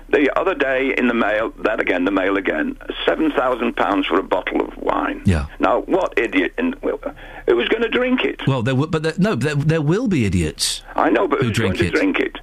the 0.08 0.28
other 0.38 0.54
day 0.54 0.94
in 0.96 1.06
the 1.06 1.14
mail, 1.14 1.52
that 1.62 1.78
again, 1.78 2.04
the 2.04 2.10
mail 2.10 2.36
again, 2.36 2.76
seven 3.06 3.30
thousand 3.30 3.76
pounds 3.76 4.06
for 4.06 4.18
a 4.18 4.22
bottle 4.22 4.60
of 4.60 4.76
wine. 4.78 5.22
Yeah. 5.24 5.46
Now, 5.60 5.82
what 5.82 6.14
idiot 6.18 6.52
in, 6.58 6.74
who 6.82 7.56
was 7.56 7.68
going 7.68 7.82
to 7.82 7.88
drink 7.88 8.24
it? 8.24 8.40
Well, 8.46 8.62
there, 8.62 8.74
w- 8.74 8.90
but 8.90 9.02
there, 9.02 9.14
no, 9.18 9.34
there, 9.36 9.54
there 9.54 9.82
will 9.82 10.08
be 10.08 10.24
idiots. 10.24 10.82
I 10.96 11.10
know, 11.10 11.28
but 11.28 11.38
who 11.40 11.46
who's 11.46 11.56
drink 11.56 11.76
going 11.76 11.86
it? 11.86 11.90
to 11.92 11.96
drink 11.96 12.18
it? 12.18 12.38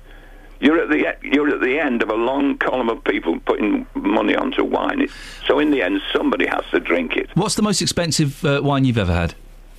You're 0.60 0.80
at 0.82 0.90
the 0.90 1.16
you're 1.22 1.49
at 1.49 1.62
the 1.62 1.78
end 1.80 2.02
of 2.02 2.10
a 2.10 2.16
long 2.16 2.58
column 2.58 2.90
of 2.90 3.04
people 3.04 3.40
putting 3.41 3.86
money 3.94 4.36
onto 4.36 4.64
wine. 4.64 5.08
So 5.45 5.60
in 5.60 5.70
the 5.72 5.82
end, 5.84 6.02
somebody 6.16 6.48
has 6.48 6.64
to 6.72 6.80
drink 6.80 7.16
it. 7.16 7.30
What's 7.36 7.56
the 7.56 7.62
most 7.62 7.82
expensive 7.82 8.44
uh, 8.44 8.62
wine 8.64 8.84
you've 8.86 8.98
ever 8.98 9.14
had? 9.14 9.36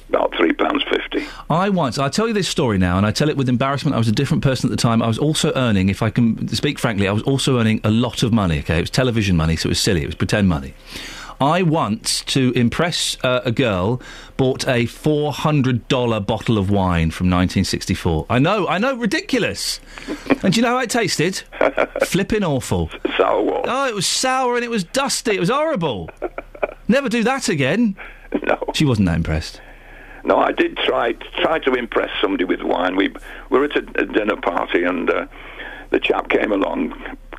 About 0.09 0.35
three 0.37 0.53
pounds 0.53 0.83
fifty. 0.91 1.27
I 1.51 1.69
once, 1.69 1.99
I 1.99 2.09
tell 2.09 2.27
you 2.27 2.35
this 2.35 2.49
story 2.49 2.79
now, 2.79 2.97
and 2.97 3.05
I 3.07 3.11
tell 3.11 3.29
it 3.29 3.37
with 3.37 3.49
embarrassment. 3.49 3.95
I 3.95 3.99
was 3.99 4.09
a 4.09 4.13
different 4.13 4.43
person 4.43 4.69
at 4.69 4.71
the 4.71 4.81
time. 4.81 5.03
I 5.03 5.07
was 5.07 5.19
also 5.19 5.53
earning, 5.55 5.89
if 5.91 6.03
I 6.03 6.11
can 6.11 6.49
speak 6.49 6.79
frankly, 6.79 7.07
I 7.09 7.13
was 7.13 7.23
also 7.25 7.59
earning 7.59 7.81
a 7.85 7.91
lot 7.91 8.23
of 8.23 8.33
money. 8.33 8.61
Okay, 8.61 8.79
it 8.79 8.83
was 8.83 8.91
television 8.91 9.37
money, 9.37 9.57
so 9.57 9.67
it 9.69 9.71
was 9.71 9.81
silly. 9.81 10.03
It 10.03 10.07
was 10.07 10.15
pretend 10.15 10.49
money. 10.49 10.75
I 11.41 11.63
once, 11.63 12.23
to 12.25 12.53
impress 12.57 13.17
uh, 13.23 13.43
a 13.45 13.53
girl, 13.53 14.03
bought 14.37 14.67
a 14.67 14.87
four 14.87 15.33
hundred 15.33 15.87
dollar 15.87 16.19
bottle 16.21 16.59
of 16.59 16.69
wine 16.71 17.11
from 17.13 17.27
1964. 17.27 18.27
I 18.29 18.39
know, 18.41 18.67
I 18.67 18.79
know, 18.79 18.97
ridiculous. 18.97 19.79
and 20.43 20.53
do 20.53 20.59
you 20.59 20.63
know 20.63 20.77
how 20.77 20.79
it 20.79 20.91
tasted? 20.91 21.43
Flipping 22.05 22.43
awful. 22.43 22.91
Sour. 23.17 23.63
Oh, 23.67 23.87
it 23.87 23.95
was 23.95 24.07
sour 24.07 24.57
and 24.57 24.65
it 24.65 24.71
was 24.71 24.83
dusty. 24.83 25.37
It 25.37 25.41
was 25.41 25.51
horrible. 25.51 26.11
Never 26.89 27.09
do 27.09 27.23
that 27.23 27.49
again. 27.49 27.97
No. 28.43 28.59
She 28.75 28.85
wasn't 28.85 29.07
that 29.07 29.17
impressed. 29.17 29.61
No, 30.29 30.37
I 30.37 30.53
did 30.53 30.77
try 30.77 31.13
try 31.41 31.59
to 31.61 31.73
impress 31.73 32.11
somebody 32.21 32.45
with 32.45 32.61
wine. 32.61 32.97
We 32.97 33.15
were 33.49 33.65
at 33.65 33.75
a, 33.77 34.03
a 34.03 34.05
dinner 34.05 34.37
party, 34.37 34.85
and 34.85 35.09
uh, 35.09 35.27
the 35.89 35.99
chap 35.99 36.29
came 36.29 36.53
along, 36.53 36.93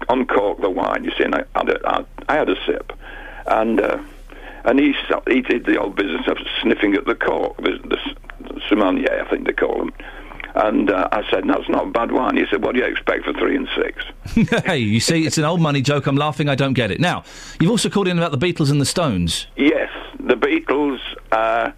uncorked 0.09 0.61
the 0.61 0.71
wine. 0.71 1.03
You 1.03 1.11
see, 1.11 1.23
and 1.23 1.35
I 1.35 1.43
had 1.53 1.69
a, 1.69 1.87
I, 1.87 2.05
I 2.27 2.33
had 2.33 2.49
a 2.49 2.55
sip, 2.65 2.91
and 3.45 3.79
uh, 3.79 3.99
and 4.65 4.79
he 4.79 4.95
he 5.27 5.41
did 5.41 5.67
the 5.67 5.79
old 5.79 5.97
business 5.97 6.27
of 6.27 6.39
sniffing 6.63 6.95
at 6.95 7.05
the 7.05 7.13
cork, 7.13 7.57
the, 7.57 7.77
the, 7.77 8.59
sommelier, 8.67 9.23
I 9.23 9.29
think 9.29 9.45
they 9.45 9.53
call 9.53 9.77
them. 9.77 9.93
And 10.55 10.89
uh, 10.89 11.09
I 11.11 11.29
said, 11.29 11.45
"No, 11.45 11.59
it's 11.59 11.69
not 11.69 11.93
bad 11.93 12.11
wine." 12.11 12.37
He 12.37 12.45
said, 12.49 12.63
"What 12.63 12.73
do 12.73 12.79
you 12.79 12.87
expect 12.87 13.25
for 13.25 13.33
three 13.33 13.55
and 13.55 13.69
six? 13.75 14.03
hey, 14.65 14.79
you 14.79 14.99
see, 14.99 15.27
it's 15.27 15.37
an 15.37 15.45
old 15.45 15.61
money 15.61 15.83
joke. 15.83 16.07
I'm 16.07 16.17
laughing. 16.17 16.49
I 16.49 16.55
don't 16.55 16.73
get 16.73 16.89
it. 16.89 16.99
Now, 16.99 17.23
you've 17.59 17.69
also 17.69 17.87
called 17.87 18.07
in 18.07 18.17
about 18.17 18.31
the 18.31 18.39
Beatles 18.39 18.71
and 18.71 18.81
the 18.81 18.85
Stones. 18.87 19.45
Yes, 19.57 19.91
the 20.19 20.33
Beatles. 20.33 20.97
Uh, 21.31 21.71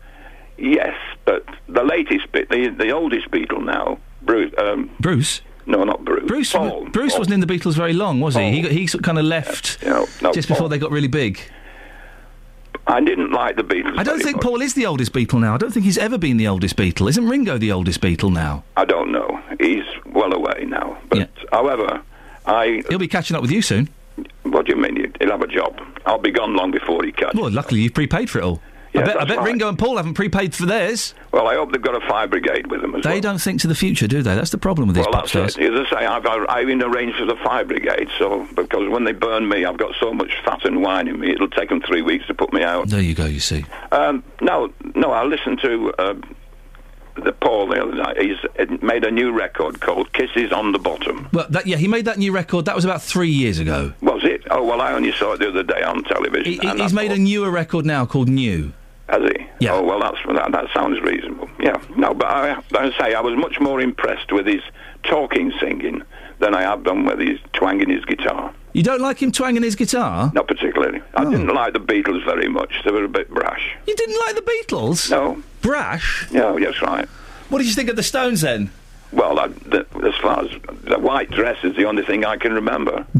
yes, 0.61 0.95
but 1.25 1.45
the 1.67 1.83
latest 1.83 2.31
bit, 2.31 2.49
the 2.49 2.69
the 2.69 2.91
oldest 2.91 3.29
Beatle 3.31 3.63
now, 3.63 3.99
Bruce. 4.21 4.53
Um, 4.57 4.89
Bruce. 4.99 5.41
No, 5.65 5.83
not 5.83 6.03
Bruce. 6.03 6.27
Bruce, 6.27 6.51
Paul. 6.51 6.85
Bruce 6.85 7.13
Paul. 7.13 7.19
wasn't 7.19 7.35
in 7.35 7.39
the 7.39 7.47
Beatles 7.47 7.75
very 7.75 7.93
long, 7.93 8.19
was 8.19 8.35
he? 8.35 8.51
He, 8.51 8.61
got, 8.61 8.71
he 8.71 8.87
kind 8.87 9.19
of 9.19 9.25
left 9.25 9.81
no, 9.83 10.07
just 10.33 10.47
before 10.47 10.69
they 10.69 10.79
got 10.79 10.91
really 10.91 11.07
big. 11.07 11.39
I 12.87 12.99
didn't 12.99 13.31
like 13.31 13.57
the 13.57 13.63
Beatles. 13.63 13.97
I 13.97 14.03
don't 14.03 14.21
think 14.21 14.37
much. 14.37 14.43
Paul 14.43 14.61
is 14.61 14.73
the 14.73 14.87
oldest 14.87 15.13
Beatle 15.13 15.39
now. 15.39 15.53
I 15.53 15.57
don't 15.57 15.71
think 15.71 15.85
he's 15.85 15.99
ever 15.99 16.17
been 16.17 16.37
the 16.37 16.47
oldest 16.47 16.75
Beatle. 16.75 17.07
Isn't 17.09 17.27
Ringo 17.27 17.57
the 17.57 17.71
oldest 17.71 18.01
Beatle 18.01 18.33
now? 18.33 18.63
I 18.75 18.85
don't 18.85 19.11
know. 19.11 19.39
He's 19.59 19.83
well 20.07 20.33
away 20.33 20.65
now. 20.67 20.97
But 21.09 21.29
however, 21.51 22.01
I. 22.45 22.83
He'll 22.89 22.97
be 22.97 23.07
catching 23.07 23.35
up 23.35 23.41
with 23.41 23.51
you 23.51 23.61
soon. 23.61 23.89
What 24.43 24.65
do 24.65 24.73
you 24.75 24.81
mean? 24.81 25.13
He'll 25.19 25.29
have 25.29 25.41
a 25.41 25.47
job. 25.47 25.79
I'll 26.05 26.17
be 26.17 26.31
gone 26.31 26.55
long 26.55 26.71
before 26.71 27.03
he 27.03 27.11
catches. 27.11 27.39
Well, 27.39 27.51
luckily 27.51 27.81
you've 27.81 27.93
prepaid 27.93 28.29
for 28.29 28.39
it 28.39 28.43
all. 28.43 28.61
I 28.93 29.03
bet, 29.03 29.21
I 29.21 29.25
bet 29.25 29.37
right. 29.37 29.45
Ringo 29.45 29.69
and 29.69 29.79
Paul 29.79 29.95
haven't 29.97 30.15
prepaid 30.15 30.53
for 30.53 30.65
theirs. 30.65 31.13
Well, 31.31 31.47
I 31.47 31.55
hope 31.55 31.71
they've 31.71 31.81
got 31.81 31.95
a 31.95 32.05
fire 32.07 32.27
brigade 32.27 32.67
with 32.67 32.81
them 32.81 32.93
as 32.95 33.03
They 33.03 33.11
well. 33.13 33.21
don't 33.21 33.41
think 33.41 33.61
to 33.61 33.67
the 33.67 33.75
future, 33.75 34.05
do 34.07 34.21
they? 34.21 34.35
That's 34.35 34.49
the 34.49 34.57
problem 34.57 34.87
with 34.87 34.97
these 34.97 35.05
Well, 35.05 35.13
pop 35.13 35.21
that's 35.29 35.53
stars. 35.53 35.57
it. 35.57 35.73
As 35.73 35.87
I 35.87 35.99
say, 36.01 36.05
I've, 36.05 36.25
I've 36.25 36.63
even 36.69 36.83
arranged 36.83 37.17
for 37.17 37.25
the 37.25 37.37
fire 37.37 37.63
brigade, 37.63 38.09
so 38.19 38.45
because 38.55 38.89
when 38.89 39.05
they 39.05 39.13
burn 39.13 39.47
me, 39.47 39.63
I've 39.63 39.77
got 39.77 39.95
so 39.99 40.13
much 40.13 40.33
fat 40.43 40.65
and 40.65 40.81
wine 40.81 41.07
in 41.07 41.19
me, 41.19 41.31
it'll 41.31 41.47
take 41.49 41.69
them 41.69 41.81
three 41.81 42.01
weeks 42.01 42.27
to 42.27 42.33
put 42.33 42.51
me 42.51 42.63
out. 42.63 42.89
There 42.89 42.99
you 43.01 43.15
go. 43.15 43.25
You 43.25 43.39
see. 43.39 43.65
Um, 43.93 44.23
no, 44.41 44.73
no, 44.95 45.11
I 45.11 45.23
listened 45.23 45.61
to 45.61 45.93
uh, 45.97 46.13
the 47.15 47.31
Paul 47.33 47.67
the 47.67 47.81
other 47.81 47.95
night. 47.95 48.17
He's 48.21 48.37
uh, 48.59 48.65
made 48.85 49.03
a 49.05 49.11
new 49.11 49.31
record 49.31 49.79
called 49.81 50.11
"Kisses 50.13 50.51
on 50.51 50.71
the 50.73 50.79
Bottom." 50.79 51.29
Well, 51.31 51.45
that, 51.49 51.65
yeah, 51.65 51.77
he 51.77 51.87
made 51.87 52.05
that 52.05 52.17
new 52.17 52.31
record. 52.33 52.65
That 52.65 52.75
was 52.75 52.85
about 52.85 53.01
three 53.01 53.29
years 53.31 53.57
ago. 53.59 53.93
Was 54.01 54.23
it? 54.25 54.43
Oh 54.51 54.65
well, 54.65 54.81
I 54.81 54.91
only 54.93 55.11
saw 55.13 55.33
it 55.33 55.39
the 55.39 55.47
other 55.49 55.63
day 55.63 55.81
on 55.81 56.03
television. 56.03 56.59
He, 56.61 56.69
he's 56.81 56.93
made 56.93 57.11
a 57.11 57.17
newer 57.17 57.49
record 57.51 57.85
now 57.85 58.05
called 58.05 58.27
New. 58.29 58.73
Has 59.11 59.21
he? 59.31 59.45
Yeah. 59.59 59.73
Oh 59.73 59.83
well, 59.83 59.99
that's 59.99 60.17
that, 60.25 60.51
that 60.53 60.65
sounds 60.73 60.99
reasonable. 61.01 61.49
Yeah. 61.59 61.79
No, 61.97 62.13
but 62.13 62.27
I, 62.27 62.61
I 62.75 62.91
say 62.97 63.13
I 63.13 63.19
was 63.21 63.35
much 63.37 63.59
more 63.59 63.81
impressed 63.81 64.31
with 64.31 64.45
his 64.47 64.61
talking 65.03 65.51
singing 65.59 66.01
than 66.39 66.55
I 66.55 66.61
have 66.61 66.83
done 66.83 67.05
with 67.05 67.19
his 67.19 67.37
twanging 67.53 67.89
his 67.89 68.03
guitar. 68.05 68.53
You 68.73 68.83
don't 68.83 69.01
like 69.01 69.21
him 69.21 69.31
twanging 69.33 69.63
his 69.63 69.75
guitar? 69.75 70.31
Not 70.33 70.47
particularly. 70.47 71.01
I 71.13 71.25
Oh. 71.25 71.29
didn't 71.29 71.53
like 71.53 71.73
the 71.73 71.79
Beatles 71.79 72.23
very 72.23 72.47
much. 72.47 72.71
They 72.85 72.91
were 72.91 73.03
a 73.03 73.09
bit 73.09 73.29
brash. 73.29 73.75
You 73.85 73.95
didn't 73.95 74.17
like 74.25 74.35
the 74.35 74.41
Beatles? 74.41 75.11
No. 75.11 75.43
Brash? 75.61 76.27
No, 76.31 76.57
yes, 76.57 76.81
right. 76.81 77.07
What 77.49 77.57
did 77.57 77.67
you 77.67 77.73
think 77.73 77.89
of 77.89 77.97
the 77.97 78.03
Stones 78.03 78.39
then? 78.41 78.71
Well, 79.11 79.37
I, 79.39 79.47
the, 79.47 79.85
as 80.05 80.15
far 80.21 80.45
as 80.45 80.51
the 80.85 80.97
white 80.97 81.29
dress 81.31 81.57
is 81.65 81.75
the 81.75 81.83
only 81.83 82.03
thing 82.05 82.23
I 82.23 82.37
can 82.37 82.53
remember. 82.53 83.05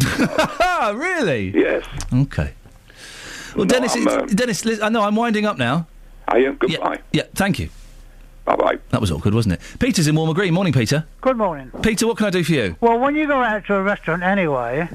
Really? 0.93 1.51
Yes. 1.55 1.85
Okay. 2.11 2.53
Well, 3.56 3.65
No, 3.65 3.73
Dennis, 3.73 3.95
I'm, 3.95 4.07
uh, 4.07 4.22
Dennis, 4.26 4.65
li- 4.65 4.80
I 4.82 4.90
know 4.90 5.02
I'm 5.03 5.15
winding 5.15 5.45
up 5.45 5.57
now. 5.57 5.88
Are 6.28 6.40
you? 6.40 6.53
Goodbye. 6.53 6.99
Yeah, 7.11 7.23
thank 7.36 7.60
you. 7.60 7.69
Bye 8.45 8.56
bye. 8.56 8.80
That 8.90 9.02
was 9.02 9.11
awkward, 9.11 9.34
wasn't 9.34 9.53
it? 9.56 9.61
Peter's 9.80 10.07
in 10.07 10.15
Welham 10.15 10.34
Green. 10.34 10.53
Morning, 10.53 10.73
Peter. 10.73 11.06
Good 11.22 11.38
morning. 11.38 11.72
Peter, 11.84 12.07
what 12.07 12.18
can 12.18 12.26
I 12.28 12.30
do 12.32 12.44
for 12.44 12.53
you? 12.53 12.76
Well, 12.82 12.98
when 12.99 13.15
you 13.15 13.28
go 13.28 13.41
out 13.41 13.65
to 13.65 13.76
a 13.76 13.84
restaurant 13.84 14.23
anyway, 14.23 14.88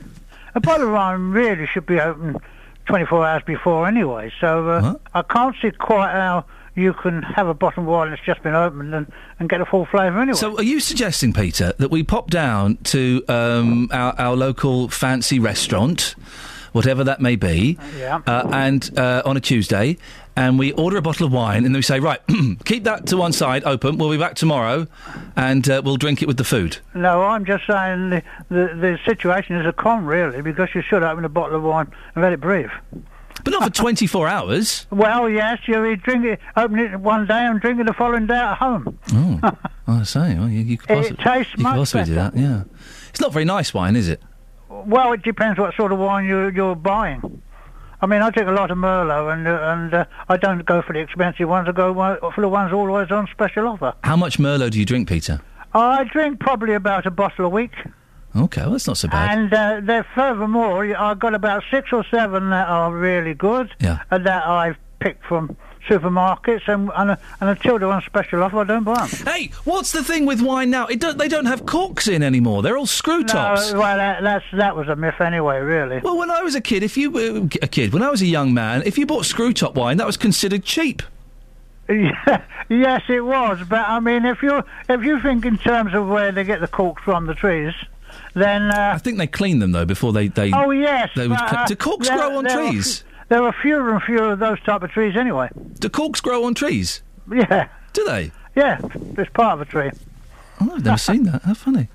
a 0.54 0.60
bottle 0.60 0.86
of 0.88 0.92
wine 0.92 1.30
really 1.30 1.66
should 1.66 1.86
be 1.86 2.00
open 2.00 2.36
24 2.86 3.26
hours 3.26 3.42
before 3.46 3.86
anyway. 3.86 4.32
So 4.40 4.68
uh, 4.70 4.94
I 5.14 5.22
can't 5.22 5.54
see 5.62 5.70
quite 5.70 6.10
how 6.12 6.44
you 6.74 6.92
can 6.94 7.22
have 7.22 7.46
a 7.48 7.54
bottle 7.54 7.82
of 7.84 7.88
wine 7.88 8.10
that's 8.10 8.22
just 8.22 8.42
been 8.42 8.54
opened 8.54 8.94
and, 8.94 9.10
and 9.38 9.48
get 9.48 9.60
a 9.60 9.66
full 9.66 9.86
flavour 9.86 10.20
anyway. 10.20 10.36
So, 10.36 10.56
are 10.58 10.62
you 10.62 10.78
suggesting, 10.80 11.32
Peter, 11.32 11.72
that 11.78 11.90
we 11.90 12.02
pop 12.02 12.28
down 12.30 12.76
to 12.84 13.24
um, 13.28 13.88
our, 13.92 14.14
our 14.18 14.36
local 14.36 14.88
fancy 14.88 15.38
restaurant, 15.38 16.14
whatever 16.76 17.02
that 17.04 17.20
may 17.20 17.34
be, 17.36 17.78
Yeah. 17.98 18.20
uh, 18.26 18.48
and 18.52 18.96
uh, 18.98 19.22
on 19.24 19.36
a 19.36 19.40
Tuesday, 19.40 19.96
and 20.36 20.58
we 20.58 20.72
order 20.72 20.98
a 20.98 21.02
bottle 21.02 21.26
of 21.26 21.32
wine, 21.32 21.64
and 21.64 21.74
then 21.74 21.78
we 21.78 21.82
say, 21.82 21.98
right, 21.98 22.20
keep 22.66 22.84
that 22.84 23.06
to 23.06 23.16
one 23.16 23.32
side 23.32 23.64
open. 23.64 23.96
We'll 23.98 24.10
be 24.10 24.18
back 24.18 24.34
tomorrow, 24.34 24.86
and 25.34 25.68
uh, 25.68 25.80
we'll 25.84 25.96
drink 25.96 26.22
it 26.22 26.26
with 26.28 26.36
the 26.36 26.44
food. 26.44 26.76
No, 26.94 27.22
I'm 27.22 27.44
just 27.46 27.66
saying 27.66 28.10
the, 28.10 28.22
the, 28.50 28.54
the 28.74 28.98
situation 29.04 29.56
is 29.56 29.66
a 29.66 29.72
con, 29.72 30.04
really, 30.04 30.42
because 30.42 30.68
you 30.74 30.82
should 30.82 31.02
open 31.02 31.24
a 31.24 31.28
bottle 31.30 31.56
of 31.56 31.62
wine 31.62 31.90
and 32.14 32.22
let 32.22 32.32
it 32.32 32.40
breathe. 32.40 32.70
But 33.44 33.50
not 33.52 33.64
for 33.64 33.70
24 33.82 34.28
hours. 34.28 34.86
Well, 34.90 35.28
yes, 35.30 35.58
you 35.66 35.96
drink 35.96 36.24
it, 36.26 36.40
open 36.56 36.78
it 36.78 37.00
one 37.00 37.26
day 37.26 37.44
and 37.46 37.60
drink 37.60 37.80
it 37.80 37.86
the 37.86 37.92
following 37.94 38.26
day 38.26 38.34
at 38.34 38.56
home. 38.58 38.98
Oh, 39.14 39.40
I 39.86 40.02
say. 40.02 40.34
Well, 40.34 40.48
you, 40.48 40.60
you 40.60 40.76
could 40.78 40.90
It 40.90 41.16
possi- 41.16 41.24
tastes 41.24 41.52
you 41.52 41.56
could 41.56 41.62
much 41.62 41.76
possibly 41.76 42.04
do 42.04 42.14
that. 42.16 42.36
Yeah, 42.36 42.64
it's 43.08 43.20
not 43.20 43.32
very 43.32 43.44
nice 43.44 43.72
wine, 43.72 43.96
is 43.96 44.08
it? 44.08 44.20
Well, 44.68 45.12
it 45.12 45.22
depends 45.22 45.58
what 45.58 45.74
sort 45.74 45.92
of 45.92 45.98
wine 45.98 46.24
you, 46.26 46.48
you're 46.48 46.74
buying. 46.74 47.42
I 48.00 48.06
mean, 48.06 48.20
I 48.20 48.30
drink 48.30 48.48
a 48.48 48.52
lot 48.52 48.70
of 48.70 48.76
Merlot, 48.78 49.32
and 49.32 49.48
uh, 49.48 49.58
and 49.72 49.94
uh, 49.94 50.04
I 50.28 50.36
don't 50.36 50.64
go 50.66 50.82
for 50.82 50.92
the 50.92 50.98
expensive 51.00 51.48
ones. 51.48 51.66
I 51.68 51.72
go 51.72 51.94
for 52.34 52.40
the 52.40 52.48
ones 52.48 52.72
always 52.72 53.10
on 53.10 53.26
special 53.32 53.68
offer. 53.68 53.94
How 54.04 54.16
much 54.16 54.38
Merlot 54.38 54.70
do 54.72 54.78
you 54.78 54.84
drink, 54.84 55.08
Peter? 55.08 55.40
I 55.72 56.04
drink 56.04 56.40
probably 56.40 56.74
about 56.74 57.06
a 57.06 57.10
bottle 57.10 57.44
a 57.46 57.48
week, 57.48 57.72
Okay, 58.34 58.60
well, 58.62 58.72
that's 58.72 58.86
not 58.86 58.96
so 58.98 59.08
bad. 59.08 59.38
and 59.38 59.52
uh, 59.54 59.80
there 59.82 60.06
furthermore, 60.14 60.84
I've 60.96 61.18
got 61.18 61.34
about 61.34 61.62
six 61.70 61.90
or 61.92 62.04
seven 62.10 62.50
that 62.50 62.68
are 62.68 62.92
really 62.94 63.34
good, 63.34 63.70
Yeah. 63.80 64.00
and 64.10 64.26
that 64.26 64.46
I've 64.46 64.76
picked 65.00 65.24
from 65.24 65.56
supermarkets, 65.86 66.68
and 66.68 66.90
and, 66.96 67.10
and 67.40 67.50
until 67.50 67.78
they're 67.78 67.88
on 67.88 68.02
special 68.02 68.42
offer, 68.42 68.60
I 68.60 68.64
don't 68.64 68.84
buy 68.84 69.06
them. 69.06 69.26
Hey, 69.26 69.50
what's 69.64 69.92
the 69.92 70.04
thing 70.04 70.26
with 70.26 70.40
wine 70.40 70.70
now? 70.70 70.86
It 70.86 71.00
don't, 71.00 71.18
they 71.18 71.28
don't 71.28 71.46
have 71.46 71.66
corks 71.66 72.08
in 72.08 72.22
anymore. 72.22 72.62
They're 72.62 72.76
all 72.76 72.86
screw 72.86 73.24
tops. 73.24 73.72
No, 73.72 73.80
well, 73.80 73.96
that, 73.96 74.22
that's 74.22 74.44
that 74.52 74.76
was 74.76 74.88
a 74.88 74.96
myth 74.96 75.20
anyway, 75.20 75.58
really. 75.60 75.98
Well, 75.98 76.18
when 76.18 76.30
I 76.30 76.42
was 76.42 76.54
a 76.54 76.60
kid, 76.60 76.82
if 76.82 76.96
you 76.96 77.16
uh, 77.16 77.48
a 77.62 77.68
kid, 77.68 77.92
when 77.92 78.02
I 78.02 78.10
was 78.10 78.22
a 78.22 78.26
young 78.26 78.52
man, 78.54 78.82
if 78.84 78.98
you 78.98 79.06
bought 79.06 79.26
screw 79.26 79.52
top 79.52 79.74
wine, 79.74 79.96
that 79.98 80.06
was 80.06 80.16
considered 80.16 80.64
cheap. 80.64 81.02
yes, 81.88 83.02
it 83.08 83.24
was. 83.24 83.58
But 83.68 83.88
I 83.88 84.00
mean, 84.00 84.24
if 84.24 84.42
you 84.42 84.62
if 84.88 85.02
you 85.02 85.20
think 85.20 85.44
in 85.44 85.56
terms 85.58 85.94
of 85.94 86.08
where 86.08 86.32
they 86.32 86.44
get 86.44 86.60
the 86.60 86.68
corks 86.68 87.02
from 87.04 87.26
the 87.26 87.34
trees, 87.34 87.74
then 88.34 88.70
uh, 88.70 88.92
I 88.94 88.98
think 88.98 89.18
they 89.18 89.26
clean 89.26 89.60
them 89.60 89.72
though 89.72 89.84
before 89.84 90.12
they 90.12 90.28
they. 90.28 90.52
oh 90.52 90.70
yes. 90.70 91.10
They 91.14 91.28
but, 91.28 91.40
uh, 91.40 91.66
do 91.66 91.76
corks 91.76 92.08
grow 92.08 92.38
on 92.38 92.44
trees? 92.44 93.04
There 93.28 93.42
are 93.42 93.54
fewer 93.62 93.92
and 93.92 94.02
fewer 94.02 94.32
of 94.32 94.38
those 94.38 94.60
type 94.62 94.82
of 94.82 94.90
trees 94.90 95.16
anyway. 95.16 95.48
Do 95.78 95.88
corks 95.88 96.20
grow 96.20 96.44
on 96.44 96.54
trees? 96.54 97.02
Yeah. 97.30 97.68
Do 97.92 98.04
they? 98.04 98.32
Yeah, 98.54 98.80
it's 99.18 99.30
part 99.32 99.60
of 99.60 99.60
a 99.60 99.70
tree. 99.70 99.90
Oh, 100.60 100.72
I've 100.74 100.84
never 100.84 100.96
seen 100.98 101.24
that. 101.24 101.42
How 101.42 101.54
funny. 101.54 101.88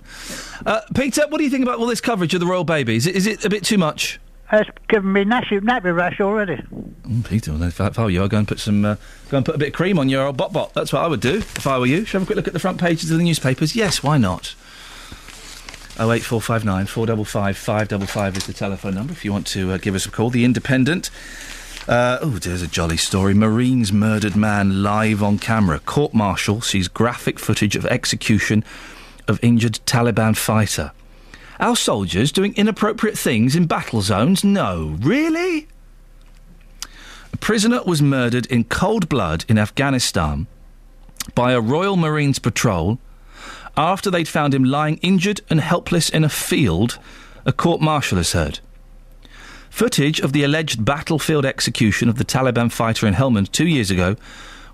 Uh, 0.65 0.81
Peter, 0.93 1.23
what 1.27 1.39
do 1.39 1.43
you 1.43 1.49
think 1.49 1.63
about 1.63 1.79
all 1.79 1.87
this 1.87 2.01
coverage 2.01 2.33
of 2.33 2.39
the 2.39 2.45
royal 2.45 2.63
baby? 2.63 2.95
Is 2.95 3.07
it, 3.07 3.15
is 3.15 3.25
it 3.25 3.43
a 3.43 3.49
bit 3.49 3.63
too 3.63 3.77
much? 3.77 4.19
It's 4.53 4.69
given 4.89 5.13
me 5.13 5.23
nappy, 5.23 5.59
nappy 5.61 5.95
rash 5.95 6.19
already. 6.19 6.57
Mm, 6.57 7.27
Peter, 7.27 7.53
well, 7.53 7.63
if 7.63 7.79
I 7.79 7.87
if 7.87 7.97
I 7.97 8.03
were 8.03 8.09
you, 8.09 8.23
I'd 8.23 8.29
go 8.29 8.37
and 8.37 8.47
put 8.47 8.59
some, 8.59 8.83
uh, 8.83 8.95
go 9.29 9.37
and 9.37 9.45
put 9.45 9.55
a 9.55 9.57
bit 9.57 9.69
of 9.69 9.73
cream 9.73 9.97
on 9.97 10.09
your 10.09 10.27
old 10.27 10.37
bot 10.37 10.51
bot. 10.51 10.73
That's 10.73 10.91
what 10.91 11.03
I 11.03 11.07
would 11.07 11.21
do 11.21 11.37
if 11.37 11.65
I 11.65 11.79
were 11.79 11.85
you. 11.85 12.03
Should 12.03 12.15
we 12.15 12.19
have 12.19 12.23
a 12.23 12.25
quick 12.25 12.35
look 12.35 12.47
at 12.47 12.53
the 12.53 12.59
front 12.59 12.79
pages 12.79 13.09
of 13.09 13.17
the 13.17 13.23
newspapers? 13.23 13.75
Yes, 13.75 14.03
why 14.03 14.17
not? 14.17 14.53
08459 16.09 16.87
455 16.87 17.57
555 17.57 18.37
is 18.37 18.45
the 18.47 18.53
telephone 18.53 18.95
number 18.95 19.13
if 19.13 19.23
you 19.23 19.31
want 19.31 19.45
to 19.45 19.71
uh, 19.71 19.77
give 19.77 19.93
us 19.93 20.07
a 20.07 20.11
call. 20.11 20.31
The 20.31 20.43
Independent. 20.43 21.11
Uh, 21.87 22.17
oh, 22.21 22.39
there's 22.39 22.63
a 22.63 22.67
jolly 22.67 22.97
story. 22.97 23.35
Marines 23.35 23.93
murdered 23.93 24.35
man 24.35 24.81
live 24.81 25.21
on 25.21 25.37
camera. 25.37 25.79
Court 25.79 26.11
martial 26.11 26.59
sees 26.59 26.87
graphic 26.87 27.37
footage 27.37 27.75
of 27.75 27.85
execution 27.85 28.63
of 29.27 29.39
injured 29.43 29.79
Taliban 29.85 30.35
fighter. 30.35 30.91
Our 31.59 31.75
soldiers 31.75 32.31
doing 32.31 32.55
inappropriate 32.55 33.17
things 33.17 33.55
in 33.55 33.67
battle 33.67 34.01
zones? 34.01 34.43
No. 34.43 34.97
Really? 35.01 35.67
A 37.31 37.37
prisoner 37.37 37.83
was 37.83 38.01
murdered 38.01 38.47
in 38.47 38.63
cold 38.63 39.07
blood 39.07 39.45
in 39.47 39.59
Afghanistan 39.59 40.47
by 41.35 41.51
a 41.51 41.61
Royal 41.61 41.95
Marines 41.95 42.39
patrol 42.39 42.97
after 43.77 44.11
they'd 44.11 44.27
found 44.27 44.53
him 44.53 44.63
lying 44.63 44.97
injured 44.97 45.41
and 45.49 45.61
helpless 45.61 46.09
in 46.09 46.23
a 46.23 46.29
field, 46.29 46.99
a 47.45 47.51
court 47.51 47.81
martial 47.81 48.17
has 48.17 48.33
heard. 48.33 48.59
Footage 49.69 50.19
of 50.19 50.33
the 50.33 50.43
alleged 50.43 50.83
battlefield 50.83 51.45
execution 51.45 52.09
of 52.09 52.17
the 52.17 52.25
Taliban 52.25 52.71
fighter 52.71 53.07
in 53.07 53.13
Helmand 53.13 53.51
two 53.51 53.67
years 53.67 53.89
ago 53.89 54.17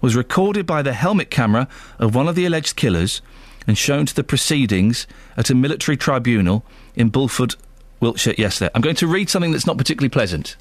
was 0.02 0.16
recorded 0.16 0.66
by 0.66 0.82
the 0.82 0.94
helmet 0.94 1.30
camera 1.30 1.68
of 2.00 2.16
one 2.16 2.28
of 2.28 2.36
the 2.36 2.46
alleged 2.46 2.76
killers 2.76 3.22
and 3.68 3.78
shown 3.78 4.06
to 4.06 4.16
the 4.16 4.24
proceedings 4.24 5.06
at 5.36 5.50
a 5.50 5.56
military 5.56 5.98
tribunal 5.98 6.66
in 6.96 7.12
Bulford, 7.12 7.56
Wiltshire 8.00 8.36
yesterday. 8.38 8.72
I'm 8.74 8.82
going 8.82 8.96
to 8.96 9.08
read 9.08 9.30
something 9.30 9.52
that's 9.52 9.68
not 9.68 9.78
particularly 9.78 10.10
pleasant, 10.10 10.56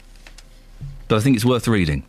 but 1.08 1.16
I 1.16 1.20
think 1.20 1.36
it's 1.36 1.44
worth 1.44 1.68
reading. 1.68 2.04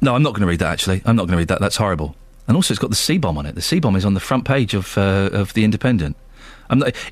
No, 0.00 0.14
I'm 0.14 0.22
not 0.22 0.34
going 0.34 0.42
to 0.42 0.46
read 0.46 0.60
that. 0.60 0.72
Actually, 0.72 1.02
I'm 1.04 1.16
not 1.16 1.22
going 1.22 1.32
to 1.32 1.38
read 1.38 1.48
that. 1.48 1.60
That's 1.60 1.76
horrible. 1.76 2.14
And 2.48 2.56
also, 2.56 2.72
it's 2.72 2.78
got 2.78 2.90
the 2.90 2.96
C 2.96 3.18
bomb 3.18 3.38
on 3.38 3.46
it. 3.46 3.54
The 3.54 3.62
C 3.62 3.80
bomb 3.80 3.96
is 3.96 4.04
on 4.04 4.14
the 4.14 4.20
front 4.20 4.44
page 4.44 4.72
of 4.74 4.96
uh, 4.96 5.30
of 5.32 5.52
the 5.54 5.64
Independent. 5.64 6.16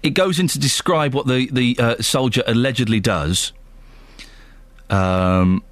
It 0.02 0.11
goes 0.11 0.39
in 0.39 0.48
to 0.48 0.59
describe 0.59 1.15
what 1.15 1.27
the 1.27 1.48
the 1.52 1.77
uh, 1.78 1.97
soldier 2.02 2.43
allegedly 2.47 3.01
does. 3.01 3.52
Um. 4.90 5.62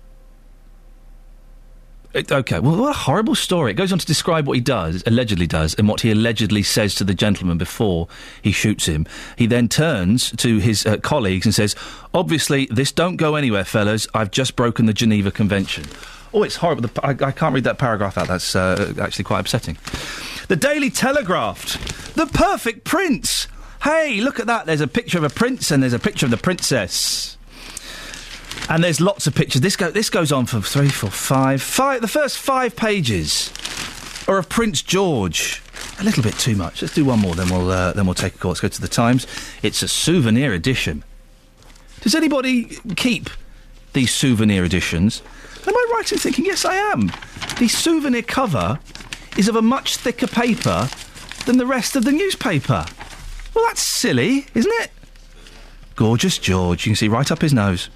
it- 2.13 2.31
okay, 2.31 2.59
well, 2.59 2.77
what 2.77 2.91
a 2.91 2.99
horrible 2.99 3.35
story. 3.35 3.71
It 3.71 3.75
goes 3.75 3.93
on 3.93 3.99
to 3.99 4.07
describe 4.07 4.47
what 4.47 4.55
he 4.55 4.61
does, 4.61 5.03
allegedly 5.07 5.47
does, 5.47 5.75
and 5.75 5.89
what 5.89 6.01
he 6.03 6.11
allegedly 6.11 6.63
says 6.63 6.95
to 6.97 7.05
the 7.05 7.15
gentleman 7.15 7.59
before 7.59 8.09
he 8.43 8.53
shoots 8.53 8.87
him. 8.87 9.07
He 9.37 9.47
then 9.47 9.69
turns 9.69 10.31
to 10.39 10.59
his 10.59 10.85
uh, 10.87 10.99
colleagues 10.99 11.47
and 11.47 11.55
says, 11.55 11.75
Obviously, 12.15 12.67
this 12.71 12.93
don't 12.93 13.17
go 13.17 13.35
anywhere, 13.35 13.65
fellas. 13.65 14.07
I've 14.15 14.31
just 14.31 14.57
broken 14.57 14.87
the 14.87 14.93
Geneva 14.95 15.31
Convention. 15.31 15.85
Oh, 16.35 16.43
it's 16.43 16.57
horrible. 16.57 16.89
I, 17.03 17.11
I 17.11 17.31
can't 17.31 17.55
read 17.55 17.65
that 17.65 17.79
paragraph 17.79 18.17
out. 18.17 18.29
That's 18.29 18.57
uh, 18.57 18.95
actually 19.01 19.25
quite 19.25 19.41
upsetting. 19.41 19.77
The 20.49 20.57
Daily 20.57 20.91
Telegraph. 20.91 22.15
The 22.15 22.27
perfect 22.27 22.85
prince. 22.85 23.49
Hey, 23.83 24.21
look 24.21 24.41
at 24.41 24.47
that. 24.47 24.67
There's 24.67 24.81
a 24.81 24.87
picture 24.87 25.19
of 25.19 25.25
a 25.25 25.31
prince 25.31 25.71
and 25.71 25.83
there's 25.83 25.93
a 25.93 25.99
picture 25.99 26.27
of 26.27 26.31
the 26.31 26.37
princess. 26.37 27.37
And 28.69 28.83
there's 28.83 29.01
lots 29.01 29.27
of 29.27 29.35
pictures. 29.35 29.61
This, 29.61 29.77
go, 29.77 29.91
this 29.91 30.09
goes 30.09 30.33
on 30.33 30.47
for 30.47 30.61
three, 30.61 30.89
four, 30.89 31.11
five, 31.11 31.61
five. 31.61 32.01
The 32.01 32.09
first 32.09 32.39
five 32.39 32.77
pages 32.77 33.53
are 34.29 34.39
of 34.39 34.49
Prince 34.49 34.83
George. 34.83 35.63
A 35.99 36.05
little 36.05 36.23
bit 36.23 36.35
too 36.35 36.57
much. 36.57 36.81
Let's 36.81 36.95
do 36.95 37.05
one 37.05 37.19
more, 37.19 37.35
then 37.35 37.51
we'll 37.51 37.71
uh, 37.71 37.93
then 37.93 38.07
we'll 38.07 38.15
take 38.15 38.35
a 38.35 38.39
call. 38.39 38.51
Let's 38.51 38.61
go 38.61 38.69
to 38.69 38.81
the 38.81 38.89
Times. 38.89 39.27
It's 39.63 39.83
a 39.83 39.89
souvenir 39.89 40.53
edition. 40.53 41.05
Does 42.01 42.15
anybody 42.15 42.79
keep 42.97 43.31
these 43.93 44.13
souvenir 44.13 44.65
editions? 44.65 45.23
Am 45.67 45.75
I 45.77 45.87
right 45.95 46.13
in 46.13 46.19
thinking? 46.19 46.45
Yes, 46.45 46.65
I 46.65 46.75
am. 46.75 47.11
The 47.59 47.69
souvenir 47.69 48.23
cover 48.23 48.79
is 49.37 49.49
of 49.49 49.57
a 49.57 49.63
much 49.63 49.97
thicker 49.97 50.27
paper 50.27 50.89
than 51.47 51.59
the 51.59 51.67
rest 51.67 51.97
of 51.97 52.05
the 52.05 52.13
newspaper. 52.13 52.85
Well, 53.55 53.65
that's 53.67 53.83
silly, 53.83 54.47
isn't 54.55 54.73
it? 54.83 54.91
Gorgeous 55.95 56.39
George. 56.39 56.87
You 56.87 56.91
can 56.91 56.97
see 56.97 57.09
right 57.09 57.31
up 57.31 57.41
his 57.43 57.53
nose. 57.53 57.91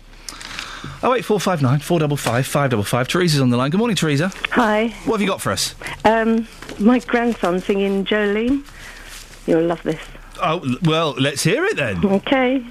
Oh 1.02 1.10
wait, 1.10 1.24
four 1.24 1.40
five 1.40 1.62
nine 1.62 1.80
four 1.80 1.98
double 1.98 2.16
five 2.16 2.46
five 2.46 2.70
double 2.70 2.84
five. 2.84 3.08
Teresa's 3.08 3.40
on 3.40 3.50
the 3.50 3.56
line. 3.56 3.70
Good 3.70 3.78
morning, 3.78 3.96
Teresa. 3.96 4.30
Hi. 4.52 4.88
What 5.04 5.14
have 5.14 5.20
you 5.20 5.26
got 5.26 5.40
for 5.40 5.50
us? 5.50 5.74
Um, 6.04 6.46
my 6.78 7.00
grandson 7.00 7.60
singing 7.60 8.04
Jolene. 8.04 8.64
You'll 9.46 9.64
love 9.64 9.82
this. 9.82 10.00
Oh 10.40 10.60
l- 10.60 10.76
well, 10.82 11.14
let's 11.18 11.42
hear 11.42 11.64
it 11.64 11.76
then. 11.76 12.04
Okay. 12.04 12.64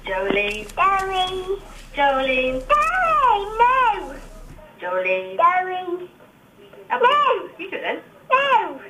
Jolene. 0.00 0.66
Jolene. 0.74 1.60
Jolene. 1.94 2.62
Jolene. 2.64 3.52
No. 3.60 4.14
Jolene. 4.80 5.36
Jolene. 5.36 6.08
No. 6.90 6.96
You 7.58 7.70
do 7.70 7.76
it 7.76 7.82
then. 7.82 7.98
No. 8.30 8.80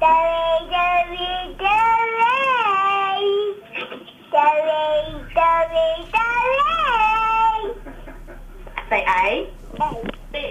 Jolene. 0.00 0.64
Jolene. 0.74 1.56
Jolene. 1.56 2.08
Say 8.90 9.04
A. 9.06 9.50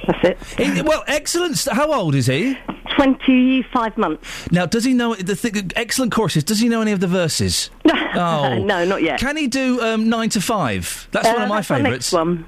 That's 0.07 0.23
it. 0.23 0.37
Eh, 0.59 0.81
well, 0.85 1.03
excellent. 1.07 1.57
st- 1.57 1.75
How 1.75 1.91
old 1.91 2.13
is 2.15 2.27
he? 2.27 2.57
25 2.95 3.97
months. 3.97 4.51
Now, 4.51 4.65
does 4.65 4.83
he 4.83 4.93
know 4.93 5.15
the 5.15 5.35
th- 5.35 5.71
excellent 5.75 6.11
courses? 6.11 6.43
Does 6.43 6.59
he 6.59 6.69
know 6.69 6.81
any 6.81 6.91
of 6.91 6.99
the 6.99 7.07
verses? 7.07 7.69
oh, 7.85 8.61
No, 8.63 8.85
not 8.85 9.01
yet. 9.03 9.19
Can 9.19 9.37
he 9.37 9.47
do 9.47 9.81
um, 9.81 10.09
nine 10.09 10.29
to 10.29 10.41
five? 10.41 11.07
That's 11.11 11.27
one 11.27 11.39
Uh, 11.39 11.43
of 11.43 11.49
my 11.49 11.55
that's 11.57 11.67
the 11.67 11.75
favourites. 11.75 11.93
next 11.93 12.13
one. 12.13 12.45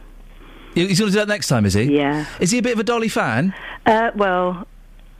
He's 0.75 0.99
going 0.99 1.09
to 1.11 1.13
do 1.13 1.19
that 1.19 1.27
next 1.27 1.47
time, 1.47 1.65
is 1.65 1.73
he? 1.73 1.95
Yeah. 1.95 2.25
Is 2.39 2.51
he 2.51 2.59
a 2.59 2.61
bit 2.61 2.73
of 2.73 2.79
a 2.79 2.83
Dolly 2.83 3.09
fan? 3.09 3.53
Uh, 3.85 4.11
well, 4.15 4.67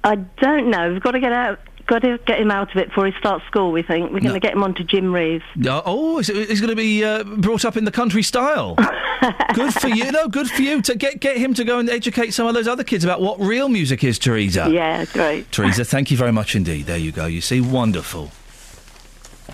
I 0.03 0.15
don't 0.15 0.69
know. 0.69 0.91
We've 0.93 1.01
got 1.01 1.11
to 1.11 1.19
get 1.19 1.31
out. 1.33 1.59
Got 1.89 2.03
to 2.03 2.19
get 2.27 2.39
him 2.39 2.51
out 2.51 2.69
of 2.69 2.77
it 2.77 2.89
before 2.89 3.07
he 3.07 3.13
starts 3.17 3.43
school. 3.47 3.71
We 3.71 3.81
think 3.81 4.11
we're 4.13 4.19
going 4.19 4.35
to 4.35 4.39
get 4.39 4.53
him 4.53 4.61
onto 4.63 4.83
Jim 4.83 5.11
Reeves. 5.11 5.43
Uh, 5.65 5.81
oh, 5.85 6.19
it- 6.19 6.27
he's 6.27 6.61
going 6.61 6.69
to 6.69 6.75
be 6.75 7.03
uh, 7.03 7.23
brought 7.23 7.65
up 7.65 7.75
in 7.77 7.83
the 7.83 7.91
country 7.91 8.21
style. 8.21 8.75
good 9.55 9.73
for 9.73 9.87
you. 9.87 10.11
No, 10.11 10.27
good 10.27 10.47
for 10.51 10.61
you 10.61 10.83
to 10.83 10.95
get 10.95 11.19
get 11.19 11.37
him 11.37 11.55
to 11.55 11.63
go 11.63 11.79
and 11.79 11.89
educate 11.89 12.29
some 12.31 12.45
of 12.45 12.53
those 12.53 12.67
other 12.67 12.83
kids 12.83 13.03
about 13.03 13.21
what 13.21 13.39
real 13.39 13.69
music 13.69 14.03
is, 14.03 14.19
Teresa. 14.19 14.69
Yeah, 14.69 15.03
great. 15.05 15.51
Teresa, 15.51 15.83
thank 15.83 16.11
you 16.11 16.15
very 16.17 16.31
much 16.31 16.55
indeed. 16.55 16.85
There 16.85 16.95
you 16.97 17.11
go. 17.11 17.25
You 17.25 17.41
see, 17.41 17.59
wonderful. 17.59 18.29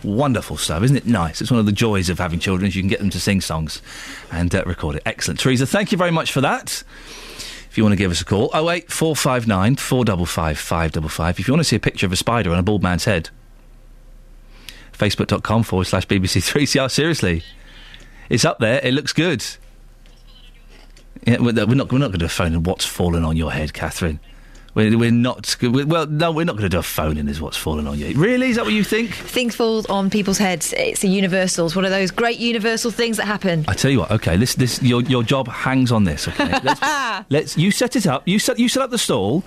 Wonderful 0.03 0.57
stuff, 0.57 0.84
isn't 0.84 0.98
it 0.98 1.06
nice? 1.07 1.40
It's 1.41 1.49
one 1.49 1.60
of 1.62 1.66
the 1.66 1.72
joys 1.72 2.10
of 2.10 2.20
having 2.20 2.40
children 2.40 2.68
is 2.68 2.76
you 2.76 2.82
can 2.82 2.90
get 2.90 2.99
them 2.99 3.10
to 3.12 3.20
sing 3.20 3.40
songs 3.40 3.82
and 4.30 4.53
uh, 4.53 4.64
record 4.66 4.98
it. 4.98 5.03
Excellent. 5.06 5.40
Teresa, 5.40 5.66
thank 5.66 5.94
you 5.94 5.98
very 5.98 6.12
much 6.12 6.34
for 6.34 6.41
that. 6.41 6.84
If 7.76 7.77
you 7.77 7.84
want 7.84 7.91
to 7.91 7.97
give 7.97 8.10
us 8.10 8.22
a 8.22 8.23
call, 8.23 8.49
08459 8.53 9.76
455 9.76 10.57
555. 10.57 11.39
If 11.41 11.45
you 11.45 11.53
want 11.53 11.60
to 11.60 11.65
see 11.65 11.76
a 11.76 11.80
picture 11.81 12.06
of 12.06 12.14
a 12.14 12.15
spider 12.15 12.53
on 12.53 12.57
a 12.57 12.64
bald 12.64 12.81
man's 12.81 13.03
head, 13.03 13.31
facebook.com 14.93 15.64
forward 15.64 15.84
slash 15.84 16.07
BBC3CR. 16.07 16.89
Seriously, 16.89 17.43
it's 18.30 18.45
up 18.45 18.60
there. 18.60 18.80
It 18.81 18.93
looks 18.93 19.11
good. 19.11 19.45
Yeah, 21.27 21.39
we're 21.41 21.52
not, 21.52 21.68
we're 21.68 21.76
not 21.76 21.89
going 21.89 22.19
to 22.19 22.30
phone 22.30 22.53
in 22.53 22.64
what's 22.64 22.85
fallen 22.85 23.26
on 23.26 23.35
your 23.35 23.52
head, 23.52 23.73
Catherine. 23.73 24.22
We're, 24.76 24.97
we're 24.97 25.10
not. 25.11 25.56
we're- 25.61 25.85
Well, 25.85 26.06
no, 26.06 26.31
we're 26.31 26.45
not 26.45 26.53
going 26.57 26.69
to 26.69 26.69
do 26.69 26.80
a 26.80 26.84
phone 26.84 27.18
in 27.18 27.27
as 27.30 27.39
what's 27.41 27.56
fallen 27.57 27.88
on 27.88 27.97
you. 27.97 28.14
Really? 28.15 28.49
Is 28.49 28.57
that 28.57 28.65
what 28.65 28.73
you 28.73 28.84
think? 28.84 29.11
Things 29.14 29.56
fall 29.56 29.84
on 29.89 30.10
people's 30.10 30.38
heads. 30.38 30.73
It's 30.77 31.03
a 31.03 31.07
universal. 31.07 31.65
It's 31.65 31.76
one 31.76 31.85
of 31.85 31.91
those 31.91 32.11
great 32.11 32.38
universal 32.39 32.91
things 32.91 33.15
that 33.18 33.26
happen. 33.26 33.64
I 33.68 33.73
tell 33.73 33.89
you 33.89 33.99
what. 34.02 34.11
Okay, 34.11 34.35
this 34.38 34.53
this 34.56 34.81
your 34.84 35.02
your 35.03 35.23
job 35.23 35.47
hangs 35.47 35.91
on 35.91 36.03
this. 36.03 36.27
Okay, 36.27 36.52
let's, 36.64 37.26
let's 37.30 37.57
you 37.57 37.72
set 37.72 37.95
it 37.95 38.06
up. 38.06 38.27
You 38.27 38.38
set 38.38 38.60
you 38.60 38.68
set 38.69 38.84
up 38.84 38.91
the 38.91 38.97
stall, 38.97 39.43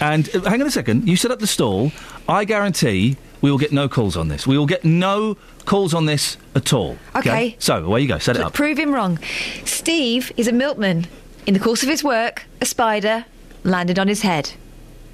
and 0.00 0.28
uh, 0.34 0.42
hang 0.50 0.60
on 0.60 0.66
a 0.66 0.70
second. 0.70 1.08
You 1.08 1.16
set 1.16 1.30
up 1.30 1.38
the 1.38 1.46
stall. 1.46 1.92
I 2.28 2.44
guarantee 2.44 3.16
we 3.40 3.50
will 3.50 3.58
get 3.58 3.72
no 3.72 3.88
calls 3.88 4.16
on 4.16 4.28
this. 4.28 4.46
We 4.48 4.58
will 4.58 4.66
get 4.66 4.84
no 4.84 5.36
calls 5.64 5.94
on 5.94 6.06
this 6.06 6.36
at 6.56 6.72
all. 6.72 6.96
Okay. 7.14 7.54
So 7.60 7.84
away 7.84 8.00
you 8.00 8.08
go. 8.08 8.18
Set 8.18 8.34
it 8.36 8.42
up. 8.42 8.52
Prove 8.52 8.78
him 8.78 8.92
wrong. 8.92 9.18
Steve 9.64 10.32
is 10.36 10.48
a 10.48 10.52
milkman. 10.52 11.06
In 11.46 11.54
the 11.54 11.60
course 11.60 11.82
of 11.84 11.88
his 11.88 12.02
work, 12.04 12.44
a 12.60 12.66
spider 12.66 13.24
landed 13.64 13.98
on 13.98 14.08
his 14.08 14.22
head. 14.22 14.52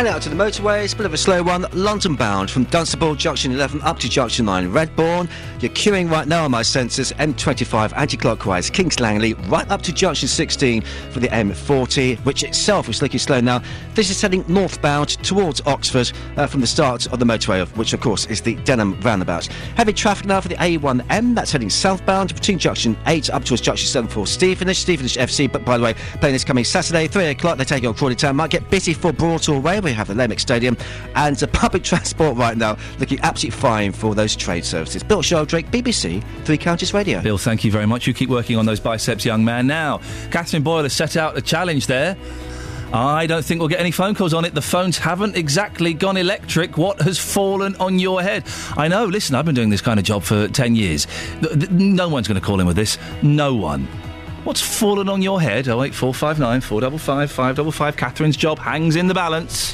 Heading 0.01 0.15
out 0.15 0.21
to 0.23 0.29
the 0.29 0.35
motorways, 0.35 0.97
bit 0.97 1.05
of 1.05 1.13
a 1.13 1.17
slow 1.17 1.43
one. 1.43 1.67
London 1.73 2.15
bound 2.15 2.49
from 2.49 2.63
Dunstable 2.63 3.13
Junction 3.13 3.51
11 3.51 3.83
up 3.83 3.99
to 3.99 4.09
Junction 4.09 4.45
9 4.45 4.67
Redbourn. 4.69 5.29
You're 5.59 5.71
queuing 5.73 6.09
right 6.09 6.27
now 6.27 6.43
on 6.43 6.49
my 6.49 6.63
sensors. 6.63 7.13
M25 7.17 7.95
anti-clockwise 7.95 8.71
Kings 8.71 8.99
Langley 8.99 9.35
right 9.47 9.69
up 9.69 9.83
to 9.83 9.93
Junction 9.93 10.27
16 10.27 10.81
for 11.11 11.19
the 11.19 11.27
M40, 11.27 12.17
which 12.25 12.41
itself 12.41 12.89
is 12.89 13.03
looking 13.03 13.19
slow 13.19 13.41
now. 13.41 13.61
This 13.93 14.09
is 14.09 14.19
heading 14.19 14.43
northbound 14.47 15.09
towards 15.23 15.61
Oxford 15.67 16.11
uh, 16.35 16.47
from 16.47 16.61
the 16.61 16.67
start 16.67 17.05
of 17.13 17.19
the 17.19 17.25
motorway, 17.25 17.67
which 17.77 17.93
of 17.93 18.01
course 18.01 18.25
is 18.25 18.41
the 18.41 18.55
Denham 18.55 18.99
roundabout. 19.01 19.45
Heavy 19.75 19.93
traffic 19.93 20.25
now 20.25 20.41
for 20.41 20.47
the 20.47 20.55
A1M. 20.55 21.35
That's 21.35 21.51
heading 21.51 21.69
southbound 21.69 22.33
between 22.33 22.57
Junction 22.57 22.97
8 23.05 23.29
up 23.29 23.43
towards 23.43 23.61
Junction 23.61 23.87
7 23.87 24.09
for 24.09 24.25
Stevenage. 24.25 24.77
Stevenage 24.77 25.17
FC, 25.17 25.51
but 25.51 25.63
by 25.63 25.77
the 25.77 25.83
way, 25.83 25.93
plane 26.21 26.33
is 26.33 26.43
coming 26.43 26.63
Saturday, 26.63 27.05
3 27.05 27.25
o'clock. 27.25 27.59
They 27.59 27.65
take 27.65 27.83
on 27.83 27.93
Crawley 27.93 28.15
Town. 28.15 28.35
Might 28.35 28.49
get 28.49 28.67
busy 28.71 28.95
for 28.95 29.13
Broadhall 29.13 29.59
Way. 29.59 29.90
We 29.91 29.95
have 29.95 30.07
the 30.07 30.13
Lamex 30.13 30.39
Stadium. 30.39 30.77
And 31.15 31.35
the 31.35 31.49
public 31.49 31.83
transport 31.91 32.37
right 32.37 32.55
now 32.55 32.77
looking 32.99 33.19
absolutely 33.23 33.59
fine 33.59 33.91
for 33.91 34.15
those 34.15 34.37
trade 34.37 34.63
services. 34.63 35.03
Bill 35.03 35.21
Sheldrake, 35.21 35.69
BBC, 35.69 36.23
Three 36.45 36.57
Counties 36.57 36.93
Radio. 36.93 37.21
Bill, 37.21 37.37
thank 37.37 37.65
you 37.65 37.71
very 37.71 37.85
much. 37.85 38.07
You 38.07 38.13
keep 38.13 38.29
working 38.29 38.55
on 38.55 38.65
those 38.65 38.79
biceps, 38.79 39.25
young 39.25 39.43
man. 39.43 39.67
Now, 39.67 39.99
Catherine 40.31 40.63
Boyle 40.63 40.83
has 40.83 40.93
set 40.93 41.17
out 41.17 41.37
a 41.37 41.41
challenge 41.41 41.87
there. 41.87 42.15
I 42.93 43.25
don't 43.25 43.43
think 43.43 43.59
we'll 43.59 43.67
get 43.67 43.81
any 43.81 43.91
phone 43.91 44.15
calls 44.15 44.33
on 44.33 44.45
it. 44.45 44.53
The 44.53 44.61
phones 44.61 44.97
haven't 44.97 45.35
exactly 45.35 45.93
gone 45.93 46.15
electric. 46.15 46.77
What 46.77 47.01
has 47.01 47.19
fallen 47.19 47.75
on 47.75 47.99
your 47.99 48.21
head? 48.21 48.45
I 48.77 48.87
know, 48.87 49.05
listen, 49.05 49.35
I've 49.35 49.45
been 49.45 49.55
doing 49.55 49.71
this 49.71 49.81
kind 49.81 49.99
of 49.99 50.05
job 50.05 50.23
for 50.23 50.47
10 50.47 50.75
years. 50.75 51.05
No 51.69 52.07
one's 52.07 52.29
going 52.29 52.39
to 52.39 52.45
call 52.45 52.61
in 52.61 52.67
with 52.67 52.77
this. 52.77 52.97
No 53.21 53.55
one. 53.55 53.89
What's 54.43 54.61
fallen 54.61 55.07
on 55.07 55.21
your 55.21 55.39
head? 55.39 55.67
Oh, 55.67 55.83
08459 55.83 56.61
455 56.61 57.31
555. 57.31 57.95
Catherine's 57.95 58.37
job 58.37 58.57
hangs 58.59 58.95
in 58.95 59.07
the 59.07 59.13
balance. 59.13 59.71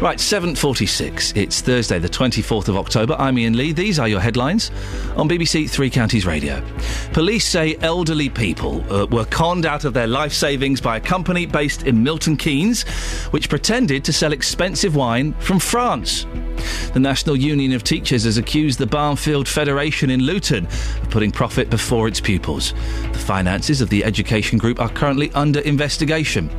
Right, 0.00 0.16
7.46. 0.16 1.36
It's 1.36 1.60
Thursday, 1.60 1.98
the 1.98 2.08
24th 2.08 2.68
of 2.68 2.78
October. 2.78 3.14
I'm 3.18 3.36
Iain 3.36 3.54
Lee. 3.54 3.72
These 3.72 3.98
are 3.98 4.08
your 4.08 4.18
headlines 4.18 4.70
on 5.14 5.28
BBC 5.28 5.68
Three 5.68 5.90
Counties 5.90 6.24
Radio. 6.24 6.64
Police 7.12 7.46
say 7.46 7.76
elderly 7.82 8.30
people 8.30 8.82
uh, 8.90 9.04
were 9.04 9.26
conned 9.26 9.66
out 9.66 9.84
of 9.84 9.92
their 9.92 10.06
life 10.06 10.32
savings 10.32 10.80
by 10.80 10.96
a 10.96 11.00
company 11.00 11.44
based 11.44 11.82
in 11.82 12.02
Milton 12.02 12.38
Keynes, 12.38 12.84
which 13.32 13.50
pretended 13.50 14.02
to 14.06 14.10
sell 14.10 14.32
expensive 14.32 14.96
wine 14.96 15.34
from 15.34 15.58
France. 15.58 16.24
The 16.94 17.00
National 17.00 17.36
Union 17.36 17.72
of 17.72 17.84
Teachers 17.84 18.24
has 18.24 18.38
accused 18.38 18.78
the 18.78 18.86
Barnfield 18.86 19.46
Federation 19.46 20.08
in 20.08 20.20
Luton 20.20 20.66
of 20.66 21.10
putting 21.10 21.30
profit 21.30 21.68
before 21.68 22.08
its 22.08 22.20
pupils. 22.20 22.72
The 23.12 23.18
finances 23.18 23.80
of 23.80 23.90
the 23.90 24.02
education 24.02 24.58
group 24.58 24.80
are 24.80 24.88
currently 24.88 25.30
under 25.32 25.60
investigation. 25.60 26.50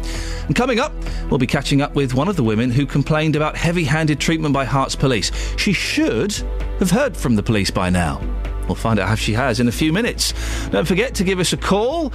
And 0.45 0.55
coming 0.55 0.79
up, 0.79 0.93
we'll 1.29 1.37
be 1.37 1.47
catching 1.47 1.81
up 1.81 1.95
with 1.95 2.13
one 2.13 2.27
of 2.27 2.35
the 2.35 2.43
women 2.43 2.71
who 2.71 2.85
complained 2.85 3.30
about 3.35 3.55
heavy 3.55 3.83
handed 3.83 4.19
treatment 4.19 4.53
by 4.53 4.65
Herts 4.65 4.97
Police. 4.97 5.31
She 5.57 5.73
should 5.73 6.33
have 6.79 6.91
heard 6.91 7.15
from 7.15 7.35
the 7.35 7.43
police 7.43 7.71
by 7.71 7.89
now. 7.89 8.21
We'll 8.67 8.75
find 8.75 8.99
out 8.99 9.09
how 9.09 9.15
she 9.15 9.33
has 9.33 9.59
in 9.59 9.67
a 9.67 9.71
few 9.71 9.91
minutes. 9.91 10.33
Don't 10.69 10.87
forget 10.87 11.15
to 11.15 11.23
give 11.23 11.39
us 11.39 11.53
a 11.53 11.57
call 11.57 12.13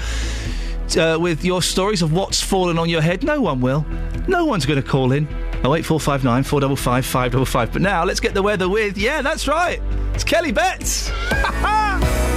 uh, 0.97 1.19
with 1.21 1.45
your 1.45 1.63
stories 1.63 2.03
of 2.03 2.13
what's 2.13 2.41
fallen 2.41 2.79
on 2.79 2.89
your 2.89 3.03
head. 3.03 3.23
No 3.23 3.41
one 3.41 3.61
will. 3.61 3.85
No 4.29 4.45
one's 4.45 4.67
going 4.67 4.81
to 4.81 4.89
call 4.89 5.13
in. 5.13 5.25
08459 5.65 6.43
455 6.45 7.05
555. 7.07 7.73
But 7.73 7.83
now 7.83 8.05
let's 8.05 8.21
get 8.21 8.35
the 8.35 8.43
weather 8.43 8.69
with, 8.69 8.97
yeah, 8.97 9.23
that's 9.23 9.49
right. 9.49 9.81
It's 10.15 10.25
Kelly 10.25 10.53
Betts. 10.53 11.11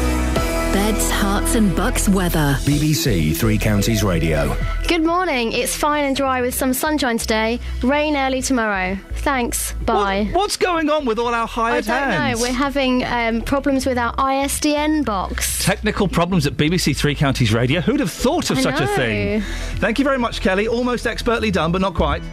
Beds, 0.90 1.12
Herts, 1.12 1.54
and 1.54 1.76
bucks 1.76 2.10
weather. 2.10 2.58
BBC 2.62 3.38
Three 3.38 3.60
Counties 3.60 4.04
Radio. 4.04 4.58
Good 4.88 5.04
morning. 5.04 5.52
It's 5.52 5.76
fine 5.76 6.04
and 6.04 6.16
dry 6.16 6.42
with 6.42 6.56
some 6.56 6.74
sunshine 6.74 7.20
today. 7.20 7.60
Rain 7.84 8.18
early 8.18 8.42
tomorrow. 8.42 8.98
Thanks. 9.18 9.74
Bye. 9.86 10.30
What's 10.32 10.58
going 10.58 10.90
on 10.90 11.06
with 11.06 11.20
all 11.20 11.32
our 11.36 11.46
hired 11.46 11.86
hands? 11.86 11.90
I 11.90 12.00
don't 12.00 12.12
hands? 12.20 12.40
know. 12.40 12.48
We're 12.48 12.54
having 12.54 13.04
um, 13.04 13.42
problems 13.44 13.86
with 13.86 14.00
our 14.00 14.16
ISDN 14.16 15.06
box. 15.06 15.64
Technical 15.64 16.08
problems 16.08 16.48
at 16.48 16.54
BBC 16.54 16.98
Three 16.98 17.14
Counties 17.14 17.54
Radio. 17.54 17.82
Who'd 17.82 18.00
have 18.00 18.12
thought 18.12 18.50
of 18.50 18.58
I 18.58 18.62
such 18.62 18.82
a 18.82 18.86
know. 18.86 18.96
thing? 18.96 19.42
Thank 19.76 20.00
you 20.00 20.06
very 20.06 20.18
much, 20.18 20.42
Kelly. 20.42 20.68
Almost 20.68 21.06
expertly 21.06 21.52
done, 21.52 21.72
but 21.72 21.82
not 21.82 21.94
quite. 21.94 22.24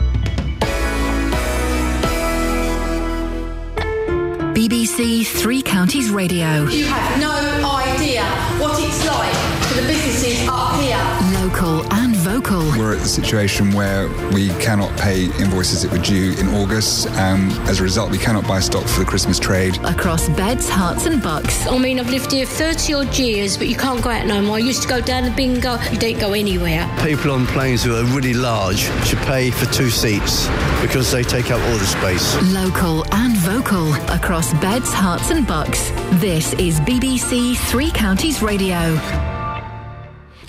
BBC 4.56 5.26
Three 5.26 5.60
Counties 5.60 6.08
Radio. 6.08 6.64
You 6.68 6.86
have 6.86 7.20
no 7.20 7.30
idea 7.76 8.24
what 8.58 8.82
it's 8.82 9.04
like 9.06 9.34
for 9.66 9.82
the 9.82 9.86
businesses 9.86 10.48
up 10.48 10.80
here. 10.80 10.96
Local 11.44 11.84
and 11.92 12.15
vocal. 12.36 12.60
We're 12.78 12.96
at 12.96 13.02
a 13.02 13.08
situation 13.08 13.72
where 13.72 14.08
we 14.32 14.48
cannot 14.60 14.96
pay 14.98 15.24
invoices 15.40 15.82
that 15.82 15.92
were 15.92 16.04
due 16.04 16.34
in 16.38 16.48
August. 16.48 17.08
Um, 17.12 17.50
as 17.68 17.80
a 17.80 17.82
result, 17.82 18.10
we 18.10 18.18
cannot 18.18 18.46
buy 18.46 18.60
stock 18.60 18.84
for 18.84 19.00
the 19.00 19.06
Christmas 19.06 19.38
trade. 19.38 19.78
Across 19.84 20.28
beds, 20.30 20.68
Herts, 20.68 21.06
and 21.06 21.22
bucks. 21.22 21.66
I 21.66 21.78
mean, 21.78 21.98
I've 21.98 22.10
lived 22.10 22.32
here 22.32 22.44
30 22.44 22.94
odd 22.94 23.18
years, 23.18 23.56
but 23.56 23.68
you 23.68 23.76
can't 23.76 24.02
go 24.02 24.10
out 24.10 24.26
no 24.26 24.42
more. 24.42 24.56
I 24.56 24.58
used 24.58 24.82
to 24.82 24.88
go 24.88 25.00
down 25.00 25.24
the 25.24 25.30
bingo, 25.30 25.78
you 25.90 25.98
don't 25.98 26.18
go 26.18 26.32
anywhere. 26.32 26.88
People 27.02 27.30
on 27.30 27.46
planes 27.46 27.82
who 27.82 27.96
are 27.96 28.04
really 28.04 28.34
large 28.34 28.80
should 29.06 29.20
pay 29.20 29.50
for 29.50 29.66
two 29.72 29.88
seats 29.88 30.46
because 30.82 31.10
they 31.10 31.22
take 31.22 31.50
up 31.50 31.60
all 31.60 31.78
the 31.78 31.86
space. 31.86 32.52
Local 32.52 33.04
and 33.14 33.34
vocal. 33.38 33.94
Across 34.10 34.52
beds, 34.60 34.90
Herts, 34.92 35.30
and 35.30 35.46
bucks. 35.46 35.90
This 36.20 36.52
is 36.54 36.80
BBC 36.80 37.56
Three 37.56 37.90
Counties 37.90 38.42
Radio. 38.42 39.35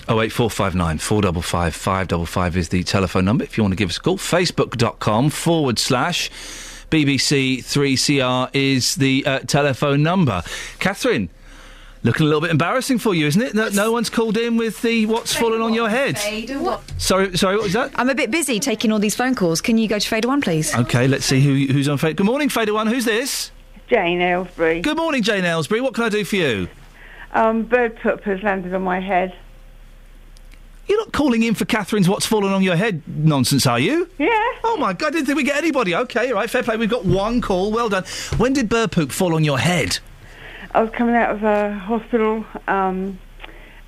08459 0.08 0.98
455 0.98 1.74
555 1.74 2.56
is 2.56 2.68
the 2.70 2.82
telephone 2.82 3.24
number 3.24 3.44
if 3.44 3.56
you 3.56 3.62
want 3.62 3.72
to 3.72 3.76
give 3.76 3.90
us 3.90 3.98
a 3.98 4.00
call. 4.00 4.16
Facebook.com 4.16 5.30
forward 5.30 5.78
slash 5.78 6.30
BBC3CR 6.90 8.50
is 8.54 8.94
the 8.94 9.24
uh, 9.26 9.38
telephone 9.40 10.02
number. 10.02 10.42
Catherine, 10.78 11.28
looking 12.02 12.24
a 12.24 12.26
little 12.26 12.40
bit 12.40 12.50
embarrassing 12.50 12.98
for 12.98 13.14
you, 13.14 13.26
isn't 13.26 13.42
it? 13.42 13.54
No, 13.54 13.68
no 13.68 13.92
one's 13.92 14.08
called 14.08 14.38
in 14.38 14.56
with 14.56 14.80
the 14.80 15.04
what's 15.06 15.34
fallen 15.34 15.60
on 15.60 15.74
your 15.74 15.90
head. 15.90 16.16
Sorry, 16.96 17.36
sorry, 17.36 17.56
what 17.56 17.64
was 17.64 17.74
that? 17.74 17.92
I'm 17.96 18.08
a 18.08 18.14
bit 18.14 18.30
busy 18.30 18.58
taking 18.58 18.90
all 18.90 18.98
these 18.98 19.14
phone 19.14 19.34
calls. 19.34 19.60
Can 19.60 19.76
you 19.76 19.88
go 19.88 19.98
to 19.98 20.08
Fader 20.08 20.28
One, 20.28 20.40
please? 20.40 20.74
Okay, 20.74 21.06
let's 21.06 21.26
see 21.26 21.40
who, 21.40 21.72
who's 21.72 21.88
on 21.88 21.98
Facebook. 21.98 22.16
Good 22.16 22.26
morning, 22.26 22.48
Fader 22.48 22.72
One. 22.72 22.86
Who's 22.86 23.04
this? 23.04 23.50
Jane 23.88 24.20
Aylesbury. 24.20 24.80
Good 24.80 24.96
morning, 24.96 25.22
Jane 25.22 25.44
Aylesbury. 25.44 25.80
What 25.80 25.94
can 25.94 26.04
I 26.04 26.08
do 26.08 26.24
for 26.24 26.36
you? 26.36 26.68
Um, 27.32 27.64
bird 27.64 27.98
poop 28.00 28.22
has 28.24 28.42
landed 28.42 28.74
on 28.74 28.82
my 28.82 29.00
head. 29.00 29.36
You're 30.88 30.98
not 30.98 31.12
calling 31.12 31.42
in 31.42 31.54
for 31.54 31.66
Catherine's 31.66 32.08
what's 32.08 32.24
fallen 32.24 32.52
on 32.52 32.62
your 32.62 32.76
head 32.76 33.02
nonsense, 33.06 33.66
are 33.66 33.78
you? 33.78 34.08
Yeah. 34.18 34.28
Oh 34.64 34.76
my 34.78 34.94
God, 34.94 35.08
I 35.08 35.10
didn't 35.10 35.26
think 35.26 35.36
we'd 35.36 35.44
get 35.44 35.58
anybody. 35.58 35.94
Okay, 35.94 36.28
all 36.30 36.36
right, 36.36 36.48
fair 36.48 36.62
play. 36.62 36.76
We've 36.76 36.88
got 36.88 37.04
one 37.04 37.40
call. 37.40 37.70
Well 37.70 37.88
done. 37.88 38.04
When 38.38 38.54
did 38.54 38.68
bird 38.68 38.92
poop 38.92 39.12
fall 39.12 39.34
on 39.34 39.44
your 39.44 39.58
head? 39.58 39.98
I 40.74 40.82
was 40.82 40.90
coming 40.90 41.14
out 41.14 41.30
of 41.30 41.44
a 41.44 41.74
hospital, 41.74 42.44
um, 42.66 43.18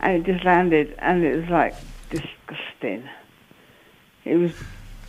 and 0.01 0.16
it 0.16 0.32
just 0.32 0.44
landed, 0.44 0.94
and 0.98 1.24
it 1.24 1.36
was 1.36 1.48
like 1.48 1.74
disgusting. 2.10 3.09
It 4.24 4.36
was, 4.36 4.52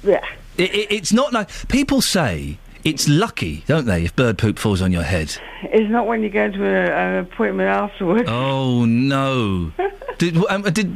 yeah. 0.03 0.25
It, 0.57 0.73
it, 0.73 0.91
it's 0.91 1.11
not 1.11 1.33
like 1.33 1.49
people 1.67 2.01
say 2.01 2.57
it's 2.83 3.07
lucky, 3.07 3.63
don't 3.67 3.85
they, 3.85 4.03
if 4.03 4.15
bird 4.15 4.37
poop 4.37 4.57
falls 4.57 4.81
on 4.81 4.91
your 4.91 5.03
head? 5.03 5.35
It's 5.63 5.89
not 5.89 6.07
when 6.07 6.23
you 6.23 6.29
go 6.29 6.49
to 6.49 6.65
a, 6.65 6.91
an 6.91 7.25
appointment 7.25 7.69
afterwards. 7.69 8.27
Oh 8.27 8.85
no! 8.85 9.71
did, 10.17 10.37
um, 10.49 10.63
did 10.63 10.95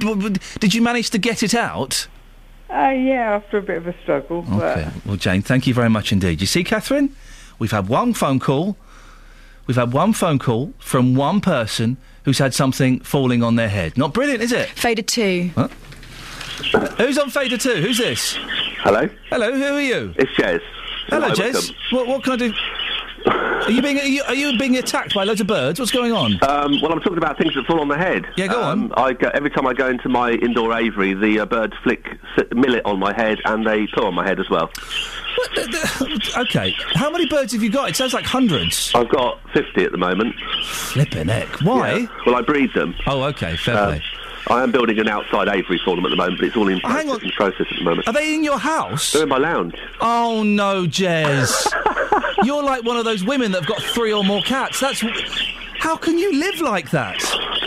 did 0.60 0.74
you 0.74 0.82
manage 0.82 1.10
to 1.12 1.18
get 1.18 1.44
it 1.44 1.54
out? 1.54 2.08
Uh, 2.70 2.90
yeah, 2.90 3.36
after 3.36 3.58
a 3.58 3.62
bit 3.62 3.78
of 3.78 3.88
a 3.88 3.96
struggle. 4.02 4.46
Okay. 4.52 4.90
Well, 5.06 5.18
Jane, 5.18 5.42
thank 5.42 5.68
you 5.68 5.74
very 5.74 5.90
much 5.90 6.12
indeed. 6.12 6.42
You 6.42 6.48
see, 6.48 6.64
Catherine, 6.64 7.16
we've 7.60 7.72
had 7.72 7.88
one 7.88 8.14
phone 8.14 8.40
call. 8.40 8.76
We've 9.68 9.78
had 9.78 9.94
one 9.94 10.14
phone 10.14 10.40
call 10.40 10.74
from 10.80 11.16
one 11.16 11.42
person 11.42 11.98
who's 12.24 12.40
had 12.40 12.54
something 12.54 13.00
falling 13.02 13.44
on 13.44 13.56
their 13.56 13.70
head. 13.70 13.98
Not 13.98 14.14
brilliant, 14.14 14.42
is 14.42 14.52
it? 14.52 14.70
Fader 14.70 15.04
Two. 15.04 15.52
What? 15.54 15.72
Who's 16.98 17.18
on 17.18 17.30
Fader 17.30 17.58
Two? 17.58 17.76
Who's 17.76 17.98
this? 17.98 18.38
Hello. 18.80 19.10
Hello. 19.30 19.54
Who 19.54 19.64
are 19.64 19.82
you? 19.82 20.14
It's 20.18 20.32
Jez. 20.32 20.62
Hello, 21.08 21.30
Jez. 21.30 21.74
What, 21.92 22.08
what 22.08 22.24
can 22.24 22.34
I 22.34 22.36
do? 22.38 22.54
Are 23.28 23.72
you 23.72 23.82
being 23.82 23.98
are 24.00 24.04
you, 24.04 24.24
are 24.24 24.36
you 24.36 24.58
being 24.60 24.78
attacked 24.78 25.16
by 25.16 25.24
loads 25.24 25.42
of 25.42 25.48
birds? 25.48 25.80
What's 25.80 25.92
going 25.92 26.12
on? 26.12 26.34
Um, 26.44 26.80
well, 26.82 26.92
I'm 26.92 27.00
talking 27.00 27.18
about 27.18 27.40
things 27.40 27.56
that 27.56 27.66
fall 27.66 27.80
on 27.82 27.88
the 27.88 27.98
head. 27.98 28.24
Yeah, 28.38 28.48
go 28.48 28.62
um, 28.64 28.94
I 28.96 29.14
go, 29.14 29.30
every 29.34 29.50
time 29.50 29.66
I 29.66 29.74
go 29.74 29.88
into 29.90 30.10
my 30.10 30.32
indoor 30.32 30.72
aviary, 30.74 31.16
the 31.16 31.40
uh, 31.40 31.46
birds 31.48 31.74
flick 31.82 32.06
millet 32.54 32.86
on 32.86 33.00
my 33.00 33.14
head 33.16 33.40
and 33.46 33.66
they 33.66 33.88
poo 33.88 34.04
on 34.06 34.14
my 34.14 34.28
head 34.28 34.40
as 34.40 34.48
well. 34.52 34.70
Okay. 36.38 36.74
How 36.94 37.10
many 37.10 37.28
birds 37.28 37.54
have 37.54 37.64
you 37.64 37.70
got? 37.72 37.90
It 37.90 37.96
sounds 37.96 38.14
like 38.14 38.26
hundreds. 38.26 38.92
I've 38.94 39.10
got 39.10 39.40
50 39.54 39.84
at 39.84 39.92
the 39.92 39.98
moment. 39.98 40.36
Flipping 40.64 41.28
heck. 41.28 41.48
Why? 41.62 41.94
Yeah. 41.96 42.08
Well, 42.26 42.36
I 42.36 42.42
breed 42.42 42.74
them. 42.76 42.94
Oh, 43.08 43.24
okay. 43.24 43.56
Fair 43.58 43.76
Uh, 43.76 43.86
play. 43.88 44.04
I 44.48 44.62
am 44.64 44.72
building 44.72 45.00
an 45.00 45.08
outside 45.08 45.48
aviary 45.48 45.80
for 45.84 45.96
them 45.96 46.06
at 46.06 46.10
the 46.10 46.16
moment, 46.16 46.38
but 46.40 46.48
it's 46.48 46.56
all 46.56 46.68
in 46.68 46.80
Oh, 46.84 46.88
hang 46.90 47.08
process, 47.08 47.24
in 47.24 47.30
process 47.32 47.68
at 47.72 47.78
the 47.78 47.84
moment. 47.84 48.08
Are 48.08 48.14
they 48.14 48.34
in 48.36 48.44
your 48.44 48.60
house? 48.60 49.12
They're 49.14 49.24
in 49.24 49.30
my 49.30 49.38
lounge. 49.38 49.76
Oh 50.02 50.44
no, 50.44 50.84
Jez. 50.86 51.66
You're 52.44 52.64
like 52.64 52.84
one 52.84 52.98
of 52.98 53.06
those 53.06 53.24
women 53.24 53.52
that 53.54 53.62
have 53.64 53.68
got 53.68 53.82
three 53.82 54.14
or 54.14 54.24
more 54.24 54.42
cats. 54.42 54.80
That's 54.80 55.04
how 55.80 55.96
can 55.98 56.18
you 56.18 56.34
live 56.34 56.62
like 56.62 56.90
that? 56.92 57.22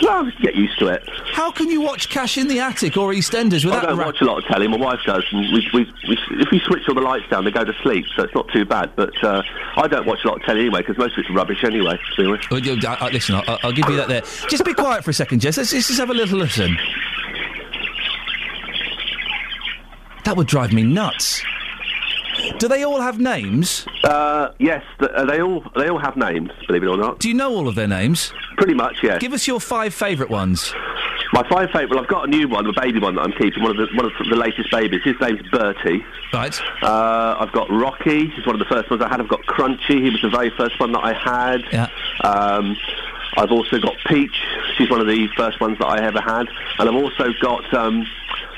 I'll 0.09 0.31
get 0.41 0.55
used 0.55 0.79
to 0.79 0.87
it. 0.87 1.03
How 1.33 1.51
can 1.51 1.69
you 1.69 1.81
watch 1.81 2.09
Cash 2.09 2.37
in 2.37 2.47
the 2.47 2.59
Attic 2.59 2.97
or 2.97 3.11
EastEnders 3.13 3.63
without? 3.65 3.83
I 3.83 3.87
don't 3.89 3.97
ra- 3.97 4.05
watch 4.07 4.21
a 4.21 4.25
lot 4.25 4.37
of 4.39 4.45
telly. 4.45 4.67
My 4.67 4.77
wife 4.77 4.99
does, 5.05 5.23
and 5.31 5.41
we, 5.53 5.67
we, 5.73 5.83
we, 6.07 6.17
if 6.39 6.49
we 6.51 6.59
switch 6.65 6.83
all 6.89 6.95
the 6.95 7.01
lights 7.01 7.27
down, 7.29 7.43
they 7.45 7.51
go 7.51 7.63
to 7.63 7.73
sleep, 7.83 8.05
so 8.15 8.23
it's 8.23 8.33
not 8.33 8.47
too 8.51 8.65
bad. 8.65 8.95
But 8.95 9.11
uh, 9.23 9.43
I 9.77 9.87
don't 9.87 10.05
watch 10.07 10.19
a 10.23 10.29
lot 10.29 10.37
of 10.37 10.43
telly 10.43 10.61
anyway 10.61 10.79
because 10.79 10.97
most 10.97 11.13
of 11.17 11.19
it's 11.19 11.29
rubbish 11.31 11.63
anyway. 11.63 11.97
To 12.15 12.21
be 12.23 12.27
honest. 12.27 12.49
Well, 12.49 12.59
you- 12.59 12.79
uh, 12.87 12.97
uh, 12.99 13.09
listen, 13.11 13.35
I'll, 13.35 13.59
I'll 13.63 13.71
give 13.73 13.87
you 13.89 13.97
that 13.97 14.07
there. 14.07 14.21
Just 14.49 14.65
be 14.65 14.73
quiet 14.73 15.03
for 15.03 15.11
a 15.11 15.13
second, 15.13 15.41
Jez. 15.41 15.57
Let's, 15.57 15.73
let's 15.73 15.87
just 15.87 15.99
have 15.99 16.09
a 16.09 16.13
little 16.13 16.39
listen. 16.39 16.77
That 20.25 20.35
would 20.37 20.47
drive 20.47 20.73
me 20.73 20.83
nuts. 20.83 21.41
Do 22.57 22.67
they 22.67 22.83
all 22.83 23.01
have 23.01 23.19
names? 23.19 23.85
Uh, 24.03 24.49
yes, 24.59 24.83
th- 24.99 25.11
uh, 25.11 25.25
they 25.25 25.41
all 25.41 25.63
they 25.75 25.89
all 25.89 25.99
have 25.99 26.15
names. 26.17 26.51
Believe 26.67 26.83
it 26.83 26.87
or 26.87 26.97
not. 26.97 27.19
Do 27.19 27.27
you 27.27 27.33
know 27.33 27.51
all 27.53 27.67
of 27.67 27.75
their 27.75 27.87
names? 27.87 28.33
Pretty 28.57 28.73
much, 28.73 29.03
yeah. 29.03 29.17
Give 29.19 29.33
us 29.33 29.47
your 29.47 29.59
five 29.59 29.93
favourite 29.93 30.29
ones. 30.31 30.73
My 31.31 31.47
five 31.47 31.69
favourite. 31.69 31.89
Well, 31.91 31.99
I've 31.99 32.07
got 32.07 32.27
a 32.27 32.29
new 32.29 32.47
one, 32.47 32.65
a 32.65 32.73
baby 32.73 32.99
one 32.99 33.15
that 33.15 33.21
I'm 33.21 33.31
keeping. 33.33 33.61
One 33.61 33.71
of 33.71 33.77
the 33.77 33.95
one 33.95 34.05
of 34.05 34.11
the 34.29 34.35
latest 34.35 34.71
babies. 34.71 35.01
His 35.03 35.15
name's 35.21 35.41
Bertie. 35.49 36.03
Right. 36.33 36.59
Uh, 36.81 37.37
I've 37.39 37.51
got 37.51 37.69
Rocky. 37.69 38.27
He's 38.29 38.45
one 38.45 38.55
of 38.55 38.59
the 38.59 38.73
first 38.73 38.89
ones 38.89 39.01
I 39.03 39.09
had. 39.09 39.21
I've 39.21 39.27
got 39.29 39.41
Crunchy. 39.45 40.01
He 40.03 40.09
was 40.09 40.21
the 40.21 40.29
very 40.29 40.49
first 40.57 40.79
one 40.79 40.91
that 40.93 41.03
I 41.03 41.13
had. 41.13 41.61
Yeah. 41.71 41.87
Um, 42.23 42.75
I've 43.37 43.51
also 43.51 43.79
got 43.79 43.93
Peach. 44.07 44.35
She's 44.75 44.89
one 44.89 45.01
of 45.01 45.07
the 45.07 45.27
first 45.37 45.61
ones 45.61 45.77
that 45.79 45.85
I 45.87 46.03
ever 46.03 46.19
had, 46.19 46.47
and 46.79 46.89
I've 46.89 46.95
also 46.95 47.31
got 47.41 47.71
um, 47.75 48.05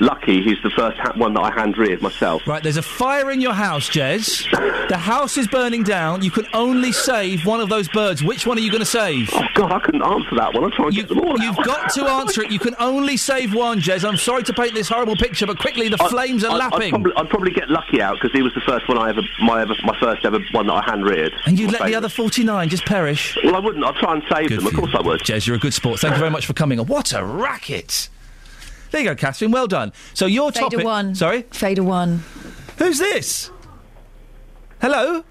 Lucky. 0.00 0.42
he's 0.42 0.60
the 0.62 0.70
first 0.70 0.98
ha- 0.98 1.12
one 1.16 1.34
that 1.34 1.40
I 1.42 1.50
hand 1.52 1.76
reared 1.78 2.02
myself. 2.02 2.46
Right, 2.46 2.62
there's 2.62 2.76
a 2.76 2.82
fire 2.82 3.30
in 3.30 3.40
your 3.40 3.52
house, 3.52 3.88
Jez. 3.88 4.48
The 4.88 4.96
house 4.96 5.36
is 5.36 5.46
burning 5.46 5.82
down. 5.82 6.22
You 6.22 6.30
can 6.30 6.46
only 6.52 6.92
save 6.92 7.44
one 7.46 7.60
of 7.60 7.68
those 7.68 7.88
birds. 7.88 8.22
Which 8.22 8.46
one 8.46 8.58
are 8.58 8.60
you 8.60 8.70
going 8.70 8.80
to 8.80 8.86
save? 8.86 9.30
Oh 9.32 9.42
God, 9.54 9.72
I 9.72 9.78
couldn't 9.80 10.02
answer 10.02 10.34
that 10.36 10.54
one. 10.54 10.64
I'm 10.64 10.70
trying 10.72 10.90
to 10.90 10.94
you, 10.96 11.02
get 11.02 11.08
them 11.08 11.20
all 11.20 11.38
You've 11.40 11.58
out. 11.58 11.64
got 11.64 11.90
to 11.94 12.04
answer 12.04 12.42
it. 12.42 12.50
You 12.50 12.58
can 12.58 12.74
only 12.78 13.16
save 13.16 13.54
one, 13.54 13.80
Jez. 13.80 14.06
I'm 14.08 14.16
sorry 14.16 14.42
to 14.44 14.52
paint 14.52 14.74
this 14.74 14.88
horrible 14.88 15.16
picture, 15.16 15.46
but 15.46 15.58
quickly 15.58 15.88
the 15.88 16.02
I- 16.02 16.08
flames 16.08 16.44
are 16.44 16.50
I- 16.52 16.56
lapping. 16.56 16.94
I'd 16.94 17.02
probably, 17.02 17.12
I'd 17.16 17.30
probably 17.30 17.50
get 17.52 17.70
Lucky 17.70 18.00
out 18.02 18.14
because 18.14 18.32
he 18.32 18.42
was 18.42 18.52
the 18.54 18.60
first 18.62 18.88
one 18.88 18.98
I 18.98 19.10
ever, 19.10 19.22
my 19.40 19.62
ever, 19.62 19.74
my 19.84 19.98
first 20.00 20.24
ever 20.24 20.38
one 20.52 20.66
that 20.66 20.72
I 20.74 20.82
hand 20.90 21.04
reared. 21.04 21.32
and 21.46 21.58
you'd 21.58 21.72
let 21.72 21.84
the 21.86 21.94
other 21.94 22.08
49 22.08 22.68
just 22.68 22.84
perish? 22.84 23.36
Well, 23.44 23.56
I 23.56 23.60
wouldn't. 23.60 23.84
I'd 23.84 23.94
try 23.96 24.14
and 24.14 24.22
save 24.32 24.48
Good 24.48 24.58
them. 24.60 24.66
Of 24.66 24.74
course. 24.74 24.94
I 24.94 25.00
would. 25.02 25.20
Jez, 25.20 25.46
you're 25.46 25.56
a 25.56 25.60
good 25.60 25.74
sport. 25.74 26.00
Thank 26.00 26.14
you 26.14 26.18
very 26.20 26.30
much 26.30 26.46
for 26.46 26.52
coming. 26.54 26.78
What 26.80 27.12
a 27.12 27.24
racket! 27.24 28.08
There 28.92 29.00
you 29.00 29.08
go, 29.08 29.14
Catherine. 29.16 29.50
Well 29.50 29.66
done. 29.66 29.92
So 30.14 30.26
your 30.26 30.52
Fader 30.52 30.64
topic. 30.66 30.84
one. 30.84 31.14
Sorry. 31.14 31.42
Fader 31.50 31.82
one. 31.82 32.22
Who's 32.78 32.98
this? 32.98 33.50
Hello. 34.80 35.24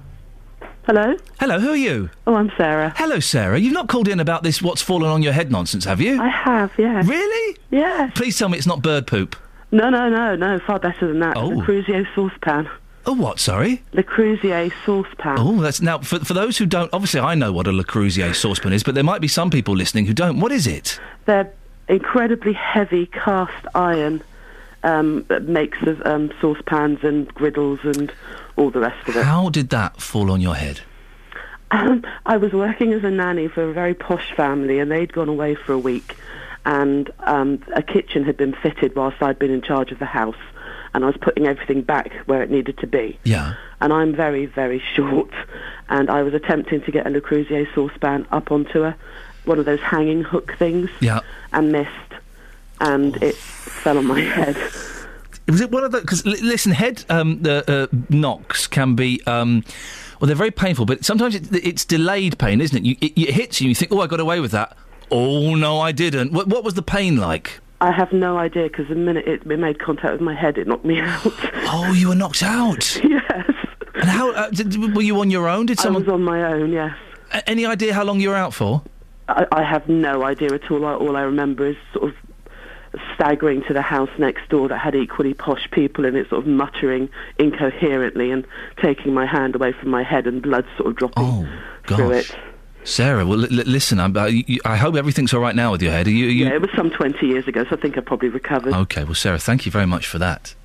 Hello. 0.88 1.16
Hello. 1.40 1.60
Who 1.60 1.70
are 1.70 1.76
you? 1.76 2.10
Oh, 2.26 2.34
I'm 2.36 2.52
Sarah. 2.58 2.92
Hello, 2.98 3.20
Sarah. 3.20 3.60
You've 3.60 3.74
not 3.74 3.88
called 3.88 4.08
in 4.08 4.20
about 4.20 4.42
this 4.42 4.64
"what's 4.64 4.82
fallen 4.82 5.12
on 5.12 5.22
your 5.22 5.34
head" 5.34 5.52
nonsense, 5.52 5.86
have 5.86 6.02
you? 6.02 6.20
I 6.20 6.28
have, 6.28 6.72
yeah. 6.78 7.04
Really? 7.06 7.58
Yeah. 7.70 8.10
Please 8.16 8.38
tell 8.38 8.50
me 8.50 8.58
it's 8.58 8.66
not 8.66 8.82
bird 8.82 9.06
poop. 9.06 9.36
No, 9.72 9.90
no, 9.90 10.10
no, 10.10 10.36
no. 10.36 10.60
Far 10.60 10.80
better 10.80 11.08
than 11.08 11.20
that. 11.20 11.38
Oh. 11.38 11.50
Le 11.50 11.64
Creuset 11.64 12.08
saucepan. 12.16 12.68
Oh, 13.06 13.14
what? 13.14 13.40
Sorry. 13.40 13.84
Le 13.94 14.04
Creuset 14.04 14.72
saucepan. 14.86 15.36
Oh, 15.38 15.62
that's 15.62 15.82
now 15.82 16.00
for 16.00 16.20
for 16.20 16.34
those 16.34 16.58
who 16.58 16.66
don't. 16.66 16.90
Obviously, 16.94 17.20
I 17.20 17.36
know 17.36 17.54
what 17.54 17.68
a 17.68 17.72
Le 17.72 17.84
Creuset 17.84 18.34
saucepan 18.36 18.74
is, 18.74 18.82
but 18.82 18.96
there 18.96 19.04
might 19.04 19.22
be 19.22 19.28
some 19.28 19.52
people 19.52 19.76
listening 19.76 20.08
who 20.08 20.14
don't. 20.14 20.40
What 20.40 20.52
is 20.52 20.66
it? 20.66 21.00
They're 21.26 21.54
incredibly 21.92 22.54
heavy 22.54 23.06
cast 23.06 23.68
iron 23.76 24.24
um, 24.84 25.26
makes 25.42 25.82
of 25.84 26.02
um, 26.06 26.32
saucepans 26.40 27.04
and 27.04 27.32
griddles 27.36 27.80
and 27.84 28.12
all 28.56 28.72
the 28.72 28.80
rest 28.80 29.08
of 29.08 29.16
it. 29.16 29.26
How 29.26 29.50
did 29.50 29.70
that 29.70 30.02
fall 30.02 30.32
on 30.32 30.42
your 30.42 30.56
head? 30.56 30.82
Um, 31.70 32.04
I 32.26 32.38
was 32.38 32.52
working 32.54 32.94
as 32.94 33.04
a 33.04 33.12
nanny 33.12 33.48
for 33.48 33.70
a 33.70 33.74
very 33.74 33.94
posh 33.94 34.34
family, 34.36 34.80
and 34.80 34.92
they'd 34.92 35.14
gone 35.14 35.30
away 35.30 35.56
for 35.56 35.74
a 35.74 35.78
week, 35.78 36.16
and 36.66 37.10
um, 37.20 37.64
a 37.76 37.84
kitchen 37.84 38.24
had 38.24 38.38
been 38.38 38.54
fitted 38.54 38.96
whilst 38.96 39.22
I'd 39.22 39.40
been 39.40 39.52
in 39.52 39.62
charge 39.62 39.92
of 39.92 40.00
the 40.00 40.06
house, 40.06 40.36
and 40.94 41.04
I 41.04 41.08
was 41.08 41.18
putting 41.22 41.46
everything 41.46 41.82
back 41.82 42.12
where 42.26 42.42
it 42.42 42.50
needed 42.50 42.78
to 42.80 42.88
be. 42.88 43.20
Yeah. 43.24 43.56
And 43.80 43.94
I'm 43.94 44.14
very, 44.14 44.48
very 44.48 44.84
short, 44.96 45.32
and 45.90 46.10
I 46.10 46.24
was 46.24 46.34
attempting 46.34 46.82
to 46.82 46.92
get 46.92 47.06
a 47.06 47.10
Le 47.10 47.22
Creuset 47.22 47.74
saucepan 47.74 48.28
up 48.32 48.52
onto 48.52 48.84
a 48.84 48.96
one 49.46 49.60
of 49.60 49.66
those 49.66 49.80
hanging 49.80 50.24
hook 50.24 50.54
things, 50.58 50.90
Yeah. 51.00 51.20
and 51.54 51.72
missed, 51.72 51.90
and 52.80 53.16
it 53.24 53.36
fell 53.36 53.98
on 53.98 54.06
my 54.06 54.20
head. 54.20 54.56
Was 55.48 55.60
it 55.62 55.72
one 55.72 55.84
of 55.84 55.92
the? 55.92 56.02
Because 56.02 56.26
listen, 56.26 56.72
head 56.72 57.04
um, 57.10 57.42
the 57.42 57.90
uh, 57.92 57.96
knocks 58.10 58.68
can 58.68 58.96
be. 58.96 59.22
Um, 59.26 59.64
well, 60.20 60.28
they're 60.28 60.36
very 60.36 60.52
painful, 60.52 60.86
but 60.86 61.04
sometimes 61.04 61.34
it, 61.36 61.48
it's 61.54 61.84
delayed 61.84 62.38
pain, 62.38 62.62
isn't 62.62 62.78
it? 62.78 62.84
You, 62.86 62.96
it? 63.02 63.14
It 63.18 63.34
hits 63.34 63.60
you, 63.60 63.66
and 63.66 63.70
you 63.70 63.76
think, 63.76 63.92
"Oh, 63.92 64.00
I 64.02 64.08
got 64.08 64.20
away 64.20 64.40
with 64.40 64.52
that." 64.52 64.78
Oh 65.10 65.56
no, 65.56 65.80
I 65.80 65.92
didn't. 65.92 66.32
What, 66.32 66.48
what 66.48 66.64
was 66.64 66.76
the 66.76 66.82
pain 66.84 67.18
like? 67.18 67.60
I 67.82 67.92
have 67.92 68.14
no 68.14 68.38
idea 68.38 68.64
because 68.70 68.88
the 68.88 68.96
minute 68.96 69.28
it, 69.28 69.42
it 69.46 69.58
made 69.60 69.80
contact 69.80 70.14
with 70.14 70.22
my 70.22 70.36
head, 70.36 70.58
it 70.60 70.68
knocked 70.68 70.86
me 70.86 71.00
out. 71.02 71.20
Oh, 71.26 71.92
you 71.98 72.10
were 72.10 72.16
knocked 72.16 72.44
out. 72.44 72.96
yes. 73.04 73.52
And 73.96 74.06
how 74.10 74.32
uh, 74.32 74.50
did, 74.52 74.96
were 74.96 75.02
you 75.02 75.20
on 75.20 75.32
your 75.32 75.50
own? 75.50 75.66
Did 75.66 75.80
someone? 75.80 76.04
I 76.04 76.06
was 76.06 76.14
on 76.14 76.22
my 76.24 76.44
own. 76.54 76.72
Yes. 76.72 76.96
A- 77.34 77.50
Any 77.50 77.66
idea 77.66 77.94
how 77.94 78.04
long 78.04 78.22
you 78.22 78.30
were 78.30 78.36
out 78.36 78.54
for? 78.54 78.84
I, 79.32 79.48
I 79.52 79.64
have 79.64 79.88
no 79.88 80.24
idea 80.24 80.54
at 80.54 80.70
all. 80.72 80.86
All 80.86 81.18
I 81.18 81.22
remember 81.22 81.68
is 81.68 81.78
sort 81.94 82.10
of 82.10 82.16
staggering 83.16 83.64
to 83.68 83.74
the 83.74 83.82
house 83.82 84.10
next 84.18 84.50
door 84.50 84.68
that 84.68 84.78
had 84.78 84.96
equally 84.96 85.34
posh 85.34 85.70
people 85.72 86.06
in 86.06 86.16
it, 86.16 86.30
sort 86.30 86.44
of 86.44 86.48
muttering 86.48 87.10
incoherently 87.40 88.32
and 88.32 88.46
taking 88.82 89.14
my 89.14 89.26
hand 89.26 89.56
away 89.56 89.72
from 89.72 89.90
my 89.90 90.04
head 90.04 90.28
and 90.28 90.42
blood 90.42 90.66
sort 90.78 90.90
of 90.90 90.96
dropping 90.98 91.48
through 91.88 92.10
Gosh. 92.10 92.30
it. 92.32 92.36
Sarah, 92.84 93.26
well, 93.26 93.44
l- 93.44 93.50
listen. 93.50 94.00
I'm, 94.00 94.18
uh, 94.18 94.30
I 94.66 94.76
hope 94.76 94.96
everything's 94.96 95.34
all 95.34 95.40
right 95.40 95.56
now 95.56 95.72
with 95.72 95.82
your 95.82 95.92
head. 95.92 96.08
Are 96.08 96.12
you, 96.12 96.28
are 96.28 96.32
you... 96.32 96.46
Yeah, 96.46 96.56
it 96.56 96.62
was 96.62 96.72
some 96.76 96.90
20 96.90 97.26
years 97.28 97.48
ago, 97.48 97.64
so 97.64 97.76
I 97.76 97.80
think 97.80 97.98
I 97.98 98.02
probably 98.02 98.30
recovered. 98.30 98.74
Okay, 98.74 99.04
well, 99.04 99.14
Sarah, 99.14 99.40
thank 99.40 99.66
you 99.66 99.72
very 99.72 99.86
much 99.86 100.08
for 100.08 100.18
that. 100.18 100.56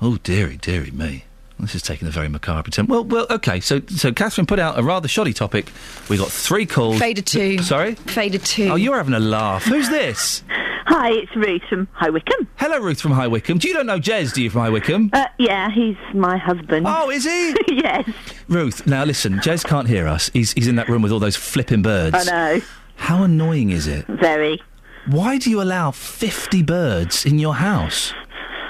Oh, 0.00 0.16
dearie, 0.18 0.56
dearie 0.56 0.90
me. 0.90 1.24
This 1.58 1.74
is 1.74 1.82
taking 1.82 2.08
a 2.08 2.10
very 2.10 2.28
macabre 2.28 2.70
turn. 2.70 2.86
Well, 2.86 3.04
well, 3.04 3.26
okay. 3.30 3.60
So, 3.60 3.80
so 3.88 4.12
Catherine 4.12 4.46
put 4.46 4.58
out 4.58 4.78
a 4.78 4.82
rather 4.82 5.08
shoddy 5.08 5.32
topic. 5.32 5.70
We 6.08 6.16
got 6.16 6.28
three 6.28 6.66
calls. 6.66 6.98
Fader 6.98 7.22
two. 7.22 7.58
Sorry. 7.58 7.94
Fader 7.94 8.38
two. 8.38 8.68
Oh, 8.68 8.74
you're 8.74 8.96
having 8.96 9.14
a 9.14 9.20
laugh. 9.20 9.64
Who's 9.64 9.88
this? 9.88 10.42
Hi, 10.86 11.10
it's 11.12 11.34
Ruth 11.34 11.62
from 11.68 11.88
High 11.92 12.10
Wycombe. 12.10 12.46
Hello, 12.56 12.78
Ruth 12.78 13.00
from 13.00 13.12
High 13.12 13.26
Wycombe. 13.26 13.58
Do 13.58 13.68
you 13.68 13.74
don't 13.74 13.86
know 13.86 13.98
Jez, 13.98 14.34
do 14.34 14.42
you, 14.42 14.50
from 14.50 14.60
High 14.60 14.70
Wycombe? 14.70 15.10
Uh, 15.12 15.26
yeah, 15.38 15.70
he's 15.70 15.96
my 16.12 16.36
husband. 16.36 16.86
Oh, 16.86 17.10
is 17.10 17.24
he? 17.24 17.54
yes. 17.68 18.08
Ruth, 18.48 18.86
now 18.86 19.04
listen. 19.04 19.38
Jez 19.38 19.64
can't 19.64 19.88
hear 19.88 20.06
us. 20.06 20.28
He's 20.34 20.52
he's 20.52 20.68
in 20.68 20.76
that 20.76 20.88
room 20.88 21.00
with 21.02 21.10
all 21.12 21.20
those 21.20 21.36
flipping 21.36 21.80
birds. 21.82 22.28
I 22.28 22.54
know. 22.56 22.60
How 22.96 23.22
annoying 23.22 23.70
is 23.70 23.86
it? 23.86 24.06
Very. 24.06 24.60
Why 25.06 25.38
do 25.38 25.50
you 25.50 25.62
allow 25.62 25.90
fifty 25.90 26.62
birds 26.62 27.24
in 27.24 27.38
your 27.38 27.54
house? 27.54 28.12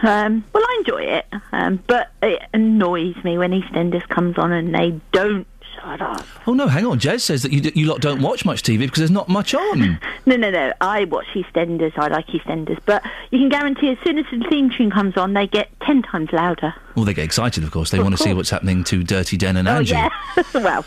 Um, 0.03 0.45
well, 0.53 0.63
I 0.65 0.77
enjoy 0.81 1.03
it, 1.05 1.27
um, 1.53 1.83
but 1.87 2.11
it 2.23 2.43
annoys 2.53 3.17
me 3.25 3.39
when 3.39 3.53
EastEnders 3.53 4.07
comes 4.09 4.37
on 4.39 4.53
and 4.53 4.75
they 4.75 5.01
don't 5.13 5.47
shut 5.75 6.01
up. 6.01 6.25
Oh 6.47 6.53
no, 6.55 6.69
hang 6.69 6.85
on. 6.87 6.99
Jez 6.99 7.21
says 7.21 7.43
that 7.43 7.53
you 7.53 7.61
d- 7.61 7.73
you 7.75 7.87
lot 7.87 8.01
don't 8.01 8.21
watch 8.23 8.45
much 8.45 8.63
TV 8.63 8.81
because 8.81 8.99
there's 8.99 9.11
not 9.11 9.29
much 9.29 9.55
on. 9.55 9.99
No, 10.27 10.37
no, 10.37 10.51
no. 10.51 10.73
I 10.81 11.05
watch 11.05 11.27
EastEnders. 11.35 11.93
I 11.99 12.09
like 12.09 12.27
EastEnders, 12.29 12.79
but 12.87 13.05
you 13.31 13.39
can 13.39 13.51
guarantee 13.51 13.91
as 13.91 13.99
soon 14.05 14.17
as 14.19 14.25
the 14.33 14.43
theme 14.49 14.71
tune 14.71 14.91
comes 14.91 15.19
on, 15.19 15.35
they 15.35 15.47
get 15.47 15.69
ten 15.81 16.01
times 16.03 16.31
louder. 16.33 16.75
well, 16.97 17.05
they 17.05 17.13
get 17.13 17.25
excited, 17.27 17.63
of 17.63 17.71
course. 17.71 17.91
They 17.91 17.99
Of 17.99 18.05
want 18.05 18.17
to 18.17 18.23
see 18.23 18.31
course. 18.31 18.37
what's 18.37 18.51
happening 18.51 18.85
to 18.85 19.03
Dirty 19.05 19.37
Den 19.37 19.59
and 19.59 19.69
Oh 19.69 19.73
Angie. 19.77 19.93
yeah. 19.93 20.09
well, 20.55 20.85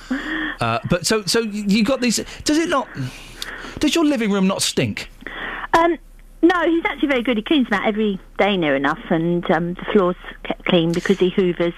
Uh, 0.59 0.79
but 0.89 1.05
so 1.05 1.23
so 1.25 1.41
you 1.41 1.83
got 1.83 2.01
these. 2.01 2.19
Does 2.45 2.57
it 2.57 2.67
not? 2.69 2.87
Does 3.79 3.93
your 3.93 4.05
living 4.05 4.31
room 4.31 4.47
not 4.47 4.63
stink? 4.63 5.09
um, 5.73 5.97
no, 6.41 6.61
he's 6.69 6.85
actually 6.85 7.07
very 7.09 7.23
good. 7.23 7.37
He 7.37 7.43
cleans 7.43 7.67
them 7.69 7.79
out 7.81 7.87
every 7.87 8.19
day 8.37 8.57
near 8.57 8.75
enough, 8.75 8.99
and 9.09 9.49
um, 9.51 9.73
the 9.73 9.85
floors 9.91 10.15
kept 10.43 10.65
clean 10.65 10.91
because 10.91 11.17
he 11.19 11.29
hoovers. 11.29 11.73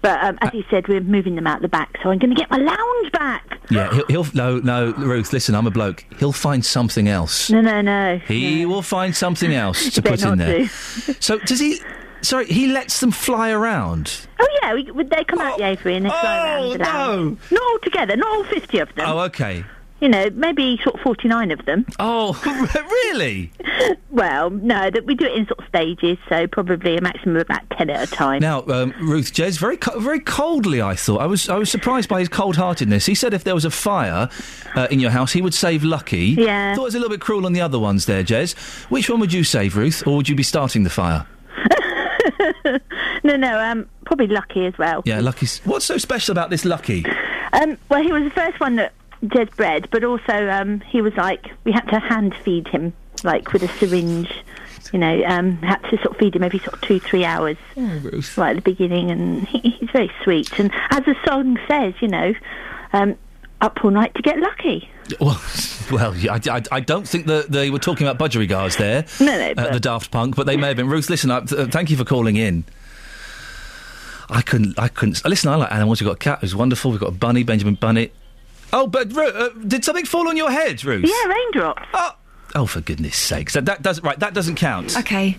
But 0.00 0.22
um, 0.24 0.38
as 0.40 0.50
he 0.50 0.64
said, 0.68 0.88
we're 0.88 1.00
moving 1.00 1.36
them 1.36 1.46
out 1.46 1.62
the 1.62 1.68
back, 1.68 1.96
so 2.02 2.10
I'm 2.10 2.18
going 2.18 2.34
to 2.34 2.36
get 2.36 2.50
my 2.50 2.56
lounge 2.56 3.12
back. 3.12 3.60
Yeah, 3.70 3.92
he'll, 3.94 4.24
he'll 4.24 4.26
no 4.34 4.58
no 4.58 4.92
Ruth. 4.94 5.32
Listen, 5.32 5.54
I'm 5.54 5.66
a 5.68 5.70
bloke. 5.70 6.04
He'll 6.18 6.32
find 6.32 6.64
something 6.64 7.06
else. 7.08 7.48
No, 7.50 7.60
no, 7.60 7.80
no. 7.80 8.18
He 8.26 8.66
will 8.66 8.82
find 8.82 9.14
something 9.14 9.54
else 9.54 9.90
to 9.94 10.02
put 10.02 10.22
in 10.24 10.38
there. 10.38 10.58
do. 10.58 10.66
So 11.20 11.38
does 11.38 11.60
he? 11.60 11.80
Sorry, 12.22 12.46
he 12.46 12.66
lets 12.68 12.98
them 13.00 13.10
fly 13.12 13.50
around. 13.50 14.26
Oh 14.40 14.48
yeah, 14.62 14.74
we, 14.74 14.90
we- 14.90 15.04
they 15.04 15.22
come 15.24 15.40
out 15.40 15.58
the 15.58 15.64
aviary 15.66 15.96
and 15.96 16.06
they 16.06 16.10
fly 16.10 16.36
around 16.44 16.72
the 16.72 16.78
lounge. 16.78 17.38
Not 17.52 17.62
all 17.62 17.78
together, 17.78 18.16
not 18.16 18.28
all 18.28 18.44
fifty 18.44 18.78
of 18.78 18.92
them. 18.96 19.06
Oh, 19.08 19.18
okay. 19.20 19.64
You 20.02 20.08
know, 20.08 20.30
maybe 20.34 20.80
sort 20.82 20.96
of 20.96 21.00
forty-nine 21.02 21.52
of 21.52 21.64
them. 21.64 21.86
Oh, 22.00 22.32
really? 22.90 23.52
Well, 24.10 24.50
no, 24.50 24.90
that 24.90 25.06
we 25.06 25.14
do 25.14 25.26
it 25.26 25.32
in 25.34 25.46
sort 25.46 25.60
of 25.60 25.66
stages, 25.68 26.18
so 26.28 26.48
probably 26.48 26.96
a 26.96 27.00
maximum 27.00 27.36
of 27.36 27.42
about 27.42 27.70
ten 27.70 27.88
at 27.88 28.08
a 28.08 28.10
time. 28.10 28.40
Now, 28.40 28.64
um, 28.66 28.92
Ruth 29.00 29.32
Jez, 29.32 29.60
very 29.60 29.76
co- 29.76 30.00
very 30.00 30.18
coldly, 30.18 30.82
I 30.82 30.96
thought. 30.96 31.20
I 31.20 31.26
was 31.26 31.48
I 31.48 31.56
was 31.56 31.70
surprised 31.70 32.08
by 32.08 32.18
his 32.18 32.28
cold-heartedness. 32.28 33.06
He 33.06 33.14
said 33.14 33.32
if 33.32 33.44
there 33.44 33.54
was 33.54 33.64
a 33.64 33.70
fire 33.70 34.28
uh, 34.74 34.88
in 34.90 34.98
your 34.98 35.12
house, 35.12 35.32
he 35.32 35.40
would 35.40 35.54
save 35.54 35.84
Lucky. 35.84 36.34
Yeah. 36.36 36.74
Thought 36.74 36.82
it 36.82 36.84
was 36.86 36.94
a 36.96 36.98
little 36.98 37.10
bit 37.16 37.20
cruel 37.20 37.46
on 37.46 37.52
the 37.52 37.60
other 37.60 37.78
ones 37.78 38.06
there, 38.06 38.24
Jez. 38.24 38.54
Which 38.90 39.08
one 39.08 39.20
would 39.20 39.32
you 39.32 39.44
save, 39.44 39.76
Ruth, 39.76 40.04
or 40.04 40.16
would 40.16 40.28
you 40.28 40.34
be 40.34 40.42
starting 40.42 40.82
the 40.82 40.90
fire? 40.90 41.28
no, 43.22 43.36
no, 43.36 43.56
um, 43.60 43.88
probably 44.04 44.26
Lucky 44.26 44.66
as 44.66 44.76
well. 44.78 45.02
Yeah, 45.04 45.20
Lucky's. 45.20 45.60
What's 45.60 45.84
so 45.84 45.96
special 45.96 46.32
about 46.32 46.50
this 46.50 46.64
Lucky? 46.64 47.04
Um, 47.52 47.78
well, 47.88 48.02
he 48.02 48.10
was 48.10 48.24
the 48.24 48.30
first 48.30 48.58
one 48.58 48.74
that 48.76 48.92
Jez 49.24 49.54
bred, 49.56 49.88
but 49.90 50.04
also 50.04 50.48
um, 50.48 50.80
he 50.80 51.00
was 51.00 51.14
like 51.14 51.50
we 51.64 51.72
had 51.72 51.86
to 51.88 51.98
hand 51.98 52.34
feed 52.44 52.68
him 52.68 52.92
like 53.24 53.52
with 53.52 53.62
a 53.62 53.68
syringe. 53.78 54.30
You 54.92 54.98
know, 54.98 55.24
um, 55.24 55.56
had 55.58 55.78
to 55.84 55.96
sort 55.98 56.10
of 56.10 56.16
feed 56.18 56.36
him 56.36 56.42
every 56.42 56.58
sort 56.58 56.74
of 56.74 56.80
two, 56.82 57.00
three 57.00 57.24
hours 57.24 57.56
right 58.36 58.50
at 58.50 58.56
the 58.56 58.62
beginning, 58.62 59.10
and 59.10 59.48
he, 59.48 59.70
he's 59.70 59.88
very 59.90 60.10
sweet. 60.22 60.58
And 60.58 60.70
as 60.90 61.02
the 61.06 61.14
song 61.26 61.58
says, 61.66 61.94
you 62.00 62.08
know, 62.08 62.34
um, 62.92 63.16
up 63.62 63.82
all 63.82 63.90
night 63.90 64.14
to 64.16 64.22
get 64.22 64.38
lucky. 64.38 64.90
Well, 65.18 65.40
well 65.90 66.14
I, 66.28 66.40
I, 66.50 66.62
I 66.70 66.80
don't 66.80 67.08
think 67.08 67.26
that 67.26 67.50
they 67.50 67.70
were 67.70 67.78
talking 67.78 68.06
about 68.06 68.18
budgerigars 68.18 68.76
there. 68.76 69.06
No, 69.20 69.38
no, 69.38 69.62
uh, 69.62 69.72
the 69.72 69.80
Daft 69.80 70.10
Punk, 70.10 70.36
but 70.36 70.46
they 70.46 70.56
may 70.56 70.68
have 70.68 70.76
been. 70.76 70.88
Ruth, 70.88 71.08
listen, 71.08 71.30
uh, 71.30 71.40
thank 71.46 71.90
you 71.90 71.96
for 71.96 72.04
calling 72.04 72.36
in. 72.36 72.64
I 74.28 74.42
couldn't. 74.42 74.78
I 74.78 74.88
couldn't. 74.88 75.24
Listen, 75.24 75.50
I 75.50 75.56
like 75.56 75.72
animals. 75.72 76.00
We've 76.00 76.08
got 76.08 76.16
a 76.16 76.18
cat 76.18 76.40
who's 76.40 76.54
wonderful. 76.54 76.90
We've 76.90 77.00
got 77.00 77.10
a 77.10 77.12
bunny, 77.12 77.44
Benjamin 77.44 77.76
Bunny. 77.76 78.10
Oh, 78.72 78.86
but 78.86 79.12
Ru- 79.12 79.28
uh, 79.28 79.50
did 79.66 79.84
something 79.84 80.04
fall 80.06 80.28
on 80.28 80.36
your 80.36 80.50
head, 80.50 80.82
Ruth? 80.84 81.04
Yeah, 81.06 81.28
raindrops. 81.32 81.82
Oh, 81.92 82.16
oh, 82.54 82.66
for 82.66 82.80
goodness' 82.80 83.16
sakes! 83.16 83.52
That, 83.52 83.66
that 83.66 83.82
does 83.82 84.02
right. 84.02 84.18
That 84.18 84.34
doesn't 84.34 84.56
count. 84.56 84.96
Okay. 84.98 85.36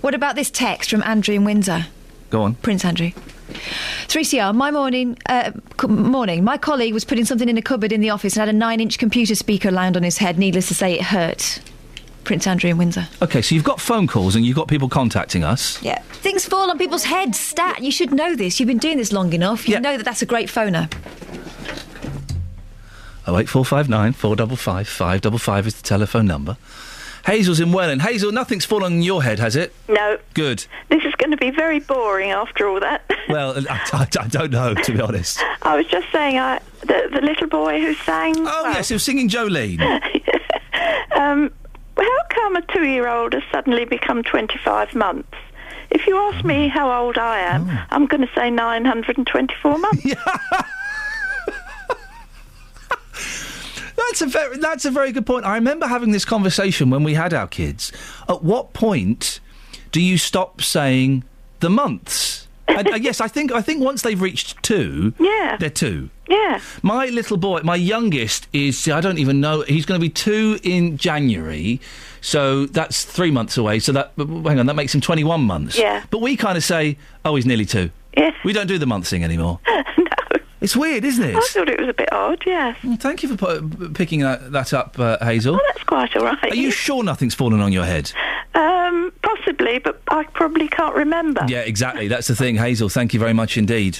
What 0.00 0.14
about 0.14 0.34
this 0.36 0.50
text 0.50 0.90
from 0.90 1.02
Andrew 1.02 1.34
in 1.34 1.44
Windsor? 1.44 1.86
Go 2.30 2.42
on. 2.42 2.54
Prince 2.56 2.84
Andrew. 2.84 3.12
3CR, 4.08 4.54
my 4.54 4.70
morning, 4.70 5.16
uh, 5.26 5.52
morning. 5.86 6.42
My 6.44 6.56
colleague 6.58 6.94
was 6.94 7.04
putting 7.04 7.24
something 7.24 7.48
in 7.48 7.56
a 7.56 7.62
cupboard 7.62 7.92
in 7.92 8.00
the 8.00 8.10
office 8.10 8.34
and 8.34 8.40
had 8.40 8.48
a 8.48 8.56
nine 8.56 8.80
inch 8.80 8.98
computer 8.98 9.34
speaker 9.34 9.70
land 9.70 9.96
on 9.96 10.02
his 10.02 10.18
head. 10.18 10.38
Needless 10.38 10.68
to 10.68 10.74
say, 10.74 10.94
it 10.94 11.02
hurt. 11.02 11.60
Prince 12.24 12.46
Andrew 12.46 12.70
in 12.70 12.78
Windsor. 12.78 13.06
Okay, 13.22 13.42
so 13.42 13.54
you've 13.54 13.64
got 13.64 13.80
phone 13.80 14.06
calls 14.06 14.34
and 14.34 14.46
you've 14.46 14.56
got 14.56 14.66
people 14.66 14.88
contacting 14.88 15.44
us. 15.44 15.80
Yeah. 15.82 16.00
Things 16.02 16.46
fall 16.46 16.70
on 16.70 16.78
people's 16.78 17.04
heads. 17.04 17.38
Stat. 17.38 17.82
You 17.82 17.92
should 17.92 18.12
know 18.12 18.34
this. 18.34 18.58
You've 18.58 18.66
been 18.66 18.78
doing 18.78 18.96
this 18.96 19.12
long 19.12 19.32
enough. 19.34 19.68
You 19.68 19.78
know 19.78 19.96
that 19.98 20.04
that's 20.04 20.22
a 20.22 20.26
great 20.26 20.48
phoner. 20.48 20.90
08459 23.26 24.12
455 24.12 24.88
555 24.88 25.66
is 25.66 25.74
the 25.74 25.82
telephone 25.82 26.26
number. 26.26 26.56
Hazel's 27.26 27.58
in 27.58 27.72
Welland. 27.72 28.02
Hazel, 28.02 28.32
nothing's 28.32 28.66
fallen 28.66 28.94
on 28.94 29.02
your 29.02 29.22
head, 29.22 29.38
has 29.38 29.56
it? 29.56 29.74
No. 29.88 30.18
Good. 30.34 30.66
This 30.90 31.04
is 31.04 31.14
going 31.14 31.30
to 31.30 31.38
be 31.38 31.50
very 31.50 31.80
boring 31.80 32.30
after 32.30 32.68
all 32.68 32.80
that. 32.80 33.10
well, 33.30 33.54
I, 33.70 33.80
I, 33.92 34.06
I 34.20 34.28
don't 34.28 34.50
know, 34.50 34.74
to 34.74 34.92
be 34.92 35.00
honest. 35.00 35.40
I 35.62 35.76
was 35.76 35.86
just 35.86 36.10
saying, 36.12 36.38
I, 36.38 36.60
the, 36.80 37.08
the 37.14 37.22
little 37.22 37.46
boy 37.46 37.80
who 37.80 37.94
sang. 37.94 38.36
Oh, 38.38 38.42
well, 38.42 38.74
yes, 38.74 38.88
he 38.88 38.94
was 38.94 39.02
singing 39.02 39.30
Jolene. 39.30 39.80
um, 41.16 41.50
how 41.96 42.22
come 42.28 42.56
a 42.56 42.62
two 42.72 42.84
year 42.84 43.08
old 43.08 43.32
has 43.32 43.42
suddenly 43.50 43.86
become 43.86 44.22
25 44.22 44.94
months? 44.94 45.34
If 45.90 46.06
you 46.06 46.18
ask 46.18 46.44
me 46.44 46.68
hmm. 46.68 46.76
how 46.76 47.04
old 47.04 47.16
I 47.16 47.38
am, 47.38 47.70
oh. 47.70 47.84
I'm 47.90 48.06
going 48.06 48.20
to 48.20 48.30
say 48.34 48.50
924 48.50 49.78
months. 49.78 50.04
That's 53.96 54.22
a 54.22 54.26
very 54.26 54.58
that's 54.58 54.84
a 54.84 54.90
very 54.90 55.12
good 55.12 55.26
point. 55.26 55.44
I 55.44 55.54
remember 55.54 55.86
having 55.86 56.12
this 56.12 56.24
conversation 56.24 56.90
when 56.90 57.02
we 57.04 57.14
had 57.14 57.32
our 57.34 57.46
kids. 57.46 57.92
At 58.28 58.42
what 58.42 58.72
point 58.72 59.40
do 59.92 60.00
you 60.00 60.18
stop 60.18 60.60
saying 60.60 61.24
the 61.60 61.70
months? 61.70 62.46
and, 62.66 62.88
uh, 62.88 62.94
yes, 62.96 63.20
I 63.20 63.28
think 63.28 63.52
I 63.52 63.60
think 63.60 63.82
once 63.82 64.02
they've 64.02 64.20
reached 64.20 64.62
two, 64.62 65.12
yeah, 65.18 65.56
they're 65.58 65.70
two. 65.70 66.10
Yeah. 66.28 66.60
My 66.82 67.06
little 67.06 67.36
boy, 67.36 67.60
my 67.62 67.76
youngest 67.76 68.48
is 68.52 68.88
I 68.88 69.00
don't 69.00 69.18
even 69.18 69.40
know. 69.40 69.62
He's 69.62 69.84
going 69.84 70.00
to 70.00 70.02
be 70.04 70.08
two 70.10 70.58
in 70.62 70.96
January, 70.96 71.80
so 72.20 72.66
that's 72.66 73.04
three 73.04 73.30
months 73.30 73.56
away. 73.58 73.78
So 73.80 73.92
that 73.92 74.12
hang 74.16 74.58
on, 74.58 74.66
that 74.66 74.74
makes 74.74 74.94
him 74.94 75.00
twenty-one 75.00 75.42
months. 75.42 75.78
Yeah. 75.78 76.04
But 76.10 76.20
we 76.20 76.36
kind 76.36 76.56
of 76.56 76.64
say, 76.64 76.96
oh, 77.24 77.36
he's 77.36 77.46
nearly 77.46 77.66
two. 77.66 77.90
Yeah. 78.16 78.30
We 78.44 78.52
don't 78.52 78.66
do 78.66 78.78
the 78.78 78.86
month 78.86 79.08
thing 79.08 79.24
anymore. 79.24 79.60
It's 80.64 80.74
weird, 80.74 81.04
isn't 81.04 81.22
it? 81.22 81.36
I 81.36 81.40
thought 81.40 81.68
it 81.68 81.78
was 81.78 81.90
a 81.90 81.92
bit 81.92 82.10
odd, 82.10 82.42
yes. 82.46 82.76
Well, 82.82 82.96
thank 82.96 83.22
you 83.22 83.28
for 83.28 83.36
pu- 83.36 83.90
picking 83.90 84.20
that, 84.20 84.50
that 84.52 84.72
up, 84.72 84.98
uh, 84.98 85.22
Hazel. 85.22 85.56
Oh, 85.56 85.60
that's 85.68 85.84
quite 85.84 86.16
all 86.16 86.24
right. 86.24 86.42
Are 86.52 86.56
you 86.56 86.70
sure 86.70 87.02
nothing's 87.04 87.34
fallen 87.34 87.60
on 87.60 87.70
your 87.70 87.84
head? 87.84 88.10
Um, 88.54 89.12
possibly, 89.22 89.78
but 89.78 90.00
I 90.08 90.24
probably 90.24 90.68
can't 90.68 90.94
remember. 90.94 91.44
Yeah, 91.48 91.60
exactly. 91.60 92.08
That's 92.08 92.28
the 92.28 92.34
thing, 92.34 92.56
Hazel. 92.56 92.88
Thank 92.88 93.12
you 93.12 93.20
very 93.20 93.34
much 93.34 93.58
indeed. 93.58 93.98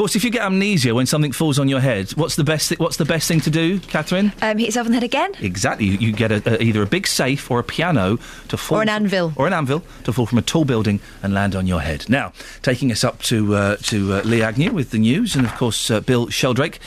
Of 0.00 0.04
course, 0.04 0.16
if 0.16 0.24
you 0.24 0.30
get 0.30 0.40
amnesia 0.40 0.94
when 0.94 1.04
something 1.04 1.30
falls 1.30 1.58
on 1.58 1.68
your 1.68 1.80
head, 1.80 2.12
what's 2.12 2.34
the 2.34 2.42
best? 2.42 2.70
Thi- 2.70 2.76
what's 2.76 2.96
the 2.96 3.04
best 3.04 3.28
thing 3.28 3.38
to 3.40 3.50
do, 3.50 3.78
Catherine? 3.80 4.32
Um, 4.40 4.56
hit 4.56 4.64
yourself 4.68 4.86
on 4.86 4.92
the 4.92 4.96
head 4.96 5.02
again? 5.04 5.32
Exactly. 5.40 5.84
You, 5.84 5.98
you 5.98 6.12
get 6.14 6.32
a, 6.32 6.54
a, 6.58 6.62
either 6.62 6.80
a 6.82 6.86
big 6.86 7.06
safe 7.06 7.50
or 7.50 7.58
a 7.58 7.62
piano 7.62 8.16
to 8.48 8.56
fall, 8.56 8.78
Or 8.78 8.82
an 8.82 8.88
anvil. 8.88 9.34
or 9.36 9.46
an 9.46 9.52
anvil 9.52 9.82
to 10.04 10.12
fall 10.14 10.24
from 10.24 10.38
a 10.38 10.42
tall 10.42 10.64
building 10.64 11.00
and 11.22 11.34
land 11.34 11.54
on 11.54 11.66
your 11.66 11.82
head. 11.82 12.08
Now, 12.08 12.32
taking 12.62 12.90
us 12.90 13.04
up 13.04 13.20
to 13.24 13.54
uh, 13.54 13.76
to 13.76 14.14
uh, 14.14 14.22
Lee 14.22 14.40
Agnew 14.40 14.72
with 14.72 14.90
the 14.90 14.98
news, 14.98 15.36
and 15.36 15.44
of 15.44 15.54
course 15.56 15.90
uh, 15.90 16.00
Bill 16.00 16.30
Sheldrake 16.30 16.78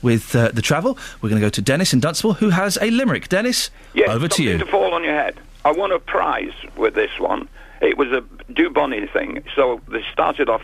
with 0.00 0.34
uh, 0.34 0.48
the 0.54 0.62
travel. 0.62 0.96
We're 1.20 1.28
going 1.28 1.42
to 1.42 1.46
go 1.46 1.50
to 1.50 1.60
Dennis 1.60 1.92
in 1.92 2.00
Dunstable, 2.00 2.32
who 2.32 2.48
has 2.48 2.78
a 2.80 2.88
limerick. 2.90 3.28
Dennis, 3.28 3.68
Yes, 3.92 4.08
over 4.08 4.26
to 4.26 4.42
you. 4.42 4.56
to 4.56 4.64
fall 4.64 4.94
on 4.94 5.04
your 5.04 5.12
head. 5.12 5.38
I 5.66 5.72
won 5.72 5.92
a 5.92 5.98
prize 5.98 6.54
with 6.78 6.94
this 6.94 7.10
one. 7.18 7.46
It 7.82 7.98
was 7.98 8.10
a 8.10 8.22
Dubonnet 8.50 9.12
thing. 9.12 9.44
So 9.54 9.82
they 9.88 10.02
started 10.10 10.48
off 10.48 10.62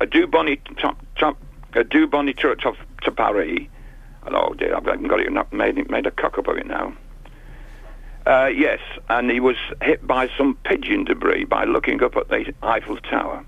a 0.00 0.06
Dubonnet 0.06 0.60
top, 0.80 0.98
top, 1.18 1.36
a 1.74 1.84
Dubonnet 1.84 2.36
church 2.36 2.64
of 2.64 2.76
to 3.02 3.10
Paris. 3.10 3.60
Oh 4.26 4.54
dear, 4.54 4.74
I've 4.74 4.84
got 4.84 5.20
it 5.20 5.32
not 5.32 5.52
made 5.52 5.90
made 5.90 6.06
a 6.06 6.10
cock 6.10 6.38
up 6.38 6.48
of 6.48 6.56
it 6.58 6.66
now. 6.66 6.92
Uh, 8.26 8.46
yes, 8.46 8.80
and 9.08 9.30
he 9.30 9.38
was 9.38 9.56
hit 9.80 10.04
by 10.04 10.28
some 10.36 10.56
pigeon 10.64 11.04
debris 11.04 11.44
by 11.44 11.64
looking 11.64 12.02
up 12.02 12.16
at 12.16 12.28
the 12.28 12.52
Eiffel 12.62 12.96
Tower. 12.96 13.44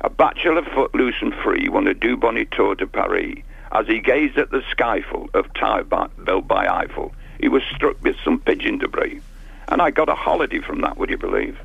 A 0.00 0.08
bachelor 0.08 0.62
footloose 0.62 1.20
and 1.20 1.34
free 1.34 1.68
won 1.68 1.86
a 1.86 1.94
do 1.94 2.16
Dubonnet 2.16 2.50
tour 2.50 2.74
to 2.76 2.86
Paris. 2.86 3.36
As 3.72 3.86
he 3.86 4.00
gazed 4.00 4.38
at 4.38 4.50
the 4.50 4.62
skyfall 4.74 5.34
of 5.34 5.52
tower 5.54 5.82
built 5.82 6.48
by 6.48 6.66
Eiffel, 6.66 7.12
he 7.40 7.48
was 7.48 7.62
struck 7.74 8.02
with 8.02 8.16
some 8.24 8.38
pigeon 8.38 8.78
debris. 8.78 9.20
And 9.68 9.82
I 9.82 9.90
got 9.90 10.08
a 10.08 10.14
holiday 10.14 10.60
from 10.60 10.80
that, 10.82 10.96
would 10.96 11.10
you 11.10 11.18
believe? 11.18 11.58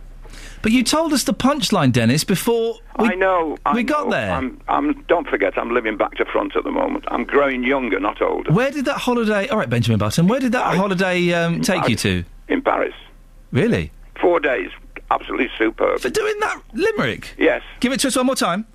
But 0.61 0.73
you 0.73 0.83
told 0.83 1.13
us 1.13 1.23
the 1.23 1.33
punchline, 1.33 1.93
Dennis, 1.93 2.23
before 2.23 2.79
we, 2.97 3.07
I 3.07 3.15
know. 3.15 3.57
I 3.65 3.73
we 3.73 3.83
got 3.83 4.07
know. 4.07 4.11
there. 4.11 4.31
I'm, 4.31 4.59
I'm, 4.67 5.01
don't 5.03 5.27
forget, 5.27 5.57
I'm 5.57 5.71
living 5.71 5.95
back 5.95 6.15
to 6.15 6.25
front 6.25 6.55
at 6.55 6.65
the 6.65 6.71
moment. 6.71 7.05
I'm 7.07 7.23
growing 7.23 7.63
younger, 7.63 7.99
not 7.99 8.21
older. 8.21 8.51
Where 8.51 8.69
did 8.69 8.85
that 8.85 8.97
holiday? 8.97 9.47
All 9.47 9.57
right, 9.57 9.69
Benjamin 9.69 9.99
Button. 9.99 10.27
Where 10.27 10.39
did 10.39 10.51
that 10.51 10.75
holiday 10.75 11.31
um, 11.33 11.61
take 11.61 11.87
you 11.87 11.95
to? 11.97 12.23
In 12.49 12.61
Paris. 12.61 12.93
Really? 13.51 13.91
Four 14.19 14.41
days. 14.41 14.69
Absolutely 15.11 15.49
superb. 15.57 16.01
For 16.01 16.09
doing 16.09 16.35
that 16.41 16.61
limerick? 16.73 17.33
Yes. 17.37 17.63
Give 17.79 17.91
it 17.93 17.99
to 18.01 18.07
us 18.07 18.15
one 18.17 18.25
more 18.25 18.35
time. 18.35 18.67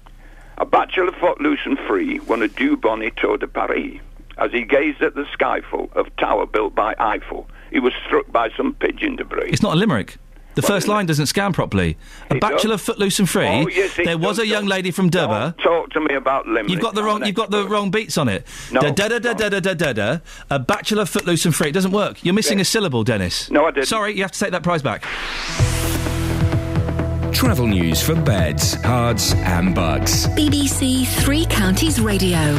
A 0.58 0.64
bachelor 0.64 1.12
footloose 1.20 1.60
and 1.64 1.78
free 1.86 2.18
won 2.20 2.42
a 2.42 2.48
Dubonnet 2.48 3.16
tour 3.16 3.36
de 3.36 3.46
Paris. 3.46 4.00
As 4.38 4.50
he 4.50 4.62
gazed 4.62 5.00
at 5.02 5.14
the 5.14 5.24
skyfall 5.38 5.92
of 5.94 6.14
tower 6.16 6.46
built 6.46 6.74
by 6.74 6.94
Eiffel, 6.98 7.48
he 7.70 7.78
was 7.78 7.92
struck 8.06 8.30
by 8.32 8.48
some 8.56 8.74
pigeon 8.74 9.16
debris. 9.16 9.50
It's 9.50 9.62
not 9.62 9.74
a 9.74 9.76
limerick. 9.76 10.16
The 10.54 10.62
first 10.62 10.86
line 10.88 11.06
doesn't 11.06 11.26
scan 11.26 11.52
properly. 11.52 11.96
A 12.30 12.36
It 12.36 12.40
bachelor 12.40 12.74
does. 12.76 12.82
footloose 12.82 13.18
and 13.18 13.28
free. 13.28 13.46
Oh, 13.46 13.66
yes, 13.68 13.98
it 13.98 14.04
there 14.04 14.18
was 14.18 14.38
a 14.38 14.46
young 14.46 14.66
lady 14.66 14.90
from 14.92 15.10
Durbar. 15.10 15.56
Talk 15.58 15.90
to 15.92 16.00
me 16.00 16.14
about 16.14 16.46
limerick. 16.46 16.70
You've 16.70 16.80
got 16.80 16.94
the 16.94 17.02
wrong. 17.02 17.24
You've 17.24 17.34
got 17.34 17.50
the 17.50 17.66
wrong 17.66 17.90
beats 17.90 18.16
on 18.18 18.28
it. 18.28 18.46
No, 18.72 18.80
Da 18.80 18.90
da 19.08 19.18
da 19.18 19.32
da 19.34 19.48
da 19.48 19.60
da 19.60 19.74
da 19.74 19.92
da. 19.92 20.18
A 20.50 20.58
bachelor 20.58 21.06
footloose 21.06 21.44
and 21.44 21.54
free. 21.54 21.68
It 21.68 21.72
doesn't 21.72 21.90
work. 21.92 22.24
You're 22.24 22.34
missing 22.34 22.60
a 22.60 22.64
syllable, 22.64 23.02
Dennis. 23.04 23.50
No, 23.50 23.66
I 23.66 23.70
didn't. 23.72 23.86
Sorry, 23.88 24.14
you 24.14 24.22
have 24.22 24.32
to 24.32 24.38
take 24.38 24.52
that 24.52 24.62
prize 24.62 24.82
back. 24.82 25.02
Travel 27.34 27.66
news 27.66 28.00
for 28.00 28.14
beds, 28.14 28.76
Herts, 28.76 29.34
and 29.34 29.74
Bucks. 29.74 30.28
BBC 30.28 31.04
Three 31.24 31.44
Counties 31.46 32.00
Radio. 32.00 32.56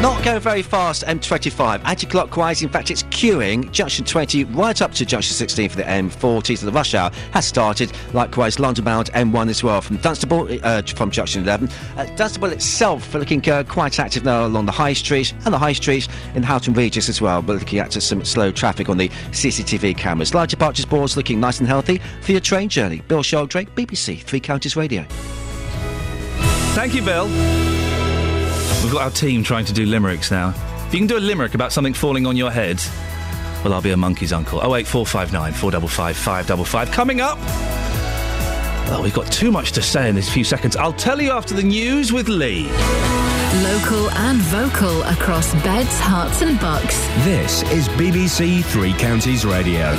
Not 0.00 0.24
going 0.24 0.40
very 0.40 0.62
fast, 0.62 1.04
M25. 1.04 1.82
Anti-clockwise, 1.84 2.62
in 2.62 2.70
fact, 2.70 2.90
it's 2.90 3.02
queuing. 3.02 3.70
Junction 3.70 4.02
20 4.02 4.44
right 4.44 4.80
up 4.80 4.92
to 4.92 5.04
Junction 5.04 5.34
16 5.34 5.68
for 5.68 5.76
the 5.76 5.82
M40. 5.82 6.56
So 6.56 6.64
the 6.64 6.72
rush 6.72 6.94
hour 6.94 7.10
has 7.32 7.46
started. 7.46 7.92
Likewise, 8.14 8.58
London-bound 8.58 9.12
M1 9.12 9.50
as 9.50 9.62
well 9.62 9.82
from 9.82 9.98
Dunstable, 9.98 10.48
uh, 10.62 10.80
from 10.80 11.10
Junction 11.10 11.42
11. 11.42 11.68
Uh, 11.98 12.06
Dunstable 12.16 12.48
itself 12.48 13.12
looking 13.12 13.46
uh, 13.50 13.62
quite 13.64 14.00
active 14.00 14.24
now 14.24 14.46
along 14.46 14.64
the 14.64 14.72
High 14.72 14.94
Street 14.94 15.34
and 15.44 15.52
the 15.52 15.58
High 15.58 15.74
Street 15.74 16.08
in 16.34 16.42
Houghton 16.42 16.72
Regis 16.72 17.10
as 17.10 17.20
well. 17.20 17.42
We're 17.42 17.58
looking 17.58 17.78
at 17.78 17.92
some 17.92 18.24
slow 18.24 18.50
traffic 18.50 18.88
on 18.88 18.96
the 18.96 19.10
CCTV 19.32 19.98
cameras. 19.98 20.32
Light 20.32 20.48
departures 20.48 20.86
boards 20.86 21.14
looking 21.14 21.40
nice 21.40 21.58
and 21.58 21.68
healthy 21.68 22.00
for 22.22 22.32
your 22.32 22.40
train 22.40 22.70
journey. 22.70 23.02
Bill 23.06 23.22
Sheldrake, 23.22 23.74
BBC 23.74 24.22
Three 24.22 24.40
Counties 24.40 24.76
Radio. 24.76 25.04
Thank 26.72 26.94
you, 26.94 27.02
Bill. 27.02 27.28
We've 28.90 28.96
got 28.98 29.04
our 29.04 29.10
team 29.12 29.44
trying 29.44 29.66
to 29.66 29.72
do 29.72 29.86
limericks 29.86 30.32
now. 30.32 30.48
If 30.88 30.92
you 30.92 30.98
can 30.98 31.06
do 31.06 31.16
a 31.16 31.20
limerick 31.20 31.54
about 31.54 31.70
something 31.70 31.94
falling 31.94 32.26
on 32.26 32.36
your 32.36 32.50
head, 32.50 32.82
well, 33.62 33.72
I'll 33.72 33.80
be 33.80 33.92
a 33.92 33.96
monkey's 33.96 34.32
uncle. 34.32 34.58
Oh 34.60 34.74
eight 34.74 34.84
four 34.84 35.06
five 35.06 35.32
nine 35.32 35.52
four 35.52 35.70
double 35.70 35.86
five 35.86 36.16
five 36.16 36.48
double 36.48 36.64
five. 36.64 36.90
Coming 36.90 37.20
up. 37.20 37.38
Oh, 38.90 39.00
we've 39.00 39.14
got 39.14 39.30
too 39.30 39.52
much 39.52 39.70
to 39.72 39.80
say 39.80 40.08
in 40.08 40.16
this 40.16 40.28
few 40.28 40.42
seconds. 40.42 40.74
I'll 40.74 40.92
tell 40.92 41.22
you 41.22 41.30
after 41.30 41.54
the 41.54 41.62
news 41.62 42.12
with 42.12 42.28
Lee. 42.28 42.64
Local 43.62 44.10
and 44.10 44.38
vocal 44.40 45.02
across 45.02 45.54
beds, 45.62 46.00
Herts, 46.00 46.42
and 46.42 46.58
bucks. 46.58 46.98
This 47.24 47.62
is 47.70 47.88
BBC 47.90 48.64
Three 48.64 48.94
Counties 48.94 49.44
Radio. 49.44 49.94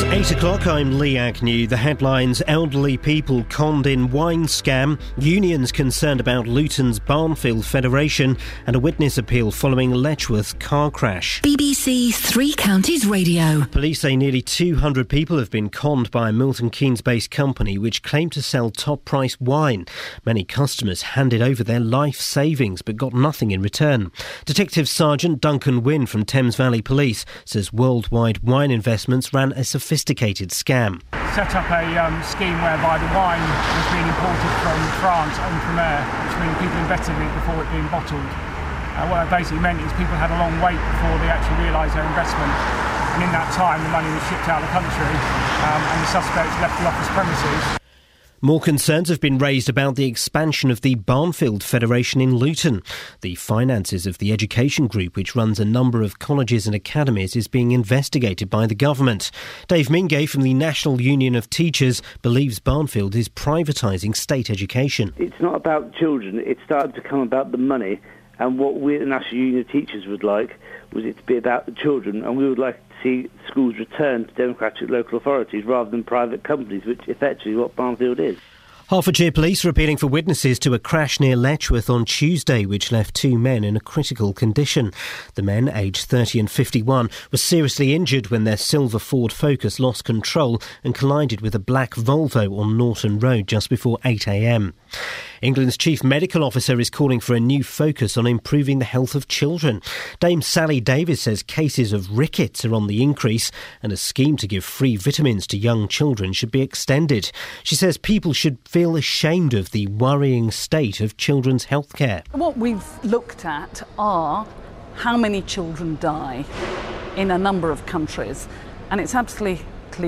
It's 0.00 0.08
It's 0.08 0.30
8 0.30 0.36
o'clock. 0.38 0.66
I'm 0.68 0.96
Lee 0.96 1.16
Agnew. 1.16 1.66
The 1.66 1.76
headlines 1.76 2.40
Elderly 2.46 2.96
people 2.96 3.42
conned 3.48 3.88
in 3.88 4.10
wine 4.12 4.44
scam, 4.44 5.00
unions 5.16 5.72
concerned 5.72 6.20
about 6.20 6.46
Luton's 6.46 7.00
Barnfield 7.00 7.64
Federation, 7.64 8.36
and 8.68 8.76
a 8.76 8.78
witness 8.78 9.18
appeal 9.18 9.50
following 9.50 9.90
Letchworth 9.90 10.56
car 10.60 10.92
crash. 10.92 11.42
BBC 11.42 12.14
Three 12.14 12.54
Counties 12.54 13.06
Radio. 13.06 13.64
Police 13.72 14.00
say 14.00 14.14
nearly 14.14 14.40
200 14.40 15.08
people 15.08 15.36
have 15.38 15.50
been 15.50 15.68
conned 15.68 16.12
by 16.12 16.28
a 16.28 16.32
Milton 16.32 16.70
Keynes 16.70 17.00
based 17.00 17.32
company 17.32 17.76
which 17.76 18.04
claimed 18.04 18.32
to 18.32 18.42
sell 18.42 18.70
top 18.70 19.04
price 19.04 19.40
wine. 19.40 19.84
Many 20.24 20.44
customers 20.44 21.02
handed 21.02 21.42
over 21.42 21.64
their 21.64 21.80
life 21.80 22.20
savings 22.20 22.82
but 22.82 22.96
got 22.96 23.14
nothing 23.14 23.50
in 23.50 23.62
return. 23.62 24.12
Detective 24.44 24.88
Sergeant 24.88 25.40
Duncan 25.40 25.82
Wynne 25.82 26.06
from 26.06 26.24
Thames 26.24 26.54
Valley 26.54 26.82
Police 26.82 27.24
says 27.44 27.72
worldwide 27.72 28.38
wine 28.38 28.70
investments 28.70 29.32
ran 29.32 29.52
a 29.52 29.64
sophisticated 29.88 30.52
scam. 30.52 31.00
set 31.32 31.48
up 31.56 31.64
a 31.72 31.80
um, 31.96 32.20
scheme 32.20 32.60
whereby 32.60 33.00
the 33.00 33.08
wine 33.16 33.40
was 33.40 33.88
being 33.88 34.04
imported 34.04 34.52
from 34.60 34.76
France 35.00 35.32
en 35.40 35.54
primeur, 35.64 36.04
which 36.28 36.36
means 36.44 36.52
people 36.60 36.76
invested 36.84 37.16
in 37.16 37.24
it 37.24 37.32
before 37.40 37.56
it 37.56 37.68
being 37.72 37.88
bottled. 37.88 38.20
Uh, 38.20 39.08
what 39.08 39.24
that 39.24 39.32
basically 39.32 39.64
meant 39.64 39.80
is 39.80 39.88
people 39.96 40.12
had 40.20 40.28
a 40.28 40.36
long 40.36 40.52
wait 40.60 40.76
before 40.76 41.16
they 41.24 41.32
actually 41.32 41.64
realised 41.64 41.96
their 41.96 42.04
investment. 42.04 42.52
And 43.16 43.24
in 43.24 43.32
that 43.32 43.48
time, 43.56 43.80
the 43.80 43.88
money 43.88 44.12
was 44.12 44.20
shipped 44.28 44.44
out 44.44 44.60
of 44.60 44.68
the 44.68 44.74
country 44.76 45.08
um, 45.08 45.80
and 45.80 45.98
the 46.04 46.10
suspects 46.12 46.52
left 46.60 46.76
the 46.76 46.84
office 46.84 47.08
premises. 47.16 47.87
More 48.40 48.60
concerns 48.60 49.08
have 49.08 49.20
been 49.20 49.36
raised 49.36 49.68
about 49.68 49.96
the 49.96 50.06
expansion 50.06 50.70
of 50.70 50.82
the 50.82 50.94
Barnfield 50.94 51.64
Federation 51.64 52.20
in 52.20 52.36
Luton. 52.36 52.84
The 53.20 53.34
finances 53.34 54.06
of 54.06 54.18
the 54.18 54.32
education 54.32 54.86
group, 54.86 55.16
which 55.16 55.34
runs 55.34 55.58
a 55.58 55.64
number 55.64 56.02
of 56.02 56.20
colleges 56.20 56.64
and 56.64 56.74
academies, 56.74 57.34
is 57.34 57.48
being 57.48 57.72
investigated 57.72 58.48
by 58.48 58.68
the 58.68 58.76
government. 58.76 59.32
Dave 59.66 59.88
Mingay 59.88 60.28
from 60.28 60.42
the 60.42 60.54
National 60.54 61.00
Union 61.00 61.34
of 61.34 61.50
Teachers 61.50 62.00
believes 62.22 62.60
Barnfield 62.60 63.16
is 63.16 63.28
privatising 63.28 64.14
state 64.14 64.50
education. 64.50 65.12
It's 65.16 65.40
not 65.40 65.56
about 65.56 65.92
children. 65.94 66.38
It 66.38 66.58
started 66.64 66.94
to 66.94 67.00
come 67.00 67.20
about 67.20 67.50
the 67.50 67.58
money. 67.58 67.98
And 68.38 68.56
what 68.56 68.80
we 68.80 68.98
the 68.98 69.06
National 69.06 69.34
Union 69.34 69.60
of 69.62 69.68
Teachers 69.68 70.06
would 70.06 70.22
like 70.22 70.60
was 70.92 71.04
it 71.04 71.16
to 71.16 71.22
be 71.24 71.36
about 71.36 71.66
the 71.66 71.72
children. 71.72 72.22
And 72.22 72.36
we 72.36 72.48
would 72.48 72.60
like 72.60 72.78
see 73.02 73.30
schools 73.46 73.76
return 73.78 74.26
to 74.26 74.34
democratic 74.34 74.88
local 74.90 75.18
authorities 75.18 75.64
rather 75.64 75.90
than 75.90 76.04
private 76.04 76.44
companies, 76.44 76.84
which 76.84 77.00
effectively 77.08 77.56
what 77.56 77.76
Barnfield 77.76 78.20
is. 78.20 78.38
Hertfordshire 78.90 79.32
Police 79.32 79.66
are 79.66 79.68
appealing 79.68 79.98
for 79.98 80.06
witnesses 80.06 80.58
to 80.60 80.72
a 80.72 80.78
crash 80.78 81.20
near 81.20 81.36
Letchworth 81.36 81.90
on 81.90 82.06
Tuesday, 82.06 82.64
which 82.64 82.90
left 82.90 83.14
two 83.14 83.36
men 83.36 83.62
in 83.62 83.76
a 83.76 83.80
critical 83.80 84.32
condition. 84.32 84.94
The 85.34 85.42
men, 85.42 85.68
aged 85.68 86.06
30 86.06 86.40
and 86.40 86.50
51, 86.50 87.10
were 87.30 87.36
seriously 87.36 87.94
injured 87.94 88.28
when 88.28 88.44
their 88.44 88.56
silver 88.56 88.98
Ford 88.98 89.30
Focus 89.30 89.78
lost 89.78 90.06
control 90.06 90.62
and 90.82 90.94
collided 90.94 91.42
with 91.42 91.54
a 91.54 91.58
black 91.58 91.96
Volvo 91.96 92.58
on 92.58 92.78
Norton 92.78 93.18
Road 93.18 93.46
just 93.46 93.68
before 93.68 93.98
8am. 94.06 94.72
England's 95.42 95.76
chief 95.76 96.02
medical 96.02 96.42
officer 96.42 96.80
is 96.80 96.90
calling 96.90 97.20
for 97.20 97.34
a 97.34 97.40
new 97.40 97.62
focus 97.62 98.16
on 98.16 98.26
improving 98.26 98.78
the 98.78 98.84
health 98.84 99.14
of 99.14 99.28
children. 99.28 99.82
Dame 100.18 100.42
Sally 100.42 100.80
Davies 100.80 101.20
says 101.20 101.42
cases 101.42 101.92
of 101.92 102.16
rickets 102.16 102.64
are 102.64 102.74
on 102.74 102.86
the 102.86 103.02
increase 103.02 103.52
and 103.82 103.92
a 103.92 103.96
scheme 103.96 104.36
to 104.38 104.48
give 104.48 104.64
free 104.64 104.96
vitamins 104.96 105.46
to 105.48 105.58
young 105.58 105.86
children 105.88 106.32
should 106.32 106.50
be 106.50 106.62
extended. 106.62 107.30
She 107.62 107.76
says 107.76 107.98
people 107.98 108.32
should 108.32 108.58
feel 108.66 108.77
ashamed 108.84 109.54
of 109.54 109.70
the 109.72 109.86
worrying 109.88 110.50
state 110.50 111.00
of 111.00 111.16
children's 111.16 111.66
healthcare. 111.66 112.22
What 112.32 112.56
we've 112.56 113.04
looked 113.04 113.44
at 113.44 113.82
are 113.98 114.46
how 114.94 115.16
many 115.16 115.42
children 115.42 115.96
die 116.00 116.44
in 117.16 117.30
a 117.30 117.38
number 117.38 117.70
of 117.70 117.84
countries, 117.86 118.48
and 118.90 119.00
it's 119.00 119.14
absolutely 119.14 119.64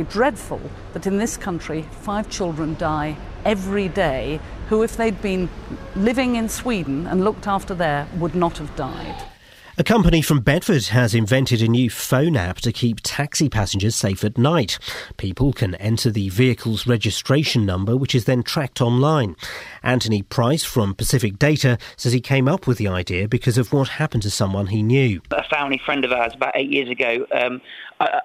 dreadful 0.09 0.60
that 0.92 1.06
in 1.06 1.18
this 1.18 1.36
country 1.36 1.82
five 1.90 2.30
children 2.30 2.76
die 2.76 3.16
every 3.44 3.88
day 3.88 4.40
who, 4.68 4.82
if 4.82 4.97
they'd 4.97 5.20
been 5.20 5.48
living 5.97 6.36
in 6.36 6.48
Sweden 6.48 7.06
and 7.06 7.24
looked 7.24 7.47
after 7.47 7.74
there, 7.74 8.06
would 8.18 8.34
not 8.34 8.59
have 8.59 8.74
died. 8.76 9.30
A 9.81 9.82
company 9.82 10.20
from 10.20 10.40
Bedford 10.40 10.89
has 10.89 11.15
invented 11.15 11.62
a 11.62 11.66
new 11.66 11.89
phone 11.89 12.36
app 12.36 12.59
to 12.59 12.70
keep 12.70 12.98
taxi 13.02 13.48
passengers 13.48 13.97
safe 13.97 14.23
at 14.24 14.36
night. 14.36 14.78
People 15.16 15.55
can 15.55 15.74
enter 15.77 16.11
the 16.11 16.28
vehicle's 16.28 16.86
registration 16.86 17.65
number, 17.65 17.97
which 17.97 18.15
is 18.15 18.27
then 18.27 18.43
tracked 18.43 18.82
online. 18.82 19.36
Anthony 19.82 20.20
Price 20.20 20.65
from 20.65 20.94
Pacific 20.94 21.39
Data 21.39 21.78
says 21.97 22.12
he 22.12 22.20
came 22.20 22.47
up 22.47 22.66
with 22.66 22.77
the 22.77 22.89
idea 22.89 23.27
because 23.27 23.57
of 23.57 23.73
what 23.73 23.89
happened 23.89 24.23
to 24.24 24.31
someone 24.31 24.66
he 24.66 24.82
knew. 24.82 25.23
A 25.31 25.48
family 25.48 25.81
friend 25.82 26.05
of 26.05 26.12
ours 26.12 26.35
about 26.35 26.52
eight 26.57 26.70
years 26.70 26.90
ago, 26.90 27.24
um, 27.32 27.62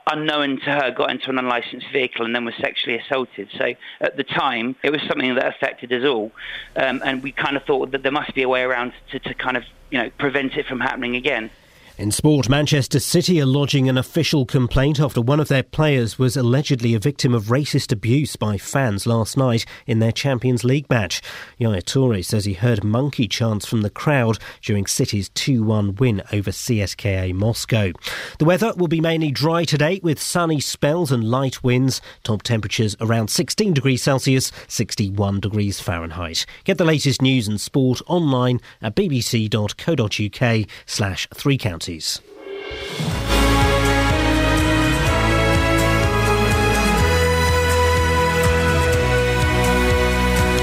unknown 0.08 0.60
to 0.60 0.72
her, 0.72 0.92
got 0.92 1.10
into 1.10 1.30
an 1.30 1.40
unlicensed 1.40 1.88
vehicle 1.94 2.26
and 2.26 2.36
then 2.36 2.44
was 2.44 2.56
sexually 2.60 3.00
assaulted. 3.00 3.48
So 3.58 3.76
at 4.02 4.18
the 4.18 4.26
time, 4.26 4.76
it 4.84 4.92
was 4.92 5.00
something 5.08 5.34
that 5.36 5.48
affected 5.48 5.94
us 5.94 6.04
all, 6.04 6.34
um, 6.76 7.02
and 7.06 7.24
we 7.24 7.32
kind 7.32 7.56
of 7.56 7.64
thought 7.64 7.92
that 7.92 8.04
there 8.04 8.12
must 8.12 8.36
be 8.36 8.42
a 8.42 8.50
way 8.50 8.64
around 8.64 8.92
to, 9.12 9.20
to 9.20 9.34
kind 9.34 9.56
of 9.56 9.64
you 9.96 10.04
know 10.04 10.10
prevent 10.18 10.58
it 10.58 10.66
from 10.66 10.82
happening 10.82 11.16
again. 11.16 11.50
In 11.98 12.12
sport, 12.12 12.50
Manchester 12.50 13.00
City 13.00 13.42
are 13.42 13.46
lodging 13.46 13.88
an 13.88 13.98
official 13.98 14.46
complaint 14.46 15.00
after 15.00 15.22
one 15.22 15.40
of 15.40 15.48
their 15.48 15.64
players 15.64 16.20
was 16.20 16.36
allegedly 16.36 16.94
a 16.94 17.00
victim 17.00 17.34
of 17.34 17.46
racist 17.46 17.90
abuse 17.94 18.36
by 18.36 18.58
fans 18.58 19.08
last 19.08 19.38
night 19.38 19.66
in 19.88 20.00
their 20.00 20.12
Champions 20.12 20.66
League 20.66 20.90
match. 20.90 21.22
Yaya 21.58 21.82
Toure 21.82 22.22
says 22.26 22.44
he 22.44 22.52
heard 22.52 22.84
monkey 22.84 23.30
chants 23.30 23.66
from 23.66 23.82
the 23.82 23.90
crowd 23.90 24.40
during 24.62 24.86
City's 24.86 25.30
2 25.30 25.64
1 25.64 25.96
win 25.96 26.22
over 26.34 26.52
CSKA 26.52 27.34
Moscow. 27.34 27.94
The 28.40 28.46
weather 28.46 28.74
will 28.76 28.90
be 28.90 29.00
mainly 29.00 29.32
dry 29.32 29.64
today 29.64 30.02
with 30.04 30.22
sunny 30.22 30.60
spells 30.60 31.14
and 31.14 31.24
light 31.24 31.64
winds. 31.64 32.02
Top 32.24 32.44
temperatures 32.44 32.98
around 33.00 33.30
16 33.30 33.74
degrees 33.74 34.04
Celsius, 34.04 34.52
61 34.68 35.40
degrees 35.40 35.80
Fahrenheit. 35.80 36.46
Get 36.66 36.78
the 36.78 36.84
latest 36.84 37.22
news 37.22 37.48
and 37.48 37.62
sport 37.62 38.02
online 38.06 38.60
at 38.82 38.98
bbc.co.uk 38.98 40.70
slash 40.86 41.28
three 41.34 41.58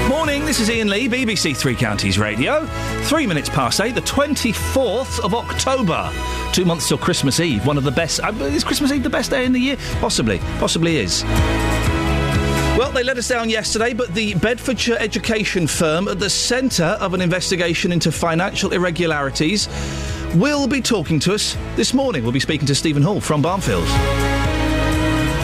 Morning, 0.09 0.45
this 0.45 0.59
is 0.59 0.69
Iain 0.69 0.89
Lee, 0.89 1.07
BBC 1.07 1.55
Three 1.55 1.75
Counties 1.75 2.19
Radio. 2.19 2.65
Three 3.03 3.25
minutes 3.25 3.47
past 3.47 3.79
eight, 3.79 3.95
the 3.95 4.01
24th 4.01 5.23
of 5.23 5.33
October. 5.33 6.11
Two 6.51 6.65
months 6.65 6.89
till 6.89 6.97
Christmas 6.97 7.39
Eve. 7.39 7.65
One 7.65 7.77
of 7.77 7.85
the 7.85 7.91
best. 7.91 8.19
Uh, 8.21 8.33
is 8.41 8.65
Christmas 8.65 8.91
Eve 8.91 9.03
the 9.03 9.09
best 9.09 9.29
day 9.29 9.45
in 9.45 9.53
the 9.53 9.59
year? 9.59 9.77
Possibly. 10.01 10.39
Possibly 10.59 10.97
is. 10.97 11.23
Well, 12.77 12.91
they 12.91 13.03
let 13.03 13.17
us 13.17 13.29
down 13.29 13.49
yesterday, 13.49 13.93
but 13.93 14.13
the 14.13 14.33
Bedfordshire 14.35 14.97
education 14.99 15.67
firm 15.67 16.09
at 16.09 16.19
the 16.19 16.29
centre 16.29 16.97
of 16.99 17.13
an 17.13 17.21
investigation 17.21 17.93
into 17.93 18.11
financial 18.11 18.73
irregularities 18.73 19.69
will 20.35 20.67
be 20.67 20.81
talking 20.81 21.19
to 21.19 21.33
us 21.33 21.55
this 21.75 21.93
morning. 21.93 22.23
We'll 22.23 22.31
be 22.31 22.39
speaking 22.39 22.67
to 22.67 22.75
Stephen 22.75 23.03
Hall 23.03 23.21
from 23.21 23.41
Barnfield. 23.41 23.85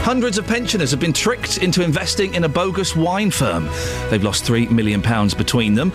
Hundreds 0.03 0.37
of 0.37 0.47
pensioners 0.47 0.89
have 0.89 0.99
been 0.99 1.13
tricked 1.13 1.59
into 1.59 1.83
investing 1.83 2.33
in 2.33 2.43
a 2.43 2.49
bogus 2.49 2.95
wine 2.95 3.29
firm. 3.29 3.69
They've 4.09 4.23
lost 4.23 4.43
£3 4.43 4.71
million 4.71 5.01
between 5.37 5.75
them. 5.75 5.91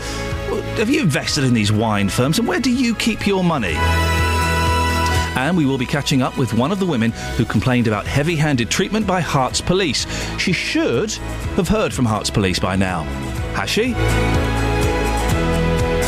Have 0.76 0.88
you 0.88 1.00
invested 1.02 1.42
in 1.42 1.54
these 1.54 1.72
wine 1.72 2.08
firms 2.08 2.38
and 2.38 2.46
where 2.46 2.60
do 2.60 2.70
you 2.70 2.94
keep 2.94 3.26
your 3.26 3.42
money? 3.42 3.74
And 5.36 5.56
we 5.56 5.66
will 5.66 5.78
be 5.78 5.86
catching 5.86 6.22
up 6.22 6.38
with 6.38 6.54
one 6.54 6.70
of 6.70 6.78
the 6.78 6.86
women 6.86 7.10
who 7.36 7.44
complained 7.44 7.88
about 7.88 8.06
heavy 8.06 8.36
handed 8.36 8.70
treatment 8.70 9.04
by 9.04 9.20
Herts 9.20 9.64
Police. 9.64 10.06
She 10.38 10.52
should 10.52 11.10
have 11.56 11.66
heard 11.66 11.92
from 11.92 12.06
Herts 12.06 12.32
Police 12.32 12.60
by 12.60 12.76
now. 12.76 13.02
Has 13.54 13.68
she? 13.68 13.94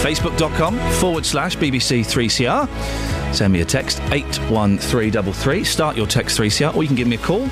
Facebook.com 0.03 0.79
forward 0.95 1.27
slash 1.27 1.57
BBC3CR. 1.57 3.35
Send 3.35 3.53
me 3.53 3.61
a 3.61 3.65
text 3.65 4.01
81333. 4.13 5.65
Start 5.65 5.97
your 5.97 6.07
text 6.07 6.39
3CR 6.39 6.75
or 6.75 6.83
you 6.83 6.87
can 6.89 6.97
give 6.97 7.09
me 7.09 7.17
a 7.17 7.19
call 7.19 7.43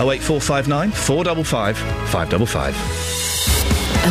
08459 0.00 0.90
455 0.90 1.76
555. 2.10 2.74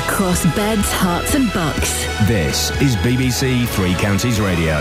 Across 0.04 0.44
beds, 0.56 0.92
Herts, 0.92 1.34
and 1.36 1.52
bucks. 1.54 2.06
This 2.28 2.70
is 2.82 2.96
BBC 2.98 3.68
Three 3.70 3.96
Counties 3.96 4.40
Radio. 4.40 4.76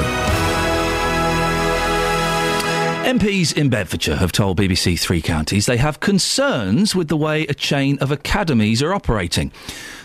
MPs 3.06 3.56
in 3.56 3.70
Bedfordshire 3.70 4.16
have 4.16 4.32
told 4.32 4.58
BBC 4.58 4.98
Three 4.98 5.22
Counties 5.22 5.66
they 5.66 5.76
have 5.76 6.00
concerns 6.00 6.94
with 6.96 7.06
the 7.08 7.16
way 7.16 7.46
a 7.46 7.54
chain 7.54 7.98
of 8.00 8.10
academies 8.10 8.82
are 8.82 8.92
operating. 8.92 9.52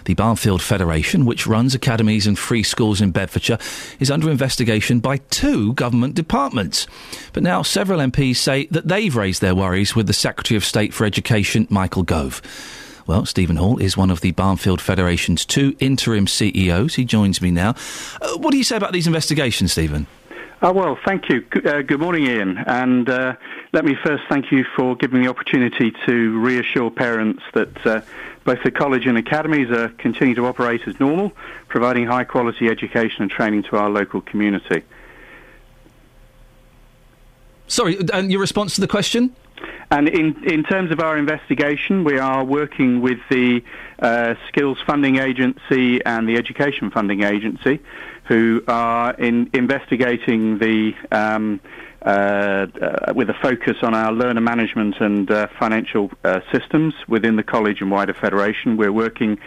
The 0.05 0.13
Barnfield 0.13 0.61
Federation, 0.61 1.25
which 1.25 1.47
runs 1.47 1.75
academies 1.75 2.27
and 2.27 2.37
free 2.37 2.63
schools 2.63 3.01
in 3.01 3.11
Bedfordshire, 3.11 3.59
is 3.99 4.11
under 4.11 4.29
investigation 4.29 4.99
by 4.99 5.17
two 5.17 5.73
government 5.73 6.15
departments. 6.15 6.87
But 7.33 7.43
now 7.43 7.61
several 7.61 7.99
MPs 7.99 8.37
say 8.37 8.67
that 8.67 8.87
they've 8.87 9.15
raised 9.15 9.41
their 9.41 9.55
worries 9.55 9.95
with 9.95 10.07
the 10.07 10.13
Secretary 10.13 10.57
of 10.57 10.65
State 10.65 10.93
for 10.93 11.05
Education, 11.05 11.67
Michael 11.69 12.03
Gove. 12.03 12.41
Well, 13.07 13.25
Stephen 13.25 13.55
Hall 13.55 13.77
is 13.79 13.97
one 13.97 14.11
of 14.11 14.21
the 14.21 14.31
Barnfield 14.31 14.79
Federation's 14.79 15.45
two 15.45 15.75
interim 15.79 16.27
CEOs. 16.27 16.95
He 16.95 17.05
joins 17.05 17.41
me 17.41 17.51
now. 17.51 17.75
Uh, 18.21 18.37
what 18.37 18.51
do 18.51 18.57
you 18.57 18.63
say 18.63 18.77
about 18.77 18.93
these 18.93 19.07
investigations, 19.07 19.71
Stephen? 19.71 20.07
Oh, 20.63 20.71
well, 20.71 20.97
thank 21.05 21.27
you. 21.27 21.41
Good, 21.41 21.65
uh, 21.65 21.81
good 21.81 21.99
morning, 21.99 22.27
Iain. 22.27 22.59
And 22.67 23.09
uh, 23.09 23.33
let 23.73 23.83
me 23.83 23.95
first 24.03 24.23
thank 24.29 24.51
you 24.51 24.63
for 24.75 24.95
giving 24.95 25.19
me 25.19 25.25
the 25.25 25.31
opportunity 25.31 25.91
to 26.05 26.39
reassure 26.39 26.91
parents 26.91 27.41
that 27.55 27.85
uh, 27.87 28.01
both 28.43 28.63
the 28.63 28.71
college 28.71 29.05
and 29.05 29.17
academies 29.17 29.69
are 29.69 29.89
continuing 29.89 30.35
to 30.35 30.45
operate 30.45 30.81
as 30.87 30.99
normal, 30.99 31.31
providing 31.67 32.05
high 32.05 32.23
quality 32.23 32.67
education 32.67 33.21
and 33.21 33.31
training 33.31 33.63
to 33.63 33.77
our 33.77 33.89
local 33.89 34.21
community. 34.21 34.83
Sorry, 37.67 37.97
and 38.13 38.31
your 38.31 38.41
response 38.41 38.75
to 38.75 38.81
the 38.81 38.87
question? 38.87 39.35
And 39.91 40.07
in, 40.07 40.43
in 40.45 40.63
terms 40.63 40.91
of 40.91 40.99
our 40.99 41.17
investigation, 41.17 42.03
we 42.03 42.17
are 42.17 42.43
working 42.43 43.01
with 43.01 43.19
the 43.29 43.63
uh, 43.99 44.35
Skills 44.47 44.77
Funding 44.85 45.17
Agency 45.17 46.03
and 46.05 46.27
the 46.27 46.37
Education 46.37 46.89
Funding 46.91 47.23
Agency, 47.23 47.79
who 48.25 48.63
are 48.67 49.13
in 49.13 49.49
investigating 49.53 50.59
the 50.59 50.95
um, 51.11 51.59
uh, 52.03 52.67
uh, 52.81 53.13
with 53.15 53.29
a 53.29 53.35
focus 53.41 53.77
on 53.81 53.93
our 53.93 54.11
learner 54.11 54.41
management 54.41 54.95
and 54.99 55.29
uh, 55.29 55.47
financial 55.59 56.11
uh, 56.23 56.39
systems 56.51 56.93
within 57.07 57.35
the 57.35 57.43
college 57.43 57.81
and 57.81 57.91
wider 57.91 58.13
federation. 58.13 58.77
We're 58.77 58.91
working 58.91 59.37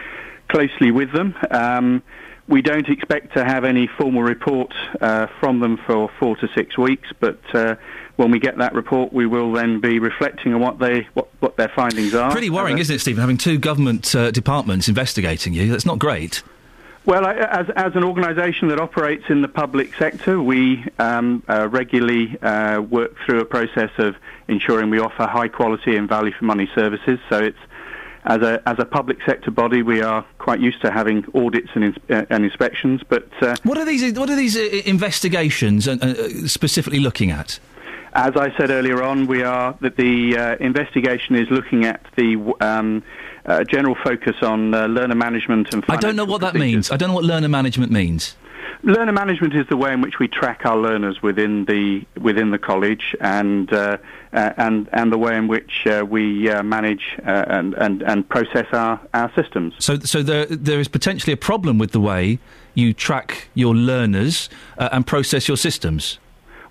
closely 0.49 0.91
with 0.91 1.13
them. 1.13 1.35
Um, 1.51 2.03
we 2.47 2.61
don't 2.61 2.89
expect 2.89 3.35
to 3.37 3.45
have 3.45 3.65
any 3.65 3.89
formal 3.99 4.23
report 4.23 4.73
uh, 5.01 5.27
from 5.41 5.61
them 5.61 5.79
for 5.87 6.11
four 6.21 6.37
to 6.37 6.49
six 6.55 6.77
weeks, 6.77 7.09
but 7.19 7.41
uh, 7.55 7.77
when 8.17 8.31
we 8.31 8.39
get 8.39 8.59
that 8.59 8.75
report, 8.75 9.13
we 9.13 9.27
will 9.27 9.53
then 9.53 9.81
be 9.81 9.99
reflecting 9.99 10.53
on 10.55 10.61
what 10.61 10.79
they 10.79 11.09
what, 11.15 11.29
what 11.41 11.57
their 11.57 11.73
findings 11.75 12.15
are. 12.15 12.31
Pretty 12.31 12.51
worrying, 12.51 12.79
isn't 12.79 12.95
it, 12.95 12.99
Stephen? 12.99 13.21
Having 13.21 13.39
two 13.39 13.59
government 13.59 14.15
uh, 14.15 14.31
departments 14.31 14.89
investigating 14.89 15.55
you. 15.55 15.71
That's 15.71 15.87
not 15.87 15.99
great. 15.99 16.43
Well, 17.07 17.27
I- 17.27 17.35
as, 17.35 17.67
as 17.77 17.95
an 17.97 18.05
organisation 18.05 18.69
that 18.69 18.81
operates 18.81 19.25
in 19.29 19.43
the 19.43 19.49
public 19.49 19.95
sector, 19.97 20.41
we 20.41 20.85
um, 20.99 21.43
uh, 21.49 21.69
regularly 21.69 22.39
uh, 22.41 22.81
work 22.81 23.15
through 23.25 23.41
a 23.41 23.45
process 23.45 23.91
of 23.99 24.17
ensuring 24.49 24.89
we 24.91 24.99
offer 24.99 25.27
high 25.27 25.49
quality 25.49 25.97
and 25.97 26.09
value 26.09 26.33
for 26.33 26.45
money 26.47 26.69
services. 26.75 27.19
So 27.29 27.43
it's 27.43 27.59
as 28.25 28.41
a 28.41 28.63
as 28.67 28.79
a 28.79 28.87
public 28.87 29.19
sector 29.27 29.51
body, 29.51 29.83
we 29.83 30.01
are 30.01 30.25
quite 30.39 30.59
used 30.59 30.81
to 30.81 30.91
having 30.91 31.27
audits 31.35 31.69
and, 31.75 31.85
ins- 31.85 31.97
uh, 32.09 32.25
and 32.31 32.43
inspections. 32.43 33.03
But 33.07 33.29
uh, 33.43 33.57
What 33.65 33.77
are 33.77 33.85
these? 33.85 34.19
What 34.19 34.31
are 34.31 34.37
these 34.37 34.57
uh, 34.57 34.63
investigations 34.87 35.87
uh, 35.87 36.47
specifically 36.49 37.01
looking 37.01 37.31
at? 37.31 37.59
As 38.15 38.35
I 38.37 38.57
said 38.57 38.71
earlier 38.71 39.03
on, 39.03 39.27
we 39.27 39.43
are 39.43 39.77
that 39.81 39.97
the 39.97 40.37
uh, 40.39 40.57
investigation 40.61 41.35
is 41.35 41.51
looking 41.51 41.85
at 41.85 42.01
the 42.17 42.55
um, 42.61 43.03
uh, 43.47 43.65
general 43.65 43.97
focus 44.03 44.37
on 44.43 44.75
uh, 44.75 44.87
learner 44.87 45.15
management 45.15 45.73
and. 45.73 45.85
I 45.89 45.97
don't 45.97 46.17
know 46.17 46.25
what 46.25 46.41
that 46.41 46.55
means. 46.55 46.91
I 46.91 46.97
don't 46.97 47.09
know 47.09 47.15
what 47.15 47.25
learner 47.25 47.49
management 47.49 47.93
means. 47.93 48.37
Learner 48.83 49.13
management 49.13 49.55
is 49.55 49.67
the 49.69 49.79
way 49.79 49.95
in 49.95 50.03
which 50.03 50.19
we 50.19 50.29
track 50.29 50.67
our 50.67 50.77
learners 50.77 51.23
within 51.23 51.65
the 51.65 52.05
within 52.21 52.51
the 52.51 52.59
college, 52.59 53.17
and 53.19 53.73
uh, 53.73 53.97
uh, 54.35 54.53
and 54.59 54.91
and 54.93 55.11
the 55.11 55.17
way 55.17 55.37
in 55.37 55.49
which 55.49 55.87
uh, 55.87 56.05
we 56.07 56.51
uh, 56.51 56.63
manage 56.63 57.17
uh, 57.27 57.45
and, 57.49 57.73
and 57.75 58.03
and 58.03 58.29
process 58.29 58.67
our, 58.73 59.01
our 59.15 59.33
systems. 59.35 59.73
So, 59.79 59.99
so 60.01 60.23
there 60.23 60.45
there 60.47 60.81
is 60.81 60.89
potentially 60.89 61.33
a 61.33 61.37
problem 61.39 61.79
with 61.79 61.93
the 61.93 62.01
way 62.01 62.39
you 62.75 62.93
track 62.93 63.49
your 63.55 63.75
learners 63.75 64.51
uh, 64.77 64.91
and 64.93 65.07
process 65.07 65.49
your 65.49 65.57
systems. 65.57 66.19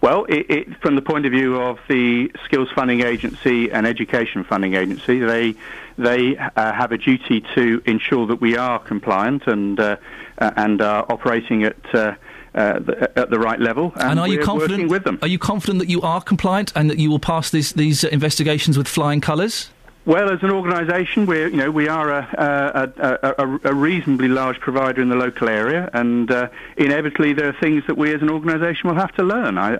Well, 0.01 0.25
it, 0.25 0.45
it, 0.49 0.81
from 0.81 0.95
the 0.95 1.01
point 1.01 1.25
of 1.25 1.31
view 1.31 1.61
of 1.61 1.79
the 1.87 2.29
Skills 2.43 2.69
Funding 2.75 3.01
Agency 3.01 3.71
and 3.71 3.87
Education 3.87 4.43
Funding 4.43 4.73
Agency, 4.73 5.19
they 5.19 5.55
they 5.97 6.37
uh, 6.37 6.73
have 6.73 6.91
a 6.91 6.97
duty 6.97 7.43
to 7.55 7.81
ensure 7.85 8.27
that 8.27 8.41
we 8.41 8.57
are 8.57 8.79
compliant 8.79 9.47
and 9.47 9.79
uh, 9.79 9.97
uh, 10.37 10.51
and 10.55 10.81
are 10.81 11.05
operating 11.09 11.63
at 11.63 11.77
uh, 11.93 12.15
uh, 12.55 12.79
the, 12.79 13.11
at 13.17 13.29
the 13.29 13.39
right 13.39 13.59
level. 13.59 13.91
And, 13.95 14.11
And 14.11 14.19
are 14.19 14.27
you 14.27 14.39
confident? 14.39 14.89
With 14.89 15.03
them. 15.03 15.19
Are 15.21 15.27
you 15.27 15.39
confident 15.39 15.79
that 15.79 15.89
you 15.89 16.01
are 16.01 16.21
compliant 16.21 16.71
and 16.75 16.89
that 16.89 16.99
you 16.99 17.09
will 17.09 17.19
pass 17.19 17.49
these 17.49 17.73
these 17.73 18.03
investigations 18.03 18.77
with 18.77 18.87
flying 18.87 19.21
colours? 19.21 19.69
Well, 20.05 20.29
as 20.33 20.43
an 20.43 20.51
organisation, 20.51 21.25
we're 21.25 21.47
you 21.47 21.55
know 21.55 21.71
we 21.71 21.87
are 21.87 22.11
a, 22.11 22.27
a, 22.37 23.05
a, 23.07 23.45
a, 23.45 23.59
a 23.71 23.73
reasonably 23.73 24.27
large 24.27 24.59
provider 24.59 25.01
in 25.01 25.07
the 25.07 25.15
local 25.15 25.47
area, 25.47 25.89
and 25.93 26.29
uh, 26.29 26.49
inevitably 26.75 27.31
there 27.31 27.47
are 27.47 27.53
things 27.61 27.85
that 27.87 27.95
we 27.97 28.13
as 28.13 28.21
an 28.21 28.29
organisation 28.29 28.89
will 28.89 28.97
have 28.97 29.13
to 29.15 29.23
learn. 29.23 29.57
I. 29.57 29.75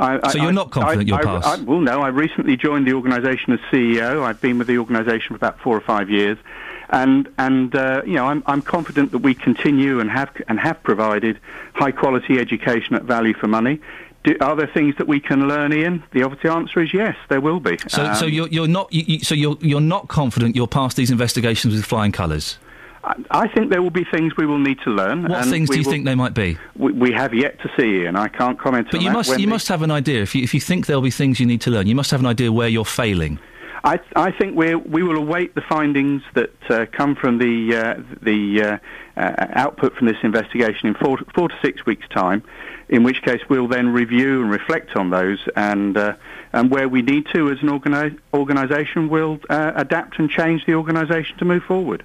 I, 0.00 0.30
So 0.32 0.40
I- 0.40 0.42
you're 0.42 0.52
not 0.52 0.72
confident 0.72 1.12
I, 1.12 1.20
you'll 1.20 1.28
I, 1.28 1.40
pass? 1.40 1.60
I, 1.60 1.62
well, 1.62 1.80
no. 1.80 2.00
I 2.02 2.08
recently 2.08 2.56
joined 2.56 2.88
the 2.88 2.94
organisation 2.94 3.52
as 3.52 3.60
CEO. 3.70 4.24
I've 4.24 4.40
been 4.40 4.58
with 4.58 4.66
the 4.66 4.78
organisation 4.78 5.28
for 5.28 5.36
about 5.36 5.60
four 5.60 5.76
or 5.76 5.80
five 5.80 6.10
years, 6.10 6.38
and 6.90 7.28
and 7.38 7.72
uh, 7.76 8.02
you 8.04 8.14
know 8.14 8.26
I'm, 8.26 8.42
I'm 8.46 8.62
confident 8.62 9.12
that 9.12 9.18
we 9.18 9.34
continue 9.34 10.00
and 10.00 10.10
have 10.10 10.30
and 10.48 10.58
have 10.58 10.82
provided 10.82 11.38
high 11.74 11.92
quality 11.92 12.40
education 12.40 12.96
at 12.96 13.04
value 13.04 13.34
for 13.34 13.46
money. 13.46 13.80
Do, 14.26 14.34
are 14.40 14.56
there 14.56 14.70
things 14.74 14.94
that 14.98 15.06
we 15.06 15.20
can 15.20 15.46
learn, 15.48 15.72
Iain? 15.72 16.02
The 16.12 16.24
obvious 16.24 16.44
answer 16.52 16.80
is 16.82 16.92
yes, 16.92 17.14
there 17.28 17.40
will 17.40 17.60
be. 17.60 17.78
So, 17.88 18.12
so 18.14 18.26
Um, 18.26 18.32
you're 18.32 18.48
you're 18.48 18.66
not 18.78 18.92
you, 18.92 19.20
so 19.20 19.34
you're 19.36 19.56
you're 19.60 19.80
not 19.80 20.08
confident 20.08 20.56
you'll 20.56 20.66
pass 20.66 20.94
these 20.94 21.10
investigations 21.12 21.74
with 21.74 21.84
flying 21.84 22.12
colours. 22.12 22.58
I, 23.30 23.46
think 23.46 23.70
there 23.70 23.82
will 23.82 23.90
be 23.90 24.02
things 24.02 24.36
we 24.36 24.46
will 24.46 24.58
need 24.58 24.78
to 24.82 24.90
learn. 24.90 25.28
What 25.28 25.44
things 25.46 25.70
do 25.70 25.76
you 25.78 25.84
will- 25.84 25.92
think 25.92 26.06
they 26.06 26.16
might 26.16 26.34
be? 26.34 26.58
We, 26.74 26.90
we 26.90 27.12
have 27.12 27.32
yet 27.32 27.60
to 27.60 27.70
see, 27.78 28.04
and 28.04 28.18
I 28.18 28.26
can't 28.26 28.58
comment 28.58 28.88
But 28.90 28.96
on 28.98 29.02
you 29.04 29.10
that. 29.10 29.16
must 29.16 29.38
you 29.38 29.46
must 29.46 29.68
have 29.68 29.82
an 29.82 29.92
idea. 29.92 30.22
If 30.22 30.34
you 30.34 30.42
if 30.42 30.52
you 30.52 30.60
think 30.60 30.86
there'll 30.86 31.02
be 31.02 31.12
things 31.12 31.38
you 31.38 31.46
need 31.46 31.60
to 31.62 31.70
learn, 31.70 31.86
you 31.86 31.94
must 31.94 32.10
have 32.10 32.18
an 32.18 32.26
idea 32.26 32.50
where 32.50 32.68
you're 32.68 32.84
failing. 33.02 33.38
I, 33.86 34.00
I 34.16 34.32
think 34.32 34.56
we 34.56 34.74
we 34.74 35.04
will 35.04 35.16
await 35.16 35.54
the 35.54 35.60
findings 35.60 36.22
that 36.34 36.50
uh, 36.68 36.86
come 36.90 37.14
from 37.14 37.38
the 37.38 37.76
uh, 37.76 38.02
the 38.20 38.62
uh, 38.62 38.78
uh, 39.16 39.46
output 39.50 39.94
from 39.94 40.08
this 40.08 40.16
investigation 40.24 40.88
in 40.88 40.94
four, 40.94 41.18
four 41.36 41.48
to 41.48 41.54
six 41.62 41.86
weeks' 41.86 42.08
time. 42.08 42.42
In 42.88 43.04
which 43.04 43.22
case, 43.22 43.40
we'll 43.48 43.68
then 43.68 43.92
review 43.92 44.42
and 44.42 44.50
reflect 44.50 44.96
on 44.96 45.10
those, 45.10 45.38
and 45.54 45.96
uh, 45.96 46.16
and 46.52 46.68
where 46.68 46.88
we 46.88 47.02
need 47.02 47.26
to, 47.32 47.48
as 47.52 47.62
an 47.62 47.68
organi- 47.68 48.18
organisation, 48.34 49.08
we'll 49.08 49.38
uh, 49.50 49.72
adapt 49.76 50.18
and 50.18 50.28
change 50.30 50.66
the 50.66 50.74
organisation 50.74 51.38
to 51.38 51.44
move 51.44 51.62
forward. 51.62 52.04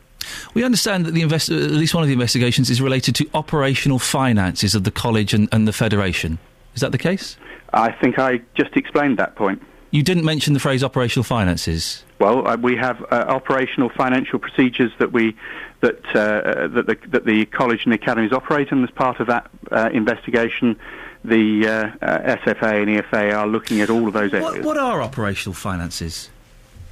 We 0.53 0.63
understand 0.63 1.07
that 1.07 1.15
the 1.15 1.23
invest- 1.23 1.49
at 1.49 1.71
least 1.71 1.95
one 1.95 2.03
of 2.03 2.07
the 2.07 2.13
investigations 2.13 2.69
is 2.69 2.79
related 2.79 3.15
to 3.15 3.29
operational 3.33 3.97
finances 3.97 4.75
of 4.75 4.83
the 4.83 4.91
college 4.91 5.33
and, 5.33 5.49
and 5.51 5.67
the 5.67 5.73
federation. 5.73 6.37
Is 6.75 6.81
that 6.81 6.91
the 6.91 6.99
case? 6.99 7.37
I 7.73 7.91
think 7.91 8.19
I 8.19 8.41
just 8.53 8.77
explained 8.77 9.17
that 9.17 9.35
point. 9.35 9.63
You 9.91 10.03
didn't 10.03 10.23
mention 10.23 10.53
the 10.53 10.59
phrase 10.59 10.83
operational 10.83 11.25
finances. 11.25 12.03
Well, 12.19 12.47
uh, 12.47 12.55
we 12.55 12.77
have 12.77 13.01
uh, 13.03 13.25
operational 13.27 13.89
financial 13.89 14.39
procedures 14.39 14.91
that 14.99 15.11
we 15.11 15.35
that 15.81 16.05
uh, 16.15 16.67
that 16.67 16.85
the 16.87 16.97
that 17.09 17.25
the 17.25 17.45
college 17.45 17.83
and 17.83 17.91
the 17.91 17.97
academies 17.97 18.31
operate, 18.31 18.71
and 18.71 18.83
as 18.83 18.91
part 18.91 19.19
of 19.19 19.27
that 19.27 19.49
uh, 19.69 19.89
investigation, 19.91 20.79
the 21.25 21.67
uh, 21.67 21.71
uh, 22.01 22.37
SFA 22.37 22.81
and 22.81 23.03
EFA 23.03 23.35
are 23.35 23.47
looking 23.47 23.81
at 23.81 23.89
all 23.89 24.07
of 24.07 24.13
those 24.13 24.33
areas. 24.33 24.63
What, 24.63 24.65
what 24.65 24.77
are 24.77 25.01
operational 25.01 25.53
finances? 25.53 26.29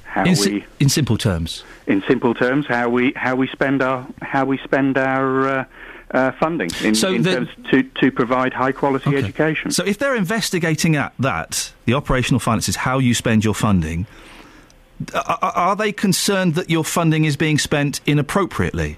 How 0.04 0.24
in, 0.24 0.30
we, 0.30 0.34
si- 0.34 0.64
in 0.78 0.88
simple 0.88 1.16
terms. 1.16 1.64
in 1.86 2.02
simple 2.06 2.34
terms, 2.34 2.66
how 2.66 2.90
we 2.90 3.12
how 3.16 3.34
we 3.34 3.46
spend 3.48 3.80
our 3.80 4.06
how 4.20 4.44
we 4.44 4.58
spend 4.58 4.98
our 4.98 5.66
uh, 6.12 6.32
funding 6.32 6.70
in, 6.82 6.94
So 6.94 7.12
in 7.12 7.22
the- 7.22 7.32
terms 7.34 7.48
to 7.70 7.82
to 7.82 8.10
provide 8.10 8.52
high 8.52 8.72
quality 8.72 9.16
education. 9.16 9.70
So 9.70 9.84
if 9.84 9.98
they're 9.98 10.16
investigating 10.16 10.96
at 10.96 11.12
that, 11.18 11.72
the 11.84 11.94
operational 11.94 12.40
finances, 12.40 12.76
how 12.76 12.98
you 12.98 13.14
spend 13.14 13.44
your 13.44 13.54
funding, 13.54 14.06
are, 15.14 15.38
are- 15.42 15.76
they 15.76 15.92
concerned 15.92 16.54
that 16.56 16.68
your 16.70 16.84
funding 16.84 17.24
is 17.24 17.36
being 17.36 17.58
spent 17.58 18.00
inappropriately? 18.06 18.96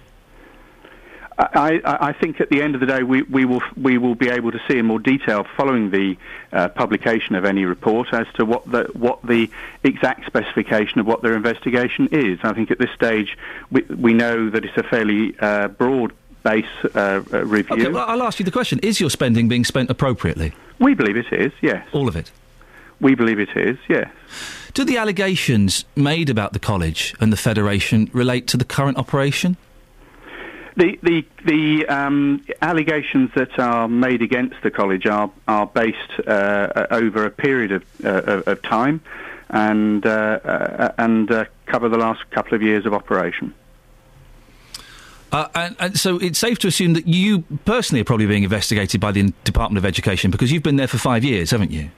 I, 1.38 1.80
I 1.84 2.08
I 2.08 2.12
think 2.12 2.40
at 2.40 2.50
the 2.50 2.62
end 2.62 2.74
of 2.74 2.80
the 2.80 2.86
day, 2.86 3.02
we, 3.02 3.22
we 3.22 3.44
will 3.46 3.62
we 3.76 3.96
will 3.98 4.14
be 4.14 4.28
able 4.28 4.52
to 4.52 4.60
see 4.68 4.78
in 4.78 4.86
more 4.86 4.98
detail 4.98 5.44
following 5.56 5.90
the 5.90 6.16
uh, 6.52 6.68
publication 6.68 7.34
of 7.34 7.44
any 7.44 7.64
report 7.64 8.12
as 8.12 8.26
to 8.34 8.44
what 8.44 8.70
the 8.70 8.84
what 8.92 9.22
the 9.26 9.50
exact 9.82 10.26
specification 10.26 11.00
of 11.00 11.06
what 11.06 11.22
their 11.22 11.34
investigation 11.34 12.08
is. 12.12 12.38
I 12.42 12.52
think 12.52 12.70
at 12.70 12.78
this 12.78 12.90
stage 12.94 13.36
we 13.70 13.80
we 13.82 14.12
know 14.12 14.50
that 14.50 14.64
it's 14.64 14.76
a 14.76 14.82
fairly 14.82 15.34
uh, 15.40 15.68
broad 15.68 16.12
base 16.42 16.64
uh, 16.94 17.22
uh, 17.32 17.44
review. 17.44 17.76
Okay, 17.76 17.88
well, 17.88 18.04
I'll 18.08 18.22
ask 18.22 18.38
you 18.38 18.44
the 18.44 18.50
question: 18.50 18.78
Is 18.80 19.00
your 19.00 19.10
spending 19.10 19.48
being 19.48 19.64
spent 19.64 19.90
appropriately? 19.90 20.52
We 20.78 20.94
believe 20.94 21.16
it 21.16 21.32
is. 21.32 21.52
Yes. 21.60 21.86
All 21.92 22.08
of 22.08 22.16
it. 22.16 22.30
We 23.00 23.14
believe 23.14 23.38
it 23.40 23.56
is. 23.56 23.78
Yes. 23.88 24.08
Do 24.74 24.84
the 24.84 24.96
allegations 24.96 25.84
made 25.96 26.30
about 26.30 26.52
the 26.52 26.58
college 26.58 27.14
and 27.20 27.32
the 27.32 27.36
federation 27.36 28.08
relate 28.12 28.46
to 28.48 28.56
the 28.56 28.64
current 28.64 28.96
operation? 28.96 29.56
The 30.76 30.98
the 31.02 31.24
the 31.44 31.86
um, 31.88 32.42
allegations 32.62 33.30
that 33.34 33.58
are 33.58 33.88
made 33.88 34.22
against 34.22 34.56
the 34.62 34.70
college 34.70 35.06
are 35.06 35.30
are 35.46 35.66
based 35.66 36.26
uh, 36.26 36.86
over 36.90 37.26
a 37.26 37.30
period 37.30 37.72
of 37.72 37.84
uh, 38.04 38.42
of- 38.46 38.62
time, 38.62 39.02
and 39.50 40.06
uh, 40.06 40.10
uh, 40.10 40.92
and 40.96 41.30
uh, 41.30 41.44
cover 41.66 41.90
the 41.90 41.98
last 41.98 42.30
couple 42.30 42.54
of 42.54 42.62
years 42.62 42.86
of 42.86 42.94
operation. 42.94 43.52
Uh, 45.32 45.48
and, 45.54 45.76
and 45.78 45.98
so 45.98 46.18
it's 46.18 46.38
safe 46.38 46.58
to 46.58 46.68
assume 46.68 46.92
that 46.92 47.06
you 47.06 47.42
personally 47.64 48.02
are 48.02 48.04
probably 48.04 48.26
being 48.26 48.42
investigated 48.42 49.00
by 49.00 49.10
the 49.10 49.32
Department 49.44 49.78
of 49.78 49.86
Education 49.86 50.30
because 50.30 50.52
you've 50.52 50.62
been 50.62 50.76
there 50.76 50.86
for 50.86 50.98
five 50.98 51.24
years, 51.24 51.50
haven't 51.50 51.70
you? 51.70 51.90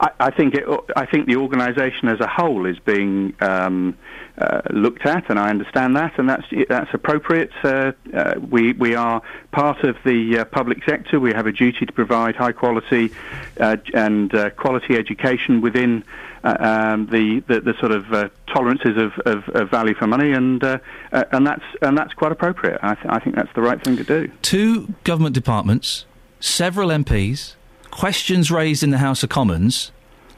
I, 0.00 0.10
I 0.20 0.30
think 0.30 0.54
it, 0.54 0.64
I 0.94 1.04
think 1.04 1.26
the 1.26 1.36
organisation 1.36 2.08
as 2.08 2.20
a 2.20 2.28
whole 2.28 2.66
is 2.66 2.78
being 2.78 3.34
um, 3.40 3.96
uh, 4.38 4.60
looked 4.70 5.06
at, 5.06 5.30
and 5.30 5.38
I 5.38 5.48
understand 5.50 5.96
that, 5.96 6.18
and 6.18 6.28
that's 6.28 6.46
that's 6.68 6.92
appropriate. 6.92 7.50
Uh, 7.64 7.92
uh, 8.12 8.34
we 8.38 8.72
we 8.74 8.94
are 8.94 9.22
part 9.50 9.82
of 9.82 9.96
the 10.04 10.40
uh, 10.40 10.44
public 10.44 10.84
sector. 10.84 11.18
We 11.18 11.32
have 11.32 11.46
a 11.46 11.52
duty 11.52 11.86
to 11.86 11.92
provide 11.92 12.36
high 12.36 12.52
quality 12.52 13.12
uh, 13.58 13.78
and 13.94 14.34
uh, 14.34 14.50
quality 14.50 14.96
education 14.96 15.60
within. 15.60 16.04
Um, 16.44 17.06
the, 17.06 17.40
the 17.48 17.60
the 17.60 17.74
sort 17.80 17.90
of 17.90 18.30
tolerances 18.46 18.96
of, 18.96 19.18
of, 19.26 19.48
of 19.48 19.68
value 19.68 19.94
for 19.94 20.06
money, 20.06 20.30
and 20.30 20.62
and 20.62 21.44
that's 21.44 21.64
and 21.82 21.98
that's 21.98 22.14
quite 22.14 22.30
appropriate. 22.30 22.78
I, 22.84 22.94
th- 22.94 23.06
I 23.08 23.18
think 23.18 23.34
that's 23.34 23.52
the 23.54 23.62
right 23.62 23.82
thing 23.82 23.96
to 23.96 24.04
do. 24.04 24.30
Two 24.42 24.94
government 25.02 25.34
departments, 25.34 26.06
several 26.38 26.90
MPs, 26.90 27.56
questions 27.90 28.52
raised 28.52 28.84
in 28.84 28.90
the 28.90 28.98
House 28.98 29.24
of 29.24 29.28
Commons. 29.28 29.90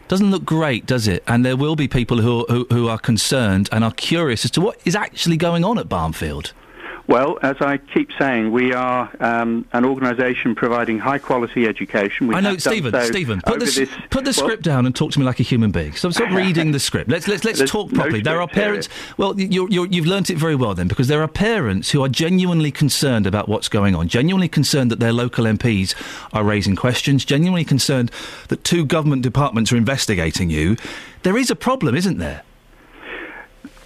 Doesn't 0.08 0.30
look 0.30 0.46
great, 0.46 0.86
does 0.86 1.06
it? 1.06 1.22
And 1.26 1.44
there 1.44 1.56
will 1.56 1.76
be 1.76 1.86
people 1.86 2.22
who, 2.22 2.46
who, 2.48 2.66
who 2.70 2.88
are 2.88 2.98
concerned 2.98 3.68
and 3.70 3.84
are 3.84 3.92
curious 3.92 4.42
as 4.46 4.50
to 4.52 4.60
what 4.62 4.80
is 4.86 4.96
actually 4.96 5.36
going 5.36 5.64
on 5.64 5.78
at 5.78 5.88
Barnfield. 5.88 6.54
Well, 7.08 7.38
as 7.40 7.56
I 7.60 7.78
keep 7.78 8.10
saying, 8.18 8.52
we 8.52 8.74
are 8.74 9.10
um, 9.18 9.66
an 9.72 9.86
organisation 9.86 10.54
providing 10.54 10.98
high 10.98 11.16
quality 11.16 11.66
education. 11.66 12.26
We 12.26 12.34
I 12.34 12.40
know, 12.40 12.58
Stephen. 12.58 12.92
so 12.92 13.00
Stephen, 13.06 13.40
put 13.40 13.60
the, 13.60 13.64
this- 13.64 13.90
put 14.10 14.24
the 14.26 14.34
well, 14.36 14.46
script 14.46 14.62
down 14.62 14.84
and 14.84 14.94
talk 14.94 15.12
to 15.12 15.18
me 15.18 15.24
like 15.24 15.40
a 15.40 15.42
human 15.42 15.70
being. 15.70 15.94
So 15.94 16.08
I'm 16.08 16.12
sort 16.12 16.28
of 16.28 16.36
reading 16.36 16.72
the 16.72 16.78
script. 16.78 17.08
Let's 17.08 17.26
let's 17.26 17.44
let's 17.44 17.64
talk 17.64 17.90
no 17.92 18.00
properly. 18.02 18.20
there 18.20 18.42
are 18.42 18.46
script 18.46 18.56
here. 18.56 18.64
parents. 18.64 18.88
Well, 19.16 19.40
you're, 19.40 19.70
you're, 19.70 19.86
you've 19.86 20.06
learnt 20.06 20.28
it 20.28 20.36
very 20.36 20.54
well 20.54 20.74
then, 20.74 20.86
because 20.86 21.08
there 21.08 21.22
are 21.22 21.28
parents 21.28 21.90
who 21.92 22.04
are 22.04 22.10
genuinely 22.10 22.70
concerned 22.70 23.26
about 23.26 23.48
what's 23.48 23.70
going 23.70 23.94
on, 23.94 24.08
genuinely 24.08 24.48
concerned 24.48 24.90
that 24.90 25.00
their 25.00 25.14
local 25.14 25.46
MPs 25.46 25.94
are 26.34 26.44
raising 26.44 26.76
questions, 26.76 27.24
genuinely 27.24 27.64
concerned 27.64 28.10
that 28.48 28.64
two 28.64 28.84
government 28.84 29.22
departments 29.22 29.72
are 29.72 29.78
investigating 29.78 30.50
you. 30.50 30.76
There 31.22 31.38
is 31.38 31.50
a 31.50 31.56
problem, 31.56 31.94
isn't 31.94 32.18
there? 32.18 32.42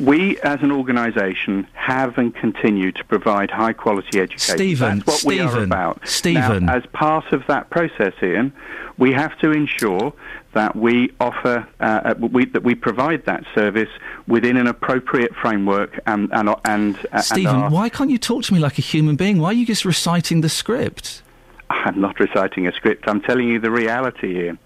We, 0.02 0.40
as 0.40 0.60
an 0.62 0.72
organisation, 0.72 1.68
have 1.74 2.18
and 2.18 2.34
continue 2.34 2.90
to 2.90 3.04
provide 3.04 3.52
high 3.52 3.72
quality 3.72 4.18
education. 4.20 4.56
Stephen, 4.56 4.98
That's 4.98 5.24
what 5.24 5.32
we 5.32 5.38
are 5.38 5.62
about. 5.62 6.06
Stephen. 6.08 6.66
Now, 6.66 6.74
as 6.74 6.84
part 6.86 7.32
of 7.32 7.46
that 7.46 7.70
process, 7.70 8.12
Iain, 8.20 8.52
we 8.98 9.12
have 9.12 9.38
to 9.38 9.52
ensure 9.52 10.12
that 10.54 10.74
we 10.74 11.12
offer, 11.20 11.66
uh, 11.78 12.14
we, 12.18 12.46
that 12.46 12.64
we 12.64 12.74
provide 12.74 13.24
that 13.26 13.44
service 13.54 13.88
within 14.26 14.56
an 14.56 14.66
appropriate 14.66 15.34
framework 15.36 16.00
and 16.06 16.28
and 16.32 16.48
and, 16.64 16.98
and 17.12 17.24
Stephen, 17.24 17.46
our- 17.54 17.70
why 17.70 17.88
can't 17.88 18.10
you 18.10 18.18
talk 18.18 18.42
to 18.44 18.54
me 18.54 18.58
like 18.58 18.78
a 18.78 18.82
human 18.82 19.14
being? 19.14 19.38
Why 19.38 19.50
are 19.50 19.52
you 19.54 19.64
just 19.64 19.84
reciting 19.84 20.40
the 20.40 20.48
script? 20.48 21.22
I'm 21.70 22.00
not 22.00 22.18
reciting 22.18 22.66
a 22.66 22.72
script. 22.72 23.04
I'm 23.06 23.20
telling 23.20 23.48
you 23.48 23.60
the 23.60 23.70
reality, 23.70 24.46
Iain. 24.46 24.58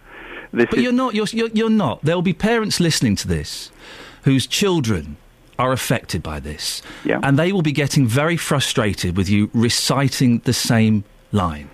This 0.52 0.66
But 0.70 0.78
is, 0.78 0.84
you're 0.84 0.92
not. 0.92 1.14
You're, 1.14 1.26
you're, 1.30 1.50
you're 1.52 1.70
not. 1.70 2.02
There 2.02 2.14
will 2.16 2.22
be 2.22 2.32
parents 2.32 2.80
listening 2.80 3.16
to 3.16 3.28
this 3.28 3.70
whose 4.24 4.46
children 4.46 5.16
are 5.58 5.72
affected 5.72 6.22
by 6.22 6.40
this, 6.40 6.82
Yeah. 7.04 7.20
and 7.22 7.38
they 7.38 7.52
will 7.52 7.62
be 7.62 7.72
getting 7.72 8.06
very 8.06 8.36
frustrated 8.36 9.16
with 9.16 9.28
you 9.28 9.50
reciting 9.54 10.40
the 10.44 10.52
same 10.52 11.04
line. 11.32 11.68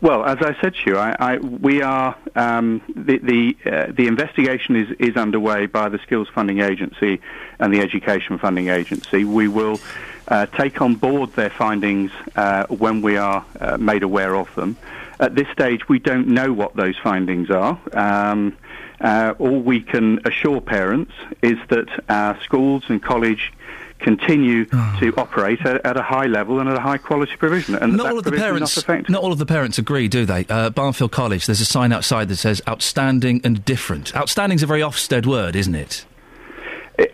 Well, 0.00 0.24
as 0.24 0.38
I 0.40 0.60
said 0.60 0.74
to 0.74 0.90
you, 0.90 0.98
I, 0.98 1.14
I, 1.20 1.36
we 1.38 1.80
are 1.80 2.16
um, 2.34 2.82
the 2.96 3.18
the, 3.18 3.56
uh, 3.70 3.92
the 3.92 4.08
investigation 4.08 4.74
is, 4.74 4.90
is 4.98 5.16
underway 5.16 5.66
by 5.66 5.88
the 5.90 5.98
Skills 5.98 6.26
Funding 6.34 6.58
Agency 6.58 7.20
and 7.60 7.72
the 7.72 7.78
Education 7.80 8.36
Funding 8.38 8.66
Agency. 8.68 9.24
We 9.24 9.46
will 9.46 9.78
uh, 10.26 10.46
take 10.46 10.82
on 10.82 10.96
board 10.96 11.32
their 11.34 11.50
findings 11.50 12.10
uh, 12.34 12.66
when 12.66 13.00
we 13.00 13.16
are 13.16 13.44
uh, 13.60 13.76
made 13.76 14.02
aware 14.02 14.34
of 14.34 14.52
them. 14.56 14.76
At 15.20 15.36
this 15.36 15.46
stage, 15.52 15.88
we 15.88 16.00
don't 16.00 16.26
know 16.26 16.52
what 16.52 16.74
those 16.74 16.98
findings 16.98 17.48
are. 17.48 17.78
Um, 17.92 18.56
uh, 19.02 19.34
all 19.38 19.60
we 19.60 19.80
can 19.80 20.20
assure 20.24 20.60
parents 20.60 21.12
is 21.42 21.58
that 21.68 21.88
our 22.08 22.40
schools 22.42 22.84
and 22.88 23.02
college 23.02 23.52
continue 23.98 24.64
to 24.64 25.14
operate 25.16 25.60
at, 25.64 25.84
at 25.86 25.96
a 25.96 26.02
high 26.02 26.26
level 26.26 26.58
and 26.58 26.68
at 26.68 26.76
a 26.76 26.80
high 26.80 26.98
quality 26.98 27.36
provision. 27.36 27.76
And 27.76 27.96
not 27.96 28.10
all 28.10 28.18
of 28.18 28.24
the 28.24 28.32
parents. 28.32 28.86
Not. 28.88 29.08
Not 29.08 29.22
all 29.22 29.32
of 29.32 29.38
the 29.38 29.46
parents 29.46 29.78
agree, 29.78 30.08
do 30.08 30.24
they? 30.26 30.44
Uh, 30.48 30.70
Barnfield 30.70 31.12
College. 31.12 31.46
There's 31.46 31.60
a 31.60 31.64
sign 31.64 31.92
outside 31.92 32.28
that 32.28 32.36
says 32.36 32.60
"outstanding" 32.68 33.40
and 33.44 33.64
"different." 33.64 34.14
Outstanding 34.16 34.56
is 34.56 34.62
a 34.62 34.66
very 34.66 34.80
Ofsted 34.80 35.26
word, 35.26 35.54
isn't 35.56 35.74
it? 35.74 36.04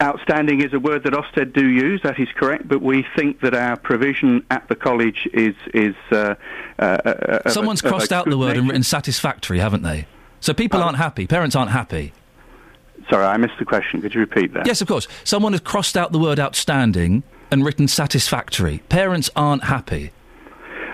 Outstanding 0.03 0.61
is 0.63 0.73
a 0.73 0.81
word 0.81 1.05
that 1.05 1.13
Ofsted 1.13 1.53
do 1.53 1.67
use. 1.67 2.01
That 2.03 2.19
is 2.19 2.29
correct, 2.35 2.67
but 2.67 2.83
we 2.83 3.07
think 3.15 3.41
that 3.41 3.55
our 3.55 3.77
provision 3.77 4.45
at 4.51 4.67
the 4.69 4.75
college 4.75 5.29
is 5.33 5.55
is. 5.73 5.95
Uh, 6.11 6.35
uh, 6.79 6.83
uh, 6.83 7.39
a- 7.45 7.51
Someone's 7.51 7.83
crossed 7.83 8.13
out 8.13 8.29
the 8.29 8.39
word 8.39 8.57
and 8.57 8.67
written 8.67 8.83
"satisfactory," 8.83 9.59
haven't 9.59 9.83
they? 9.83 10.07
So 10.41 10.55
people 10.55 10.83
aren't 10.83 10.99
happy. 10.99 11.27
Parents 11.27 11.57
aren't 11.57 11.71
happy. 11.71 12.13
Sorry, 13.11 13.25
I 13.25 13.37
missed 13.37 13.59
the 13.59 13.65
question. 13.65 14.03
Could 14.03 14.15
you 14.15 14.21
repeat 14.21 14.53
that? 14.55 14.67
Yes, 14.67 14.81
of 14.81 14.89
course. 14.89 15.09
Someone 15.25 15.53
has 15.53 15.61
crossed 15.61 15.97
out 15.97 16.13
the 16.13 16.19
word 16.19 16.39
"outstanding" 16.39 17.23
and 17.51 17.65
written 17.65 17.89
"satisfactory." 17.89 18.79
Parents 18.89 19.31
aren't 19.35 19.65
happy. 19.65 20.13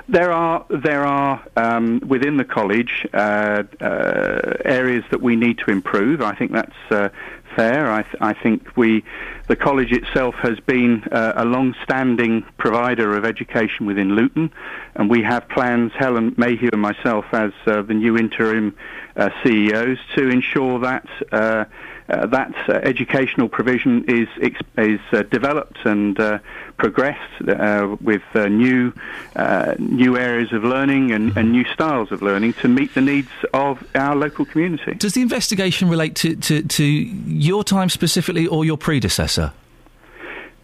There 0.09 0.31
are 0.31 0.66
there 0.69 1.05
are 1.05 1.43
um, 1.57 2.01
within 2.07 2.37
the 2.37 2.45
college 2.45 3.07
uh, 3.15 3.62
uh, 3.81 4.57
areas 4.65 5.03
that 5.11 5.23
we 5.23 5.35
need 5.35 5.59
to 5.59 5.71
improve. 5.71 6.21
I 6.21 6.35
think 6.35 6.53
that's 6.53 6.77
uh, 6.91 7.09
fair. 7.56 7.90
I, 7.90 8.02
th- 8.02 8.16
I 8.20 8.35
think 8.35 8.76
we 8.76 9.05
the 9.47 9.56
college 9.56 9.93
itself 9.93 10.35
has 10.36 10.59
been 10.60 11.05
uh, 11.12 11.35
a 11.36 11.44
long-standing 11.44 12.44
provider 12.56 13.16
of 13.16 13.24
education 13.24 13.86
within 13.86 14.14
Luton, 14.14 14.52
and 14.94 15.10
we 15.10 15.22
have 15.22 15.48
plans. 15.48 15.93
Helen 15.98 16.35
Mayhew 16.39 16.70
and 16.72 16.81
myself, 16.81 17.26
as 17.32 17.52
uh, 17.66 17.82
the 17.82 17.94
new 17.94 18.16
interim 18.16 18.74
uh, 19.16 19.31
CEOs, 19.43 19.98
to 20.16 20.28
ensure 20.28 20.81
that. 20.81 21.68
Uh, 22.06 22.26
that 22.26 22.55
uh, 22.68 22.72
educational 22.82 23.48
provision 23.48 24.05
is 24.06 24.28
is 24.76 25.01
uh, 25.12 25.22
developed 25.22 25.78
and 25.86 26.20
uh, 26.20 26.39
progressed 26.76 27.48
uh, 27.48 27.97
with 28.02 28.22
uh, 28.35 28.47
new 28.47 28.93
uh, 29.36 29.74
new 29.78 30.18
areas 30.18 30.52
of 30.52 30.62
learning 30.64 31.12
and, 31.12 31.35
and 31.35 31.51
new 31.51 31.64
styles 31.72 32.12
of 32.12 32.20
learning 32.20 32.52
to 32.52 32.68
meet 32.68 32.93
the 32.93 33.01
needs 33.01 33.31
of 33.55 33.82
our 33.94 34.14
local 34.14 34.44
community. 34.44 34.93
Does 34.94 35.14
the 35.14 35.22
investigation 35.22 35.89
relate 35.89 36.14
to, 36.16 36.36
to, 36.36 36.62
to 36.62 36.85
your 36.85 37.64
time 37.64 37.89
specifically 37.89 38.47
or 38.47 38.66
your 38.66 38.76
predecessor? 38.76 39.52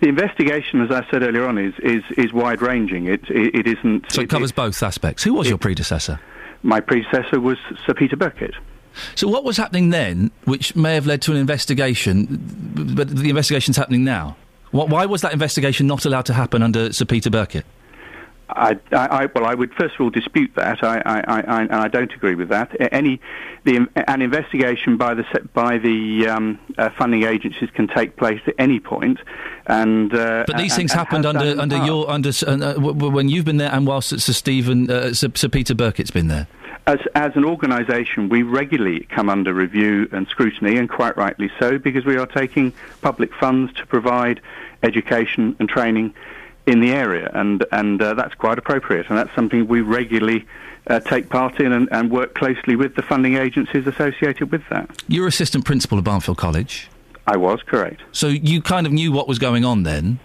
The 0.00 0.08
investigation, 0.08 0.82
as 0.82 0.90
I 0.90 1.08
said 1.10 1.22
earlier 1.22 1.46
on, 1.46 1.56
is 1.56 1.74
is, 1.78 2.02
is 2.18 2.34
wide 2.34 2.60
ranging. 2.60 3.06
It, 3.06 3.22
it 3.30 3.54
it 3.54 3.66
isn't. 3.66 4.12
So 4.12 4.20
it 4.20 4.28
covers 4.28 4.52
both 4.52 4.82
aspects. 4.82 5.22
Who 5.22 5.32
was 5.32 5.48
your 5.48 5.58
predecessor? 5.58 6.20
My 6.62 6.80
predecessor 6.80 7.40
was 7.40 7.56
Sir 7.86 7.94
Peter 7.94 8.16
Birkett. 8.16 8.54
So 9.14 9.28
what 9.28 9.44
was 9.44 9.56
happening 9.56 9.90
then, 9.90 10.30
which 10.44 10.74
may 10.76 10.94
have 10.94 11.06
led 11.06 11.22
to 11.22 11.32
an 11.32 11.38
investigation, 11.38 12.26
but 12.96 13.08
the 13.08 13.30
investigation's 13.30 13.76
happening 13.76 14.04
now? 14.04 14.36
What, 14.70 14.88
why 14.88 15.06
was 15.06 15.20
that 15.22 15.32
investigation 15.32 15.86
not 15.86 16.04
allowed 16.04 16.26
to 16.26 16.34
happen 16.34 16.62
under 16.62 16.92
Sir 16.92 17.04
Peter 17.04 17.30
Birkett? 17.30 17.64
I, 18.48 18.78
I, 18.92 18.96
I, 19.22 19.26
well, 19.26 19.46
I 19.46 19.54
would 19.54 19.72
first 19.74 19.94
of 19.94 20.00
all 20.00 20.10
dispute 20.10 20.52
that. 20.56 20.82
I, 20.82 20.98
I, 21.06 21.20
I, 21.20 21.40
I, 21.40 21.60
and 21.62 21.72
I 21.72 21.88
don't 21.88 22.12
agree 22.12 22.34
with 22.34 22.48
that. 22.48 22.74
Any, 22.92 23.20
the, 23.64 23.86
an 24.08 24.22
investigation 24.22 24.96
by 24.96 25.14
the 25.14 25.24
by 25.54 25.78
the 25.78 26.26
um, 26.28 26.58
uh, 26.76 26.90
funding 26.98 27.22
agencies 27.22 27.70
can 27.74 27.86
take 27.86 28.16
place 28.16 28.40
at 28.46 28.54
any 28.58 28.80
point, 28.80 29.20
and 29.66 30.12
uh, 30.12 30.44
But 30.46 30.56
these 30.56 30.72
and- 30.72 30.78
things 30.78 30.90
and 30.92 30.98
happened 30.98 31.24
has 31.24 31.34
done 31.34 31.46
in 31.46 31.60
under 31.60 31.76
under 31.76 31.86
your 31.86 32.10
under 32.10 32.30
uh, 32.46 32.74
when 32.80 33.28
you've 33.28 33.44
been 33.44 33.58
there, 33.58 33.72
and 33.72 33.86
whilst 33.86 34.18
Sir 34.18 34.32
Stephen 34.32 34.90
uh, 34.90 35.14
Sir, 35.14 35.28
Sir 35.34 35.48
Peter 35.48 35.74
Birkett's 35.74 36.10
been 36.10 36.28
there. 36.28 36.48
As, 36.90 36.98
as 37.14 37.36
an 37.36 37.44
organisation, 37.44 38.28
we 38.28 38.42
regularly 38.42 39.06
come 39.10 39.30
under 39.30 39.54
review 39.54 40.08
and 40.10 40.26
scrutiny, 40.26 40.76
and 40.76 40.90
quite 40.90 41.16
rightly 41.16 41.48
so, 41.60 41.78
because 41.78 42.04
we 42.04 42.16
are 42.16 42.26
taking 42.26 42.72
public 43.00 43.32
funds 43.32 43.72
to 43.74 43.86
provide 43.86 44.40
education 44.82 45.54
and 45.60 45.68
training 45.68 46.12
in 46.66 46.80
the 46.80 46.90
area, 46.90 47.30
and 47.32 47.64
and 47.70 48.02
uh, 48.02 48.14
that's 48.14 48.34
quite 48.34 48.58
appropriate, 48.58 49.08
and 49.08 49.16
that's 49.16 49.32
something 49.36 49.68
we 49.68 49.82
regularly 49.82 50.44
uh, 50.88 50.98
take 50.98 51.28
part 51.28 51.60
in 51.60 51.70
and, 51.70 51.88
and 51.92 52.10
work 52.10 52.34
closely 52.34 52.74
with 52.74 52.96
the 52.96 53.02
funding 53.02 53.36
agencies 53.36 53.86
associated 53.86 54.50
with 54.50 54.62
that. 54.70 54.90
You're 55.06 55.28
assistant 55.28 55.64
principal 55.64 55.96
of 55.96 56.02
Barnfield 56.02 56.38
College. 56.38 56.88
I 57.24 57.36
was 57.36 57.62
correct. 57.62 58.02
So 58.10 58.26
you 58.26 58.60
kind 58.60 58.84
of 58.84 58.92
knew 58.92 59.12
what 59.12 59.28
was 59.28 59.38
going 59.38 59.64
on 59.64 59.84
then. 59.84 60.18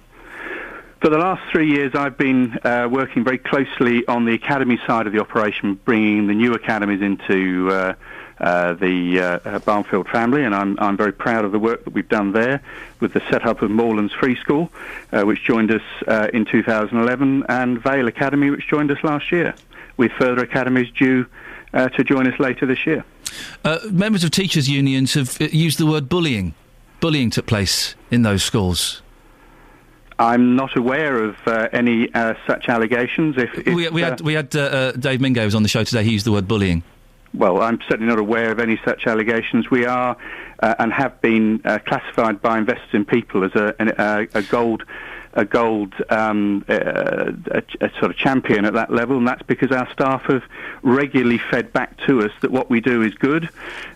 For 1.05 1.11
the 1.11 1.19
last 1.19 1.43
three 1.51 1.69
years, 1.69 1.93
I've 1.93 2.17
been 2.17 2.57
uh, 2.63 2.89
working 2.91 3.23
very 3.23 3.37
closely 3.37 4.07
on 4.07 4.25
the 4.25 4.33
academy 4.33 4.79
side 4.87 5.05
of 5.05 5.13
the 5.13 5.19
operation, 5.19 5.75
bringing 5.85 6.25
the 6.25 6.33
new 6.33 6.55
academies 6.55 7.03
into 7.03 7.69
uh, 7.69 7.93
uh, 8.39 8.73
the 8.73 9.19
uh, 9.19 9.39
uh, 9.45 9.59
Barnfield 9.59 10.07
family, 10.07 10.43
and 10.43 10.55
I'm, 10.55 10.79
I'm 10.79 10.97
very 10.97 11.13
proud 11.13 11.45
of 11.45 11.51
the 11.51 11.59
work 11.59 11.83
that 11.83 11.93
we've 11.93 12.09
done 12.09 12.31
there 12.31 12.59
with 13.01 13.13
the 13.13 13.21
setup 13.29 13.61
of 13.61 13.69
Moorlands 13.69 14.13
Free 14.13 14.35
School, 14.35 14.71
uh, 15.11 15.21
which 15.21 15.43
joined 15.43 15.69
us 15.69 15.83
in 16.33 16.43
2011, 16.43 17.43
and 17.49 17.79
Vale 17.83 18.07
Academy, 18.07 18.49
which 18.49 18.67
joined 18.67 18.89
us 18.89 18.97
last 19.03 19.31
year, 19.31 19.53
with 19.97 20.11
further 20.13 20.41
academies 20.41 20.89
due 20.89 21.27
to 21.71 22.03
join 22.03 22.25
us 22.25 22.39
later 22.39 22.65
this 22.65 22.83
year. 22.87 23.05
Members 23.91 24.23
of 24.23 24.31
teachers' 24.31 24.67
unions 24.67 25.13
have 25.13 25.39
used 25.53 25.77
the 25.77 25.85
word 25.85 26.09
bullying. 26.09 26.55
Bullying 26.99 27.29
took 27.29 27.45
place 27.45 27.93
in 28.09 28.23
those 28.23 28.41
schools. 28.41 29.03
I'm 30.17 30.55
not 30.55 30.77
aware 30.77 31.23
of 31.23 31.35
uh, 31.45 31.67
any 31.73 32.13
uh, 32.13 32.35
such 32.47 32.69
allegations. 32.69 33.35
If, 33.37 33.53
if 33.67 33.75
we, 33.75 33.89
we 33.89 34.03
uh, 34.03 34.09
had 34.11 34.21
we 34.21 34.33
had 34.33 34.55
uh, 34.55 34.59
uh, 34.61 34.91
Dave 34.93 35.19
Mingo 35.21 35.43
was 35.43 35.55
on 35.55 35.63
the 35.63 35.69
show 35.69 35.83
today. 35.83 36.03
He 36.03 36.11
used 36.11 36.25
the 36.25 36.31
word 36.31 36.47
bullying. 36.47 36.83
well, 37.33 37.61
I'm 37.61 37.79
certainly 37.89 38.07
not 38.07 38.19
aware 38.19 38.51
of 38.51 38.59
any 38.59 38.79
such 38.85 39.07
allegations. 39.07 39.69
We 39.69 39.85
are 39.85 40.15
uh, 40.63 40.75
and 40.79 40.93
have 40.93 41.19
been 41.21 41.61
uh, 41.65 41.79
classified 41.85 42.41
by 42.41 42.57
Investors 42.57 42.89
in 42.93 43.03
People 43.03 43.43
as 43.43 43.53
a, 43.55 43.75
an- 43.77 43.93
a, 43.97 44.27
a 44.35 44.41
gold 44.43 44.83
a 45.35 45.45
gold 45.45 45.93
um, 46.09 46.63
uh, 46.69 47.31
a, 47.51 47.63
a 47.81 47.89
sort 47.99 48.11
of 48.11 48.17
champion 48.17 48.65
at 48.65 48.73
that 48.73 48.91
level, 48.91 49.17
and 49.17 49.27
that's 49.27 49.43
because 49.43 49.71
our 49.71 49.89
staff 49.91 50.23
have 50.23 50.43
regularly 50.83 51.37
fed 51.37 51.71
back 51.73 51.97
to 52.07 52.21
us 52.21 52.31
that 52.41 52.51
what 52.51 52.69
we 52.69 52.79
do 52.81 53.01
is 53.01 53.13
good, 53.15 53.49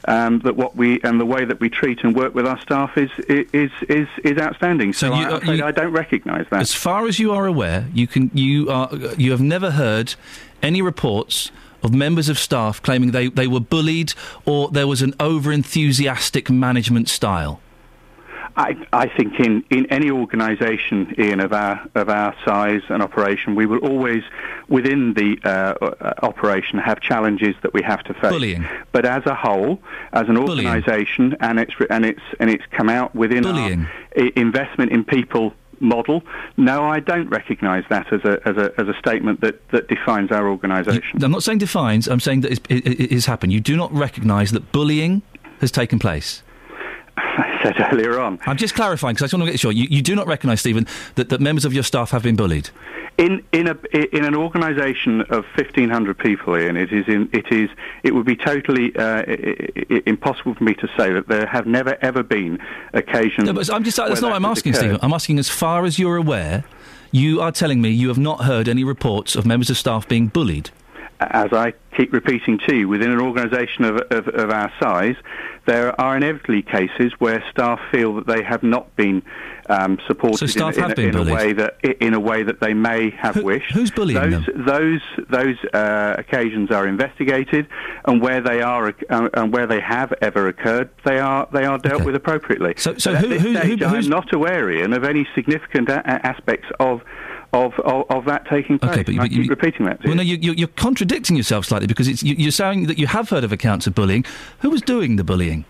um, 0.08 0.40
that 0.40 0.56
what 0.56 0.76
we 0.76 1.00
and 1.02 1.20
the 1.20 1.26
way 1.26 1.46
that 1.46 1.60
we 1.60 1.70
treat 1.70 2.04
and 2.04 2.16
work 2.16 2.36
with 2.36 2.46
our 2.46 2.60
staff 2.62 2.98
is 2.98 3.10
is 3.28 3.72
is 3.88 4.08
is 4.24 4.38
outstanding. 4.38 4.94
So, 4.94 5.08
you- 5.16 5.26
I, 5.28 5.54
you- 5.54 5.66
I 5.66 5.72
don't 5.72 5.92
recognise 5.94 6.46
that. 6.52 6.62
As 6.62 6.74
far 6.74 7.08
as 7.08 7.20
you 7.20 7.32
are 7.32 7.46
aware, 7.46 7.86
you 7.94 8.08
can 8.08 8.32
you 8.34 8.70
are 8.70 8.90
you 9.18 9.32
have 9.32 9.42
never 9.42 9.72
heard 9.72 10.16
any 10.62 10.82
reports 10.82 11.52
of 11.82 11.94
members 11.94 12.28
of 12.28 12.38
staff 12.38 12.82
claiming 12.82 13.12
they, 13.12 13.30
they 13.30 13.48
were 13.48 13.62
bullied 13.62 14.14
or 14.46 14.70
there 14.70 14.86
was 14.86 15.02
an 15.02 15.14
over 15.18 15.50
enthusiastic 15.54 16.50
management 16.50 17.08
style. 17.08 17.62
I, 18.60 18.76
I 18.92 19.08
think 19.08 19.40
in, 19.40 19.64
in 19.70 19.86
any 19.86 20.12
organisation, 20.12 21.16
Iain, 21.18 21.40
of 21.40 21.54
our 21.54 21.80
of 21.96 22.10
our 22.10 22.36
size 22.44 22.82
and 22.90 23.02
operation, 23.02 23.56
we 23.56 23.66
will 23.66 23.80
always, 23.80 24.22
within 24.68 25.14
the 25.14 25.40
uh, 25.46 26.16
operation, 26.24 26.78
have 26.78 27.00
challenges 27.00 27.56
that 27.62 27.74
we 27.74 27.82
have 27.84 28.04
to 28.04 28.14
face. 28.14 28.32
Bullying. 28.32 28.68
But 28.92 29.06
as 29.06 29.26
a 29.26 29.34
whole, 29.34 29.80
as 30.12 30.28
an 30.28 30.38
organisation, 30.38 31.38
and 31.40 31.58
it's 31.58 31.74
and 31.90 32.06
it's 32.06 32.22
and 32.42 32.50
it's 32.50 32.66
come 32.72 32.90
out 32.90 33.16
within 33.16 33.44
Bullying. 33.44 33.88
our 34.18 34.28
investment 34.36 34.92
in 34.92 35.06
people 35.06 35.54
model. 35.80 36.22
No, 36.58 36.84
I 36.84 37.00
don't 37.00 37.30
recognise 37.30 37.86
that 37.90 38.12
as 38.12 38.26
a 38.26 38.42
as 38.46 38.58
a 38.58 38.74
as 38.78 38.90
a 38.90 38.94
statement 39.00 39.40
that 39.40 39.66
that 39.70 39.88
defines 39.88 40.32
our 40.32 40.50
organisation. 40.50 41.24
I'm 41.24 41.32
not 41.32 41.44
saying 41.44 41.60
defines. 41.60 42.10
I'm 42.10 42.20
saying 42.20 42.42
that 42.42 42.60
it 42.70 43.12
has 43.14 43.26
happened. 43.26 43.54
You 43.54 43.62
do 43.62 43.78
not 43.78 43.94
recognise 43.94 44.52
that 44.52 44.74
bullying 44.74 45.22
has 45.62 45.72
taken 45.72 45.98
place. 45.98 46.44
I 47.38 47.60
said 47.64 47.76
earlier 47.94 48.20
on. 48.20 48.40
I'm 48.46 48.58
just 48.58 48.76
clarifying 48.76 49.14
because 49.16 49.24
I 49.24 49.26
just 49.28 49.34
want 49.34 49.46
to 49.48 49.52
get 49.52 49.60
sure. 49.60 49.72
You, 49.72 49.88
you 49.90 50.02
do 50.02 50.16
not 50.16 50.28
recognise, 50.28 50.60
Stephen, 50.62 50.88
that, 51.16 51.30
that 51.30 51.42
members 51.42 51.66
of 51.66 51.74
your 51.74 51.84
staff 51.84 52.12
have 52.12 52.24
been 52.24 52.36
bullied. 52.36 52.70
In 53.18 53.44
in 53.52 53.68
a 53.68 53.76
in 54.16 54.24
an 54.24 54.34
organisation 54.34 55.22
of 55.24 55.44
fifteen 55.54 55.90
hundred 55.90 56.18
people, 56.18 56.54
Iain, 56.56 56.78
it 56.78 56.94
is 56.94 57.06
in, 57.10 57.30
it 57.34 57.52
is 57.52 57.70
it 58.04 58.16
would 58.16 58.26
be 58.26 58.38
totally 58.38 58.96
uh, 58.96 59.24
i- 59.28 59.68
i- 59.92 60.04
impossible 60.06 60.56
for 60.56 60.64
me 60.64 60.74
to 60.76 60.88
say 60.98 61.12
that 61.12 61.28
there 61.28 61.46
have 61.46 61.68
never 61.68 61.98
ever 62.02 62.24
been 62.24 62.60
occasions. 62.94 63.46
No, 63.46 63.52
but 63.54 63.70
I'm 63.74 63.84
just, 63.84 63.98
that's 63.98 64.22
not 64.22 64.30
what 64.30 64.36
I'm 64.38 64.46
asking, 64.46 64.72
occurred. 64.74 64.80
Stephen. 64.80 65.00
I'm 65.02 65.12
asking, 65.14 65.38
as 65.38 65.50
far 65.50 65.84
as 65.84 66.00
you're 66.00 66.16
aware, 66.16 66.64
you 67.12 67.42
are 67.42 67.52
telling 67.52 67.82
me 67.82 67.90
you 67.90 68.08
have 68.08 68.18
not 68.18 68.46
heard 68.46 68.70
any 68.70 68.86
reports 68.86 69.36
of 69.36 69.46
members 69.46 69.70
of 69.70 69.78
staff 69.78 70.08
being 70.08 70.28
bullied. 70.28 70.70
As 71.20 71.52
I 71.52 71.74
keep 71.98 72.14
repeating 72.14 72.60
to 72.68 72.76
you, 72.76 72.88
within 72.88 73.12
an 73.12 73.20
organisation 73.20 73.84
of, 73.84 73.98
of, 74.10 74.28
of 74.30 74.50
our 74.52 74.72
size, 74.82 75.16
there 75.66 76.00
are 76.00 76.16
inevitably 76.16 76.62
cases 76.62 77.12
where 77.20 77.44
staff 77.52 77.78
feel 77.92 78.16
that 78.16 78.26
they 78.28 78.42
have 78.42 78.64
not 78.64 78.96
been 78.96 79.22
um, 79.70 80.00
supported 80.08 80.38
So 80.38 80.46
staff 80.48 80.76
in, 80.78 80.82
have 80.82 80.92
in, 80.92 80.96
been 81.12 81.22
in 81.22 81.28
a 81.28 81.34
way 81.34 81.52
that 81.54 81.76
in 81.84 82.14
a 82.14 82.20
way 82.20 82.44
that 82.44 82.62
they 82.62 82.74
may 82.74 83.10
have 83.12 83.36
wished. 83.44 83.72
Who's 83.74 83.92
bullying 83.92 84.32
those, 84.32 84.46
them? 84.46 84.66
Those 84.66 85.02
those 85.30 85.58
uh, 85.74 86.16
occasions 86.18 86.72
are 86.72 86.88
investigated, 86.88 87.68
and 88.06 88.22
where 88.22 88.40
they 88.40 88.62
are 88.62 88.88
uh, 89.10 89.30
and 89.34 89.52
where 89.52 89.68
they 89.68 89.82
have 89.82 90.14
ever 90.22 90.48
occurred, 90.48 90.90
they 91.04 91.20
are 91.20 91.50
they 91.52 91.66
are 91.66 91.78
dealt 91.78 92.06
with 92.06 92.16
appropriately. 92.16 92.76
So- 92.78 92.98
so 92.98 93.14
at 93.14 93.22
who- 93.24 93.28
this 93.28 93.42
who- 93.42 93.54
who- 93.54 93.76
who's- 93.76 94.06
I'm 94.06 94.10
not 94.10 94.34
aware, 94.34 94.72
Iain, 94.72 94.94
of 94.94 95.04
any 95.04 95.28
significant 95.36 95.90
a- 95.90 96.08
aspects 96.26 96.70
of. 96.80 97.02
Of, 97.52 97.74
of, 97.80 98.06
of 98.12 98.26
that 98.26 98.48
taking 98.48 98.78
place. 98.78 98.92
Okay, 98.92 99.02
but, 99.02 99.16
but 99.16 99.30
keep 99.32 99.50
repeating 99.50 99.88
that. 99.88 100.02
to 100.02 100.08
Well, 100.08 100.12
you. 100.12 100.16
no, 100.18 100.22
you, 100.22 100.38
you, 100.38 100.54
you're 100.54 100.68
contradicting 100.68 101.36
yourself 101.36 101.66
slightly 101.66 101.88
because 101.88 102.08
it's, 102.08 102.22
you, 102.22 102.36
you're 102.36 102.52
saying 102.52 102.86
that 102.86 103.00
you 103.00 103.08
have 103.08 103.30
heard 103.30 103.44
of 103.44 103.52
accounts 103.52 103.88
of 103.88 103.96
bullying. 103.96 104.24
Who 104.60 104.70
was 104.70 104.84
doing 104.84 105.16
the 105.16 105.24
bullying? 105.24 105.66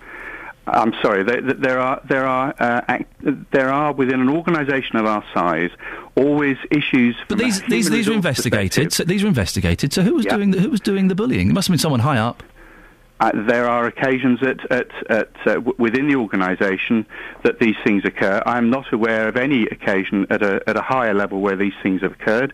I'm 0.67 0.93
sorry. 1.01 1.23
There, 1.23 1.41
there 1.41 1.79
are 1.79 2.01
there 2.07 2.25
are 2.25 2.53
uh, 2.59 2.81
act, 2.87 3.11
there 3.51 3.69
are 3.69 3.93
within 3.93 4.19
an 4.19 4.29
organisation 4.29 4.97
of 4.97 5.05
our 5.05 5.23
size 5.33 5.71
always 6.15 6.57
issues. 6.69 7.15
But 7.27 7.37
these 7.37 7.61
these 7.63 7.89
these 7.89 8.07
were 8.07 8.13
investigated. 8.13 8.93
So 8.93 9.03
these 9.03 9.23
were 9.23 9.29
investigated. 9.29 9.93
So 9.93 10.01
who 10.01 10.15
was 10.15 10.25
doing 10.25 10.51
the, 10.51 10.59
who 10.59 10.69
was 10.69 10.81
doing 10.81 11.07
the 11.07 11.15
bullying? 11.15 11.49
It 11.49 11.53
must 11.53 11.67
have 11.67 11.73
been 11.73 11.79
someone 11.79 12.01
high 12.01 12.17
up. 12.17 12.43
Uh, 13.19 13.31
there 13.47 13.67
are 13.67 13.85
occasions 13.85 14.41
at, 14.41 14.71
at, 14.71 14.87
at 15.09 15.29
uh, 15.45 15.53
w- 15.55 15.75
within 15.77 16.07
the 16.07 16.15
organisation 16.15 17.05
that 17.43 17.59
these 17.59 17.75
things 17.83 18.03
occur. 18.05 18.41
I'm 18.45 18.69
not 18.69 18.93
aware 18.93 19.27
of 19.27 19.35
any 19.35 19.63
occasion 19.63 20.25
at 20.29 20.41
a, 20.41 20.61
at 20.67 20.77
a 20.77 20.81
higher 20.81 21.13
level 21.13 21.41
where 21.41 21.57
these 21.57 21.73
things 21.83 22.01
have 22.01 22.13
occurred. 22.13 22.53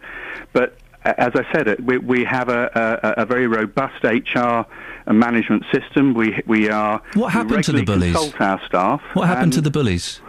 But 0.53 0.77
uh, 1.05 1.13
as 1.19 1.33
I 1.35 1.45
said, 1.53 1.85
we, 1.85 1.99
we 1.99 2.23
have 2.23 2.49
a, 2.49 3.15
a, 3.15 3.21
a 3.21 3.25
very 3.27 3.45
robust 3.45 4.03
HR 4.03 4.61
management 5.11 5.65
system. 5.71 6.15
We 6.15 6.41
we 6.47 6.69
are. 6.71 6.99
What 7.13 7.31
happened 7.31 7.63
to 7.65 7.71
the 7.71 7.83
bullies? 7.83 8.13
Consult 8.15 8.41
our 8.41 8.59
staff. 8.65 9.01
What 9.13 9.27
happened 9.27 9.53
to 9.53 9.61
the 9.61 9.69
bullies? 9.71 10.19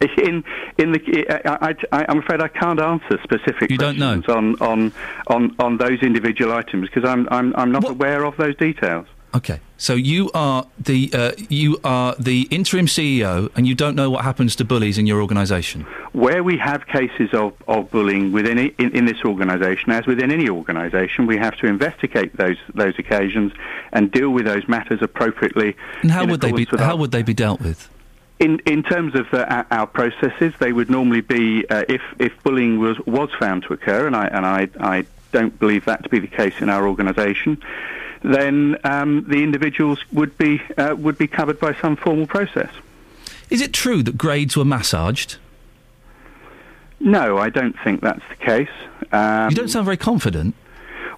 In 0.00 0.44
in 0.78 0.92
the, 0.92 1.26
I, 1.44 1.74
I, 1.92 2.06
I'm 2.08 2.18
afraid 2.18 2.40
I 2.40 2.48
can't 2.48 2.80
answer 2.80 3.18
specific. 3.22 3.70
You 3.70 3.78
don't 3.78 3.98
know? 3.98 4.22
on 4.28 4.60
on 4.60 4.92
on 5.26 5.54
on 5.58 5.76
those 5.78 6.00
individual 6.02 6.52
items 6.52 6.88
because 6.88 7.08
I'm 7.08 7.28
I'm 7.30 7.54
I'm 7.56 7.72
not 7.72 7.88
aware 7.88 8.24
of 8.24 8.36
those 8.36 8.56
details. 8.56 9.06
Okay, 9.34 9.60
so 9.76 9.94
you 9.94 10.30
are 10.32 10.66
the 10.78 11.10
uh, 11.12 11.32
you 11.50 11.78
are 11.84 12.14
the 12.18 12.48
interim 12.50 12.86
CEO, 12.86 13.50
and 13.54 13.66
you 13.66 13.74
don't 13.74 13.94
know 13.94 14.08
what 14.10 14.24
happens 14.24 14.56
to 14.56 14.64
bullies 14.64 14.96
in 14.96 15.06
your 15.06 15.20
organisation. 15.20 15.82
Where 16.12 16.42
we 16.42 16.56
have 16.56 16.86
cases 16.86 17.34
of, 17.34 17.52
of 17.68 17.90
bullying 17.90 18.32
within 18.32 18.58
in, 18.58 18.96
in 18.96 19.04
this 19.04 19.18
organisation, 19.24 19.92
as 19.92 20.06
within 20.06 20.32
any 20.32 20.48
organisation, 20.48 21.26
we 21.26 21.36
have 21.36 21.56
to 21.58 21.66
investigate 21.66 22.36
those 22.38 22.56
those 22.74 22.98
occasions 22.98 23.52
and 23.92 24.10
deal 24.10 24.30
with 24.30 24.46
those 24.46 24.66
matters 24.66 25.02
appropriately. 25.02 25.76
And 26.00 26.10
how 26.10 26.24
would 26.26 26.40
they 26.40 26.52
be? 26.52 26.64
How 26.64 26.96
would 26.96 27.10
they 27.10 27.22
be 27.22 27.34
dealt 27.34 27.60
with? 27.60 27.90
In 28.38 28.60
in 28.60 28.82
terms 28.84 29.14
of 29.16 29.32
uh, 29.34 29.44
our- 29.48 29.66
our 29.70 29.86
processes, 29.86 30.54
they 30.60 30.72
would 30.72 30.88
normally 30.90 31.20
be 31.22 31.64
uh, 31.68 31.84
if 31.88 32.02
if 32.18 32.32
bullying 32.44 32.78
was 32.78 32.98
was 33.00 33.30
found 33.38 33.64
to 33.64 33.72
occur, 33.72 34.06
and 34.06 34.14
I 34.14 34.26
and 34.26 34.46
I 34.46 34.68
I 34.80 35.06
don't 35.32 35.58
believe 35.58 35.84
that 35.86 36.04
to 36.04 36.08
be 36.08 36.18
the 36.20 36.28
case 36.28 36.54
in 36.60 36.68
our 36.70 36.86
organisation. 36.86 37.60
Then 38.22 38.76
um, 38.84 39.24
the 39.28 39.42
individuals 39.42 39.98
would 40.12 40.38
be 40.38 40.60
uh, 40.76 40.94
would 40.96 41.18
be 41.18 41.26
covered 41.26 41.58
by 41.58 41.74
some 41.74 41.96
formal 41.96 42.26
process. 42.26 42.70
Is 43.50 43.60
it 43.60 43.72
true 43.72 44.02
that 44.04 44.16
grades 44.18 44.56
were 44.56 44.64
massaged? 44.64 45.36
No, 47.00 47.38
I 47.38 47.48
don't 47.48 47.76
think 47.84 48.00
that's 48.02 48.22
the 48.28 48.36
case. 48.36 48.68
Um, 49.12 49.50
you 49.50 49.56
don't 49.56 49.68
sound 49.68 49.84
very 49.84 49.96
confident. 49.96 50.54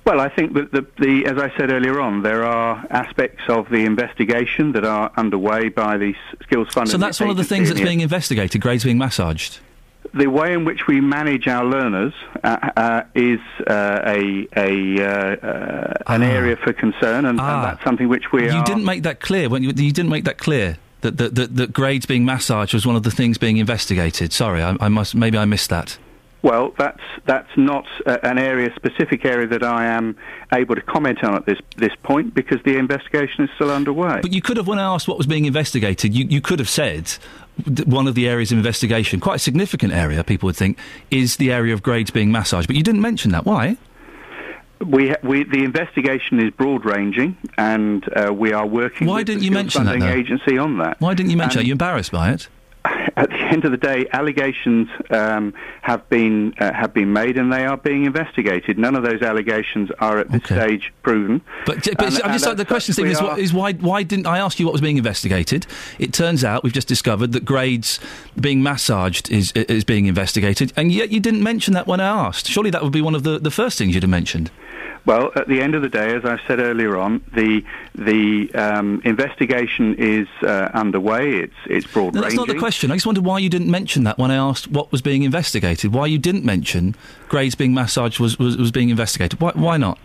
Well, 0.06 0.18
I 0.20 0.28
think 0.28 0.54
that 0.54 0.72
the, 0.72 0.86
the, 0.98 1.26
as 1.26 1.38
I 1.38 1.56
said 1.56 1.70
earlier 1.70 2.00
on, 2.00 2.22
there 2.22 2.44
are 2.44 2.84
aspects 2.90 3.42
of 3.48 3.68
the 3.68 3.84
investigation 3.84 4.72
that 4.72 4.84
are 4.84 5.12
underway 5.16 5.68
by 5.68 5.98
the 5.98 6.14
Skills 6.42 6.68
Fund. 6.72 6.88
So 6.88 6.96
that's 6.98 7.20
one 7.20 7.30
of 7.30 7.36
the 7.36 7.44
things 7.44 7.68
that's 7.68 7.80
in 7.80 7.86
being 7.86 8.00
investigated. 8.00 8.60
Grades 8.60 8.82
being 8.84 8.98
massaged. 8.98 9.58
the 10.14 10.26
way 10.26 10.52
in 10.54 10.64
which 10.64 10.86
we 10.88 11.00
manage 11.00 11.46
our 11.46 11.64
learners 11.64 12.12
uh, 12.42 12.56
uh, 12.76 13.02
is 13.14 13.38
uh, 13.68 14.00
a, 14.06 14.48
a 14.56 15.00
uh, 15.00 15.36
uh, 15.46 15.94
an 16.14 16.22
area 16.22 16.56
for 16.56 16.72
concern, 16.72 17.26
and, 17.26 17.38
and 17.38 17.64
that's 17.64 17.84
something 17.84 18.08
which 18.08 18.32
we 18.32 18.48
Ah. 18.48 18.52
you 18.54 18.58
are. 18.60 18.64
didn't 18.64 18.84
make 18.84 19.02
that 19.04 19.20
clear. 19.20 19.48
When 19.48 19.62
you, 19.62 19.68
you 19.76 19.92
didn't 19.92 20.10
make 20.10 20.24
that 20.24 20.38
clear 20.38 20.78
that 21.02 21.18
that, 21.18 21.34
that 21.36 21.54
that 21.56 21.72
grades 21.72 22.06
being 22.06 22.24
massaged 22.24 22.72
was 22.74 22.84
one 22.86 22.96
of 22.96 23.02
the 23.04 23.10
things 23.12 23.38
being 23.38 23.58
investigated. 23.58 24.32
Sorry, 24.32 24.62
I, 24.62 24.76
I 24.80 24.88
must 24.88 25.14
maybe 25.14 25.38
I 25.38 25.44
missed 25.44 25.70
that. 25.70 25.98
Well, 26.42 26.74
that's 26.78 27.02
that's 27.26 27.50
not 27.56 27.86
uh, 28.06 28.16
an 28.22 28.38
area, 28.38 28.72
specific 28.74 29.24
area 29.24 29.46
that 29.48 29.62
I 29.62 29.86
am 29.86 30.16
able 30.52 30.74
to 30.74 30.80
comment 30.80 31.22
on 31.22 31.34
at 31.34 31.44
this 31.44 31.58
this 31.76 31.94
point 32.02 32.34
because 32.34 32.58
the 32.64 32.76
investigation 32.78 33.44
is 33.44 33.50
still 33.56 33.70
underway. 33.70 34.20
But 34.22 34.32
you 34.32 34.40
could 34.40 34.56
have, 34.56 34.66
when 34.66 34.78
I 34.78 34.84
asked 34.84 35.06
what 35.06 35.18
was 35.18 35.26
being 35.26 35.44
investigated, 35.44 36.14
you, 36.14 36.24
you 36.24 36.40
could 36.40 36.58
have 36.58 36.68
said 36.68 37.10
one 37.84 38.06
of 38.08 38.14
the 38.14 38.26
areas 38.26 38.52
of 38.52 38.58
investigation, 38.58 39.20
quite 39.20 39.36
a 39.36 39.38
significant 39.40 39.92
area, 39.92 40.24
people 40.24 40.46
would 40.46 40.56
think, 40.56 40.78
is 41.10 41.36
the 41.36 41.52
area 41.52 41.74
of 41.74 41.82
grades 41.82 42.10
being 42.10 42.32
massaged. 42.32 42.66
But 42.66 42.76
you 42.76 42.82
didn't 42.82 43.02
mention 43.02 43.32
that. 43.32 43.44
Why? 43.44 43.76
We, 44.80 45.14
we, 45.22 45.44
the 45.44 45.62
investigation 45.62 46.40
is 46.40 46.50
broad 46.52 46.86
ranging, 46.86 47.36
and 47.58 48.02
uh, 48.16 48.32
we 48.32 48.54
are 48.54 48.66
working. 48.66 49.06
Why 49.06 49.16
with 49.16 49.26
didn't 49.26 49.40
the 49.40 49.44
you 49.44 49.50
mention 49.50 49.84
that, 49.84 50.00
though? 50.00 50.06
agency 50.08 50.56
on 50.56 50.78
that? 50.78 50.98
Why 51.00 51.12
didn't 51.12 51.30
you 51.30 51.36
mention 51.36 51.58
And 51.58 51.64
it? 51.64 51.66
Are 51.66 51.68
you 51.68 51.72
embarrassed 51.72 52.12
by 52.12 52.30
it? 52.30 52.48
At 52.84 53.28
the 53.28 53.36
end 53.36 53.64
of 53.66 53.72
the 53.72 53.76
day, 53.76 54.06
allegations 54.12 54.88
um, 55.10 55.52
have 55.82 56.08
been 56.08 56.54
uh, 56.58 56.72
have 56.72 56.94
been 56.94 57.12
made, 57.12 57.36
and 57.36 57.52
they 57.52 57.66
are 57.66 57.76
being 57.76 58.04
investigated. 58.06 58.78
None 58.78 58.94
of 58.96 59.02
those 59.02 59.20
allegations 59.20 59.90
are 59.98 60.18
at 60.18 60.30
this 60.30 60.42
stage 60.44 60.92
proven. 61.02 61.42
But, 61.66 61.84
but 61.84 62.00
And- 62.06 62.22
I'm 62.22 62.32
just 62.32 62.46
like 62.46 62.56
the 62.56 62.64
question, 62.64 62.94
such, 62.94 63.04
Stephen, 63.04 63.08
we 63.08 63.12
is, 63.12 63.20
are- 63.20 63.26
what, 63.26 63.38
is 63.38 63.52
why 63.52 63.72
why 63.74 64.02
didn't 64.02 64.26
I 64.26 64.38
ask 64.38 64.58
you 64.58 64.64
what 64.66 64.72
was 64.72 64.80
being 64.80 64.96
investigated? 64.96 65.66
It 65.98 66.14
turns 66.14 66.42
out 66.44 66.62
we've 66.64 66.72
just 66.72 66.88
discovered 66.88 67.32
that 67.32 67.44
grades 67.44 68.00
being 68.40 68.62
massaged 68.62 69.30
is 69.30 69.52
is 69.52 69.84
being 69.84 70.06
investigated, 70.06 70.72
and 70.76 70.90
yet 70.90 71.10
you 71.10 71.20
didn't 71.20 71.42
mention 71.42 71.74
that 71.74 71.86
when 71.86 72.00
I 72.00 72.06
asked. 72.06 72.46
Surely 72.46 72.70
that 72.70 72.82
would 72.82 72.92
be 72.92 73.02
one 73.02 73.14
of 73.14 73.24
the, 73.24 73.38
the 73.38 73.50
first 73.50 73.76
things 73.76 73.94
you'd 73.94 74.04
have 74.04 74.10
mentioned. 74.10 74.50
Well, 75.10 75.32
at 75.34 75.48
the 75.48 75.60
end 75.60 75.74
of 75.74 75.82
the 75.82 75.88
day, 75.88 76.14
as 76.14 76.24
I 76.24 76.38
said 76.46 76.60
earlier 76.60 76.96
on, 76.96 77.20
the 77.34 77.64
the 77.96 78.48
um, 78.54 79.02
investigation 79.04 79.96
is 79.98 80.28
uh, 80.42 80.70
underway. 80.72 81.40
It's 81.40 81.54
it's 81.66 81.86
broad 81.88 82.14
No, 82.14 82.20
ranging. 82.20 82.22
that's 82.22 82.34
not 82.36 82.46
the 82.46 82.60
question. 82.60 82.92
I 82.92 82.94
just 82.94 83.06
wondered 83.06 83.24
why 83.24 83.40
you 83.40 83.48
didn't 83.48 83.72
mention 83.72 84.04
that 84.04 84.18
when 84.18 84.30
I 84.30 84.36
asked 84.36 84.68
what 84.68 84.92
was 84.92 85.02
being 85.02 85.24
investigated. 85.24 85.92
Why 85.92 86.06
you 86.06 86.16
didn't 86.18 86.44
mention 86.44 86.94
grades 87.28 87.56
being 87.56 87.74
massaged 87.74 88.20
was, 88.20 88.38
was, 88.38 88.56
was 88.56 88.70
being 88.70 88.88
investigated. 88.88 89.40
Why, 89.40 89.50
why 89.56 89.78
not? 89.78 89.98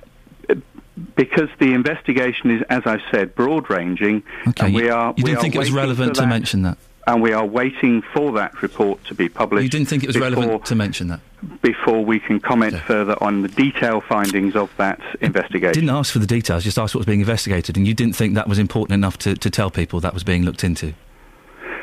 because 1.16 1.50
the 1.59 1.74
investigation 1.74 2.50
is, 2.50 2.64
as 2.69 2.82
I 2.85 3.00
said, 3.11 3.35
broad 3.35 3.69
ranging. 3.69 4.24
Okay, 4.48 4.66
and 4.66 4.74
we 4.75 4.85
you- 4.85 4.92
are. 4.92 5.14
you 5.17 5.24
we 5.24 5.30
didn't 5.30 5.42
think 5.42 5.56
it 5.56 5.59
was 5.59 5.72
relevant 5.72 6.16
to 6.16 6.25
mention 6.25 6.64
that? 6.64 6.80
And 7.08 7.22
we 7.22 7.34
are 7.34 7.45
waiting 7.45 8.01
for 8.01 8.32
that 8.34 8.61
report 8.64 9.03
to 9.06 9.14
be 9.14 9.30
published. 9.30 9.64
You 9.64 9.69
didn't 9.69 9.88
think 9.88 10.03
it 10.03 10.08
was 10.08 10.16
before, 10.16 10.32
relevant 10.32 10.66
to 10.66 10.75
mention 10.75 11.08
that? 11.09 11.19
before 11.61 12.03
we 12.03 12.19
can 12.19 12.40
comment 12.40 12.75
further 12.82 13.16
on 13.22 13.42
the 13.42 13.48
detailed 13.48 14.03
findings 14.06 14.56
of 14.56 14.72
that 14.77 15.00
investigation. 15.22 15.74
Didn't 15.74 15.95
ask 15.95 16.11
for 16.11 16.19
the 16.19 16.27
details, 16.27 16.64
just 16.64 16.77
asked 16.77 16.95
what 16.95 17.00
was 17.00 17.06
being 17.06 17.19
investigated, 17.19 17.77
and 17.77 17.88
you 17.88 17.93
didn't 17.93 18.16
think 18.16 18.35
that 18.35 18.48
was 18.48 18.59
important 18.59 18.93
enough 18.93 19.17
to, 19.19 19.35
to 19.35 19.50
tell 19.50 19.69
people 19.69 20.00
that 20.00 20.14
was 20.14 20.24
being 20.24 20.43
looked 20.43 20.64
into. 20.64 20.93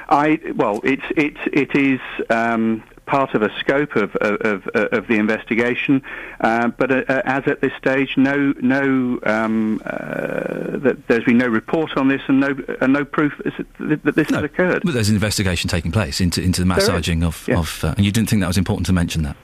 I 0.09 0.39
well, 0.57 0.81
it's 0.84 1.05
it's 1.17 1.41
it 1.52 1.75
is 1.75 2.01
um, 2.28 2.83
part 3.12 3.34
of 3.34 3.42
a 3.42 3.50
scope 3.58 3.94
of 3.94 4.16
of, 4.16 4.66
of, 4.68 5.07
the 5.07 5.16
investigation, 5.16 6.02
uh, 6.41 6.68
but 6.68 6.91
uh, 6.91 7.05
uh, 7.10 7.20
as 7.26 7.42
at 7.47 7.60
this 7.60 7.73
stage, 7.76 8.16
no 8.16 8.55
no 8.62 9.20
um, 9.24 9.82
uh, 9.84 10.78
that 10.78 10.97
there's 11.08 11.24
been 11.24 11.36
no 11.36 11.47
report 11.47 11.94
on 11.99 12.08
this 12.08 12.23
and 12.26 12.41
no 12.41 12.57
uh, 12.81 12.86
no 12.86 13.05
proof 13.05 13.34
that 13.78 14.15
this 14.16 14.31
has 14.31 14.42
occurred. 14.42 14.82
But 14.82 14.94
there's 14.94 15.10
an 15.10 15.15
investigation 15.15 15.68
taking 15.68 15.92
place 15.92 16.23
into, 16.23 16.42
into 16.42 16.62
the 16.62 16.66
massaging 16.66 17.23
of, 17.23 17.44
yeah. 17.47 17.58
of 17.58 17.84
uh, 17.84 17.94
and 17.99 18.07
you 18.07 18.12
didn't 18.12 18.31
think 18.31 18.41
that 18.41 18.49
was 18.49 18.57
important 18.57 18.86
to 18.86 18.94
mention 18.94 19.23
that? 19.24 19.36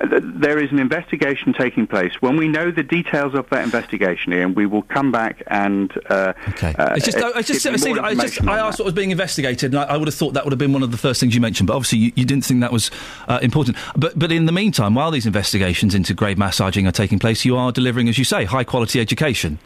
Uh, 0.00 0.06
th- 0.08 0.22
There 0.24 0.58
is 0.62 0.70
an 0.72 0.78
investigation 0.78 1.52
taking 1.52 1.86
place. 1.86 2.12
When 2.20 2.36
we 2.36 2.48
know 2.48 2.70
the 2.70 2.82
details 2.82 3.34
of 3.34 3.48
that 3.50 3.64
investigation, 3.64 4.32
Iain, 4.32 4.54
we 4.54 4.66
will 4.66 4.82
come 4.82 5.12
back 5.12 5.42
and. 5.46 5.92
Uh, 6.10 6.32
okay. 6.48 6.74
Uh, 6.78 6.94
It's 6.96 7.04
just, 7.04 7.18
I, 7.18 7.28
I 7.30 7.42
just, 7.42 7.62
give 7.64 7.80
see, 7.80 7.92
I, 7.92 8.14
just 8.14 8.42
I 8.46 8.58
asked 8.58 8.78
what 8.78 8.86
was 8.86 8.94
being 8.94 9.10
investigated, 9.10 9.72
and 9.72 9.80
I, 9.82 9.94
I 9.94 9.96
would 9.96 10.08
have 10.08 10.14
thought 10.14 10.34
that 10.34 10.44
would 10.44 10.52
have 10.52 10.58
been 10.58 10.72
one 10.72 10.82
of 10.82 10.90
the 10.90 10.96
first 10.98 11.20
things 11.20 11.34
you 11.34 11.40
mentioned. 11.40 11.66
But 11.68 11.74
obviously, 11.76 11.98
you, 11.98 12.12
you 12.16 12.24
didn't 12.24 12.44
think 12.44 12.60
that 12.60 12.72
was 12.72 12.90
uh, 13.28 13.38
important. 13.42 13.76
But, 13.96 14.18
but 14.18 14.32
in 14.32 14.46
the 14.46 14.52
meantime, 14.52 14.94
while 14.94 15.10
these 15.10 15.26
investigations 15.26 15.94
into 15.94 16.14
grave 16.14 16.38
massaging 16.38 16.86
are 16.86 16.92
taking 16.92 17.18
place, 17.18 17.44
you 17.44 17.56
are 17.56 17.70
delivering, 17.72 18.08
as 18.08 18.18
you 18.18 18.24
say, 18.24 18.44
high 18.44 18.64
quality 18.64 19.00
education. 19.00 19.58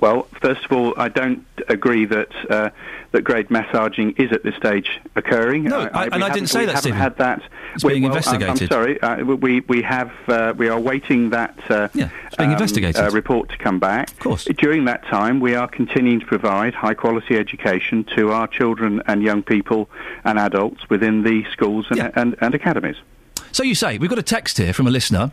Well, 0.00 0.26
first 0.40 0.64
of 0.64 0.72
all, 0.72 0.94
I 0.96 1.08
don't 1.08 1.44
agree 1.68 2.04
that 2.06 2.28
uh, 2.50 2.70
that 3.12 3.22
grade 3.22 3.50
massaging 3.50 4.12
is 4.16 4.32
at 4.32 4.42
this 4.42 4.54
stage 4.56 5.00
occurring. 5.16 5.64
No, 5.64 5.80
I, 5.80 6.04
I- 6.04 6.08
and 6.12 6.24
I 6.24 6.32
didn't 6.32 6.48
say 6.48 6.60
we 6.60 6.66
that, 6.66 6.72
haven't 6.74 6.82
Stephen. 6.82 6.98
had 6.98 7.16
that. 7.18 7.42
It's 7.74 7.84
being 7.84 8.02
well, 8.02 8.12
I'm- 8.12 8.16
investigated. 8.18 8.62
I'm, 8.62 8.68
sorry. 8.68 9.00
Uh, 9.02 9.24
we 9.24 9.60
we 9.60 9.82
have 9.82 10.12
uh, 10.28 10.54
we 10.56 10.68
are 10.68 10.78
waiting 10.80 11.30
that. 11.30 11.58
Uh, 11.70 11.88
yeah, 11.94 12.10
it's 12.26 12.36
being 12.36 12.52
investigated. 12.52 13.02
Uh, 13.02 13.10
report 13.10 13.48
to 13.50 13.58
come 13.58 13.78
back. 13.78 14.10
Of 14.12 14.18
course. 14.18 14.44
During 14.44 14.84
that 14.86 15.04
time, 15.06 15.40
we 15.40 15.54
are 15.54 15.68
continuing 15.68 16.20
to 16.20 16.26
provide 16.26 16.74
high 16.74 16.94
quality 16.94 17.36
education 17.36 18.04
to 18.16 18.32
our 18.32 18.46
children 18.46 19.02
and 19.06 19.22
young 19.22 19.42
people 19.42 19.88
and 20.24 20.38
adults 20.38 20.88
within 20.90 21.22
the 21.22 21.44
schools 21.52 21.86
and, 21.90 22.12
and, 22.16 22.36
and 22.40 22.54
academies. 22.54 22.96
So 23.52 23.62
you 23.62 23.74
say 23.74 23.98
we've 23.98 24.10
got 24.10 24.18
a 24.18 24.22
text 24.22 24.58
here 24.58 24.72
from 24.72 24.86
a 24.86 24.90
listener. 24.90 25.32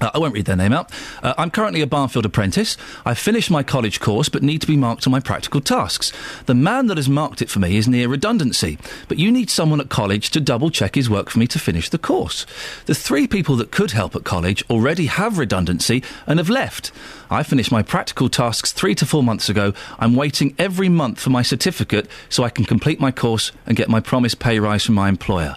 Uh, 0.00 0.10
I 0.14 0.18
won't 0.18 0.34
read 0.34 0.46
their 0.46 0.56
name 0.56 0.72
out. 0.72 0.90
Uh, 1.22 1.34
I'm 1.38 1.50
currently 1.50 1.80
a 1.80 1.86
Barnfield 1.86 2.26
apprentice. 2.26 2.76
I've 3.04 3.18
finished 3.18 3.50
my 3.50 3.62
college 3.62 4.00
course 4.00 4.28
but 4.28 4.42
need 4.42 4.60
to 4.60 4.66
be 4.66 4.76
marked 4.76 5.06
on 5.06 5.12
my 5.12 5.20
practical 5.20 5.60
tasks. 5.60 6.12
The 6.46 6.54
man 6.54 6.86
that 6.86 6.96
has 6.96 7.08
marked 7.08 7.42
it 7.42 7.50
for 7.50 7.60
me 7.60 7.76
is 7.76 7.86
near 7.86 8.08
redundancy, 8.08 8.78
but 9.08 9.18
you 9.18 9.30
need 9.30 9.50
someone 9.50 9.80
at 9.80 9.88
college 9.88 10.30
to 10.30 10.40
double 10.40 10.70
check 10.70 10.94
his 10.94 11.10
work 11.10 11.30
for 11.30 11.38
me 11.38 11.46
to 11.48 11.58
finish 11.58 11.88
the 11.88 11.98
course. 11.98 12.46
The 12.86 12.94
three 12.94 13.26
people 13.26 13.56
that 13.56 13.70
could 13.70 13.92
help 13.92 14.16
at 14.16 14.24
college 14.24 14.64
already 14.68 15.06
have 15.06 15.38
redundancy 15.38 16.02
and 16.26 16.38
have 16.38 16.50
left. 16.50 16.90
I 17.30 17.42
finished 17.42 17.72
my 17.72 17.82
practical 17.82 18.28
tasks 18.28 18.72
three 18.72 18.94
to 18.96 19.06
four 19.06 19.22
months 19.22 19.48
ago. 19.48 19.72
I'm 19.98 20.16
waiting 20.16 20.54
every 20.58 20.88
month 20.88 21.20
for 21.20 21.30
my 21.30 21.42
certificate 21.42 22.08
so 22.28 22.44
I 22.44 22.50
can 22.50 22.64
complete 22.64 23.00
my 23.00 23.12
course 23.12 23.52
and 23.66 23.76
get 23.76 23.88
my 23.88 24.00
promised 24.00 24.38
pay 24.38 24.58
rise 24.58 24.84
from 24.84 24.94
my 24.96 25.08
employer. 25.08 25.56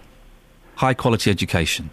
High 0.76 0.94
quality 0.94 1.32
education. 1.32 1.90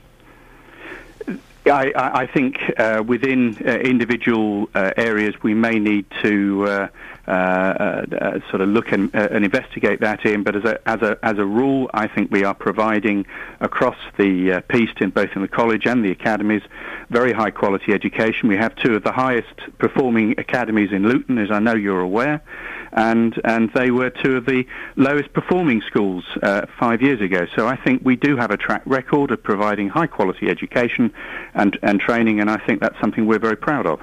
I, 1.67 1.93
I 2.23 2.27
think 2.27 2.57
uh, 2.77 3.03
within 3.07 3.57
uh, 3.57 3.71
individual 3.71 4.69
uh, 4.75 4.91
areas 4.97 5.35
we 5.43 5.55
may 5.55 5.79
need 5.79 6.07
to 6.23 6.67
uh, 6.67 6.89
sort 7.27 8.61
of 8.61 8.69
look 8.69 8.93
and, 8.93 9.15
uh, 9.15 9.29
and 9.31 9.45
investigate 9.45 10.01
that 10.01 10.25
in. 10.25 10.43
But 10.43 10.57
as 10.57 10.65
a, 10.65 10.89
as 10.89 11.03
a 11.03 11.19
as 11.23 11.39
a 11.39 11.45
rule, 11.45 11.91
I 11.95 12.09
think 12.09 12.31
we 12.31 12.45
are 12.45 12.55
providing 12.55 13.27
across 13.61 13.97
the 14.19 14.53
uh, 14.53 14.61
piece, 14.63 14.91
in 15.01 15.11
both 15.11 15.31
in 15.35 15.43
the 15.43 15.49
college 15.49 15.87
and 15.87 16.05
the 16.05 16.11
academies, 16.11 16.63
very 17.11 17.33
high 17.33 17.51
quality 17.51 17.93
education. 17.93 18.49
We 18.49 18.57
have 18.57 18.75
two 18.77 18.95
of 18.95 19.05
the 19.05 19.13
highest 19.13 19.55
performing 19.79 20.39
academies 20.39 20.91
in 20.93 21.05
Luton, 21.09 21.39
as 21.39 21.51
I 21.51 21.59
know 21.61 21.75
you're 21.75 22.01
aware, 22.01 22.43
and 22.93 23.41
and 23.45 23.71
they 23.75 23.91
were 23.91 24.11
two 24.11 24.37
of 24.37 24.47
the 24.47 24.67
lowest 24.97 25.33
performing 25.33 25.83
schools 25.83 26.25
uh, 26.43 26.67
five 26.79 27.03
years 27.03 27.21
ago. 27.21 27.47
So 27.55 27.67
I 27.67 27.77
think 27.77 28.03
we 28.05 28.17
do 28.17 28.37
have 28.37 28.51
a 28.51 28.57
track 28.57 28.83
record 28.85 29.31
of 29.31 29.43
providing 29.43 29.89
high 29.89 30.09
quality 30.09 30.49
education 30.49 31.13
and 31.55 31.79
and 31.83 32.01
training, 32.01 32.41
and 32.41 32.51
I 32.51 32.59
think 32.59 32.81
that's 32.81 32.99
something 33.01 33.27
we're 33.27 33.39
very 33.39 33.57
proud 33.57 33.87
of. 33.87 34.01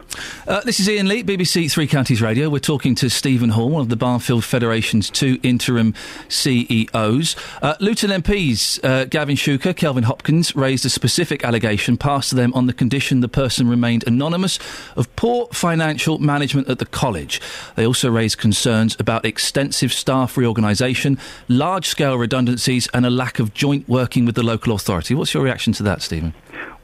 Uh, 0.48 0.62
this 0.62 0.80
is 0.80 0.88
Iain 0.88 1.08
Lee, 1.08 1.24
BBC 1.24 1.70
Three 1.72 1.88
Counties 1.88 2.22
Radio. 2.22 2.50
We're 2.50 2.60
talking 2.60 2.96
to 2.96 3.09
Stephen 3.10 3.50
Hall, 3.50 3.70
one 3.70 3.82
of 3.82 3.90
the 3.90 3.96
Barnfield 3.96 4.44
Federation's 4.44 5.10
two 5.10 5.40
interim 5.44 5.94
CEOs. 6.28 7.36
Uh, 7.62 7.76
Luton 7.80 8.10
MPs 8.10 8.84
uh, 8.84 9.06
Gavin 9.06 9.36
Shuker, 9.36 9.76
Kelvin 9.76 10.04
Hopkins 10.04 10.56
raised 10.56 10.86
a 10.86 10.90
specific 10.90 11.44
allegation 11.44 11.98
passed 11.98 12.30
to 12.30 12.36
them 12.36 12.54
on 12.54 12.68
the 12.68 12.74
condition 12.74 13.20
the 13.22 13.28
person 13.28 13.68
remained 13.68 14.04
anonymous 14.08 14.60
of 14.96 15.14
poor 15.16 15.48
financial 15.48 16.20
management 16.20 16.70
at 16.70 16.80
the 16.80 16.86
college. 16.86 17.42
They 17.76 17.86
also 17.86 18.10
raised 18.10 18.38
concerns 18.38 18.96
about 19.00 19.26
extensive 19.26 19.92
staff 19.94 20.38
reorganisation, 20.38 21.18
large 21.48 21.88
scale 21.88 22.18
redundancies, 22.18 22.88
and 22.94 23.06
a 23.06 23.10
lack 23.10 23.40
of 23.40 23.54
joint 23.54 23.88
working 23.88 24.26
with 24.26 24.36
the 24.36 24.44
local 24.44 24.74
authority. 24.74 25.16
What's 25.16 25.34
your 25.34 25.44
reaction 25.44 25.74
to 25.74 25.84
that, 25.84 26.02
Stephen? 26.02 26.34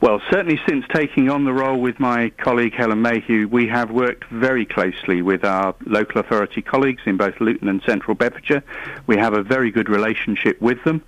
Well, 0.06 0.22
certainly 0.30 0.60
since 0.70 0.86
taking 0.94 1.32
on 1.32 1.46
the 1.46 1.52
role 1.52 1.82
with 1.82 2.00
my 2.00 2.30
colleague 2.38 2.76
Helen 2.76 3.02
Mayhew, 3.02 3.48
we 3.48 3.68
have 3.70 3.90
worked 3.90 4.26
very 4.26 4.64
closely 4.64 5.24
with 5.24 5.44
our 5.44 5.74
local 5.84 6.22
authority 6.22 6.62
colleagues 6.62 7.02
in 7.08 7.18
both 7.18 7.42
Luton 7.42 7.68
and 7.68 7.82
Central 7.82 8.14
Bedfordshire. 8.14 8.64
We 9.08 9.18
have 9.18 9.34
a 9.34 9.42
very 9.42 9.72
good 9.72 9.90
relationship 9.90 10.62
with 10.62 10.84
them. 10.84 11.04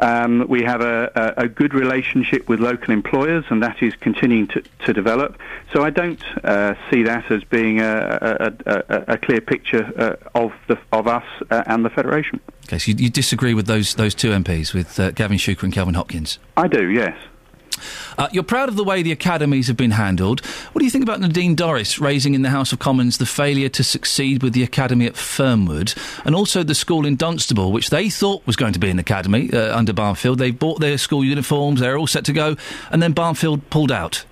Um, 0.00 0.48
we 0.48 0.64
have 0.64 0.80
a, 0.80 1.12
a, 1.14 1.44
a 1.44 1.48
good 1.48 1.74
relationship 1.74 2.48
with 2.48 2.58
local 2.58 2.92
employers, 2.92 3.44
and 3.50 3.62
that 3.62 3.80
is 3.80 3.94
continuing 3.94 4.48
to, 4.48 4.64
to 4.84 4.92
develop. 4.92 5.38
So 5.72 5.84
I 5.84 5.90
don't 5.90 6.20
uh, 6.42 6.74
see 6.90 7.04
that 7.04 7.30
as 7.30 7.44
being 7.44 7.78
a, 7.78 8.52
a, 9.06 9.16
clear 9.16 9.42
picture 9.42 9.92
uh, 9.96 10.16
of 10.36 10.52
the, 10.66 10.76
of 10.90 11.06
us 11.06 11.24
uh, 11.52 11.62
and 11.68 11.84
the 11.84 11.90
federation. 11.90 12.40
Okay, 12.66 12.78
so 12.78 12.90
you, 12.90 12.96
you 12.98 13.10
disagree 13.10 13.54
with 13.54 13.68
those 13.68 13.94
those 13.94 14.12
two 14.12 14.30
MPs, 14.30 14.74
with 14.74 14.98
uh, 14.98 15.12
Gavin 15.12 15.38
Shuker 15.38 15.62
and 15.62 15.72
Kelvin 15.72 15.94
Hopkins? 15.94 16.40
I 16.56 16.66
do, 16.66 16.90
yes. 16.90 17.16
Uh, 18.18 18.28
you're 18.32 18.42
proud 18.42 18.68
of 18.68 18.76
the 18.76 18.84
way 18.84 19.02
the 19.02 19.12
academies 19.12 19.66
have 19.68 19.76
been 19.76 19.92
handled. 19.92 20.44
What 20.72 20.80
do 20.80 20.84
you 20.84 20.90
think 20.90 21.04
about 21.04 21.20
Nadine 21.20 21.56
Dorries 21.56 22.00
raising 22.00 22.34
in 22.34 22.42
the 22.42 22.50
House 22.50 22.72
of 22.72 22.78
Commons 22.78 23.18
the 23.18 23.26
failure 23.26 23.68
to 23.70 23.84
succeed 23.84 24.42
with 24.42 24.52
the 24.52 24.62
academy 24.62 25.06
at 25.06 25.16
Fernwood 25.16 25.94
and 26.24 26.34
also 26.34 26.62
the 26.62 26.74
school 26.74 27.06
in 27.06 27.16
Dunstable, 27.16 27.72
which 27.72 27.90
they 27.90 28.10
thought 28.10 28.46
was 28.46 28.56
going 28.56 28.72
to 28.72 28.78
be 28.78 28.90
an 28.90 28.98
academy 28.98 29.52
uh, 29.52 29.76
under 29.76 29.92
Barnfield? 29.92 30.38
They 30.38 30.50
bought 30.50 30.80
their 30.80 30.98
school 30.98 31.24
uniforms, 31.24 31.80
they're 31.80 31.98
all 31.98 32.06
set 32.06 32.24
to 32.26 32.32
go, 32.32 32.56
and 32.90 33.02
then 33.02 33.12
Barnfield 33.12 33.68
pulled 33.70 33.92
out. 33.92 34.24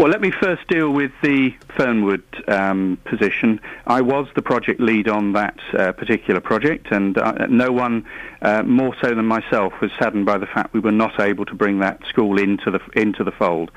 Well, 0.00 0.08
let 0.08 0.22
me 0.22 0.30
first 0.30 0.66
deal 0.66 0.88
with 0.88 1.12
the 1.22 1.50
Fernwood 1.76 2.24
um, 2.48 2.96
position. 3.04 3.60
I 3.86 4.00
was 4.00 4.28
the 4.34 4.40
project 4.40 4.80
lead 4.80 5.08
on 5.08 5.34
that 5.34 5.58
uh, 5.78 5.92
particular 5.92 6.40
project, 6.40 6.86
and 6.90 7.18
uh, 7.18 7.46
no 7.50 7.70
one 7.70 8.06
uh, 8.40 8.62
more 8.62 8.96
so 9.02 9.14
than 9.14 9.26
myself 9.26 9.74
was 9.82 9.90
saddened 9.98 10.24
by 10.24 10.38
the 10.38 10.46
fact 10.46 10.72
we 10.72 10.80
were 10.80 10.90
not 10.90 11.20
able 11.20 11.44
to 11.44 11.54
bring 11.54 11.80
that 11.80 12.00
school 12.08 12.38
into 12.38 12.70
the 12.70 12.80
into 12.98 13.24
the 13.24 13.30
fold. 13.30 13.70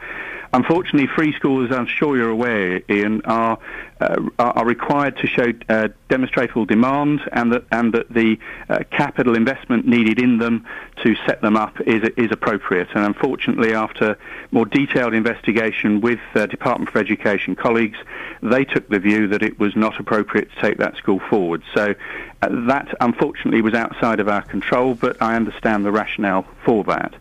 Unfortunately, 0.54 1.08
free 1.08 1.34
schools, 1.34 1.72
as 1.72 1.76
I'm 1.76 1.88
sure 1.88 2.16
you're 2.16 2.30
aware, 2.30 2.80
Iain, 2.88 3.22
are 3.26 3.58
uh, 4.00 4.30
are 4.38 4.66
required 4.66 5.18
to 5.18 5.28
show 5.28 5.52
uh, 5.68 5.88
demonstrable 6.10 6.66
demand, 6.66 7.22
and 7.32 7.52
that 7.54 7.64
and 7.72 7.92
that 7.94 8.14
the 8.14 8.38
uh, 8.70 8.84
capital 8.92 9.36
investment 9.36 9.88
needed 9.88 10.20
in 10.20 10.38
them 10.38 10.64
to 11.04 11.16
set 11.26 11.42
them 11.42 11.58
up 11.58 11.82
is 11.82 12.08
is 12.18 12.32
appropriate. 12.32 12.90
And 12.94 13.04
unfortunately, 13.04 13.74
after 13.74 14.16
more 14.52 14.66
detailed 14.66 15.16
investigation 15.16 16.02
with 16.02 16.20
uh, 16.36 16.46
Department 16.46 16.92
for 16.92 17.00
Education 17.00 17.56
colleagues, 17.56 17.98
they 18.44 18.64
took 18.64 18.88
the 18.90 19.00
view 19.00 19.28
that 19.30 19.42
it 19.42 19.58
was 19.58 19.76
not 19.76 20.00
appropriate 20.00 20.52
to 20.52 20.62
take 20.62 20.78
that 20.78 20.98
school 20.98 21.20
forward. 21.32 21.64
So 21.74 21.96
uh, 22.44 22.50
that 22.68 22.94
unfortunately 23.02 23.64
was 23.64 23.74
outside 23.74 24.20
of 24.20 24.28
our 24.28 24.44
control, 24.44 24.94
but 24.94 25.20
I 25.20 25.36
understand 25.36 25.84
the 25.84 25.92
rationale 25.92 26.46
for 26.64 26.84
that. 26.84 27.16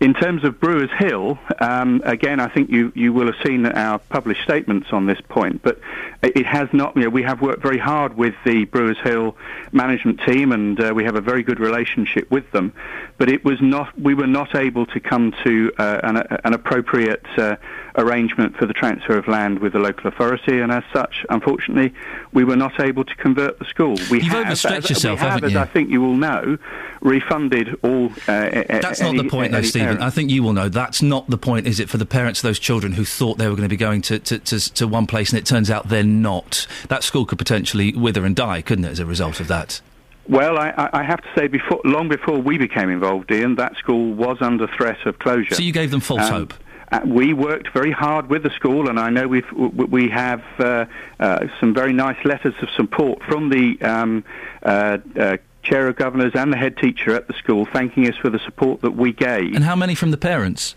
In 0.00 0.14
terms 0.14 0.44
of 0.44 0.58
Brewers 0.58 0.88
Hill, 0.98 1.38
um, 1.60 2.00
again, 2.06 2.40
I 2.40 2.48
think 2.48 2.70
you, 2.70 2.90
you 2.94 3.12
will 3.12 3.26
have 3.26 3.36
seen 3.44 3.66
our 3.66 3.98
published 3.98 4.42
statements 4.42 4.88
on 4.92 5.04
this 5.04 5.20
point, 5.28 5.60
but 5.62 5.78
it 6.22 6.46
has 6.46 6.70
not, 6.72 6.96
you 6.96 7.02
know, 7.02 7.10
we 7.10 7.22
have 7.22 7.42
worked 7.42 7.62
very 7.62 7.76
hard 7.76 8.16
with 8.16 8.34
the 8.46 8.64
Brewers 8.64 8.96
Hill 9.04 9.36
management 9.72 10.22
team 10.22 10.52
and 10.52 10.80
uh, 10.80 10.94
we 10.94 11.04
have 11.04 11.16
a 11.16 11.20
very 11.20 11.42
good 11.42 11.60
relationship 11.60 12.30
with 12.30 12.50
them, 12.52 12.72
but 13.18 13.28
it 13.28 13.44
was 13.44 13.60
not, 13.60 13.98
we 14.00 14.14
were 14.14 14.26
not 14.26 14.54
able 14.54 14.86
to 14.86 15.00
come 15.00 15.34
to 15.44 15.70
uh, 15.76 16.00
an, 16.02 16.16
an 16.44 16.54
appropriate 16.54 17.26
uh, 17.36 17.56
arrangement 17.96 18.56
for 18.56 18.64
the 18.64 18.72
transfer 18.72 19.18
of 19.18 19.28
land 19.28 19.58
with 19.58 19.74
the 19.74 19.78
local 19.78 20.06
authority, 20.06 20.60
and 20.60 20.72
as 20.72 20.84
such, 20.94 21.26
unfortunately, 21.28 21.92
we 22.32 22.42
were 22.42 22.56
not 22.56 22.80
able 22.80 23.04
to 23.04 23.14
convert 23.16 23.58
the 23.58 23.66
school. 23.66 23.96
We 24.10 24.22
You've 24.22 24.32
have, 24.32 24.46
overstretched 24.46 24.84
as, 24.84 24.90
yourself, 24.90 25.18
we 25.18 25.24
have, 25.24 25.32
haven't 25.32 25.44
as 25.48 25.52
you? 25.52 25.58
I 25.58 25.66
think 25.66 25.90
you 25.90 26.00
will 26.00 26.16
know, 26.16 26.56
refunded 27.02 27.78
all. 27.82 28.06
Uh, 28.26 28.64
That's 28.66 29.00
not 29.00 29.16
the 29.16 29.28
point, 29.28 29.52
though, 29.52 29.60
Stephen. 29.60 29.89
Parents- 29.90 30.04
I 30.04 30.10
think 30.10 30.30
you 30.30 30.42
will 30.42 30.52
know 30.52 30.68
that's 30.68 31.02
not 31.02 31.28
the 31.28 31.38
point, 31.38 31.66
is 31.66 31.80
it, 31.80 31.88
for 31.88 31.98
the 31.98 32.06
parents 32.06 32.40
of 32.40 32.48
those 32.48 32.58
children 32.58 32.92
who 32.92 33.04
thought 33.04 33.38
they 33.38 33.48
were 33.48 33.56
going 33.56 33.68
to 33.68 33.72
be 33.72 33.76
going 33.76 34.02
to, 34.02 34.18
to, 34.18 34.38
to, 34.38 34.74
to 34.74 34.86
one 34.88 35.06
place 35.06 35.30
and 35.30 35.38
it 35.38 35.46
turns 35.46 35.70
out 35.70 35.88
they're 35.88 36.02
not? 36.02 36.66
That 36.88 37.02
school 37.04 37.26
could 37.26 37.38
potentially 37.38 37.92
wither 37.92 38.24
and 38.24 38.34
die, 38.34 38.62
couldn't 38.62 38.84
it, 38.84 38.90
as 38.90 38.98
a 38.98 39.06
result 39.06 39.40
of 39.40 39.48
that? 39.48 39.80
Well, 40.28 40.58
I, 40.58 40.68
I 40.70 41.00
I 41.00 41.02
have 41.02 41.20
to 41.22 41.28
say, 41.36 41.48
before, 41.48 41.80
long 41.84 42.08
before 42.08 42.38
we 42.38 42.56
became 42.56 42.88
involved, 42.88 43.32
Iain, 43.32 43.56
that 43.56 43.76
school 43.76 44.12
was 44.14 44.36
under 44.40 44.68
threat 44.68 45.04
of 45.06 45.18
closure. 45.18 45.54
So 45.54 45.62
you 45.62 45.72
gave 45.72 45.90
them 45.90 46.00
false 46.00 46.28
Um, 46.28 46.32
hope? 46.32 46.54
Uh, 46.92 47.00
we 47.04 47.32
worked 47.32 47.72
very 47.72 47.92
hard 47.92 48.28
with 48.28 48.42
the 48.42 48.50
school, 48.50 48.88
and 48.88 48.98
I 48.98 49.10
know 49.10 49.28
we've, 49.28 49.50
we 49.52 50.08
have 50.08 50.42
uh, 50.58 50.86
uh, 51.20 51.46
some 51.60 51.72
very 51.72 51.92
nice 51.92 52.16
letters 52.24 52.54
of 52.62 52.68
support 52.76 53.22
from 53.24 53.48
the 53.48 53.80
um, 53.80 54.24
uh, 54.62 54.98
uh, 55.18 55.36
chair 55.62 55.88
of 55.88 55.96
governors 55.96 56.32
and 56.34 56.52
the 56.52 56.56
head 56.56 56.76
teacher 56.76 57.14
at 57.14 57.26
the 57.28 57.34
school, 57.34 57.66
thanking 57.66 58.08
us 58.08 58.16
for 58.16 58.30
the 58.30 58.38
support 58.40 58.80
that 58.82 58.92
we 58.92 59.12
gave. 59.12 59.54
And 59.54 59.64
how 59.64 59.76
many 59.76 59.94
from 59.94 60.10
the 60.10 60.16
parents? 60.16 60.74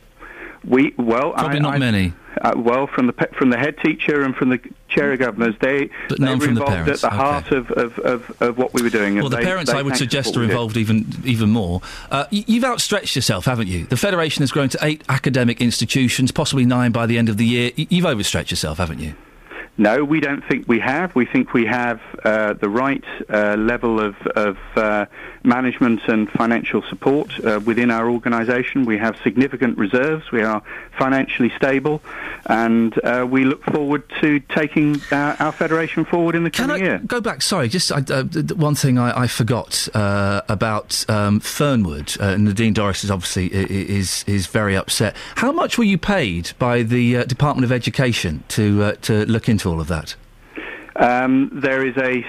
We 0.65 0.93
well, 0.97 1.33
Probably 1.33 1.57
I, 1.57 1.61
not 1.61 1.73
I- 1.75 1.77
many. 1.77 2.13
Uh, 2.41 2.53
well, 2.55 2.87
from 2.87 3.05
the 3.05 3.13
from 3.37 3.51
the 3.51 3.57
head 3.57 3.77
teacher 3.77 4.23
and 4.23 4.35
from 4.35 4.49
the 4.49 4.59
chair 4.89 5.13
of 5.13 5.19
governors, 5.19 5.53
they 5.61 5.89
But 6.09 6.19
they 6.19 6.25
none 6.25 6.39
were 6.39 6.45
from 6.45 6.55
the 6.55 6.61
involved 6.61 6.83
parents, 6.85 7.03
at 7.03 7.11
the 7.11 7.15
okay. 7.15 7.23
heart 7.25 7.51
of, 7.51 7.71
of, 7.71 7.99
of, 7.99 8.41
of 8.41 8.57
what 8.57 8.73
we 8.73 8.81
were 8.81 8.89
doing. 8.89 9.15
Well, 9.17 9.29
the 9.29 9.37
they- 9.37 9.43
parents, 9.43 9.71
they 9.71 9.77
I 9.77 9.81
would 9.83 9.95
suggest, 9.97 10.29
are 10.29 10.39
what 10.39 10.41
we 10.41 10.47
did. 10.47 10.51
involved 10.53 10.77
even 10.77 11.05
even 11.25 11.49
more. 11.51 11.81
Uh, 12.09 12.25
you've 12.31 12.63
outstretched 12.63 13.15
yourself, 13.15 13.45
haven't 13.45 13.67
you? 13.67 13.85
The 13.85 13.97
federation 13.97 14.41
has 14.41 14.51
grown 14.51 14.69
to 14.69 14.79
eight 14.81 15.03
academic 15.09 15.61
institutions, 15.61 16.31
possibly 16.31 16.65
nine 16.65 16.91
by 16.91 17.05
the 17.05 17.17
end 17.19 17.29
of 17.29 17.37
the 17.37 17.45
year. 17.45 17.71
You've 17.75 18.05
overstretched 18.05 18.49
yourself, 18.51 18.77
haven't 18.79 18.99
you? 18.99 19.13
No, 19.75 20.03
we 20.03 20.19
don't 20.19 20.43
think 20.47 20.67
we 20.67 20.79
have. 20.81 21.15
We 21.15 21.25
think 21.25 21.51
we 21.53 21.65
have 21.65 21.99
uh, 22.23 22.53
the 22.53 22.69
right 22.69 23.03
uh, 23.27 23.55
level 23.57 23.99
of, 23.99 24.15
of 24.35 24.55
uh, 24.75 25.07
management 25.43 26.01
and 26.07 26.29
financial 26.29 26.83
support 26.83 27.31
uh, 27.43 27.59
within 27.65 27.89
our 27.89 28.07
organisation. 28.07 28.85
We 28.85 28.99
have 28.99 29.17
significant 29.23 29.79
reserves. 29.79 30.31
We 30.31 30.43
are 30.43 30.61
financially 30.99 31.51
stable, 31.57 32.03
and 32.45 32.93
uh, 33.03 33.25
we 33.27 33.45
look 33.45 33.63
forward 33.63 34.03
to 34.21 34.39
taking 34.41 35.01
uh, 35.11 35.37
our 35.39 35.51
federation 35.51 36.05
forward 36.05 36.35
in 36.35 36.43
the 36.43 36.51
coming 36.51 36.83
year. 36.83 36.99
Go 37.07 37.19
back. 37.19 37.41
Sorry, 37.41 37.67
just 37.67 37.91
I, 37.91 38.03
uh, 38.13 38.25
one 38.55 38.75
thing 38.75 38.99
I, 38.99 39.21
I 39.23 39.27
forgot 39.27 39.87
uh, 39.95 40.41
about 40.49 41.03
um, 41.09 41.39
Fernwood. 41.39 42.15
Uh, 42.19 42.37
Nadine 42.37 42.75
Dorries 42.75 43.03
is 43.03 43.09
obviously 43.09 43.51
i- 43.51 43.61
i- 43.63 43.67
is 43.99 44.23
is 44.27 44.45
very 44.45 44.77
upset. 44.77 45.15
How 45.35 45.51
much 45.51 45.79
were 45.79 45.83
you 45.83 45.97
paid 45.97 46.51
by 46.59 46.83
the 46.83 47.17
uh, 47.17 47.23
Department 47.23 47.65
of 47.65 47.71
Education 47.71 48.43
to 48.49 48.83
uh, 48.83 48.91
to 49.01 49.25
look 49.25 49.49
into 49.49 49.62
all 49.65 49.79
of 49.81 49.87
that? 49.87 50.15
Um, 50.95 51.49
there 51.51 51.83
is 51.85 51.97
a 51.97 52.23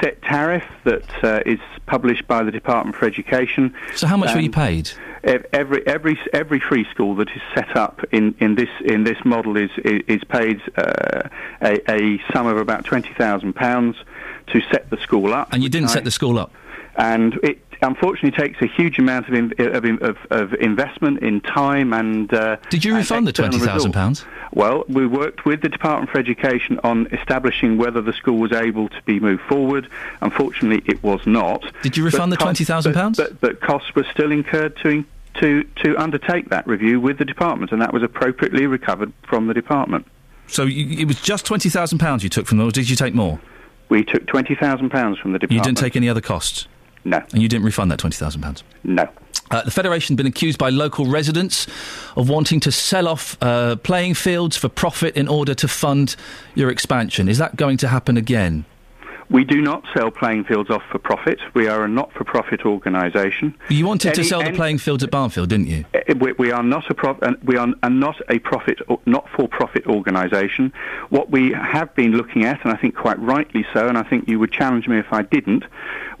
set 0.00 0.22
tariff 0.22 0.64
that 0.84 1.24
uh, 1.24 1.40
is 1.44 1.58
published 1.86 2.26
by 2.28 2.42
the 2.44 2.52
Department 2.52 2.96
for 2.96 3.04
Education. 3.06 3.74
So 3.96 4.06
how 4.06 4.16
much 4.16 4.32
were 4.34 4.40
you 4.40 4.46
Um, 4.48 4.52
paid? 4.52 4.90
Every 5.24 5.84
every 5.86 6.18
every 6.32 6.60
free 6.60 6.84
school 6.90 7.14
that 7.16 7.30
is 7.30 7.40
set 7.54 7.74
up 7.76 8.00
in, 8.12 8.34
in 8.40 8.54
this 8.56 8.68
in 8.84 9.04
this 9.04 9.18
model 9.24 9.56
is 9.56 9.70
is, 9.78 10.22
paid 10.28 10.60
uh, 10.76 11.28
a, 11.62 11.80
a 11.90 12.20
sum 12.32 12.46
of 12.46 12.58
about 12.58 12.84
twenty 12.84 13.12
thousand 13.14 13.54
pounds 13.54 13.96
to 14.48 14.60
set 14.70 14.90
the 14.90 14.98
school 14.98 15.32
up. 15.32 15.48
And 15.52 15.62
you 15.62 15.68
didn't 15.70 15.86
which 15.86 15.92
set 15.92 16.02
I- 16.02 16.04
the 16.04 16.10
school 16.10 16.38
up. 16.38 16.52
and 16.96 17.34
it 17.42 17.58
unfortunately 17.84 18.30
takes 18.32 18.60
a 18.60 18.66
huge 18.66 18.98
amount 18.98 19.28
of 19.28 19.34
in, 19.34 19.52
of, 19.58 20.02
of, 20.02 20.16
of 20.30 20.54
investment 20.54 21.20
in 21.22 21.40
time 21.40 21.92
and. 21.92 22.32
Uh, 22.32 22.56
Did 22.70 22.84
you 22.84 22.94
refund 22.94 23.26
the 23.26 23.32
twenty 23.32 23.58
thousand 23.58 23.92
pounds? 23.92 24.24
Well, 24.52 24.84
we 24.88 25.06
worked 25.06 25.44
with 25.44 25.62
the 25.62 25.68
Department 25.68 26.10
for 26.10 26.18
Education 26.18 26.78
on 26.84 27.08
establishing 27.12 27.76
whether 27.76 28.00
the 28.00 28.12
school 28.12 28.38
was 28.38 28.52
able 28.52 28.88
to 28.88 29.02
be 29.04 29.18
moved 29.18 29.42
forward. 29.42 29.88
Unfortunately, 30.20 30.82
it 30.86 31.02
was 31.02 31.26
not. 31.26 31.64
Did 31.82 31.96
you 31.96 32.04
refund 32.04 32.30
But 32.30 32.38
the 32.38 32.44
costs- 32.44 32.60
£20,000 32.62 33.16
But, 33.16 33.16
but, 33.16 33.40
but 33.40 33.60
costs 33.60 33.94
were 33.94 34.06
still 34.12 34.32
incurred 34.32 34.76
to. 34.78 34.88
In, 34.88 35.06
to, 35.40 35.64
to 35.82 35.96
undertake 35.96 36.50
that 36.50 36.64
review 36.64 37.00
with 37.00 37.18
the 37.18 37.24
department, 37.24 37.72
and 37.72 37.82
that 37.82 37.92
was 37.92 38.04
appropriately 38.04 38.68
recovered 38.68 39.12
from 39.24 39.48
the 39.48 39.54
department. 39.54 40.06
So 40.46 40.62
you, 40.62 41.00
it 41.00 41.06
was 41.06 41.20
just 41.20 41.44
twenty 41.44 41.68
thousand 41.68 41.98
pounds 41.98 42.22
you 42.22 42.28
took 42.28 42.46
from 42.46 42.58
them, 42.58 42.68
or 42.68 42.70
did 42.70 42.88
you 42.88 42.96
take 42.96 43.14
more? 43.14 43.40
We 43.88 44.04
took 44.04 44.26
twenty 44.26 44.54
thousand 44.54 44.90
pounds 44.90 45.18
from 45.18 45.32
the 45.32 45.38
department. 45.38 45.66
You 45.66 45.72
didn't 45.72 45.78
take 45.78 45.96
any 45.96 46.08
other 46.08 46.20
costs. 46.20 46.68
No. 47.04 47.22
And 47.32 47.42
you 47.42 47.48
didn't 47.48 47.64
refund 47.64 47.90
that 47.90 47.98
twenty 47.98 48.16
thousand 48.16 48.42
pounds. 48.42 48.62
No. 48.82 49.08
Uh, 49.50 49.62
the 49.62 49.70
Federation 49.70 50.14
has 50.14 50.16
been 50.16 50.26
accused 50.26 50.58
by 50.58 50.70
local 50.70 51.04
residents 51.06 51.66
of 52.16 52.28
wanting 52.30 52.60
to 52.60 52.72
sell 52.72 53.06
off 53.06 53.36
uh, 53.42 53.76
playing 53.76 54.14
fields 54.14 54.56
for 54.56 54.68
profit 54.68 55.14
in 55.16 55.28
order 55.28 55.54
to 55.54 55.68
fund 55.68 56.16
your 56.54 56.70
expansion. 56.70 57.28
Is 57.28 57.38
that 57.38 57.56
going 57.56 57.76
to 57.78 57.88
happen 57.88 58.16
again? 58.16 58.64
We 59.34 59.42
do 59.42 59.60
not 59.60 59.82
sell 59.92 60.12
playing 60.12 60.44
fields 60.44 60.70
off 60.70 60.84
for 60.92 61.00
profit. 61.00 61.40
We 61.54 61.66
are 61.66 61.82
a 61.84 61.88
not-for-profit 61.88 62.64
organisation. 62.64 63.52
You 63.68 63.84
wanted 63.84 64.14
to 64.14 64.20
Any- 64.20 64.28
sell 64.28 64.44
the 64.44 64.52
playing 64.52 64.78
fields 64.78 65.02
at 65.02 65.10
Barnfield, 65.10 65.48
didn't 65.48 65.66
you? 65.66 65.84
Uh, 65.92 66.14
We, 66.20 66.30
we 66.34 66.52
are 66.52 66.62
not 66.62 66.88
a 66.88 66.94
prof- 66.94 67.18
we 67.42 67.56
are 67.56 67.66
not 67.90 68.16
a 68.28 68.38
profit 68.38 68.78
not 69.06 69.28
for 69.34 69.48
profit 69.48 69.88
organisation. 69.88 70.72
What 71.10 71.32
we 71.32 71.50
have 71.50 71.92
been 71.96 72.12
looking 72.16 72.44
at, 72.44 72.62
and 72.64 72.72
I 72.72 72.76
think 72.76 72.94
quite 72.94 73.18
rightly 73.18 73.66
so, 73.72 73.88
and 73.88 73.98
I 73.98 74.04
think 74.04 74.28
you 74.28 74.38
would 74.38 74.52
challenge 74.52 74.86
me 74.86 74.98
if 75.00 75.12
I 75.12 75.22
didn't. 75.22 75.64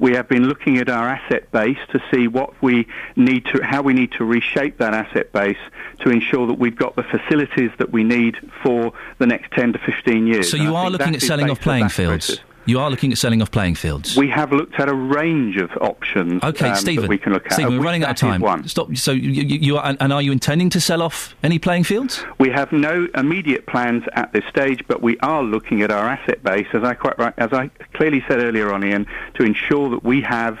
We 0.00 0.14
have 0.14 0.28
been 0.28 0.48
looking 0.48 0.78
at 0.78 0.88
our 0.88 1.08
asset 1.08 1.52
base 1.52 1.78
to 1.92 2.02
see 2.10 2.26
what 2.26 2.50
we 2.60 2.88
need 3.14 3.44
to, 3.52 3.62
how 3.62 3.82
we 3.82 3.92
need 3.94 4.10
to 4.18 4.24
reshape 4.24 4.78
that 4.78 4.92
asset 4.92 5.30
base 5.32 5.62
to 6.00 6.10
ensure 6.10 6.48
that 6.48 6.58
we've 6.58 6.74
got 6.74 6.96
the 6.96 7.04
facilities 7.04 7.70
that 7.78 7.92
we 7.92 8.02
need 8.02 8.34
for 8.64 8.92
the 9.18 9.26
next 9.26 9.52
ten 9.52 9.72
to 9.72 9.78
fifteen 9.78 10.26
years. 10.26 10.50
So 10.50 10.56
you 10.56 10.74
I 10.74 10.80
are 10.86 10.90
looking 10.90 11.14
at 11.14 11.22
selling 11.22 11.48
off 11.48 11.60
playing 11.60 11.90
fields. 11.90 12.26
process. 12.26 12.44
You 12.66 12.80
are 12.80 12.90
looking 12.90 13.12
at 13.12 13.18
selling 13.18 13.42
off 13.42 13.50
playing 13.50 13.74
fields. 13.74 14.16
We 14.16 14.28
have 14.30 14.52
looked 14.52 14.80
at 14.80 14.88
a 14.88 14.94
range 14.94 15.56
of 15.56 15.70
options. 15.80 16.42
Okay, 16.42 16.70
um, 16.70 16.76
Stephen. 16.76 17.02
that 17.02 17.08
we 17.10 17.18
can 17.18 17.32
look 17.32 17.46
at. 17.46 17.52
Stephen, 17.52 17.76
we're 17.76 17.84
running 17.84 18.04
out 18.04 18.10
of 18.10 18.16
time. 18.16 18.40
One. 18.40 18.66
Stop. 18.68 18.96
So 18.96 19.12
you, 19.12 19.30
you, 19.30 19.58
you 19.58 19.76
are, 19.76 19.84
and, 19.84 19.98
and 20.00 20.12
are 20.12 20.22
you 20.22 20.32
intending 20.32 20.70
to 20.70 20.80
sell 20.80 21.02
off 21.02 21.34
any 21.42 21.58
playing 21.58 21.84
fields? 21.84 22.24
We 22.38 22.50
have 22.50 22.72
no 22.72 23.08
immediate 23.14 23.66
plans 23.66 24.04
at 24.14 24.32
this 24.32 24.44
stage, 24.48 24.82
but 24.88 25.02
we 25.02 25.18
are 25.18 25.42
looking 25.42 25.82
at 25.82 25.90
our 25.90 26.08
asset 26.08 26.42
base, 26.42 26.66
as 26.72 26.82
I 26.82 26.94
quite 26.94 27.18
right, 27.18 27.34
as 27.36 27.52
I 27.52 27.68
clearly 27.92 28.24
said 28.28 28.40
earlier 28.40 28.72
on, 28.72 28.82
Iain, 28.82 29.06
to 29.34 29.42
ensure 29.42 29.90
that 29.90 30.02
we 30.02 30.22
have 30.22 30.58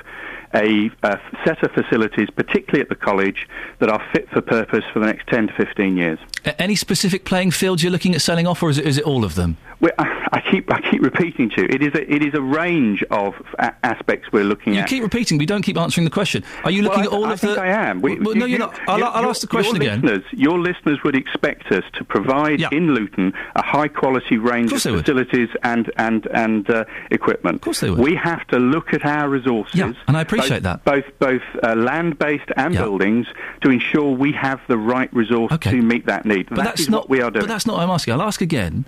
a, 0.54 0.90
a 1.02 1.20
set 1.44 1.62
of 1.62 1.72
facilities, 1.72 2.30
particularly 2.30 2.80
at 2.80 2.88
the 2.88 2.94
college, 2.94 3.48
that 3.80 3.88
are 3.88 4.02
fit 4.12 4.28
for 4.30 4.40
purpose 4.40 4.84
for 4.92 5.00
the 5.00 5.06
next 5.06 5.26
10 5.28 5.48
to 5.48 5.52
15 5.54 5.96
years. 5.96 6.18
Any 6.58 6.76
specific 6.76 7.24
playing 7.24 7.50
fields 7.50 7.82
you're 7.82 7.92
looking 7.92 8.14
at 8.14 8.22
selling 8.22 8.46
off, 8.46 8.62
or 8.62 8.70
is 8.70 8.78
it, 8.78 8.86
is 8.86 8.98
it 8.98 9.04
all 9.04 9.24
of 9.24 9.34
them? 9.34 9.56
We 9.84 9.90
I, 9.98 10.28
I 10.32 10.40
keep 10.50 10.70
I 10.72 10.80
keep 10.90 11.02
repeating 11.02 11.50
to 11.50 11.62
you, 11.62 11.68
it 11.70 11.82
is 11.82 11.94
a, 11.94 12.12
it 12.12 12.22
is 12.24 12.34
a 12.34 12.40
range 12.42 13.04
of 13.10 13.34
a- 13.58 13.74
aspects 13.84 14.32
we're 14.32 14.44
looking 14.44 14.74
You 14.74 14.80
at. 14.80 14.90
You 14.90 14.96
keep 14.96 15.02
repeating, 15.04 15.38
but 15.38 15.42
you 15.42 15.46
don't 15.46 15.62
keep 15.62 15.76
answering 15.76 16.04
the 16.04 16.10
question. 16.10 16.42
Are 16.64 16.70
you 16.70 16.82
looking 16.82 17.00
Well, 17.04 17.08
at 17.08 17.16
all 17.16 17.24
I, 17.26 17.32
of 17.32 17.32
I 17.32 17.36
think 17.36 17.54
the? 17.56 17.62
I 17.62 17.66
am. 17.68 18.00
We- 18.00 18.18
well, 18.18 18.34
no, 18.34 18.46
you- 18.46 18.52
you're 18.52 18.58
not. 18.58 18.78
I'll, 18.88 19.04
I'll 19.04 19.30
ask 19.30 19.40
the 19.42 19.46
question 19.46 19.76
your 19.76 19.82
again. 19.92 20.00
Listeners, 20.02 20.24
your 20.32 20.58
listeners 20.58 20.98
would 21.04 21.14
expect 21.16 21.70
us 21.70 21.84
to 21.94 22.04
provide 22.04 22.60
in 22.72 22.94
Luton 22.94 23.32
a 23.54 23.62
high 23.64 23.88
quality 23.88 24.38
range 24.38 24.66
of, 24.66 24.70
course 24.72 24.82
they 24.84 24.90
would. 24.92 25.04
facilities 25.04 25.50
and 25.62 25.90
and 25.96 26.26
and 26.28 26.68
uh, 26.70 26.84
equipment. 27.10 27.56
Of 27.56 27.60
course 27.62 27.80
they 27.80 27.90
would. 27.90 27.98
We 28.00 28.14
have 28.16 28.46
to 28.48 28.58
look 28.58 28.92
at 28.94 29.04
our 29.04 29.28
resources. 29.28 29.74
Yeah, 29.74 29.92
and 30.08 30.16
I 30.16 30.22
appreciate 30.22 30.62
both, 30.62 30.82
that. 30.82 30.84
Both 30.84 31.04
both 31.18 31.42
uh, 31.62 31.74
land 31.74 32.18
based 32.18 32.50
and 32.56 32.74
buildings 32.74 33.26
to 33.62 33.70
ensure 33.70 34.10
we 34.12 34.32
have 34.32 34.60
the 34.68 34.78
right 34.78 35.12
resource 35.12 35.52
to 35.60 35.82
meet 35.82 36.06
that 36.06 36.24
need. 36.24 36.48
But 36.48 36.56
That 36.56 36.64
that's 36.64 36.88
not. 36.88 37.02
what 37.02 37.10
we 37.10 37.20
are 37.20 37.30
doing. 37.30 37.42
But 37.42 37.48
that's 37.48 37.66
not 37.66 37.76
what 37.76 37.82
I'm 37.82 37.90
asking. 37.90 38.14
I'll 38.14 38.22
ask 38.22 38.40
again. 38.40 38.86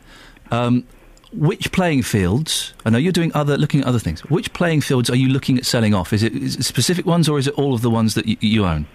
Um, 0.50 0.84
which 1.32 1.72
playing 1.72 2.02
fields? 2.02 2.72
I 2.84 2.90
know 2.90 2.98
you're 2.98 3.12
doing 3.12 3.32
other, 3.34 3.58
looking 3.58 3.80
at 3.80 3.86
other 3.86 3.98
things. 3.98 4.20
Which 4.30 4.52
playing 4.52 4.80
fields 4.80 5.10
are 5.10 5.16
you 5.16 5.28
looking 5.28 5.58
at 5.58 5.66
selling 5.66 5.92
off? 5.92 6.12
Is 6.12 6.22
it, 6.22 6.34
is 6.34 6.56
it 6.56 6.64
specific 6.64 7.04
ones, 7.04 7.28
or 7.28 7.38
is 7.38 7.46
it 7.46 7.54
all 7.54 7.74
of 7.74 7.82
the 7.82 7.90
ones 7.90 8.14
that 8.14 8.26
y- 8.26 8.36
you 8.40 8.64
own? 8.64 8.86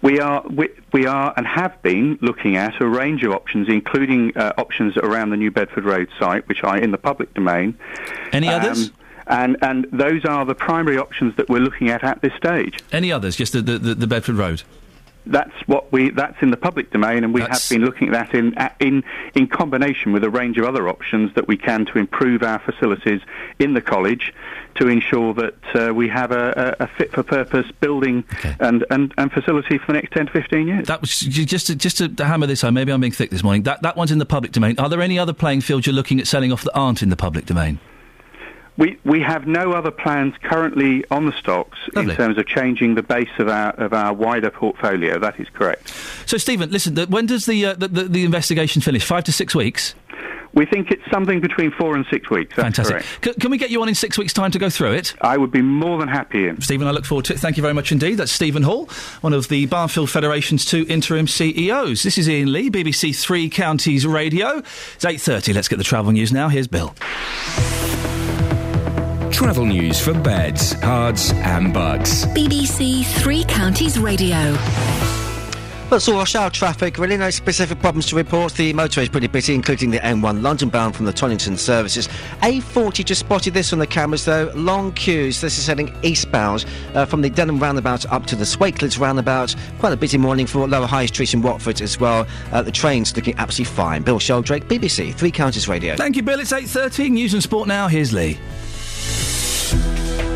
We 0.00 0.20
are 0.20 0.42
we, 0.48 0.68
we 0.92 1.06
are 1.06 1.32
and 1.36 1.46
have 1.46 1.80
been 1.82 2.18
looking 2.20 2.56
at 2.56 2.80
a 2.80 2.86
range 2.86 3.22
of 3.24 3.32
options, 3.32 3.68
including 3.68 4.36
uh, 4.36 4.52
options 4.58 4.96
around 4.98 5.30
the 5.30 5.36
New 5.36 5.50
Bedford 5.50 5.84
Road 5.84 6.08
site, 6.18 6.46
which 6.48 6.62
are 6.62 6.76
in 6.78 6.90
the 6.90 6.98
public 6.98 7.32
domain. 7.34 7.76
Any 8.32 8.48
Um, 8.48 8.60
others? 8.62 8.90
And 9.26 9.56
and 9.62 9.86
those 9.90 10.24
are 10.26 10.44
the 10.44 10.54
primary 10.54 10.98
options 10.98 11.34
that 11.36 11.48
we're 11.48 11.60
looking 11.60 11.88
at 11.88 12.04
at 12.04 12.20
this 12.20 12.32
stage. 12.34 12.78
Any 12.92 13.10
others? 13.10 13.34
Just 13.36 13.54
the, 13.54 13.62
the, 13.62 13.78
the, 13.78 13.94
the 13.94 14.06
Bedford 14.06 14.34
Road. 14.36 14.62
That's 15.26 15.54
what 15.66 15.90
we. 15.90 16.10
That's 16.10 16.36
in 16.42 16.50
the 16.50 16.56
public 16.56 16.90
domain, 16.90 17.24
and 17.24 17.32
we 17.32 17.40
That's- 17.40 17.68
have 17.68 17.76
been 17.76 17.84
looking 17.84 18.08
at 18.08 18.30
that 18.30 18.34
in 18.34 18.54
in 18.80 19.04
in 19.34 19.46
combination 19.46 20.12
with 20.12 20.22
a 20.24 20.30
range 20.30 20.58
of 20.58 20.64
other 20.64 20.88
options 20.88 21.34
that 21.34 21.48
we 21.48 21.56
can 21.56 21.86
to 21.86 21.98
improve 21.98 22.42
our 22.42 22.58
facilities 22.58 23.20
in 23.58 23.74
the 23.74 23.80
college, 23.80 24.34
to 24.76 24.88
ensure 24.88 25.32
that 25.34 25.54
uh, 25.74 25.94
we 25.94 26.08
have 26.08 26.30
a, 26.30 26.76
a, 26.80 26.86
fit 26.86 27.12
for 27.12 27.22
purpose 27.22 27.66
building 27.80 28.24
and, 28.60 28.84
and, 28.90 29.14
and 29.16 29.32
facility 29.32 29.78
for 29.78 29.86
the 29.88 29.92
next 29.94 30.12
ten 30.12 30.26
to 30.26 30.32
fifteen 30.32 30.68
years. 30.68 30.86
That 30.88 31.00
was 31.00 31.18
just 31.20 31.68
to, 31.68 31.74
just 31.74 31.98
to 31.98 32.24
hammer 32.24 32.46
this 32.46 32.60
home. 32.60 32.74
Maybe 32.74 32.92
I'm 32.92 33.00
being 33.00 33.12
thick 33.12 33.30
this 33.30 33.42
morning. 33.42 33.62
That 33.62 33.82
that 33.82 33.96
one's 33.96 34.12
in 34.12 34.18
the 34.18 34.26
public 34.26 34.52
domain. 34.52 34.78
Are 34.78 34.88
there 34.88 35.00
any 35.00 35.18
other 35.18 35.32
playing 35.32 35.62
fields 35.62 35.86
you're 35.86 35.94
looking 35.94 36.20
at 36.20 36.26
selling 36.26 36.52
off 36.52 36.62
that 36.64 36.74
aren't 36.74 37.02
in 37.02 37.08
the 37.08 37.16
public 37.16 37.46
domain? 37.46 37.78
We 38.76 38.98
we 39.04 39.20
have 39.20 39.46
no 39.46 39.72
other 39.72 39.90
plans 39.92 40.34
currently 40.42 41.04
on 41.10 41.26
the 41.26 41.32
stocks 41.32 41.78
Lovely. 41.94 42.10
in 42.10 42.16
terms 42.16 42.38
of 42.38 42.46
changing 42.46 42.96
the 42.96 43.02
base 43.04 43.28
of 43.38 43.48
our 43.48 43.70
of 43.72 43.92
our 43.92 44.12
wider 44.12 44.50
portfolio. 44.50 45.18
That 45.18 45.38
is 45.38 45.48
correct. 45.50 45.94
So, 46.26 46.38
Stephen, 46.38 46.70
listen. 46.70 46.94
The, 46.94 47.06
when 47.06 47.26
does 47.26 47.46
the, 47.46 47.66
uh, 47.66 47.74
the, 47.74 47.88
the 47.88 48.04
the 48.04 48.24
investigation 48.24 48.82
finish? 48.82 49.04
Five 49.04 49.24
to 49.24 49.32
six 49.32 49.54
weeks. 49.54 49.94
We 50.54 50.66
think 50.66 50.92
it's 50.92 51.02
something 51.10 51.40
between 51.40 51.72
four 51.72 51.96
and 51.96 52.06
six 52.10 52.30
weeks. 52.30 52.54
Fantastic. 52.54 53.04
C- 53.24 53.34
can 53.34 53.50
we 53.50 53.58
get 53.58 53.70
you 53.70 53.82
on 53.82 53.88
in 53.88 53.94
six 53.96 54.16
weeks' 54.16 54.32
time 54.32 54.52
to 54.52 54.58
go 54.60 54.70
through 54.70 54.92
it? 54.92 55.12
I 55.20 55.36
would 55.36 55.50
be 55.50 55.62
more 55.62 55.98
than 55.98 56.06
happy. 56.06 56.46
Iain. 56.46 56.60
Stephen, 56.60 56.86
I 56.86 56.92
look 56.92 57.04
forward 57.04 57.24
to 57.26 57.34
it. 57.34 57.40
Thank 57.40 57.56
you 57.56 57.60
very 57.60 57.74
much 57.74 57.90
indeed. 57.90 58.14
That's 58.14 58.30
Stephen 58.30 58.62
Hall, 58.62 58.88
one 59.20 59.32
of 59.32 59.48
the 59.48 59.66
Barnfield 59.66 60.10
Federation's 60.10 60.64
two 60.64 60.86
interim 60.88 61.26
CEOs. 61.26 62.04
This 62.04 62.18
is 62.18 62.28
Iain 62.28 62.52
Lee, 62.52 62.70
BBC 62.70 63.20
Three 63.20 63.48
Counties 63.48 64.06
Radio. 64.06 64.58
It's 64.58 65.04
8.30. 65.04 65.54
Let's 65.56 65.66
get 65.66 65.78
the 65.78 65.84
travel 65.84 66.12
news 66.12 66.32
now. 66.32 66.48
Here's 66.48 66.68
Bill. 66.68 66.94
Travel 69.34 69.66
news 69.66 70.00
for 70.00 70.14
beds, 70.14 70.74
cards, 70.74 71.32
and 71.32 71.74
bugs. 71.74 72.24
BBC 72.26 73.04
Three 73.20 73.42
Counties 73.42 73.98
Radio. 73.98 74.56
Well, 75.90 75.98
so 75.98 76.14
rush 76.14 76.36
hour 76.36 76.50
traffic, 76.50 76.98
really 76.98 77.16
no 77.16 77.30
specific 77.30 77.80
problems 77.80 78.06
to 78.06 78.16
report. 78.16 78.52
The 78.52 78.72
motorway 78.72 79.02
is 79.02 79.08
pretty 79.08 79.26
busy, 79.26 79.52
including 79.52 79.90
the 79.90 79.98
M1 79.98 80.42
London 80.42 80.68
bound 80.68 80.94
from 80.94 81.06
the 81.06 81.12
Toddington 81.12 81.56
services. 81.56 82.06
A40 82.42 83.04
just 83.04 83.18
spotted 83.18 83.54
this 83.54 83.72
on 83.72 83.80
the 83.80 83.88
cameras 83.88 84.24
though. 84.24 84.52
Long 84.54 84.92
queues. 84.92 85.40
This 85.40 85.58
is 85.58 85.66
heading 85.66 85.92
eastbound 86.04 86.64
uh, 86.94 87.04
from 87.04 87.20
the 87.20 87.28
Denham 87.28 87.58
roundabout 87.58 88.06
up 88.12 88.26
to 88.26 88.36
the 88.36 88.44
Swakeleys 88.44 89.00
roundabout. 89.00 89.56
Quite 89.80 89.92
a 89.92 89.96
busy 89.96 90.16
morning 90.16 90.46
for 90.46 90.68
Lower 90.68 90.86
High 90.86 91.06
Street 91.06 91.34
in 91.34 91.42
Watford 91.42 91.80
as 91.80 91.98
well. 91.98 92.24
Uh, 92.52 92.62
the 92.62 92.70
train's 92.70 93.14
looking 93.16 93.36
absolutely 93.36 93.74
fine. 93.74 94.02
Bill 94.02 94.20
Sheldrake, 94.20 94.68
BBC 94.68 95.12
Three 95.12 95.32
Counties 95.32 95.66
Radio. 95.66 95.96
Thank 95.96 96.14
you, 96.14 96.22
Bill. 96.22 96.38
It's 96.38 96.52
8.30. 96.52 97.10
News 97.10 97.34
and 97.34 97.42
sport 97.42 97.66
now. 97.66 97.88
Here's 97.88 98.12
Lee. 98.12 98.38
Deus. 99.72 100.33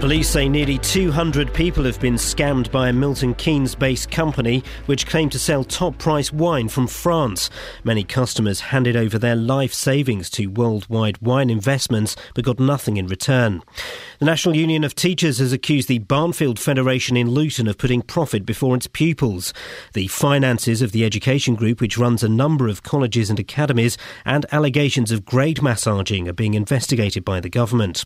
Police 0.00 0.28
say 0.28 0.48
nearly 0.48 0.78
200 0.78 1.52
people 1.52 1.82
have 1.82 1.98
been 1.98 2.14
scammed 2.14 2.70
by 2.70 2.88
a 2.88 2.92
Milton 2.92 3.34
Keynes 3.34 3.74
based 3.74 4.12
company 4.12 4.62
which 4.86 5.08
claimed 5.08 5.32
to 5.32 5.40
sell 5.40 5.64
top 5.64 5.98
price 5.98 6.32
wine 6.32 6.68
from 6.68 6.86
France. 6.86 7.50
Many 7.82 8.04
customers 8.04 8.60
handed 8.60 8.94
over 8.94 9.18
their 9.18 9.34
life 9.34 9.74
savings 9.74 10.30
to 10.30 10.46
worldwide 10.46 11.18
wine 11.18 11.50
investments 11.50 12.14
but 12.36 12.44
got 12.44 12.60
nothing 12.60 12.96
in 12.96 13.08
return. 13.08 13.60
The 14.20 14.26
National 14.26 14.54
Union 14.54 14.84
of 14.84 14.94
Teachers 14.94 15.38
has 15.38 15.52
accused 15.52 15.88
the 15.88 15.98
Barnfield 15.98 16.60
Federation 16.60 17.16
in 17.16 17.32
Luton 17.32 17.66
of 17.66 17.76
putting 17.76 18.02
profit 18.02 18.46
before 18.46 18.76
its 18.76 18.86
pupils. 18.86 19.52
The 19.94 20.06
finances 20.06 20.80
of 20.80 20.92
the 20.92 21.04
education 21.04 21.56
group, 21.56 21.80
which 21.80 21.98
runs 21.98 22.22
a 22.22 22.28
number 22.28 22.68
of 22.68 22.84
colleges 22.84 23.30
and 23.30 23.40
academies, 23.40 23.98
and 24.24 24.46
allegations 24.52 25.10
of 25.10 25.24
grade 25.24 25.60
massaging 25.60 26.28
are 26.28 26.32
being 26.32 26.54
investigated 26.54 27.24
by 27.24 27.40
the 27.40 27.50
government. 27.50 28.04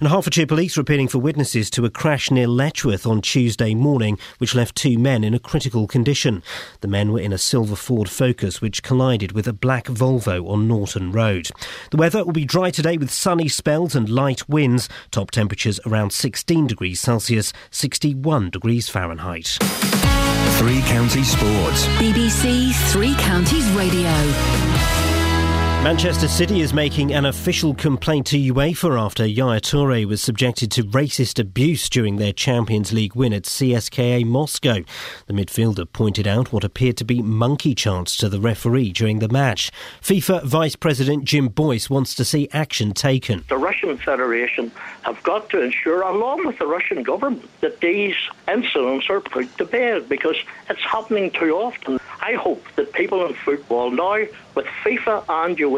And 0.00 0.08
Hertfordshire 0.08 0.46
Police 0.46 0.78
are 0.78 0.80
appealing 0.80 1.08
for 1.08 1.18
witnesses 1.18 1.68
to 1.70 1.84
a 1.84 1.90
crash 1.90 2.30
near 2.30 2.46
Letchworth 2.46 3.06
on 3.06 3.20
Tuesday 3.20 3.74
morning, 3.74 4.18
which 4.38 4.54
left 4.54 4.74
two 4.74 4.98
men 4.98 5.22
in 5.22 5.34
a 5.34 5.38
critical 5.38 5.86
condition. 5.86 6.42
The 6.80 6.88
men 6.88 7.12
were 7.12 7.20
in 7.20 7.34
a 7.34 7.38
silver 7.38 7.76
Ford 7.76 8.08
Focus, 8.08 8.62
which 8.62 8.82
collided 8.82 9.32
with 9.32 9.46
a 9.46 9.52
black 9.52 9.84
Volvo 9.84 10.48
on 10.48 10.66
Norton 10.66 11.12
Road. 11.12 11.50
The 11.90 11.98
weather 11.98 12.24
will 12.24 12.32
be 12.32 12.46
dry 12.46 12.70
today 12.70 12.96
with 12.96 13.10
sunny 13.10 13.46
spells 13.46 13.94
and 13.94 14.08
light 14.08 14.48
winds. 14.48 14.88
Top 15.10 15.30
temperatures 15.32 15.78
around 15.84 16.14
16 16.14 16.66
degrees 16.66 16.98
Celsius, 16.98 17.52
61 17.70 18.48
degrees 18.48 18.88
Fahrenheit. 18.88 19.58
Three 20.56 20.80
Counties 20.80 21.30
Sports. 21.30 21.86
BBC 21.98 22.72
Three 22.90 23.14
Counties 23.16 23.68
Radio. 23.72 25.09
Manchester 25.82 26.28
City 26.28 26.60
is 26.60 26.74
making 26.74 27.14
an 27.14 27.24
official 27.24 27.72
complaint 27.72 28.26
to 28.26 28.36
UEFA 28.36 29.00
after 29.00 29.24
Yaya 29.24 29.62
Toure 29.62 30.04
was 30.04 30.20
subjected 30.20 30.70
to 30.72 30.84
racist 30.84 31.38
abuse 31.38 31.88
during 31.88 32.16
their 32.16 32.34
Champions 32.34 32.92
League 32.92 33.14
win 33.14 33.32
at 33.32 33.44
CSKA 33.44 34.26
Moscow. 34.26 34.84
The 35.26 35.32
midfielder 35.32 35.90
pointed 35.90 36.28
out 36.28 36.52
what 36.52 36.64
appeared 36.64 36.98
to 36.98 37.04
be 37.06 37.22
monkey 37.22 37.74
chants 37.74 38.18
to 38.18 38.28
the 38.28 38.38
referee 38.38 38.92
during 38.92 39.20
the 39.20 39.28
match. 39.30 39.70
FIFA 40.02 40.44
Vice 40.44 40.76
President 40.76 41.24
Jim 41.24 41.48
Boyce 41.48 41.88
wants 41.88 42.14
to 42.16 42.26
see 42.26 42.46
action 42.52 42.92
taken. 42.92 43.42
The 43.48 43.56
Russian 43.56 43.96
Federation 43.96 44.70
have 45.04 45.22
got 45.22 45.48
to 45.48 45.62
ensure, 45.62 46.02
along 46.02 46.46
with 46.46 46.58
the 46.58 46.66
Russian 46.66 47.02
government, 47.02 47.48
that 47.62 47.80
these 47.80 48.16
incidents 48.46 49.08
are 49.08 49.22
put 49.22 49.56
to 49.56 49.64
bed 49.64 50.10
because 50.10 50.36
it's 50.68 50.82
happening 50.82 51.30
too 51.30 51.56
often. 51.56 51.98
I 52.20 52.34
hope 52.34 52.62
that 52.76 52.92
people 52.92 53.24
in 53.24 53.32
football 53.32 53.90
now, 53.90 54.26
with 54.54 54.66
FIFA 54.84 55.24
and 55.26 55.56
UEFA 55.56 55.69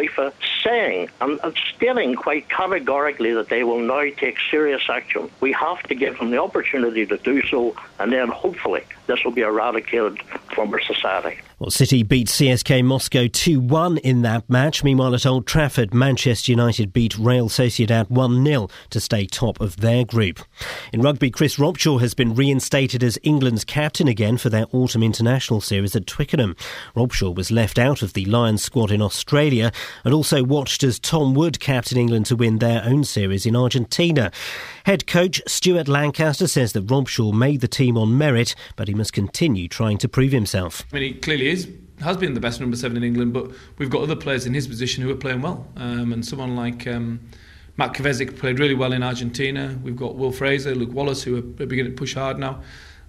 saying 0.62 1.08
and 1.20 1.40
stating 1.74 2.14
quite 2.14 2.48
categorically 2.48 3.32
that 3.34 3.48
they 3.48 3.64
will 3.64 3.80
now 3.80 4.04
take 4.16 4.36
serious 4.50 4.82
action, 4.88 5.30
we 5.40 5.52
have 5.52 5.82
to 5.84 5.94
give 5.94 6.18
them 6.18 6.30
the 6.30 6.40
opportunity 6.40 7.06
to 7.06 7.16
do 7.18 7.42
so, 7.46 7.74
and 7.98 8.12
then 8.12 8.28
hopefully 8.28 8.82
this 9.06 9.24
will 9.24 9.32
be 9.32 9.42
eradicated 9.42 10.22
from 10.54 10.72
our 10.72 10.80
society. 10.80 11.38
Well, 11.62 11.70
City 11.70 12.02
beat 12.02 12.26
CSK 12.26 12.84
Moscow 12.84 13.28
2 13.28 13.60
1 13.60 13.99
in 13.99 14.23
that 14.23 14.50
match. 14.50 14.82
Meanwhile, 14.82 15.15
at 15.15 15.24
Old 15.24 15.47
Trafford, 15.47 15.94
Manchester 15.94 16.50
United 16.50 16.92
beat 16.92 17.16
Real 17.16 17.49
Sociedad 17.49 18.10
1 18.10 18.44
0 18.44 18.68
to 18.91 18.99
stay 18.99 19.26
top 19.26 19.60
of 19.60 19.76
their 19.76 20.05
group. 20.05 20.41
In 20.92 21.02
rugby, 21.02 21.31
Chris 21.31 21.58
Robshaw 21.58 22.00
has 22.00 22.15
been 22.15 22.34
reinstated 22.34 23.05
as 23.05 23.16
England's 23.23 23.65
captain 23.65 24.08
again 24.08 24.39
for 24.39 24.50
their 24.50 24.66
autumn 24.73 25.05
international 25.05 25.60
series 25.60 25.94
at 25.94 26.08
Twickenham. 26.08 26.57
Robshaw 26.97 27.32
was 27.32 27.52
left 27.52 27.78
out 27.78 28.02
of 28.02 28.15
the 28.15 28.24
Lions 28.24 28.65
squad 28.65 28.91
in 28.91 29.00
Australia 29.00 29.70
and 30.05 30.12
also 30.12 30.42
watched 30.42 30.82
as 30.82 30.99
Tom 30.99 31.32
Wood 31.32 31.60
captained 31.60 32.00
England 32.00 32.26
to 32.26 32.34
win 32.34 32.58
their 32.58 32.82
own 32.84 33.05
series 33.05 33.47
in 33.47 33.55
Argentina. 33.55 34.32
Head 34.84 35.07
coach 35.07 35.41
Stuart 35.47 35.86
Lancaster 35.86 36.49
says 36.49 36.73
that 36.73 36.89
Robshaw 36.89 37.32
made 37.32 37.60
the 37.60 37.68
team 37.68 37.97
on 37.97 38.18
merit, 38.18 38.57
but 38.74 38.89
he 38.89 38.94
must 38.94 39.12
continue 39.12 39.68
trying 39.68 39.99
to 39.99 40.08
prove 40.08 40.32
himself. 40.32 40.84
I 40.92 40.97
mean, 40.97 41.15
he 41.15 41.20
clearly 41.20 41.51
is 41.52 41.68
has 42.00 42.16
been 42.16 42.34
the 42.34 42.40
best 42.40 42.60
number 42.60 42.76
seven 42.76 42.97
in 42.97 43.05
England, 43.05 43.32
but 43.32 43.50
we've 43.78 43.90
got 43.90 44.02
other 44.02 44.16
players 44.16 44.47
in 44.47 44.55
his 44.55 44.66
position 44.66 45.02
who 45.02 45.10
are 45.10 45.16
playing 45.16 45.40
well. 45.40 45.68
Um, 45.76 46.12
and 46.12 46.24
someone 46.26 46.56
like 46.56 46.86
um, 46.86 47.20
Matt 47.76 47.94
Kvesic 47.94 48.39
played 48.39 48.58
really 48.58 48.74
well 48.74 48.92
in 48.92 49.02
Argentina. 49.02 49.78
We've 49.82 49.97
got 49.97 50.16
Will 50.16 50.32
Fraser, 50.32 50.74
Luke 50.74 50.92
Wallace, 50.92 51.22
who 51.22 51.39
are 51.39 51.42
beginning 51.42 51.92
to 51.92 51.97
push 51.97 52.14
hard 52.14 52.39
now. 52.39 52.60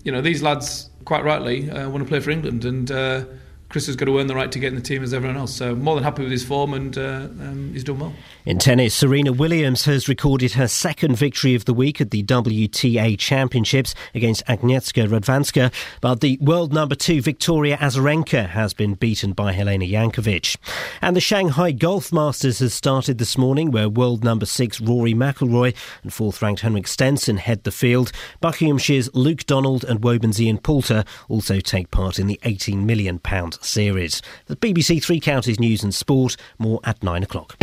You 0.03 0.11
know, 0.11 0.21
these 0.21 0.43
lads, 0.43 0.89
quite 1.05 1.23
rightly, 1.23 1.69
uh, 1.71 1.89
want 1.89 2.03
to 2.03 2.07
play 2.07 2.19
for 2.19 2.29
England, 2.29 2.65
and 2.65 2.91
uh, 2.91 3.25
Chris 3.73 3.87
has 3.87 3.95
got 3.95 4.05
to 4.05 4.19
earn 4.19 4.27
the 4.27 4.35
right 4.35 4.51
to 4.51 4.59
get 4.59 4.67
in 4.67 4.75
the 4.75 4.81
team 4.81 5.01
as 5.01 5.15
everyone 5.15 5.35
else. 5.35 5.51
So 5.51 5.73
more 5.73 5.95
than 5.95 6.03
happy 6.03 6.21
with 6.21 6.31
his 6.31 6.45
form, 6.45 6.75
and 6.75 6.95
uh, 6.95 7.27
um, 7.41 7.71
he's 7.73 7.83
done 7.83 7.97
well. 7.97 8.13
In 8.45 8.59
tennis, 8.59 8.93
Serena 8.93 9.33
Williams 9.33 9.85
has 9.85 10.07
recorded 10.07 10.51
her 10.51 10.67
second 10.67 11.15
victory 11.15 11.55
of 11.55 11.65
the 11.65 11.73
week 11.73 11.99
at 11.99 12.11
the 12.11 12.21
WTA 12.21 13.17
Championships 13.17 13.95
against 14.13 14.45
Agnieszka 14.45 15.07
Radwanska, 15.07 15.73
but 16.01 16.21
the 16.21 16.37
world 16.39 16.71
number 16.71 16.93
two 16.93 17.19
Victoria 17.19 17.75
Azarenka 17.77 18.47
has 18.49 18.75
been 18.75 18.93
beaten 18.93 19.33
by 19.33 19.55
Jelena 19.55 19.89
Jankovic. 19.89 20.55
And 21.01 21.15
the 21.15 21.21
Shanghai 21.21 21.71
Golf 21.71 22.13
Masters 22.13 22.59
has 22.59 22.75
started 22.75 23.17
this 23.17 23.39
morning, 23.39 23.71
where 23.71 23.89
world 23.89 24.23
number 24.23 24.45
six 24.45 24.79
Rory 24.79 25.15
McIlroy 25.15 25.73
and 26.03 26.13
fourth-ranked 26.13 26.61
Henrik 26.61 26.87
Stenson 26.87 27.37
head 27.37 27.63
the 27.63 27.71
field. 27.71 28.11
Buckinghamshire's 28.39 29.09
Luke 29.15 29.47
Donald 29.47 29.83
and 29.83 29.99
Woburns 29.99 30.39
Ian 30.39 30.59
Poulter 30.59 31.05
also 31.27 31.59
take 31.59 31.89
part 31.89 32.19
in 32.19 32.27
the 32.27 32.39
18 32.43 32.85
million 32.85 33.17
pound 33.17 33.57
series. 33.65 34.21
The 34.47 34.55
BBC 34.55 35.03
Three 35.03 35.19
Counties 35.19 35.59
News 35.59 35.83
and 35.83 35.93
Sport, 35.93 36.35
more 36.59 36.79
at 36.83 37.01
nine 37.03 37.23
o'clock. 37.23 37.55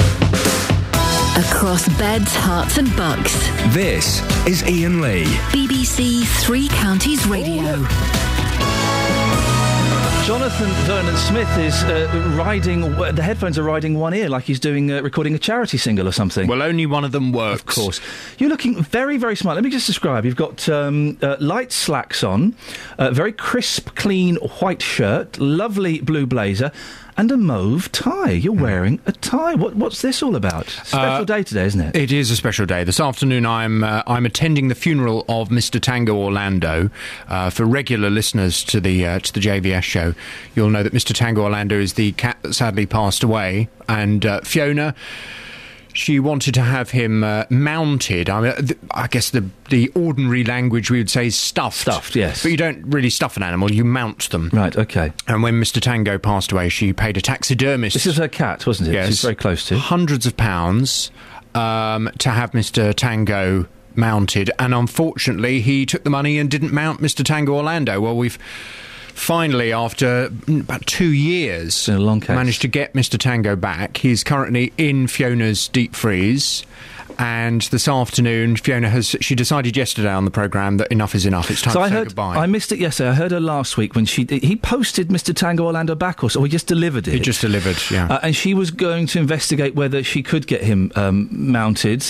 Across 1.36 1.88
beds, 1.96 2.34
Herts, 2.34 2.78
and 2.78 2.94
bucks. 2.96 3.32
This 3.74 4.20
is 4.46 4.62
Iain 4.62 5.00
Lee. 5.00 5.24
BBC 5.52 6.24
Three 6.44 6.68
Counties 6.68 7.26
Radio. 7.26 7.86
Jonathan 10.30 10.70
Vernon 10.86 11.16
Smith 11.16 11.58
is 11.58 11.82
uh, 11.82 12.34
riding, 12.38 12.82
the 12.82 13.20
headphones 13.20 13.58
are 13.58 13.64
riding 13.64 13.98
one 13.98 14.14
ear 14.14 14.28
like 14.28 14.44
he's 14.44 14.60
doing, 14.60 14.88
uh, 14.88 15.02
recording 15.02 15.34
a 15.34 15.40
charity 15.40 15.76
single 15.76 16.06
or 16.06 16.12
something. 16.12 16.46
Well, 16.46 16.62
only 16.62 16.86
one 16.86 17.04
of 17.04 17.10
them 17.10 17.32
works. 17.32 17.62
Of 17.62 17.66
course. 17.66 18.00
You're 18.38 18.48
looking 18.48 18.80
very, 18.80 19.16
very 19.16 19.34
smart. 19.34 19.56
Let 19.56 19.64
me 19.64 19.70
just 19.70 19.88
describe. 19.88 20.24
You've 20.24 20.36
got 20.36 20.68
um, 20.68 21.18
uh, 21.20 21.36
light 21.40 21.72
slacks 21.72 22.22
on, 22.22 22.54
uh, 22.96 23.10
very 23.10 23.32
crisp, 23.32 23.96
clean 23.96 24.36
white 24.60 24.82
shirt, 24.82 25.40
lovely 25.40 26.00
blue 26.00 26.26
blazer, 26.26 26.70
and 27.20 27.30
a 27.30 27.36
mauve 27.36 27.92
tie. 27.92 28.30
You're 28.30 28.54
wearing 28.54 28.98
a 29.04 29.12
tie. 29.12 29.54
What, 29.54 29.76
what's 29.76 30.00
this 30.00 30.22
all 30.22 30.34
about? 30.36 30.68
Special 30.70 30.98
Uh, 31.20 31.24
day 31.24 31.42
today, 31.42 31.64
isn't 31.66 31.80
it? 31.82 31.94
It 31.94 32.12
is 32.12 32.30
a 32.30 32.36
special 32.36 32.64
day. 32.64 32.82
This 32.82 32.98
afternoon, 32.98 33.44
I'm 33.44 33.84
uh, 33.84 34.02
I'm 34.06 34.24
attending 34.24 34.68
the 34.68 34.74
funeral 34.74 35.26
of 35.28 35.50
Mr. 35.50 35.78
Tango 35.78 36.16
Orlando. 36.16 36.88
Uh, 37.28 37.50
for 37.50 37.66
regular 37.66 38.08
listeners 38.08 38.64
to 38.64 38.80
the 38.80 39.04
uh, 39.06 39.18
to 39.18 39.32
the 39.34 39.40
JVS 39.40 39.82
show, 39.82 40.14
you'll 40.54 40.70
know 40.70 40.82
that 40.82 40.94
Mr. 40.94 41.14
Tango 41.14 41.42
Orlando 41.42 41.78
is 41.78 41.92
the 41.92 42.12
cat 42.12 42.38
that 42.40 42.54
sadly 42.54 42.86
passed 42.86 43.22
away, 43.22 43.68
and 43.86 44.24
uh, 44.24 44.40
Fiona. 44.40 44.94
She 45.92 46.20
wanted 46.20 46.54
to 46.54 46.62
have 46.62 46.90
him 46.90 47.24
uh, 47.24 47.44
mounted. 47.50 48.30
I, 48.30 48.40
mean, 48.40 48.66
th- 48.66 48.78
I 48.92 49.06
guess 49.06 49.30
the 49.30 49.48
the 49.68 49.88
ordinary 49.88 50.44
language 50.44 50.90
we 50.90 50.98
would 50.98 51.10
say 51.10 51.26
is 51.26 51.36
stuffed. 51.36 51.78
Stuffed, 51.78 52.16
yes. 52.16 52.42
But 52.42 52.50
you 52.50 52.56
don't 52.56 52.82
really 52.86 53.10
stuff 53.10 53.36
an 53.36 53.42
animal; 53.42 53.72
you 53.72 53.84
mount 53.84 54.30
them. 54.30 54.50
Right. 54.52 54.76
Okay. 54.76 55.12
And 55.26 55.42
when 55.42 55.60
Mr. 55.60 55.80
Tango 55.80 56.18
passed 56.18 56.52
away, 56.52 56.68
she 56.68 56.92
paid 56.92 57.16
a 57.16 57.20
taxidermist. 57.20 57.94
This 57.94 58.06
is 58.06 58.16
her 58.16 58.28
cat, 58.28 58.66
wasn't 58.66 58.90
it? 58.90 58.92
Yes. 58.94 59.08
She's 59.08 59.22
very 59.22 59.34
close 59.34 59.66
to. 59.66 59.78
Hundreds 59.78 60.26
of 60.26 60.36
pounds 60.36 61.10
um, 61.54 62.10
to 62.18 62.30
have 62.30 62.52
Mr. 62.52 62.94
Tango 62.94 63.66
mounted, 63.94 64.50
and 64.58 64.74
unfortunately, 64.74 65.60
he 65.60 65.84
took 65.86 66.04
the 66.04 66.10
money 66.10 66.38
and 66.38 66.50
didn't 66.50 66.72
mount 66.72 67.00
Mr. 67.00 67.24
Tango 67.24 67.54
Orlando. 67.54 68.00
Well, 68.00 68.16
we've 68.16 68.38
finally, 69.14 69.72
after 69.72 70.30
about 70.48 70.86
two 70.86 71.10
years, 71.12 71.88
managed 71.88 72.62
to 72.62 72.68
get 72.68 72.94
Mr. 72.94 73.18
Tango 73.18 73.56
back. 73.56 73.98
He's 73.98 74.24
currently 74.24 74.72
in 74.78 75.06
Fiona's 75.06 75.68
deep 75.68 75.94
freeze. 75.94 76.64
And 77.18 77.60
this 77.62 77.86
afternoon, 77.86 78.56
Fiona 78.56 78.88
has 78.88 79.14
she 79.20 79.34
decided 79.34 79.76
yesterday 79.76 80.08
on 80.08 80.24
the 80.24 80.30
programme 80.30 80.78
that 80.78 80.90
enough 80.90 81.14
is 81.14 81.26
enough. 81.26 81.50
It's 81.50 81.60
time 81.60 81.74
so 81.74 81.80
to 81.80 81.84
I 81.84 81.88
say 81.90 81.94
heard, 81.96 82.06
goodbye. 82.08 82.36
I 82.36 82.46
missed 82.46 82.72
it 82.72 82.78
yesterday. 82.78 83.10
I 83.10 83.12
heard 83.12 83.30
her 83.32 83.40
last 83.40 83.76
week 83.76 83.94
when 83.94 84.06
she 84.06 84.24
he 84.24 84.56
posted 84.56 85.08
Mr. 85.08 85.36
Tango 85.36 85.66
Orlando 85.66 85.94
back, 85.94 86.24
or 86.24 86.30
so, 86.30 86.42
he 86.42 86.48
just 86.48 86.66
delivered 86.66 87.06
it. 87.06 87.12
He 87.12 87.20
just 87.20 87.42
delivered, 87.42 87.76
yeah. 87.90 88.06
Uh, 88.06 88.20
and 88.22 88.34
she 88.34 88.54
was 88.54 88.70
going 88.70 89.06
to 89.08 89.18
investigate 89.18 89.74
whether 89.74 90.02
she 90.02 90.22
could 90.22 90.46
get 90.46 90.62
him 90.62 90.92
um, 90.96 91.28
mounted. 91.30 92.06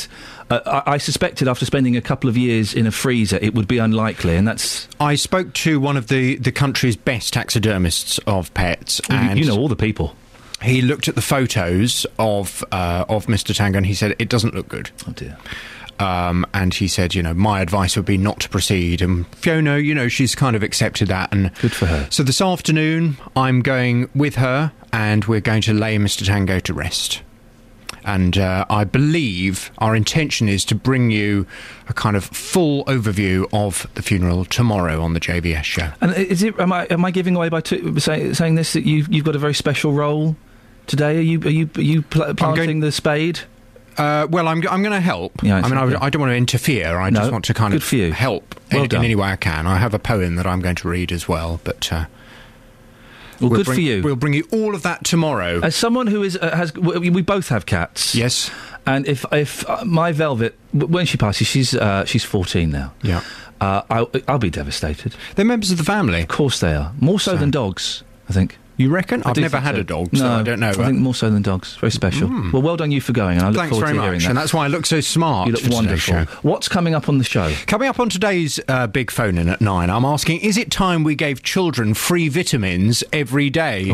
Uh, 0.51 0.83
I, 0.87 0.95
I 0.95 0.99
suspected 0.99 1.47
after 1.49 1.65
spending 1.65 1.97
a 1.97 2.01
couple 2.01 2.29
of 2.29 2.37
years 2.37 2.75
in 2.75 2.87
a 2.87 2.91
freezer, 2.91 3.39
it 3.41 3.55
would 3.55 3.69
be 3.69 3.79
unlikely, 3.79 4.37
and 4.37 4.47
that's. 4.47 4.89
I 4.99 5.15
spoke 5.15 5.53
to 5.55 5.79
one 5.81 5.97
of 5.97 6.09
the, 6.09 6.37
the 6.37 6.53
country's 6.53 6.97
best 6.97 7.33
taxidermists 7.33 8.19
of 8.27 8.53
pets, 8.55 9.01
Well, 9.09 9.23
you- 9.25 9.31
and 9.31 9.39
you 9.39 9.47
know 9.47 9.57
all 9.57 9.69
the 9.69 9.77
people. 9.77 10.17
He 10.63 10.83
looked 10.83 11.09
at 11.09 11.15
the 11.15 11.23
photos 11.23 12.05
of 12.19 12.63
uh, 12.71 13.07
of 13.09 13.27
Mr. 13.27 13.55
Tango, 13.55 13.79
and 13.79 13.87
he 13.87 13.95
said 13.95 14.15
it 14.19 14.29
doesn't 14.29 14.55
look 14.55 14.69
good. 14.69 14.91
Oh 15.09 15.13
dear. 15.13 15.39
Um, 15.99 16.47
and 16.55 16.73
he 16.73 16.89
said, 16.89 17.15
you 17.15 17.23
know, 17.23 17.35
my 17.35 17.61
advice 17.61 17.95
would 17.97 18.07
be 18.07 18.17
not 18.19 18.41
to 18.41 18.49
proceed. 18.49 19.03
And 19.03 19.27
Fiona, 19.37 19.79
you 19.79 19.95
know, 19.95 20.09
she's 20.09 20.35
kind 20.35 20.57
of 20.57 20.63
accepted 20.63 21.09
that, 21.09 21.33
and 21.33 21.51
good 21.61 21.73
for 21.73 21.87
her. 21.87 22.07
So 22.11 22.23
this 22.23 22.41
afternoon, 22.41 23.17
I'm 23.37 23.61
going 23.63 24.09
with 24.15 24.35
her, 24.37 24.73
and 24.93 25.25
we're 25.27 25.41
going 25.41 25.63
to 25.63 25.73
lay 25.75 25.97
Mr. 25.99 26.27
Tango 26.27 26.59
to 26.61 26.75
rest. 26.75 27.23
And 28.15 28.37
uh, 28.39 28.65
I 28.69 28.83
believe 28.83 29.71
our 29.79 29.95
intention 29.95 30.49
is 30.49 30.65
to 30.65 30.75
bring 30.75 31.13
you 31.13 31.47
a 31.89 31.93
kind 31.93 32.17
of 32.17 32.25
full 32.25 32.85
overview 32.87 33.49
of 33.53 33.87
the 33.95 34.03
funeral 34.03 34.45
tomorrow 34.45 35.01
on 35.01 35.15
the 35.15 35.21
JVS 35.21 35.63
show. 35.63 35.93
And 36.01 36.13
is 36.17 36.43
it? 36.43 36.59
Am 36.59 36.73
I 36.73 36.87
am 36.87 37.05
I 37.05 37.13
giving 37.13 37.37
away 37.37 37.49
by 37.51 37.61
two, 37.61 38.01
say, 38.01 38.33
saying 38.33 38.57
this 38.57 38.73
that 38.73 38.85
you 38.85 39.07
you've 39.09 39.25
got 39.25 39.37
a 39.37 39.39
very 39.39 39.55
special 39.55 39.93
role 39.93 40.35
today? 40.89 41.19
Are 41.19 41.21
you 41.21 41.41
are 41.43 41.51
you 41.51 41.71
are 41.77 41.83
you 41.83 42.03
pl- 42.03 42.35
planting 42.35 42.81
the 42.81 42.91
spade? 42.91 43.41
Uh, 43.97 44.27
well, 44.29 44.49
I'm, 44.49 44.67
I'm 44.69 44.83
going 44.83 44.95
to 44.95 45.01
help. 45.01 45.43
Yeah, 45.43 45.61
I 45.63 45.69
mean, 45.69 45.77
I, 45.77 46.07
I 46.07 46.11
don't 46.11 46.21
want 46.21 46.31
to 46.31 46.37
interfere. 46.37 46.99
I 46.99 47.11
just 47.11 47.31
want 47.31 47.45
to 47.47 47.55
kind 47.55 47.75
of 47.75 47.83
help 47.89 48.55
Well 48.73 48.85
in, 48.85 48.95
in 48.97 49.05
any 49.05 49.15
way 49.15 49.29
I 49.29 49.37
can. 49.37 49.67
I 49.67 49.77
have 49.77 49.95
a 49.95 49.99
poem 49.99 50.37
that 50.37 50.47
I'm 50.47 50.61
going 50.61 50.77
to 50.77 50.89
read 50.89 51.13
as 51.13 51.29
well, 51.29 51.61
but. 51.63 51.93
Uh, 51.93 52.07
Well, 53.41 53.51
we'll 53.51 53.59
good 53.59 53.67
bring- 53.67 53.77
for 53.77 53.81
you. 53.81 54.03
We'll 54.03 54.17
bring 54.17 54.35
you 54.35 54.47
all 54.53 54.75
of 54.75 54.83
that 54.83 55.05
tomorrow. 55.05 55.61
As 55.63 55.75
someone 55.75 56.07
who 56.07 56.23
is 56.23 56.37
uh, 56.37 56.55
has 56.57 56.75
we, 56.75 57.11
we 57.11 57.23
both 57.23 57.49
have 57.49 57.67
cats. 57.67 58.15
Yes. 58.15 58.51
And 58.87 59.07
if 59.07 59.25
if 59.33 59.69
uh, 59.69 59.85
my 59.85 60.13
Velvet 60.13 60.59
when 60.73 61.07
she 61.07 61.17
passes, 61.17 61.47
she's 61.47 61.75
uh, 61.75 62.05
she's 62.05 62.25
fourteen 62.25 62.71
now. 62.71 62.93
Yeah. 63.03 63.23
Uh, 63.61 63.83
I'll, 63.91 64.11
I'll 64.27 64.39
be 64.39 64.49
devastated. 64.51 65.15
They're 65.35 65.45
members 65.45 65.71
of 65.71 65.77
the 65.77 65.85
family. 65.85 66.23
Of 66.23 66.29
course 66.29 66.61
they 66.61 66.75
are. 66.75 66.95
More 66.99 67.21
so, 67.21 67.37
than 67.37 67.51
dogs, 67.51 68.03
I 68.27 68.33
think. 68.33 68.57
You 68.81 68.89
reckon? 68.89 69.23
I've 69.25 69.37
never 69.37 69.61
had 69.61 69.75
so. 69.75 69.83
a 69.83 69.85
dog, 69.85 70.11
no, 70.15 70.21
so 70.21 70.27
I 70.27 70.43
don't 70.43 70.59
know. 70.59 70.71
I 70.71 70.73
think 70.73 70.99
more 71.01 71.15
so 71.15 71.29
than 71.29 71.43
dogs. 71.43 71.77
Very 71.77 71.93
special. 71.93 72.29
Mm. 72.31 72.51
Well, 72.51 72.63
well 72.63 72.79
done 72.79 72.91
you 72.91 73.03
for 73.03 73.13
going, 73.13 73.37
and 73.37 73.45
I 73.45 73.51
look 73.51 73.59
Thanks 73.59 73.73
forward 73.73 73.85
very 73.89 73.99
to 73.99 74.03
hearing 74.03 74.17
much, 74.17 74.23
that. 74.23 74.31
and 74.31 74.39
that's 74.39 74.55
why 74.55 74.65
I 74.65 74.69
look 74.69 74.87
so 74.87 75.01
smart. 75.01 75.49
You 75.49 75.53
look 75.53 75.71
wonderful. 75.71 76.25
What's 76.41 76.67
coming 76.67 76.95
up 76.95 77.07
on 77.07 77.19
the 77.19 77.25
show? 77.25 77.53
Coming 77.67 77.89
up 77.89 78.01
on 78.01 78.09
today's 78.09 78.59
uh, 78.69 78.87
big 78.87 79.11
phone 79.11 79.37
in 79.37 79.51
at 79.51 79.61
nine, 79.61 79.91
I'm 79.91 80.07
asking: 80.07 80.41
Is 80.41 80.57
it 80.57 80.71
time 80.71 81.05
we 81.05 81.15
gave 81.15 81.43
children 81.43 81.93
free 81.93 82.31
vitamins 82.31 83.05
every 83.13 83.51
day? 83.51 83.93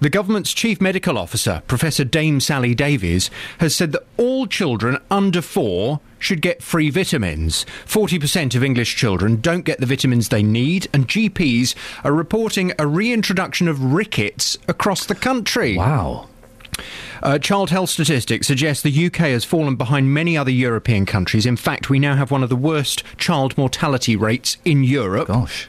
The 0.00 0.10
government's 0.10 0.52
chief 0.52 0.82
medical 0.82 1.16
officer, 1.16 1.62
Professor 1.66 2.04
Dame 2.04 2.38
Sally 2.40 2.74
Davies, 2.74 3.30
has 3.60 3.74
said 3.74 3.92
that 3.92 4.02
all 4.18 4.46
children 4.46 4.98
under 5.10 5.40
four 5.40 6.00
should 6.18 6.42
get 6.42 6.62
free 6.62 6.90
vitamins. 6.90 7.66
40% 7.86 8.54
of 8.54 8.64
English 8.64 8.96
children 8.96 9.40
don't 9.40 9.64
get 9.64 9.80
the 9.80 9.86
vitamins 9.86 10.28
they 10.28 10.42
need, 10.42 10.88
and 10.92 11.08
GPs 11.08 11.74
are 12.04 12.12
reporting 12.12 12.72
a 12.78 12.86
reintroduction 12.86 13.68
of 13.68 13.92
rickets 13.92 14.56
across 14.68 15.06
the 15.06 15.14
country. 15.14 15.76
Wow. 15.76 16.28
Uh, 17.22 17.38
child 17.38 17.70
health 17.70 17.90
statistics 17.90 18.46
suggest 18.46 18.82
the 18.82 19.06
UK 19.06 19.16
has 19.16 19.44
fallen 19.44 19.76
behind 19.76 20.12
many 20.12 20.36
other 20.36 20.50
European 20.50 21.06
countries. 21.06 21.46
In 21.46 21.56
fact, 21.56 21.88
we 21.88 21.98
now 21.98 22.16
have 22.16 22.30
one 22.30 22.42
of 22.42 22.48
the 22.48 22.56
worst 22.56 23.02
child 23.16 23.56
mortality 23.56 24.16
rates 24.16 24.58
in 24.64 24.84
Europe. 24.84 25.28
Gosh. 25.28 25.68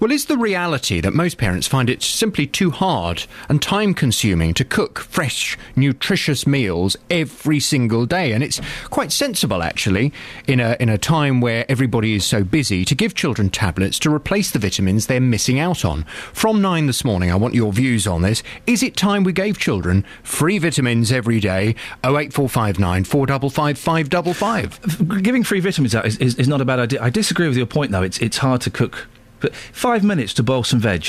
Well, 0.00 0.10
is 0.10 0.26
the 0.26 0.38
reality 0.38 1.00
that 1.00 1.14
most 1.14 1.38
parents 1.38 1.66
find 1.66 1.88
it 1.88 2.02
simply 2.02 2.46
too 2.46 2.70
hard 2.70 3.24
and 3.48 3.60
time 3.60 3.94
consuming 3.94 4.54
to 4.54 4.64
cook 4.64 4.98
fresh, 4.98 5.56
nutritious 5.76 6.46
meals 6.46 6.96
every 7.10 7.60
single 7.60 8.06
day? 8.06 8.32
And 8.32 8.42
it's 8.42 8.60
quite 8.90 9.12
sensible, 9.12 9.62
actually, 9.62 10.12
in 10.46 10.60
a, 10.60 10.76
in 10.80 10.88
a 10.88 10.98
time 10.98 11.40
where 11.40 11.64
everybody 11.68 12.14
is 12.14 12.24
so 12.24 12.44
busy, 12.44 12.84
to 12.84 12.94
give 12.94 13.14
children 13.14 13.50
tablets 13.50 13.98
to 14.00 14.12
replace 14.12 14.50
the 14.50 14.58
vitamins 14.58 15.06
they're 15.06 15.20
missing 15.20 15.58
out 15.58 15.84
on. 15.84 16.04
From 16.32 16.60
nine 16.60 16.86
this 16.86 17.04
morning, 17.04 17.30
I 17.30 17.36
want 17.36 17.54
your 17.54 17.72
views 17.72 18.06
on 18.06 18.22
this. 18.22 18.42
Is 18.66 18.82
it 18.82 18.96
time 18.96 19.24
we 19.24 19.32
gave 19.32 19.58
children 19.58 20.04
free 20.22 20.58
vitamins 20.58 21.12
every 21.12 21.40
day? 21.40 21.74
08459 22.04 23.04
455 23.04 23.78
555. 23.78 25.22
Giving 25.22 25.44
free 25.44 25.60
vitamins 25.60 25.94
out 25.94 26.06
is, 26.06 26.16
is, 26.18 26.34
is 26.36 26.48
not 26.48 26.60
a 26.60 26.64
bad 26.64 26.78
idea. 26.78 27.02
I 27.02 27.10
disagree 27.10 27.48
with 27.48 27.56
your 27.56 27.66
point, 27.66 27.92
though. 27.92 28.02
It's 28.02 28.18
it's 28.18 28.38
hard 28.38 28.60
to 28.62 28.70
cook. 28.70 29.08
But 29.42 29.54
five 29.54 30.02
minutes 30.02 30.32
to 30.34 30.42
boil 30.42 30.64
some 30.64 30.80
veg. 30.80 31.06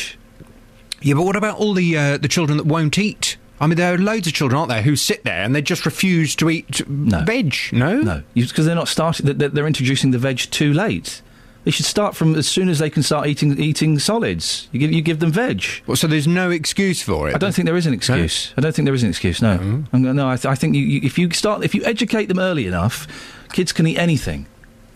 Yeah, 1.01 1.13
but 1.15 1.23
what 1.23 1.35
about 1.35 1.57
all 1.59 1.73
the 1.73 1.97
uh, 1.97 2.17
the 2.17 2.27
children 2.27 2.57
that 2.57 2.65
won't 2.65 2.97
eat? 2.97 3.37
I 3.59 3.67
mean, 3.67 3.77
there 3.77 3.93
are 3.93 3.97
loads 3.97 4.27
of 4.27 4.33
children, 4.33 4.57
aren't 4.59 4.69
there, 4.69 4.81
who 4.81 4.95
sit 4.97 5.23
there 5.23 5.43
and 5.43 5.55
they 5.55 5.61
just 5.61 5.85
refuse 5.85 6.35
to 6.37 6.49
eat 6.49 6.79
veg? 6.87 7.55
No, 7.71 8.01
no, 8.01 8.23
because 8.33 8.65
they're 8.65 8.75
not 8.75 8.89
starting. 8.89 9.25
They're, 9.37 9.47
they're 9.49 9.67
introducing 9.67 10.11
the 10.11 10.17
veg 10.17 10.39
too 10.39 10.73
late. 10.73 11.21
They 11.63 11.71
should 11.71 11.85
start 11.85 12.13
from 12.13 12.35
as 12.35 12.45
soon 12.45 12.67
as 12.67 12.79
they 12.79 12.89
can 12.89 13.03
start 13.03 13.27
eating 13.27 13.57
eating 13.57 13.97
solids. 13.99 14.67
You 14.73 14.79
give 14.79 14.91
you 14.91 15.01
give 15.01 15.19
them 15.19 15.31
veg. 15.31 15.63
Well, 15.87 15.95
so 15.95 16.07
there's 16.07 16.27
no 16.27 16.51
excuse 16.51 17.01
for 17.01 17.29
it. 17.29 17.35
I 17.35 17.37
don't 17.37 17.53
think 17.55 17.67
there 17.67 17.77
is 17.77 17.85
an 17.85 17.93
excuse. 17.93 18.53
I 18.57 18.61
don't 18.61 18.75
think 18.75 18.85
there 18.85 18.93
is 18.95 19.03
an 19.03 19.09
excuse. 19.09 19.41
No, 19.41 19.85
I'm 19.93 20.01
no. 20.01 20.27
I, 20.27 20.35
th- 20.35 20.51
I 20.51 20.55
think 20.55 20.75
you, 20.75 20.81
you, 20.81 20.99
if 21.03 21.17
you 21.17 21.31
start, 21.31 21.63
if 21.63 21.73
you 21.73 21.83
educate 21.85 22.25
them 22.25 22.39
early 22.39 22.67
enough, 22.67 23.07
kids 23.53 23.71
can 23.71 23.87
eat 23.87 23.97
anything. 23.97 24.45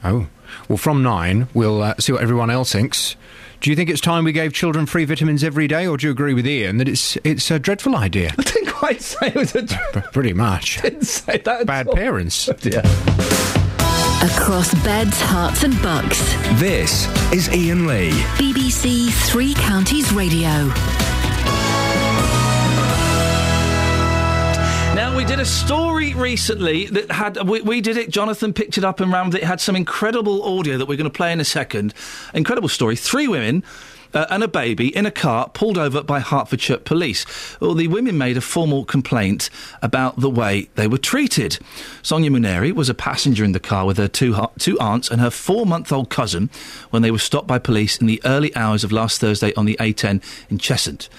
Oh, 0.04 0.28
well, 0.68 0.78
from 0.78 1.04
nine, 1.04 1.48
we'll 1.54 1.82
uh, 1.82 1.96
see 2.00 2.12
what 2.12 2.22
everyone 2.22 2.50
else 2.50 2.74
thinks. 2.74 3.16
Do 3.60 3.70
you 3.72 3.76
think 3.76 3.90
it's 3.90 4.02
time 4.02 4.24
we 4.24 4.32
gave 4.32 4.54
children 4.54 4.86
free 4.86 5.06
vitamins 5.06 5.44
every 5.44 5.68
day, 5.68 5.88
or 5.88 5.98
do 5.98 6.08
you 6.08 6.12
agree 6.12 6.34
with 6.34 6.46
Iain 6.46 6.78
that 6.78 6.88
it's 6.88 7.18
it's 7.24 7.50
a 7.50 7.58
dreadful 7.60 7.96
idea? 7.96 8.34
I 8.38 8.44
didn't 8.44 8.72
quite 8.72 9.02
say 9.02 9.28
it 9.28 9.36
was 9.36 9.56
a. 9.56 9.64
Pretty 10.14 10.34
much. 10.34 10.82
didn't 10.82 11.04
say 11.06 11.40
that. 11.40 11.66
Bad 11.66 11.90
parents. 11.92 12.48
yeah. 12.62 12.80
Across 14.24 14.74
beds, 14.84 15.20
Herts, 15.22 15.64
and 15.64 15.80
bucks. 15.82 16.20
This 16.60 17.08
is 17.34 17.50
Iain 17.50 17.88
Lee. 17.88 18.12
BBC 18.38 19.12
Three 19.30 19.54
Counties 19.56 20.12
Radio. 20.14 20.72
We 25.18 25.26
did 25.26 25.40
a 25.40 25.46
story 25.46 26.14
recently 26.14 26.86
that 26.86 27.10
had 27.10 27.50
we, 27.50 27.60
we 27.62 27.82
did 27.82 27.98
it. 27.98 28.12
Jonathan 28.12 28.54
picked 28.54 28.78
it 28.78 28.84
up 28.84 29.00
and 29.00 29.12
with 29.12 29.34
it. 29.34 29.42
It 29.42 29.46
had 29.46 29.60
some 29.60 29.76
incredible 29.76 30.44
audio 30.44 30.78
that 30.78 30.86
we're 30.86 30.96
going 30.96 31.10
to 31.10 31.18
play 31.18 31.32
in 31.32 31.40
a 31.40 31.44
second. 31.44 31.96
Incredible 32.36 32.70
story. 32.70 32.96
Three 32.96 33.28
women. 33.28 33.64
Uh, 34.14 34.26
and 34.30 34.42
a 34.42 34.48
baby 34.48 34.96
in 34.96 35.06
a 35.06 35.12
car 35.12 35.50
pulled 35.50 35.78
over 35.78 36.02
by 36.02 36.22
Hertfordshire 36.22 36.78
police. 36.78 37.26
Well, 37.60 37.74
the 37.74 37.90
women 37.90 38.18
made 38.18 38.38
a 38.38 38.42
formal 38.42 38.86
complaint 38.86 39.50
about 39.82 40.22
the 40.22 40.30
way 40.30 40.70
they 40.76 40.88
were 40.88 40.98
treated. 40.98 41.60
Sonia 42.04 42.30
Muneri 42.30 42.72
was 42.72 42.88
a 42.88 42.94
passenger 42.94 43.44
in 43.44 43.52
the 43.52 43.60
car 43.60 43.86
with 43.86 43.98
her 43.98 44.08
two, 44.08 44.34
two 44.60 44.80
aunts 44.80 45.12
and 45.12 45.20
her 45.20 45.30
four 45.30 45.66
month 45.66 45.92
old 45.92 46.10
cousin 46.10 46.50
when 46.90 47.02
they 47.02 47.12
were 47.12 47.20
stopped 47.20 47.48
by 47.48 47.60
police 47.60 47.98
in 47.98 48.08
the 48.08 48.22
early 48.24 48.56
hours 48.56 48.86
of 48.86 48.94
last 48.94 49.20
Thursday 49.20 49.54
on 49.56 49.66
the 49.66 49.76
A10 49.78 50.24
in 50.50 50.58
Cheshunt. 50.58 51.10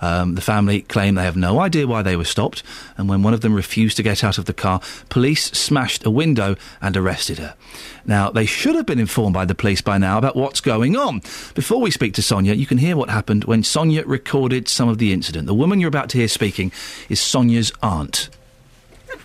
Um, 0.00 0.34
the 0.34 0.40
family 0.40 0.82
claim 0.82 1.14
they 1.14 1.24
have 1.24 1.36
no 1.36 1.60
idea 1.60 1.86
why 1.86 2.02
they 2.02 2.16
were 2.16 2.24
stopped, 2.24 2.62
and 2.96 3.08
when 3.08 3.22
one 3.22 3.34
of 3.34 3.40
them 3.40 3.54
refused 3.54 3.96
to 3.96 4.02
get 4.02 4.22
out 4.22 4.38
of 4.38 4.44
the 4.44 4.52
car, 4.52 4.80
police 5.08 5.46
smashed 5.46 6.04
a 6.06 6.10
window 6.10 6.56
and 6.80 6.96
arrested 6.96 7.38
her. 7.38 7.54
Now, 8.04 8.30
they 8.30 8.46
should 8.46 8.74
have 8.74 8.86
been 8.86 8.98
informed 8.98 9.34
by 9.34 9.44
the 9.44 9.54
police 9.54 9.80
by 9.80 9.98
now 9.98 10.18
about 10.18 10.36
what's 10.36 10.60
going 10.60 10.96
on. 10.96 11.20
Before 11.54 11.80
we 11.80 11.90
speak 11.90 12.14
to 12.14 12.22
Sonia, 12.22 12.54
you 12.54 12.66
can 12.66 12.78
hear 12.78 12.96
what 12.96 13.10
happened 13.10 13.44
when 13.44 13.62
Sonia 13.62 14.04
recorded 14.04 14.68
some 14.68 14.88
of 14.88 14.98
the 14.98 15.12
incident. 15.12 15.46
The 15.46 15.54
woman 15.54 15.80
you're 15.80 15.88
about 15.88 16.08
to 16.10 16.18
hear 16.18 16.28
speaking 16.28 16.72
is 17.08 17.20
Sonia's 17.20 17.72
aunt. 17.82 18.30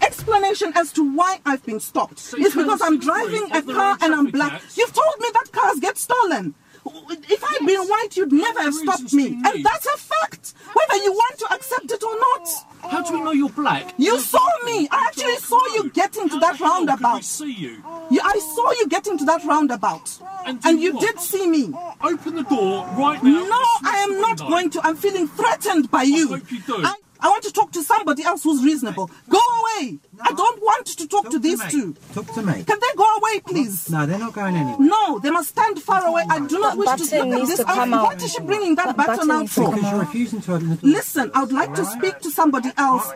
explanation 0.02 0.74
as 0.76 0.92
to 0.93 1.16
why 1.16 1.40
I've 1.45 1.66
been 1.66 1.80
stopped. 1.80 2.34
it's 2.38 2.56
because 2.56 2.82
I'm 2.82 3.00
driving 3.00 3.48
a 3.52 3.61
car 3.61 3.98
and 4.02 4.14
I'm 4.14 4.32
black. 4.32 4.61
You've 4.76 4.93
told 4.93 5.16
me 5.19 5.27
that 5.34 5.52
cars 5.52 5.80
get 5.80 5.98
stolen. 5.98 6.56
If 6.85 7.43
I'd 7.43 7.65
been 7.65 7.87
white, 7.87 8.17
you'd 8.17 8.31
never 8.31 8.61
have 8.61 8.73
stopped 8.73 9.13
me. 9.13 9.39
And 9.45 9.63
that's 9.63 9.85
a 9.85 9.97
fact, 9.97 10.53
whether 10.73 11.03
you 11.03 11.11
want 11.11 11.39
to 11.39 11.53
accept 11.53 11.91
it 11.91 12.03
or 12.03 12.15
not. 12.19 12.47
How 12.91 13.01
do 13.01 13.13
we 13.13 13.21
know 13.21 13.31
you're 13.31 13.49
black? 13.49 13.93
You 13.97 14.19
saw 14.19 14.45
me. 14.65 14.87
I 14.91 15.05
actually 15.07 15.37
saw 15.37 15.65
you 15.73 15.89
getting 15.91 16.29
to 16.29 16.39
that 16.39 16.59
roundabout. 16.59 17.15
we 17.15 17.21
see 17.21 17.53
you? 17.53 17.83
I 17.85 18.39
saw 18.55 18.71
you 18.71 18.87
getting 18.87 19.17
to 19.19 19.25
that 19.25 19.43
roundabout. 19.45 20.19
And, 20.45 20.81
you 20.81 20.99
did 20.99 21.19
see 21.19 21.47
me. 21.47 21.73
Open 22.01 22.35
the 22.35 22.43
door 22.43 22.85
right 22.97 23.23
now. 23.23 23.45
No, 23.45 23.63
I 23.89 24.05
am 24.07 24.19
not 24.19 24.39
going 24.39 24.69
to. 24.71 24.85
I'm 24.85 24.97
feeling 24.97 25.27
threatened 25.27 25.89
by 25.89 26.03
you. 26.03 26.33
I 26.33 26.37
hope 26.39 26.51
you 26.51 26.61
do. 26.61 26.75
I, 26.83 26.95
I 27.24 27.30
want 27.30 27.43
to 27.45 27.52
talk 27.53 27.72
to 27.72 27.82
somebody 27.82 28.24
else 28.24 28.43
who's 28.43 28.61
reasonable. 28.64 29.10
Go 29.30 29.40
away. 29.60 29.98
I 30.22 30.34
don't 30.34 30.61
want 30.61 30.85
to 30.88 31.08
talk, 31.08 31.30
to 31.32 31.40
these 31.40 31.64
two. 31.72 31.95
Talk 32.14 32.27
to 32.34 32.42
me. 32.43 32.64
Can 32.66 32.77
they 32.80 32.93
go 32.98 33.06
away, 33.16 33.40
please? 33.40 33.90
No, 33.90 34.06
they're 34.06 34.19
not 34.19 34.34
going 34.34 34.56
anywhere. 34.58 34.76
No, 34.85 35.19
they 35.19 35.32
must 35.32 35.50
stand 35.50 35.82
far 35.82 36.06
away. 36.06 36.24
I 36.30 36.45
do 36.45 36.60
not 36.60 36.72
That 36.72 36.77
wish 36.77 37.10
to 37.10 37.16
button 37.16 37.30
look 37.32 37.42
at 37.43 37.48
this. 37.48 37.58
to 37.60 37.64
come 37.66 37.93
I- 37.93 37.98
out. 37.98 38.03
What 38.03 38.22
is 38.22 38.32
she 38.34 38.42
bringing 38.42 38.76
that, 38.76 38.88
That 38.88 38.98
button 38.98 39.16
button 39.27 39.32
out 39.32 39.50
for? 39.50 39.72
Because 39.74 39.90
you're 39.92 40.00
refusing 40.02 40.42
to 40.42 40.53
open 40.56 40.69
the 40.72 40.76
door. 40.76 40.90
Listen, 40.92 41.32
I 41.34 41.40
would 41.43 41.53
like 41.53 41.74
to 41.76 41.85
speak 41.85 42.19
to 42.19 42.30
somebody 42.30 42.72
else. 42.77 43.10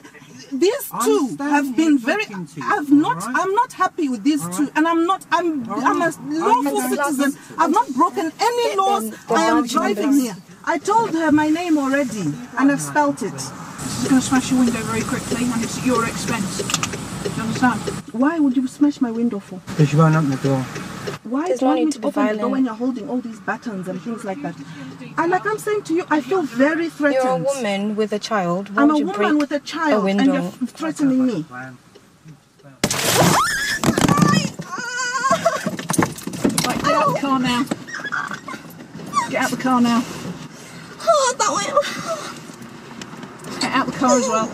These 0.54 0.90
two 1.04 1.36
have 1.40 1.76
been 1.76 1.98
very. 1.98 2.24
you, 2.30 2.48
I've 2.64 2.90
not. 2.90 3.18
all 3.22 3.28
right? 3.34 3.36
I'm 3.42 3.54
not 3.56 3.74
happy 3.74 4.08
with 4.08 4.24
these 4.24 4.42
two, 4.56 4.72
and 4.76 4.88
I'm 4.88 5.06
not. 5.06 5.26
I'm. 5.32 5.70
I'm 5.70 6.02
a 6.02 6.14
lawful 6.30 6.78
Okay. 6.78 6.96
citizen. 6.96 7.38
I've 7.58 7.72
not 7.72 7.90
broken 7.94 8.32
any 8.40 8.78
laws. 8.78 9.14
I 9.30 9.44
am 9.44 9.68
driving 9.68 10.14
here. 10.14 10.38
I 10.64 10.78
told 10.78 11.12
her 11.14 11.34
my 11.34 11.50
name 11.50 11.78
already, 11.78 12.22
and 12.58 12.72
I've 12.72 12.80
spelt 12.82 13.22
it. 13.22 13.34
She's 13.84 14.08
going 14.10 14.22
to 14.22 14.28
smash 14.28 14.52
your 14.52 14.60
window 14.60 14.80
very 14.82 15.02
quickly, 15.02 15.46
and 15.46 15.64
it's 15.64 15.78
at 15.78 15.86
your 15.86 16.06
expense. 16.08 16.62
Do 17.24 17.30
you 17.30 17.42
understand? 17.42 17.80
Why 18.14 18.40
would 18.40 18.56
you 18.56 18.68
smash 18.68 19.02
my 19.02 19.12
window 19.12 19.40
for? 19.40 19.60
Because 19.68 19.92
you 19.94 20.00
won't 20.00 20.16
open 20.16 20.30
the 20.30 20.38
door. 20.38 20.62
Why 21.24 21.48
There's 21.48 21.60
do 21.60 21.66
you 21.66 21.72
no 21.72 21.76
need 21.78 21.86
to 21.88 21.92
to 21.94 22.00
be 22.00 22.08
open 22.08 22.26
the 22.26 22.32
door 22.32 22.36
violent. 22.36 22.52
when 22.52 22.66
you're 22.66 22.74
holding 22.76 23.10
all 23.10 23.22
these 23.22 23.40
buttons 23.40 23.88
and 23.88 24.02
things 24.02 24.24
like 24.24 24.42
that? 24.42 24.56
And 25.18 25.32
like 25.32 25.46
I'm 25.46 25.58
saying 25.58 25.84
to 25.84 25.94
you, 25.94 26.06
I 26.10 26.22
feel 26.22 26.44
very 26.44 26.90
threatened. 26.90 27.24
You're 27.24 27.34
a 27.34 27.56
woman 27.56 27.96
with 27.96 28.12
a 28.14 28.20
child. 28.20 28.70
Why 28.76 28.84
I'm 28.84 28.92
a 28.92 28.98
you 29.00 29.06
woman 29.08 29.38
with 29.38 29.52
a 29.52 29.60
child, 29.60 30.06
a 30.06 30.08
and 30.08 30.26
you're 30.26 30.52
threatening 30.68 31.26
me. 31.26 31.46
Right, 36.66 36.82
get 36.84 36.94
out 36.94 37.14
the 37.14 37.20
car 37.20 37.40
now. 37.40 37.64
Get 39.30 39.42
out 39.44 39.52
the 39.52 39.58
car 39.58 39.82
now. 39.82 40.04
Oh, 41.10 41.36
that 41.38 41.52
way. 41.56 42.37
Get 43.60 43.72
out 43.74 43.86
the 43.88 43.92
car 43.94 44.18
as 44.20 44.28
well. 44.28 44.48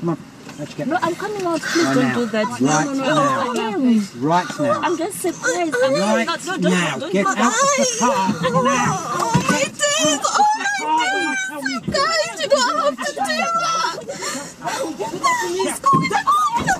Come 0.00 0.08
on, 0.10 0.18
let's 0.58 0.74
get 0.74 0.88
No, 0.88 0.98
I'm 1.00 1.14
coming 1.14 1.44
out. 1.46 1.60
Please 1.60 1.84
Right 1.86 1.94
don't 1.94 2.08
now. 2.08 2.14
do 2.14 2.26
that. 2.26 2.46
Right 2.46 2.60
no, 2.60 2.92
no, 2.92 2.94
no, 2.94 3.14
now. 3.14 3.52
no, 3.52 3.70
no, 3.70 3.78
please. 3.78 4.14
Right 4.16 4.46
now. 4.60 4.80
I'm 4.80 4.96
just 4.98 5.18
surprised. 5.20 5.74
Right 5.74 5.90
No, 5.92 5.98
no, 5.98 6.24
don't- 6.36 6.60
now. 6.62 6.98
don't- 6.98 7.12
Get 7.12 7.24
don't- 7.24 7.38
out 7.38 7.52
of 7.52 7.52
the 7.52 7.96
car 8.00 8.10
oh, 8.16 8.62
now. 8.64 8.98
Oh 9.18 9.32
my 9.50 9.62
days! 9.62 10.20
Oh 10.24 10.44
my 10.58 10.66
days! 10.80 11.94
Guys, 11.94 12.40
you 12.42 12.48
don't 12.48 12.76
have 12.84 13.06
to 13.06 13.12
do 13.12 13.18
that! 13.62 13.96
Please, 15.42 15.78
go 15.80 15.90
down! 16.08 16.26
Oh, 16.26 16.32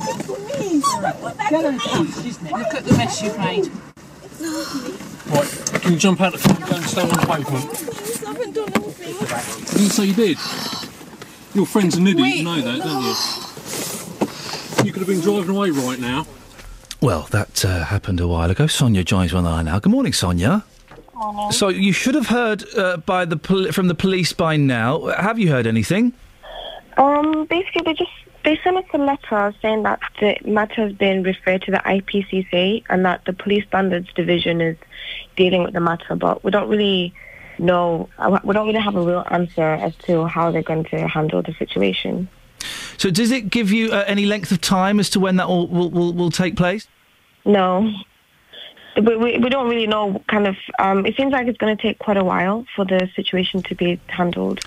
look 0.09 0.31
at 0.31 0.61
me! 0.61 0.69
Get 1.51 1.65
her. 1.65 1.73
Look 2.59 2.75
at 2.75 2.83
the 2.85 2.93
mess 2.97 3.23
you've 3.23 3.39
made. 3.39 3.71
Right, 5.31 5.49
can 5.83 5.93
you 5.93 5.99
jump 5.99 6.21
out 6.21 6.33
the 6.33 6.39
car 6.39 6.57
and 6.57 6.65
go 6.67 6.75
and 6.77 6.85
stand 6.85 7.11
on 7.13 7.19
the 7.21 7.27
pavement? 7.27 7.65
I 8.25 8.29
haven't 8.33 8.53
done 8.55 8.73
anything. 8.75 9.15
I 9.29 9.77
didn't 9.79 9.91
say 9.93 10.05
you 10.07 10.15
did. 10.15 10.39
Your 11.55 11.67
friend's 11.67 11.97
an 11.97 12.07
idiot, 12.07 12.37
you 12.37 12.45
know 12.45 12.61
that, 12.61 12.79
don't 12.79 13.03
you? 13.03 14.87
You 14.87 14.93
could 14.93 15.01
have 15.01 15.09
been 15.09 15.21
driving 15.21 15.55
away 15.55 15.71
right 15.71 15.99
now. 15.99 16.27
Well, 17.03 17.29
that 17.31 17.65
uh, 17.65 17.85
happened 17.85 18.21
a 18.21 18.29
while 18.29 18.51
ago. 18.51 18.67
Sonia 18.67 19.05
joins 19.05 19.35
on 19.35 19.45
the 19.45 19.51
line 19.51 19.67
now. 19.67 19.79
Good 19.79 19.93
morning, 19.93 20.13
Sonia. 20.13 20.65
So 21.51 21.69
you 21.69 21.93
should 21.93 22.15
have 22.15 22.27
heard 22.27 22.65
uh, 22.77 22.97
by 22.97 23.25
the 23.25 23.37
pol- 23.37 23.71
from 23.71 23.89
the 23.89 23.95
police 23.95 24.33
by 24.33 24.57
now. 24.57 25.07
Have 25.07 25.39
you 25.39 25.51
heard 25.51 25.67
anything? 25.67 26.13
Um, 26.97 27.45
basically, 27.47 27.83
they 27.85 27.95
just 27.95 28.11
they 28.45 28.59
sent 28.65 28.77
us 28.77 28.85
a 28.93 28.99
letter 28.99 29.55
saying 29.63 29.85
that 29.85 30.01
the 30.21 30.37
matter 30.45 30.87
has 30.87 30.93
been 30.93 31.23
referred 31.23 31.63
to 31.63 31.71
the 31.71 31.79
IPCC 31.79 32.85
and 32.89 33.05
that 33.05 33.25
the 33.25 33.33
Police 33.33 33.65
Standards 33.67 34.13
Division 34.15 34.61
is 34.61 34.77
dealing 35.37 35.63
with 35.63 35.75
the 35.75 35.81
matter, 35.81 36.17
but 36.17 36.43
we 36.43 36.51
don't 36.51 36.69
really 36.69 37.15
know. 37.63 38.09
uh, 38.19 38.39
We 38.45 38.55
don't 38.55 38.67
really 38.67 38.81
have 38.81 38.97
a 38.97 39.03
real 39.03 39.25
answer 39.31 39.63
as 39.63 39.95
to 40.07 40.27
how 40.27 40.51
they're 40.51 40.63
going 40.63 40.85
to 40.85 41.09
handle 41.09 41.43
the 41.43 41.55
situation. 41.55 42.29
So 42.97 43.11
does 43.11 43.31
it 43.31 43.51
give 43.51 43.73
you 43.73 43.91
uh, 43.91 44.05
any 44.07 44.27
length 44.27 44.53
of 44.53 44.61
time 44.61 45.01
as 45.01 45.11
to 45.11 45.21
when 45.21 45.37
that 45.37 45.49
will 45.49 45.67
will, 45.69 45.91
will, 45.91 46.13
will 46.13 46.31
take 46.31 46.57
place? 46.57 46.87
No. 47.45 47.93
We, 48.95 49.17
we, 49.17 49.39
we 49.39 49.49
don't 49.49 49.71
really 49.71 49.87
know 49.87 50.23
kind 50.29 50.47
of 50.47 50.55
um, 50.79 51.07
it 51.07 51.17
seems 51.17 51.33
like 51.33 51.47
it's 51.47 51.57
going 51.57 51.75
to 51.75 51.83
take 51.83 51.99
quite 51.99 52.19
a 52.19 52.25
while 52.25 52.67
for 52.77 52.85
the 52.85 53.09
situation 53.17 53.63
to 53.63 53.75
be 53.75 53.99
handled 54.09 54.61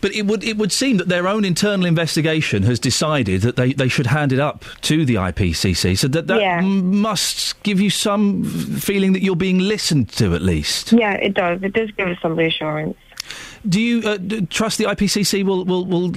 But 0.00 0.14
it 0.14 0.24
would 0.26 0.42
it 0.42 0.56
would 0.56 0.72
seem 0.72 0.96
that 0.96 1.08
their 1.08 1.28
own 1.28 1.44
internal 1.44 1.84
investigation 1.84 2.62
has 2.62 2.78
decided 2.80 3.42
that 3.42 3.56
they, 3.56 3.74
they 3.74 3.88
should 3.88 4.06
hand 4.06 4.32
it 4.32 4.40
up 4.40 4.64
to 4.82 5.04
the 5.04 5.16
IPCC. 5.16 5.98
So 5.98 6.08
that 6.08 6.26
that 6.28 6.40
Yeah. 6.40 6.60
must 6.62 7.62
give 7.62 7.78
you 7.78 7.90
some 7.90 8.42
feeling 8.80 9.12
that 9.12 9.22
you're 9.22 9.36
being 9.36 9.58
listened 9.58 10.08
to 10.16 10.34
at 10.34 10.40
least. 10.42 10.92
yeah 10.92 11.12
it 11.14 11.34
does 11.34 11.62
it 11.62 11.74
does 11.74 11.90
give 11.92 12.08
us 12.08 12.16
some 12.22 12.36
reassurance 12.36 12.96
Do 13.68 13.80
you 13.80 14.08
uh, 14.08 14.18
trust 14.48 14.78
the 14.78 14.84
IPCC 14.84 15.42
will, 15.44 15.64
will 15.66 15.84
will 15.84 16.08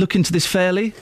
look 0.00 0.14
into 0.14 0.32
this 0.32 0.46
fairly? 0.46 0.94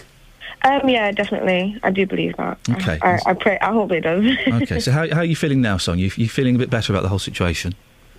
Um, 0.63 0.89
yeah 0.89 1.11
definitely 1.13 1.79
I 1.83 1.91
do 1.91 2.07
believe 2.07 2.37
that 2.37 2.59
Okay. 2.71 2.99
I, 3.03 3.19
I 3.27 3.35
pray 3.35 3.59
I 3.61 3.73
hope 3.73 3.93
it 3.93 4.01
does 4.01 4.25
okay. 4.63 4.81
So 4.81 4.91
how 4.93 5.09
how 5.09 5.21
are 5.21 5.25
you 5.25 5.37
feeling 5.37 5.61
now, 5.61 5.77
Song? 5.77 5.99
You 5.99 6.11
you 6.17 6.29
feeling 6.29 6.57
a 6.57 6.59
bit 6.59 6.71
better 6.71 6.93
about 6.93 7.03
the 7.03 7.09
whole 7.09 7.19
situation? 7.19 7.75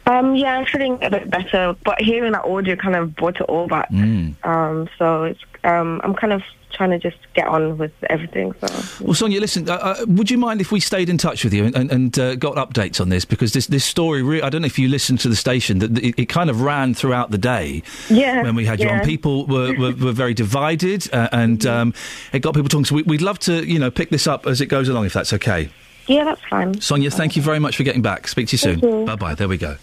Um, 0.05 0.37
yeah, 0.37 0.57
I'm 0.57 0.65
feeling 0.65 0.97
a 1.03 1.09
bit 1.09 1.29
better, 1.29 1.75
but 1.83 1.99
hearing 2.01 2.31
that 2.31 2.45
audio 2.45 2.77
kind 2.77 2.95
of 2.95 3.13
brought 3.13 3.35
it 3.41 3.41
all 3.41 3.67
back. 3.67 3.89
Mm. 3.91 4.35
Um, 4.45 4.87
so 4.97 5.25
it's 5.25 5.41
um, 5.67 5.99
I'm 6.03 6.13
kind 6.15 6.33
of 6.33 6.41
trying 6.71 6.89
to 6.91 6.99
just 6.99 7.17
get 7.33 7.47
on 7.47 7.77
with 7.77 7.91
everything. 8.09 8.53
So 8.61 9.03
Well, 9.05 9.13
Sonia, 9.13 9.39
listen. 9.39 9.69
Uh, 9.69 9.73
uh, 9.73 10.05
would 10.07 10.29
you 10.29 10.37
mind 10.37 10.61
if 10.61 10.71
we 10.71 10.79
stayed 10.79 11.09
in 11.09 11.17
touch 11.17 11.43
with 11.43 11.53
you 11.53 11.65
and, 11.65 11.75
and, 11.75 11.91
and 11.91 12.19
uh, 12.19 12.35
got 12.35 12.55
updates 12.55 12.99
on 13.01 13.09
this? 13.09 13.25
Because 13.25 13.53
this 13.53 13.67
this 13.67 13.85
story, 13.85 14.21
re- 14.21 14.41
I 14.41 14.49
don't 14.49 14.61
know 14.61 14.67
if 14.67 14.77
you 14.77 14.87
listened 14.87 15.19
to 15.21 15.29
the 15.29 15.35
station, 15.35 15.79
that 15.79 15.97
it, 15.97 16.13
it 16.17 16.25
kind 16.29 16.49
of 16.49 16.61
ran 16.61 16.93
throughout 16.93 17.31
the 17.31 17.37
day. 17.37 17.83
Yeah, 18.09 18.43
When 18.43 18.55
we 18.55 18.65
had 18.65 18.79
you 18.79 18.87
yeah. 18.87 18.99
on, 18.99 19.05
people 19.05 19.45
were, 19.47 19.73
were, 19.77 19.93
were 19.93 20.11
very 20.11 20.33
divided, 20.33 21.11
uh, 21.13 21.29
and 21.31 21.65
um, 21.65 21.93
it 22.33 22.39
got 22.39 22.53
people 22.53 22.69
talking. 22.69 22.85
So 22.85 22.95
we, 22.95 23.03
we'd 23.03 23.21
love 23.21 23.39
to, 23.39 23.65
you 23.65 23.79
know, 23.79 23.89
pick 23.89 24.09
this 24.09 24.27
up 24.27 24.45
as 24.45 24.61
it 24.61 24.67
goes 24.67 24.87
along, 24.89 25.05
if 25.05 25.13
that's 25.13 25.33
okay. 25.33 25.69
yeah, 26.07 26.25
that's 26.25 26.41
fine. 26.49 26.79
Sonia, 26.81 27.09
thank 27.11 27.35
you 27.35 27.41
very 27.41 27.59
much 27.59 27.75
for 27.77 27.83
getting 27.83 28.01
back. 28.01 28.27
Speak 28.27 28.47
to 28.49 28.53
you 28.53 28.57
soon. 28.57 29.05
Bye 29.05 29.15
bye. 29.15 29.35
There 29.35 29.47
we 29.47 29.57
go. 29.57 29.77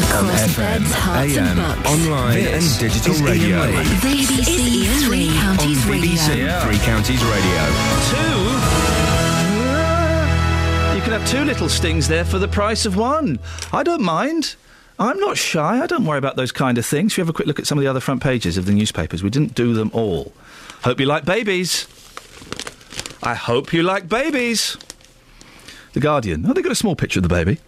Across 0.00 0.56
FM, 0.56 0.82
AM, 1.36 1.58
online 1.84 2.38
and 2.38 2.78
digital 2.78 3.12
radio. 3.22 3.70
This 4.00 4.30
is 4.30 4.48
Iain 4.48 5.10
Lee. 5.10 5.28
On 5.28 5.56
Counties 5.56 5.78
BBC 5.84 6.28
Radio. 6.28 6.60
Three 6.60 6.78
Counties 6.78 7.22
Radio. 7.22 7.60
Two? 8.08 8.40
You 10.96 11.02
can 11.02 11.12
have 11.12 11.28
two 11.28 11.44
little 11.44 11.68
stings 11.68 12.08
there 12.08 12.24
for 12.24 12.38
the 12.38 12.48
price 12.48 12.86
of 12.86 12.96
one. 12.96 13.38
I 13.74 13.82
don't 13.82 14.00
mind. 14.00 14.56
I'm 14.98 15.18
not 15.20 15.36
shy. 15.36 15.82
I 15.82 15.86
don't 15.86 16.06
worry 16.06 16.18
about 16.18 16.36
those 16.36 16.50
kind 16.50 16.78
of 16.78 16.86
things. 16.86 17.12
If 17.12 17.18
you 17.18 17.22
have 17.22 17.28
a 17.28 17.34
quick 17.34 17.46
look 17.46 17.58
at 17.58 17.66
some 17.66 17.76
of 17.76 17.82
the 17.82 17.88
other 17.88 18.00
front 18.00 18.22
pages 18.22 18.56
of 18.56 18.64
the 18.64 18.72
newspapers, 18.72 19.22
we 19.22 19.28
didn't 19.28 19.54
do 19.54 19.74
them 19.74 19.90
all. 19.92 20.32
Hope 20.82 20.98
you 20.98 21.04
like 21.04 21.26
babies. 21.26 21.86
I 23.22 23.34
hope 23.34 23.74
you 23.74 23.82
like 23.82 24.08
babies. 24.08 24.78
The 25.92 26.00
Guardian. 26.00 26.46
Oh, 26.48 26.54
they 26.54 26.62
got 26.62 26.72
a 26.72 26.76
small 26.76 26.96
picture 26.96 27.18
of 27.18 27.22
the 27.22 27.28
baby. 27.28 27.58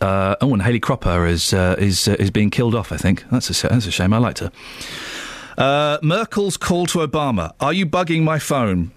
Uh, 0.00 0.36
oh, 0.40 0.52
and 0.52 0.62
Hayley 0.62 0.80
Cropper 0.80 1.26
is 1.26 1.52
uh, 1.52 1.76
is 1.78 2.06
uh, 2.08 2.16
is 2.18 2.30
being 2.30 2.50
killed 2.50 2.74
off. 2.74 2.92
I 2.92 2.96
think 2.96 3.24
that's 3.30 3.50
a 3.64 3.68
that's 3.68 3.86
a 3.86 3.90
shame. 3.90 4.12
I 4.12 4.18
liked 4.18 4.38
her. 4.38 4.52
Uh, 5.56 5.98
Merkel's 6.02 6.56
call 6.56 6.86
to 6.86 6.98
Obama: 6.98 7.52
Are 7.60 7.72
you 7.72 7.84
bugging 7.84 8.22
my 8.22 8.38
phone? 8.38 8.92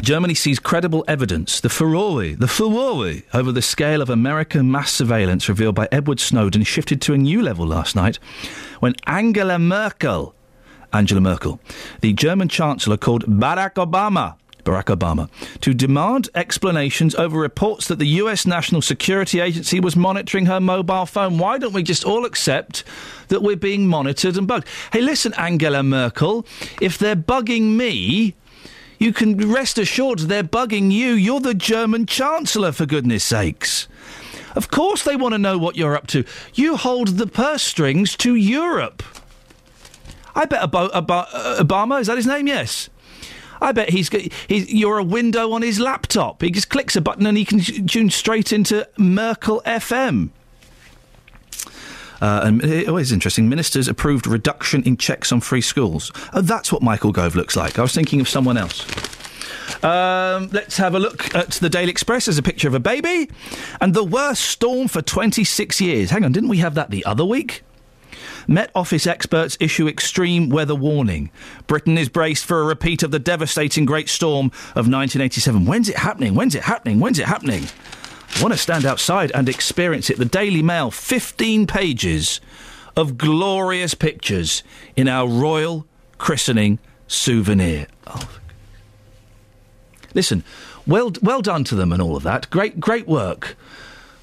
Germany 0.00 0.34
sees 0.34 0.60
credible 0.60 1.04
evidence, 1.08 1.60
the 1.60 1.68
furore, 1.68 2.36
the 2.36 2.46
furore 2.46 3.14
over 3.34 3.50
the 3.50 3.62
scale 3.62 4.00
of 4.00 4.08
American 4.08 4.70
mass 4.70 4.92
surveillance 4.92 5.48
revealed 5.48 5.74
by 5.74 5.88
Edward 5.90 6.20
Snowden 6.20 6.62
shifted 6.62 7.02
to 7.02 7.14
a 7.14 7.18
new 7.18 7.42
level 7.42 7.66
last 7.66 7.96
night 7.96 8.20
when 8.78 8.94
Angela 9.08 9.58
Merkel, 9.58 10.36
Angela 10.92 11.20
Merkel, 11.20 11.58
the 12.00 12.12
German 12.12 12.48
Chancellor 12.48 12.96
called 12.96 13.24
Barack 13.26 13.74
Obama, 13.74 14.36
Barack 14.64 14.94
Obama, 14.94 15.28
to 15.60 15.72
demand 15.72 16.28
explanations 16.34 17.14
over 17.14 17.38
reports 17.38 17.88
that 17.88 17.98
the 17.98 18.06
US 18.06 18.46
National 18.46 18.82
Security 18.82 19.40
Agency 19.40 19.80
was 19.80 19.96
monitoring 19.96 20.46
her 20.46 20.60
mobile 20.60 21.06
phone. 21.06 21.38
Why 21.38 21.58
don't 21.58 21.72
we 21.72 21.82
just 21.82 22.04
all 22.04 22.24
accept 22.24 22.84
that 23.28 23.42
we're 23.42 23.56
being 23.56 23.86
monitored 23.86 24.36
and 24.36 24.46
bugged? 24.46 24.66
Hey, 24.92 25.00
listen, 25.00 25.32
Angela 25.34 25.82
Merkel, 25.82 26.46
if 26.80 26.98
they're 26.98 27.16
bugging 27.16 27.76
me, 27.76 28.34
you 28.98 29.12
can 29.12 29.36
rest 29.50 29.78
assured 29.78 30.20
they're 30.20 30.42
bugging 30.42 30.90
you. 30.90 31.12
You're 31.12 31.40
the 31.40 31.54
German 31.54 32.04
Chancellor, 32.06 32.72
for 32.72 32.84
goodness 32.84 33.24
sakes. 33.24 33.86
Of 34.56 34.70
course, 34.70 35.04
they 35.04 35.14
want 35.14 35.34
to 35.34 35.38
know 35.38 35.56
what 35.56 35.76
you're 35.76 35.96
up 35.96 36.08
to. 36.08 36.24
You 36.54 36.76
hold 36.76 37.08
the 37.16 37.26
purse 37.28 37.62
strings 37.62 38.16
to 38.16 38.34
Europe. 38.34 39.02
I 40.34 40.46
bet 40.46 40.62
Abo- 40.62 40.90
uh, 40.92 41.62
Obama, 41.62 42.00
is 42.00 42.06
that 42.08 42.16
his 42.16 42.26
name? 42.26 42.48
Yes. 42.48 42.88
I 43.60 43.72
bet 43.72 43.90
he's, 43.90 44.08
he's 44.48 44.72
you're 44.72 44.98
a 44.98 45.04
window 45.04 45.52
on 45.52 45.62
his 45.62 45.80
laptop. 45.80 46.42
He 46.42 46.50
just 46.50 46.70
clicks 46.70 46.96
a 46.96 47.00
button 47.00 47.26
and 47.26 47.36
he 47.36 47.44
can 47.44 47.60
tune 47.60 48.10
straight 48.10 48.52
into 48.52 48.88
Merkel 48.96 49.62
FM. 49.64 50.30
Uh, 52.20 52.40
and 52.44 52.64
it 52.64 52.88
always 52.88 53.12
interesting. 53.12 53.48
Ministers 53.48 53.86
approved 53.86 54.26
reduction 54.26 54.82
in 54.82 54.96
checks 54.96 55.30
on 55.30 55.40
free 55.40 55.60
schools. 55.60 56.10
Oh, 56.32 56.40
that's 56.40 56.72
what 56.72 56.82
Michael 56.82 57.12
Gove 57.12 57.36
looks 57.36 57.56
like. 57.56 57.78
I 57.78 57.82
was 57.82 57.94
thinking 57.94 58.20
of 58.20 58.28
someone 58.28 58.56
else. 58.56 58.84
Um, 59.84 60.48
let's 60.52 60.76
have 60.78 60.94
a 60.94 60.98
look 60.98 61.32
at 61.34 61.52
the 61.52 61.68
Daily 61.68 61.90
Express. 61.90 62.24
There's 62.24 62.38
a 62.38 62.42
picture 62.42 62.66
of 62.66 62.74
a 62.74 62.80
baby 62.80 63.30
and 63.80 63.94
the 63.94 64.02
worst 64.02 64.42
storm 64.42 64.88
for 64.88 65.02
26 65.02 65.80
years. 65.80 66.10
Hang 66.10 66.24
on, 66.24 66.32
didn't 66.32 66.48
we 66.48 66.58
have 66.58 66.74
that 66.74 66.90
the 66.90 67.04
other 67.04 67.24
week? 67.24 67.62
Met 68.50 68.70
Office 68.74 69.06
experts 69.06 69.58
issue 69.60 69.86
extreme 69.86 70.48
weather 70.48 70.74
warning. 70.74 71.30
Britain 71.66 71.98
is 71.98 72.08
braced 72.08 72.46
for 72.46 72.62
a 72.62 72.64
repeat 72.64 73.02
of 73.02 73.10
the 73.10 73.18
devastating 73.18 73.84
Great 73.84 74.08
Storm 74.08 74.46
of 74.74 74.88
1987. 74.88 75.66
When's 75.66 75.90
it 75.90 75.96
happening? 75.96 76.34
When's 76.34 76.54
it 76.54 76.62
happening? 76.62 76.98
When's 76.98 77.18
it 77.18 77.26
happening? 77.26 77.66
I 78.36 78.42
want 78.42 78.54
to 78.54 78.58
stand 78.58 78.86
outside 78.86 79.30
and 79.32 79.50
experience 79.50 80.08
it. 80.08 80.16
The 80.16 80.24
Daily 80.24 80.62
Mail, 80.62 80.90
15 80.90 81.66
pages 81.66 82.40
of 82.96 83.18
glorious 83.18 83.92
pictures 83.92 84.62
in 84.96 85.08
our 85.08 85.28
royal 85.28 85.86
christening 86.16 86.78
souvenir. 87.06 87.86
Oh. 88.06 88.30
Listen, 90.14 90.42
well, 90.86 91.12
well 91.20 91.42
done 91.42 91.64
to 91.64 91.74
them 91.74 91.92
and 91.92 92.00
all 92.00 92.16
of 92.16 92.22
that. 92.22 92.48
Great, 92.48 92.80
great 92.80 93.06
work. 93.06 93.56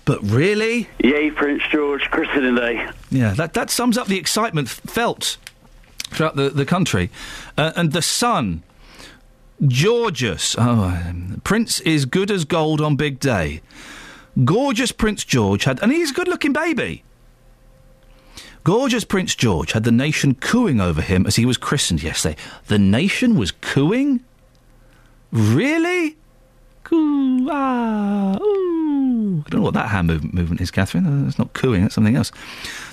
But 0.06 0.22
really? 0.22 0.88
Yay, 1.00 1.32
Prince 1.32 1.64
George, 1.72 2.04
christening 2.12 2.56
day. 2.56 2.88
Yeah, 3.10 3.34
that, 3.34 3.54
that 3.54 3.72
sums 3.72 3.98
up 3.98 4.08
the 4.08 4.20
excitement 4.20 4.70
felt 4.70 5.38
throughout 6.10 6.36
the, 6.36 6.50
the 6.50 6.66
country. 6.66 7.10
Uh, 7.58 7.74
and 7.76 7.92
the 7.92 8.04
son, 8.04 8.62
Georgius. 9.64 10.56
Oh, 10.58 10.62
um, 10.62 11.42
Prince 11.44 11.80
is 11.82 12.06
good 12.06 12.30
as 12.30 12.46
gold 12.46 12.82
on 12.82 12.96
big 12.96 13.20
day. 13.20 13.62
Gorgeous 14.44 14.92
Prince 14.92 15.24
George 15.24 15.64
had, 15.64 15.82
and 15.82 15.92
he's 15.92 16.12
a 16.12 16.14
good 16.14 16.28
looking 16.28 16.54
baby. 16.54 17.04
Gorgeous 18.64 19.06
Prince 19.06 19.36
George 19.36 19.72
had 19.72 19.84
the 19.84 19.92
nation 19.92 20.36
cooing 20.36 20.82
over 20.82 21.02
him 21.02 21.26
as 21.26 21.36
he 21.36 21.46
was 21.46 21.58
christened 21.58 22.04
yesterday. 22.04 22.36
The 22.68 22.80
nation 22.80 23.38
was 23.38 23.52
cooing? 23.52 24.24
Really? 25.32 26.18
Coo, 26.86 27.48
ah, 27.50 28.38
ooh. 28.40 29.44
I 29.46 29.50
don't 29.50 29.60
know 29.60 29.66
what 29.66 29.74
that 29.74 29.90
hand 29.90 30.08
move- 30.08 30.34
movement 30.34 30.62
is, 30.62 30.70
Catherine. 30.70 31.28
It's 31.28 31.40
not 31.40 31.52
cooing, 31.54 31.82
that's 31.82 31.96
something 31.96 32.16
else. 32.16 32.32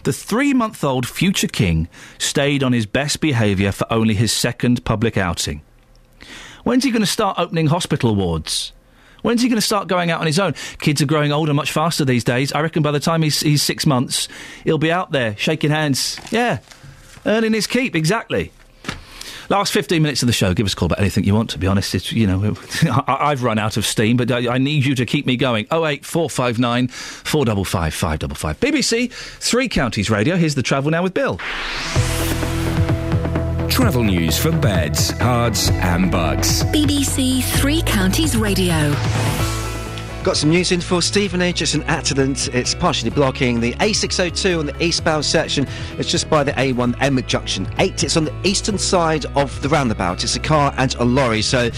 The 0.04 0.14
three 0.14 0.54
month 0.54 0.82
old 0.82 1.06
future 1.06 1.46
king 1.46 1.88
stayed 2.18 2.62
on 2.62 2.72
his 2.72 2.86
best 2.86 3.20
behaviour 3.20 3.70
for 3.70 3.86
only 3.92 4.14
his 4.14 4.32
second 4.32 4.84
public 4.84 5.16
outing. 5.18 5.60
When's 6.64 6.84
he 6.84 6.90
going 6.90 7.02
to 7.02 7.06
start 7.06 7.38
opening 7.38 7.66
hospital 7.66 8.14
wards? 8.14 8.72
When's 9.20 9.42
he 9.42 9.48
going 9.48 9.60
to 9.60 9.66
start 9.66 9.88
going 9.88 10.10
out 10.10 10.20
on 10.20 10.26
his 10.26 10.38
own? 10.38 10.54
Kids 10.78 11.02
are 11.02 11.06
growing 11.06 11.30
older 11.30 11.52
much 11.52 11.70
faster 11.70 12.04
these 12.04 12.24
days. 12.24 12.50
I 12.52 12.60
reckon 12.62 12.82
by 12.82 12.92
the 12.92 13.00
time 13.00 13.20
he's, 13.22 13.40
he's 13.40 13.62
six 13.62 13.84
months, 13.84 14.26
he'll 14.64 14.78
be 14.78 14.90
out 14.90 15.12
there 15.12 15.36
shaking 15.36 15.70
hands. 15.70 16.18
Yeah, 16.30 16.58
earning 17.26 17.52
his 17.52 17.66
keep, 17.66 17.94
exactly. 17.94 18.52
Last 19.48 19.72
15 19.72 20.02
minutes 20.02 20.22
of 20.22 20.26
the 20.26 20.32
show, 20.32 20.54
give 20.54 20.66
us 20.66 20.72
a 20.72 20.76
call 20.76 20.86
about 20.86 21.00
anything 21.00 21.24
you 21.24 21.34
want, 21.34 21.50
to 21.50 21.58
be 21.58 21.66
honest. 21.66 21.94
It's, 21.94 22.12
you 22.12 22.26
know, 22.26 22.56
I, 22.82 23.30
I've 23.30 23.42
run 23.42 23.58
out 23.58 23.76
of 23.76 23.84
steam, 23.86 24.16
but 24.16 24.30
I, 24.30 24.54
I 24.54 24.58
need 24.58 24.84
you 24.84 24.94
to 24.94 25.06
keep 25.06 25.26
me 25.26 25.36
going. 25.36 25.64
08459 25.66 26.88
455 26.88 27.94
555. 27.94 28.60
BBC, 28.60 29.12
Three 29.12 29.68
Counties 29.68 30.10
Radio. 30.10 30.36
Here's 30.36 30.54
the 30.54 30.62
travel 30.62 30.90
now 30.90 31.02
with 31.02 31.14
Bill. 31.14 31.38
Travel 33.68 34.04
news 34.04 34.38
for 34.38 34.52
beds, 34.52 35.12
Herts, 35.12 35.70
and 35.70 36.10
Bucks. 36.10 36.62
BBC 36.64 37.42
Three 37.42 37.82
Counties 37.82 38.36
Radio. 38.36 38.94
Got 40.22 40.36
some 40.36 40.50
news 40.50 40.70
in 40.70 40.80
for 40.80 41.02
Stevenage. 41.02 41.62
It's 41.62 41.74
an 41.74 41.82
accident. 41.82 42.46
It's 42.54 42.76
partially 42.76 43.10
blocking 43.10 43.58
the 43.58 43.72
A602 43.74 44.56
on 44.56 44.66
the 44.66 44.82
eastbound 44.82 45.24
section. 45.24 45.66
It's 45.98 46.08
just 46.08 46.30
by 46.30 46.44
the 46.44 46.52
A1(M) 46.52 47.26
Junction 47.26 47.68
8. 47.80 48.04
It's 48.04 48.16
on 48.16 48.26
the 48.26 48.34
eastern 48.44 48.78
side 48.78 49.26
of 49.34 49.60
the 49.62 49.68
roundabout. 49.68 50.22
It's 50.22 50.36
a 50.36 50.40
car 50.40 50.72
and 50.76 50.94
a 50.94 51.04
lorry, 51.04 51.42
so 51.42 51.70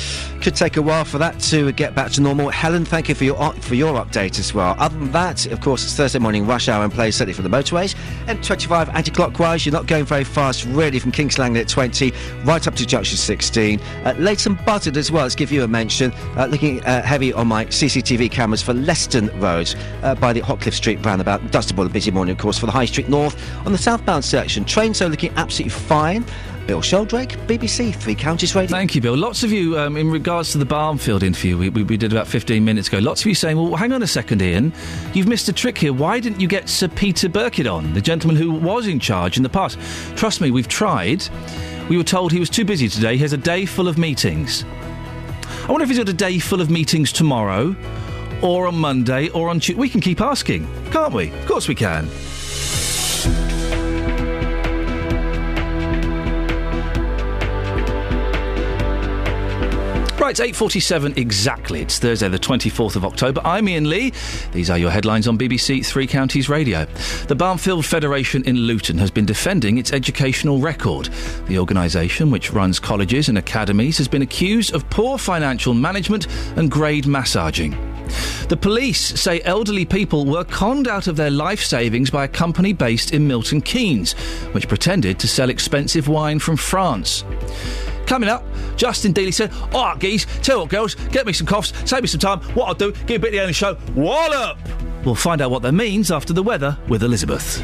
could 0.42 0.54
take 0.54 0.76
a 0.76 0.82
while 0.82 1.06
for 1.06 1.16
that 1.16 1.40
to 1.40 1.72
get 1.72 1.94
back 1.94 2.10
to 2.12 2.20
normal. 2.20 2.50
Helen, 2.50 2.84
thank 2.84 3.08
you 3.08 3.14
for 3.14 3.24
your 3.24 3.54
for 3.54 3.76
your 3.76 3.94
update 3.94 4.38
as 4.38 4.52
well. 4.52 4.76
Other 4.78 4.98
than 4.98 5.10
that, 5.12 5.46
of 5.46 5.62
course, 5.62 5.82
it's 5.82 5.96
Thursday 5.96 6.18
morning 6.18 6.46
rush 6.46 6.68
hour 6.68 6.84
in 6.84 6.90
place, 6.90 7.16
certainly 7.16 7.32
for 7.32 7.40
the 7.40 7.48
motorways. 7.48 7.94
M25 8.26 8.94
anti-clockwise. 8.94 9.64
You're 9.64 9.72
not 9.72 9.86
going 9.86 10.04
very 10.04 10.24
fast, 10.24 10.66
really, 10.66 10.98
from 10.98 11.12
Kings 11.12 11.38
Langley 11.38 11.60
at 11.60 11.68
20 11.68 12.12
right 12.44 12.66
up 12.66 12.74
to 12.74 12.84
junction 12.84 13.16
16. 13.16 13.80
Uh, 14.04 14.34
Buzzard 14.66 14.98
as 14.98 15.10
well. 15.10 15.22
Let's 15.22 15.34
give 15.34 15.50
you 15.50 15.64
a 15.64 15.68
mention. 15.68 16.12
Uh, 16.36 16.44
looking 16.44 16.84
uh, 16.84 17.00
heavy 17.00 17.32
on 17.32 17.46
my 17.46 17.64
CCTV 17.64 18.33
cameras 18.34 18.62
for 18.62 18.74
Leston 18.74 19.30
Road 19.40 19.74
uh, 20.02 20.14
by 20.16 20.32
the 20.32 20.40
Hockliffe 20.40 20.74
Street 20.74 21.04
roundabout. 21.04 21.50
Dunstable, 21.50 21.86
a 21.86 21.88
busy 21.88 22.10
morning, 22.10 22.32
of 22.32 22.38
course, 22.38 22.58
for 22.58 22.66
the 22.66 22.72
High 22.72 22.84
Street 22.84 23.08
North. 23.08 23.36
On 23.64 23.72
the 23.72 23.78
southbound 23.78 24.24
section, 24.24 24.64
trains 24.64 25.00
are 25.00 25.08
looking 25.08 25.32
absolutely 25.36 25.70
fine. 25.70 26.24
Bill 26.66 26.80
Sheldrake, 26.80 27.30
BBC 27.46 27.94
Three 27.94 28.14
Counties 28.14 28.54
Radio. 28.54 28.70
Thank 28.70 28.94
you, 28.94 29.00
Bill. 29.00 29.16
Lots 29.16 29.42
of 29.42 29.52
you, 29.52 29.78
um, 29.78 29.98
in 29.98 30.10
regards 30.10 30.52
to 30.52 30.58
the 30.58 30.64
Barnfield 30.64 31.22
interview 31.22 31.58
we, 31.58 31.68
we, 31.68 31.82
we 31.82 31.96
did 31.98 32.10
about 32.10 32.26
15 32.26 32.64
minutes 32.64 32.88
ago, 32.88 32.98
lots 32.98 33.20
of 33.20 33.26
you 33.26 33.34
saying, 33.34 33.56
well, 33.56 33.74
hang 33.76 33.92
on 33.92 34.02
a 34.02 34.06
second, 34.06 34.40
Iain, 34.40 34.72
you've 35.12 35.28
missed 35.28 35.48
a 35.48 35.52
trick 35.52 35.76
here. 35.76 35.92
Why 35.92 36.20
didn't 36.20 36.40
you 36.40 36.48
get 36.48 36.68
Sir 36.68 36.88
Peter 36.88 37.28
Birkett 37.28 37.66
on, 37.66 37.92
the 37.92 38.00
gentleman 38.00 38.36
who 38.36 38.50
was 38.50 38.86
in 38.86 38.98
charge 38.98 39.36
in 39.36 39.42
the 39.42 39.48
past? 39.48 39.78
Trust 40.16 40.40
me, 40.40 40.50
we've 40.50 40.68
tried. 40.68 41.28
We 41.88 41.98
were 41.98 42.04
told 42.04 42.32
he 42.32 42.40
was 42.40 42.50
too 42.50 42.64
busy 42.64 42.88
today. 42.88 43.16
He 43.16 43.22
has 43.22 43.34
a 43.34 43.38
day 43.38 43.66
full 43.66 43.86
of 43.86 43.98
meetings. 43.98 44.64
I 45.64 45.66
wonder 45.68 45.84
if 45.84 45.90
he's 45.90 45.98
got 45.98 46.08
a 46.08 46.14
day 46.14 46.38
full 46.38 46.62
of 46.62 46.70
meetings 46.70 47.12
tomorrow, 47.12 47.76
or 48.44 48.66
on 48.66 48.76
Monday, 48.76 49.30
or 49.30 49.48
on 49.48 49.58
Tuesday. 49.58 49.80
We 49.80 49.88
can 49.88 50.00
keep 50.00 50.20
asking, 50.20 50.68
can't 50.90 51.12
we? 51.12 51.30
Of 51.30 51.46
course 51.46 51.66
we 51.66 51.74
can. 51.74 52.08
Right, 60.24 60.38
it's 60.38 60.58
8.47 60.58 61.18
exactly. 61.18 61.82
It's 61.82 61.98
Thursday, 61.98 62.28
the 62.28 62.38
24th 62.38 62.96
of 62.96 63.04
October. 63.04 63.42
I'm 63.44 63.68
Iain 63.68 63.90
Lee. 63.90 64.12
These 64.52 64.70
are 64.70 64.78
your 64.78 64.90
headlines 64.90 65.28
on 65.28 65.36
BBC 65.36 65.84
Three 65.84 66.06
Counties 66.06 66.48
Radio. 66.48 66.86
The 67.28 67.34
Barnfield 67.34 67.84
Federation 67.84 68.42
in 68.44 68.56
Luton 68.56 68.96
has 68.96 69.10
been 69.10 69.26
defending 69.26 69.76
its 69.76 69.92
educational 69.92 70.60
record. 70.60 71.10
The 71.46 71.58
organisation, 71.58 72.30
which 72.30 72.54
runs 72.54 72.78
colleges 72.78 73.28
and 73.28 73.36
academies, 73.36 73.98
has 73.98 74.08
been 74.08 74.22
accused 74.22 74.74
of 74.74 74.88
poor 74.88 75.18
financial 75.18 75.74
management 75.74 76.26
and 76.56 76.70
grade 76.70 77.06
massaging. 77.06 77.93
The 78.48 78.58
police 78.60 79.00
say 79.20 79.40
elderly 79.42 79.84
people 79.84 80.26
were 80.26 80.44
conned 80.44 80.88
out 80.88 81.06
of 81.06 81.16
their 81.16 81.30
life 81.30 81.62
savings 81.62 82.10
by 82.10 82.24
a 82.24 82.28
company 82.28 82.72
based 82.72 83.12
in 83.12 83.26
Milton 83.26 83.60
Keynes, 83.60 84.12
which 84.52 84.68
pretended 84.68 85.18
to 85.20 85.28
sell 85.28 85.50
expensive 85.50 86.08
wine 86.08 86.38
from 86.38 86.56
France. 86.56 87.24
Coming 88.06 88.28
up, 88.28 88.44
Justin 88.76 89.14
Dealey 89.14 89.32
said, 89.32 89.50
All 89.72 89.84
right, 89.84 89.98
geez, 89.98 90.26
tell 90.42 90.56
you 90.56 90.60
what, 90.62 90.70
girls, 90.70 90.94
get 90.94 91.26
me 91.26 91.32
some 91.32 91.46
coughs, 91.46 91.72
save 91.88 92.02
me 92.02 92.08
some 92.08 92.20
time. 92.20 92.40
What 92.54 92.66
I'll 92.68 92.74
do, 92.74 92.92
give 93.06 93.16
a 93.16 93.18
bit 93.20 93.28
of 93.28 93.32
the 93.32 93.38
end 93.38 93.44
of 93.44 93.48
the 93.48 93.52
show. 93.54 93.78
Wallop! 93.94 94.58
We'll 95.04 95.14
find 95.14 95.40
out 95.40 95.50
what 95.50 95.62
that 95.62 95.72
means 95.72 96.10
after 96.10 96.32
the 96.32 96.42
weather 96.42 96.78
with 96.88 97.02
Elizabeth. 97.02 97.62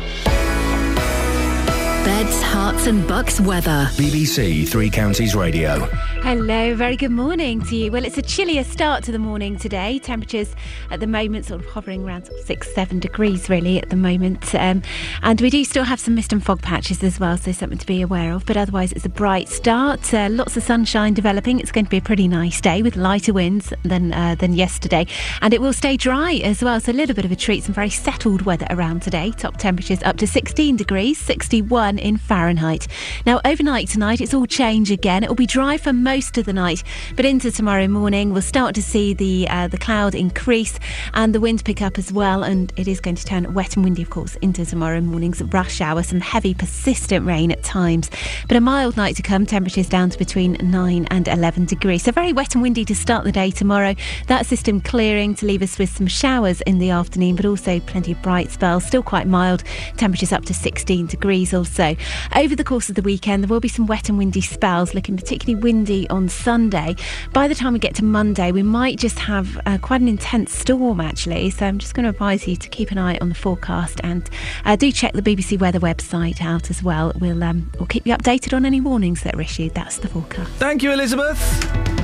Beds, 2.05 2.43
Herts, 2.43 2.87
and 2.87 3.07
bucks 3.07 3.41
weather. 3.41 3.89
BBC 3.93 4.69
Three 4.69 4.91
Counties 4.91 5.35
Radio. 5.35 5.89
Hello, 6.23 6.77
very 6.77 6.97
good 6.97 7.11
morning 7.11 7.63
to 7.63 7.75
you. 7.75 7.91
Well, 7.91 8.05
it's 8.05 8.19
a 8.19 8.23
chillier 8.23 8.63
start 8.63 9.03
to 9.05 9.11
the 9.11 9.19
morning 9.19 9.57
today. 9.57 9.99
Temperatures 9.99 10.55
at 10.91 11.01
the 11.01 11.07
moment 11.07 11.47
sort 11.47 11.61
of 11.61 11.67
hovering 11.67 12.05
around 12.05 12.29
six, 12.45 12.73
seven 12.73 13.01
degrees 13.01 13.49
really 13.49 13.81
at 13.81 13.89
the 13.89 13.97
moment. 13.97 14.55
Um, 14.55 14.83
and 15.23 15.41
we 15.41 15.49
do 15.51 15.65
still 15.65 15.83
have 15.83 15.99
some 15.99 16.15
mist 16.15 16.33
and 16.33 16.45
fog 16.45 16.61
patches 16.61 17.03
as 17.03 17.19
well, 17.19 17.37
so 17.39 17.51
something 17.53 17.79
to 17.79 17.87
be 17.87 18.03
aware 18.03 18.33
of. 18.33 18.45
But 18.45 18.59
otherwise, 18.59 18.93
it's 18.93 19.07
a 19.07 19.09
bright 19.09 19.49
start. 19.49 20.13
Uh, 20.15 20.29
lots 20.31 20.57
of 20.57 20.63
sunshine 20.63 21.15
developing. 21.15 21.59
It's 21.59 21.73
going 21.73 21.87
to 21.87 21.91
be 21.91 21.97
a 21.97 22.03
pretty 22.03 22.29
nice 22.29 22.61
day 22.61 22.83
with 22.83 22.97
lighter 22.97 23.33
winds 23.33 23.73
than 23.83 24.13
uh, 24.13 24.37
than 24.37 24.53
yesterday, 24.53 25.07
and 25.41 25.53
it 25.55 25.61
will 25.61 25.73
stay 25.73 25.97
dry 25.97 26.35
as 26.45 26.63
well. 26.63 26.79
So 26.81 26.93
a 26.93 26.95
little 26.95 27.17
bit 27.17 27.25
of 27.25 27.33
a 27.33 27.37
treat. 27.37 27.65
Some 27.65 27.75
very 27.75 27.91
settled 27.91 28.43
weather 28.43 28.67
around 28.71 29.01
today. 29.03 29.33
Top 29.33 29.57
temperatures 29.57 30.03
up 30.05 30.19
to 30.19 30.27
16 30.27 30.77
degrees, 30.77 31.19
61 31.19 31.99
in 31.99 32.19
Fahrenheit. 32.19 32.87
Now 33.27 33.41
overnight 33.45 33.89
tonight, 33.89 34.21
it's 34.21 34.35
all 34.35 34.47
change 34.47 34.93
again. 34.93 35.25
It 35.25 35.29
will 35.29 35.35
be 35.35 35.47
dry 35.47 35.77
for 35.79 35.93
most 35.95 36.10
of 36.11 36.45
the 36.45 36.53
night, 36.53 36.83
but 37.15 37.25
into 37.25 37.53
tomorrow 37.53 37.87
morning, 37.87 38.33
we'll 38.33 38.43
start 38.43 38.75
to 38.75 38.83
see 38.83 39.15
the 39.15 39.47
uh, 39.49 39.69
the 39.69 39.79
cloud 39.79 40.13
increase 40.13 40.77
and 41.15 41.33
the 41.33 41.39
wind 41.39 41.65
pick 41.65 41.81
up 41.81 41.99
as 41.99 42.13
well. 42.13 42.43
And 42.43 42.73
it 42.77 42.89
is 42.89 43.01
going 43.01 43.15
to 43.15 43.25
turn 43.25 43.55
wet 43.55 43.77
and 43.77 43.85
windy, 43.85 44.03
of 44.03 44.11
course, 44.11 44.35
into 44.43 44.67
tomorrow 44.67 45.01
morning's 45.01 45.41
rush 45.41 45.81
hour. 45.81 46.03
Some 46.03 46.21
heavy, 46.21 46.53
persistent 46.53 47.25
rain 47.25 47.53
at 47.53 47.63
times, 47.63 48.11
but 48.49 48.57
a 48.57 48.61
mild 48.61 48.97
night 48.97 49.15
to 49.17 49.23
come. 49.23 49.47
Temperatures 49.47 49.89
down 49.89 50.11
to 50.11 50.19
between 50.19 50.57
9 50.61 51.07
and 51.13 51.29
11 51.29 51.67
degrees. 51.67 52.03
So 52.03 52.11
very 52.11 52.33
wet 52.33 52.55
and 52.55 52.63
windy 52.63 52.85
to 52.87 52.95
start 52.97 53.23
the 53.23 53.31
day 53.31 53.53
tomorrow. 53.53 53.95
That 54.27 54.47
system 54.47 54.81
clearing 54.81 55.37
to 55.37 55.47
leave 55.47 55.63
us 55.63 55.79
with 55.79 55.91
some 55.91 56.09
showers 56.09 56.61
in 56.63 56.81
the 56.81 56.91
afternoon, 56.91 57.37
but 57.37 57.45
also 57.45 57.79
plenty 57.79 58.13
of 58.13 58.21
bright 58.21 58.51
spells. 58.51 58.85
Still 58.85 59.05
quite 59.05 59.29
mild. 59.29 59.63
Temperatures 59.97 60.33
up 60.33 60.45
to 60.47 60.55
16 60.55 61.07
degrees 61.07 61.55
or 61.55 61.65
so. 61.65 61.95
Over 62.35 62.57
the 62.57 62.65
course 62.65 62.89
of 62.89 62.97
the 62.97 63.03
weekend, 63.03 63.45
there 63.45 63.49
will 63.49 63.61
be 63.61 63.69
some 63.69 63.87
wet 63.87 64.09
and 64.09 64.19
windy 64.19 64.41
spells, 64.41 64.93
looking 64.93 65.17
particularly 65.17 65.63
windy 65.63 66.00
on 66.09 66.29
Sunday. 66.29 66.97
By 67.33 67.49
the 67.49 67.55
time 67.55 67.73
we 67.73 67.79
get 67.79 67.95
to 67.97 68.05
Monday, 68.05 68.53
we 68.53 68.63
might 68.63 68.99
just 68.99 69.19
have 69.19 69.61
uh, 69.67 69.79
quite 69.79 70.01
an 70.01 70.09
intense 70.09 70.53
storm 70.53 71.01
actually. 71.01 71.51
So 71.51 71.67
I'm 71.67 71.79
just 71.79 71.95
going 71.95 72.05
to 72.05 72.11
advise 72.11 72.47
you 72.47 72.57
to 72.57 72.69
keep 72.69 72.91
an 72.91 72.99
eye 72.99 73.19
on 73.21 73.29
the 73.29 73.35
forecast 73.35 74.01
and 74.03 74.29
uh, 74.65 74.77
do 74.77 74.91
check 74.93 75.13
the 75.13 75.23
BBC 75.23 75.59
Weather 75.59 75.81
website 75.81 76.41
out 76.41 76.71
as 76.71 76.83
well. 76.83 77.13
We'll 77.21 77.43
um, 77.43 77.71
we'll 77.79 77.87
keep 77.87 78.07
you 78.07 78.15
updated 78.15 78.55
on 78.55 78.65
any 78.65 78.81
warnings 78.81 79.23
that 79.23 79.35
are 79.35 79.41
issued. 79.41 79.75
That's 79.75 79.99
the 79.99 80.09
forecast. 80.09 80.51
Thank 80.53 80.83
you, 80.83 80.93
Elizabeth. 80.93 82.00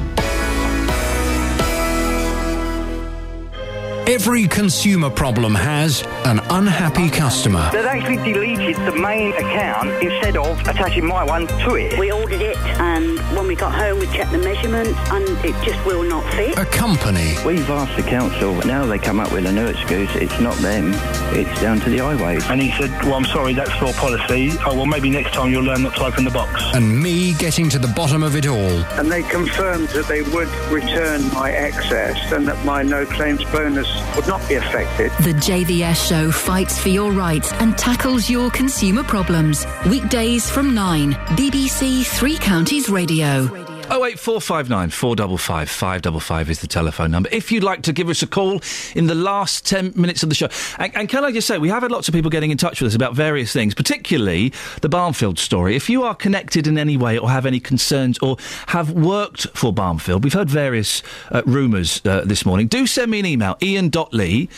Every 4.08 4.46
consumer 4.46 5.10
problem 5.10 5.52
has 5.56 6.04
an 6.26 6.38
unhappy 6.50 7.10
customer. 7.10 7.68
They've 7.72 7.84
actually 7.84 8.18
deleted 8.18 8.76
the 8.86 8.92
main 8.92 9.32
account 9.32 9.90
instead 10.00 10.36
of 10.36 10.60
attaching 10.60 11.04
my 11.04 11.24
one 11.24 11.48
to 11.48 11.74
it. 11.74 11.98
We 11.98 12.12
ordered 12.12 12.40
it, 12.40 12.56
and 12.78 13.18
when 13.36 13.48
we 13.48 13.56
got 13.56 13.74
home, 13.74 13.98
we 13.98 14.06
checked 14.06 14.30
the 14.30 14.38
measurements, 14.38 14.96
and 15.10 15.26
it 15.44 15.60
just 15.64 15.84
will 15.84 16.04
not 16.04 16.22
fit. 16.34 16.56
A 16.56 16.64
company. 16.66 17.34
We've 17.44 17.68
asked 17.68 17.96
the 17.96 18.08
council, 18.08 18.54
but 18.54 18.66
now 18.66 18.86
they 18.86 18.98
come 19.00 19.18
up 19.18 19.32
with 19.32 19.44
a 19.44 19.50
new 19.50 19.66
excuse. 19.66 20.14
It's 20.14 20.38
not 20.38 20.54
them, 20.58 20.92
it's 21.34 21.60
down 21.60 21.80
to 21.80 21.90
the 21.90 21.98
highways. 21.98 22.48
And 22.48 22.62
he 22.62 22.70
said, 22.80 22.90
Well, 23.02 23.14
I'm 23.14 23.24
sorry, 23.24 23.54
that's 23.54 23.80
your 23.80 23.92
policy. 23.94 24.52
Oh, 24.64 24.76
well, 24.76 24.86
maybe 24.86 25.10
next 25.10 25.34
time 25.34 25.50
you'll 25.50 25.64
learn 25.64 25.82
not 25.82 25.96
to 25.96 26.04
open 26.04 26.24
the 26.24 26.30
box. 26.30 26.62
And 26.74 27.02
me 27.02 27.34
getting 27.34 27.68
to 27.70 27.78
the 27.80 27.88
bottom 27.88 28.22
of 28.22 28.36
it 28.36 28.46
all. 28.46 28.84
And 29.00 29.10
they 29.10 29.24
confirmed 29.24 29.88
that 29.88 30.06
they 30.06 30.22
would 30.22 30.48
return 30.70 31.28
my 31.34 31.50
excess 31.50 32.30
and 32.30 32.46
that 32.46 32.64
my 32.64 32.84
no 32.84 33.04
claims 33.04 33.42
bonus 33.46 33.95
would 34.14 34.26
not 34.26 34.46
be 34.48 34.54
affected. 34.54 35.10
The 35.24 35.34
JVS 35.34 36.08
show 36.08 36.30
fights 36.30 36.78
for 36.78 36.88
your 36.88 37.12
rights 37.12 37.52
and 37.54 37.76
tackles 37.76 38.28
your 38.30 38.50
consumer 38.50 39.04
problems. 39.04 39.66
Weekdays 39.88 40.48
from 40.50 40.74
9, 40.74 41.12
BBC 41.36 42.04
Three 42.06 42.38
Counties 42.38 42.88
Radio. 42.88 43.75
08459 43.88 44.90
455 44.90 45.70
555 45.70 46.50
is 46.50 46.60
the 46.60 46.66
telephone 46.66 47.12
number. 47.12 47.28
If 47.30 47.52
you'd 47.52 47.62
like 47.62 47.82
to 47.82 47.92
give 47.92 48.08
us 48.08 48.20
a 48.20 48.26
call 48.26 48.60
in 48.96 49.06
the 49.06 49.14
last 49.14 49.64
10 49.64 49.92
minutes 49.94 50.24
of 50.24 50.28
the 50.28 50.34
show. 50.34 50.48
And, 50.78 50.94
and, 50.96 51.08
can 51.08 51.24
I 51.24 51.30
just 51.30 51.46
say, 51.46 51.58
we 51.58 51.68
have 51.68 51.82
had 51.82 51.92
lots 51.92 52.08
of 52.08 52.14
people 52.14 52.28
getting 52.28 52.50
in 52.50 52.58
touch 52.58 52.80
with 52.80 52.88
us 52.88 52.96
about 52.96 53.14
various 53.14 53.52
things, 53.52 53.74
particularly 53.74 54.52
the 54.80 54.88
Barnfield 54.88 55.38
story. 55.38 55.76
If 55.76 55.88
you 55.88 56.02
are 56.02 56.16
connected 56.16 56.66
in 56.66 56.78
any 56.78 56.96
way 56.96 57.16
or 57.16 57.30
have 57.30 57.46
any 57.46 57.60
concerns 57.60 58.18
or 58.18 58.38
have 58.68 58.90
worked 58.90 59.46
for 59.54 59.72
Barnfield, 59.72 60.24
we've 60.24 60.32
heard 60.32 60.50
various 60.50 61.02
uh, 61.30 61.42
rumours 61.46 62.00
uh, 62.04 62.22
this 62.24 62.44
morning. 62.44 62.66
Do 62.66 62.88
send 62.88 63.12
me 63.12 63.20
an 63.20 63.26
email, 63.26 63.56
iain.lee 63.62 64.48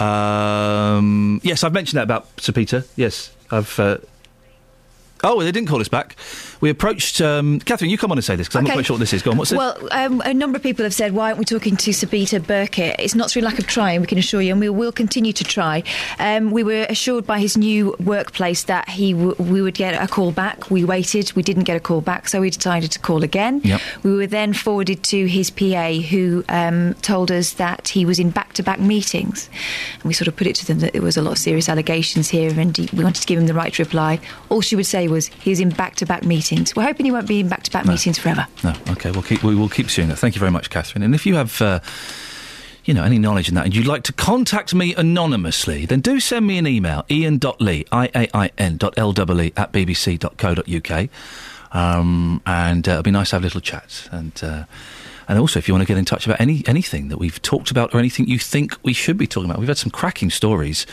Um, 0.00 1.40
yes, 1.44 1.62
I've 1.62 1.72
mentioned 1.72 1.98
that 1.98 2.04
about 2.04 2.26
Sir 2.40 2.52
Peter. 2.52 2.84
Yes, 2.96 3.30
I've. 3.50 3.78
Uh, 3.78 3.98
oh, 5.22 5.42
they 5.42 5.52
didn't 5.52 5.68
call 5.68 5.80
us 5.80 5.88
back. 5.88 6.16
We 6.60 6.68
approached. 6.70 7.20
Um, 7.20 7.58
Catherine, 7.60 7.90
you 7.90 7.96
come 7.98 8.12
on 8.12 8.18
and 8.18 8.24
say 8.24 8.36
this 8.36 8.46
because 8.48 8.58
I'm 8.58 8.64
not 8.64 8.74
quite 8.74 8.86
sure 8.86 8.94
what 8.94 9.00
this 9.00 9.12
is. 9.12 9.22
Go 9.22 9.30
on. 9.30 9.38
What's 9.38 9.52
it? 9.52 9.56
Well, 9.56 9.76
um, 9.92 10.20
a 10.24 10.34
number 10.34 10.56
of 10.56 10.62
people 10.62 10.82
have 10.84 10.92
said, 10.94 11.12
why 11.12 11.26
aren't 11.28 11.38
we 11.38 11.44
talking 11.44 11.76
to 11.78 11.92
Sir 11.92 12.06
Peter 12.06 12.38
Birkett? 12.38 12.96
It's 12.98 13.14
not 13.14 13.30
through 13.30 13.42
lack 13.42 13.58
of 13.58 13.66
trying, 13.66 14.00
we 14.00 14.06
can 14.06 14.18
assure 14.18 14.42
you, 14.42 14.52
and 14.52 14.60
we 14.60 14.68
will 14.68 14.92
continue 14.92 15.32
to 15.32 15.44
try. 15.44 15.82
Um, 16.18 16.50
we 16.50 16.62
were 16.62 16.86
assured 16.88 17.26
by 17.26 17.38
his 17.40 17.56
new 17.56 17.96
workplace 17.98 18.64
that 18.64 18.88
he 18.90 19.12
w- 19.14 19.34
we 19.38 19.62
would 19.62 19.74
get 19.74 20.00
a 20.02 20.06
call 20.06 20.32
back. 20.32 20.70
We 20.70 20.84
waited, 20.84 21.32
we 21.32 21.42
didn't 21.42 21.64
get 21.64 21.76
a 21.76 21.80
call 21.80 22.02
back, 22.02 22.28
so 22.28 22.40
we 22.42 22.50
decided 22.50 22.92
to 22.92 22.98
call 22.98 23.22
again. 23.24 23.62
Yep. 23.64 23.80
We 24.02 24.14
were 24.14 24.26
then 24.26 24.52
forwarded 24.52 25.02
to 25.04 25.26
his 25.26 25.50
PA, 25.50 25.92
who 25.92 26.44
um, 26.50 26.92
told 27.00 27.30
us 27.30 27.54
that 27.54 27.88
he 27.88 28.04
was 28.04 28.18
in 28.18 28.30
back-to-back 28.30 28.80
meetings. 28.80 29.48
And 29.94 30.04
we 30.04 30.12
sort 30.12 30.28
of 30.28 30.36
put 30.36 30.46
it 30.46 30.56
to 30.56 30.66
them 30.66 30.80
that 30.80 30.92
there 30.92 31.02
was 31.02 31.16
a 31.16 31.22
lot 31.22 31.32
of 31.32 31.38
serious 31.38 31.68
allegations 31.70 32.28
here, 32.28 32.50
and 32.50 32.76
we 32.92 33.02
wanted 33.02 33.22
to 33.22 33.26
give 33.26 33.38
him 33.38 33.46
the 33.46 33.54
right 33.54 33.72
to 33.74 33.82
reply. 33.82 34.20
All 34.50 34.60
she 34.60 34.76
would 34.76 34.86
say 34.86 35.08
was 35.08 35.28
he 35.28 35.48
was 35.50 35.60
in 35.60 35.70
back-to-back 35.70 36.22
meetings. 36.24 36.49
We're 36.76 36.84
hoping 36.84 37.06
you 37.06 37.12
won't 37.12 37.28
be 37.28 37.40
in 37.40 37.48
back-to-back 37.48 37.86
meetings 37.86 38.18
forever. 38.18 38.46
No, 38.64 38.74
okay, 38.90 39.10
we'll 39.10 39.22
keep 39.22 39.42
we 39.42 39.54
will 39.54 39.68
keep 39.68 39.90
suing 39.90 40.08
that. 40.08 40.18
Thank 40.18 40.34
you 40.34 40.40
very 40.40 40.50
much, 40.50 40.70
Catherine. 40.70 41.02
And 41.02 41.14
if 41.14 41.26
you 41.26 41.36
have, 41.36 41.60
uh, 41.62 41.80
you 42.84 42.94
know, 42.94 43.04
any 43.04 43.18
knowledge 43.18 43.48
in 43.48 43.54
that, 43.54 43.66
and 43.66 43.74
you'd 43.74 43.86
like 43.86 44.02
to 44.04 44.12
contact 44.12 44.74
me 44.74 44.94
anonymously, 44.94 45.86
then 45.86 46.00
do 46.00 46.18
send 46.18 46.46
me 46.46 46.58
an 46.58 46.66
email, 46.66 47.04
iain.lee, 47.08 47.84
I-A-I-N 47.92 48.76
dot 48.76 48.94
L-E-E 48.98 49.52
at 49.56 49.72
bbc.co.uk. 49.72 51.08
Um, 51.72 52.42
and 52.46 52.88
uh, 52.88 52.92
it'll 52.92 53.02
be 53.02 53.10
nice 53.10 53.30
to 53.30 53.36
have 53.36 53.42
a 53.42 53.46
little 53.46 53.60
chat. 53.60 54.08
And 54.10 54.32
uh, 54.42 54.64
and 55.28 55.38
also, 55.38 55.60
if 55.60 55.68
you 55.68 55.74
want 55.74 55.82
to 55.82 55.86
get 55.86 55.96
in 55.96 56.04
touch 56.04 56.26
about 56.26 56.40
any 56.40 56.64
anything 56.66 57.08
that 57.08 57.18
we've 57.18 57.40
talked 57.40 57.70
about 57.70 57.94
or 57.94 58.00
anything 58.00 58.26
you 58.26 58.40
think 58.40 58.76
we 58.82 58.92
should 58.92 59.16
be 59.16 59.28
talking 59.28 59.48
about, 59.48 59.60
we've 59.60 59.68
had 59.68 59.78
some 59.78 59.92
cracking 59.92 60.30
stories 60.30 60.86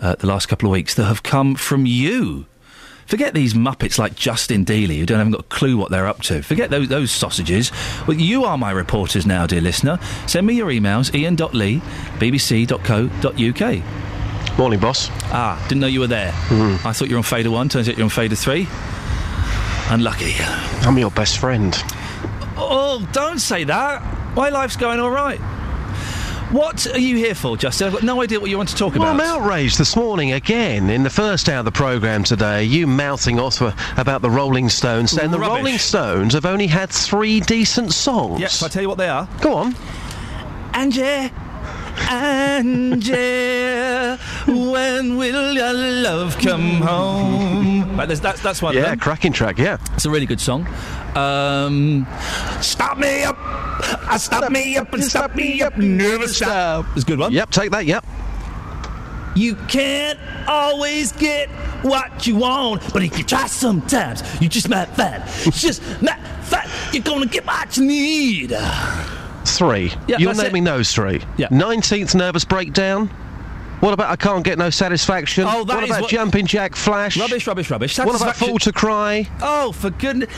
uh, 0.00 0.14
the 0.14 0.26
last 0.26 0.46
couple 0.46 0.66
of 0.66 0.72
weeks 0.72 0.94
that 0.94 1.04
have 1.04 1.22
come 1.22 1.54
from 1.54 1.84
you. 1.84 2.46
Forget 3.06 3.34
these 3.34 3.54
muppets 3.54 3.98
like 3.98 4.16
Justin 4.16 4.64
Dealey 4.64 4.98
who 4.98 5.06
don't 5.06 5.18
haven't 5.18 5.32
got 5.32 5.40
a 5.40 5.44
clue 5.44 5.76
what 5.76 5.90
they're 5.90 6.06
up 6.06 6.22
to. 6.22 6.42
Forget 6.42 6.70
those, 6.70 6.88
those 6.88 7.10
sausages. 7.10 7.70
Well, 8.06 8.16
you 8.16 8.44
are 8.44 8.58
my 8.58 8.72
reporters 8.72 9.26
now, 9.26 9.46
dear 9.46 9.60
listener. 9.60 9.98
Send 10.26 10.46
me 10.46 10.54
your 10.54 10.68
emails, 10.68 11.14
iain.lee, 11.14 11.80
bbc.co.uk. 12.18 13.82
Morning, 14.58 14.80
boss. 14.80 15.08
Ah, 15.24 15.62
didn't 15.68 15.82
know 15.82 15.86
you 15.86 16.00
were 16.00 16.06
there. 16.06 16.32
I 16.84 16.92
thought 16.92 17.08
you 17.08 17.14
were 17.14 17.18
on 17.18 17.24
fader 17.24 17.50
one. 17.50 17.68
Turns 17.68 17.88
out 17.88 17.96
you're 17.96 18.04
on 18.04 18.10
fader 18.10 18.34
three. 18.34 18.66
Unlucky. 19.90 20.34
I'm 20.82 20.98
your 20.98 21.10
best 21.10 21.38
friend. 21.38 21.76
Oh, 22.56 23.06
don't 23.12 23.38
say 23.38 23.64
that. 23.64 24.02
My 24.34 24.48
life's 24.48 24.76
going 24.76 24.98
all 24.98 25.10
right. 25.10 25.40
What 26.52 26.86
are 26.86 26.98
you 26.98 27.16
here 27.16 27.34
for, 27.34 27.56
Justin? 27.56 27.88
I've 27.88 27.92
got 27.92 28.02
no 28.04 28.22
idea 28.22 28.38
what 28.38 28.50
you 28.50 28.56
want 28.56 28.68
to 28.68 28.76
talk 28.76 28.94
Well, 28.94 29.02
about. 29.02 29.14
I'm 29.14 29.42
outraged 29.42 29.78
this 29.78 29.96
morning 29.96 30.32
again 30.32 30.90
in 30.90 31.02
the 31.02 31.10
first 31.10 31.48
hour 31.48 31.58
of 31.58 31.64
the 31.64 31.72
programme 31.72 32.22
today. 32.22 32.62
You 32.62 32.86
mouthing 32.86 33.40
off 33.40 33.60
about 33.98 34.22
the 34.22 34.30
Rolling 34.30 34.68
Stones, 34.68 35.10
saying 35.10 35.32
the 35.32 35.40
Rolling 35.40 35.76
Stones 35.76 36.34
have 36.34 36.46
only 36.46 36.68
had 36.68 36.88
three 36.90 37.40
decent 37.40 37.92
songs. 37.92 38.40
Yes, 38.40 38.62
I 38.62 38.68
tell 38.68 38.80
you 38.82 38.88
what 38.88 38.96
they 38.98 39.08
are. 39.08 39.28
Go 39.40 39.54
on. 39.54 39.74
Angie, 40.72 41.30
Angie, 42.08 43.12
when 44.46 45.16
will 45.16 45.52
your 45.54 45.72
love 45.72 46.38
come 46.38 46.80
home? 46.80 47.96
Right, 47.96 48.06
there's, 48.06 48.20
that's 48.20 48.42
that's 48.42 48.62
one. 48.62 48.74
Yeah, 48.74 48.94
cracking 48.96 49.32
track. 49.32 49.58
Yeah, 49.58 49.78
it's 49.94 50.04
a 50.04 50.10
really 50.10 50.26
good 50.26 50.40
song. 50.40 50.66
Um, 51.16 52.06
stop 52.60 52.98
me 52.98 53.22
up, 53.24 53.36
I 53.40 54.18
stop 54.18 54.50
me 54.52 54.76
up 54.76 54.92
and 54.92 55.02
stop 55.02 55.34
me 55.34 55.62
up, 55.62 55.76
never 55.78 56.28
stop. 56.28 56.86
It's 56.94 57.04
a 57.04 57.06
good 57.06 57.18
one. 57.18 57.32
Yep, 57.32 57.50
take 57.50 57.70
that. 57.70 57.86
Yep. 57.86 58.04
You 59.34 59.54
can't 59.68 60.18
always 60.46 61.12
get 61.12 61.48
what 61.82 62.26
you 62.26 62.36
want, 62.36 62.92
but 62.92 63.02
if 63.02 63.18
you 63.18 63.24
try 63.24 63.46
sometimes, 63.46 64.22
you 64.40 64.48
just 64.48 64.68
might 64.68 64.88
find. 64.88 65.22
It's 65.46 65.60
just 65.60 65.82
might 66.02 66.20
find 66.42 66.70
you're 66.92 67.02
gonna 67.02 67.26
get 67.26 67.46
what 67.46 67.76
you 67.76 67.84
need. 67.84 68.52
Three. 69.46 69.92
Yeah, 70.06 70.16
You're 70.18 70.32
that's 70.32 70.40
it. 70.40 70.46
naming 70.48 70.64
those 70.64 70.92
three. 70.92 71.22
Yeah. 71.36 71.48
19th 71.48 72.14
nervous 72.14 72.44
breakdown. 72.44 73.08
What 73.80 73.92
about 73.92 74.10
I 74.10 74.16
can't 74.16 74.42
get 74.44 74.58
no 74.58 74.70
satisfaction? 74.70 75.44
Oh, 75.46 75.64
that 75.64 75.74
what 75.74 75.84
about 75.84 76.00
what- 76.02 76.10
jumping 76.10 76.46
jack 76.46 76.74
flash? 76.74 77.16
Rubbish, 77.18 77.46
rubbish, 77.46 77.70
rubbish. 77.70 77.98
What 77.98 78.16
about 78.20 78.36
fool 78.36 78.58
to 78.60 78.72
cry? 78.72 79.28
Oh, 79.42 79.72
for 79.72 79.90
goodness. 79.90 80.30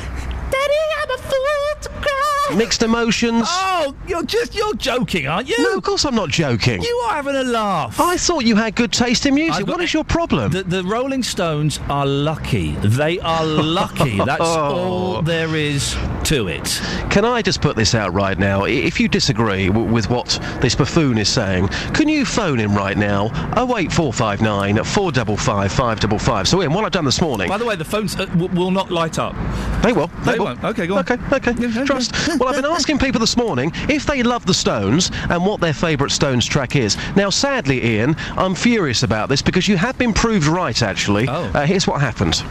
Daddy, 0.51 0.75
I'm 1.02 1.10
a 1.10 1.18
fool 1.18 1.81
to 1.83 1.89
cry. 1.89 2.55
Mixed 2.57 2.83
emotions. 2.83 3.44
Oh, 3.47 3.94
you're 4.07 4.23
just 4.23 4.55
you're 4.55 4.75
joking, 4.75 5.27
aren't 5.27 5.49
you? 5.49 5.57
No, 5.62 5.77
of 5.77 5.83
course 5.83 6.05
I'm 6.05 6.15
not 6.15 6.31
joking. 6.31 6.83
You 6.83 6.94
are 7.07 7.15
having 7.15 7.36
a 7.36 7.44
laugh. 7.44 8.01
I 8.01 8.17
thought 8.17 8.44
you 8.44 8.57
had 8.57 8.75
good 8.75 8.93
taste 8.93 9.27
in 9.27 9.35
music. 9.35 9.67
Got- 9.67 9.75
What 9.77 9.83
is 9.85 9.93
your 9.93 10.05
problem? 10.05 10.51
The, 10.52 10.62
the 10.62 10.83
Rolling 10.85 11.23
Stones 11.23 11.78
are 11.91 12.07
lucky. 12.07 12.73
They 12.77 13.20
are 13.20 13.44
lucky. 13.44 14.17
That's 14.25 14.41
all 14.41 15.20
there 15.23 15.55
is 15.55 15.94
to 16.25 16.49
it. 16.49 16.81
Can 17.10 17.25
I 17.25 17.43
just 17.43 17.60
put 17.60 17.77
this 17.77 17.94
out 17.94 18.12
right 18.15 18.39
now? 18.39 18.65
If 18.65 18.99
you 18.99 19.09
disagree 19.09 19.67
w- 19.68 19.86
with 19.91 20.09
what 20.09 20.39
this 20.62 20.75
buffoon 20.75 21.18
is 21.18 21.28
saying, 21.28 21.68
can 21.93 22.09
you 22.09 22.25
phone 22.25 22.59
him 22.59 22.75
right 22.75 22.97
now? 22.97 23.27
08459 23.57 24.85
455 24.85 25.70
555. 25.73 26.49
So, 26.49 26.60
Iain, 26.62 26.73
what 26.73 26.85
I've 26.85 26.93
done 26.93 27.05
this 27.05 27.20
morning. 27.20 27.49
By 27.49 27.59
the 27.59 27.65
way, 27.67 27.77
the 27.77 27.85
phones 27.85 28.17
uh, 28.18 28.27
w- 28.27 28.49
will 28.59 28.70
not 28.70 28.91
light 28.91 29.18
up. 29.18 29.35
They 29.83 29.93
will. 29.93 30.09
They, 30.25 30.38
They 30.39 30.41
will. 30.41 30.47
won't. 30.47 30.65
Okay, 30.65 30.86
go 30.86 30.97
on. 30.97 31.00
Okay, 31.00 31.18
okay. 31.33 31.84
Trust. 31.84 32.15
Well, 32.39 32.49
I've 32.49 32.57
been 32.57 32.65
asking 32.65 32.99
people 32.99 33.20
this 33.20 33.36
morning 33.36 33.73
if 33.89 34.07
they 34.07 34.23
love 34.23 34.47
the 34.47 34.55
Stones 34.55 35.10
and 35.28 35.44
what 35.44 35.60
their 35.60 35.73
favourite 35.73 36.12
Stones 36.12 36.47
track 36.47 36.76
is. 36.76 36.97
Now, 37.17 37.31
sadly, 37.31 37.83
Iain, 37.83 38.17
I'm 38.36 38.55
furious 38.55 39.02
about 39.02 39.28
this 39.28 39.42
because 39.42 39.67
you 39.67 39.76
have 39.76 39.99
been 39.99 40.12
proved 40.12 40.47
right, 40.47 40.81
actually. 40.83 41.26
Oh. 41.28 41.50
Uh, 41.55 41.67
here's 41.67 41.86
what 41.86 42.00
happened. 42.00 42.42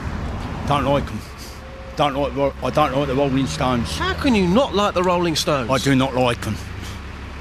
Don't 0.67 0.85
like 0.85 1.05
them. 1.05 1.19
Don't 1.95 2.13
like. 2.13 2.63
I 2.63 2.69
don't 2.69 2.95
like 2.95 3.07
the 3.07 3.15
Rolling 3.15 3.47
Stones. 3.47 3.97
How 3.97 4.13
can 4.13 4.35
you 4.35 4.47
not 4.47 4.75
like 4.75 4.93
the 4.93 5.03
Rolling 5.03 5.35
Stones? 5.35 5.69
I 5.69 5.77
do 5.77 5.95
not 5.95 6.13
like 6.13 6.41
them. 6.41 6.55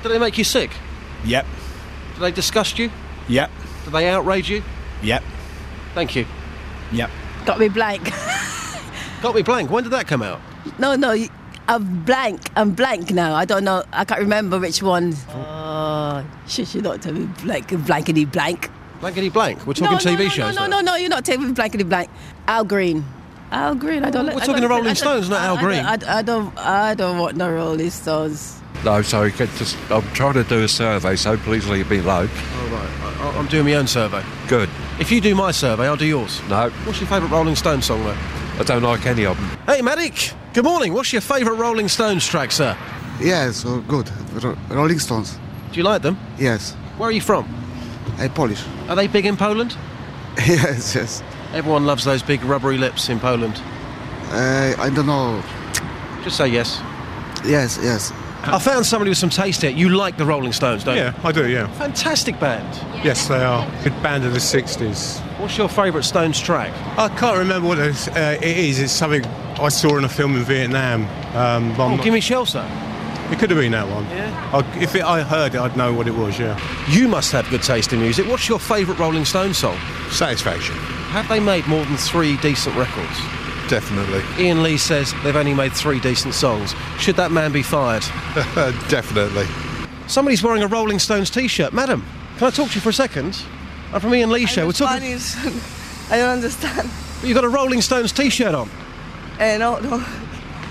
Do 0.02 0.08
they 0.08 0.18
make 0.18 0.38
you 0.38 0.44
sick? 0.44 0.70
Yep. 1.24 1.44
Do 2.14 2.20
they 2.20 2.30
disgust 2.30 2.78
you? 2.78 2.90
Yep. 3.28 3.50
Do 3.84 3.90
they 3.90 4.08
outrage 4.08 4.48
you? 4.48 4.62
Yep. 5.02 5.22
Thank 5.94 6.14
you. 6.14 6.26
Yep. 6.92 7.10
Got 7.44 7.58
me 7.58 7.68
blank. 7.68 8.10
Got 9.22 9.34
me 9.34 9.42
blank. 9.42 9.70
When 9.70 9.82
did 9.84 9.92
that 9.92 10.06
come 10.06 10.22
out? 10.22 10.40
no, 10.78 10.94
no, 10.96 11.10
y- 11.10 11.30
I'm 11.68 12.04
blank. 12.04 12.40
I'm 12.54 12.72
blank 12.72 13.10
now. 13.10 13.34
I 13.34 13.44
don't 13.44 13.64
know. 13.64 13.82
I 13.92 14.04
can't 14.04 14.20
remember 14.20 14.58
which 14.58 14.82
one. 14.82 15.14
Oh, 15.30 15.34
oh 15.34 16.26
should 16.46 16.72
you 16.74 16.82
not 16.82 17.02
tell 17.02 17.12
me 17.12 17.26
blank, 17.42 17.68
blankety 17.86 18.24
blank? 18.24 18.70
Blankety 19.00 19.30
blank. 19.32 19.66
We're 19.66 19.74
talking 19.74 19.92
no, 20.12 20.16
TV 20.16 20.24
no, 20.24 20.28
shows. 20.28 20.54
No, 20.54 20.66
no, 20.66 20.76
no, 20.76 20.80
no, 20.80 20.96
you're 20.96 21.10
not 21.10 21.24
telling 21.24 21.48
me 21.48 21.52
blankety 21.52 21.84
blank. 21.84 22.08
Al 22.46 22.64
Green. 22.64 23.04
Al 23.50 23.74
Green. 23.74 24.04
I 24.04 24.10
don't. 24.10 24.26
We're 24.26 24.32
I 24.32 24.38
talking 24.40 24.54
don't- 24.54 24.62
the 24.62 24.68
Rolling 24.68 24.88
I 24.88 24.94
Stones, 24.94 25.28
not 25.28 25.40
Al 25.40 25.56
Green. 25.58 25.80
I, 25.84 25.96
don't- 25.96 26.08
I 26.08 26.22
don't. 26.22 26.58
I 26.58 26.94
don't 26.94 27.18
want 27.18 27.36
no 27.36 27.52
Rolling 27.52 27.90
Stones. 27.90 28.60
No, 28.84 29.02
sorry, 29.02 29.32
get 29.32 29.48
just, 29.56 29.76
I'm 29.90 30.02
trying 30.12 30.34
to 30.34 30.44
do 30.44 30.62
a 30.62 30.68
survey, 30.68 31.16
so 31.16 31.36
please 31.38 31.66
leave 31.66 31.90
me 31.90 31.98
alone. 31.98 32.28
Oh, 32.32 32.68
right. 32.70 33.34
I, 33.34 33.38
I'm 33.38 33.46
doing 33.46 33.64
my 33.64 33.74
own 33.74 33.86
survey. 33.86 34.22
Good. 34.48 34.68
If 35.00 35.10
you 35.10 35.20
do 35.20 35.34
my 35.34 35.50
survey, 35.50 35.86
I'll 35.86 35.96
do 35.96 36.04
yours. 36.06 36.40
No. 36.48 36.68
What's 36.84 37.00
your 37.00 37.08
favourite 37.08 37.32
Rolling 37.32 37.56
Stone 37.56 37.82
song, 37.82 38.04
though? 38.04 38.16
I 38.58 38.62
don't 38.64 38.82
like 38.82 39.04
any 39.06 39.26
of 39.26 39.36
them. 39.36 39.58
Hey, 39.66 39.82
Medic. 39.82 40.32
Good 40.54 40.64
morning. 40.64 40.94
What's 40.94 41.12
your 41.12 41.20
favourite 41.20 41.58
Rolling 41.58 41.88
Stones 41.88 42.26
track, 42.26 42.50
sir? 42.50 42.76
Yes, 43.20 43.64
oh, 43.66 43.80
good. 43.82 44.10
Ro- 44.42 44.56
Rolling 44.70 44.98
Stones. 44.98 45.38
Do 45.72 45.76
you 45.78 45.82
like 45.82 46.00
them? 46.02 46.18
Yes. 46.38 46.72
Where 46.96 47.08
are 47.08 47.12
you 47.12 47.20
from? 47.20 47.46
I'm 48.18 48.32
Polish. 48.32 48.64
Are 48.88 48.96
they 48.96 49.06
big 49.08 49.26
in 49.26 49.36
Poland? 49.36 49.76
yes, 50.38 50.94
yes. 50.94 51.22
Everyone 51.52 51.84
loves 51.84 52.04
those 52.04 52.22
big 52.22 52.42
rubbery 52.44 52.78
lips 52.78 53.08
in 53.10 53.20
Poland. 53.20 53.60
Uh, 54.30 54.74
I 54.78 54.90
don't 54.90 55.06
know. 55.06 55.42
Just 56.24 56.38
say 56.38 56.48
yes. 56.48 56.80
Yes, 57.44 57.78
yes. 57.82 58.12
I 58.42 58.58
found 58.58 58.86
somebody 58.86 59.10
with 59.10 59.18
some 59.18 59.30
taste 59.30 59.62
here. 59.62 59.70
You 59.70 59.90
like 59.90 60.16
the 60.16 60.24
Rolling 60.24 60.52
Stones, 60.52 60.84
don't 60.84 60.96
you? 60.96 61.02
Yeah. 61.02 61.20
I 61.24 61.32
do, 61.32 61.48
yeah. 61.48 61.66
Fantastic 61.78 62.38
band. 62.40 62.66
Yes, 63.04 63.28
they 63.28 63.42
are. 63.42 63.68
Good 63.82 64.00
band 64.02 64.24
of 64.24 64.32
the 64.32 64.38
60s. 64.38 65.20
What's 65.38 65.58
your 65.58 65.68
favourite 65.68 66.04
Stones 66.04 66.40
track? 66.40 66.72
I 66.98 67.08
can't 67.08 67.36
remember 67.38 67.68
what 67.68 67.78
it 67.78 67.88
is. 67.88 68.08
Uh, 68.08 68.38
it 68.40 68.56
is. 68.56 68.78
It's 68.78 68.92
something 68.92 69.24
I 69.60 69.68
saw 69.68 69.98
in 69.98 70.04
a 70.04 70.08
film 70.08 70.34
in 70.34 70.42
Vietnam. 70.44 71.02
Um, 71.36 71.74
Oh, 71.78 72.00
Give 72.02 72.14
Me 72.14 72.20
Shelter. 72.20 72.66
It 73.30 73.38
could 73.38 73.50
have 73.50 73.58
been 73.58 73.72
that 73.72 73.88
one. 73.88 74.04
Yeah. 74.06 74.50
I, 74.54 74.78
if 74.80 74.94
it, 74.94 75.02
I 75.02 75.22
heard 75.22 75.54
it, 75.54 75.60
I'd 75.60 75.76
know 75.76 75.92
what 75.92 76.06
it 76.06 76.14
was, 76.14 76.38
yeah. 76.38 76.58
You 76.88 77.08
must 77.08 77.32
have 77.32 77.48
good 77.50 77.62
taste 77.62 77.92
in 77.92 78.00
music. 78.00 78.26
What's 78.28 78.48
your 78.48 78.58
favourite 78.58 78.98
Rolling 78.98 79.24
Stones 79.24 79.58
song? 79.58 79.76
Satisfaction. 80.10 80.76
Have 81.10 81.28
they 81.28 81.40
made 81.40 81.66
more 81.66 81.84
than 81.84 81.96
three 81.96 82.36
decent 82.38 82.74
records? 82.76 83.18
Definitely. 83.68 84.20
Iain 84.42 84.62
Lee 84.62 84.78
says 84.78 85.12
they've 85.24 85.34
only 85.36 85.54
made 85.54 85.72
three 85.72 85.98
decent 86.00 86.34
songs. 86.34 86.74
Should 86.98 87.16
that 87.16 87.32
man 87.32 87.50
be 87.52 87.62
fired? 87.62 88.02
Definitely. 88.88 89.46
Somebody's 90.06 90.42
wearing 90.42 90.62
a 90.62 90.68
Rolling 90.68 91.00
Stones 91.00 91.28
t-shirt. 91.28 91.72
Madam, 91.72 92.06
can 92.38 92.46
I 92.46 92.50
talk 92.50 92.68
to 92.70 92.74
you 92.76 92.80
for 92.80 92.90
a 92.90 92.94
second? 92.94 93.36
I'm 93.92 94.00
from 94.00 94.12
Iain 94.12 94.30
Lee's 94.30 94.50
show. 94.50 94.66
We're 94.66 94.72
talking... 94.72 95.04
I 96.10 96.18
don't 96.18 96.30
understand. 96.30 96.90
But 97.20 97.28
You've 97.28 97.34
got 97.34 97.44
a 97.44 97.48
Rolling 97.48 97.80
Stones 97.80 98.12
t-shirt 98.12 98.54
on. 98.54 98.70
Uh, 99.40 99.58
no, 99.58 99.78
no. 99.80 100.04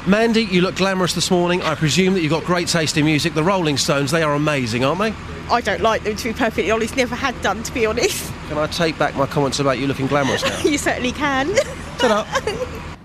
Mandy, 0.08 0.44
you 0.44 0.62
look 0.62 0.76
glamorous 0.76 1.14
this 1.14 1.32
morning. 1.32 1.62
I 1.64 1.76
presume 1.76 2.14
that 2.14 2.22
you've 2.22 2.32
got 2.32 2.44
great 2.44 2.68
taste 2.68 2.96
in 2.98 3.06
music. 3.06 3.34
The 3.34 3.44
Rolling 3.44 3.78
Stones, 3.78 4.12
they 4.12 4.22
are 4.22 4.34
amazing, 4.34 4.86
aren't 4.86 5.00
they? 5.00 5.14
I 5.50 5.62
don't 5.62 5.82
like 5.82 6.04
them, 6.04 6.16
to 6.16 6.24
be 6.26 6.34
perfectly 6.34 6.72
honest. 6.72 6.96
Never 6.96 7.16
had 7.16 7.40
done, 7.42 7.64
to 7.64 7.74
be 7.74 7.86
honest. 7.86 8.32
Can 8.48 8.58
I 8.58 8.68
take 8.68 8.98
back 8.98 9.16
my 9.16 9.26
comments 9.26 9.60
about 9.60 9.80
you 9.80 9.88
looking 9.88 10.08
glamorous 10.08 10.44
now? 10.44 10.60
you 10.64 10.78
certainly 10.78 11.12
can. 11.12 11.54
Ta-da. 11.98 12.26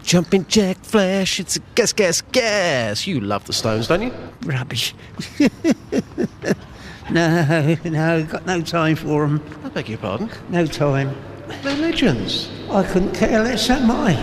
Jumping 0.02 0.47
Jack 0.47 0.78
Flash, 0.78 1.40
it's 1.40 1.56
a 1.56 1.60
guess, 1.74 1.92
guess, 1.92 2.20
guess. 2.20 3.06
You 3.06 3.20
love 3.20 3.44
the 3.47 3.52
Stones, 3.52 3.86
don't 3.86 4.02
you? 4.02 4.12
Rubbish. 4.42 4.94
no, 7.12 7.76
no, 7.84 8.24
got 8.24 8.47
no 8.47 8.60
time 8.62 8.97
for 8.97 9.26
them. 9.26 9.42
I 9.64 9.68
beg 9.68 9.89
your 9.89 9.98
pardon? 9.98 10.30
No 10.48 10.66
time. 10.66 11.14
They're 11.62 11.76
legends. 11.76 12.50
I 12.70 12.82
couldn't 12.84 13.14
care 13.14 13.42
less, 13.42 13.68
am 13.70 13.90
I? 13.90 14.14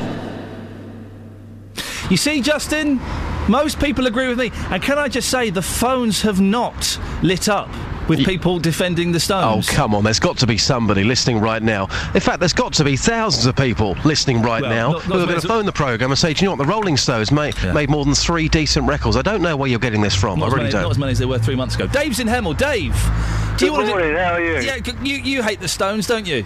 You 2.10 2.16
see, 2.16 2.42
Justin, 2.42 3.02
most 3.50 3.80
people 3.80 4.08
agree 4.08 4.28
with 4.28 4.40
me. 4.40 4.52
And 4.70 4.82
can 4.82 4.98
I 4.98 5.10
just 5.10 5.30
say, 5.30 5.50
the 5.50 5.62
phones 5.62 6.22
have 6.22 6.40
not 6.40 6.98
lit 7.22 7.50
up 7.50 7.70
with 8.08 8.26
people 8.26 8.60
defending 8.60 9.12
the 9.12 9.20
stones. 9.20 9.68
Oh, 9.70 9.74
come 9.74 9.94
on. 9.96 10.04
There's 10.04 10.20
got 10.20 10.38
to 10.40 10.48
be 10.48 10.58
somebody 10.58 11.04
listening 11.04 11.40
right 11.40 11.62
now. 11.62 11.84
In 12.14 12.20
fact, 12.22 12.40
there's 12.40 12.54
got 12.54 12.74
to 12.74 12.84
be 12.84 12.96
thousands 12.96 13.46
of 13.46 13.56
people 13.56 13.96
listening 14.06 14.42
right 14.42 14.62
Well, 14.62 14.70
now 14.72 14.92
not- 14.94 15.08
not 15.08 15.16
who 15.16 15.18
as 15.18 15.24
are 15.24 15.28
going 15.28 15.42
to 15.42 15.48
phone 15.48 15.66
the 15.66 15.72
programme 15.72 16.12
and 16.12 16.18
say, 16.18 16.34
do 16.34 16.44
you 16.44 16.48
know 16.50 16.56
what? 16.56 16.66
The 16.66 16.72
Rolling 16.72 16.98
Stones 16.98 17.32
made, 17.32 17.56
made 17.74 17.90
more 17.90 18.06
than 18.06 18.16
three 18.16 18.48
decent 18.50 18.88
records. 18.88 19.18
I 19.18 19.22
don't 19.22 19.42
know 19.42 19.56
where 19.58 19.70
you're 19.70 19.80
getting 19.80 20.02
this 20.02 20.16
from. 20.16 20.40
Not, 20.40 20.46
I 20.46 20.48
as 20.48 20.54
really 20.54 20.64
many, 20.66 20.74
not 20.76 20.82
don't. 20.84 20.92
as 20.92 20.98
many 20.98 21.12
as 21.12 21.20
there 21.20 21.28
were 21.28 21.40
three 21.40 21.56
months 21.56 21.76
ago. 21.76 21.88
Dave's 21.88 22.20
in 22.20 22.28
Hemel. 22.28 22.58
Dave, 22.58 22.94
do 23.58 23.66
you 23.66 23.72
Good 23.72 23.78
want 23.78 23.86
to? 23.88 23.92
morning, 23.92 24.16
how 24.16 24.34
are 24.34 24.42
you? 24.42 24.60
Yeah, 24.62 24.78
you 25.04 25.16
you 25.16 25.44
hate 25.44 25.60
the 25.60 25.68
Stones, 25.68 26.08
don't 26.08 26.28
you? 26.28 26.46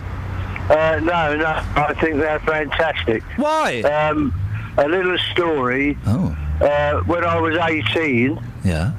Uh, 0.69 0.99
no, 1.03 1.35
no, 1.35 1.45
I 1.75 1.93
think 1.99 2.15
they're 2.17 2.39
fantastic. 2.39 3.23
Why? 3.35 3.81
Um, 3.81 4.33
a 4.77 4.87
little 4.87 5.17
story. 5.33 5.97
Oh. 6.05 6.35
Uh, 6.61 7.01
when 7.01 7.25
I 7.25 7.39
was 7.39 7.57
18, 7.57 8.39
Yeah. 8.63 8.91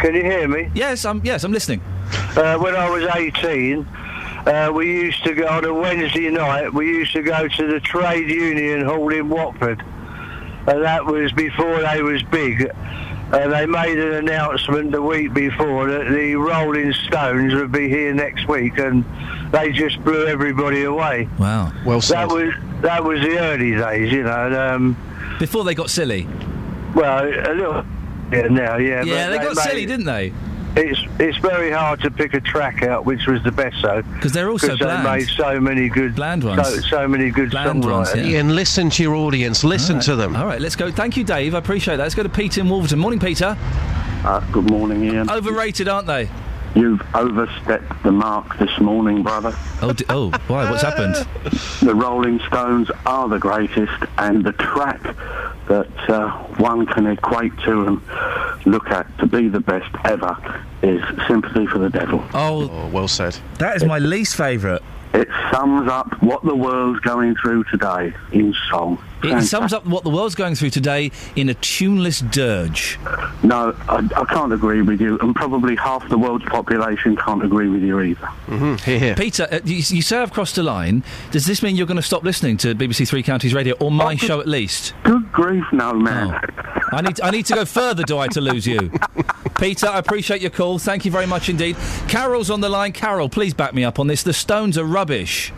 Can 0.00 0.14
you 0.14 0.22
hear 0.22 0.48
me? 0.48 0.70
Yes, 0.74 1.04
I'm. 1.04 1.20
Yes, 1.24 1.44
I'm 1.44 1.52
listening. 1.52 1.80
Uh, 2.36 2.56
when 2.58 2.74
I 2.74 2.88
was 2.88 3.04
18, 3.14 3.80
uh, 4.46 4.70
we 4.74 4.86
used 4.86 5.22
to 5.24 5.34
go 5.34 5.46
on 5.46 5.64
a 5.64 5.74
Wednesday 5.74 6.30
night. 6.30 6.72
We 6.72 6.86
used 6.86 7.12
to 7.12 7.22
go 7.22 7.48
to 7.48 7.66
the 7.66 7.80
trade 7.80 8.30
union 8.30 8.84
hall 8.86 9.08
in 9.12 9.28
Watford, 9.28 9.80
and 10.66 10.82
that 10.82 11.04
was 11.04 11.32
before 11.32 11.80
they 11.80 12.02
was 12.02 12.22
big. 12.24 12.70
And 13.30 13.52
they 13.52 13.66
made 13.66 13.98
an 13.98 14.14
announcement 14.14 14.90
the 14.92 15.02
week 15.02 15.34
before 15.34 15.86
that 15.90 16.08
the 16.10 16.34
Rolling 16.36 16.94
Stones 16.94 17.52
would 17.52 17.70
be 17.70 17.86
here 17.90 18.14
next 18.14 18.48
week, 18.48 18.78
and 18.78 19.04
they 19.52 19.70
just 19.70 20.02
blew 20.02 20.26
everybody 20.26 20.84
away. 20.84 21.28
Wow. 21.38 21.70
Well 21.84 22.00
That 22.00 22.28
was 22.28 22.54
that 22.80 23.04
was 23.04 23.20
the 23.20 23.38
early 23.38 23.72
days, 23.76 24.10
you 24.12 24.22
know. 24.22 24.46
And, 24.46 24.54
um, 24.54 25.36
Before 25.38 25.62
they 25.64 25.74
got 25.74 25.90
silly. 25.90 26.26
well, 26.94 27.22
a 27.24 27.52
little 27.52 27.84
yeah, 28.32 28.42
now, 28.48 28.76
yeah. 28.76 29.02
Yeah, 29.04 29.26
but 29.26 29.30
they 29.32 29.38
got 29.44 29.56
made- 29.56 29.62
silly, 29.64 29.86
didn't 29.86 30.06
they? 30.06 30.32
It's 30.76 31.00
it's 31.18 31.38
very 31.38 31.70
hard 31.72 32.00
to 32.02 32.10
pick 32.10 32.34
a 32.34 32.40
track 32.40 32.82
out 32.82 33.04
which 33.04 33.26
was 33.26 33.42
the 33.42 33.50
best 33.50 33.76
though. 33.82 34.02
'Cause 34.20 34.32
they're 34.32 34.50
also 34.50 34.74
Because 34.74 34.78
they 34.78 35.02
made 35.02 35.26
so 35.28 35.58
many 35.58 35.88
good 35.88 36.14
Bland 36.14 36.44
ones. 36.44 36.68
So, 36.68 36.76
so 36.80 37.08
many 37.08 37.30
good 37.30 37.50
Bland 37.50 37.84
ones, 37.84 38.10
songwriters. 38.10 38.16
yeah. 38.30 38.36
Iain, 38.38 38.54
listen 38.54 38.90
to 38.90 39.02
your 39.02 39.14
audience. 39.16 39.64
Listen 39.64 39.94
All 39.94 39.98
right. 40.00 40.04
to 40.04 40.16
them. 40.16 40.36
All 40.36 40.46
right, 40.46 40.60
let's 40.60 40.76
go. 40.76 40.90
Thank 40.92 41.16
you, 41.16 41.24
Dave. 41.24 41.54
I 41.54 41.58
appreciate 41.58 41.96
that. 41.96 42.02
Let's 42.04 42.14
go 42.14 42.22
to 42.22 42.28
Peter 42.28 42.60
in 42.60 42.68
Wolverton. 42.68 42.98
Morning, 42.98 43.18
Peter. 43.18 43.56
Uh, 44.24 44.40
good 44.52 44.70
morning, 44.70 45.08
Iain. 45.10 45.28
Overrated, 45.30 45.88
aren't 45.88 46.06
they? 46.06 46.28
You've 46.74 47.02
overstepped 47.14 48.02
the 48.02 48.12
mark 48.12 48.58
this 48.58 48.78
morning, 48.80 49.22
brother. 49.22 49.52
Oh, 49.82 49.92
d- 49.92 50.04
oh, 50.08 50.30
why? 50.46 50.70
What's 50.70 50.82
happened? 50.82 51.16
The 51.80 51.94
Rolling 51.94 52.40
Stones 52.40 52.90
are 53.06 53.28
the 53.28 53.38
greatest, 53.38 54.02
and 54.18 54.44
the 54.44 54.52
track 54.52 55.00
that 55.68 56.10
uh, 56.10 56.30
one 56.58 56.86
can 56.86 57.06
equate 57.06 57.56
to 57.60 57.86
and 57.86 58.66
look 58.66 58.88
at 58.90 59.06
to 59.18 59.26
be 59.26 59.48
the 59.48 59.60
best 59.60 59.88
ever 60.04 60.36
is 60.82 61.00
Sympathy 61.26 61.66
for 61.66 61.78
the 61.78 61.88
Devil. 61.88 62.22
Oh, 62.34 62.88
well 62.88 63.08
said. 63.08 63.38
That 63.58 63.76
is 63.76 63.84
my 63.84 63.98
least 63.98 64.36
favourite. 64.36 64.82
It 65.14 65.28
sums 65.52 65.88
up 65.88 66.20
what 66.22 66.44
the 66.44 66.54
world's 66.54 67.00
going 67.00 67.36
through 67.36 67.64
today 67.64 68.12
in 68.32 68.54
song. 68.70 69.02
It 69.22 69.42
sums 69.42 69.72
up 69.72 69.86
what 69.86 70.04
the 70.04 70.10
world's 70.10 70.34
going 70.34 70.54
through 70.54 70.70
today 70.70 71.10
in 71.36 71.48
a 71.48 71.54
tuneless 71.54 72.20
dirge. 72.20 72.98
No, 73.42 73.76
I, 73.88 74.08
I 74.16 74.24
can't 74.26 74.52
agree 74.52 74.82
with 74.82 75.00
you, 75.00 75.18
and 75.20 75.34
probably 75.34 75.76
half 75.76 76.08
the 76.08 76.18
world's 76.18 76.44
population 76.44 77.16
can't 77.16 77.44
agree 77.44 77.68
with 77.68 77.82
you 77.82 78.00
either. 78.00 78.26
Mm-hmm. 78.46 78.76
Here, 78.76 78.98
here. 78.98 79.14
Peter, 79.14 79.48
uh, 79.50 79.60
you, 79.64 79.76
you 79.76 80.02
say 80.02 80.18
I've 80.18 80.32
crossed 80.32 80.58
a 80.58 80.62
line. 80.62 81.02
Does 81.30 81.46
this 81.46 81.62
mean 81.62 81.76
you're 81.76 81.86
going 81.86 81.96
to 81.96 82.02
stop 82.02 82.22
listening 82.22 82.56
to 82.58 82.74
BBC 82.74 83.08
Three 83.08 83.22
Counties 83.22 83.54
Radio 83.54 83.74
or 83.80 83.90
my 83.90 84.16
show 84.16 84.40
at 84.40 84.48
least? 84.48 84.94
Good 85.02 85.30
grief, 85.32 85.64
no, 85.72 85.92
man. 85.92 86.40
I 86.92 87.02
need 87.02 87.20
I 87.20 87.30
need 87.30 87.46
to 87.46 87.54
go 87.54 87.64
further, 87.64 88.02
do 88.02 88.18
I, 88.18 88.28
to 88.28 88.40
lose 88.40 88.66
you? 88.66 88.90
Peter, 89.58 89.88
I 89.88 89.98
appreciate 89.98 90.40
your 90.40 90.50
call. 90.50 90.78
Thank 90.78 91.04
you 91.04 91.10
very 91.10 91.26
much 91.26 91.48
indeed. 91.48 91.76
Carol's 92.06 92.50
on 92.50 92.60
the 92.60 92.68
line. 92.68 92.92
Carol, 92.92 93.28
please 93.28 93.54
back 93.54 93.74
me 93.74 93.84
up 93.84 93.98
on 93.98 94.06
this. 94.06 94.22
The 94.22 94.32
Stones 94.32 94.78
are 94.78 94.84
rubbish. 94.84 95.52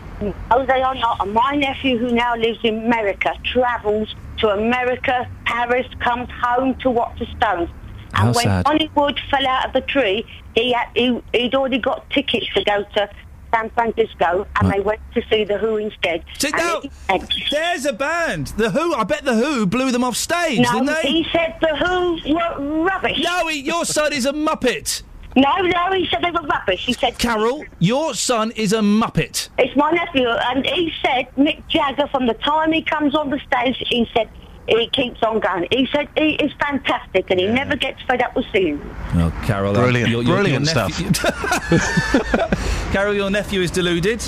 Oh, 0.51 0.65
they 0.65 0.81
are 0.81 0.95
not. 0.95 1.21
And 1.21 1.33
My 1.33 1.55
nephew, 1.55 1.97
who 1.97 2.11
now 2.11 2.35
lives 2.35 2.59
in 2.63 2.85
America, 2.85 3.33
travels 3.43 4.13
to 4.39 4.49
America, 4.49 5.27
Paris, 5.45 5.87
comes 5.99 6.29
home 6.41 6.75
to 6.75 6.89
watch 6.89 7.17
the 7.19 7.25
Stones. 7.37 7.69
And 8.13 8.17
How 8.17 8.25
when 8.33 8.43
sad. 8.43 8.65
Johnny 8.65 8.89
Wood 8.95 9.19
fell 9.29 9.47
out 9.47 9.67
of 9.67 9.73
the 9.73 9.81
tree, 9.81 10.25
he, 10.55 10.73
had, 10.73 10.87
he 10.95 11.21
he'd 11.33 11.55
already 11.55 11.77
got 11.79 12.09
tickets 12.09 12.45
to 12.55 12.63
go 12.63 12.83
to 12.95 13.09
San 13.53 13.69
Francisco, 13.71 14.47
and 14.59 14.71
they 14.71 14.79
went 14.79 14.99
to 15.13 15.21
see 15.29 15.43
the 15.43 15.57
Who 15.57 15.77
instead. 15.77 16.23
Sit 16.37 16.53
And 16.53 16.61
down. 16.61 16.81
he 16.83 16.89
said- 17.07 17.27
There's 17.51 17.85
a 17.85 17.93
band. 17.93 18.47
The 18.57 18.69
Who. 18.69 18.93
I 18.93 19.03
bet 19.03 19.23
the 19.25 19.33
Who 19.35 19.65
blew 19.65 19.91
them 19.91 20.03
off 20.03 20.15
stage, 20.17 20.59
No, 20.59 20.71
didn't 20.73 20.85
they? 20.87 21.01
he 21.09 21.27
said 21.31 21.55
the 21.61 21.75
Who 21.77 22.33
were 22.33 22.83
rubbish. 22.83 23.19
No, 23.23 23.47
he, 23.47 23.59
your 23.61 23.85
son 23.85 24.13
is 24.13 24.25
a 24.25 24.33
muppet. 24.33 25.03
No, 25.35 25.55
no, 25.61 25.91
he 25.93 26.07
said 26.11 26.21
they 26.23 26.31
were 26.31 26.45
rubbish. 26.47 26.85
He 26.85 26.93
said 26.93 27.17
Carol, 27.17 27.63
your 27.79 28.13
son 28.13 28.51
is 28.51 28.73
a 28.73 28.79
muppet. 28.79 29.47
It's 29.57 29.75
my 29.77 29.91
nephew, 29.91 30.27
and 30.27 30.65
he 30.65 30.91
said 31.01 31.27
Mick 31.37 31.61
Jagger, 31.69 32.07
from 32.07 32.27
the 32.27 32.33
time 32.35 32.71
he 32.73 32.81
comes 32.81 33.15
on 33.15 33.29
the 33.29 33.39
stage, 33.39 33.77
he 33.87 34.05
said 34.13 34.29
he 34.67 34.87
keeps 34.89 35.21
on 35.23 35.39
going. 35.39 35.67
He 35.71 35.87
said 35.93 36.09
he 36.17 36.31
is 36.35 36.51
fantastic, 36.59 37.31
and 37.31 37.39
he 37.39 37.47
never 37.47 37.75
gets 37.77 38.01
fed 38.03 38.21
up 38.21 38.35
with 38.35 38.45
singing. 38.51 38.81
Oh, 39.15 39.31
Carol, 39.45 39.71
uh, 39.75 39.81
Brilliant, 39.81 40.09
your- 40.09 40.21
your- 40.21 40.35
brilliant 40.35 40.65
your 40.65 40.75
nephew- 40.75 41.11
Carol, 42.91 43.13
your 43.13 43.29
nephew 43.29 43.61
is 43.61 43.71
deluded. 43.71 44.21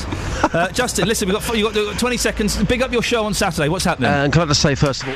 Uh, 0.54 0.70
Justin, 0.70 1.08
listen, 1.08 1.28
we've 1.28 1.38
got, 1.38 1.58
you've 1.58 1.74
got 1.74 2.00
20 2.00 2.18
seconds. 2.18 2.64
Big 2.64 2.82
up 2.82 2.92
your 2.94 3.04
show 3.04 3.26
on 3.26 3.34
Saturday. 3.34 3.68
What's 3.70 3.86
happening? 3.86 4.10
And 4.10 4.32
can 4.32 4.42
I 4.42 4.46
just 4.46 4.62
say, 4.62 4.74
first 4.76 5.04
of 5.04 5.10
all, 5.10 5.16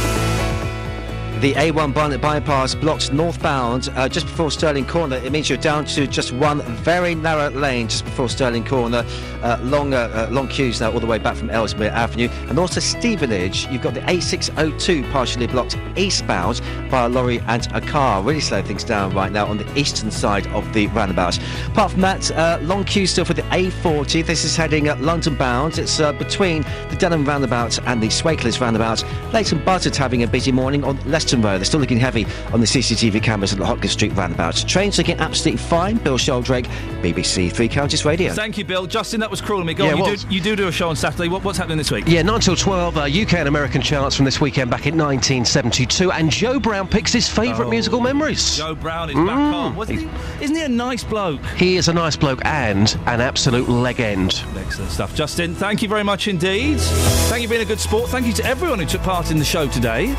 The 1.41 1.53
A1 1.53 1.95
Barnet 1.95 2.21
bypass 2.21 2.75
blocked 2.75 3.11
northbound 3.11 3.89
uh, 3.95 4.07
just 4.07 4.27
before 4.27 4.51
Stirling 4.51 4.85
Corner. 4.85 5.15
It 5.15 5.31
means 5.31 5.49
you're 5.49 5.57
down 5.57 5.85
to 5.85 6.05
just 6.05 6.33
one 6.33 6.61
very 6.61 7.15
narrow 7.15 7.49
lane 7.49 7.87
just 7.87 8.05
before 8.05 8.29
Stirling 8.29 8.63
Corner. 8.63 9.03
Uh, 9.41 9.57
long, 9.63 9.95
uh, 9.95 10.27
long 10.29 10.47
queues 10.47 10.79
now 10.79 10.91
all 10.91 10.99
the 10.99 11.07
way 11.07 11.17
back 11.17 11.35
from 11.35 11.49
Ellesmere 11.49 11.89
Avenue. 11.89 12.29
And 12.47 12.59
also 12.59 12.79
Stevenage, 12.79 13.67
you've 13.69 13.81
got 13.81 13.95
the 13.95 14.01
A602 14.01 15.11
partially 15.11 15.47
blocked 15.47 15.79
eastbound 15.95 16.61
by 16.91 17.05
a 17.05 17.09
lorry 17.09 17.39
and 17.47 17.67
a 17.73 17.81
car. 17.81 18.21
Really 18.21 18.39
slow 18.39 18.61
things 18.61 18.83
down 18.83 19.11
right 19.15 19.31
now 19.31 19.47
on 19.47 19.57
the 19.57 19.79
eastern 19.79 20.11
side 20.11 20.45
of 20.49 20.71
the 20.73 20.85
roundabout. 20.89 21.39
Apart 21.69 21.93
from 21.93 22.01
that, 22.01 22.29
uh, 22.33 22.59
long 22.61 22.83
queue 22.83 23.07
still 23.07 23.25
for 23.25 23.33
the 23.33 23.41
A40. 23.43 24.23
This 24.23 24.43
is 24.45 24.55
heading 24.55 24.89
uh, 24.89 24.95
London 24.97 25.35
bound. 25.35 25.79
It's 25.79 25.99
uh, 25.99 26.13
between 26.13 26.61
the 26.91 26.97
Denham 26.99 27.25
roundabout 27.25 27.79
and 27.87 27.99
the 27.99 28.09
Swakeleys 28.09 28.61
roundabout. 28.61 29.03
Leighton 29.33 29.65
Buzzard 29.65 29.95
having 29.95 30.21
a 30.21 30.27
busy 30.27 30.51
morning 30.51 30.83
on 30.83 30.99
Road. 31.39 31.59
They're 31.59 31.65
still 31.65 31.79
looking 31.79 31.99
heavy 31.99 32.25
on 32.51 32.59
the 32.59 32.65
CCTV 32.65 33.21
cameras 33.21 33.53
at 33.53 33.59
the 33.59 33.65
Hockliffe 33.65 33.89
Street 33.91 34.11
roundabout. 34.13 34.55
Trains 34.67 34.97
looking 34.97 35.17
absolutely 35.19 35.59
fine. 35.63 35.97
Bill 35.97 36.17
Sheldrake, 36.17 36.65
BBC 37.01 37.51
Three 37.51 37.67
Counties 37.69 38.03
Radio. 38.05 38.33
Thank 38.33 38.57
you, 38.57 38.65
Bill. 38.65 38.87
Justin, 38.87 39.19
that 39.19 39.29
was 39.29 39.39
cruel 39.41 39.59
of 39.61 39.67
me. 39.67 39.73
Go 39.75 39.85
Yeah, 39.85 39.93
on, 39.93 39.97
you, 40.09 40.17
do, 40.17 40.27
you 40.29 40.41
do 40.41 40.55
do 40.55 40.67
a 40.67 40.71
show 40.71 40.89
on 40.89 40.95
Saturday. 40.95 41.27
What, 41.29 41.43
what's 41.43 41.57
happening 41.57 41.77
this 41.77 41.91
week? 41.91 42.05
Yeah, 42.07 42.23
9 42.23 42.39
till 42.39 42.55
12, 42.55 42.97
uh, 42.97 43.01
UK 43.03 43.33
and 43.35 43.47
American 43.47 43.81
charts 43.81 44.15
from 44.15 44.25
this 44.25 44.41
weekend 44.41 44.71
back 44.71 44.87
in 44.87 44.97
1972. 44.97 46.11
And 46.11 46.31
Joe 46.31 46.59
Brown 46.59 46.87
picks 46.87 47.13
his 47.13 47.29
favourite 47.29 47.69
musical 47.69 48.01
memories. 48.01 48.57
Joe 48.57 48.73
Brown 48.75 49.09
is 49.09 49.15
back 49.15 49.29
on. 49.29 49.75
Wasn't 49.75 49.99
he, 49.99 50.09
isn't 50.43 50.55
he 50.55 50.63
a 50.63 50.69
nice 50.69 51.03
bloke? 51.03 51.43
He 51.57 51.77
is 51.77 51.87
a 51.87 51.93
nice 51.93 52.15
bloke 52.15 52.43
and 52.45 52.97
an 53.05 53.21
absolute 53.21 53.69
legend. 53.69 54.43
Excellent 54.57 54.91
stuff. 54.91 55.13
Justin, 55.15 55.53
thank 55.53 55.81
you 55.81 55.87
very 55.87 56.03
much 56.03 56.27
indeed. 56.27 56.79
Thank 56.79 57.41
you 57.43 57.47
for 57.47 57.51
being 57.53 57.61
a 57.61 57.65
good 57.65 57.79
sport. 57.79 58.09
Thank 58.09 58.25
you 58.27 58.33
to 58.33 58.45
everyone 58.45 58.79
who 58.79 58.85
took 58.85 59.01
part 59.01 59.31
in 59.31 59.37
the 59.37 59.45
show 59.45 59.67
today. 59.67 60.13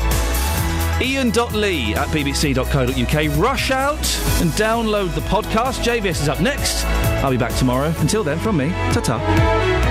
Iain.lee 1.03 1.95
at 1.95 2.07
bbc.co.uk. 2.07 3.37
Rush 3.37 3.71
out 3.71 3.97
and 4.41 4.49
download 4.51 5.13
the 5.13 5.21
podcast. 5.21 5.83
JVS 5.83 6.21
is 6.21 6.29
up 6.29 6.39
next. 6.39 6.85
I'll 7.23 7.31
be 7.31 7.37
back 7.37 7.53
tomorrow. 7.55 7.93
Until 7.97 8.23
then, 8.23 8.39
from 8.39 8.55
me, 8.55 8.69
ta 8.93 9.01
ta. 9.01 9.83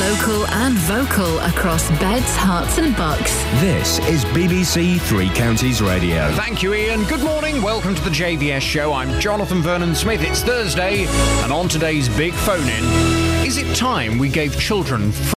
Local 0.00 0.46
and 0.48 0.74
vocal 0.74 1.38
across 1.40 1.88
beds, 2.00 2.34
Herts, 2.36 2.78
and 2.82 2.96
bucks. 2.96 3.32
This 3.60 3.98
is 4.08 4.24
BBC 4.26 5.00
Three 5.02 5.28
Counties 5.30 5.80
Radio. 5.80 6.32
Thank 6.32 6.62
you, 6.62 6.74
Iain. 6.74 7.04
Good 7.04 7.22
morning. 7.22 7.62
Welcome 7.62 7.94
to 7.94 8.02
the 8.02 8.10
JVS 8.10 8.60
show. 8.60 8.92
I'm 8.92 9.20
Jonathan 9.20 9.62
Vernon 9.62 9.94
Smith. 9.94 10.22
It's 10.22 10.42
Thursday, 10.42 11.06
and 11.44 11.52
on 11.52 11.68
today's 11.68 12.08
big 12.16 12.32
phone 12.32 12.68
in, 12.68 12.84
is 13.46 13.58
it 13.58 13.76
time 13.76 14.18
we 14.18 14.28
gave 14.28 14.58
children 14.58 15.12